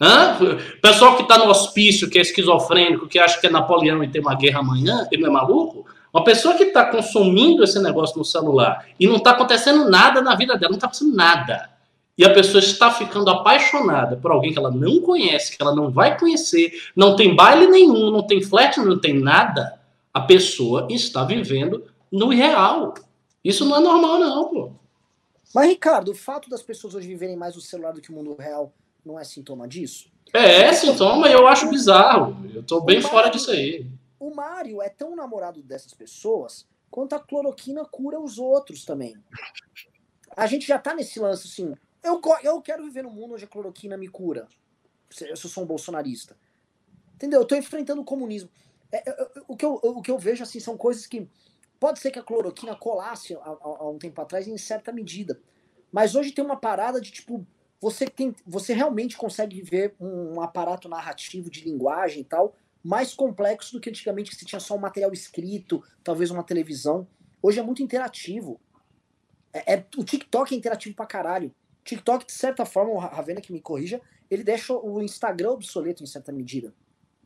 Hã? 0.00 0.36
Pessoal 0.82 1.16
que 1.16 1.22
está 1.22 1.38
no 1.38 1.48
hospício, 1.48 2.10
que 2.10 2.18
é 2.18 2.22
esquizofrênico, 2.22 3.06
que 3.06 3.18
acha 3.18 3.40
que 3.40 3.46
é 3.46 3.50
Napoleão 3.50 4.02
e 4.02 4.08
tem 4.08 4.20
uma 4.20 4.34
guerra 4.34 4.60
amanhã, 4.60 5.06
ele 5.10 5.22
não 5.22 5.30
é 5.30 5.32
maluco? 5.32 5.86
Uma 6.12 6.24
pessoa 6.24 6.54
que 6.54 6.64
está 6.64 6.84
consumindo 6.84 7.62
esse 7.62 7.80
negócio 7.80 8.18
no 8.18 8.24
celular 8.24 8.86
e 8.98 9.06
não 9.06 9.16
está 9.16 9.32
acontecendo 9.32 9.88
nada 9.88 10.20
na 10.20 10.34
vida 10.34 10.56
dela, 10.56 10.70
não 10.70 10.76
está 10.76 10.86
acontecendo 10.86 11.14
nada. 11.14 11.70
E 12.16 12.24
a 12.24 12.32
pessoa 12.32 12.60
está 12.60 12.90
ficando 12.92 13.28
apaixonada 13.28 14.16
por 14.16 14.30
alguém 14.30 14.52
que 14.52 14.58
ela 14.58 14.70
não 14.70 15.00
conhece, 15.00 15.56
que 15.56 15.62
ela 15.62 15.74
não 15.74 15.90
vai 15.90 16.16
conhecer, 16.16 16.72
não 16.94 17.16
tem 17.16 17.34
baile 17.34 17.66
nenhum, 17.66 18.10
não 18.10 18.22
tem 18.22 18.40
flerte, 18.40 18.78
não 18.78 18.98
tem 18.98 19.14
nada. 19.14 19.74
A 20.12 20.20
pessoa 20.20 20.86
está 20.88 21.24
vivendo 21.24 21.82
no 22.12 22.32
irreal. 22.32 22.94
Isso 23.42 23.64
não 23.64 23.76
é 23.76 23.80
normal, 23.80 24.18
não, 24.20 24.48
pô. 24.48 24.72
Mas, 25.54 25.68
Ricardo, 25.68 26.10
o 26.10 26.14
fato 26.14 26.50
das 26.50 26.62
pessoas 26.62 26.94
hoje 26.94 27.06
viverem 27.06 27.36
mais 27.36 27.54
no 27.54 27.60
celular 27.60 27.92
do 27.92 28.00
que 28.00 28.10
o 28.10 28.14
mundo 28.14 28.34
real 28.34 28.74
não 29.04 29.18
é 29.18 29.22
sintoma 29.22 29.68
disso? 29.68 30.10
É, 30.32 30.62
é 30.62 30.72
sintoma 30.72 31.28
e 31.28 31.32
eu 31.32 31.46
acho 31.46 31.68
bizarro. 31.68 32.36
Eu 32.52 32.62
tô 32.62 32.80
bem 32.80 32.96
Mário, 32.96 33.10
fora 33.10 33.28
disso 33.28 33.52
aí. 33.52 33.86
O 34.18 34.34
Mário 34.34 34.82
é 34.82 34.88
tão 34.88 35.14
namorado 35.14 35.62
dessas 35.62 35.94
pessoas 35.94 36.66
quanto 36.90 37.14
a 37.14 37.20
cloroquina 37.20 37.84
cura 37.84 38.18
os 38.18 38.38
outros 38.38 38.84
também. 38.84 39.16
A 40.36 40.46
gente 40.48 40.66
já 40.66 40.78
tá 40.78 40.92
nesse 40.92 41.20
lance 41.20 41.46
assim. 41.46 41.72
Eu, 42.02 42.20
eu 42.42 42.60
quero 42.60 42.82
viver 42.84 43.02
num 43.02 43.10
mundo 43.10 43.34
onde 43.34 43.44
a 43.44 43.48
cloroquina 43.48 43.96
me 43.96 44.08
cura. 44.08 44.48
Se 45.08 45.28
eu 45.28 45.36
sou 45.36 45.62
um 45.62 45.66
bolsonarista. 45.66 46.36
Entendeu? 47.14 47.40
Eu 47.40 47.46
tô 47.46 47.54
enfrentando 47.54 48.02
o 48.02 48.04
comunismo. 48.04 48.50
É, 48.90 49.08
é, 49.08 49.22
é, 49.22 49.28
o, 49.46 49.56
que 49.56 49.64
eu, 49.64 49.74
o 49.74 50.02
que 50.02 50.10
eu 50.10 50.18
vejo 50.18 50.42
assim 50.42 50.58
são 50.58 50.76
coisas 50.76 51.06
que. 51.06 51.28
Pode 51.84 51.98
ser 51.98 52.10
que 52.10 52.18
a 52.18 52.22
cloroquina 52.22 52.74
colasse 52.74 53.34
há, 53.34 53.86
um 53.86 53.98
tempo 53.98 54.18
atrás 54.18 54.48
em 54.48 54.56
certa 54.56 54.90
medida. 54.90 55.38
Mas 55.92 56.14
hoje 56.14 56.32
tem 56.32 56.42
uma 56.42 56.56
parada 56.56 56.98
de 56.98 57.12
tipo 57.12 57.46
você 57.78 58.06
tem, 58.06 58.34
você 58.46 58.72
realmente 58.72 59.18
consegue 59.18 59.60
ver 59.60 59.94
um, 60.00 60.36
um, 60.36 60.40
aparato 60.40 60.88
narrativo 60.88 61.50
de 61.50 61.62
linguagem 61.62 62.22
e 62.22 62.24
tal 62.24 62.54
mais 62.82 63.12
complexo 63.12 63.74
do 63.74 63.80
que 63.82 63.90
antigamente 63.90 64.30
que 64.30 64.36
você 64.36 64.46
tinha 64.46 64.60
só 64.60 64.74
um 64.74 64.78
material 64.78 65.12
escrito, 65.12 65.84
talvez 66.02 66.30
uma 66.30 66.42
televisão. 66.42 67.06
Hoje 67.42 67.60
é 67.60 67.62
muito 67.62 67.82
interativo. 67.82 68.58
É, 69.52 69.74
é 69.74 69.86
o 69.98 70.02
TikTok 70.02 70.54
é 70.54 70.56
interativo 70.56 70.96
pra 70.96 71.04
caralho. 71.04 71.54
TikTok, 71.84 72.24
de 72.24 72.32
certa 72.32 72.64
forma, 72.64 72.92
o 72.92 72.98
Ravena 72.98 73.42
que 73.42 73.52
me 73.52 73.60
corrija, 73.60 74.00
ele 74.30 74.42
deixa 74.42 74.72
o 74.72 75.02
Instagram 75.02 75.50
obsoleto 75.50 76.02
em 76.02 76.06
certa 76.06 76.32
medida. 76.32 76.72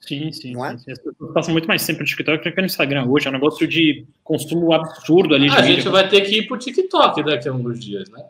Sim, 0.00 0.32
sim. 0.32 0.52
Não 0.52 0.64
é? 0.64 0.76
sim. 0.78 0.92
As 0.92 0.98
pessoas 0.98 1.32
passam 1.32 1.52
muito 1.52 1.66
mais 1.66 1.84
tempo 1.84 2.00
no 2.00 2.06
TikTok 2.06 2.44
do 2.44 2.54
que 2.54 2.60
no 2.60 2.66
Instagram 2.66 3.06
hoje. 3.06 3.26
É 3.26 3.30
um 3.30 3.34
negócio 3.34 3.66
de 3.66 4.06
consumo 4.22 4.72
absurdo 4.72 5.34
ali. 5.34 5.48
a 5.48 5.62
gente 5.62 5.88
vai 5.88 6.08
ter 6.08 6.22
que 6.22 6.38
ir 6.38 6.46
pro 6.46 6.58
TikTok 6.58 7.22
daqui 7.22 7.48
a 7.48 7.52
alguns 7.52 7.78
dias, 7.78 8.08
né? 8.10 8.24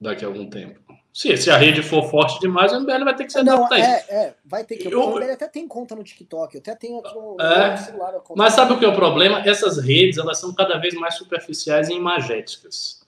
Daqui 0.00 0.24
a 0.24 0.28
algum 0.28 0.48
tempo. 0.48 0.80
Se, 1.12 1.36
se 1.36 1.50
a 1.50 1.56
rede 1.56 1.82
for 1.82 2.08
forte 2.08 2.38
demais, 2.38 2.72
o 2.72 2.80
MBL 2.80 3.04
vai 3.04 3.16
ter 3.16 3.24
que 3.24 3.32
se 3.32 3.38
adaptar 3.38 3.78
Não, 3.78 3.84
é, 3.84 4.04
é, 4.08 4.34
vai 4.44 4.62
ter 4.62 4.76
que. 4.76 4.86
Eu, 4.86 5.02
o 5.02 5.16
MBL 5.16 5.32
até 5.32 5.48
tem 5.48 5.66
conta 5.66 5.96
no 5.96 6.04
TikTok, 6.04 6.54
eu 6.54 6.60
até 6.60 6.74
tenho 6.76 7.00
aqui 7.00 7.14
no, 7.14 7.36
é, 7.40 7.70
no 7.72 7.76
celular. 7.78 8.14
Mas 8.36 8.54
sabe 8.54 8.72
o 8.72 8.78
que 8.78 8.84
é 8.84 8.88
o 8.88 8.94
problema? 8.94 9.40
Essas 9.40 9.78
redes, 9.78 10.18
elas 10.18 10.38
são 10.38 10.54
cada 10.54 10.78
vez 10.78 10.94
mais 10.94 11.16
superficiais 11.16 11.88
e 11.88 11.94
imagéticas. 11.94 13.00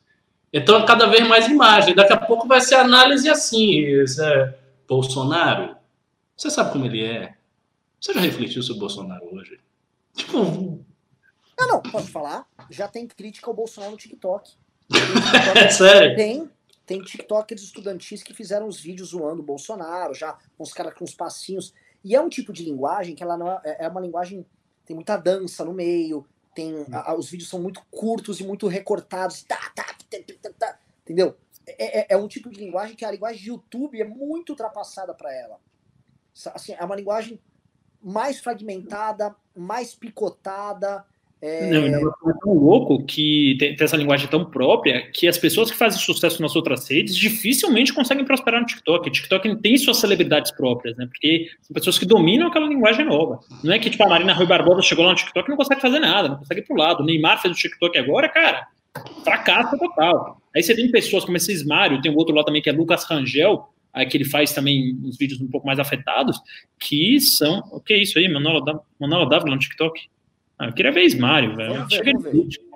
Então, 0.52 0.84
cada 0.84 1.06
vez 1.06 1.26
mais 1.26 1.46
imagem. 1.46 1.94
Daqui 1.94 2.12
a 2.12 2.18
pouco 2.18 2.46
vai 2.46 2.60
ser 2.60 2.74
análise 2.74 3.30
assim. 3.30 3.84
É, 4.20 4.54
Bolsonaro, 4.88 5.76
você 6.36 6.50
sabe 6.50 6.72
como 6.72 6.84
ele 6.84 7.04
é? 7.04 7.34
Você 8.02 8.14
já 8.14 8.20
refletiu 8.20 8.60
sobre 8.64 8.78
o 8.78 8.80
Bolsonaro 8.80 9.32
hoje? 9.32 9.60
Tipo. 10.12 10.84
Não, 11.56 11.68
não, 11.68 11.80
posso 11.80 12.08
falar? 12.08 12.48
Já 12.68 12.88
tem 12.88 13.06
crítica 13.06 13.48
ao 13.48 13.54
Bolsonaro 13.54 13.92
no 13.92 13.96
TikTok. 13.96 14.56
é 15.56 15.68
sério? 15.70 16.16
Tem, 16.16 16.50
tem 16.84 17.00
TikTokers 17.00 17.62
estudantis 17.62 18.24
que 18.24 18.34
fizeram 18.34 18.66
os 18.66 18.80
vídeos 18.80 19.10
zoando 19.10 19.40
o 19.40 19.44
Bolsonaro, 19.44 20.14
já 20.14 20.36
uns 20.58 20.72
caras 20.72 20.94
com 20.94 21.04
uns 21.04 21.14
passinhos. 21.14 21.72
E 22.02 22.16
é 22.16 22.20
um 22.20 22.28
tipo 22.28 22.52
de 22.52 22.64
linguagem 22.64 23.14
que 23.14 23.22
ela 23.22 23.36
não 23.36 23.48
é, 23.48 23.76
é 23.78 23.88
uma 23.88 24.00
linguagem. 24.00 24.44
Tem 24.84 24.96
muita 24.96 25.16
dança 25.16 25.64
no 25.64 25.72
meio, 25.72 26.26
tem 26.56 26.84
a, 26.92 27.14
os 27.14 27.30
vídeos 27.30 27.48
são 27.48 27.62
muito 27.62 27.80
curtos 27.88 28.40
e 28.40 28.44
muito 28.44 28.66
recortados. 28.66 29.44
Tá, 29.44 29.70
tá, 29.76 29.94
tá, 30.10 30.18
tá, 30.42 30.50
tá 30.58 30.78
entendeu? 31.04 31.36
É, 31.64 32.00
é, 32.00 32.06
é, 32.08 32.16
um 32.16 32.26
tipo 32.26 32.50
de 32.50 32.58
linguagem 32.58 32.96
que 32.96 33.04
a 33.04 33.12
linguagem 33.12 33.40
de 33.40 33.48
YouTube 33.50 34.00
é 34.00 34.04
muito 34.04 34.50
ultrapassada 34.50 35.14
para 35.14 35.32
ela. 35.32 35.60
Assim, 36.52 36.72
é 36.72 36.84
uma 36.84 36.96
linguagem 36.96 37.38
mais 38.02 38.40
fragmentada, 38.40 39.34
mais 39.54 39.94
picotada, 39.94 41.04
é... 41.42 41.68
Não, 41.68 42.08
é 42.08 42.34
tão 42.40 42.54
louco 42.54 43.04
que 43.04 43.56
tem, 43.58 43.76
essa 43.78 43.96
linguagem 43.96 44.28
tão 44.28 44.44
própria 44.44 45.10
que 45.10 45.26
as 45.26 45.36
pessoas 45.36 45.72
que 45.72 45.76
fazem 45.76 45.98
sucesso 46.00 46.40
nas 46.40 46.54
outras 46.54 46.88
redes 46.88 47.16
dificilmente 47.16 47.92
conseguem 47.92 48.24
prosperar 48.24 48.60
no 48.60 48.66
TikTok. 48.66 49.08
O 49.08 49.12
TikTok 49.12 49.56
tem 49.56 49.76
suas 49.76 49.96
celebridades 49.96 50.52
próprias, 50.52 50.96
né? 50.96 51.06
Porque 51.06 51.48
são 51.60 51.74
pessoas 51.74 51.98
que 51.98 52.06
dominam 52.06 52.46
aquela 52.46 52.68
linguagem 52.68 53.04
nova. 53.04 53.40
Não 53.64 53.72
é 53.72 53.78
que, 53.80 53.90
tipo, 53.90 54.04
a 54.04 54.08
Marina 54.08 54.32
Rui 54.32 54.46
Barbosa 54.46 54.82
chegou 54.82 55.04
lá 55.04 55.10
no 55.10 55.16
TikTok 55.16 55.48
e 55.48 55.50
não 55.50 55.56
consegue 55.56 55.80
fazer 55.80 55.98
nada, 55.98 56.28
não 56.28 56.36
consegue 56.36 56.60
ir 56.60 56.64
pro 56.64 56.76
lado. 56.76 57.02
O 57.02 57.04
Neymar 57.04 57.42
fez 57.42 57.52
o 57.52 57.58
TikTok 57.58 57.98
agora, 57.98 58.28
cara, 58.28 58.68
fracasso 59.24 59.76
total. 59.76 60.40
Aí 60.54 60.62
você 60.62 60.76
tem 60.76 60.92
pessoas 60.92 61.24
como 61.24 61.36
esse 61.36 61.66
Mário, 61.66 62.00
tem 62.00 62.12
o 62.12 62.16
outro 62.16 62.32
lá 62.32 62.44
também 62.44 62.62
que 62.62 62.70
é 62.70 62.72
Lucas 62.72 63.02
Rangel, 63.02 63.68
aí 63.92 64.06
que 64.06 64.16
ele 64.16 64.24
faz 64.24 64.52
também 64.52 64.98
uns 65.02 65.16
vídeos 65.16 65.40
um 65.40 65.48
pouco 65.48 65.66
mais 65.66 65.78
afetados, 65.78 66.40
que 66.78 67.20
são. 67.20 67.60
O 67.70 67.80
que 67.80 67.92
é 67.92 67.98
isso 67.98 68.18
aí? 68.18 68.28
Manola 68.28 69.28
Dávila 69.28 69.54
no 69.54 69.58
TikTok? 69.58 70.08
Ah, 70.58 70.66
eu 70.66 70.72
queria 70.72 70.92
ver 70.92 71.04
Ismário, 71.04 71.56
velho. 71.56 71.74
Vamos 71.74 71.96
ver, 71.96 72.12
vamos 72.12 72.32
ver. 72.32 72.72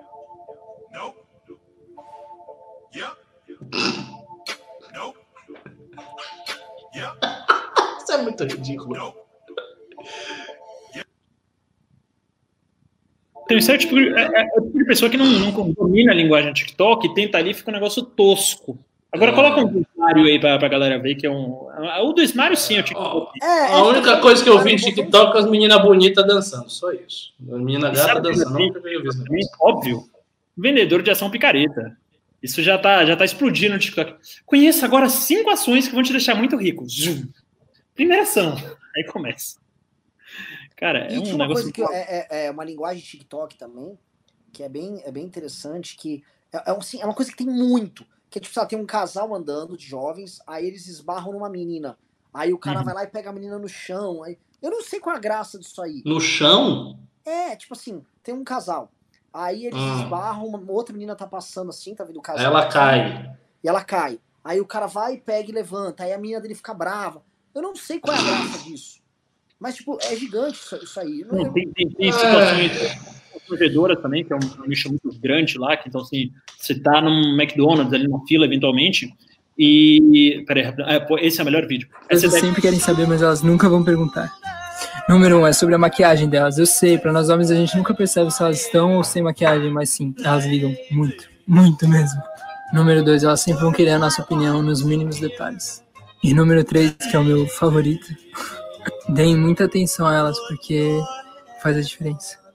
Isso 7.97 8.11
é 8.11 8.21
muito 8.21 8.43
ridículo. 8.43 9.13
Tem 13.47 13.57
um 13.57 13.61
certo 13.61 13.81
tipo 13.81 13.95
de, 13.95 14.09
é, 14.09 14.21
é, 14.21 14.41
é 14.41 14.61
tipo 14.61 14.77
de 14.77 14.85
pessoa 14.85 15.09
que 15.09 15.17
não, 15.17 15.25
não 15.25 15.71
domina 15.71 16.11
a 16.11 16.15
linguagem 16.15 16.53
TikTok 16.53 17.07
e 17.07 17.13
tenta 17.13 17.37
ali 17.37 17.53
fica 17.53 17.71
um 17.71 17.73
negócio 17.73 18.03
tosco. 18.03 18.77
Agora 19.17 19.33
coloca 19.33 19.61
um 19.65 19.83
Mario 19.97 20.25
aí 20.25 20.39
pra, 20.39 20.59
pra 20.59 20.67
galera 20.67 20.99
ver 20.99 21.15
que 21.15 21.25
é 21.25 21.29
um. 21.29 21.67
O 22.03 22.13
do 22.13 22.35
Mario 22.35 22.55
sim, 22.55 22.75
eu 22.75 22.83
tinha 22.83 22.99
é, 22.99 23.45
é, 23.45 23.73
A 23.73 23.83
única 23.83 24.19
coisa 24.21 24.43
que 24.43 24.49
eu 24.49 24.61
vi 24.61 24.73
no 24.73 24.77
TikTok 24.77 25.35
é 25.35 25.39
as 25.39 25.49
meninas 25.49 25.81
bonitas 25.81 26.25
dançando, 26.25 26.69
só 26.69 26.91
isso. 26.91 27.33
As 27.41 27.59
meninas 27.59 27.97
gatas 27.97 28.21
dançando, 28.21 28.59
nunca 28.59 28.79
vi 28.79 28.95
isso. 29.39 29.51
Óbvio. 29.59 30.09
Vendedor 30.55 31.01
de 31.01 31.11
ação 31.11 31.29
picareta. 31.29 31.97
Isso 32.41 32.61
já 32.61 32.77
tá, 32.77 33.03
já 33.05 33.15
tá 33.15 33.25
explodindo 33.25 33.73
no 33.73 33.79
TikTok. 33.79 34.15
Conheça 34.45 34.85
agora 34.85 35.09
cinco 35.09 35.49
ações 35.49 35.87
que 35.87 35.93
vão 35.93 36.03
te 36.03 36.11
deixar 36.11 36.35
muito 36.35 36.55
rico. 36.55 36.87
Zoom. 36.87 37.27
Primeira 37.95 38.23
ação. 38.23 38.55
Aí 38.95 39.03
começa. 39.05 39.59
Cara, 40.75 41.11
é 41.11 41.15
e 41.15 41.19
um 41.19 41.23
uma 41.23 41.47
negócio. 41.47 41.63
Coisa 41.63 41.71
que 41.71 41.81
é, 41.81 42.27
é, 42.29 42.45
é, 42.45 42.51
uma 42.51 42.63
linguagem 42.63 43.03
TikTok 43.03 43.57
também, 43.57 43.97
que 44.53 44.61
é 44.61 44.69
bem, 44.69 45.01
é 45.03 45.11
bem 45.11 45.25
interessante, 45.25 45.97
que 45.97 46.23
é, 46.53 46.57
é, 46.57 46.71
assim, 46.71 47.01
é 47.01 47.05
uma 47.05 47.15
coisa 47.15 47.31
que 47.31 47.37
tem 47.37 47.47
muito 47.47 48.05
que 48.29 48.39
tipo, 48.39 48.53
sabe, 48.53 48.69
tem 48.69 48.79
um 48.79 48.85
casal 48.85 49.33
andando 49.33 49.77
de 49.77 49.85
jovens, 49.85 50.39
aí 50.45 50.65
eles 50.65 50.87
esbarram 50.87 51.33
numa 51.33 51.49
menina. 51.49 51.97
Aí 52.33 52.53
o 52.53 52.57
cara 52.57 52.79
uhum. 52.79 52.85
vai 52.85 52.93
lá 52.93 53.03
e 53.03 53.07
pega 53.07 53.29
a 53.29 53.33
menina 53.33 53.57
no 53.57 53.69
chão. 53.69 54.23
Aí... 54.23 54.37
Eu 54.61 54.71
não 54.71 54.83
sei 54.83 54.99
qual 54.99 55.15
é 55.15 55.17
a 55.17 55.21
graça 55.21 55.57
disso 55.57 55.81
aí. 55.81 56.01
No 56.05 56.19
chão? 56.19 56.99
É, 57.25 57.55
tipo 57.55 57.73
assim, 57.73 58.03
tem 58.23 58.33
um 58.33 58.43
casal. 58.43 58.91
Aí 59.33 59.65
eles 59.65 59.79
hum. 59.79 60.03
esbarram, 60.03 60.45
uma 60.45 60.71
outra 60.71 60.93
menina 60.93 61.15
tá 61.15 61.27
passando 61.27 61.69
assim, 61.69 61.93
tá 61.93 62.03
vendo 62.03 62.17
o 62.17 62.21
casal? 62.21 62.45
Ela 62.45 62.67
cai. 62.67 63.37
E 63.63 63.67
ela 63.67 63.83
cai. 63.83 64.19
Aí 64.43 64.59
o 64.61 64.65
cara 64.65 64.87
vai, 64.87 65.17
pega 65.17 65.49
e 65.49 65.53
levanta. 65.53 66.03
Aí 66.03 66.13
a 66.13 66.17
menina 66.17 66.39
dele 66.39 66.55
fica 66.55 66.73
brava. 66.73 67.21
Eu 67.53 67.61
não 67.61 67.75
sei 67.75 67.99
qual 67.99 68.15
é 68.15 68.19
a 68.19 68.23
graça 68.23 68.63
disso. 68.63 69.01
Mas, 69.59 69.75
tipo, 69.75 69.97
é 70.01 70.15
gigante 70.15 70.57
isso, 70.57 70.75
isso 70.77 70.99
aí. 70.99 71.25
Não, 71.29 71.51
tem, 71.51 71.71
tem, 71.71 71.89
tem 71.89 72.11
situações. 72.11 73.16
É 73.47 73.49
constrangedoras 73.49 74.01
também, 74.01 74.23
que 74.23 74.33
é 74.33 74.35
um, 74.35 74.63
um 74.63 74.67
nicho 74.67 74.89
muito 74.89 75.11
grande 75.19 75.57
lá, 75.57 75.75
que 75.77 75.87
então 75.87 76.01
assim, 76.01 76.31
você 76.57 76.79
tá 76.79 77.01
num 77.01 77.39
McDonald's 77.39 77.93
ali 77.93 78.07
na 78.07 78.19
fila 78.27 78.45
eventualmente, 78.45 79.13
e. 79.57 80.43
Peraí, 80.45 80.65
é, 80.65 81.25
esse 81.25 81.39
é 81.39 81.41
o 81.41 81.45
melhor 81.45 81.65
vídeo. 81.65 81.87
Elas 82.09 82.21
deve... 82.21 82.39
sempre 82.39 82.61
querem 82.61 82.79
saber, 82.79 83.07
mas 83.07 83.21
elas 83.21 83.41
nunca 83.41 83.67
vão 83.67 83.83
perguntar. 83.83 84.31
Número 85.09 85.39
um 85.39 85.47
é 85.47 85.53
sobre 85.53 85.73
a 85.73 85.77
maquiagem 85.77 86.29
delas. 86.29 86.57
Eu 86.57 86.65
sei, 86.65 86.97
para 86.97 87.11
nós 87.11 87.29
homens 87.29 87.49
a 87.49 87.55
gente 87.55 87.75
nunca 87.75 87.93
percebe 87.93 88.29
se 88.29 88.41
elas 88.41 88.65
estão 88.65 88.97
ou 88.97 89.03
sem 89.03 89.23
maquiagem, 89.23 89.71
mas 89.71 89.89
sim, 89.89 90.13
elas 90.23 90.45
ligam 90.45 90.75
muito, 90.91 91.29
muito 91.47 91.87
mesmo. 91.87 92.21
Número 92.73 93.03
dois, 93.03 93.23
elas 93.23 93.39
sempre 93.39 93.61
vão 93.61 93.71
querer 93.71 93.91
a 93.91 93.99
nossa 93.99 94.21
opinião 94.21 94.61
nos 94.61 94.83
mínimos 94.83 95.19
detalhes. 95.19 95.81
E 96.21 96.33
número 96.33 96.63
três, 96.63 96.91
que 96.91 97.15
é 97.15 97.19
o 97.19 97.23
meu 97.23 97.47
favorito, 97.47 98.07
deem 99.09 99.37
muita 99.37 99.63
atenção 99.63 100.05
a 100.05 100.13
elas, 100.13 100.37
porque 100.47 100.99
faz 101.63 101.77
a 101.77 101.81
diferença. 101.81 102.46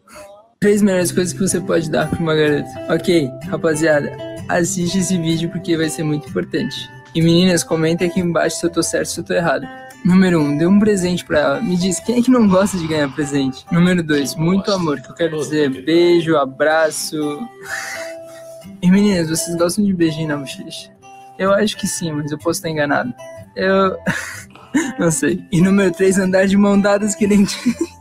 Três 0.62 0.80
melhores 0.80 1.10
coisas 1.10 1.32
que 1.32 1.40
você 1.40 1.60
pode 1.60 1.90
dar 1.90 2.08
para 2.08 2.20
uma 2.20 2.36
garota. 2.36 2.70
Ok, 2.88 3.28
rapaziada, 3.48 4.16
assiste 4.48 5.00
esse 5.00 5.18
vídeo 5.18 5.50
porque 5.50 5.76
vai 5.76 5.88
ser 5.88 6.04
muito 6.04 6.28
importante. 6.28 6.88
E 7.12 7.20
meninas, 7.20 7.64
comentem 7.64 8.08
aqui 8.08 8.20
embaixo 8.20 8.60
se 8.60 8.66
eu 8.66 8.70
tô 8.70 8.80
certo 8.80 9.08
ou 9.08 9.12
se 9.12 9.20
eu 9.20 9.24
tô 9.24 9.34
errado. 9.34 9.66
Número 10.04 10.38
1, 10.38 10.44
um, 10.44 10.58
dê 10.58 10.64
um 10.64 10.78
presente 10.78 11.24
para 11.24 11.40
ela. 11.40 11.60
Me 11.60 11.76
diz, 11.76 11.98
quem 11.98 12.20
é 12.20 12.22
que 12.22 12.30
não 12.30 12.46
gosta 12.46 12.78
de 12.78 12.86
ganhar 12.86 13.12
presente? 13.12 13.66
Número 13.72 14.04
2, 14.04 14.36
muito 14.36 14.70
amor, 14.70 15.00
que 15.00 15.10
eu 15.10 15.14
quero 15.16 15.36
dizer 15.36 15.68
beijo, 15.82 16.36
abraço. 16.36 17.16
E 18.80 18.88
meninas, 18.88 19.30
vocês 19.30 19.56
gostam 19.56 19.84
de 19.84 19.92
beijinho 19.92 20.28
na 20.28 20.36
bochecha? 20.36 20.92
Eu 21.40 21.52
acho 21.52 21.76
que 21.76 21.88
sim, 21.88 22.12
mas 22.12 22.30
eu 22.30 22.38
posso 22.38 22.60
estar 22.60 22.70
enganado. 22.70 23.12
Eu. 23.56 23.96
Não 24.96 25.10
sei. 25.10 25.44
E 25.50 25.60
número 25.60 25.90
3, 25.90 26.20
andar 26.20 26.46
de 26.46 26.56
mão 26.56 26.80
dadas 26.80 27.16
que 27.16 27.26
nem. 27.26 27.44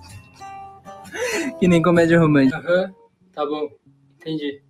que 1.60 1.68
nem 1.68 1.82
comédia 1.82 2.20
romântica. 2.20 2.58
Aham, 2.58 2.86
uhum. 2.86 2.94
tá 3.34 3.46
bom. 3.46 3.70
Entendi. 4.20 4.62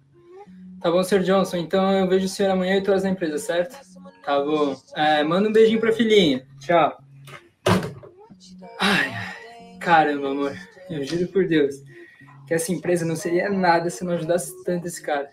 Tá 0.81 0.89
bom, 0.89 1.03
Sr. 1.03 1.23
Johnson. 1.23 1.57
Então 1.57 1.91
eu 1.91 2.07
vejo 2.07 2.25
o 2.25 2.29
senhor 2.29 2.51
amanhã 2.51 2.75
8 2.75 2.89
horas 2.89 3.03
na 3.03 3.09
empresa, 3.09 3.37
certo? 3.37 3.77
Tá 4.23 4.39
bom. 4.39 4.75
É, 4.95 5.23
manda 5.23 5.49
um 5.49 5.53
beijinho 5.53 5.79
pra 5.79 5.91
filhinha. 5.91 6.45
Tchau. 6.59 6.97
Ai, 8.79 9.11
caramba, 9.79 10.31
amor. 10.31 10.55
Eu 10.89 11.03
juro 11.03 11.27
por 11.27 11.47
Deus 11.47 11.75
que 12.51 12.55
essa 12.55 12.73
empresa 12.73 13.05
não 13.05 13.15
seria 13.15 13.49
nada 13.49 13.89
se 13.89 14.03
não 14.03 14.11
ajudasse 14.11 14.51
tanto 14.65 14.85
esse 14.85 15.01
cara. 15.01 15.31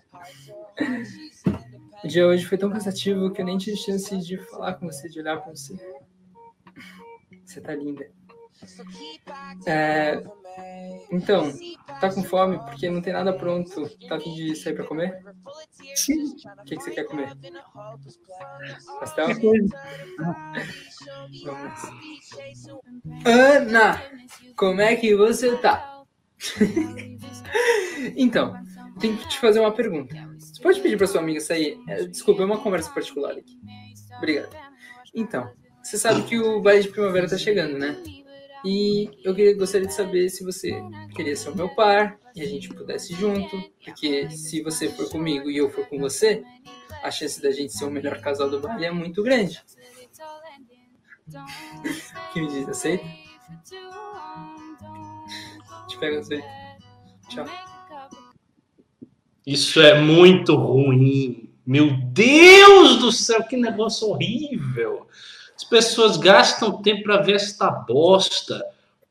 O 2.04 2.06
dia 2.06 2.24
hoje 2.24 2.44
foi 2.44 2.56
tão 2.56 2.70
cansativo 2.70 3.32
que 3.32 3.42
eu 3.42 3.44
nem 3.44 3.58
tive 3.58 3.76
chance 3.76 4.16
de 4.18 4.38
falar 4.38 4.74
com 4.74 4.86
você, 4.86 5.08
de 5.08 5.18
olhar 5.18 5.36
pra 5.38 5.50
você. 5.50 5.74
Você 7.44 7.60
tá 7.60 7.74
linda. 7.74 8.08
É, 9.66 10.22
então, 11.10 11.52
tá 12.00 12.12
com 12.12 12.22
fome 12.22 12.58
porque 12.58 12.90
não 12.90 13.00
tem 13.00 13.12
nada 13.12 13.32
pronto. 13.32 13.88
Tá 14.08 14.16
a 14.16 14.20
fim 14.20 14.34
de 14.34 14.56
sair 14.56 14.74
pra 14.74 14.84
comer? 14.84 15.22
Sim. 15.94 16.34
O 16.60 16.64
que, 16.64 16.76
que 16.76 16.82
você 16.82 16.90
quer 16.90 17.04
comer? 17.04 17.36
Pastel? 19.00 19.28
Vamos. 21.44 21.82
Ana, 23.24 24.02
como 24.56 24.80
é 24.80 24.96
que 24.96 25.14
você 25.14 25.56
tá? 25.58 26.02
então, 28.16 28.54
tenho 29.00 29.16
que 29.16 29.28
te 29.28 29.38
fazer 29.38 29.60
uma 29.60 29.72
pergunta. 29.72 30.14
Você 30.38 30.62
pode 30.62 30.80
pedir 30.80 30.96
para 30.96 31.06
sua 31.06 31.20
amiga 31.20 31.40
sair? 31.40 31.78
É, 31.88 32.04
desculpa, 32.04 32.42
é 32.42 32.44
uma 32.44 32.60
conversa 32.60 32.90
particular 32.90 33.32
aqui. 33.32 33.58
Obrigado. 34.16 34.54
Então, 35.14 35.50
você 35.82 35.96
sabe 35.96 36.22
que 36.22 36.38
o 36.38 36.60
baile 36.60 36.82
de 36.82 36.90
primavera 36.90 37.28
tá 37.28 37.38
chegando, 37.38 37.78
né? 37.78 37.96
E 38.64 39.10
eu 39.22 39.34
gostaria 39.56 39.86
de 39.86 39.94
saber 39.94 40.28
se 40.28 40.44
você 40.44 40.72
queria 41.14 41.36
ser 41.36 41.50
o 41.50 41.56
meu 41.56 41.68
par 41.68 42.18
e 42.34 42.42
a 42.42 42.46
gente 42.46 42.68
pudesse 42.68 43.14
junto, 43.14 43.62
porque 43.84 44.30
se 44.30 44.62
você 44.62 44.88
for 44.88 45.08
comigo 45.10 45.50
e 45.50 45.56
eu 45.56 45.70
for 45.70 45.86
com 45.86 45.98
você, 45.98 46.42
a 47.02 47.10
chance 47.10 47.40
da 47.40 47.50
gente 47.50 47.72
ser 47.72 47.84
o 47.84 47.90
melhor 47.90 48.20
casal 48.20 48.50
do 48.50 48.60
baile 48.60 48.86
é 48.86 48.90
muito 48.90 49.22
grande. 49.22 49.62
que 52.32 52.40
me 52.40 52.48
diz, 52.48 52.68
aceita? 52.68 53.04
Te 55.86 55.98
pega, 55.98 56.18
aceita. 56.18 56.48
Tchau. 57.28 57.46
Isso 59.46 59.80
é 59.80 60.00
muito 60.00 60.54
ruim. 60.54 61.50
Meu 61.64 61.90
Deus 62.12 62.96
do 62.98 63.12
céu, 63.12 63.42
que 63.44 63.56
negócio 63.56 64.08
horrível. 64.08 65.06
As 65.68 65.84
pessoas 65.84 66.16
gastam 66.16 66.80
tempo 66.80 67.02
para 67.02 67.18
ver 67.18 67.36
esta 67.36 67.70
bosta. 67.70 68.64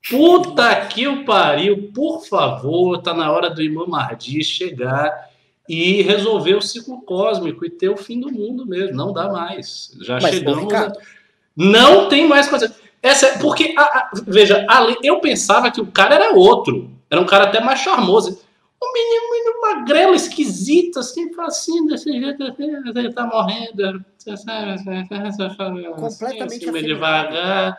Puta 0.10 0.76
que 0.88 1.08
o 1.08 1.24
pariu, 1.24 1.92
por 1.94 2.26
favor, 2.26 3.00
tá 3.00 3.14
na 3.14 3.32
hora 3.32 3.52
do 3.52 3.62
Imam 3.62 3.86
Mahdi 3.86 4.44
chegar 4.44 5.30
e 5.70 6.02
resolver 6.02 6.56
o 6.56 6.62
ciclo 6.62 7.02
cósmico 7.04 7.64
e 7.64 7.70
ter 7.70 7.90
o 7.90 7.98
fim 7.98 8.20
do 8.20 8.32
mundo 8.32 8.66
mesmo. 8.66 8.96
Não 8.96 9.14
dá 9.14 9.30
mais. 9.30 9.96
Já 10.02 10.18
Mas, 10.20 10.34
chegamos. 10.34 10.74
A... 10.74 10.94
Não 11.56 12.10
tem 12.10 12.28
mais 12.28 12.48
coisa. 12.48 12.74
Essa, 13.04 13.28
é 13.28 13.38
porque, 13.38 13.76
a, 13.78 13.84
a, 13.84 14.12
veja, 14.26 14.66
a, 14.68 14.84
eu 15.04 15.20
pensava 15.20 15.70
que 15.70 15.80
o 15.80 15.86
cara 15.86 16.16
era 16.16 16.34
outro. 16.34 16.90
Era 17.08 17.22
um 17.22 17.26
cara 17.26 17.44
até 17.44 17.60
mais 17.60 17.82
charmoso. 17.82 18.42
Um 18.88 18.94
menino, 18.94 19.62
magrelo, 19.62 20.16
esquisito, 20.16 21.00
assim, 21.00 21.30
assim, 21.40 21.86
desse 21.88 22.12
jeito, 22.12 22.44
assim, 22.44 22.64
ele 22.96 23.14
tá 23.14 23.26
morrendo. 23.26 24.06
Completamente 25.96 26.70
assim, 26.70 26.82
devagar. 26.84 27.78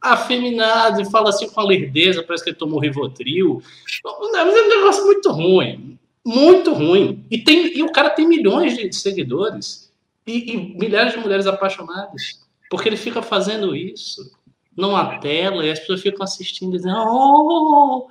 Afeminado, 0.00 1.00
e 1.00 1.10
fala 1.10 1.30
assim 1.30 1.48
com 1.48 1.60
a 1.60 1.64
lerdeza, 1.64 2.22
parece 2.22 2.44
que 2.44 2.50
ele 2.50 2.56
tomou 2.56 2.78
Rivotril. 2.78 3.62
É 4.04 4.42
um 4.42 4.68
negócio 4.68 5.04
muito 5.04 5.30
ruim. 5.32 5.98
Muito 6.24 6.72
ruim. 6.72 7.24
E, 7.30 7.38
tem, 7.38 7.76
e 7.76 7.82
o 7.82 7.90
cara 7.90 8.10
tem 8.10 8.26
milhões 8.26 8.76
de 8.76 8.92
seguidores 8.94 9.92
e, 10.26 10.52
e 10.52 10.78
milhares 10.78 11.12
de 11.12 11.18
mulheres 11.18 11.46
apaixonadas. 11.46 12.46
Porque 12.70 12.88
ele 12.88 12.96
fica 12.96 13.22
fazendo 13.22 13.74
isso 13.74 14.30
numa 14.76 15.18
tela 15.18 15.64
e 15.64 15.70
as 15.70 15.78
pessoas 15.78 16.02
ficam 16.02 16.24
assistindo 16.24 16.74
e 16.74 16.78
dizendo: 16.78 16.98
Oh, 16.98 18.08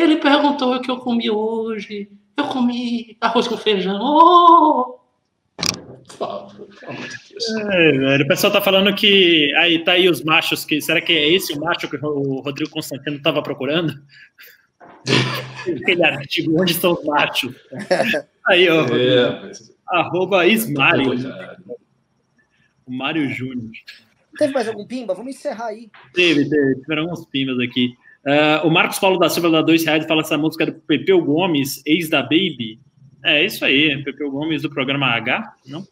ele 0.00 0.16
perguntou 0.16 0.74
o 0.74 0.80
que 0.80 0.90
eu 0.90 0.98
comi 0.98 1.30
hoje. 1.30 2.10
Eu 2.36 2.44
comi 2.44 3.16
arroz 3.20 3.46
com 3.46 3.56
feijão. 3.56 3.98
Oh! 4.00 5.02
É, 7.72 8.22
o 8.22 8.28
pessoal 8.28 8.52
tá 8.52 8.60
falando 8.60 8.94
que 8.94 9.52
aí 9.56 9.82
tá 9.84 9.92
aí 9.92 10.08
os 10.08 10.22
machos 10.22 10.64
que 10.64 10.80
será 10.80 11.00
que 11.00 11.12
é 11.12 11.28
esse 11.28 11.52
o 11.52 11.60
macho 11.60 11.88
que 11.88 11.96
o 11.96 12.40
Rodrigo 12.40 12.70
Constantino 12.70 13.16
estava 13.16 13.42
procurando? 13.42 13.94
Aquele 15.82 16.04
artigo, 16.04 16.60
onde 16.60 16.72
estão 16.72 16.92
os 16.92 17.04
machos? 17.04 17.54
Aí, 18.46 18.68
ó. 18.68 18.84
É, 18.88 19.40
mas... 19.40 19.72
Arroba 19.88 20.44
Ismário. 20.46 21.12
O 22.84 22.92
Mário 22.92 23.28
Júnior. 23.28 23.70
Teve 24.36 24.52
mais 24.52 24.66
algum 24.66 24.84
pimba? 24.84 25.14
Vamos 25.14 25.36
encerrar 25.36 25.66
aí. 25.66 25.88
Teve, 26.12 26.48
teve. 26.48 26.80
Tiveram 26.80 27.02
alguns 27.02 27.24
pimbas 27.26 27.60
aqui. 27.60 27.94
Uh, 28.24 28.66
o 28.66 28.70
Marcos 28.70 28.98
Paulo 28.98 29.18
da 29.18 29.28
Silva 29.28 29.50
dá 29.50 29.62
dois 29.62 29.84
reais 29.84 30.04
e 30.04 30.08
fala 30.08 30.20
essa 30.20 30.38
música 30.38 30.66
do 30.66 30.72
Pepeu 30.72 31.24
Gomes, 31.24 31.82
ex 31.84 32.08
da 32.08 32.22
Baby. 32.22 32.80
É 33.24 33.44
isso 33.44 33.64
aí, 33.64 34.02
Pepeu 34.04 34.30
Gomes 34.30 34.62
do 34.62 34.70
programa 34.70 35.06
H, 35.06 35.54
não? 35.66 35.84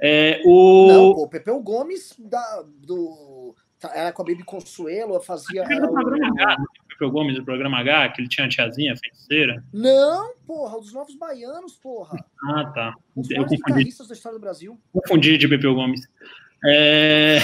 É, 0.00 0.42
o... 0.44 0.86
Não, 0.88 1.14
pô, 1.14 1.28
Pepeu 1.28 1.58
Gomes 1.60 2.14
da, 2.18 2.64
do, 2.82 3.54
era 3.94 4.12
com 4.12 4.22
a 4.22 4.24
Baby 4.24 4.44
Consuelo, 4.44 5.20
fazia. 5.20 5.62
Era 5.62 5.80
do 5.80 5.92
programa 5.92 6.32
o... 6.32 6.40
H, 6.40 6.56
Pepeu 6.88 7.10
Gomes 7.10 7.36
do 7.36 7.44
programa 7.44 7.78
H, 7.78 8.08
que 8.10 8.20
ele 8.20 8.28
tinha 8.28 8.46
a 8.46 8.48
tiazinha 8.48 8.94
feiticeira. 8.96 9.62
Não, 9.72 10.34
porra, 10.46 10.78
dos 10.78 10.92
Novos 10.92 11.14
Baianos, 11.16 11.74
porra. 11.74 12.18
Ah, 12.50 12.64
tá. 12.74 12.94
Os 13.14 13.30
Eu 13.30 13.44
confundi. 13.44 13.84
da 13.84 14.14
história 14.14 14.38
do 14.38 14.40
Brasil. 14.40 14.78
Confundi 14.92 15.38
de 15.38 15.48
Pepeu 15.48 15.74
Gomes. 15.74 16.00
É... 16.64 17.38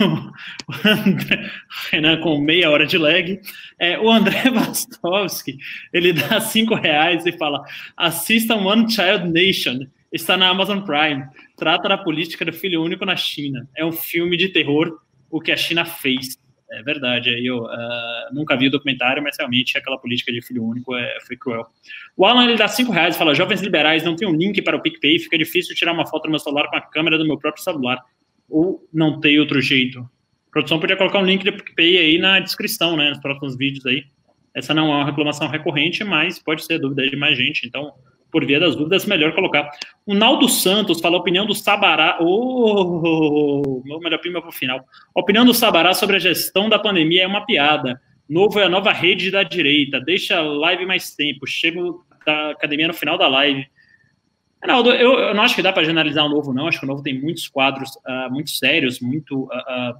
o 0.00 0.72
André, 0.88 1.50
Renan 1.90 2.20
com 2.20 2.40
meia 2.40 2.70
hora 2.70 2.86
de 2.86 2.98
lag. 2.98 3.40
É, 3.78 3.98
o 3.98 4.10
André 4.10 4.48
Bastovski, 4.50 5.58
ele 5.92 6.12
dá 6.12 6.40
cinco 6.40 6.74
reais 6.74 7.26
e 7.26 7.32
fala: 7.32 7.62
assistam 7.96 8.56
One 8.56 8.90
Child 8.90 9.28
Nation, 9.28 9.86
está 10.12 10.36
na 10.36 10.48
Amazon 10.48 10.80
Prime. 10.80 11.24
Trata 11.56 11.88
da 11.88 11.98
política 11.98 12.44
do 12.44 12.52
filho 12.52 12.82
único 12.82 13.04
na 13.04 13.16
China. 13.16 13.68
É 13.76 13.84
um 13.84 13.92
filme 13.92 14.36
de 14.36 14.48
terror, 14.48 14.98
o 15.30 15.40
que 15.40 15.52
a 15.52 15.56
China 15.56 15.84
fez. 15.84 16.40
É 16.70 16.82
verdade, 16.82 17.28
eu 17.46 17.64
uh, 17.64 18.34
nunca 18.34 18.56
vi 18.56 18.68
o 18.68 18.70
documentário, 18.70 19.22
mas 19.22 19.36
realmente 19.38 19.76
aquela 19.76 19.98
política 19.98 20.32
de 20.32 20.40
filho 20.40 20.64
único 20.64 20.96
é, 20.96 21.18
foi 21.26 21.36
cruel. 21.36 21.66
O 22.16 22.24
Alan 22.24 22.44
ele 22.44 22.56
dá 22.56 22.66
cinco 22.66 22.90
reais 22.90 23.14
e 23.14 23.18
fala: 23.18 23.34
jovens 23.34 23.60
liberais 23.60 24.02
não 24.02 24.16
tem 24.16 24.26
um 24.26 24.34
link 24.34 24.62
para 24.62 24.74
o 24.74 24.80
PicPay, 24.80 25.18
fica 25.18 25.36
difícil 25.36 25.76
tirar 25.76 25.92
uma 25.92 26.06
foto 26.06 26.22
do 26.22 26.30
meu 26.30 26.38
celular 26.38 26.68
com 26.68 26.76
a 26.76 26.80
câmera 26.80 27.18
do 27.18 27.26
meu 27.26 27.36
próprio 27.36 27.62
celular 27.62 28.02
ou 28.52 28.86
não 28.92 29.18
tem 29.18 29.40
outro 29.40 29.60
jeito? 29.60 30.00
A 30.00 30.50
produção 30.52 30.78
podia 30.78 30.96
colocar 30.96 31.18
um 31.18 31.24
link 31.24 31.42
do 31.42 31.52
PicPay 31.52 31.98
aí 31.98 32.18
na 32.18 32.38
descrição, 32.38 32.96
né, 32.96 33.08
nos 33.08 33.18
próximos 33.18 33.56
vídeos 33.56 33.86
aí. 33.86 34.04
Essa 34.54 34.74
não 34.74 34.92
é 34.92 34.96
uma 34.96 35.04
reclamação 35.06 35.48
recorrente, 35.48 36.04
mas 36.04 36.38
pode 36.38 36.64
ser 36.64 36.78
dúvida 36.78 37.08
de 37.08 37.16
mais 37.16 37.38
gente, 37.38 37.66
então, 37.66 37.92
por 38.30 38.44
via 38.44 38.60
das 38.60 38.76
dúvidas, 38.76 39.06
melhor 39.06 39.34
colocar. 39.34 39.70
O 40.04 40.14
Naldo 40.14 40.48
Santos 40.48 41.00
fala 41.00 41.16
a 41.16 41.20
opinião 41.20 41.46
do 41.46 41.54
Sabará, 41.54 42.18
oh, 42.20 43.82
meu 43.84 43.98
melhor 43.98 44.18
prima 44.18 44.40
para 44.40 44.50
o 44.50 44.52
final. 44.52 44.84
A 45.16 45.20
opinião 45.20 45.44
do 45.44 45.54
Sabará 45.54 45.94
sobre 45.94 46.16
a 46.16 46.18
gestão 46.18 46.68
da 46.68 46.78
pandemia 46.78 47.22
é 47.22 47.26
uma 47.26 47.46
piada. 47.46 47.98
Novo 48.28 48.60
é 48.60 48.64
a 48.64 48.68
nova 48.68 48.92
rede 48.92 49.30
da 49.30 49.42
direita, 49.42 50.00
deixa 50.00 50.38
a 50.38 50.42
live 50.42 50.84
mais 50.84 51.14
tempo, 51.14 51.46
chego 51.46 52.04
da 52.26 52.50
academia 52.50 52.88
no 52.88 52.94
final 52.94 53.16
da 53.16 53.28
live. 53.28 53.66
Reinaldo, 54.62 54.90
eu, 54.90 55.18
eu, 55.18 55.34
não 55.34 55.42
acho 55.42 55.56
que 55.56 55.62
dá 55.62 55.72
para 55.72 55.82
generalizar 55.82 56.24
o 56.24 56.28
novo, 56.28 56.52
não. 56.52 56.68
Acho 56.68 56.78
que 56.78 56.84
o 56.84 56.88
novo 56.88 57.02
tem 57.02 57.20
muitos 57.20 57.48
quadros 57.48 57.90
uh, 57.96 58.30
muito 58.30 58.50
sérios, 58.50 59.00
muito 59.00 59.44
uh, 59.44 59.46
uh, 59.46 59.94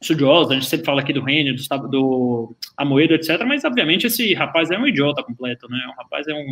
estudiosos. 0.00 0.50
A 0.50 0.54
gente 0.54 0.66
sempre 0.66 0.86
fala 0.86 1.00
aqui 1.00 1.12
do 1.12 1.22
Renner, 1.22 1.54
do, 1.54 1.88
do 1.88 2.56
Amoedo, 2.76 3.14
etc. 3.14 3.40
Mas, 3.46 3.64
obviamente, 3.64 4.08
esse 4.08 4.34
rapaz 4.34 4.70
é 4.70 4.78
um 4.78 4.86
idiota 4.86 5.22
completo, 5.22 5.68
né? 5.68 5.78
O 5.88 6.02
rapaz 6.02 6.26
é 6.26 6.34
um 6.34 6.46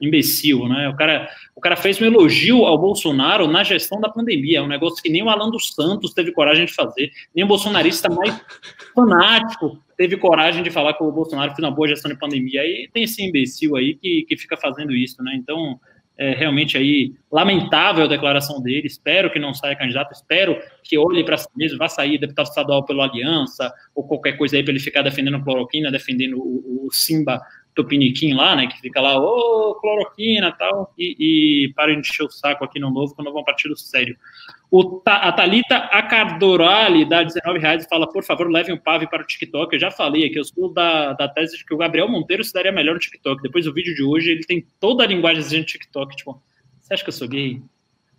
imbecil, 0.00 0.66
né? 0.68 0.88
O 0.88 0.96
cara, 0.96 1.28
o 1.54 1.60
cara 1.60 1.76
fez 1.76 2.00
um 2.00 2.04
elogio 2.04 2.64
ao 2.64 2.78
Bolsonaro 2.78 3.46
na 3.48 3.64
gestão 3.64 4.00
da 4.00 4.08
pandemia, 4.08 4.58
é 4.58 4.62
um 4.62 4.68
negócio 4.68 5.02
que 5.02 5.10
nem 5.10 5.22
o 5.22 5.28
Alan 5.28 5.50
dos 5.50 5.74
Santos 5.74 6.14
teve 6.14 6.32
coragem 6.32 6.66
de 6.66 6.72
fazer, 6.72 7.10
nem 7.34 7.44
o 7.44 7.48
bolsonarista 7.48 8.08
mais 8.08 8.40
fanático 8.94 9.82
teve 9.96 10.16
coragem 10.16 10.62
de 10.62 10.70
falar 10.70 10.94
que 10.94 11.02
o 11.02 11.10
Bolsonaro 11.10 11.50
fez 11.54 11.66
uma 11.66 11.74
boa 11.74 11.88
gestão 11.88 12.10
de 12.10 12.16
pandemia. 12.16 12.62
Aí 12.62 12.88
tem 12.92 13.02
esse 13.02 13.20
imbecil 13.22 13.74
aí 13.74 13.96
que, 13.96 14.24
que 14.28 14.36
fica 14.36 14.56
fazendo 14.56 14.94
isso, 14.94 15.20
né? 15.22 15.34
Então, 15.34 15.80
é, 16.18 16.32
realmente 16.32 16.76
aí 16.76 17.14
lamentável 17.30 18.04
a 18.04 18.08
declaração 18.08 18.60
dele. 18.60 18.88
Espero 18.88 19.30
que 19.30 19.38
não 19.38 19.54
saia 19.54 19.76
candidato, 19.76 20.12
espero 20.12 20.60
que 20.82 20.98
olhe 20.98 21.24
para 21.24 21.36
si 21.36 21.48
mesmo, 21.56 21.78
vá 21.78 21.88
sair 21.88 22.18
deputado 22.18 22.46
estadual 22.46 22.84
pela 22.84 23.04
Aliança 23.04 23.72
ou 23.94 24.02
qualquer 24.02 24.36
coisa 24.36 24.56
aí 24.56 24.62
para 24.62 24.72
ele 24.72 24.80
ficar 24.80 25.02
defendendo 25.02 25.42
cloroquina, 25.42 25.92
defendendo 25.92 26.38
o, 26.38 26.86
o 26.86 26.92
Simba 26.92 27.40
Tupiniquim 27.78 28.34
lá, 28.34 28.56
né, 28.56 28.66
que 28.66 28.80
fica 28.80 29.00
lá, 29.00 29.20
ô, 29.20 29.76
cloroquina 29.76 30.50
tal, 30.50 30.92
e, 30.98 31.66
e 31.66 31.72
parem 31.74 32.00
de 32.00 32.08
encher 32.08 32.24
o 32.24 32.30
saco 32.30 32.64
aqui 32.64 32.80
no 32.80 32.90
novo 32.90 33.14
quando 33.14 33.32
vão 33.32 33.44
partir 33.44 33.68
do 33.68 33.76
sério. 33.76 34.16
O, 34.68 35.00
a 35.06 35.30
Thalita 35.30 35.76
Acardorali 35.76 37.08
dá 37.08 37.22
19 37.22 37.60
reais 37.60 37.84
e 37.84 37.88
fala, 37.88 38.10
por 38.10 38.24
favor, 38.24 38.50
levem 38.50 38.74
o 38.74 38.80
Pave 38.80 39.08
para 39.08 39.22
o 39.22 39.26
TikTok. 39.26 39.72
Eu 39.72 39.80
já 39.80 39.92
falei 39.92 40.24
aqui, 40.24 40.40
eu 40.40 40.44
sou 40.44 40.72
da, 40.72 41.12
da 41.12 41.28
tese 41.28 41.56
de 41.56 41.64
que 41.64 41.72
o 41.72 41.78
Gabriel 41.78 42.08
Monteiro 42.08 42.42
se 42.42 42.52
daria 42.52 42.72
melhor 42.72 42.94
no 42.94 43.00
TikTok. 43.00 43.40
Depois 43.40 43.64
do 43.64 43.72
vídeo 43.72 43.94
de 43.94 44.02
hoje, 44.02 44.30
ele 44.32 44.44
tem 44.44 44.66
toda 44.80 45.04
a 45.04 45.06
linguagem 45.06 45.42
de 45.42 45.64
TikTok, 45.64 46.16
tipo, 46.16 46.42
você 46.80 46.94
acha 46.94 47.04
que 47.04 47.10
eu 47.10 47.14
sou 47.14 47.28
gay? 47.28 47.62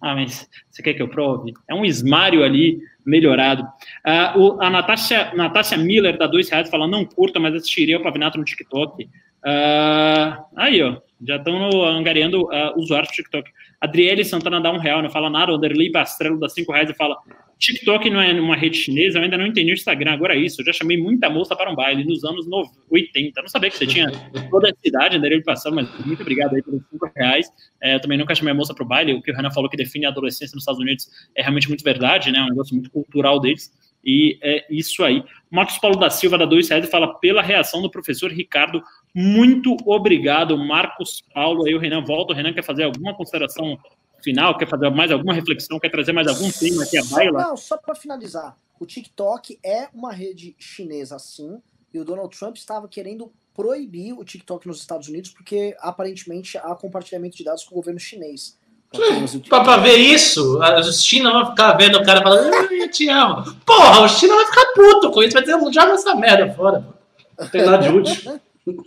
Ah, 0.02 0.15
mas 0.15 0.49
você 0.69 0.81
quer 0.81 0.94
que 0.94 1.02
eu 1.02 1.10
prove? 1.10 1.53
É 1.68 1.76
um 1.76 1.84
esmário 1.84 2.44
ali 2.44 2.80
melhorado. 3.06 3.64
Uh, 4.06 4.40
o, 4.40 4.61
a 4.61 4.69
Natasha, 4.69 5.34
Natasha 5.36 5.77
Miller 5.77 6.18
dá 6.18 6.26
dois 6.26 6.49
reais 6.49 6.69
fala, 6.69 6.88
não 6.88 7.03
curta, 7.03 7.40
mas 7.40 7.53
assistiria 7.53 7.98
o 7.98 8.03
Pavinato 8.03 8.38
no 8.38 8.45
TikTok. 8.45 9.10
Uh, 9.45 10.44
aí, 10.56 10.82
ó, 10.82 10.98
já 11.26 11.36
estão 11.36 11.84
angariando 11.84 12.44
uh, 12.44 12.78
usuários 12.78 13.10
do 13.10 13.16
TikTok. 13.16 13.49
Adriele 13.82 14.26
Santana 14.26 14.60
dá 14.60 14.72
um 14.72 14.78
real, 14.78 15.02
não 15.02 15.10
fala 15.10 15.30
nada. 15.30 15.52
Anderley 15.53 15.91
Bastrello 15.91 16.40
dá 16.40 16.49
cinco 16.49 16.72
reais 16.72 16.90
e 16.90 16.94
fala: 16.94 17.18
TikTok 17.57 18.10
não 18.10 18.22
é 18.22 18.32
uma 18.40 18.56
rede 18.56 18.78
chinesa, 18.78 19.20
eu 19.20 19.24
ainda 19.24 19.38
não 19.38 19.45
entendi 19.45 19.72
o 19.72 19.74
Instagram. 19.74 20.14
Agora 20.14 20.34
é 20.34 20.38
isso, 20.38 20.61
eu 20.61 20.66
já 20.66 20.74
chamei 20.74 20.98
muita 20.98 21.30
moça 21.30 21.56
para 21.56 21.70
um 21.70 21.76
baile 21.76 22.06
nos 22.06 22.24
anos 22.24 22.45
80. 22.90 23.41
Não 23.41 23.49
sabia 23.49 23.70
que 23.70 23.78
você 23.78 23.86
tinha 23.86 24.07
toda 24.49 24.70
essa 24.70 24.80
idade, 24.84 25.18
Anderley 25.18 25.44
Bastrello, 25.44 25.76
mas 25.76 26.06
muito 26.06 26.22
obrigado 26.22 26.56
aí 26.56 26.64
pelos 26.64 26.82
cinco 26.90 27.11
reais. 27.16 27.48
É, 27.82 27.95
eu 27.95 28.02
também 28.02 28.18
nunca 28.18 28.34
chamei 28.34 28.53
a 28.53 28.56
moça 28.56 28.74
para 28.74 28.84
o 28.84 28.88
baile. 28.88 29.14
O 29.14 29.22
que 29.22 29.32
o 29.32 29.36
Renan 29.36 29.52
falou 29.52 29.70
que 29.70 29.76
define 29.76 30.06
a 30.06 30.10
adolescência 30.10 30.56
nos 30.56 30.64
Estados 30.64 30.80
Unidos 30.80 31.07
é 31.36 31.41
realmente 31.41 31.68
muito 31.68 31.84
verdade, 31.84 32.32
né? 32.32 32.40
É 32.40 32.44
um 32.44 32.49
negócio 32.49 32.74
muito 32.74 32.90
cultural 32.90 33.41
deles. 33.41 33.70
E 34.03 34.39
é 34.41 34.65
isso 34.69 35.03
aí. 35.03 35.23
Marcos 35.49 35.77
Paulo 35.77 35.97
da 35.97 36.09
Silva 36.09 36.38
dá 36.38 36.45
dois 36.45 36.69
reais 36.69 36.89
fala 36.89 37.19
pela 37.19 37.41
reação 37.41 37.81
do 37.81 37.89
professor 37.89 38.31
Ricardo. 38.31 38.81
Muito 39.13 39.76
obrigado, 39.85 40.57
Marcos 40.57 41.23
Paulo. 41.34 41.65
Aí 41.65 41.76
o 41.76 41.80
Renan 41.80 42.03
volta. 42.03 42.34
O 42.34 42.35
Renan 42.35 42.53
quer 42.53 42.63
fazer 42.63 42.84
alguma 42.84 43.15
consideração 43.15 43.77
final? 44.23 44.57
Quer 44.57 44.67
fazer 44.67 44.89
mais 44.89 45.11
alguma 45.11 45.34
reflexão? 45.34 45.80
Quer 45.80 45.89
trazer 45.89 46.13
mais 46.13 46.27
algum 46.27 46.49
tema 46.51 46.84
aqui 46.84 46.97
a 46.97 47.03
baila? 47.03 47.41
Não, 47.41 47.57
só 47.57 47.77
para 47.77 47.95
finalizar. 47.95 48.55
O 48.80 48.85
TikTok 48.85 49.59
é 49.63 49.89
uma 49.93 50.11
rede 50.11 50.55
chinesa, 50.57 51.19
sim. 51.19 51.61
E 51.93 51.99
o 51.99 52.05
Donald 52.05 52.38
Trump 52.38 52.55
estava 52.55 52.88
querendo 52.88 53.31
proibir 53.53 54.13
o 54.13 54.23
TikTok 54.23 54.67
nos 54.67 54.80
Estados 54.80 55.09
Unidos 55.09 55.31
porque 55.31 55.76
aparentemente 55.80 56.57
há 56.57 56.73
compartilhamento 56.76 57.35
de 57.35 57.43
dados 57.43 57.63
com 57.63 57.76
o 57.76 57.77
governo 57.77 57.99
chinês. 57.99 58.57
Pra, 59.48 59.78
ver 59.78 59.98
isso, 59.98 60.60
a 60.64 60.82
China 60.91 61.32
vai 61.32 61.45
ficar 61.52 61.74
vendo 61.74 61.99
o 61.99 62.03
cara 62.03 62.24
falando, 62.24 62.72
eu 62.72 62.90
te 62.90 63.07
amo. 63.07 63.44
Porra, 63.64 64.02
o 64.02 64.07
China 64.07 64.36
vai 64.36 64.45
ficar 64.48 64.66
puto 64.74 65.11
com 65.11 65.22
isso, 65.22 65.34
vai 65.34 65.44
ter 65.44 65.52
joga 65.52 65.94
essa 65.94 66.16
merda 66.16 66.52
fora. 66.53 66.88
Não 67.38 67.48
tem 67.48 67.66
nada 67.66 67.78
de 67.78 67.90
útil. 67.95 68.41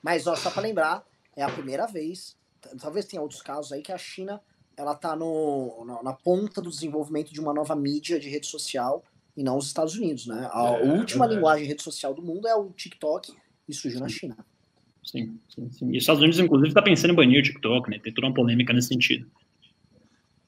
Mas, 0.00 0.26
ó, 0.26 0.36
só 0.36 0.50
pra 0.50 0.62
lembrar, 0.62 1.02
é 1.36 1.42
a 1.42 1.48
primeira 1.48 1.86
vez, 1.86 2.36
talvez 2.80 3.04
tenha 3.04 3.20
outros 3.20 3.42
casos 3.42 3.72
aí, 3.72 3.82
que 3.82 3.92
a 3.92 3.98
China 3.98 4.40
ela 4.76 4.94
tá 4.94 5.14
no, 5.16 5.84
na, 5.84 6.02
na 6.02 6.12
ponta 6.12 6.60
do 6.62 6.70
desenvolvimento 6.70 7.32
de 7.32 7.40
uma 7.40 7.52
nova 7.52 7.74
mídia 7.74 8.18
de 8.18 8.28
rede 8.28 8.46
social 8.46 9.02
e 9.36 9.42
não 9.42 9.56
os 9.56 9.66
Estados 9.66 9.94
Unidos, 9.94 10.26
né? 10.26 10.48
A 10.52 10.66
é, 10.66 10.82
última 10.84 11.24
é 11.26 11.28
linguagem 11.28 11.64
de 11.64 11.68
rede 11.68 11.82
social 11.82 12.14
do 12.14 12.22
mundo 12.22 12.46
é 12.46 12.54
o 12.54 12.70
TikTok 12.70 13.32
e 13.68 13.74
surgiu 13.74 14.00
na 14.00 14.08
China. 14.08 14.36
Sim, 15.04 15.38
sim, 15.48 15.70
sim. 15.70 15.86
E 15.92 15.96
os 15.96 16.02
Estados 16.02 16.20
Unidos, 16.22 16.38
inclusive, 16.40 16.68
está 16.68 16.82
pensando 16.82 17.12
em 17.12 17.16
banir 17.16 17.40
o 17.40 17.42
TikTok, 17.42 17.90
né? 17.90 17.98
Tem 17.98 18.12
toda 18.12 18.26
uma 18.28 18.34
polêmica 18.34 18.72
nesse 18.72 18.88
sentido. 18.88 19.26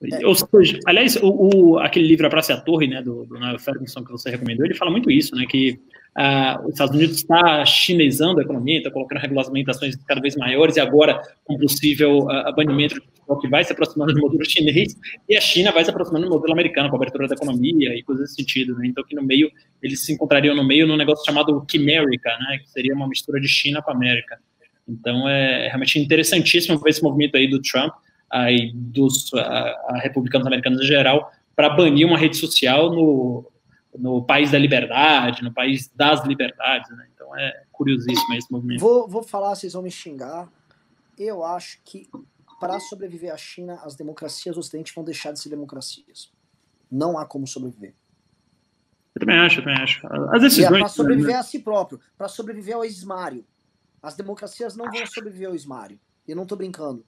É. 0.02 0.26
Ou 0.26 0.34
seja, 0.34 0.78
aliás, 0.86 1.16
o, 1.16 1.28
o, 1.28 1.78
aquele 1.78 2.06
livro 2.06 2.26
A 2.26 2.30
Praça 2.30 2.52
e 2.52 2.56
a 2.56 2.60
Torre, 2.60 2.86
né, 2.86 3.00
do, 3.00 3.24
do 3.24 3.38
Niall 3.38 3.58
Ferguson, 3.58 4.04
que 4.04 4.12
você 4.12 4.30
recomendou, 4.30 4.66
ele 4.66 4.74
fala 4.74 4.90
muito 4.90 5.10
isso, 5.10 5.34
né, 5.34 5.46
que 5.48 5.78
uh, 6.18 6.66
os 6.66 6.72
Estados 6.72 6.94
Unidos 6.94 7.16
está 7.16 7.64
chinesando 7.64 8.40
a 8.40 8.42
economia, 8.42 8.78
está 8.78 8.90
colocando 8.90 9.20
regulamentações 9.20 9.96
cada 10.06 10.20
vez 10.20 10.36
maiores, 10.36 10.76
e 10.76 10.80
agora, 10.80 11.22
com 11.44 11.56
possível 11.56 12.18
uh, 12.18 12.54
banimento 12.54 13.00
TikTok, 13.00 13.48
vai 13.48 13.64
se 13.64 13.72
aproximando 13.72 14.12
do 14.12 14.20
modelo 14.20 14.44
chinês, 14.44 14.94
e 15.28 15.36
a 15.36 15.40
China 15.40 15.72
vai 15.72 15.84
se 15.84 15.90
aproximando 15.90 16.26
do 16.26 16.32
modelo 16.32 16.52
americano, 16.52 16.90
com 16.90 16.96
a 16.96 16.98
abertura 16.98 17.26
da 17.26 17.34
economia 17.34 17.94
e 17.94 18.02
coisas 18.02 18.24
desse 18.24 18.36
sentido, 18.36 18.74
né, 18.76 18.86
então 18.86 19.02
que 19.04 19.14
no 19.14 19.22
meio, 19.22 19.50
eles 19.82 20.04
se 20.04 20.12
encontrariam 20.12 20.54
no 20.54 20.66
meio 20.66 20.86
num 20.86 20.96
negócio 20.96 21.24
chamado 21.24 21.64
Chimerica, 21.70 22.30
né, 22.30 22.58
que 22.58 22.70
seria 22.70 22.94
uma 22.94 23.08
mistura 23.08 23.40
de 23.40 23.48
China 23.48 23.80
para 23.80 23.94
América. 23.94 24.38
Então, 24.86 25.26
é 25.26 25.68
realmente 25.68 25.98
interessantíssimo 25.98 26.78
ver 26.78 26.90
esse 26.90 27.02
movimento 27.02 27.38
aí 27.38 27.48
do 27.48 27.62
Trump, 27.62 27.94
aí 28.34 28.72
dos 28.74 29.32
a, 29.34 29.40
a 29.90 29.98
republicanos 29.98 30.46
americanos 30.46 30.82
em 30.82 30.86
geral, 30.86 31.30
para 31.54 31.70
banir 31.70 32.04
uma 32.04 32.18
rede 32.18 32.36
social 32.36 32.90
no, 32.90 33.50
no 33.96 34.24
país 34.24 34.50
da 34.50 34.58
liberdade, 34.58 35.42
no 35.42 35.52
país 35.52 35.88
das 35.94 36.24
liberdades, 36.24 36.90
né? 36.90 37.06
Então 37.14 37.36
é 37.36 37.64
curiosíssimo 37.70 38.34
esse 38.34 38.50
movimento. 38.50 38.80
Vou, 38.80 39.08
vou 39.08 39.22
falar, 39.22 39.54
vocês 39.54 39.72
vão 39.72 39.82
me 39.82 39.90
xingar. 39.90 40.48
Eu 41.16 41.44
acho 41.44 41.78
que 41.84 42.08
para 42.58 42.80
sobreviver 42.80 43.32
à 43.32 43.36
China, 43.36 43.80
as 43.84 43.94
democracias 43.94 44.56
do 44.56 44.58
Ocidente 44.58 44.92
vão 44.92 45.04
deixar 45.04 45.32
de 45.32 45.38
ser 45.38 45.48
democracias. 45.48 46.32
Não 46.90 47.16
há 47.16 47.24
como 47.24 47.46
sobreviver. 47.46 47.94
Eu 49.14 49.20
também 49.20 49.38
acho, 49.38 49.60
eu 49.60 49.64
também 49.64 49.80
acho. 49.80 50.04
As 50.32 50.42
decisões. 50.42 50.74
É 50.74 50.78
para 50.80 50.88
sobreviver 50.88 51.34
né? 51.34 51.38
a 51.38 51.42
si 51.44 51.60
próprio, 51.60 52.00
para 52.18 52.26
sobreviver 52.26 52.74
ao 52.74 52.84
esmário. 52.84 53.44
As 54.02 54.16
democracias 54.16 54.74
não 54.74 54.90
vão 54.90 55.06
sobreviver 55.06 55.48
ao 55.48 55.54
esmário. 55.54 56.00
Eu 56.26 56.34
não 56.34 56.42
estou 56.42 56.58
brincando. 56.58 57.04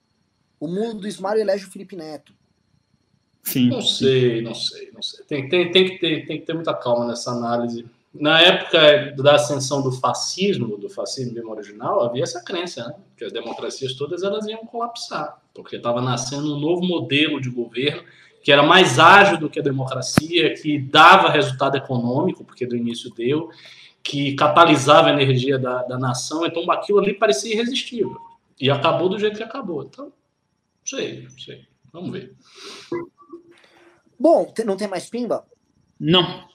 O 0.59 0.66
mundo 0.66 1.01
do 1.01 1.09
esmário 1.09 1.41
elege 1.41 1.66
o 1.66 1.70
Felipe 1.70 1.97
Neto. 1.97 2.33
Sim. 3.43 3.69
Não 3.69 3.81
sei, 3.81 4.43
não 4.43 4.55
sei, 4.55 4.91
não 4.93 5.03
sei. 5.03 5.24
Tem, 5.27 5.49
tem, 5.49 5.70
tem, 5.70 5.85
que 5.85 5.99
ter, 5.99 6.27
tem 6.27 6.41
que 6.41 6.47
ter 6.47 6.55
muita 6.55 6.74
calma 6.74 7.07
nessa 7.07 7.31
análise. 7.31 7.87
Na 8.12 8.41
época 8.41 9.15
da 9.23 9.35
ascensão 9.35 9.83
do 9.83 9.93
fascismo, 9.93 10.78
do 10.78 10.89
fascismo 10.89 11.35
mesmo 11.35 11.51
original, 11.51 12.03
havia 12.03 12.23
essa 12.23 12.43
crença, 12.43 12.89
né? 12.89 12.95
Que 13.16 13.24
as 13.24 13.33
democracias 13.33 13.95
todas 13.95 14.23
elas 14.23 14.47
iam 14.47 14.65
colapsar, 14.65 15.41
porque 15.55 15.77
estava 15.77 16.01
nascendo 16.01 16.57
um 16.57 16.59
novo 16.59 16.85
modelo 16.85 17.41
de 17.41 17.51
governo 17.51 18.03
que 18.47 18.53
era 18.53 18.62
mais 18.62 18.97
ágil 19.01 19.39
do 19.39 19.51
que 19.51 19.59
a 19.59 19.62
democracia, 19.62 20.55
que 20.55 20.78
dava 20.78 21.28
resultado 21.28 21.77
econômico, 21.77 22.45
porque 22.45 22.65
do 22.65 22.77
início 22.77 23.12
deu, 23.12 23.51
que 24.05 24.37
catalisava 24.37 25.09
a 25.09 25.12
energia 25.12 25.59
da, 25.59 25.83
da 25.83 25.99
nação, 25.99 26.47
então 26.47 26.70
aquilo 26.70 27.01
ali 27.01 27.12
parecia 27.12 27.53
irresistível. 27.53 28.16
E 28.61 28.70
acabou 28.70 29.09
do 29.09 29.19
jeito 29.19 29.37
que 29.37 29.43
acabou. 29.43 29.83
Então, 29.83 30.12
sei, 30.87 31.23
não 31.23 31.39
sei. 31.39 31.67
Vamos 31.93 32.11
ver. 32.11 32.37
Bom, 34.19 34.53
não 34.65 34.77
tem 34.77 34.89
mais 34.89 35.09
pimba? 35.09 35.47
Não. 35.99 36.49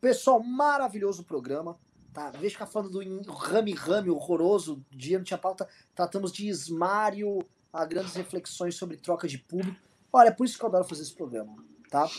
Pessoal, 0.00 0.42
maravilhoso 0.42 1.24
programa. 1.24 1.78
Tá? 2.12 2.30
Veja 2.30 2.54
ficar 2.54 2.66
falando 2.66 2.90
do 2.90 3.32
rame-rame 3.32 4.10
horroroso, 4.10 4.84
dia 4.90 5.18
não 5.18 5.24
tinha 5.24 5.38
pauta. 5.38 5.68
Tratamos 5.94 6.32
de 6.32 6.48
esmário, 6.48 7.38
a 7.72 7.84
grandes 7.84 8.14
reflexões 8.14 8.74
sobre 8.74 8.96
troca 8.96 9.28
de 9.28 9.38
público. 9.38 9.78
Olha, 10.12 10.28
é 10.28 10.32
por 10.32 10.44
isso 10.44 10.58
que 10.58 10.64
eu 10.64 10.68
adoro 10.68 10.84
fazer 10.84 11.02
esse 11.02 11.14
programa, 11.14 11.54
tá? 11.88 12.10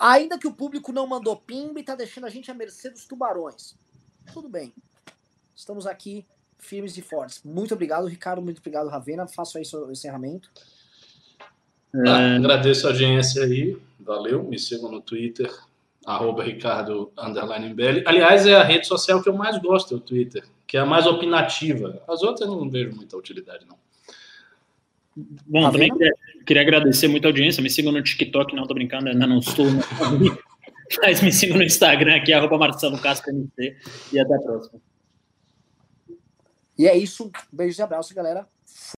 Ainda 0.00 0.38
que 0.38 0.48
o 0.48 0.52
público 0.52 0.92
não 0.92 1.06
mandou 1.06 1.36
pimba 1.36 1.78
e 1.78 1.84
tá 1.84 1.94
deixando 1.94 2.26
a 2.26 2.30
gente 2.30 2.50
à 2.50 2.54
mercê 2.54 2.90
dos 2.90 3.06
tubarões. 3.06 3.76
Tudo 4.32 4.48
bem. 4.48 4.72
Estamos 5.54 5.86
aqui 5.86 6.26
firmes 6.60 6.96
e 6.96 7.02
fortes. 7.02 7.42
Muito 7.44 7.74
obrigado, 7.74 8.06
Ricardo. 8.06 8.42
Muito 8.42 8.58
obrigado, 8.58 8.88
Ravena. 8.88 9.26
Faço 9.26 9.58
aí 9.58 9.64
seu 9.64 9.90
encerramento. 9.90 10.50
Ah, 12.06 12.36
agradeço 12.36 12.86
a 12.86 12.90
audiência 12.90 13.42
aí. 13.42 13.76
Valeu. 13.98 14.44
Me 14.44 14.58
sigam 14.58 14.90
no 14.90 15.00
Twitter, 15.00 15.50
arroba 16.06 16.44
Ricardo 16.44 17.12
Belli. 17.74 18.02
Aliás, 18.06 18.46
é 18.46 18.54
a 18.54 18.62
rede 18.62 18.86
social 18.86 19.22
que 19.22 19.28
eu 19.28 19.34
mais 19.34 19.58
gosto, 19.58 19.94
é 19.94 19.96
o 19.96 20.00
Twitter, 20.00 20.44
que 20.66 20.76
é 20.76 20.80
a 20.80 20.86
mais 20.86 21.06
opinativa. 21.06 22.02
As 22.08 22.22
outras 22.22 22.48
eu 22.48 22.56
não 22.56 22.70
vejo 22.70 22.94
muita 22.94 23.16
utilidade, 23.16 23.66
não. 23.68 23.78
Bom, 25.46 25.62
tá 25.62 25.72
também 25.72 25.92
queria, 25.92 26.12
queria, 26.46 26.62
agradecer 26.62 27.08
muito 27.08 27.24
a 27.24 27.28
audiência. 27.28 27.62
Me 27.62 27.68
sigam 27.68 27.92
no 27.92 28.02
TikTok, 28.02 28.54
não 28.54 28.66
tô 28.66 28.74
brincando, 28.74 29.08
ainda 29.08 29.26
não 29.26 29.38
estou. 29.38 29.66
Mas 31.02 31.20
me 31.20 31.32
sigam 31.32 31.58
no 31.58 31.62
Instagram 31.62 32.16
aqui, 32.16 32.32
arroba 32.32 32.58
Marcelo 32.58 32.98
Castro 32.98 33.30
MC, 33.30 33.76
e 34.12 34.18
até 34.18 34.34
a 34.34 34.38
próxima. 34.38 34.80
E 36.80 36.88
é 36.88 36.96
isso. 36.96 37.30
Beijos 37.52 37.78
e 37.78 37.82
abraços, 37.82 38.12
galera. 38.12 38.48